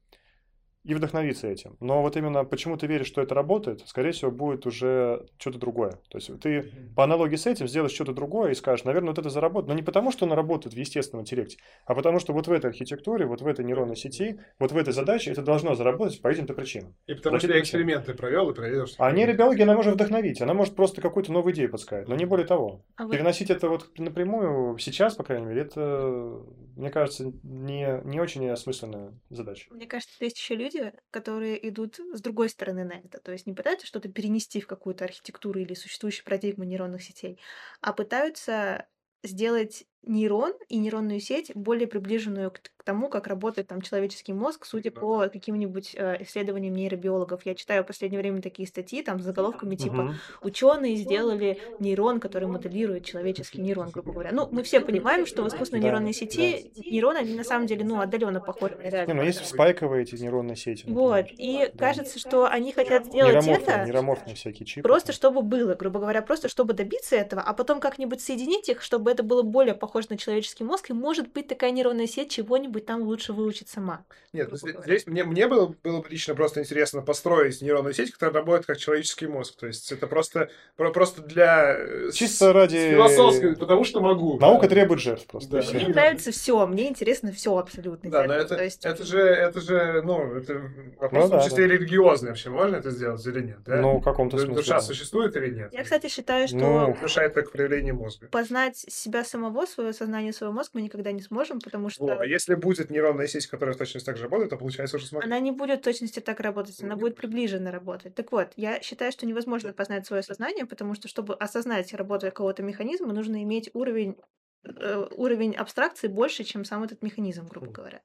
и 0.84 0.94
вдохновиться 0.94 1.46
этим. 1.46 1.76
Но 1.80 2.02
вот 2.02 2.16
именно 2.16 2.44
почему 2.44 2.76
ты 2.76 2.86
веришь, 2.86 3.06
что 3.06 3.22
это 3.22 3.34
работает, 3.34 3.82
скорее 3.86 4.12
всего, 4.12 4.30
будет 4.30 4.66
уже 4.66 5.26
что-то 5.38 5.58
другое. 5.58 5.92
То 6.08 6.18
есть 6.18 6.40
ты 6.40 6.72
по 6.96 7.04
аналогии 7.04 7.36
с 7.36 7.46
этим 7.46 7.68
сделаешь 7.68 7.92
что-то 7.92 8.12
другое 8.12 8.50
и 8.50 8.54
скажешь, 8.54 8.84
наверное, 8.84 9.10
вот 9.10 9.18
это 9.18 9.30
заработает. 9.30 9.68
Но 9.68 9.74
не 9.74 9.82
потому, 9.82 10.10
что 10.10 10.26
оно 10.26 10.34
работает 10.34 10.74
в 10.74 10.78
естественном 10.78 11.22
интеллекте, 11.22 11.58
а 11.86 11.94
потому, 11.94 12.18
что 12.18 12.32
вот 12.32 12.48
в 12.48 12.52
этой 12.52 12.70
архитектуре, 12.70 13.26
вот 13.26 13.42
в 13.42 13.46
этой 13.46 13.64
нейронной 13.64 13.96
сети, 13.96 14.40
вот 14.58 14.72
в 14.72 14.76
этой 14.76 14.92
задаче 14.92 15.30
это 15.30 15.42
должно 15.42 15.74
заработать 15.74 16.20
по 16.20 16.28
этим-то 16.28 16.54
причинам. 16.54 16.94
И 17.06 17.14
потому 17.14 17.38
что 17.38 17.48
я 17.48 17.60
эксперименты 17.60 18.14
провел 18.14 18.50
и 18.50 18.54
проверил, 18.54 18.86
что... 18.86 19.04
А 19.04 19.12
нейробиология, 19.12 19.64
она 19.64 19.74
может 19.74 19.94
вдохновить, 19.94 20.40
она 20.40 20.54
может 20.54 20.74
просто 20.74 21.00
какую-то 21.00 21.32
новую 21.32 21.54
идею 21.54 21.70
подсказать, 21.70 22.08
но 22.08 22.16
не 22.16 22.24
более 22.24 22.46
того. 22.46 22.84
А 22.96 23.08
Переносить 23.08 23.48
вы... 23.48 23.54
это 23.54 23.68
вот 23.68 23.98
напрямую 23.98 24.76
сейчас, 24.78 25.14
по 25.14 25.22
крайней 25.22 25.46
мере, 25.46 25.62
это, 25.62 26.42
мне 26.76 26.90
кажется, 26.90 27.32
не, 27.42 28.00
не 28.04 28.20
очень 28.20 28.48
осмысленная 28.48 29.12
задача. 29.30 29.66
Мне 29.70 29.86
кажется, 29.86 30.12
есть 30.24 30.38
еще 30.38 30.54
люди, 30.54 30.71
люди, 30.72 30.92
которые 31.10 31.68
идут 31.68 31.98
с 32.12 32.20
другой 32.20 32.48
стороны 32.48 32.84
на 32.84 32.94
это. 32.94 33.20
То 33.20 33.32
есть 33.32 33.46
не 33.46 33.52
пытаются 33.52 33.86
что-то 33.86 34.08
перенести 34.08 34.60
в 34.60 34.66
какую-то 34.66 35.04
архитектуру 35.04 35.60
или 35.60 35.74
существующую 35.74 36.24
парадигму 36.24 36.64
нейронных 36.64 37.02
сетей, 37.02 37.38
а 37.80 37.92
пытаются 37.92 38.86
сделать 39.22 39.84
нейрон 40.02 40.52
и 40.68 40.78
нейронную 40.78 41.20
сеть 41.20 41.52
более 41.54 41.86
приближенную 41.86 42.50
к, 42.50 42.60
к 42.82 42.84
тому, 42.84 43.08
как 43.08 43.28
работает 43.28 43.68
там 43.68 43.80
человеческий 43.80 44.32
мозг, 44.32 44.64
судя 44.66 44.90
да. 44.90 45.00
по 45.00 45.28
каким-нибудь 45.28 45.94
э, 45.96 46.22
исследованиям 46.22 46.74
нейробиологов. 46.74 47.46
Я 47.46 47.54
читаю 47.54 47.84
в 47.84 47.86
последнее 47.86 48.20
время 48.20 48.42
такие 48.42 48.66
статьи 48.66 49.02
там 49.02 49.20
с 49.20 49.22
заголовками 49.22 49.76
типа 49.76 50.16
«Ученые 50.42 50.96
сделали 50.96 51.60
нейрон, 51.78 52.18
который 52.18 52.48
моделирует 52.48 53.04
человеческий 53.04 53.60
нейрон», 53.60 53.90
грубо 53.90 54.12
говоря. 54.12 54.32
Ну, 54.32 54.48
мы 54.50 54.64
все 54.64 54.80
понимаем, 54.80 55.26
что 55.26 55.44
в 55.44 55.48
искусственной 55.48 55.82
нейронной 55.82 56.12
сети 56.12 56.72
нейроны, 56.76 57.18
они 57.18 57.34
на 57.34 57.44
самом 57.44 57.66
деле, 57.66 57.84
ну, 57.84 58.00
отдаленно 58.00 58.40
похожи 58.40 58.74
на 58.74 58.82
реальные. 58.82 59.06
Не, 59.06 59.14
ну, 59.14 59.22
есть 59.22 59.46
спайковые 59.46 60.02
эти 60.02 60.16
нейронные 60.16 60.56
сети. 60.56 60.84
Например. 60.86 61.00
Вот, 61.00 61.26
и 61.30 61.70
да. 61.72 61.86
кажется, 61.86 62.18
что 62.18 62.46
они 62.46 62.72
хотят 62.72 63.06
сделать 63.06 63.46
это 63.46 63.84
нейроморфные 63.86 64.34
всякие 64.34 64.66
чипы. 64.66 64.82
Просто 64.82 65.12
чтобы 65.12 65.42
было, 65.42 65.74
грубо 65.74 66.00
говоря, 66.00 66.20
просто 66.20 66.48
чтобы 66.48 66.72
добиться 66.72 67.14
этого, 67.14 67.42
а 67.42 67.52
потом 67.52 67.78
как-нибудь 67.78 68.20
соединить 68.20 68.68
их, 68.68 68.82
чтобы 68.82 69.12
это 69.12 69.22
было 69.22 69.42
более 69.42 69.74
похоже 69.74 70.08
на 70.10 70.18
человеческий 70.18 70.64
мозг, 70.64 70.90
и 70.90 70.92
может 70.92 71.32
быть 71.32 71.46
такая 71.46 71.70
нейронная 71.70 72.08
сеть 72.08 72.30
чего-нибудь 72.30 72.71
там 72.80 73.02
лучше 73.02 73.32
выучит 73.32 73.68
сама. 73.68 74.04
Нет, 74.32 74.50
здесь 74.52 75.06
мне, 75.06 75.24
мне 75.24 75.46
было, 75.46 75.74
было 75.82 76.00
бы 76.00 76.08
лично 76.08 76.34
просто 76.34 76.60
интересно 76.60 77.02
построить 77.02 77.60
нейронную 77.60 77.92
сеть, 77.92 78.12
которая 78.12 78.36
работает 78.36 78.66
как 78.66 78.78
человеческий 78.78 79.26
мозг. 79.26 79.56
То 79.58 79.66
есть 79.66 79.92
это 79.92 80.06
просто, 80.06 80.48
просто 80.76 81.22
для... 81.22 81.76
Э, 81.78 82.10
Чисто 82.12 82.52
ради... 82.52 82.90
Философски, 82.90 83.54
потому 83.54 83.84
что 83.84 84.00
могу. 84.00 84.38
Наука 84.38 84.62
да. 84.62 84.74
требует 84.74 85.00
жертв 85.00 85.26
просто. 85.26 85.60
Да. 85.60 85.72
Мне 85.72 85.88
нравится 85.88 86.32
все, 86.32 86.66
мне 86.66 86.88
интересно 86.88 87.30
все 87.32 87.56
абсолютно. 87.56 88.10
Да, 88.10 88.24
но 88.24 88.34
это, 88.34 88.62
есть... 88.62 88.84
это 88.86 89.04
же, 89.04 89.20
это 89.20 89.60
же, 89.60 90.00
ну, 90.02 90.34
это 90.34 90.62
вопрос 90.98 91.24
ну, 91.24 91.28
да, 91.30 91.38
в 91.38 91.40
том 91.42 91.50
числе 91.50 91.68
да. 91.68 91.74
религиозный 91.74 92.28
вообще. 92.30 92.50
Можно 92.50 92.76
это 92.76 92.90
сделать 92.90 93.26
или 93.26 93.40
нет? 93.40 93.58
Да? 93.66 93.76
Ну, 93.76 93.98
в 93.98 94.02
каком-то 94.02 94.38
смысле. 94.38 94.54
Душа 94.54 94.80
существует 94.80 95.36
или 95.36 95.54
нет? 95.54 95.72
Я, 95.72 95.84
кстати, 95.84 96.08
считаю, 96.08 96.48
что... 96.48 96.56
Ну, 96.56 96.96
душа 97.00 97.22
это 97.22 97.42
к 97.42 97.52
проявлению 97.52 97.96
мозга. 97.96 98.28
Познать 98.28 98.76
себя 98.76 99.24
самого, 99.24 99.66
свое 99.66 99.92
сознание 99.92 100.32
своего 100.32 100.54
мозга 100.54 100.70
мы 100.74 100.82
никогда 100.82 101.12
не 101.12 101.20
сможем, 101.20 101.60
потому 101.60 101.90
что... 101.90 102.04
О, 102.04 102.18
а 102.20 102.26
если 102.26 102.54
будет 102.62 102.90
нейронная 102.90 103.26
сеть, 103.26 103.46
которая 103.46 103.74
в 103.74 103.78
точности 103.78 104.06
так 104.06 104.16
же 104.16 104.24
работает, 104.24 104.50
то 104.50 104.56
получается 104.56 104.96
уже 104.96 105.06
сможем. 105.06 105.28
Она 105.28 105.40
не 105.40 105.50
будет 105.52 105.80
в 105.80 105.82
точности 105.82 106.20
так 106.20 106.40
работать, 106.40 106.82
она 106.82 106.96
будет 106.96 107.16
приближенно 107.16 107.70
работать. 107.70 108.14
Так 108.14 108.32
вот, 108.32 108.52
я 108.56 108.80
считаю, 108.80 109.12
что 109.12 109.26
невозможно 109.26 109.72
познать 109.72 110.06
свое 110.06 110.22
сознание, 110.22 110.66
потому 110.66 110.94
что, 110.94 111.08
чтобы 111.08 111.34
осознать 111.34 111.92
работу 111.94 112.26
какого-то 112.26 112.62
механизма, 112.62 113.12
нужно 113.12 113.42
иметь 113.42 113.70
уровень, 113.74 114.16
э, 114.64 115.06
уровень 115.16 115.54
абстракции 115.54 116.08
больше, 116.08 116.44
чем 116.44 116.64
сам 116.64 116.84
этот 116.84 117.02
механизм, 117.02 117.46
грубо 117.46 117.70
говоря. 117.70 118.02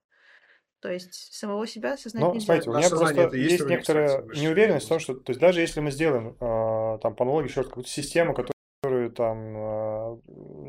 То 0.82 0.92
есть 0.92 1.34
самого 1.34 1.66
себя 1.66 1.94
осознать 1.94 2.24
Но, 2.24 2.34
нельзя. 2.34 2.46
смотрите, 2.46 2.70
у 2.70 2.74
меня 2.74 2.90
просто 2.90 3.36
есть, 3.36 3.52
есть 3.52 3.66
некоторая 3.66 4.22
неуверенность 4.24 4.86
в 4.86 4.90
том, 4.90 5.00
что, 5.00 5.16
то 5.16 5.32
есть 5.32 5.40
даже 5.40 5.60
если 5.60 5.80
мы 5.80 5.90
сделаем 5.90 6.38
э, 6.40 7.00
там 7.02 7.16
по 7.16 7.24
аналогии 7.24 7.48
еще 7.48 7.64
какую-то 7.64 7.90
систему, 7.90 8.36
которая 8.36 9.10
там 9.10 9.58
э, 9.58 10.22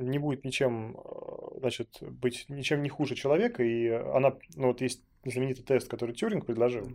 не 0.05 0.19
будет 0.19 0.45
ничем, 0.45 0.97
значит, 1.59 1.99
быть 2.01 2.47
ничем 2.49 2.83
не 2.83 2.89
хуже 2.89 3.15
человека, 3.15 3.63
и 3.63 3.89
она, 3.89 4.37
ну 4.55 4.69
вот 4.69 4.81
есть 4.81 5.05
знаменитый 5.25 5.65
тест, 5.65 5.89
который 5.89 6.15
Тюринг 6.15 6.47
предложил, 6.47 6.89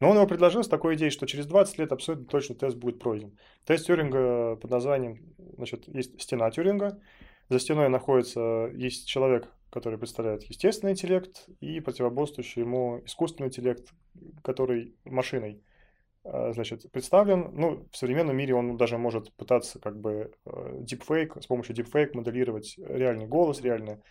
но 0.00 0.10
он 0.10 0.16
его 0.16 0.26
предложил 0.26 0.62
с 0.62 0.68
такой 0.68 0.96
идеей, 0.96 1.10
что 1.10 1.26
через 1.26 1.46
20 1.46 1.78
лет 1.78 1.92
абсолютно 1.92 2.26
точно 2.26 2.54
тест 2.54 2.76
будет 2.76 2.98
пройден. 2.98 3.36
Тест 3.64 3.86
Тюринга 3.86 4.56
под 4.56 4.70
названием, 4.70 5.34
значит, 5.56 5.88
есть 5.88 6.20
стена 6.20 6.50
Тюринга, 6.50 7.00
за 7.48 7.58
стеной 7.58 7.88
находится, 7.88 8.70
есть 8.74 9.08
человек, 9.08 9.48
который 9.70 9.98
представляет 9.98 10.44
естественный 10.44 10.92
интеллект 10.92 11.48
и 11.60 11.80
противоборствующий 11.80 12.62
ему 12.62 13.02
искусственный 13.04 13.48
интеллект, 13.48 13.92
который 14.42 14.94
машиной 15.04 15.62
значит, 16.24 16.90
представлен. 16.92 17.50
Ну, 17.54 17.88
в 17.90 17.96
современном 17.96 18.36
мире 18.36 18.54
он 18.54 18.76
даже 18.76 18.98
может 18.98 19.32
пытаться 19.34 19.78
как 19.78 19.98
бы 19.98 20.32
э, 20.44 20.84
с 21.40 21.46
помощью 21.46 21.74
deepfake 21.74 22.10
моделировать 22.14 22.76
реальный 22.78 23.26
голос, 23.26 23.62
реальную 23.62 24.02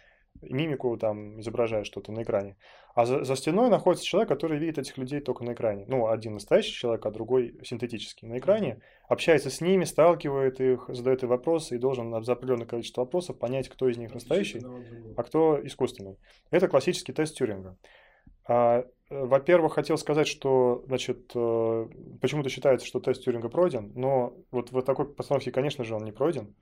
мимику, 0.42 0.96
там, 0.98 1.40
изображая 1.42 1.84
что-то 1.84 2.12
на 2.12 2.24
экране. 2.24 2.56
А 2.96 3.06
за, 3.06 3.24
за 3.24 3.36
стеной 3.36 3.70
находится 3.70 4.06
человек, 4.06 4.30
который 4.30 4.58
видит 4.58 4.78
этих 4.78 4.98
людей 4.98 5.20
только 5.20 5.44
на 5.44 5.54
экране. 5.54 5.86
Ну, 5.88 6.08
один 6.08 6.34
настоящий 6.34 6.74
человек, 6.74 7.06
а 7.06 7.12
другой 7.12 7.60
синтетический. 7.64 8.28
На 8.28 8.40
экране 8.40 8.82
общается 9.08 9.50
с 9.50 9.62
ними, 9.62 9.84
сталкивает 9.84 10.60
их, 10.60 10.86
задает 10.90 11.24
им 11.24 11.30
вопросы 11.30 11.76
и 11.76 11.80
должен 11.80 12.24
за 12.24 12.34
определенное 12.34 12.68
количество 12.68 13.02
вопросов 13.02 13.38
понять, 13.38 13.70
кто 13.70 13.88
из 13.90 13.98
них 13.98 14.14
настоящий, 14.14 14.62
а 15.16 15.24
кто 15.24 15.60
искусственный. 15.66 16.18
Это 16.52 16.68
классический 16.68 17.14
тест 17.14 17.36
Тюринга. 17.38 17.78
Э, 19.10 19.26
во-первых, 19.26 19.74
хотел 19.74 19.98
сказать, 19.98 20.28
что, 20.28 20.84
значит, 20.88 21.32
э, 21.36 21.88
почему-то 22.22 22.50
считается, 22.50 22.88
что 22.88 23.00
тест 23.00 23.24
Тюринга 23.24 23.50
пройден, 23.50 23.92
но 23.96 24.34
вот 24.52 24.72
в 24.72 24.82
такой 24.82 25.06
постановке, 25.14 25.52
конечно 25.52 25.84
же, 25.84 25.96
он 25.96 26.04
не 26.04 26.12
пройден. 26.12 26.56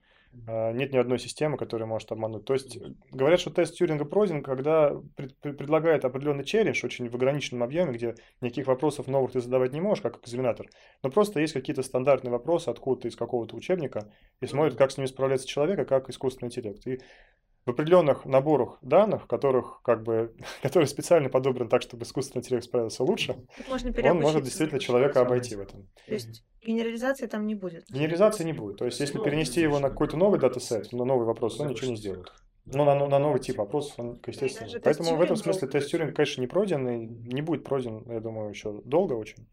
А, 0.46 0.72
нет 0.72 0.92
ни 0.92 0.98
одной 0.98 1.20
системы, 1.20 1.58
которая 1.58 1.88
может 1.88 2.12
обмануть. 2.12 2.46
То 2.46 2.54
есть 2.54 2.78
говорят, 3.12 3.40
что 3.40 3.50
тест 3.50 3.76
Тюринга 3.76 4.06
пройден, 4.06 4.44
когда 4.44 4.96
пред, 5.16 5.38
предлагает 5.38 6.06
определенный 6.06 6.44
челлендж 6.44 6.86
очень 6.86 7.10
в 7.10 7.16
ограниченном 7.16 7.64
объеме, 7.64 7.94
где 7.94 8.16
никаких 8.42 8.68
вопросов 8.68 9.08
новых 9.08 9.32
ты 9.32 9.42
задавать 9.42 9.74
не 9.74 9.82
можешь, 9.82 10.02
как 10.02 10.20
экзаменатор, 10.20 10.68
но 11.04 11.10
просто 11.10 11.40
есть 11.40 11.54
какие-то 11.54 11.82
стандартные 11.82 12.32
вопросы 12.32 12.70
откуда-то 12.70 13.08
из 13.08 13.16
какого-то 13.16 13.56
учебника 13.56 14.12
и 14.42 14.46
смотрит, 14.46 14.78
как 14.78 14.92
с 14.92 14.98
ними 14.98 15.08
справляется 15.08 15.48
человек, 15.48 15.80
а 15.80 15.86
как 15.86 16.10
искусственный 16.10 16.48
интеллект. 16.48 16.86
И 16.86 17.00
в 17.68 17.72
определенных 17.72 18.26
наборах 18.26 18.78
данных, 18.82 19.28
которых 19.28 19.82
как 19.84 20.02
бы, 20.02 20.34
которые 20.64 20.88
специально 20.88 21.30
подобраны 21.30 21.70
так, 21.70 21.82
чтобы 21.82 22.04
искусственный 22.04 22.42
интеллект 22.42 22.64
справился 22.66 23.04
лучше, 23.04 23.36
можно 23.70 23.94
он 24.10 24.22
может 24.22 24.44
действительно 24.44 24.80
человека 24.80 25.22
обойти 25.22 25.56
в 25.56 25.60
этом. 25.60 25.86
То 26.06 26.14
есть 26.14 26.44
генерализации 26.66 27.28
там 27.28 27.46
не 27.46 27.56
будет? 27.56 27.86
Генерализации 27.90 28.46
не 28.46 28.54
будет. 28.54 28.78
То 28.78 28.86
есть 28.86 29.00
если 29.02 29.20
перенести 29.20 29.60
его 29.62 29.80
на 29.80 29.90
какой-то 29.90 30.16
новый 30.16 30.40
датасет, 30.40 30.94
на 30.94 31.04
новый 31.04 31.26
вопрос, 31.26 31.60
он 31.60 31.68
ничего 31.68 31.92
не 31.92 31.98
сделает. 31.98 32.32
Ну, 32.66 32.84
на, 32.84 32.96
на 32.96 33.20
новый 33.20 33.40
тип 33.40 33.58
вопросов, 33.58 33.94
он, 33.98 34.20
естественно. 34.26 34.70
Поэтому 34.84 35.16
в 35.16 35.22
этом 35.22 35.36
смысле 35.36 35.68
тест 35.68 35.90
Тюринга, 35.90 36.14
конечно, 36.14 36.42
не 36.42 36.48
пройден, 36.48 36.88
и 36.88 37.06
не 37.34 37.42
будет 37.42 37.64
пройден, 37.64 38.04
я 38.10 38.20
думаю, 38.20 38.50
еще 38.50 38.82
долго 38.84 39.14
очень. 39.14 39.48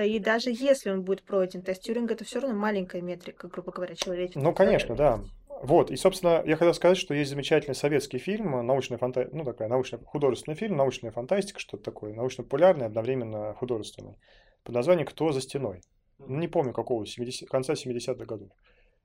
И 0.00 0.20
даже 0.20 0.50
если 0.50 0.90
он 0.90 1.02
будет 1.02 1.22
пройден, 1.24 1.62
тест 1.62 1.82
Тюринга 1.82 2.14
это 2.14 2.24
все 2.24 2.40
равно 2.40 2.56
маленькая 2.56 3.02
метрика, 3.02 3.48
грубо 3.48 3.72
говоря, 3.72 3.96
человеческого. 3.96 4.42
Ну, 4.44 4.54
конечно, 4.54 4.94
да. 4.94 5.20
Вот, 5.62 5.90
и, 5.90 5.96
собственно, 5.96 6.42
я 6.46 6.56
хотел 6.56 6.72
сказать, 6.72 6.96
что 6.96 7.12
есть 7.12 7.28
замечательный 7.28 7.74
советский 7.74 8.16
фильм, 8.16 8.66
научная 8.66 8.96
фанта... 8.96 9.28
ну, 9.30 9.44
такая 9.44 9.68
научная, 9.68 10.00
художественный 10.00 10.56
фильм, 10.56 10.76
научная 10.78 11.10
фантастика, 11.10 11.60
что-то 11.60 11.84
такое, 11.84 12.14
научно-популярный, 12.14 12.86
одновременно 12.86 13.52
художественный, 13.52 14.16
под 14.64 14.74
названием 14.74 15.06
«Кто 15.06 15.32
за 15.32 15.42
стеной?». 15.42 15.82
Ну, 16.18 16.38
не 16.38 16.48
помню, 16.48 16.72
какого, 16.72 17.04
70... 17.04 17.46
конца 17.50 17.74
70-х 17.74 18.24
годов. 18.24 18.48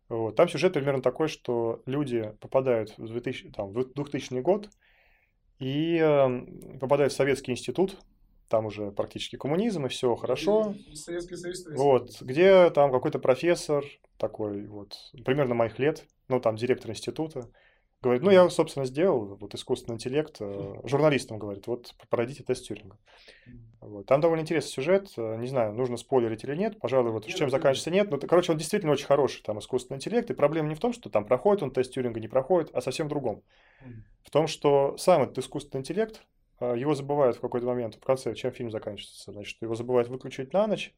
Вот. 0.07 0.37
Там 0.37 0.47
сюжет 0.47 0.71
примерно 0.73 1.01
такой, 1.01 1.27
что 1.27 1.81
люди 1.85 2.33
попадают 2.39 2.97
в 2.97 3.05
2000, 3.05 3.51
там, 3.51 3.73
в 3.73 3.93
2000 3.93 4.39
год 4.39 4.69
и 5.59 5.97
э, 5.97 6.77
попадают 6.79 7.11
в 7.11 7.15
Советский 7.17 7.51
институт, 7.51 7.97
там 8.47 8.67
уже 8.67 8.91
практически 8.91 9.35
коммунизм, 9.35 9.87
и 9.87 9.89
все 9.89 10.15
хорошо. 10.15 10.73
Советский 10.93 11.35
Союз. 11.35 11.65
Вот, 11.75 12.21
где 12.21 12.69
там 12.69 12.93
какой-то 12.93 13.19
профессор, 13.19 13.83
такой 14.17 14.67
вот, 14.67 14.95
примерно 15.25 15.55
моих 15.55 15.79
лет, 15.79 16.05
ну, 16.27 16.39
там, 16.39 16.55
директор 16.55 16.91
института, 16.91 17.49
говорит, 18.01 18.23
ну, 18.23 18.29
я, 18.29 18.47
собственно, 18.49 18.85
сделал 18.85 19.35
вот 19.39 19.53
искусственный 19.55 19.95
интеллект, 19.95 20.37
э, 20.39 20.75
журналистам 20.83 21.39
говорит, 21.39 21.67
вот, 21.67 21.93
пройдите 22.09 22.43
тест 22.43 22.67
Тюринга. 22.67 22.97
Вот. 23.81 24.05
Там 24.05 24.21
довольно 24.21 24.41
интересный 24.41 24.71
сюжет, 24.71 25.11
э, 25.17 25.37
не 25.37 25.47
знаю, 25.47 25.73
нужно 25.73 25.97
спойлерить 25.97 26.43
или 26.43 26.55
нет, 26.55 26.79
пожалуй, 26.79 27.11
вот 27.11 27.25
чем 27.25 27.49
заканчивается 27.49 27.91
нет, 27.91 28.11
но, 28.11 28.17
короче, 28.17 28.51
он 28.51 28.57
действительно 28.57 28.91
очень 28.91 29.05
хороший, 29.05 29.43
там, 29.43 29.59
искусственный 29.59 29.97
интеллект, 29.97 30.29
и 30.29 30.33
проблема 30.33 30.69
не 30.69 30.75
в 30.75 30.79
том, 30.79 30.93
что 30.93 31.09
там 31.09 31.25
проходит 31.25 31.63
он 31.63 31.71
тест 31.71 31.93
Тюринга, 31.93 32.19
не 32.19 32.27
проходит, 32.27 32.69
а 32.73 32.81
совсем 32.81 33.07
в 33.07 33.09
другом. 33.09 33.43
В 34.23 34.29
том, 34.29 34.47
что 34.47 34.97
сам 34.97 35.23
этот 35.23 35.37
искусственный 35.39 35.81
интеллект, 35.81 36.21
э, 36.59 36.75
его 36.77 36.93
забывают 36.93 37.37
в 37.37 37.41
какой-то 37.41 37.65
момент, 37.65 37.95
в 37.95 38.03
конце, 38.03 38.33
чем 38.35 38.51
фильм 38.51 38.71
заканчивается, 38.71 39.31
значит, 39.31 39.61
его 39.61 39.75
забывают 39.75 40.09
выключить 40.09 40.53
на 40.53 40.67
ночь, 40.67 40.93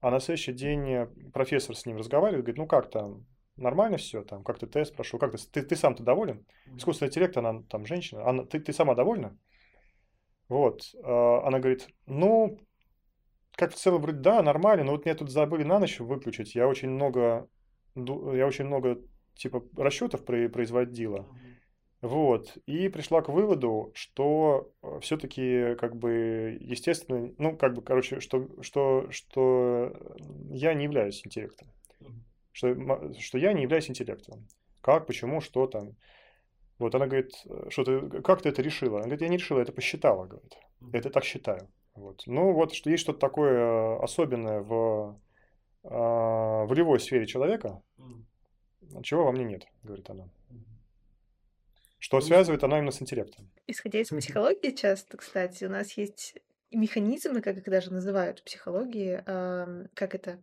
а 0.00 0.10
на 0.10 0.20
следующий 0.20 0.52
день 0.52 1.06
профессор 1.32 1.76
с 1.76 1.84
ним 1.84 1.98
разговаривает, 1.98 2.44
говорит, 2.44 2.58
ну 2.58 2.66
как 2.66 2.90
там, 2.90 3.26
нормально 3.60 3.98
все, 3.98 4.22
там, 4.22 4.42
как 4.42 4.58
ты 4.58 4.66
тест 4.66 4.94
прошел, 4.94 5.18
как 5.18 5.32
ты, 5.32 5.38
ты, 5.38 5.62
ты 5.62 5.76
сам-то 5.76 6.02
доволен? 6.02 6.44
Искусственный 6.76 7.08
интеллект, 7.08 7.36
она 7.36 7.62
там 7.68 7.86
женщина, 7.86 8.26
она, 8.28 8.44
ты, 8.44 8.58
ты 8.58 8.72
сама 8.72 8.94
довольна? 8.94 9.36
Вот, 10.48 10.82
э, 10.94 11.00
она 11.46 11.60
говорит, 11.60 11.88
ну, 12.06 12.58
как 13.52 13.72
в 13.72 13.76
целом, 13.76 14.02
вроде, 14.02 14.18
да, 14.18 14.42
нормально, 14.42 14.84
но 14.84 14.92
вот 14.92 15.04
мне 15.04 15.14
тут 15.14 15.30
забыли 15.30 15.62
на 15.62 15.78
ночь 15.78 16.00
выключить, 16.00 16.54
я 16.54 16.66
очень 16.66 16.90
много, 16.90 17.48
я 17.94 18.46
очень 18.46 18.64
много, 18.64 18.98
типа, 19.34 19.62
расчетов 19.76 20.24
производила, 20.24 21.28
вот, 22.00 22.56
и 22.66 22.88
пришла 22.88 23.22
к 23.22 23.28
выводу, 23.28 23.92
что 23.94 24.72
э, 24.82 24.98
все-таки, 25.02 25.76
как 25.76 25.96
бы, 25.96 26.58
естественно, 26.60 27.32
ну, 27.38 27.56
как 27.56 27.74
бы, 27.74 27.82
короче, 27.82 28.20
что, 28.20 28.48
что, 28.62 29.06
что 29.10 29.94
я 30.50 30.74
не 30.74 30.84
являюсь 30.84 31.24
интеллектом 31.24 31.68
что, 32.52 33.12
что 33.18 33.38
я 33.38 33.52
не 33.52 33.62
являюсь 33.62 33.88
интеллектом. 33.90 34.46
Как, 34.80 35.06
почему, 35.06 35.40
что 35.40 35.66
там. 35.66 35.96
Вот 36.78 36.94
она 36.94 37.06
говорит, 37.06 37.32
что 37.68 37.84
ты, 37.84 38.22
как 38.22 38.42
ты 38.42 38.48
это 38.48 38.62
решила? 38.62 38.96
Она 38.96 39.04
говорит, 39.04 39.22
я 39.22 39.28
не 39.28 39.36
решила, 39.36 39.58
я 39.58 39.64
это 39.64 39.72
посчитала, 39.72 40.26
говорит. 40.26 40.56
Это 40.92 41.10
так 41.10 41.24
считаю. 41.24 41.68
Вот. 41.94 42.22
Ну, 42.26 42.52
вот, 42.52 42.72
что 42.72 42.88
есть 42.88 43.02
что-то 43.02 43.18
такое 43.18 43.98
особенное 44.02 44.60
в 44.60 45.20
э, 45.84 45.88
волевой 45.88 47.00
сфере 47.00 47.26
человека, 47.26 47.82
чего 49.02 49.24
во 49.24 49.32
мне 49.32 49.44
нет, 49.44 49.66
говорит 49.82 50.08
она. 50.08 50.28
Что 51.98 52.16
ну, 52.16 52.22
связывает 52.22 52.64
она 52.64 52.78
именно 52.78 52.92
с 52.92 53.02
интеллектом. 53.02 53.50
Исходя 53.66 54.00
из 54.00 54.08
психологии 54.08 54.70
часто, 54.70 55.18
кстати, 55.18 55.64
у 55.64 55.68
нас 55.68 55.92
есть 55.98 56.38
механизмы, 56.70 57.42
как 57.42 57.58
их 57.58 57.64
даже 57.64 57.92
называют 57.92 58.40
в 58.40 58.44
психологии, 58.44 59.22
э, 59.24 59.86
как 59.94 60.14
это, 60.14 60.42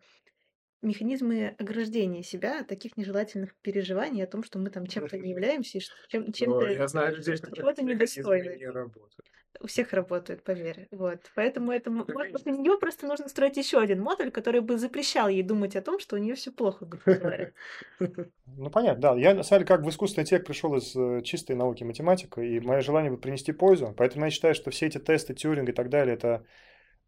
механизмы 0.81 1.55
ограждения 1.57 2.23
себя 2.23 2.61
от 2.61 2.67
таких 2.67 2.97
нежелательных 2.97 3.55
переживаний 3.61 4.23
о 4.23 4.27
том, 4.27 4.43
что 4.43 4.59
мы 4.59 4.69
там 4.69 4.85
чем-то 4.85 5.17
не 5.17 5.31
являемся 5.31 5.79
и 5.79 5.81
чем, 6.09 6.31
чем-то 6.31 6.67
я 6.67 6.87
знаю 6.87 7.15
людей, 7.15 7.35
что 7.35 7.55
чего-то 7.55 7.83
недостойны. 7.83 8.57
Не 8.57 8.67
работают. 8.69 9.27
У 9.59 9.67
всех 9.67 9.93
работает, 9.93 10.43
поверь. 10.43 10.87
Вот. 10.91 11.19
Поэтому 11.35 11.71
это, 11.71 11.89
может 11.89 12.31
быть, 12.31 12.45
у 12.45 12.49
нее 12.51 12.77
просто 12.77 13.07
нужно 13.07 13.27
строить 13.27 13.57
еще 13.57 13.79
один 13.79 14.01
модуль, 14.01 14.29
который 14.29 14.61
бы 14.61 14.77
запрещал 14.77 15.29
ей 15.29 15.41
думать 15.41 15.75
о 15.75 15.81
том, 15.81 15.99
что 15.99 16.15
у 16.15 16.19
нее 16.19 16.35
все 16.35 16.51
плохо, 16.51 16.85
грубо 16.85 17.19
говоря. 17.19 17.51
Ну, 18.59 18.71
понятно, 18.71 19.01
да. 19.01 19.15
Я, 19.15 19.35
на 19.35 19.43
самом 19.43 19.59
деле, 19.59 19.67
как 19.67 19.85
в 19.85 19.89
искусственный 19.89 20.23
интеллект 20.23 20.47
пришел 20.47 20.75
из 20.75 20.95
э, 20.95 21.21
чистой 21.21 21.55
науки 21.55 21.83
математика, 21.83 22.41
и 22.41 22.59
мое 22.59 22.81
желание 22.81 23.11
бы 23.11 23.17
принести 23.17 23.51
пользу. 23.51 23.93
Поэтому 23.95 24.25
я 24.25 24.31
считаю, 24.31 24.55
что 24.55 24.71
все 24.71 24.87
эти 24.87 24.97
тесты, 24.97 25.35
Тьюринг 25.35 25.69
и 25.69 25.73
так 25.73 25.89
далее, 25.89 26.15
это 26.15 26.45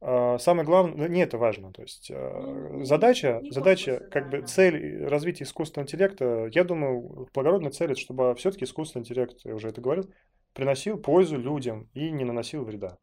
самое 0.02 0.66
главное, 0.66 0.96
ну, 0.96 1.08
не 1.08 1.22
это 1.22 1.38
важно, 1.38 1.74
то 1.74 1.82
есть 1.82 2.10
а, 2.10 2.70
ну, 2.72 2.86
задача, 2.86 3.42
задача, 3.50 4.00
как 4.12 4.30
бы 4.30 4.42
цель 4.44 5.06
развития 5.06 5.44
искусственного 5.44 5.86
интеллекта, 5.86 6.50
я 6.54 6.64
думаю, 6.64 7.28
благородная 7.34 7.72
цель, 7.72 7.92
это 7.92 8.00
чтобы 8.00 8.34
все-таки 8.36 8.64
искусственный 8.64 9.04
интеллект, 9.04 9.40
я 9.44 9.56
уже 9.56 9.68
это 9.68 9.82
говорил, 9.82 10.10
приносил 10.54 10.98
пользу 10.98 11.38
людям 11.38 11.90
и 11.94 12.12
не 12.12 12.24
наносил 12.24 12.64
вреда. 12.64 12.98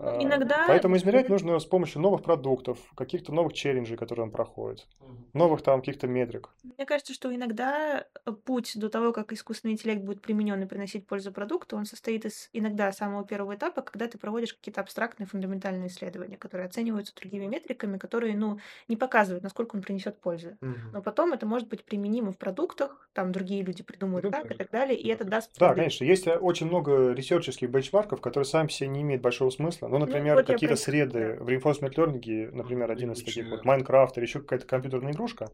Ну, 0.00 0.08
а, 0.08 0.22
иногда... 0.22 0.64
Поэтому 0.68 0.96
измерять 0.96 1.28
нужно 1.28 1.58
с 1.58 1.64
помощью 1.64 2.00
новых 2.00 2.22
продуктов, 2.22 2.78
каких-то 2.94 3.32
новых 3.32 3.52
челленджей, 3.52 3.96
которые 3.96 4.26
он 4.26 4.30
проходит, 4.30 4.86
новых 5.32 5.62
там 5.62 5.80
каких-то 5.80 6.06
метрик. 6.06 6.50
Мне 6.62 6.86
кажется, 6.86 7.12
что 7.12 7.34
иногда 7.34 8.04
э, 8.24 8.32
путь 8.32 8.72
до 8.76 8.90
того, 8.90 9.12
как 9.12 9.32
искусственный 9.32 9.72
интеллект 9.72 10.02
будет 10.02 10.22
применен 10.22 10.62
и 10.62 10.66
приносить 10.66 11.06
пользу 11.06 11.32
продукту, 11.32 11.76
он 11.76 11.84
состоит 11.84 12.24
из 12.24 12.48
иногда 12.52 12.92
самого 12.92 13.24
первого 13.24 13.56
этапа, 13.56 13.82
когда 13.82 14.06
ты 14.06 14.18
проводишь 14.18 14.54
какие-то 14.54 14.80
абстрактные 14.80 15.26
фундаментальные 15.26 15.88
исследования, 15.88 16.36
которые 16.36 16.66
оцениваются 16.66 17.14
другими 17.14 17.46
метриками, 17.46 17.98
которые, 17.98 18.36
ну, 18.36 18.58
не 18.86 18.96
показывают, 18.96 19.42
насколько 19.42 19.74
он 19.74 19.82
принесет 19.82 20.20
пользу. 20.20 20.56
Угу. 20.60 20.74
Но 20.92 21.02
потом 21.02 21.32
это 21.32 21.44
может 21.44 21.68
быть 21.68 21.84
применимо 21.84 22.30
в 22.30 22.38
продуктах, 22.38 23.08
там 23.14 23.32
другие 23.32 23.62
люди 23.62 23.82
придумают 23.82 24.24
ну, 24.24 24.30
как 24.30 24.50
и 24.52 24.54
так 24.54 24.70
далее, 24.70 24.96
и 24.96 25.08
это 25.08 25.24
даст... 25.24 25.58
Да, 25.58 25.74
конечно. 25.74 26.04
Есть 26.04 26.28
э, 26.28 26.36
очень 26.36 26.66
много 26.66 27.12
ресерчерских 27.12 27.68
бенчмарков, 27.68 28.20
которые 28.20 28.46
сами 28.46 28.68
себе 28.68 28.88
не 28.90 29.02
имеют 29.02 29.22
большого 29.22 29.50
смысла, 29.50 29.87
ну, 29.88 29.98
например, 29.98 30.34
ну, 30.34 30.40
вот 30.40 30.46
какие-то 30.46 30.76
среды 30.76 31.36
в 31.40 31.48
reinforcement 31.48 31.94
learning, 31.94 32.50
например, 32.52 32.90
один 32.90 33.12
из 33.12 33.22
таких 33.22 33.48
вот 33.48 33.64
Minecraft 33.64 34.12
или 34.16 34.24
еще 34.24 34.40
какая-то 34.40 34.66
компьютерная 34.66 35.12
игрушка, 35.12 35.50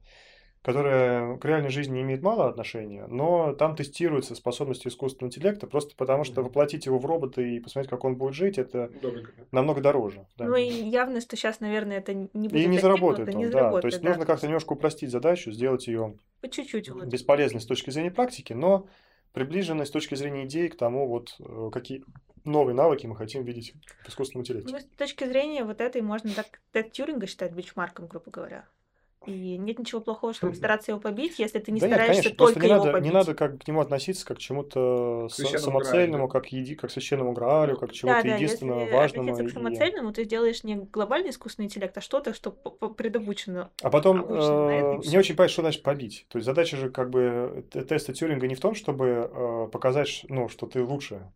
которая 0.65 1.37
к 1.37 1.45
реальной 1.45 1.69
жизни 1.69 2.01
имеет 2.01 2.23
мало 2.23 2.49
отношения, 2.49 3.07
но 3.07 3.53
там 3.53 3.77
тестируются 3.77 4.35
способности 4.35 4.89
искусственного 4.89 5.29
интеллекта, 5.29 5.67
просто 5.67 5.95
потому 5.95 6.25
что 6.25 6.43
воплотить 6.43 6.87
его 6.87 6.99
в 6.99 7.05
робота 7.05 7.43
и 7.43 7.61
посмотреть, 7.61 7.91
как 7.91 8.03
он 8.05 8.17
будет 8.17 8.33
жить, 8.33 8.57
это 8.57 8.91
Дорого. 9.03 9.31
намного 9.53 9.83
дороже. 9.83 10.27
Да. 10.39 10.47
Ну 10.47 10.57
и 10.57 10.65
явно, 10.65 11.21
что 11.21 11.37
сейчас, 11.37 11.61
наверное, 11.61 11.99
это 11.99 12.15
не 12.15 12.49
будет 12.49 12.55
И 12.55 12.67
не 12.67 12.79
заработает 12.79 13.29
он, 13.29 13.37
не 13.37 13.49
да. 13.49 13.79
То 13.79 13.87
есть 13.87 14.01
да. 14.01 14.09
нужно 14.09 14.25
как-то 14.25 14.47
немножко 14.47 14.73
упростить 14.73 15.11
задачу, 15.11 15.53
сделать 15.53 15.87
ее 15.87 16.17
По 16.41 16.49
чуть-чуть 16.49 16.89
улучшить. 16.89 17.13
бесполезной 17.13 17.61
с 17.61 17.67
точки 17.67 17.91
зрения 17.91 18.11
практики, 18.11 18.55
но 18.55 18.89
приближенной 19.35 19.85
с 19.85 19.91
точки 19.91 20.15
зрения 20.15 20.47
идей 20.47 20.69
к 20.71 20.79
тому, 20.79 21.07
вот 21.09 21.37
э, 21.41 21.71
какие 21.73 22.05
новые 22.45 22.75
навыки 22.75 23.07
мы 23.07 23.17
хотим 23.17 23.45
видеть 23.45 23.75
в 24.05 24.09
искусственном 24.09 24.43
интеллекте. 24.43 24.73
Ну, 24.73 24.79
с 24.79 24.85
точки 24.97 25.25
зрения 25.25 25.65
вот 25.65 25.81
этой, 25.81 26.03
можно 26.03 26.31
так 26.33 26.61
тест 26.73 26.93
Тьюринга 26.93 27.27
считать 27.27 27.53
бенчмарком, 27.53 28.07
грубо 28.07 28.31
говоря. 28.31 28.67
И 29.27 29.57
нет 29.57 29.79
ничего 29.79 30.03
плохого, 30.03 30.35
чтобы 30.35 30.55
стараться 30.55 30.91
его 30.91 31.01
побить, 31.01 31.39
если 31.39 31.59
ты 31.59 31.73
не 31.73 31.81
да 31.81 31.87
нет, 31.87 31.95
стараешься 31.95 32.23
конечно, 32.25 32.37
просто 32.37 32.55
только 32.57 32.67
не 32.67 32.73
его 32.75 32.85
надо, 32.85 32.93
побить. 32.93 33.09
не 33.11 33.15
надо 33.15 33.35
как 33.35 33.59
к 33.59 33.67
нему 33.67 33.81
относиться 33.81 34.27
как 34.27 34.37
к 34.37 34.41
чему-то 34.41 35.29
самоцельному, 35.31 36.27
Граалю, 36.27 36.29
как, 36.29 36.47
еди, 36.53 36.75
как 36.75 36.91
священному 36.91 37.33
граалю, 37.33 37.79
как 37.79 37.93
чему-то 37.93 38.23
да, 38.23 38.29
да, 38.29 38.35
единственного 38.35 38.81
если 38.81 38.95
важному. 38.95 39.33
относиться 39.33 39.55
к 39.55 39.61
и- 39.61 39.65
самоцельному, 39.65 40.13
ты 40.13 40.25
сделаешь 40.25 40.63
не 40.63 40.77
глобальный 40.77 41.31
искусственный 41.31 41.67
интеллект, 41.67 41.97
а 41.97 42.01
что-то, 42.03 42.35
что 42.35 42.51
предобучено. 42.51 43.71
А 43.83 43.89
потом 43.89 44.27
э, 44.29 45.01
не 45.07 45.17
очень 45.17 45.37
понять, 45.37 45.53
что 45.53 45.63
значит 45.63 45.83
побить. 45.83 46.27
То 46.29 46.37
есть 46.37 46.45
задача 46.45 46.77
же 46.77 46.91
как 46.91 47.09
бы 47.09 47.65
теста 47.73 48.13
Тьюринга 48.13 48.47
не 48.47 48.55
в 48.55 48.61
том, 48.61 48.75
чтобы 48.75 49.31
э, 49.33 49.69
показать, 49.73 50.27
ну, 50.29 50.49
что 50.51 50.67
ты 50.67 50.83
лучше. 50.83 51.33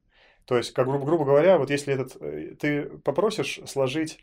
То 0.48 0.56
есть, 0.56 0.72
как 0.72 0.86
грубо, 0.86 1.04
грубо 1.04 1.26
говоря, 1.26 1.58
вот 1.58 1.68
если 1.68 1.92
этот 1.92 2.16
э, 2.22 2.54
ты 2.58 2.84
попросишь 3.04 3.60
сложить, 3.66 4.18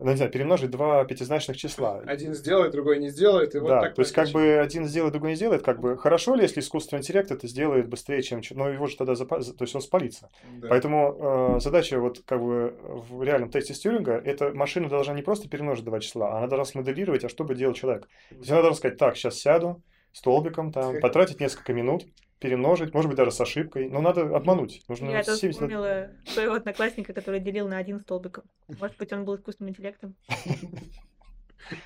ну, 0.00 0.08
не 0.08 0.16
знаю, 0.16 0.30
перемножить 0.30 0.70
два 0.70 1.04
пятизначных 1.04 1.56
числа. 1.56 2.02
Один 2.06 2.34
сделает, 2.34 2.70
другой 2.70 3.00
не 3.00 3.08
сделает, 3.08 3.56
и 3.56 3.58
вот 3.58 3.70
да, 3.70 3.80
так 3.80 3.96
то 3.96 4.02
есть 4.02 4.12
как 4.12 4.28
бы 4.28 4.60
один 4.60 4.86
сделает, 4.86 5.12
другой 5.12 5.30
не 5.30 5.34
сделает, 5.34 5.64
как 5.64 5.80
бы 5.80 5.98
хорошо 5.98 6.36
ли, 6.36 6.42
если 6.42 6.60
искусственный 6.60 7.00
интеллект 7.00 7.32
это 7.32 7.48
сделает 7.48 7.88
быстрее, 7.88 8.22
чем... 8.22 8.42
Но 8.52 8.68
его 8.68 8.86
же 8.86 8.96
тогда, 8.96 9.14
запа- 9.14 9.42
то 9.42 9.64
есть 9.64 9.74
он 9.74 9.80
спалится. 9.80 10.30
Да. 10.60 10.68
Поэтому 10.68 11.56
э, 11.56 11.60
задача 11.60 11.98
вот 11.98 12.22
как 12.24 12.40
бы 12.40 12.76
в 13.10 13.20
реальном 13.24 13.50
тесте 13.50 13.74
Стюринга, 13.74 14.22
это 14.24 14.52
машина 14.54 14.88
должна 14.88 15.14
не 15.14 15.22
просто 15.22 15.48
перемножить 15.48 15.84
два 15.84 15.98
числа, 15.98 16.34
а 16.34 16.38
она 16.38 16.46
должна 16.46 16.64
смоделировать, 16.64 17.24
а 17.24 17.28
что 17.28 17.42
бы 17.42 17.56
делал 17.56 17.74
человек. 17.74 18.08
То 18.28 18.36
есть 18.36 18.50
она 18.52 18.60
должна 18.60 18.76
сказать, 18.76 18.98
так, 18.98 19.16
сейчас 19.16 19.34
сяду 19.34 19.82
столбиком, 20.12 20.70
там, 20.70 21.00
потратить 21.00 21.40
несколько 21.40 21.72
минут, 21.72 22.04
перемножить, 22.40 22.92
может 22.94 23.08
быть, 23.08 23.18
даже 23.18 23.30
с 23.30 23.40
ошибкой, 23.40 23.88
но 23.88 24.00
надо 24.00 24.22
обмануть. 24.34 24.82
Нужно 24.88 25.10
Я 25.10 25.22
тут 25.22 25.36
70 25.36 25.52
вспомнила 25.52 26.10
своего 26.26 26.54
одноклассника, 26.54 27.12
который 27.12 27.38
делил 27.38 27.68
на 27.68 27.76
один 27.76 28.00
столбиком. 28.00 28.44
Может 28.66 28.96
быть, 28.96 29.12
он 29.12 29.24
был 29.24 29.36
искусственным 29.36 29.70
интеллектом. 29.70 30.16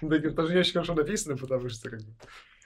Да, 0.00 0.16
это 0.16 0.30
тоже 0.30 0.54
не 0.54 0.60
очень 0.60 0.72
хорошо 0.72 0.94
написано, 0.94 1.36
потому 1.36 1.68
что 1.68 1.90
как 1.90 1.98
бы... 1.98 2.06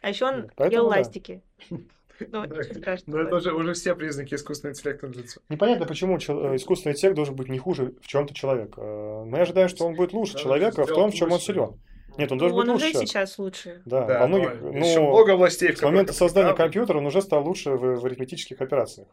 А 0.02 0.10
еще 0.10 0.26
он 0.26 0.50
Поэтому 0.57 0.83
ел 0.83 0.91
да. 0.91 0.97
ластики. 0.99 1.42
Ну, 2.20 2.47
Да. 2.47 2.57
очень 2.57 2.75
страшно. 2.75 3.17
Но 3.17 3.23
это 3.23 3.36
уже, 3.36 3.52
уже 3.55 3.73
все 3.75 3.94
признаки 3.94 4.34
искусственного 4.34 4.75
интеллекта 4.75 5.07
налицо. 5.07 5.41
Непонятно, 5.49 5.86
почему 5.86 6.17
э, 6.17 6.57
искусственный 6.57 6.94
интеллект 6.94 7.15
должен 7.17 7.36
быть 7.36 7.49
не 7.49 7.58
хуже 7.58 7.94
в 8.02 8.07
чем-то 8.08 8.34
человека. 8.34 8.81
Э, 8.81 9.25
Мы 9.25 9.39
ожидаем, 9.39 9.68
что 9.68 9.86
он 9.86 9.94
будет 9.94 10.12
лучше 10.12 10.36
человека 10.36 10.84
в 10.84 10.89
том, 10.89 11.12
в 11.12 11.15
чем 11.15 11.33
он 11.33 11.39
силен. 11.39 11.81
Нет, 12.19 12.31
он 12.33 12.39
Ну, 12.39 12.41
должен 12.41 12.57
быть 12.59 12.67
он 12.69 12.73
лучше 12.75 12.85
уже 12.87 12.93
человека. 12.93 13.11
сейчас 13.11 13.39
лучше. 13.39 13.83
Да, 13.87 14.05
Да, 14.05 14.21
во 14.21 14.27
многих, 14.27 14.51
еще 14.55 15.01
ну, 15.01 15.09
много 15.09 15.33
областей, 15.35 15.73
в 15.73 15.79
С 15.79 15.83
момента 15.83 16.13
создания 16.13 16.49
правда. 16.49 16.63
компьютера 16.65 16.99
он 16.99 17.07
уже 17.07 17.23
стал 17.23 17.45
лучше 17.47 17.71
в, 17.71 18.01
в 18.01 18.05
арифметических 18.07 18.61
операциях. 18.61 19.09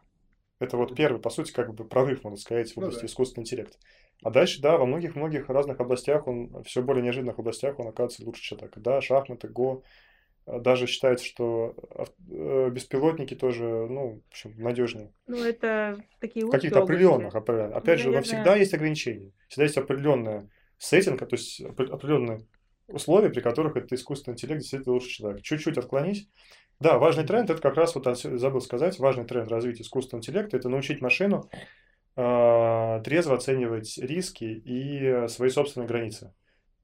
Это 0.58 0.76
вот 0.76 0.94
первый, 0.96 1.20
по 1.20 1.30
сути, 1.30 1.52
как 1.52 1.74
бы 1.74 1.84
прорыв, 1.84 2.24
можно 2.24 2.38
сказать, 2.38 2.72
в 2.72 2.76
Ну 2.76 2.82
области 2.84 3.00
да. 3.02 3.06
искусственного 3.06 3.44
интеллекта. 3.44 3.76
А 4.24 4.30
дальше, 4.30 4.60
да, 4.62 4.76
во 4.78 4.86
многих-многих 4.86 5.48
разных 5.50 5.78
областях 5.80 6.26
он, 6.26 6.62
все 6.64 6.82
более 6.82 7.02
неожиданных 7.04 7.38
областях 7.38 7.78
он 7.78 7.88
оказывается 7.88 8.24
лучше 8.24 8.42
человека. 8.42 8.80
Да, 8.80 9.00
шахматы, 9.00 9.48
го. 9.48 9.82
А 10.46 10.58
Даже 10.60 10.86
считается, 10.86 11.24
что 11.26 11.74
э, 12.30 12.70
беспилотники 12.70 13.34
тоже, 13.34 13.64
ну, 13.64 14.22
в 14.24 14.30
общем, 14.30 14.54
надежнее. 14.56 15.12
Ну, 15.26 15.42
это 15.42 15.98
такие 16.20 16.46
В 16.46 16.50
каких-то 16.50 16.82
определенных, 16.82 17.34
опре- 17.34 17.70
опять 17.70 17.98
же, 17.98 18.06
но 18.06 18.12
наверное- 18.14 18.22
всегда 18.22 18.56
есть 18.56 18.72
ограничения. 18.72 19.32
Всегда 19.48 19.64
есть 19.64 19.76
определенная 19.76 20.48
сеттинг, 20.78 21.18
то 21.18 21.34
есть 21.36 21.60
опре- 21.60 21.90
определенные 21.90 22.46
условия, 22.88 23.30
при 23.30 23.40
которых 23.40 23.76
этот 23.76 23.92
искусственный 23.92 24.34
интеллект 24.34 24.60
действительно 24.60 24.94
лучше 24.94 25.08
человека. 25.08 25.42
Чуть-чуть 25.42 25.78
отклонись. 25.78 26.28
Да, 26.78 26.98
важный 26.98 27.24
тренд, 27.24 27.50
это 27.50 27.60
как 27.60 27.76
раз, 27.76 27.94
вот 27.94 28.06
забыл 28.18 28.60
сказать, 28.60 28.98
важный 28.98 29.24
тренд 29.24 29.50
развития 29.50 29.82
искусственного 29.82 30.20
интеллекта, 30.20 30.56
это 30.58 30.68
научить 30.68 31.00
машину 31.00 31.48
э, 32.16 33.00
трезво 33.04 33.34
оценивать 33.34 33.96
риски 33.98 34.44
и 34.44 35.26
свои 35.28 35.48
собственные 35.48 35.88
границы. 35.88 36.34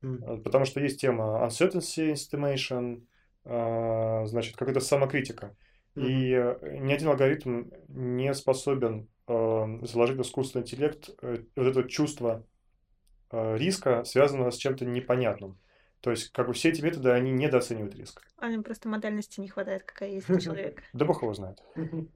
Э, 0.03 0.39
Потому 0.43 0.65
что 0.65 0.81
есть 0.81 1.01
тема 1.01 1.47
uncertainty 1.47 2.13
estimation, 2.13 3.03
э, 3.45 4.27
значит, 4.27 4.57
какая-то 4.57 4.81
самокритика. 4.81 5.55
И 5.95 6.33
э, 6.33 6.79
ни 6.79 6.93
один 6.93 7.09
алгоритм 7.09 7.65
не 7.89 8.33
способен 8.33 9.09
э, 9.29 9.79
заложить 9.83 10.17
в 10.17 10.23
искусственный 10.23 10.63
интеллект 10.63 11.11
э, 11.21 11.45
вот 11.55 11.67
это 11.67 11.85
чувство 11.85 12.45
риска, 13.31 14.05
связанного 14.05 14.51
с 14.51 14.59
чем-то 14.59 14.85
непонятным. 14.85 15.59
То 16.03 16.11
есть, 16.11 16.33
как 16.33 16.49
бы 16.49 16.53
все 16.53 16.69
эти 16.71 16.83
методы, 16.83 17.11
они 17.11 17.31
недооценивают 17.31 17.95
риск. 17.95 18.23
А 18.39 18.51
им 18.51 18.63
просто 18.63 18.89
модальности 18.89 19.41
не 19.41 19.49
хватает, 19.49 19.85
какая 19.85 20.11
есть 20.11 20.29
у 20.29 20.39
человека. 20.41 20.83
Да 20.93 21.05
бог 21.05 21.23
его 21.23 21.33
знает. 21.33 21.63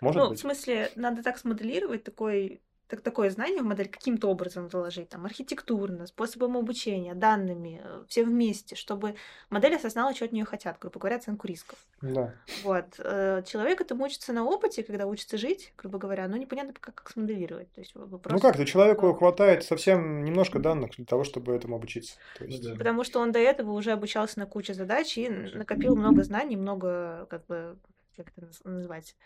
Может 0.00 0.20
Ну, 0.20 0.26
в 0.26 0.28
быть. 0.30 0.38
смысле, 0.40 0.90
надо 0.96 1.22
так 1.22 1.38
смоделировать 1.38 2.04
такой, 2.04 2.60
так, 2.86 3.00
такое 3.00 3.30
знание 3.30 3.62
в 3.62 3.64
модель 3.64 3.88
каким-то 3.88 4.28
образом 4.28 4.68
заложить, 4.70 5.08
там, 5.08 5.24
архитектурно, 5.24 6.06
способом 6.06 6.56
обучения, 6.56 7.14
данными, 7.14 7.80
э, 7.82 8.04
все 8.08 8.24
вместе, 8.24 8.76
чтобы 8.76 9.14
модель 9.50 9.74
осознала, 9.76 10.14
что 10.14 10.26
от 10.26 10.32
нее 10.32 10.44
хотят, 10.44 10.78
грубо 10.80 10.98
говоря, 11.00 11.16
оценку 11.16 11.46
рисков. 11.46 11.78
Да. 12.02 12.34
Вот. 12.62 12.84
э, 12.98 13.42
Человек 13.46 13.80
этому 13.80 14.04
учится 14.04 14.32
на 14.32 14.44
опыте, 14.44 14.82
когда 14.82 15.06
учится 15.06 15.38
жить, 15.38 15.72
грубо 15.78 15.98
говоря, 15.98 16.28
но 16.28 16.36
непонятно, 16.36 16.74
как, 16.78 16.94
как 16.94 17.10
смоделировать. 17.10 17.72
То 17.72 17.80
есть 17.80 17.92
Ну 17.94 18.18
просто- 18.18 18.40
как, 18.48 18.56
то 18.56 18.64
человеку 18.66 19.12
хватает 19.14 19.64
совсем 19.64 20.22
немножко 20.24 20.58
данных 20.58 20.90
для 20.96 21.06
того, 21.06 21.24
чтобы 21.24 21.54
этому 21.54 21.76
обучиться. 21.76 22.16
То 22.38 22.44
есть, 22.44 22.62
да. 22.62 22.74
Потому 22.76 23.04
что 23.04 23.20
он 23.20 23.32
до 23.32 23.38
этого 23.38 23.72
уже 23.72 23.92
обучался 23.92 24.38
на 24.38 24.46
куче 24.46 24.74
задач 24.74 25.16
и 25.16 25.28
накопил 25.28 25.96
много 25.96 26.22
знаний, 26.22 26.56
много, 26.56 27.26
как 27.30 27.46
бы, 27.46 27.78
как 28.16 28.28
это 28.36 28.46
наз- 28.46 28.60
назвать, 28.68 29.16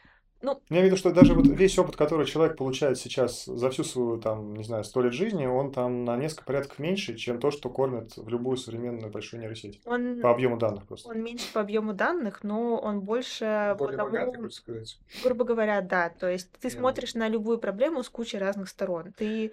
ну, 0.40 0.60
Я 0.68 0.76
имею 0.76 0.82
в 0.84 0.86
виду, 0.86 0.96
что 0.96 1.12
даже 1.12 1.34
вот 1.34 1.46
весь 1.46 1.78
опыт, 1.78 1.96
который 1.96 2.26
человек 2.26 2.56
получает 2.56 2.98
сейчас 2.98 3.44
за 3.44 3.70
всю 3.70 3.82
свою, 3.84 4.18
там, 4.20 4.54
не 4.54 4.62
знаю, 4.64 4.84
сто 4.84 5.00
лет 5.02 5.12
жизни, 5.12 5.46
он 5.46 5.72
там 5.72 6.04
на 6.04 6.16
несколько 6.16 6.44
порядков 6.44 6.78
меньше, 6.78 7.16
чем 7.16 7.40
то, 7.40 7.50
что 7.50 7.68
кормят 7.70 8.16
в 8.16 8.28
любую 8.28 8.56
современную 8.56 9.10
большую 9.10 9.40
нейросеть. 9.40 9.80
он, 9.84 10.20
По 10.20 10.30
объему 10.30 10.56
данных 10.56 10.86
просто. 10.86 11.08
он 11.08 11.22
меньше 11.22 11.52
по 11.52 11.60
объему 11.60 11.92
данных, 11.92 12.44
но 12.44 12.76
он 12.78 13.00
больше 13.00 13.74
Более 13.78 13.96
потому- 13.98 14.10
богатый, 14.10 14.36
хочешь 14.42 14.54
сказать. 14.58 14.98
грубо 15.24 15.44
говоря, 15.44 15.80
да. 15.80 16.08
То 16.10 16.28
есть 16.30 16.50
ты 16.60 16.68
Я 16.68 16.74
смотришь 16.74 17.14
на 17.14 17.28
любую 17.28 17.58
проблему 17.58 18.02
с 18.02 18.08
кучей 18.08 18.38
разных 18.38 18.68
сторон. 18.68 19.12
Ты 19.16 19.52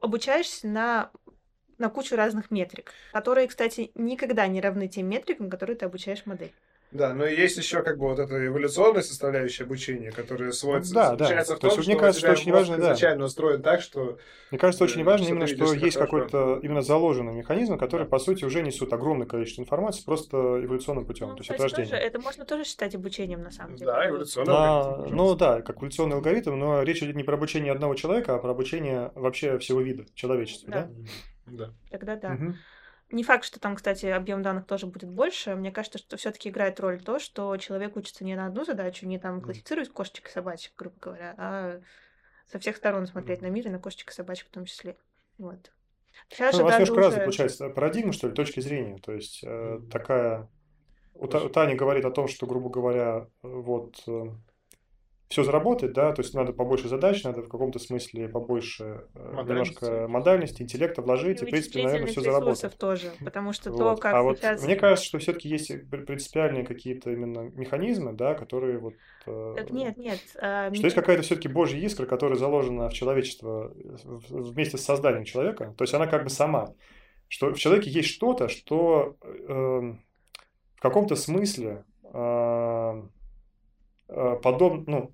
обучаешься 0.00 0.66
на 0.68 1.10
на 1.76 1.88
кучу 1.90 2.14
разных 2.14 2.52
метрик, 2.52 2.92
которые, 3.12 3.48
кстати, 3.48 3.90
никогда 3.96 4.46
не 4.46 4.60
равны 4.60 4.86
тем 4.86 5.08
метрикам, 5.08 5.50
которые 5.50 5.76
ты 5.76 5.84
обучаешь 5.84 6.24
модель. 6.24 6.52
Да, 6.94 7.12
но 7.12 7.26
и 7.26 7.34
есть 7.36 7.56
еще 7.56 7.82
как 7.82 7.98
бы 7.98 8.06
вот 8.06 8.20
эта 8.20 8.46
эволюционная 8.46 9.02
составляющая 9.02 9.64
обучения, 9.64 10.12
которая 10.12 10.52
сводится, 10.52 10.94
Да, 10.94 11.16
да. 11.16 11.26
в 11.26 11.28
То 11.28 11.32
есть 11.32 11.60
том, 11.60 11.70
вот 11.70 11.78
мне 11.78 11.94
что 11.94 11.98
кажется, 11.98 12.20
что 12.20 12.30
очень 12.30 12.52
важно, 12.52 12.76
да. 12.76 12.82
изначально 12.84 13.24
устроен 13.24 13.62
так, 13.62 13.80
что 13.80 14.18
Мне 14.52 14.60
кажется, 14.60 14.84
очень 14.84 15.02
Да, 15.02 15.10
важно 15.10 15.24
что 15.26 15.34
именно, 15.34 15.46
что 15.48 15.72
есть 15.74 15.98
какой-то 15.98 16.60
именно 16.62 16.82
заложенный 16.82 17.34
механизм, 17.34 17.78
который, 17.78 18.06
по 18.06 18.20
сути, 18.20 18.44
уже 18.44 18.62
несут 18.62 18.92
огромное 18.92 19.26
количество 19.26 19.62
информации 19.62 20.04
просто 20.04 20.36
эволюционным 20.36 21.04
путем, 21.04 21.30
Ну, 21.30 21.34
то 21.34 21.40
есть 21.40 21.50
кстати, 21.50 21.58
от 21.58 21.62
рождения. 21.64 21.90
тоже- 21.90 22.00
это 22.00 22.20
можно 22.20 22.44
тоже 22.44 22.62
считать 22.64 22.94
обучением, 22.94 23.42
на 23.42 23.50
самом 23.50 23.74
деле. 23.74 23.90
да, 23.90 24.08
эволюционный 24.08 24.52
алгоритм, 24.54 25.16
ну 25.16 25.34
да, 25.34 25.62
как 25.62 25.78
эволюционный 25.78 26.14
алгоритм, 26.14 26.56
но 26.56 26.82
речь 26.84 27.02
идет 27.02 27.16
не 27.16 27.24
про 27.24 27.34
обучение 27.34 27.72
одного 27.72 27.96
человека, 27.96 28.36
а 28.36 28.38
про 28.38 28.52
обучение 28.52 29.10
вообще 29.16 29.58
всего 29.58 29.80
вида 29.80 30.04
человечества, 30.14 30.70
да? 30.70 30.88
Да. 31.46 31.70
Тогда 31.90 32.16
да. 32.16 32.30
Мгм. 32.30 32.56
Не 33.14 33.22
факт, 33.22 33.44
что 33.44 33.60
там, 33.60 33.76
кстати, 33.76 34.06
объем 34.06 34.42
данных 34.42 34.66
тоже 34.66 34.86
будет 34.86 35.08
больше. 35.08 35.54
Мне 35.54 35.70
кажется, 35.70 35.98
что 35.98 36.16
все-таки 36.16 36.48
играет 36.48 36.80
роль 36.80 37.00
то, 37.00 37.20
что 37.20 37.56
человек 37.58 37.96
учится 37.96 38.24
не 38.24 38.34
на 38.34 38.46
одну 38.46 38.64
задачу, 38.64 39.06
не 39.06 39.20
там 39.20 39.40
классифицировать 39.40 39.90
кошечек 39.90 40.28
и 40.28 40.32
собачек, 40.32 40.72
грубо 40.76 40.96
говоря, 41.00 41.34
а 41.38 41.80
со 42.50 42.58
всех 42.58 42.76
сторон 42.76 43.06
смотреть 43.06 43.40
на 43.40 43.46
мир 43.46 43.68
и 43.68 43.70
на 43.70 43.78
кошечек 43.78 44.10
и 44.10 44.12
собачек 44.12 44.48
в 44.48 44.50
том 44.50 44.64
числе. 44.64 44.96
Вот. 45.38 45.70
Сейчас 46.28 46.54
Ну, 46.54 46.58
же 46.58 46.64
разные, 46.66 46.90
уже- 47.08 47.20
получается, 47.20 47.68
парадигма, 47.68 48.12
что 48.12 48.26
ли, 48.28 48.34
точки 48.34 48.58
зрения. 48.58 48.98
То 48.98 49.12
есть 49.12 49.42
э, 49.44 49.80
такая... 49.92 50.48
У, 51.14 51.28
Та- 51.28 51.44
у 51.44 51.48
Тани 51.48 51.76
говорит 51.76 52.04
о 52.04 52.10
том, 52.10 52.26
что, 52.26 52.46
грубо 52.46 52.68
говоря, 52.68 53.28
э, 53.44 53.48
вот 53.48 54.02
все 55.28 55.42
заработает, 55.42 55.94
да, 55.94 56.12
то 56.12 56.22
есть 56.22 56.34
надо 56.34 56.52
побольше 56.52 56.86
задач, 56.88 57.24
надо 57.24 57.42
в 57.42 57.48
каком-то 57.48 57.78
смысле 57.78 58.28
побольше 58.28 59.04
э, 59.14 59.32
Модальности. 59.32 59.74
немножко 59.82 60.08
модальности, 60.08 60.62
интеллекта 60.62 61.02
вложить, 61.02 61.40
и, 61.40 61.44
и 61.44 61.48
в 61.48 61.50
принципе, 61.50 61.82
наверное, 61.82 62.06
все 62.08 62.20
заработает. 62.20 62.76
тоже, 62.78 63.10
потому 63.24 63.52
что 63.52 63.70
то, 63.72 63.84
Вот. 63.84 64.00
как 64.00 64.14
А 64.14 64.22
вот 64.22 64.38
сейчас... 64.38 64.62
мне 64.62 64.76
кажется, 64.76 65.06
что 65.06 65.18
все-таки 65.18 65.48
есть 65.48 65.72
пр- 65.90 66.04
принципиальные 66.04 66.64
какие-то 66.64 67.10
именно 67.10 67.50
механизмы, 67.54 68.12
да, 68.12 68.34
которые 68.34 68.78
вот... 68.78 68.94
э, 69.26 69.54
Так 69.56 69.70
нет, 69.70 69.96
нет. 69.96 70.20
а, 70.40 70.66
Что 70.68 70.78
ми- 70.78 70.84
есть 70.84 70.94
какая-то 70.94 71.22
все-таки 71.22 71.48
божья 71.48 71.78
искра, 71.78 72.06
которая 72.06 72.38
заложена 72.38 72.90
в 72.90 72.92
человечество 72.92 73.72
вместе 74.04 74.76
с 74.78 74.82
созданием 74.84 75.24
человека. 75.24 75.74
То 75.76 75.84
есть 75.84 75.94
она 75.94 76.06
как 76.06 76.24
бы 76.24 76.30
сама. 76.30 76.74
Что 77.28 77.48
в 77.52 77.56
человеке 77.58 77.90
есть 77.90 78.10
что-то, 78.10 78.48
что, 78.48 79.16
э, 79.22 79.94
в 80.76 80.80
каком-то 80.80 81.16
смысле 81.16 81.84
э, 82.12 83.02
подобно, 84.06 84.84
ну, 84.86 85.12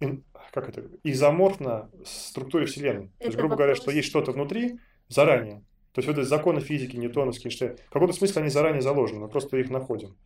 ин, 0.00 0.24
как 0.52 0.68
это, 0.68 0.84
изоморфно 1.04 1.90
структуре 2.04 2.66
Вселенной. 2.66 3.06
Это 3.06 3.18
То 3.18 3.24
есть, 3.26 3.36
грубо 3.36 3.52
вопрос... 3.52 3.58
говоря, 3.58 3.74
что 3.76 3.90
есть 3.90 4.08
что-то 4.08 4.32
внутри 4.32 4.78
заранее, 5.08 5.62
то 5.92 5.98
есть 5.98 6.08
вот 6.08 6.18
эти 6.18 6.26
законы 6.26 6.60
физики, 6.60 6.96
ньютоновские, 6.96 7.50
Эйнштейн, 7.50 7.76
в 7.76 7.90
каком-то 7.90 8.14
смысле 8.14 8.40
они 8.40 8.50
заранее 8.50 8.80
заложены, 8.80 9.20
мы 9.20 9.28
просто 9.28 9.58
их 9.58 9.68
находим. 9.68 10.16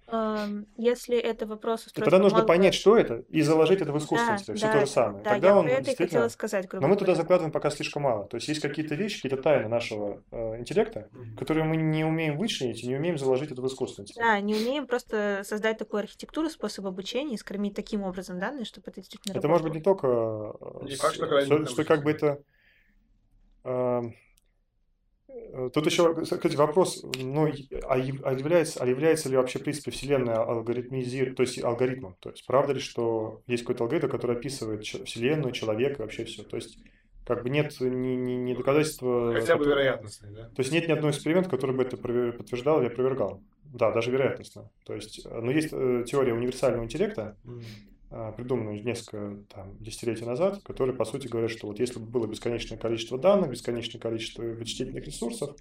Если 0.77 1.19
это 1.19 1.45
вопрос... 1.45 1.89
И 1.89 2.01
тогда 2.01 2.19
нужно 2.19 2.39
мозга... 2.39 2.47
понять, 2.47 2.75
что 2.75 2.97
это, 2.97 3.25
и 3.29 3.43
заложить 3.43 3.81
это 3.81 3.93
в 3.93 3.99
искусственность, 3.99 4.47
да, 4.47 4.55
все 4.55 4.67
да, 4.67 4.73
то 4.73 4.81
же 4.81 4.87
самое. 4.87 5.25
Да, 5.25 5.31
тогда 5.31 5.49
я 5.49 5.57
он 5.57 5.67
это 5.67 5.77
действительно... 5.79 6.09
хотела 6.09 6.29
сказать. 6.29 6.73
Но 6.73 6.87
мы 6.87 6.97
туда 6.97 7.17
закладываем 7.17 7.51
пока 7.51 7.71
слишком 7.71 8.03
мало. 8.03 8.27
То 8.27 8.37
есть 8.37 8.47
есть 8.47 8.61
какие-то 8.61 8.95
вещи, 8.95 9.23
какие-то 9.23 9.43
тайны 9.43 9.69
нашего 9.69 10.23
э, 10.31 10.61
интеллекта, 10.61 11.09
которые 11.37 11.65
мы 11.65 11.77
не 11.77 12.05
умеем 12.05 12.39
вычленить 12.39 12.85
и 12.85 12.87
не 12.87 12.95
умеем 12.95 13.19
заложить 13.19 13.51
это 13.51 13.61
в 13.61 13.67
искусственность. 13.67 14.15
Да, 14.17 14.39
не 14.41 14.55
умеем 14.55 14.87
просто 14.87 15.43
создать 15.45 15.79
такую 15.79 16.01
архитектуру, 16.01 16.49
способ 16.49 16.87
обучения 16.87 17.35
и 17.35 17.39
скормить 17.39 17.75
таким 17.75 18.05
образом 18.05 18.39
данные, 18.39 18.65
чтобы 18.65 18.85
это 18.91 19.01
действительно 19.01 19.33
Это 19.33 19.49
работало. 19.49 19.53
может 19.53 19.67
быть 19.67 19.75
не 19.75 19.83
только... 19.83 20.07
Э, 20.61 20.85
не 20.85 20.95
факт, 20.95 21.15
что, 21.17 21.41
что, 21.41 21.67
что 21.67 21.85
как 21.85 22.05
бы 22.05 22.13
это... 22.13 22.41
Э, 25.53 25.71
тут 25.73 25.87
еще, 25.87 26.15
кстати, 26.15 26.57
вопрос, 26.57 27.05
ну, 27.17 27.47
а, 27.85 27.95
а, 27.95 27.99
является, 27.99 28.83
а 28.83 28.87
является 28.87 29.29
ли 29.29 29.37
вообще, 29.37 29.59
в 29.59 29.63
принципе, 29.63 29.91
Вселенная 29.91 30.37
алгоритмизир, 30.37 31.35
то 31.35 31.43
есть 31.43 31.63
алгоритмом? 31.63 32.17
То 32.21 32.31
есть 32.31 32.47
правда 32.47 32.75
ли, 32.75 32.81
что 32.81 33.43
есть 33.47 33.63
какой-то 33.63 33.85
алгоритм, 33.85 34.09
который 34.09 34.37
описывает 34.37 34.85
Вселенную, 34.85 35.53
человека, 35.53 36.03
вообще 36.03 36.25
все? 36.25 36.43
То 36.43 36.57
есть 36.57 36.79
как 37.27 37.43
бы 37.43 37.51
нет 37.51 37.75
ни, 37.81 38.15
ни, 38.15 38.33
ни 38.33 38.55
доказательства... 38.55 39.33
Хотя 39.35 39.57
бы 39.57 39.65
вероятностной, 39.65 40.31
да? 40.33 40.49
То 40.49 40.61
есть 40.61 40.71
нет 40.71 40.87
ни 40.87 40.93
одного 40.93 41.11
эксперимента, 41.11 41.51
который 41.51 41.75
бы 41.75 41.83
это 41.83 41.97
подтверждал 41.97 42.81
или 42.81 42.87
опровергал. 42.87 43.43
Да, 43.65 43.91
даже 43.91 44.13
вероятностно. 44.13 44.71
То 44.85 44.95
есть, 44.95 45.27
э, 45.27 45.41
но 45.41 45.51
есть 45.51 45.71
э, 45.73 46.05
теория 46.07 46.35
универсального 46.35 46.85
интеллекта, 46.85 47.37
mm 47.45 47.63
придуманную 48.09 48.83
несколько 48.83 49.37
там, 49.53 49.77
десятилетий 49.79 50.25
назад, 50.25 50.63
которые, 50.63 50.97
по 50.97 51.05
сути, 51.05 51.27
говорят, 51.27 51.51
что 51.51 51.67
вот 51.67 51.81
если 51.81 51.99
бы 51.99 52.07
было 52.07 52.27
бесконечное 52.27 52.79
количество 52.79 53.19
данных, 53.19 53.51
бесконечное 53.51 54.01
количество 54.01 54.43
вычислительных 54.43 55.05
ресурсов, 55.05 55.57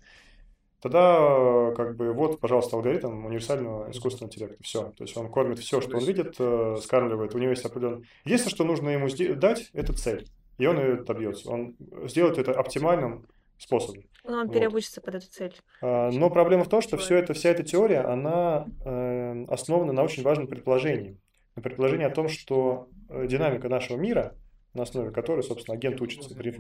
тогда 0.82 1.74
как 1.76 1.96
бы 1.96 2.14
вот, 2.14 2.40
пожалуйста, 2.40 2.76
алгоритм 2.76 3.26
универсального 3.26 3.90
искусственного 3.90 4.30
интеллекта. 4.30 4.62
Все. 4.62 4.92
То 4.96 5.04
есть 5.04 5.18
он 5.18 5.32
кормит 5.32 5.60
все, 5.60 5.82
что 5.82 5.98
он 5.98 6.04
видит, 6.04 6.36
э, 6.38 6.78
скармливает. 6.84 7.34
У 7.34 7.40
него 7.40 7.50
есть 7.50 7.66
определенный... 7.66 8.06
Единственное, 8.24 8.54
что 8.54 8.64
нужно 8.66 8.90
ему 8.90 9.08
дать, 9.36 9.70
это 9.74 9.94
цель. 9.94 10.28
И 10.60 10.66
он 10.68 10.78
ее 10.78 11.04
добьется. 11.04 11.50
Он 11.50 11.76
сделает 12.08 12.38
это 12.38 12.52
оптимальным 12.52 13.26
способом. 13.58 14.04
Но 14.24 14.42
он 14.42 14.50
переобучится 14.50 15.02
вот. 15.02 15.06
под 15.06 15.16
эту 15.16 15.32
цель. 15.32 15.56
А, 15.82 16.12
но 16.12 16.30
проблема 16.30 16.64
в 16.64 16.70
том, 16.70 16.82
что 16.82 16.98
все 16.98 17.18
это, 17.18 17.34
вся 17.34 17.50
эта 17.50 17.64
теория, 17.64 18.02
она 18.02 18.68
э, 18.86 19.46
основана 19.48 19.92
на 19.92 20.04
очень 20.04 20.24
важном 20.24 20.48
предположении 20.48 21.18
предположение 21.62 22.08
о 22.08 22.12
том, 22.12 22.28
что 22.28 22.90
э, 23.10 23.28
динамика 23.28 23.70
нашего 23.70 23.98
мира, 23.98 24.36
на 24.74 24.84
основе 24.84 25.12
которой, 25.12 25.44
собственно, 25.44 25.78
агент 25.78 26.02
учится 26.02 26.36
при 26.36 26.54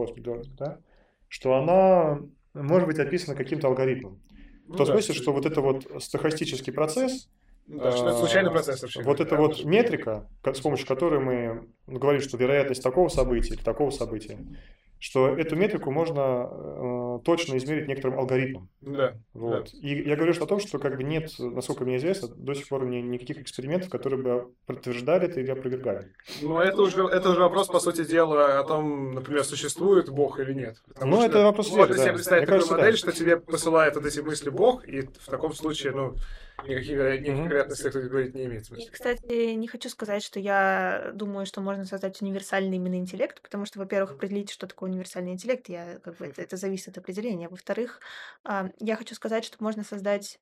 да, 0.57 0.79
что 1.27 1.55
она 1.55 2.21
может 2.53 2.87
быть 2.87 2.99
описана 2.99 3.35
каким-то 3.35 3.67
алгоритмом. 3.67 4.21
В 4.67 4.69
ну 4.69 4.77
том 4.77 4.85
смысле, 4.87 5.13
что 5.13 5.33
вот 5.33 5.45
это 5.45 5.61
вот 5.61 5.85
стохастический 6.01 6.73
процесс, 6.73 7.29
ну 7.67 7.79
да, 7.79 7.91
что 7.91 8.09
это 8.09 8.17
случайный 8.17 8.51
процесс 8.51 8.81
вообще. 8.81 9.01
Вот 9.01 9.19
эта 9.19 9.35
вот 9.35 9.63
метрика, 9.65 10.29
с 10.43 10.59
помощью 10.61 10.87
которой 10.87 11.19
мы 11.19 11.67
говорим, 11.87 12.21
что 12.21 12.37
вероятность 12.37 12.83
такого 12.83 13.09
события 13.09 13.55
или 13.55 13.61
такого 13.61 13.89
события, 13.89 14.37
что 15.05 15.37
эту 15.37 15.55
метрику 15.55 15.91
можно 15.91 16.49
э, 16.49 17.19
точно 17.23 17.57
измерить 17.57 17.87
некоторым 17.87 18.17
алгоритмом. 18.17 18.69
Да, 18.81 19.13
вот. 19.35 19.69
да. 19.71 19.87
И 19.87 20.01
я 20.01 20.15
говорю 20.15 20.33
что 20.33 20.45
о 20.45 20.47
том, 20.47 20.59
что 20.59 20.79
как 20.79 20.97
бы 20.97 21.03
нет, 21.03 21.29
насколько 21.37 21.83
мне 21.83 21.97
известно, 21.97 22.27
до 22.29 22.55
сих 22.55 22.67
пор 22.67 22.87
ни, 22.87 22.97
никаких 23.01 23.39
экспериментов, 23.39 23.91
которые 23.91 24.19
бы 24.19 24.51
подтверждали 24.65 25.25
это 25.27 25.41
или 25.41 25.51
опровергали. 25.51 26.11
Ну, 26.41 26.57
это 26.57 26.81
уже, 26.81 27.05
это 27.05 27.29
уже 27.29 27.39
вопрос, 27.41 27.67
по 27.67 27.79
сути 27.79 28.03
дела, 28.03 28.59
о 28.59 28.63
том, 28.63 29.13
например, 29.13 29.43
существует 29.43 30.09
Бог 30.09 30.39
или 30.39 30.53
нет. 30.53 30.77
Потому 30.87 31.17
ну, 31.17 31.23
это 31.23 31.43
вопрос 31.43 31.69
Вот 31.69 31.89
если 31.89 32.05
да. 32.05 32.13
представить 32.13 32.41
такую 32.45 32.61
кажется, 32.61 32.75
модель, 32.75 32.91
да. 32.93 32.97
что 32.97 33.11
тебе 33.11 33.37
посылает 33.37 33.95
вот 33.95 34.07
эти 34.07 34.21
мысли 34.21 34.49
Бог, 34.49 34.87
и 34.87 35.01
в 35.01 35.27
таком 35.29 35.53
случае, 35.53 35.93
ну, 35.93 36.15
никаких, 36.63 36.97
вероятностей, 36.97 37.89
кто 37.89 37.99
говорит, 38.01 38.33
не 38.35 38.45
имеет 38.45 38.65
смысла. 38.65 38.83
И, 38.83 38.89
кстати, 38.89 39.53
не 39.53 39.67
хочу 39.67 39.89
сказать, 39.89 40.23
что 40.23 40.39
я 40.39 41.11
думаю, 41.13 41.45
что 41.45 41.61
можно 41.61 41.85
создать 41.85 42.21
универсальный 42.21 42.77
именно 42.77 42.95
интеллект, 42.95 43.41
потому 43.41 43.65
что, 43.65 43.79
во-первых, 43.79 44.13
определить, 44.13 44.51
что 44.51 44.67
такое 44.67 44.89
универсальный 44.89 45.33
интеллект, 45.33 45.67
я, 45.69 45.99
как 45.99 46.17
бы, 46.17 46.25
это, 46.27 46.41
это 46.41 46.57
зависит 46.57 46.89
от 46.89 46.97
определения. 46.99 47.49
Во-вторых, 47.49 47.99
а, 48.43 48.69
я 48.79 48.95
хочу 48.95 49.15
сказать, 49.15 49.45
что 49.45 49.57
можно 49.59 49.83
создать 49.83 50.39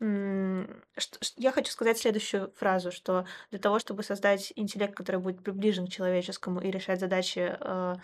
я 0.00 1.50
хочу 1.50 1.72
сказать 1.72 1.98
следующую 1.98 2.52
фразу, 2.54 2.92
что 2.92 3.26
для 3.50 3.58
того, 3.58 3.80
чтобы 3.80 4.04
создать 4.04 4.52
интеллект, 4.54 4.94
который 4.94 5.20
будет 5.20 5.42
приближен 5.42 5.88
к 5.88 5.90
человеческому 5.90 6.60
и 6.60 6.70
решать 6.70 7.00
задачи 7.00 7.56
а, 7.58 7.96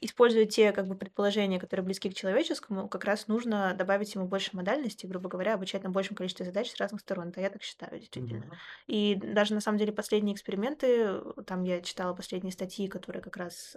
используя 0.00 0.46
те 0.46 0.72
как 0.72 0.86
бы 0.86 0.96
предположения, 0.96 1.58
которые 1.58 1.84
близки 1.84 2.10
к 2.10 2.14
человеческому, 2.14 2.88
как 2.88 3.04
раз 3.04 3.28
нужно 3.28 3.74
добавить 3.74 4.14
ему 4.14 4.26
больше 4.26 4.50
модальности, 4.54 5.06
грубо 5.06 5.28
говоря, 5.28 5.54
обучать 5.54 5.84
на 5.84 5.90
большем 5.90 6.16
количестве 6.16 6.46
задач 6.46 6.70
с 6.70 6.76
разных 6.76 7.00
сторон. 7.00 7.28
Это 7.28 7.40
я 7.40 7.50
так 7.50 7.62
считаю, 7.62 7.98
действительно. 7.98 8.44
Mm-hmm. 8.44 8.86
И 8.86 9.14
даже 9.16 9.54
на 9.54 9.60
самом 9.60 9.78
деле 9.78 9.92
последние 9.92 10.34
эксперименты, 10.34 11.20
там 11.46 11.62
я 11.64 11.80
читала 11.80 12.14
последние 12.14 12.52
статьи, 12.52 12.88
которые 12.88 13.22
как 13.22 13.36
раз 13.36 13.76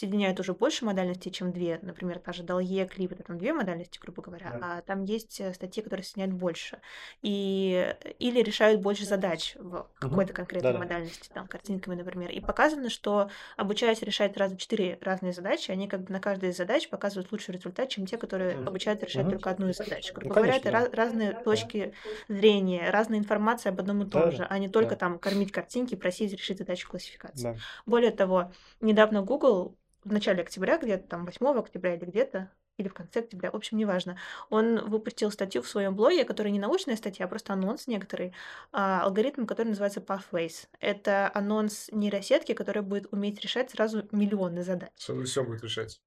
соединяют 0.00 0.40
уже 0.40 0.54
больше 0.54 0.84
модальностей, 0.84 1.30
чем 1.30 1.52
две. 1.52 1.78
Например, 1.82 2.18
та 2.18 2.32
же 2.32 2.42
Далье, 2.42 2.86
клип, 2.86 3.12
это 3.12 3.22
там 3.22 3.38
две 3.38 3.52
модальности, 3.52 3.98
грубо 3.98 4.22
говоря, 4.22 4.46
yeah. 4.46 4.58
а 4.62 4.80
там 4.82 5.04
есть 5.04 5.40
э, 5.40 5.52
статьи, 5.52 5.82
которые 5.82 6.04
соединяют 6.04 6.34
больше. 6.34 6.78
И, 7.20 7.94
или 8.18 8.40
решают 8.40 8.80
больше 8.80 9.04
задач 9.04 9.56
в 9.58 9.86
какой-то 9.98 10.32
конкретной 10.32 10.72
да, 10.72 10.78
модальности, 10.78 11.30
там, 11.32 11.46
картинками, 11.46 11.94
например. 11.96 12.30
И 12.30 12.40
показано, 12.40 12.88
что 12.88 13.30
обучаясь 13.56 14.00
решать 14.02 14.36
раза 14.38 14.56
четыре 14.56 14.98
разные 15.02 15.32
задачи, 15.32 15.70
они 15.70 15.86
как 15.86 16.02
бы 16.02 16.12
на 16.12 16.20
каждой 16.20 16.50
из 16.50 16.56
задач 16.56 16.88
показывают 16.88 17.30
лучший 17.30 17.54
результат, 17.54 17.90
чем 17.90 18.06
те, 18.06 18.16
которые 18.16 18.56
обучают 18.56 19.02
решать 19.02 19.26
mm-hmm. 19.26 19.30
только 19.30 19.50
одну 19.50 19.68
из 19.68 19.76
задач. 19.76 20.12
Грубо 20.12 20.28
ну, 20.28 20.34
говоря, 20.34 20.56
это 20.56 20.70
раз, 20.70 20.88
разные 20.92 21.32
точки 21.32 21.92
зрения, 22.28 22.88
разная 22.90 23.18
информация 23.18 23.70
об 23.70 23.80
одном 23.80 24.02
и 24.02 24.10
том 24.10 24.22
да, 24.22 24.30
же, 24.30 24.46
а 24.48 24.58
не 24.58 24.68
только 24.68 24.90
да. 24.90 24.96
там 24.96 25.18
кормить 25.18 25.52
картинки 25.52 25.92
и 25.92 25.96
просить 25.96 26.32
решить 26.32 26.58
задачу 26.58 26.88
классификации. 26.88 27.52
Да. 27.52 27.56
Более 27.84 28.12
того, 28.12 28.50
недавно 28.80 29.22
Google 29.22 29.76
в 30.04 30.12
начале 30.12 30.42
октября, 30.42 30.78
где-то 30.78 31.08
там 31.08 31.26
8 31.26 31.58
октября 31.58 31.94
или 31.94 32.04
где-то, 32.04 32.50
или 32.80 32.88
в 32.88 32.94
конце 32.94 33.20
октября, 33.20 33.50
в 33.50 33.56
общем, 33.56 33.76
неважно. 33.76 34.16
Он 34.48 34.88
выпустил 34.88 35.30
статью 35.30 35.62
в 35.62 35.68
своем 35.68 35.94
блоге, 35.94 36.24
которая 36.24 36.52
не 36.52 36.58
научная 36.58 36.96
статья, 36.96 37.26
а 37.26 37.28
просто 37.28 37.52
анонс 37.52 37.86
некоторый, 37.86 38.32
а, 38.72 39.02
алгоритм, 39.02 39.44
который 39.44 39.68
называется 39.68 40.00
Pathways. 40.00 40.66
Это 40.80 41.30
анонс 41.34 41.88
нейросетки, 41.92 42.54
которая 42.54 42.82
будет 42.82 43.12
уметь 43.12 43.40
решать 43.40 43.70
сразу 43.70 44.08
миллионы 44.12 44.62
задач. 44.62 44.90
Что 44.96 45.22
все 45.24 45.44
будет 45.44 45.62
решать. 45.62 46.00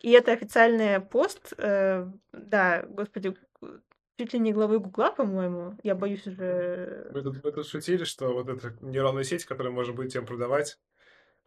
И 0.00 0.10
это 0.10 0.32
официальный 0.32 1.00
пост, 1.00 1.52
э, 1.56 2.06
да, 2.32 2.82
господи, 2.88 3.34
чуть 4.18 4.32
ли 4.32 4.38
не 4.38 4.52
главы 4.52 4.80
Гугла, 4.80 5.10
по-моему. 5.10 5.78
Я 5.82 5.94
боюсь 5.94 6.26
уже... 6.26 7.10
Мы 7.14 7.22
тут, 7.22 7.42
мы 7.42 7.52
тут 7.52 7.66
шутили, 7.66 8.04
что 8.04 8.32
вот 8.32 8.48
эта 8.48 8.76
нейронная 8.80 9.24
сеть, 9.24 9.44
которую 9.44 9.74
можно 9.74 9.94
будет 9.94 10.12
тем 10.12 10.26
продавать, 10.26 10.78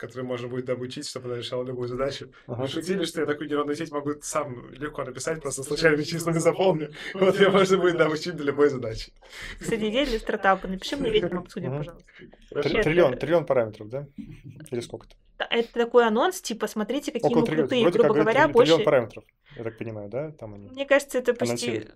который 0.02 0.24
можно 0.24 0.48
будет 0.48 0.68
обучить, 0.70 1.08
чтобы 1.08 1.28
она 1.28 1.38
решала 1.38 1.64
любую 1.64 1.88
задачу. 1.88 2.32
Ага. 2.48 2.68
шутили, 2.68 3.06
что 3.06 3.22
я 3.22 3.28
такую 3.28 3.48
нейронную 3.48 3.76
сеть 3.76 3.92
могу 3.92 4.14
сам 4.22 4.72
легко 4.72 5.04
написать, 5.04 5.42
просто 5.42 5.62
случайными 5.62 6.02
числами 6.02 6.40
заполню. 6.40 6.92
Вот 7.14 7.40
ее 7.40 7.52
можно 7.52 7.78
будет 7.78 8.02
обучить 8.02 8.36
для 8.36 8.46
любой 8.46 8.70
задачи. 8.70 9.14
Кстати, 9.60 9.90
идея 9.90 10.08
для 10.08 10.18
стартапа. 10.18 10.68
Напиши 10.68 10.98
мне 10.98 11.12
вечером, 11.12 11.38
обсудим, 11.44 11.78
пожалуйста. 11.78 12.04
Триллион, 12.84 13.18
триллион 13.18 13.46
параметров, 13.46 13.90
да? 13.90 14.08
Или 14.72 14.80
сколько-то? 14.80 15.16
Это 15.38 15.72
такой 15.74 16.08
анонс, 16.08 16.42
типа, 16.42 16.68
смотрите, 16.68 17.12
какие 17.12 17.36
мы 17.36 17.46
крутые, 17.46 17.90
грубо 17.92 18.16
говоря, 18.16 18.48
больше... 18.48 18.72
Триллион 18.72 18.86
параметров, 18.86 19.24
я 19.56 19.64
так 19.64 19.78
понимаю, 19.78 20.10
да? 20.10 20.32
Там 20.32 20.56
они 20.56 20.70
Мне 20.70 20.86
кажется, 20.86 21.20
это 21.20 21.36
почти 21.36 21.88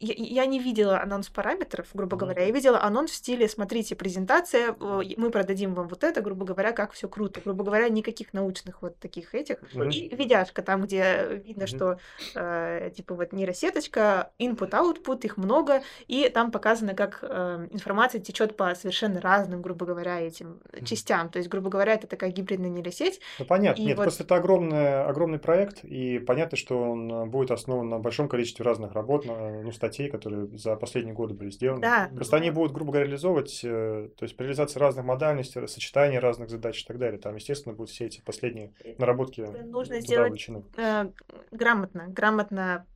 я, 0.00 0.46
не 0.46 0.58
видела 0.58 1.00
анонс 1.00 1.28
параметров, 1.28 1.88
грубо 1.94 2.16
говоря. 2.16 2.44
Я 2.44 2.50
видела 2.50 2.82
анонс 2.82 3.10
в 3.10 3.14
стиле, 3.14 3.48
смотрите, 3.48 3.94
презентация, 3.94 4.74
мы 4.78 5.30
продадим 5.30 5.74
вам 5.74 5.88
вот 5.88 6.04
это, 6.04 6.20
грубо 6.20 6.44
говоря, 6.44 6.72
как 6.72 6.92
все 6.92 7.08
круто. 7.08 7.40
Грубо 7.44 7.64
говоря, 7.64 7.88
никаких 7.88 8.32
научных 8.32 8.82
вот 8.82 8.98
таких 8.98 9.34
этих. 9.34 9.58
И 9.74 10.14
видяшка 10.14 10.62
там, 10.62 10.82
где 10.82 11.42
видно, 11.44 11.66
что 11.66 11.98
э, 12.34 12.90
типа 12.94 13.14
вот 13.14 13.32
нейросеточка, 13.32 14.30
input-output, 14.38 15.20
их 15.24 15.36
много, 15.36 15.82
и 16.06 16.28
там 16.28 16.50
показано, 16.50 16.94
как 16.94 17.20
э, 17.22 17.68
информация 17.70 18.20
течет 18.20 18.56
по 18.56 18.74
совершенно 18.74 19.20
разным, 19.20 19.62
грубо 19.62 19.86
говоря, 19.86 20.20
этим 20.20 20.60
частям. 20.84 21.28
То 21.28 21.38
есть, 21.38 21.48
грубо 21.48 21.70
говоря, 21.70 21.94
это 21.94 22.06
такая 22.06 22.30
гибридная 22.30 22.70
нейросеть. 22.70 23.20
Ну 23.38 23.44
понятно, 23.44 23.80
и 23.80 23.86
нет, 23.86 23.96
вот... 23.96 24.04
просто 24.04 24.24
это 24.24 24.36
огромный, 24.36 25.04
огромный 25.04 25.38
проект, 25.38 25.84
и 25.84 26.18
понятно, 26.18 26.56
что 26.56 26.80
он 26.80 27.30
будет 27.30 27.50
основан 27.50 27.88
на 27.88 27.98
большом 27.98 28.28
количестве 28.28 28.64
разных 28.64 28.92
работ, 28.92 29.24
ну, 29.24 29.72
статей, 29.84 30.08
которые 30.10 30.46
за 30.56 30.76
последние 30.76 31.14
годы 31.14 31.34
были 31.34 31.50
сделаны. 31.50 31.80
Да. 31.80 32.10
Просто 32.14 32.36
они 32.36 32.50
будут, 32.50 32.72
грубо 32.72 32.92
говоря, 32.92 33.06
реализовывать, 33.06 33.60
э, 33.62 34.08
то 34.16 34.22
есть 34.22 34.36
при 34.36 34.44
реализации 34.44 34.78
разных 34.78 35.04
модальностей, 35.04 35.66
сочетания 35.68 36.20
разных 36.20 36.50
задач 36.50 36.82
и 36.82 36.86
так 36.86 36.98
далее. 36.98 37.20
Там, 37.20 37.34
естественно, 37.36 37.74
будут 37.74 37.90
все 37.90 38.06
эти 38.06 38.20
последние 38.20 38.72
наработки 38.98 39.40
Нужно 39.64 40.00
сделать 40.00 40.48
э, 40.76 41.10
грамотно, 41.50 42.06
грамотно 42.08 42.86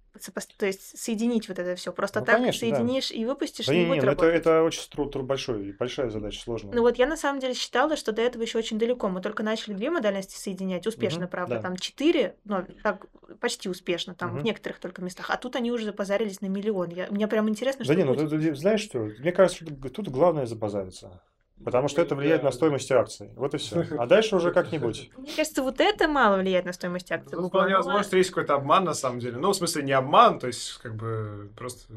то 0.56 0.66
есть 0.66 0.98
соединить 0.98 1.48
вот 1.48 1.58
это 1.58 1.74
все. 1.76 1.92
Просто 1.92 2.20
Ну, 2.20 2.26
так 2.26 2.36
конечно, 2.36 2.68
да. 2.68 2.76
соединишь 2.76 3.10
и 3.10 3.24
выпустишь, 3.24 3.66
Да 3.66 3.72
не 3.74 3.78
не, 3.80 3.84
не, 3.84 3.90
будет 3.90 4.04
ну 4.04 4.10
это, 4.12 4.20
работать. 4.22 4.40
это 4.40 4.62
очень 4.62 4.82
тру- 4.90 5.06
тру- 5.10 5.22
большой, 5.22 5.72
большая 5.72 6.10
задача, 6.10 6.40
сложная. 6.40 6.72
Ну 6.74 6.82
вот 6.82 6.98
я 6.98 7.06
на 7.06 7.16
самом 7.16 7.40
деле 7.40 7.54
считала, 7.54 7.96
что 7.96 8.12
до 8.12 8.22
этого 8.22 8.42
еще 8.42 8.58
очень 8.58 8.78
далеко. 8.78 9.08
Мы 9.08 9.20
только 9.20 9.42
начали 9.42 9.74
две 9.74 9.90
модальности 9.90 10.36
соединять, 10.36 10.86
успешно, 10.86 11.20
Мгм, 11.22 11.30
правда, 11.30 11.54
да. 11.56 11.62
там 11.62 11.76
четыре, 11.76 12.36
но 12.44 12.64
так 12.82 13.06
почти 13.40 13.68
успешно, 13.68 14.14
там 14.14 14.30
в 14.30 14.34
Мгм. 14.36 14.44
некоторых 14.44 14.78
только 14.78 15.02
местах. 15.02 15.30
А 15.30 15.36
тут 15.36 15.56
они 15.56 15.70
уже 15.72 15.84
запозарились 15.84 16.40
на 16.40 16.46
миллион. 16.46 16.90
Я, 16.90 17.08
мне 17.10 17.26
прям 17.28 17.48
интересно, 17.48 17.80
Да 17.80 17.84
что 17.84 17.94
не, 17.94 18.04
ну 18.04 18.14
будет. 18.14 18.30
ты- 18.30 18.38
ты 18.40 18.54
знаешь 18.54 18.80
что, 18.80 18.98
мне 18.98 19.32
кажется, 19.32 19.64
что 19.64 19.88
тут 19.90 20.08
главное 20.08 20.46
забазариться. 20.46 21.20
Потому 21.64 21.88
что 21.88 22.00
это 22.00 22.14
влияет 22.14 22.42
на 22.42 22.50
стоимость 22.52 22.90
акций. 22.92 23.30
Вот 23.36 23.54
и 23.54 23.58
все. 23.58 23.84
А 23.98 24.06
дальше 24.06 24.36
уже 24.36 24.52
как-нибудь. 24.52 25.10
Мне 25.16 25.32
кажется, 25.34 25.62
вот 25.62 25.80
это 25.80 26.08
мало 26.08 26.36
влияет 26.38 26.64
на 26.64 26.72
стоимость 26.72 27.10
акций. 27.10 27.36
Ну, 27.36 27.48
вполне 27.48 27.76
возможно, 27.76 28.02
что 28.04 28.16
есть 28.16 28.30
какой-то 28.30 28.54
обман 28.54 28.84
на 28.84 28.94
самом 28.94 29.18
деле. 29.18 29.36
Ну, 29.38 29.50
в 29.50 29.56
смысле, 29.56 29.82
не 29.82 29.92
обман, 29.92 30.38
то 30.38 30.46
есть, 30.46 30.78
как 30.82 30.94
бы, 30.94 31.50
просто 31.56 31.92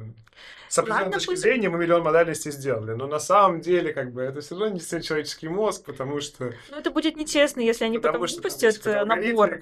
с 0.68 0.78
определенной 0.78 1.04
Ладно, 1.04 1.14
точки 1.18 1.30
пусть- 1.32 1.42
зрения 1.42 1.70
мы 1.70 1.78
миллион 1.78 2.04
модальностей 2.04 2.52
сделали. 2.52 2.94
Но 2.94 3.08
на 3.08 3.20
самом 3.20 3.62
деле, 3.62 3.94
как 3.94 4.12
бы, 4.12 4.22
это 4.22 4.42
все 4.42 4.56
равно 4.58 4.74
не 4.74 4.80
совсем 4.80 5.02
человеческий 5.02 5.48
мозг, 5.48 5.86
потому 5.86 6.20
что... 6.22 6.54
Ну, 6.70 6.78
это 6.78 6.92
будет 6.92 7.16
нечестно, 7.16 7.62
если 7.62 7.86
они 7.86 7.98
потому 7.98 8.24
потом 8.24 8.28
что 8.28 8.38
выпустят 8.38 8.88
э, 8.88 9.06
набор. 9.06 9.62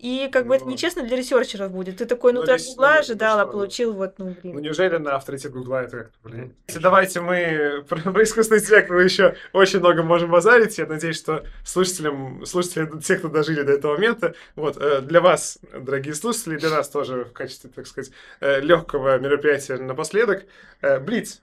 И 0.00 0.30
как 0.32 0.46
бы 0.46 0.56
это 0.56 0.64
Вот. 0.64 0.72
нечестно 0.72 1.02
для 1.02 1.16
ресерчеров 1.16 1.70
будет. 1.72 1.98
Ты 1.98 2.06
такой, 2.06 2.32
ну 2.32 2.40
Ну, 2.40 2.46
ты 2.46 2.52
от 2.52 2.62
Гугла 2.62 2.92
ну, 2.94 2.98
ожидал, 3.00 3.38
а 3.38 3.42
что, 3.42 3.52
получил 3.52 3.92
вот, 3.92 4.14
ну, 4.18 4.34
блин. 4.42 4.54
Ну, 4.54 4.60
неужели 4.60 4.96
на 4.96 5.16
авторитет 5.16 5.52
Гугла 5.52 5.82
это 5.82 5.98
как-то 5.98 6.18
влияет? 6.22 6.52
Давайте 6.80 7.20
мы 7.20 7.84
про, 7.86 7.98
про 8.00 8.22
искусственный 8.22 8.60
интеллект 8.60 8.88
мы 8.88 9.02
еще 9.02 9.36
очень 9.52 9.80
много 9.80 10.02
можем 10.02 10.30
базарить. 10.30 10.78
Я 10.78 10.86
надеюсь, 10.86 11.18
что 11.18 11.44
слушателям, 11.64 12.46
слушатели, 12.46 12.88
те, 13.00 13.16
кто 13.16 13.28
дожили 13.28 13.62
до 13.62 13.72
этого 13.72 13.92
момента, 13.94 14.34
вот, 14.56 14.78
э, 14.78 15.02
для 15.02 15.20
вас, 15.20 15.58
дорогие 15.78 16.14
слушатели, 16.14 16.56
для 16.56 16.70
нас 16.70 16.88
тоже 16.88 17.24
в 17.24 17.32
качестве, 17.32 17.70
так 17.74 17.86
сказать, 17.86 18.10
легкого 18.40 19.18
мероприятия 19.18 19.76
напоследок, 19.76 20.44
э, 20.80 20.98
Блиц. 20.98 21.42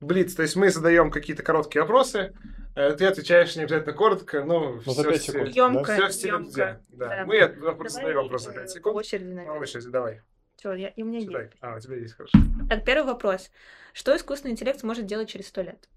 Блиц, 0.00 0.34
то 0.34 0.42
есть 0.42 0.54
мы 0.54 0.70
задаем 0.70 1.10
какие-то 1.10 1.42
короткие 1.42 1.82
вопросы, 1.82 2.32
э, 2.76 2.92
ты 2.94 3.06
отвечаешь 3.06 3.56
не 3.56 3.62
обязательно 3.64 3.92
коротко, 3.94 4.44
но 4.44 4.74
Ну, 4.74 4.80
пять 4.80 4.86
в 4.86 4.92
стиле- 4.92 5.18
секунд. 5.18 5.56
Ёмко, 5.56 5.94
всё 5.94 6.06
в 6.08 6.12
стиле 6.12 6.32
ёмко. 6.34 6.50
Дудя, 6.50 6.80
Да. 6.90 7.08
Да. 7.08 7.24
Мы 7.26 7.48
Давай, 7.48 7.88
задаем 7.88 8.16
вопрос 8.16 8.44
за 8.44 8.50
э, 8.50 8.54
5 8.54 8.62
По 8.64 8.68
секунд. 8.70 8.96
очереди, 8.96 9.24
По 9.30 9.34
наверное. 9.34 9.60
очереди, 9.60 9.88
давай. 9.90 10.20
Чё, 10.62 10.72
я, 10.74 10.88
и 10.88 11.02
у 11.02 11.06
меня 11.06 11.20
Читай. 11.20 11.42
есть. 11.46 11.56
А, 11.60 11.76
у 11.76 11.80
тебя 11.80 11.96
есть, 11.96 12.14
хорошо. 12.14 12.38
Так, 12.68 12.84
первый 12.84 13.06
вопрос. 13.06 13.50
Что 13.92 14.16
искусственный 14.16 14.52
интеллект 14.52 14.78
сможет 14.80 15.06
делать 15.06 15.28
через 15.28 15.48
сто 15.48 15.62
лет? 15.62 15.88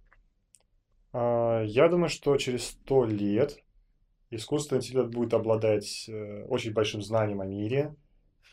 А, 1.14 1.62
Я 1.64 1.88
думаю, 1.88 2.10
что 2.10 2.36
через 2.38 2.66
сто 2.70 3.06
лет 3.06 3.58
искусственный 4.32 4.80
интеллект 4.80 5.10
будет 5.10 5.34
обладать 5.36 6.06
э, 6.10 6.44
очень 6.46 6.74
большим 6.74 7.02
знанием 7.04 7.42
о 7.42 7.46
мире. 7.46 7.96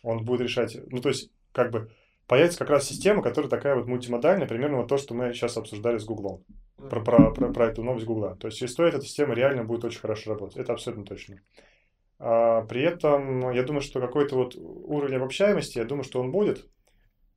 Он 0.02 0.24
будет 0.24 0.42
решать, 0.42 0.76
ну 0.90 1.00
то 1.00 1.08
есть 1.08 1.30
как 1.52 1.70
бы 1.70 1.90
появится 2.28 2.58
как 2.58 2.70
раз 2.70 2.86
система, 2.86 3.22
которая 3.22 3.50
такая 3.50 3.74
вот 3.74 3.86
мультимодальная, 3.86 4.46
примерно 4.46 4.76
вот 4.76 4.88
то, 4.88 4.98
что 4.98 5.14
мы 5.14 5.32
сейчас 5.32 5.56
обсуждали 5.56 5.98
с 5.98 6.04
Гуглом, 6.04 6.44
про, 6.76 7.02
про, 7.02 7.32
про, 7.32 7.52
про 7.52 7.66
эту 7.66 7.82
новость 7.82 8.06
Гугла. 8.06 8.36
То 8.36 8.46
есть 8.46 8.58
через 8.58 8.72
сто 8.72 8.84
лет 8.84 8.94
эта 8.94 9.04
система 9.04 9.34
реально 9.34 9.64
будет 9.64 9.84
очень 9.84 10.00
хорошо 10.00 10.30
работать. 10.30 10.58
Это 10.58 10.72
абсолютно 10.72 11.04
точно. 11.04 11.40
А, 12.18 12.62
при 12.62 12.82
этом 12.82 13.50
я 13.50 13.62
думаю, 13.62 13.80
что 13.80 14.00
какой-то 14.00 14.36
вот 14.36 14.54
уровень 14.56 15.16
обобщаемости, 15.16 15.78
я 15.78 15.84
думаю, 15.84 16.04
что 16.04 16.20
он 16.20 16.30
будет. 16.30 16.68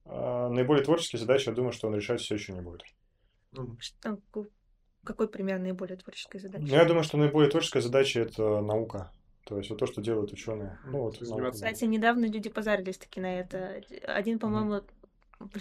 А, 0.06 0.50
наиболее 0.50 0.84
творческие 0.84 1.20
задачи, 1.20 1.48
я 1.48 1.56
думаю, 1.56 1.72
что 1.72 1.88
он 1.88 1.96
решать 1.96 2.20
все 2.20 2.36
еще 2.36 2.54
не 2.54 2.62
будет. 2.62 2.84
Что- 3.80 4.20
какой 5.04 5.28
пример 5.28 5.60
наиболее 5.60 5.98
творческой 5.98 6.40
задачи? 6.40 6.64
Ну, 6.70 6.76
я 6.76 6.86
думаю, 6.86 7.04
что 7.04 7.18
наиболее 7.18 7.50
творческая 7.50 7.82
задача 7.82 8.20
это 8.20 8.62
наука. 8.62 9.12
То 9.52 9.58
есть 9.58 9.70
вот 9.70 9.80
то, 9.80 9.86
что 9.86 10.02
делают 10.02 10.32
ученые. 10.32 10.80
Ну, 10.86 11.00
вот, 11.00 11.18
Заниматься. 11.18 11.66
Кстати, 11.66 11.84
недавно 11.84 12.24
люди 12.24 12.50
позарились 12.50 12.98
таки 12.98 13.20
на 13.20 13.38
это. 13.42 13.82
Один, 14.08 14.40
по-моему, 14.40 14.80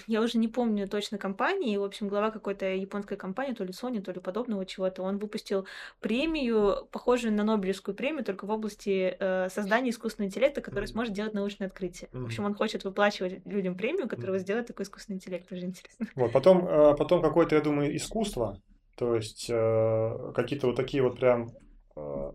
я 0.06 0.20
уже 0.20 0.38
не 0.38 0.46
помню 0.46 0.86
точно 0.86 1.18
компании, 1.18 1.76
в 1.76 1.82
общем, 1.82 2.06
глава 2.06 2.30
какой-то 2.30 2.72
японской 2.72 3.16
компании, 3.16 3.52
то 3.52 3.64
ли 3.64 3.70
Sony, 3.70 4.00
то 4.00 4.12
ли 4.12 4.20
подобного 4.20 4.64
чего-то, 4.64 5.02
он 5.02 5.18
выпустил 5.18 5.66
премию, 5.98 6.86
похожую 6.92 7.32
на 7.32 7.42
Нобелевскую 7.42 7.96
премию, 7.96 8.24
только 8.24 8.44
в 8.44 8.50
области 8.50 9.16
э, 9.18 9.48
создания 9.48 9.90
искусственного 9.90 10.28
интеллекта, 10.28 10.60
который 10.60 10.84
Мгм. 10.84 10.92
сможет 10.92 11.12
делать 11.12 11.34
научное 11.34 11.66
открытие. 11.66 12.10
В 12.12 12.14
Мгм. 12.14 12.26
общем, 12.26 12.44
он 12.44 12.54
хочет 12.54 12.84
выплачивать 12.84 13.44
людям 13.44 13.74
премию, 13.74 14.08
которая 14.08 14.36
Мгм. 14.36 14.42
сделает 14.44 14.68
такой 14.68 14.84
искусственный 14.84 15.16
интеллект. 15.16 15.48
Тоже 15.48 15.66
интересно. 15.66 16.06
Вот, 16.14 16.32
потом, 16.32 16.64
э, 16.64 16.94
потом 16.96 17.22
какое-то, 17.22 17.56
я 17.56 17.60
думаю, 17.60 17.96
искусство. 17.96 18.56
То 18.96 19.16
есть 19.16 19.50
э, 19.50 20.32
какие-то 20.32 20.68
вот 20.68 20.76
такие 20.76 21.02
вот 21.02 21.18
прям, 21.18 21.50
э, 21.96 22.30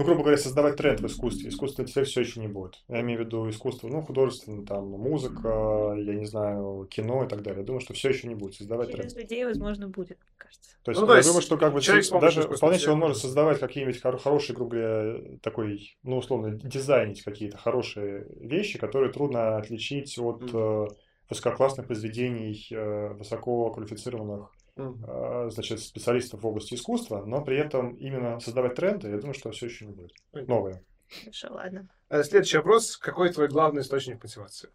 ну, 0.00 0.06
грубо 0.06 0.22
говоря, 0.22 0.38
создавать 0.38 0.76
тренд 0.76 1.00
в 1.00 1.06
искусстве. 1.06 1.48
Искусственный 1.50 1.86
интеллект 1.88 2.10
все 2.10 2.20
еще 2.22 2.40
не 2.40 2.48
будет. 2.48 2.82
Я 2.88 3.00
имею 3.02 3.20
в 3.20 3.24
виду 3.24 3.48
искусство, 3.48 3.88
ну, 3.88 4.02
художественное, 4.02 4.64
там, 4.64 4.88
музыка, 4.88 5.94
я 5.96 6.14
не 6.14 6.24
знаю, 6.24 6.86
кино 6.90 7.24
и 7.24 7.28
так 7.28 7.42
далее. 7.42 7.60
Я 7.60 7.66
думаю, 7.66 7.80
что 7.80 7.94
все 7.94 8.08
еще 8.08 8.26
не 8.28 8.34
будет 8.34 8.54
создавать 8.54 8.90
Через 8.90 9.12
тренд. 9.12 9.24
людей, 9.24 9.44
возможно, 9.44 9.88
будет, 9.88 10.18
мне 10.20 10.34
кажется. 10.38 10.70
То 10.82 10.90
есть, 10.90 11.00
Ну, 11.00 11.06
то 11.06 11.12
я 11.12 11.18
есть 11.18 11.28
думаю, 11.28 11.42
что 11.42 11.56
как 11.58 11.74
бы 11.74 11.80
человек 11.80 12.06
даже 12.20 12.42
вполне 12.42 12.78
себе 12.78 12.92
он 12.92 12.98
может 12.98 13.18
создавать 13.18 13.60
какие-нибудь 13.60 14.00
хор- 14.00 14.18
хорошие, 14.18 14.56
грубо 14.56 14.70
говоря, 14.76 15.20
такой, 15.42 15.96
ну, 16.02 16.16
условно, 16.18 16.50
дизайнить 16.52 17.22
какие-то 17.22 17.58
хорошие 17.58 18.26
вещи, 18.40 18.78
которые 18.78 19.12
трудно 19.12 19.58
отличить 19.58 20.18
от 20.18 20.42
э, 20.52 20.86
высококлассных 21.28 21.86
произведений 21.86 22.66
э, 22.70 23.12
высококвалифицированных 23.14 24.40
Мгм. 24.40 24.59
Э, 24.76 25.48
значит, 25.50 25.80
специалистов 25.80 26.42
в 26.42 26.46
области 26.46 26.74
искусства, 26.74 27.24
но 27.24 27.42
при 27.44 27.56
этом 27.58 27.94
именно 27.96 28.38
создавать 28.40 28.74
тренды, 28.74 29.08
я 29.10 29.18
думаю, 29.18 29.34
что 29.34 29.50
все 29.50 29.66
еще 29.66 29.86
не 29.86 29.92
будет. 29.92 30.12
Новые. 30.32 30.82
Хорошо, 31.22 31.48
ладно. 31.52 31.88
Э, 32.08 32.22
Следующий 32.22 32.58
вопрос. 32.58 32.96
Какой 32.96 33.32
твой 33.32 33.48
главный 33.48 33.82
источник 33.82 34.22
мотивации? 34.22 34.70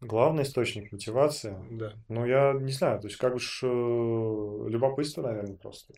Главный 0.00 0.44
источник 0.44 0.90
мотивации, 0.92 1.54
Да. 1.70 1.92
ну, 2.08 2.24
я 2.24 2.54
не 2.54 2.72
знаю, 2.72 3.00
то 3.00 3.06
есть 3.06 3.18
как 3.18 3.34
бы 3.34 3.38
ж, 3.38 3.60
э, 3.64 3.66
любопытство, 3.66 5.20
наверное, 5.22 5.56
просто. 5.56 5.92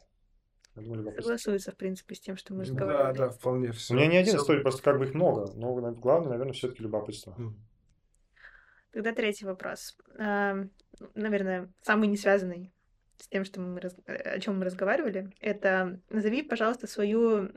Согласуется, 0.75 1.71
в 1.71 1.77
принципе, 1.77 2.15
с 2.15 2.21
тем, 2.21 2.37
что 2.37 2.55
мы 2.55 2.65
Да, 2.65 2.71
разговаривали. 2.71 3.19
да, 3.19 3.29
вполне 3.29 3.69
У 3.69 3.73
все. 3.73 3.95
меня 3.95 4.07
не 4.07 4.17
один 4.17 4.37
историк, 4.37 4.63
просто 4.63 4.83
как 4.83 4.99
бы 4.99 5.05
их 5.05 5.15
много, 5.15 5.53
но 5.55 5.75
главное, 5.93 6.31
наверное, 6.31 6.55
все-таки 6.55 6.83
любопытство. 6.83 7.37
Тогда 8.91 9.13
третий 9.13 9.45
вопрос. 9.45 9.97
Наверное, 11.15 11.73
самый 11.83 12.09
не 12.09 12.17
связанный 12.17 12.73
с 13.19 13.29
тем, 13.29 13.45
что 13.45 13.61
мы 13.61 13.81
э, 13.81 14.15
о 14.15 14.41
чем 14.41 14.59
мы 14.59 14.65
разговаривали. 14.65 15.33
Это 15.41 16.01
назови, 16.11 16.43
пожалуйста, 16.43 16.87
свою 16.87 17.51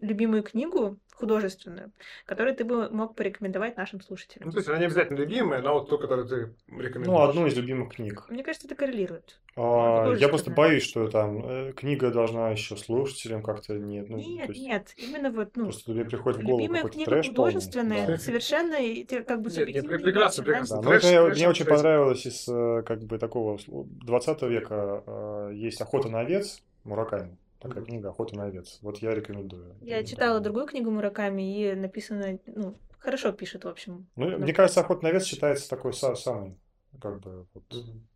любимую 0.00 0.42
книгу 0.42 0.98
художественную, 1.14 1.92
которую 2.24 2.56
ты 2.56 2.64
бы 2.64 2.88
мог 2.88 3.14
порекомендовать 3.14 3.76
нашим 3.76 3.98
Ну, 3.98 4.04
слушателям. 4.06 4.50
то 4.50 4.56
есть 4.56 4.68
она 4.70 4.78
не 4.78 4.86
обязательно 4.86 5.18
любимая, 5.18 5.60
но 5.60 5.74
вот 5.74 5.90
ту, 5.90 5.98
которую 5.98 6.26
ты 6.26 6.54
рекомендуешь. 6.74 7.06
Ну, 7.08 7.20
одну 7.20 7.46
из 7.46 7.54
любимых 7.58 7.94
книг. 7.94 8.24
Мне 8.30 8.42
кажется, 8.42 8.66
это 8.66 8.74
коррелирует. 8.74 9.38
А, 9.54 10.14
Я 10.14 10.28
просто 10.30 10.50
боюсь, 10.50 10.82
что 10.82 11.08
там 11.08 11.44
э, 11.44 11.72
книга 11.72 12.10
должна 12.10 12.50
еще 12.52 12.74
слушателям 12.78 13.42
как-то 13.42 13.74
нет. 13.74 14.08
Ну, 14.08 14.16
нет, 14.16 14.48
есть 14.48 14.60
нет, 14.62 14.94
именно 14.96 15.30
вот, 15.30 15.56
ну, 15.56 15.64
Просто 15.64 15.92
тебе 15.92 16.06
приходит 16.06 16.40
в 16.40 16.44
голову 16.44 16.60
любимая 16.62 16.84
книга 16.84 17.10
трэш 17.10 17.26
полный. 17.26 17.36
художественная, 17.52 18.06
Да. 18.06 18.12
это 18.14 18.22
совершенно 18.22 18.76
как 19.24 19.42
бы 19.42 19.50
Нет, 19.50 19.58
нет, 19.58 19.66
субъективные 19.66 19.98
прекрасно, 19.98 20.42
да. 20.42 20.50
прекрасно. 20.52 20.76
Да, 20.76 20.82
ну 20.82 20.92
это 20.94 21.00
трэш 21.26 21.36
мне 21.36 21.48
очень 21.50 21.66
понравилось 21.66 22.24
из 22.26 22.48
э, 22.48 22.82
как 22.86 23.02
бы 23.02 23.18
такого 23.18 23.58
20 23.68 24.42
века 24.42 25.04
э, 25.06 25.50
есть 25.54 25.80
«Охота 25.82 26.08
на 26.08 26.20
овец» 26.20 26.62
Мураками. 26.84 27.36
Такая 27.60 27.84
книга 27.84 28.08
«Охота 28.08 28.36
на 28.36 28.44
овец». 28.44 28.78
Вот 28.82 28.98
я 28.98 29.14
рекомендую. 29.14 29.76
Я 29.82 30.02
читала 30.04 30.40
другую 30.40 30.66
книгу 30.66 30.90
Мураками, 30.90 31.42
и 31.70 31.74
написано, 31.74 32.38
ну, 32.46 32.78
хорошо 32.98 33.32
пишет, 33.32 33.64
в 33.64 33.68
общем. 33.68 34.08
Ну, 34.16 34.38
мне 34.38 34.52
кажется, 34.54 34.80
«Охота 34.80 35.02
на 35.04 35.10
овец» 35.10 35.24
считается 35.24 35.68
такой 35.68 35.92
са- 35.92 36.14
самый, 36.16 36.58
как 37.00 37.20
бы, 37.20 37.46
вот, 37.52 37.64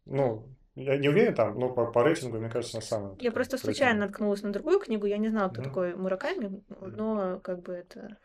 ну, 0.06 0.48
я 0.76 0.96
не 0.96 1.08
уверен 1.10 1.34
там, 1.34 1.58
но 1.58 1.72
по, 1.72 1.92
по 1.92 2.02
рейтингу, 2.02 2.38
мне 2.38 2.48
кажется, 2.48 2.78
она 2.78 2.86
самая. 2.86 3.16
Я 3.20 3.30
просто 3.32 3.56
рейтинговая. 3.56 3.74
случайно 3.74 4.00
наткнулась 4.06 4.42
на 4.42 4.52
другую 4.52 4.80
книгу, 4.80 5.04
я 5.06 5.18
не 5.18 5.28
знала, 5.28 5.50
кто 5.50 5.60
Мгм. 5.60 5.70
такой 5.70 5.94
Мураками, 5.94 6.64
но 6.80 7.38
как 7.40 7.60
бы 7.62 7.74
это... 7.74 8.16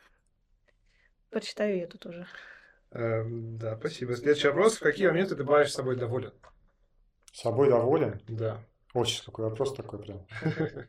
Прочитаю 1.29 1.77
я 1.77 1.87
тут 1.87 2.05
уже. 2.05 2.25
Эм, 2.91 3.57
Да, 3.59 3.77
спасибо. 3.77 4.15
Следующий 4.15 4.47
вопрос. 4.47 4.77
В 4.77 4.79
какие 4.79 5.07
моменты 5.07 5.35
ты 5.35 5.43
бываешь 5.43 5.69
с 5.71 5.75
собой 5.75 5.95
доволен? 5.95 6.31
Собой 7.33 7.69
доволен? 7.69 8.19
Да. 8.27 8.65
Очень 8.95 9.23
какой 9.25 9.45
вопрос 9.49 9.75
такой 9.75 9.99
прям. 9.99 10.25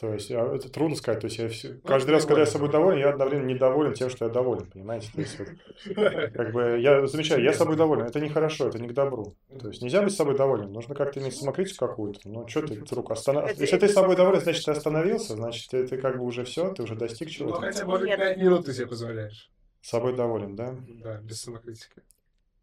То 0.00 0.14
есть, 0.14 0.30
я- 0.30 0.46
это 0.46 0.70
трудно 0.70 0.96
сказать. 0.96 1.20
То 1.20 1.26
есть, 1.26 1.38
я 1.38 1.48
все- 1.50 1.74
Ну, 1.74 1.80
каждый 1.82 2.12
раз, 2.12 2.24
когда 2.24 2.40
я 2.40 2.46
собой 2.46 2.70
доволен, 2.70 2.98
я 2.98 3.10
одновременно 3.10 3.48
недоволен 3.48 3.92
тем, 3.92 4.08
что 4.08 4.24
я 4.24 4.30
доволен, 4.30 4.64
понимаете? 4.70 5.10
То 5.14 5.20
есть, 5.20 5.38
вот, 5.38 5.48
как 6.34 6.52
бы, 6.52 6.78
я 6.80 7.06
замечаю, 7.06 7.42
я 7.42 7.52
собой 7.52 7.76
доволен. 7.76 8.06
Это 8.06 8.18
нехорошо, 8.18 8.68
это 8.68 8.78
не 8.78 8.88
к 8.88 8.94
добру. 8.94 9.36
То 9.60 9.68
есть, 9.68 9.82
нельзя 9.82 10.00
быть 10.02 10.14
собой 10.14 10.38
доволен. 10.38 10.72
Нужно 10.72 10.94
как-то 10.94 11.20
иметь 11.20 11.36
самокритику 11.36 11.86
какую-то. 11.86 12.20
Ну, 12.30 12.48
что 12.48 12.62
ты 12.66 12.80
вдруг 12.80 13.10
остановился? 13.10 13.60
Если 13.60 13.76
ты 13.76 13.88
собой 13.88 14.16
доволен, 14.16 14.40
значит, 14.40 14.64
ты 14.64 14.70
остановился, 14.70 15.34
значит, 15.34 15.70
ты, 15.70 15.86
ты 15.86 15.98
как 15.98 16.16
бы 16.16 16.24
уже 16.24 16.44
все, 16.44 16.72
ты 16.72 16.82
уже 16.82 16.94
достиг 16.94 17.28
Ну, 17.28 17.32
чего-то. 17.34 17.60
хотя 17.60 17.84
бы 17.84 17.98
Нет. 17.98 18.18
5 18.18 18.36
минут 18.38 18.64
ты 18.64 18.72
себе 18.72 18.86
позволяешь. 18.86 19.50
Собой 19.82 20.16
доволен, 20.16 20.56
да? 20.56 20.76
Да, 21.02 21.20
без 21.20 21.42
самокритики. 21.42 22.02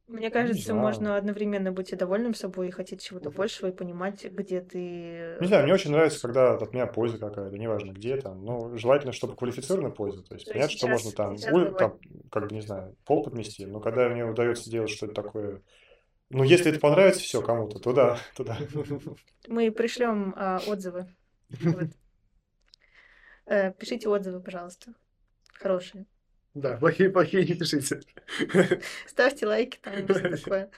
Мне 0.08 0.30
кажется, 0.30 0.74
можно 0.74 1.18
одновременно 1.18 1.74
быть 1.74 1.92
и 1.92 1.98
довольным 1.98 2.34
собой, 2.34 2.70
и 2.70 2.72
хотеть 2.72 3.04
чего-то 3.04 3.30
большего, 3.30 3.68
и 3.68 3.74
понимать, 3.74 4.24
где 4.24 4.62
ты... 4.62 5.38
Не 5.42 5.48
знаю, 5.48 5.66
мне 5.66 5.74
очень 5.74 5.92
нравится, 5.92 6.22
когда 6.22 6.54
от 6.54 6.74
меня 6.74 6.88
польза 6.88 7.18
какая-то, 7.18 7.58
неважно 7.58 7.92
где 7.92 8.16
там, 8.16 8.44
но 8.46 8.78
желательно, 8.78 9.12
чтобы 9.12 9.36
квалифицированная 9.36 9.92
польза. 9.92 10.24
То 10.24 10.36
есть, 10.36 10.46
то 10.46 10.54
понятно, 10.54 10.78
что 10.78 10.88
можно 10.88 11.12
там, 11.12 11.36
ой, 11.52 11.76
там, 11.76 12.00
как 12.32 12.48
бы, 12.48 12.56
не 12.56 12.62
знаю, 12.62 12.96
пол 13.06 13.24
подмести, 13.24 13.66
но 13.66 13.82
когда 13.82 14.08
мне 14.08 14.24
удается 14.24 14.64
сделать 14.64 14.90
что-то 14.90 15.14
такое 15.14 15.62
ну, 16.30 16.44
если 16.44 16.72
это 16.72 16.80
понравится 16.80 17.22
все 17.22 17.42
кому-то, 17.42 17.80
то 17.80 17.94
да, 17.94 18.20
то 18.36 18.44
да. 18.44 18.58
Мы 19.48 19.72
пришлем 19.72 20.34
а, 20.36 20.60
отзывы. 20.68 21.08
Вот. 21.50 21.88
Э, 23.50 23.72
пишите 23.72 24.10
отзывы, 24.10 24.42
пожалуйста. 24.42 24.94
Хорошие. 25.54 26.06
Да, 26.58 26.76
плохие, 26.78 27.12
плохие 27.12 27.46
не 27.46 27.54
пишите. 27.54 28.02
Ставьте 29.06 29.46
лайки 29.46 29.78
там, 29.80 29.94
что 30.10 30.38
такое. 30.38 30.72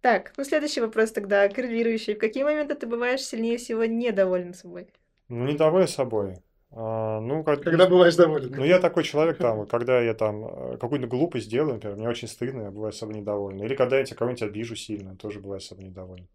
Так, 0.00 0.32
ну 0.38 0.44
следующий 0.44 0.80
вопрос 0.80 1.12
тогда, 1.12 1.46
коррелирующий. 1.48 2.14
В 2.14 2.18
какие 2.18 2.42
моменты 2.42 2.74
ты 2.74 2.86
бываешь 2.86 3.20
сильнее 3.20 3.58
всего 3.58 3.84
недоволен 3.84 4.54
собой? 4.54 4.88
Ну, 5.28 5.44
недоволен 5.44 5.88
собой. 5.88 6.36
А, 6.70 7.20
ну, 7.20 7.44
как, 7.44 7.62
когда 7.62 7.86
бываешь 7.86 8.16
доволен. 8.16 8.50
Ну, 8.50 8.64
я 8.64 8.78
такой 8.78 9.04
человек, 9.04 9.36
там, 9.36 9.66
когда 9.68 10.00
я 10.00 10.14
там 10.14 10.46
э, 10.46 10.78
какую-то 10.78 11.06
глупость 11.06 11.50
делаю, 11.50 11.74
например, 11.74 11.98
мне 11.98 12.08
очень 12.08 12.28
стыдно, 12.28 12.62
я 12.62 12.70
бываю 12.70 12.88
особо 12.88 13.12
недоволен. 13.12 13.62
Или 13.62 13.74
когда 13.74 13.98
я 13.98 14.04
тебя 14.04 14.16
кого-нибудь 14.16 14.42
обижу 14.42 14.74
сильно, 14.74 15.16
тоже 15.16 15.38
бываю 15.38 15.58
особо 15.58 15.82
недоволен. 15.82 16.28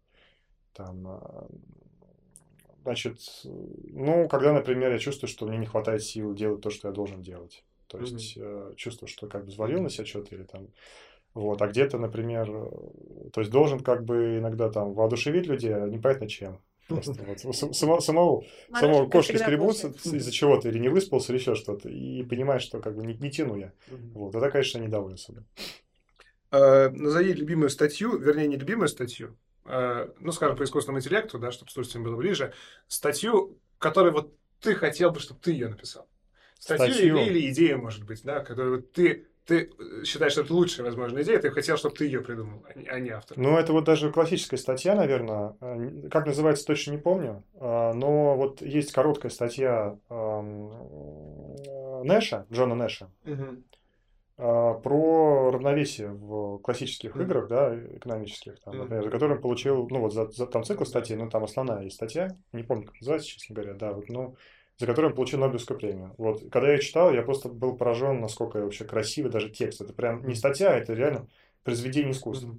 Там, 0.74 1.08
а, 1.08 1.48
значит, 2.84 3.18
ну, 3.42 4.28
когда, 4.28 4.52
например, 4.52 4.92
я 4.92 4.98
чувствую, 4.98 5.28
что 5.28 5.46
мне 5.46 5.58
не 5.58 5.66
хватает 5.66 6.04
сил 6.04 6.34
делать 6.34 6.60
то, 6.60 6.70
что 6.70 6.86
я 6.86 6.94
должен 6.94 7.20
делать. 7.20 7.64
То 7.90 7.98
есть 7.98 8.36
mm-hmm. 8.36 8.76
чувствую, 8.76 9.08
что 9.08 9.26
как 9.26 9.44
бы 9.44 9.50
взвалил 9.50 9.82
на 9.82 9.90
себя 9.90 10.06
что-то 10.06 10.34
или 10.34 10.44
там 10.44 10.68
вот, 11.34 11.62
а 11.62 11.68
где-то, 11.68 11.98
например, 11.98 12.50
э, 12.50 13.30
то 13.32 13.40
есть 13.40 13.52
должен 13.52 13.80
как 13.80 14.04
бы 14.04 14.38
иногда 14.38 14.68
там 14.68 14.94
воодушевить 14.94 15.46
людей, 15.46 15.74
а 15.74 15.86
непонятно 15.86 16.28
чем. 16.28 16.60
Просто 16.88 17.12
вот 17.22 17.56
само, 17.56 18.00
самого, 18.00 18.44
самого 18.74 19.08
кошки 19.08 19.36
скребутся 19.36 19.88
из-за 19.88 20.32
чего-то, 20.32 20.68
или 20.68 20.78
не 20.78 20.88
выспался, 20.88 21.32
или 21.32 21.38
еще 21.38 21.54
что-то, 21.54 21.88
и 21.88 22.24
понимаешь, 22.24 22.62
что 22.62 22.80
как 22.80 22.96
бы 22.96 23.06
не, 23.06 23.14
не 23.14 23.30
тяну 23.30 23.56
я. 23.56 23.72
Вот, 24.12 24.32
тогда, 24.32 24.50
конечно, 24.50 24.78
недоволен 24.78 25.16
собой. 25.16 25.44
А, 26.50 26.90
назови 26.90 27.32
любимую 27.32 27.70
статью, 27.70 28.18
вернее, 28.18 28.48
не 28.48 28.56
любимую 28.56 28.88
статью, 28.88 29.36
а, 29.64 30.12
ну, 30.18 30.32
скажем, 30.32 30.56
по 30.56 30.64
искусственному 30.64 30.98
интеллекту, 30.98 31.38
да, 31.38 31.52
чтобы 31.52 31.70
слушателям 31.70 32.02
было 32.02 32.16
ближе, 32.16 32.52
статью, 32.88 33.56
которую 33.78 34.12
вот 34.12 34.34
ты 34.60 34.74
хотел 34.74 35.12
бы, 35.12 35.20
чтобы 35.20 35.40
ты 35.40 35.52
ее 35.52 35.68
написал. 35.68 36.08
Статью, 36.60 36.94
статью. 36.94 37.16
Или, 37.16 37.38
или 37.38 37.50
идею, 37.50 37.80
может 37.80 38.04
быть, 38.04 38.22
да, 38.22 38.40
которую 38.40 38.82
ты 38.82 39.26
ты 39.50 39.70
э, 39.78 40.04
считаешь, 40.04 40.32
что 40.32 40.42
это 40.42 40.54
лучшая 40.54 40.86
возможная 40.86 41.22
идея, 41.24 41.40
ты 41.40 41.50
хотел, 41.50 41.76
чтобы 41.76 41.96
ты 41.96 42.04
ее 42.04 42.20
придумал, 42.20 42.64
а 42.68 43.00
не 43.00 43.10
а 43.10 43.16
автор. 43.16 43.36
Ну, 43.36 43.58
это 43.58 43.72
вот 43.72 43.84
даже 43.84 44.12
классическая 44.12 44.58
статья, 44.58 44.94
наверное. 44.94 45.56
Э, 45.60 46.08
как 46.08 46.26
называется, 46.26 46.64
точно 46.64 46.92
не 46.92 46.98
помню. 46.98 47.42
А, 47.56 47.92
но 47.92 48.36
вот 48.36 48.62
есть 48.62 48.92
короткая 48.92 49.32
статья 49.32 49.98
Нэша, 52.04 52.46
Джона 52.52 52.76
Нэша, 52.76 53.10
угу. 53.24 53.62
про 54.36 55.50
равновесие 55.50 56.10
в 56.10 56.58
классических 56.58 57.16
угу. 57.16 57.24
играх, 57.24 57.48
да, 57.48 57.74
экономических, 57.96 58.60
там, 58.60 58.78
например, 58.78 59.02
за 59.04 59.10
которым 59.10 59.40
получил, 59.40 59.88
ну, 59.90 60.00
вот 60.00 60.12
за, 60.14 60.30
за 60.30 60.46
там 60.46 60.62
цикл 60.62 60.84
статей, 60.84 61.16
ну, 61.16 61.28
там 61.28 61.42
основная 61.42 61.82
есть 61.82 61.96
статья, 61.96 62.36
не 62.52 62.62
помню, 62.62 62.86
как 62.86 63.00
называется, 63.00 63.28
честно 63.28 63.54
говоря, 63.54 63.74
да, 63.74 63.92
вот, 63.92 64.08
ну, 64.08 64.36
за 64.80 64.86
который 64.86 65.06
он 65.08 65.14
получил 65.14 65.38
Нобелевскую 65.40 65.78
премию. 65.78 66.14
Вот, 66.16 66.42
когда 66.50 66.72
я 66.72 66.78
читал, 66.78 67.12
я 67.12 67.20
просто 67.20 67.50
был 67.50 67.76
поражен, 67.76 68.22
насколько 68.22 68.56
вообще 68.62 68.86
красивый 68.86 69.30
даже 69.30 69.50
текст. 69.50 69.82
Это 69.82 69.92
прям 69.92 70.26
не 70.26 70.34
статья, 70.34 70.74
это 70.74 70.94
реально 70.94 71.28
произведение 71.64 72.12
искусства. 72.12 72.56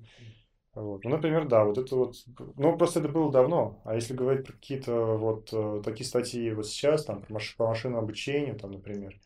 Вот. 0.76 1.04
Ну, 1.04 1.10
например, 1.10 1.48
да, 1.48 1.66
вот 1.66 1.80
это 1.80 1.96
вот, 1.96 2.16
ну, 2.58 2.78
просто 2.78 3.00
это 3.00 3.10
было 3.10 3.32
давно, 3.32 3.82
а 3.86 3.96
если 3.96 4.14
говорить 4.14 4.46
про 4.46 4.54
какие-то 4.54 5.18
вот 5.18 5.50
э, 5.52 5.82
такие 5.84 6.06
статьи 6.06 6.52
вот 6.54 6.68
сейчас, 6.68 7.06
там, 7.06 7.24
по, 7.24 7.34
маш- 7.34 7.56
по 7.58 7.68
машинному 7.68 8.04
обучению, 8.04 8.56
там, 8.56 8.72
например, 8.72 9.20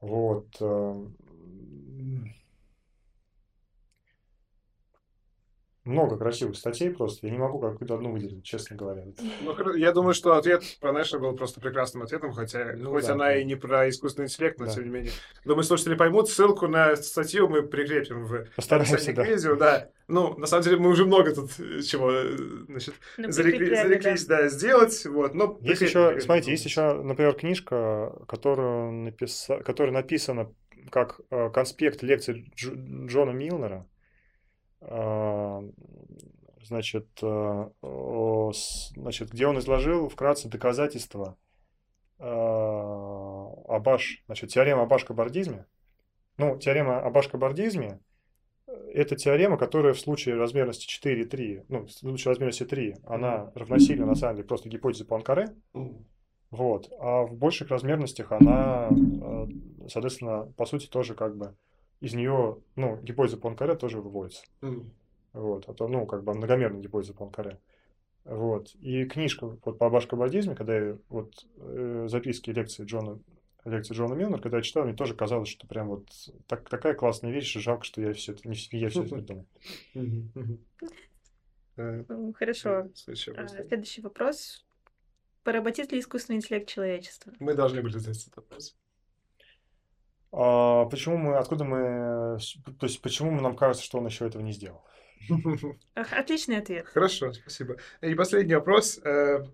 вот, 0.00 0.48
э, 0.60 1.06
много 5.84 6.16
красивых 6.16 6.56
статей 6.56 6.90
просто. 6.90 7.26
Я 7.26 7.32
не 7.32 7.38
могу 7.38 7.58
какую-то 7.58 7.94
одну 7.94 8.12
выделить, 8.12 8.44
честно 8.44 8.76
говоря. 8.76 9.04
Ну, 9.42 9.74
я 9.74 9.92
думаю, 9.92 10.14
что 10.14 10.34
ответ 10.34 10.62
про 10.80 10.92
Нэша 10.92 11.18
был 11.18 11.36
просто 11.36 11.60
прекрасным 11.60 12.02
ответом, 12.02 12.32
хотя 12.32 12.72
ну, 12.76 12.90
хоть 12.90 13.06
да, 13.06 13.12
она 13.12 13.26
да. 13.26 13.36
и 13.36 13.44
не 13.44 13.54
про 13.54 13.88
искусственный 13.88 14.26
интеллект, 14.26 14.58
но 14.58 14.66
да. 14.66 14.72
тем 14.72 14.84
не 14.84 14.90
менее. 14.90 15.12
Думаю, 15.44 15.62
слушатели 15.64 15.94
поймут. 15.94 16.30
Ссылку 16.30 16.68
на 16.68 16.96
статью 16.96 17.48
мы 17.48 17.62
прикрепим 17.62 18.24
в 18.24 18.46
описании 18.56 19.14
к 19.14 19.26
видео. 19.26 19.56
Да. 19.56 19.90
Ну, 20.08 20.36
на 20.38 20.46
самом 20.46 20.64
деле, 20.64 20.76
мы 20.76 20.90
уже 20.90 21.06
много 21.06 21.34
тут 21.34 21.50
э, 21.58 21.80
чего, 21.80 22.10
э, 22.12 22.36
значит, 22.68 22.94
ну, 23.16 23.30
зарекли, 23.30 23.74
зареклись, 23.74 24.26
да. 24.26 24.42
да, 24.42 24.48
сделать. 24.48 25.04
Вот, 25.06 25.34
но 25.34 25.58
есть 25.62 25.80
еще, 25.80 26.20
смотрите, 26.20 26.50
есть 26.50 26.64
еще, 26.64 26.94
например, 27.02 27.34
книжка, 27.34 28.12
которую 28.28 28.92
напис... 28.92 29.48
которая 29.64 29.94
написана 29.94 30.52
как 30.90 31.20
э, 31.30 31.50
конспект 31.50 32.02
лекции 32.02 32.52
Дж... 32.54 32.72
Джона 33.06 33.30
Милнера 33.30 33.86
значит, 36.62 37.08
э, 37.22 37.70
значит, 38.96 39.30
где 39.30 39.46
он 39.46 39.58
изложил 39.58 40.08
вкратце 40.08 40.48
доказательства 40.48 41.36
а, 42.18 43.48
Абаш, 43.68 44.22
значит, 44.26 44.50
теорема 44.50 44.82
об 44.82 44.92
Абаш-кабардизме. 44.92 45.66
Ну, 46.38 46.58
теорема 46.58 46.98
об 47.00 47.08
Абаш-кабардизме– 47.08 48.00
это 48.94 49.16
теорема, 49.16 49.58
которая 49.58 49.92
в 49.92 50.00
случае 50.00 50.36
размерности 50.36 50.86
4,3, 50.86 51.66
ну, 51.68 51.86
в 51.86 51.90
случае 51.90 52.30
размерности 52.30 52.64
3, 52.64 52.96
она 53.04 53.52
равносильна, 53.54 54.06
на 54.06 54.14
самом 54.14 54.36
деле, 54.36 54.48
просто 54.48 54.68
гипотезе 54.68 55.04
Пуанкаре. 55.04 55.48
Вот. 56.50 56.88
А 57.00 57.24
в 57.24 57.34
больших 57.34 57.70
размерностях 57.70 58.30
она, 58.30 58.88
э, 58.88 59.46
соответственно, 59.88 60.52
по 60.56 60.66
сути, 60.66 60.86
тоже 60.86 61.14
как 61.14 61.36
бы 61.36 61.56
из 62.04 62.14
нее, 62.14 62.58
ну, 62.76 62.96
гипотеза 63.02 63.36
Пуанкаре 63.36 63.74
тоже 63.74 64.00
выводится. 64.00 64.44
Mm. 64.60 64.90
Вот, 65.32 65.68
а 65.68 65.74
то, 65.74 65.88
ну, 65.88 66.06
как 66.06 66.24
бы 66.24 66.34
многомерная 66.34 66.80
гипотеза 66.80 67.14
Пуанкаре. 67.14 67.58
Вот. 68.24 68.74
И 68.76 69.04
книжка 69.04 69.46
вот 69.46 69.78
по 69.78 69.90
башкобадизме, 69.90 70.54
когда 70.54 70.76
я 70.76 70.98
вот 71.08 71.46
э, 71.56 72.06
записки 72.08 72.50
лекции 72.50 72.84
Джона 72.84 73.18
лекции 73.64 73.94
Джона 73.94 74.14
Милнер, 74.14 74.40
когда 74.40 74.58
я 74.58 74.62
читал, 74.62 74.84
мне 74.84 74.94
тоже 74.94 75.14
казалось, 75.14 75.48
что 75.48 75.66
прям 75.66 75.88
вот 75.88 76.06
так, 76.46 76.68
такая 76.68 76.92
классная 76.94 77.30
вещь, 77.30 77.54
жалко, 77.54 77.84
что 77.84 78.02
я 78.02 78.12
все 78.12 78.32
это 78.32 78.46
не, 78.48 78.56
я 78.72 78.90
все 78.90 79.04
это 79.04 79.14
придумал. 79.14 79.46
Хорошо. 82.34 82.90
Следующий 82.94 84.02
вопрос. 84.02 84.66
Поработит 85.42 85.92
ли 85.92 86.00
искусственный 86.00 86.36
интеллект 86.36 86.68
человечество? 86.68 87.32
Мы 87.38 87.54
должны 87.54 87.80
были 87.82 87.92
задать 87.92 88.22
этот 88.22 88.36
вопрос. 88.36 88.76
А, 90.36 90.86
почему 90.86 91.16
мы, 91.16 91.36
откуда 91.36 91.64
мы, 91.64 92.38
то 92.80 92.86
есть 92.86 93.00
почему 93.00 93.40
нам 93.40 93.54
кажется, 93.54 93.84
что 93.84 93.98
он 93.98 94.06
еще 94.06 94.26
этого 94.26 94.42
не 94.42 94.52
сделал? 94.52 94.84
Отличный 95.94 96.58
ответ. 96.58 96.86
Хорошо, 96.88 97.32
спасибо. 97.32 97.76
И 98.00 98.14
последний 98.14 98.54
вопрос. 98.54 98.98
Э, 99.04 99.46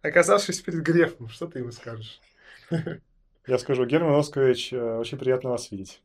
оказавшись 0.00 0.62
перед 0.62 0.80
Грефом, 0.80 1.28
что 1.28 1.46
ты 1.46 1.58
ему 1.58 1.70
скажешь? 1.70 2.20
Я 3.46 3.58
скажу, 3.58 3.84
Герман 3.84 4.14
Оскович, 4.14 4.72
э, 4.72 4.96
очень 4.96 5.18
приятно 5.18 5.50
вас 5.50 5.70
видеть. 5.70 6.00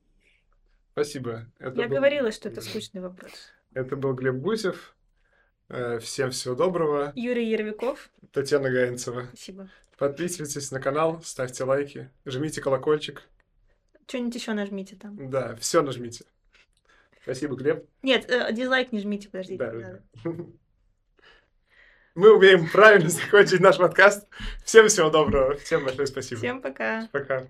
Спасибо. 0.92 1.46
Это 1.58 1.82
Я 1.82 1.88
был... 1.88 1.96
говорила, 1.96 2.32
что 2.32 2.50
это 2.50 2.60
скучный 2.62 3.02
вопрос. 3.02 3.32
Это 3.74 3.96
был 3.96 4.14
Глеб 4.14 4.36
Гусев. 4.36 4.96
Э, 5.70 6.00
всем 6.00 6.32
всего 6.32 6.54
доброго. 6.54 7.14
Юрий 7.16 7.50
Ервиков. 7.50 8.10
Татьяна 8.34 8.70
Гаинцева. 8.70 9.28
Спасибо. 9.28 9.70
Подписывайтесь 9.98 10.70
на 10.72 10.82
канал, 10.82 11.22
ставьте 11.24 11.64
лайки, 11.64 12.10
жмите 12.26 12.62
колокольчик. 12.62 13.24
Что-нибудь 14.08 14.36
еще 14.36 14.54
нажмите 14.54 14.96
там. 14.96 15.30
Да, 15.30 15.56
все 15.58 15.82
нажмите. 15.82 16.26
Спасибо, 17.22 17.56
Глеб. 17.56 17.86
Нет, 18.04 18.30
э, 18.32 18.54
дизлайк 18.54 18.94
не 18.94 19.00
жмите, 19.00 19.28
подождите. 19.28 19.58
Да, 19.58 19.72
да. 20.24 20.32
Мы 22.16 22.36
умеем 22.36 22.70
правильно 22.70 23.10
закончить 23.10 23.60
наш 23.60 23.78
подкаст. 23.78 24.28
Всем 24.64 24.88
всего 24.88 25.10
доброго. 25.10 25.58
Всем 25.58 25.84
большое 25.84 26.08
спасибо. 26.08 26.40
Всем 26.40 26.62
пока. 26.62 27.10
Пока. 27.12 27.48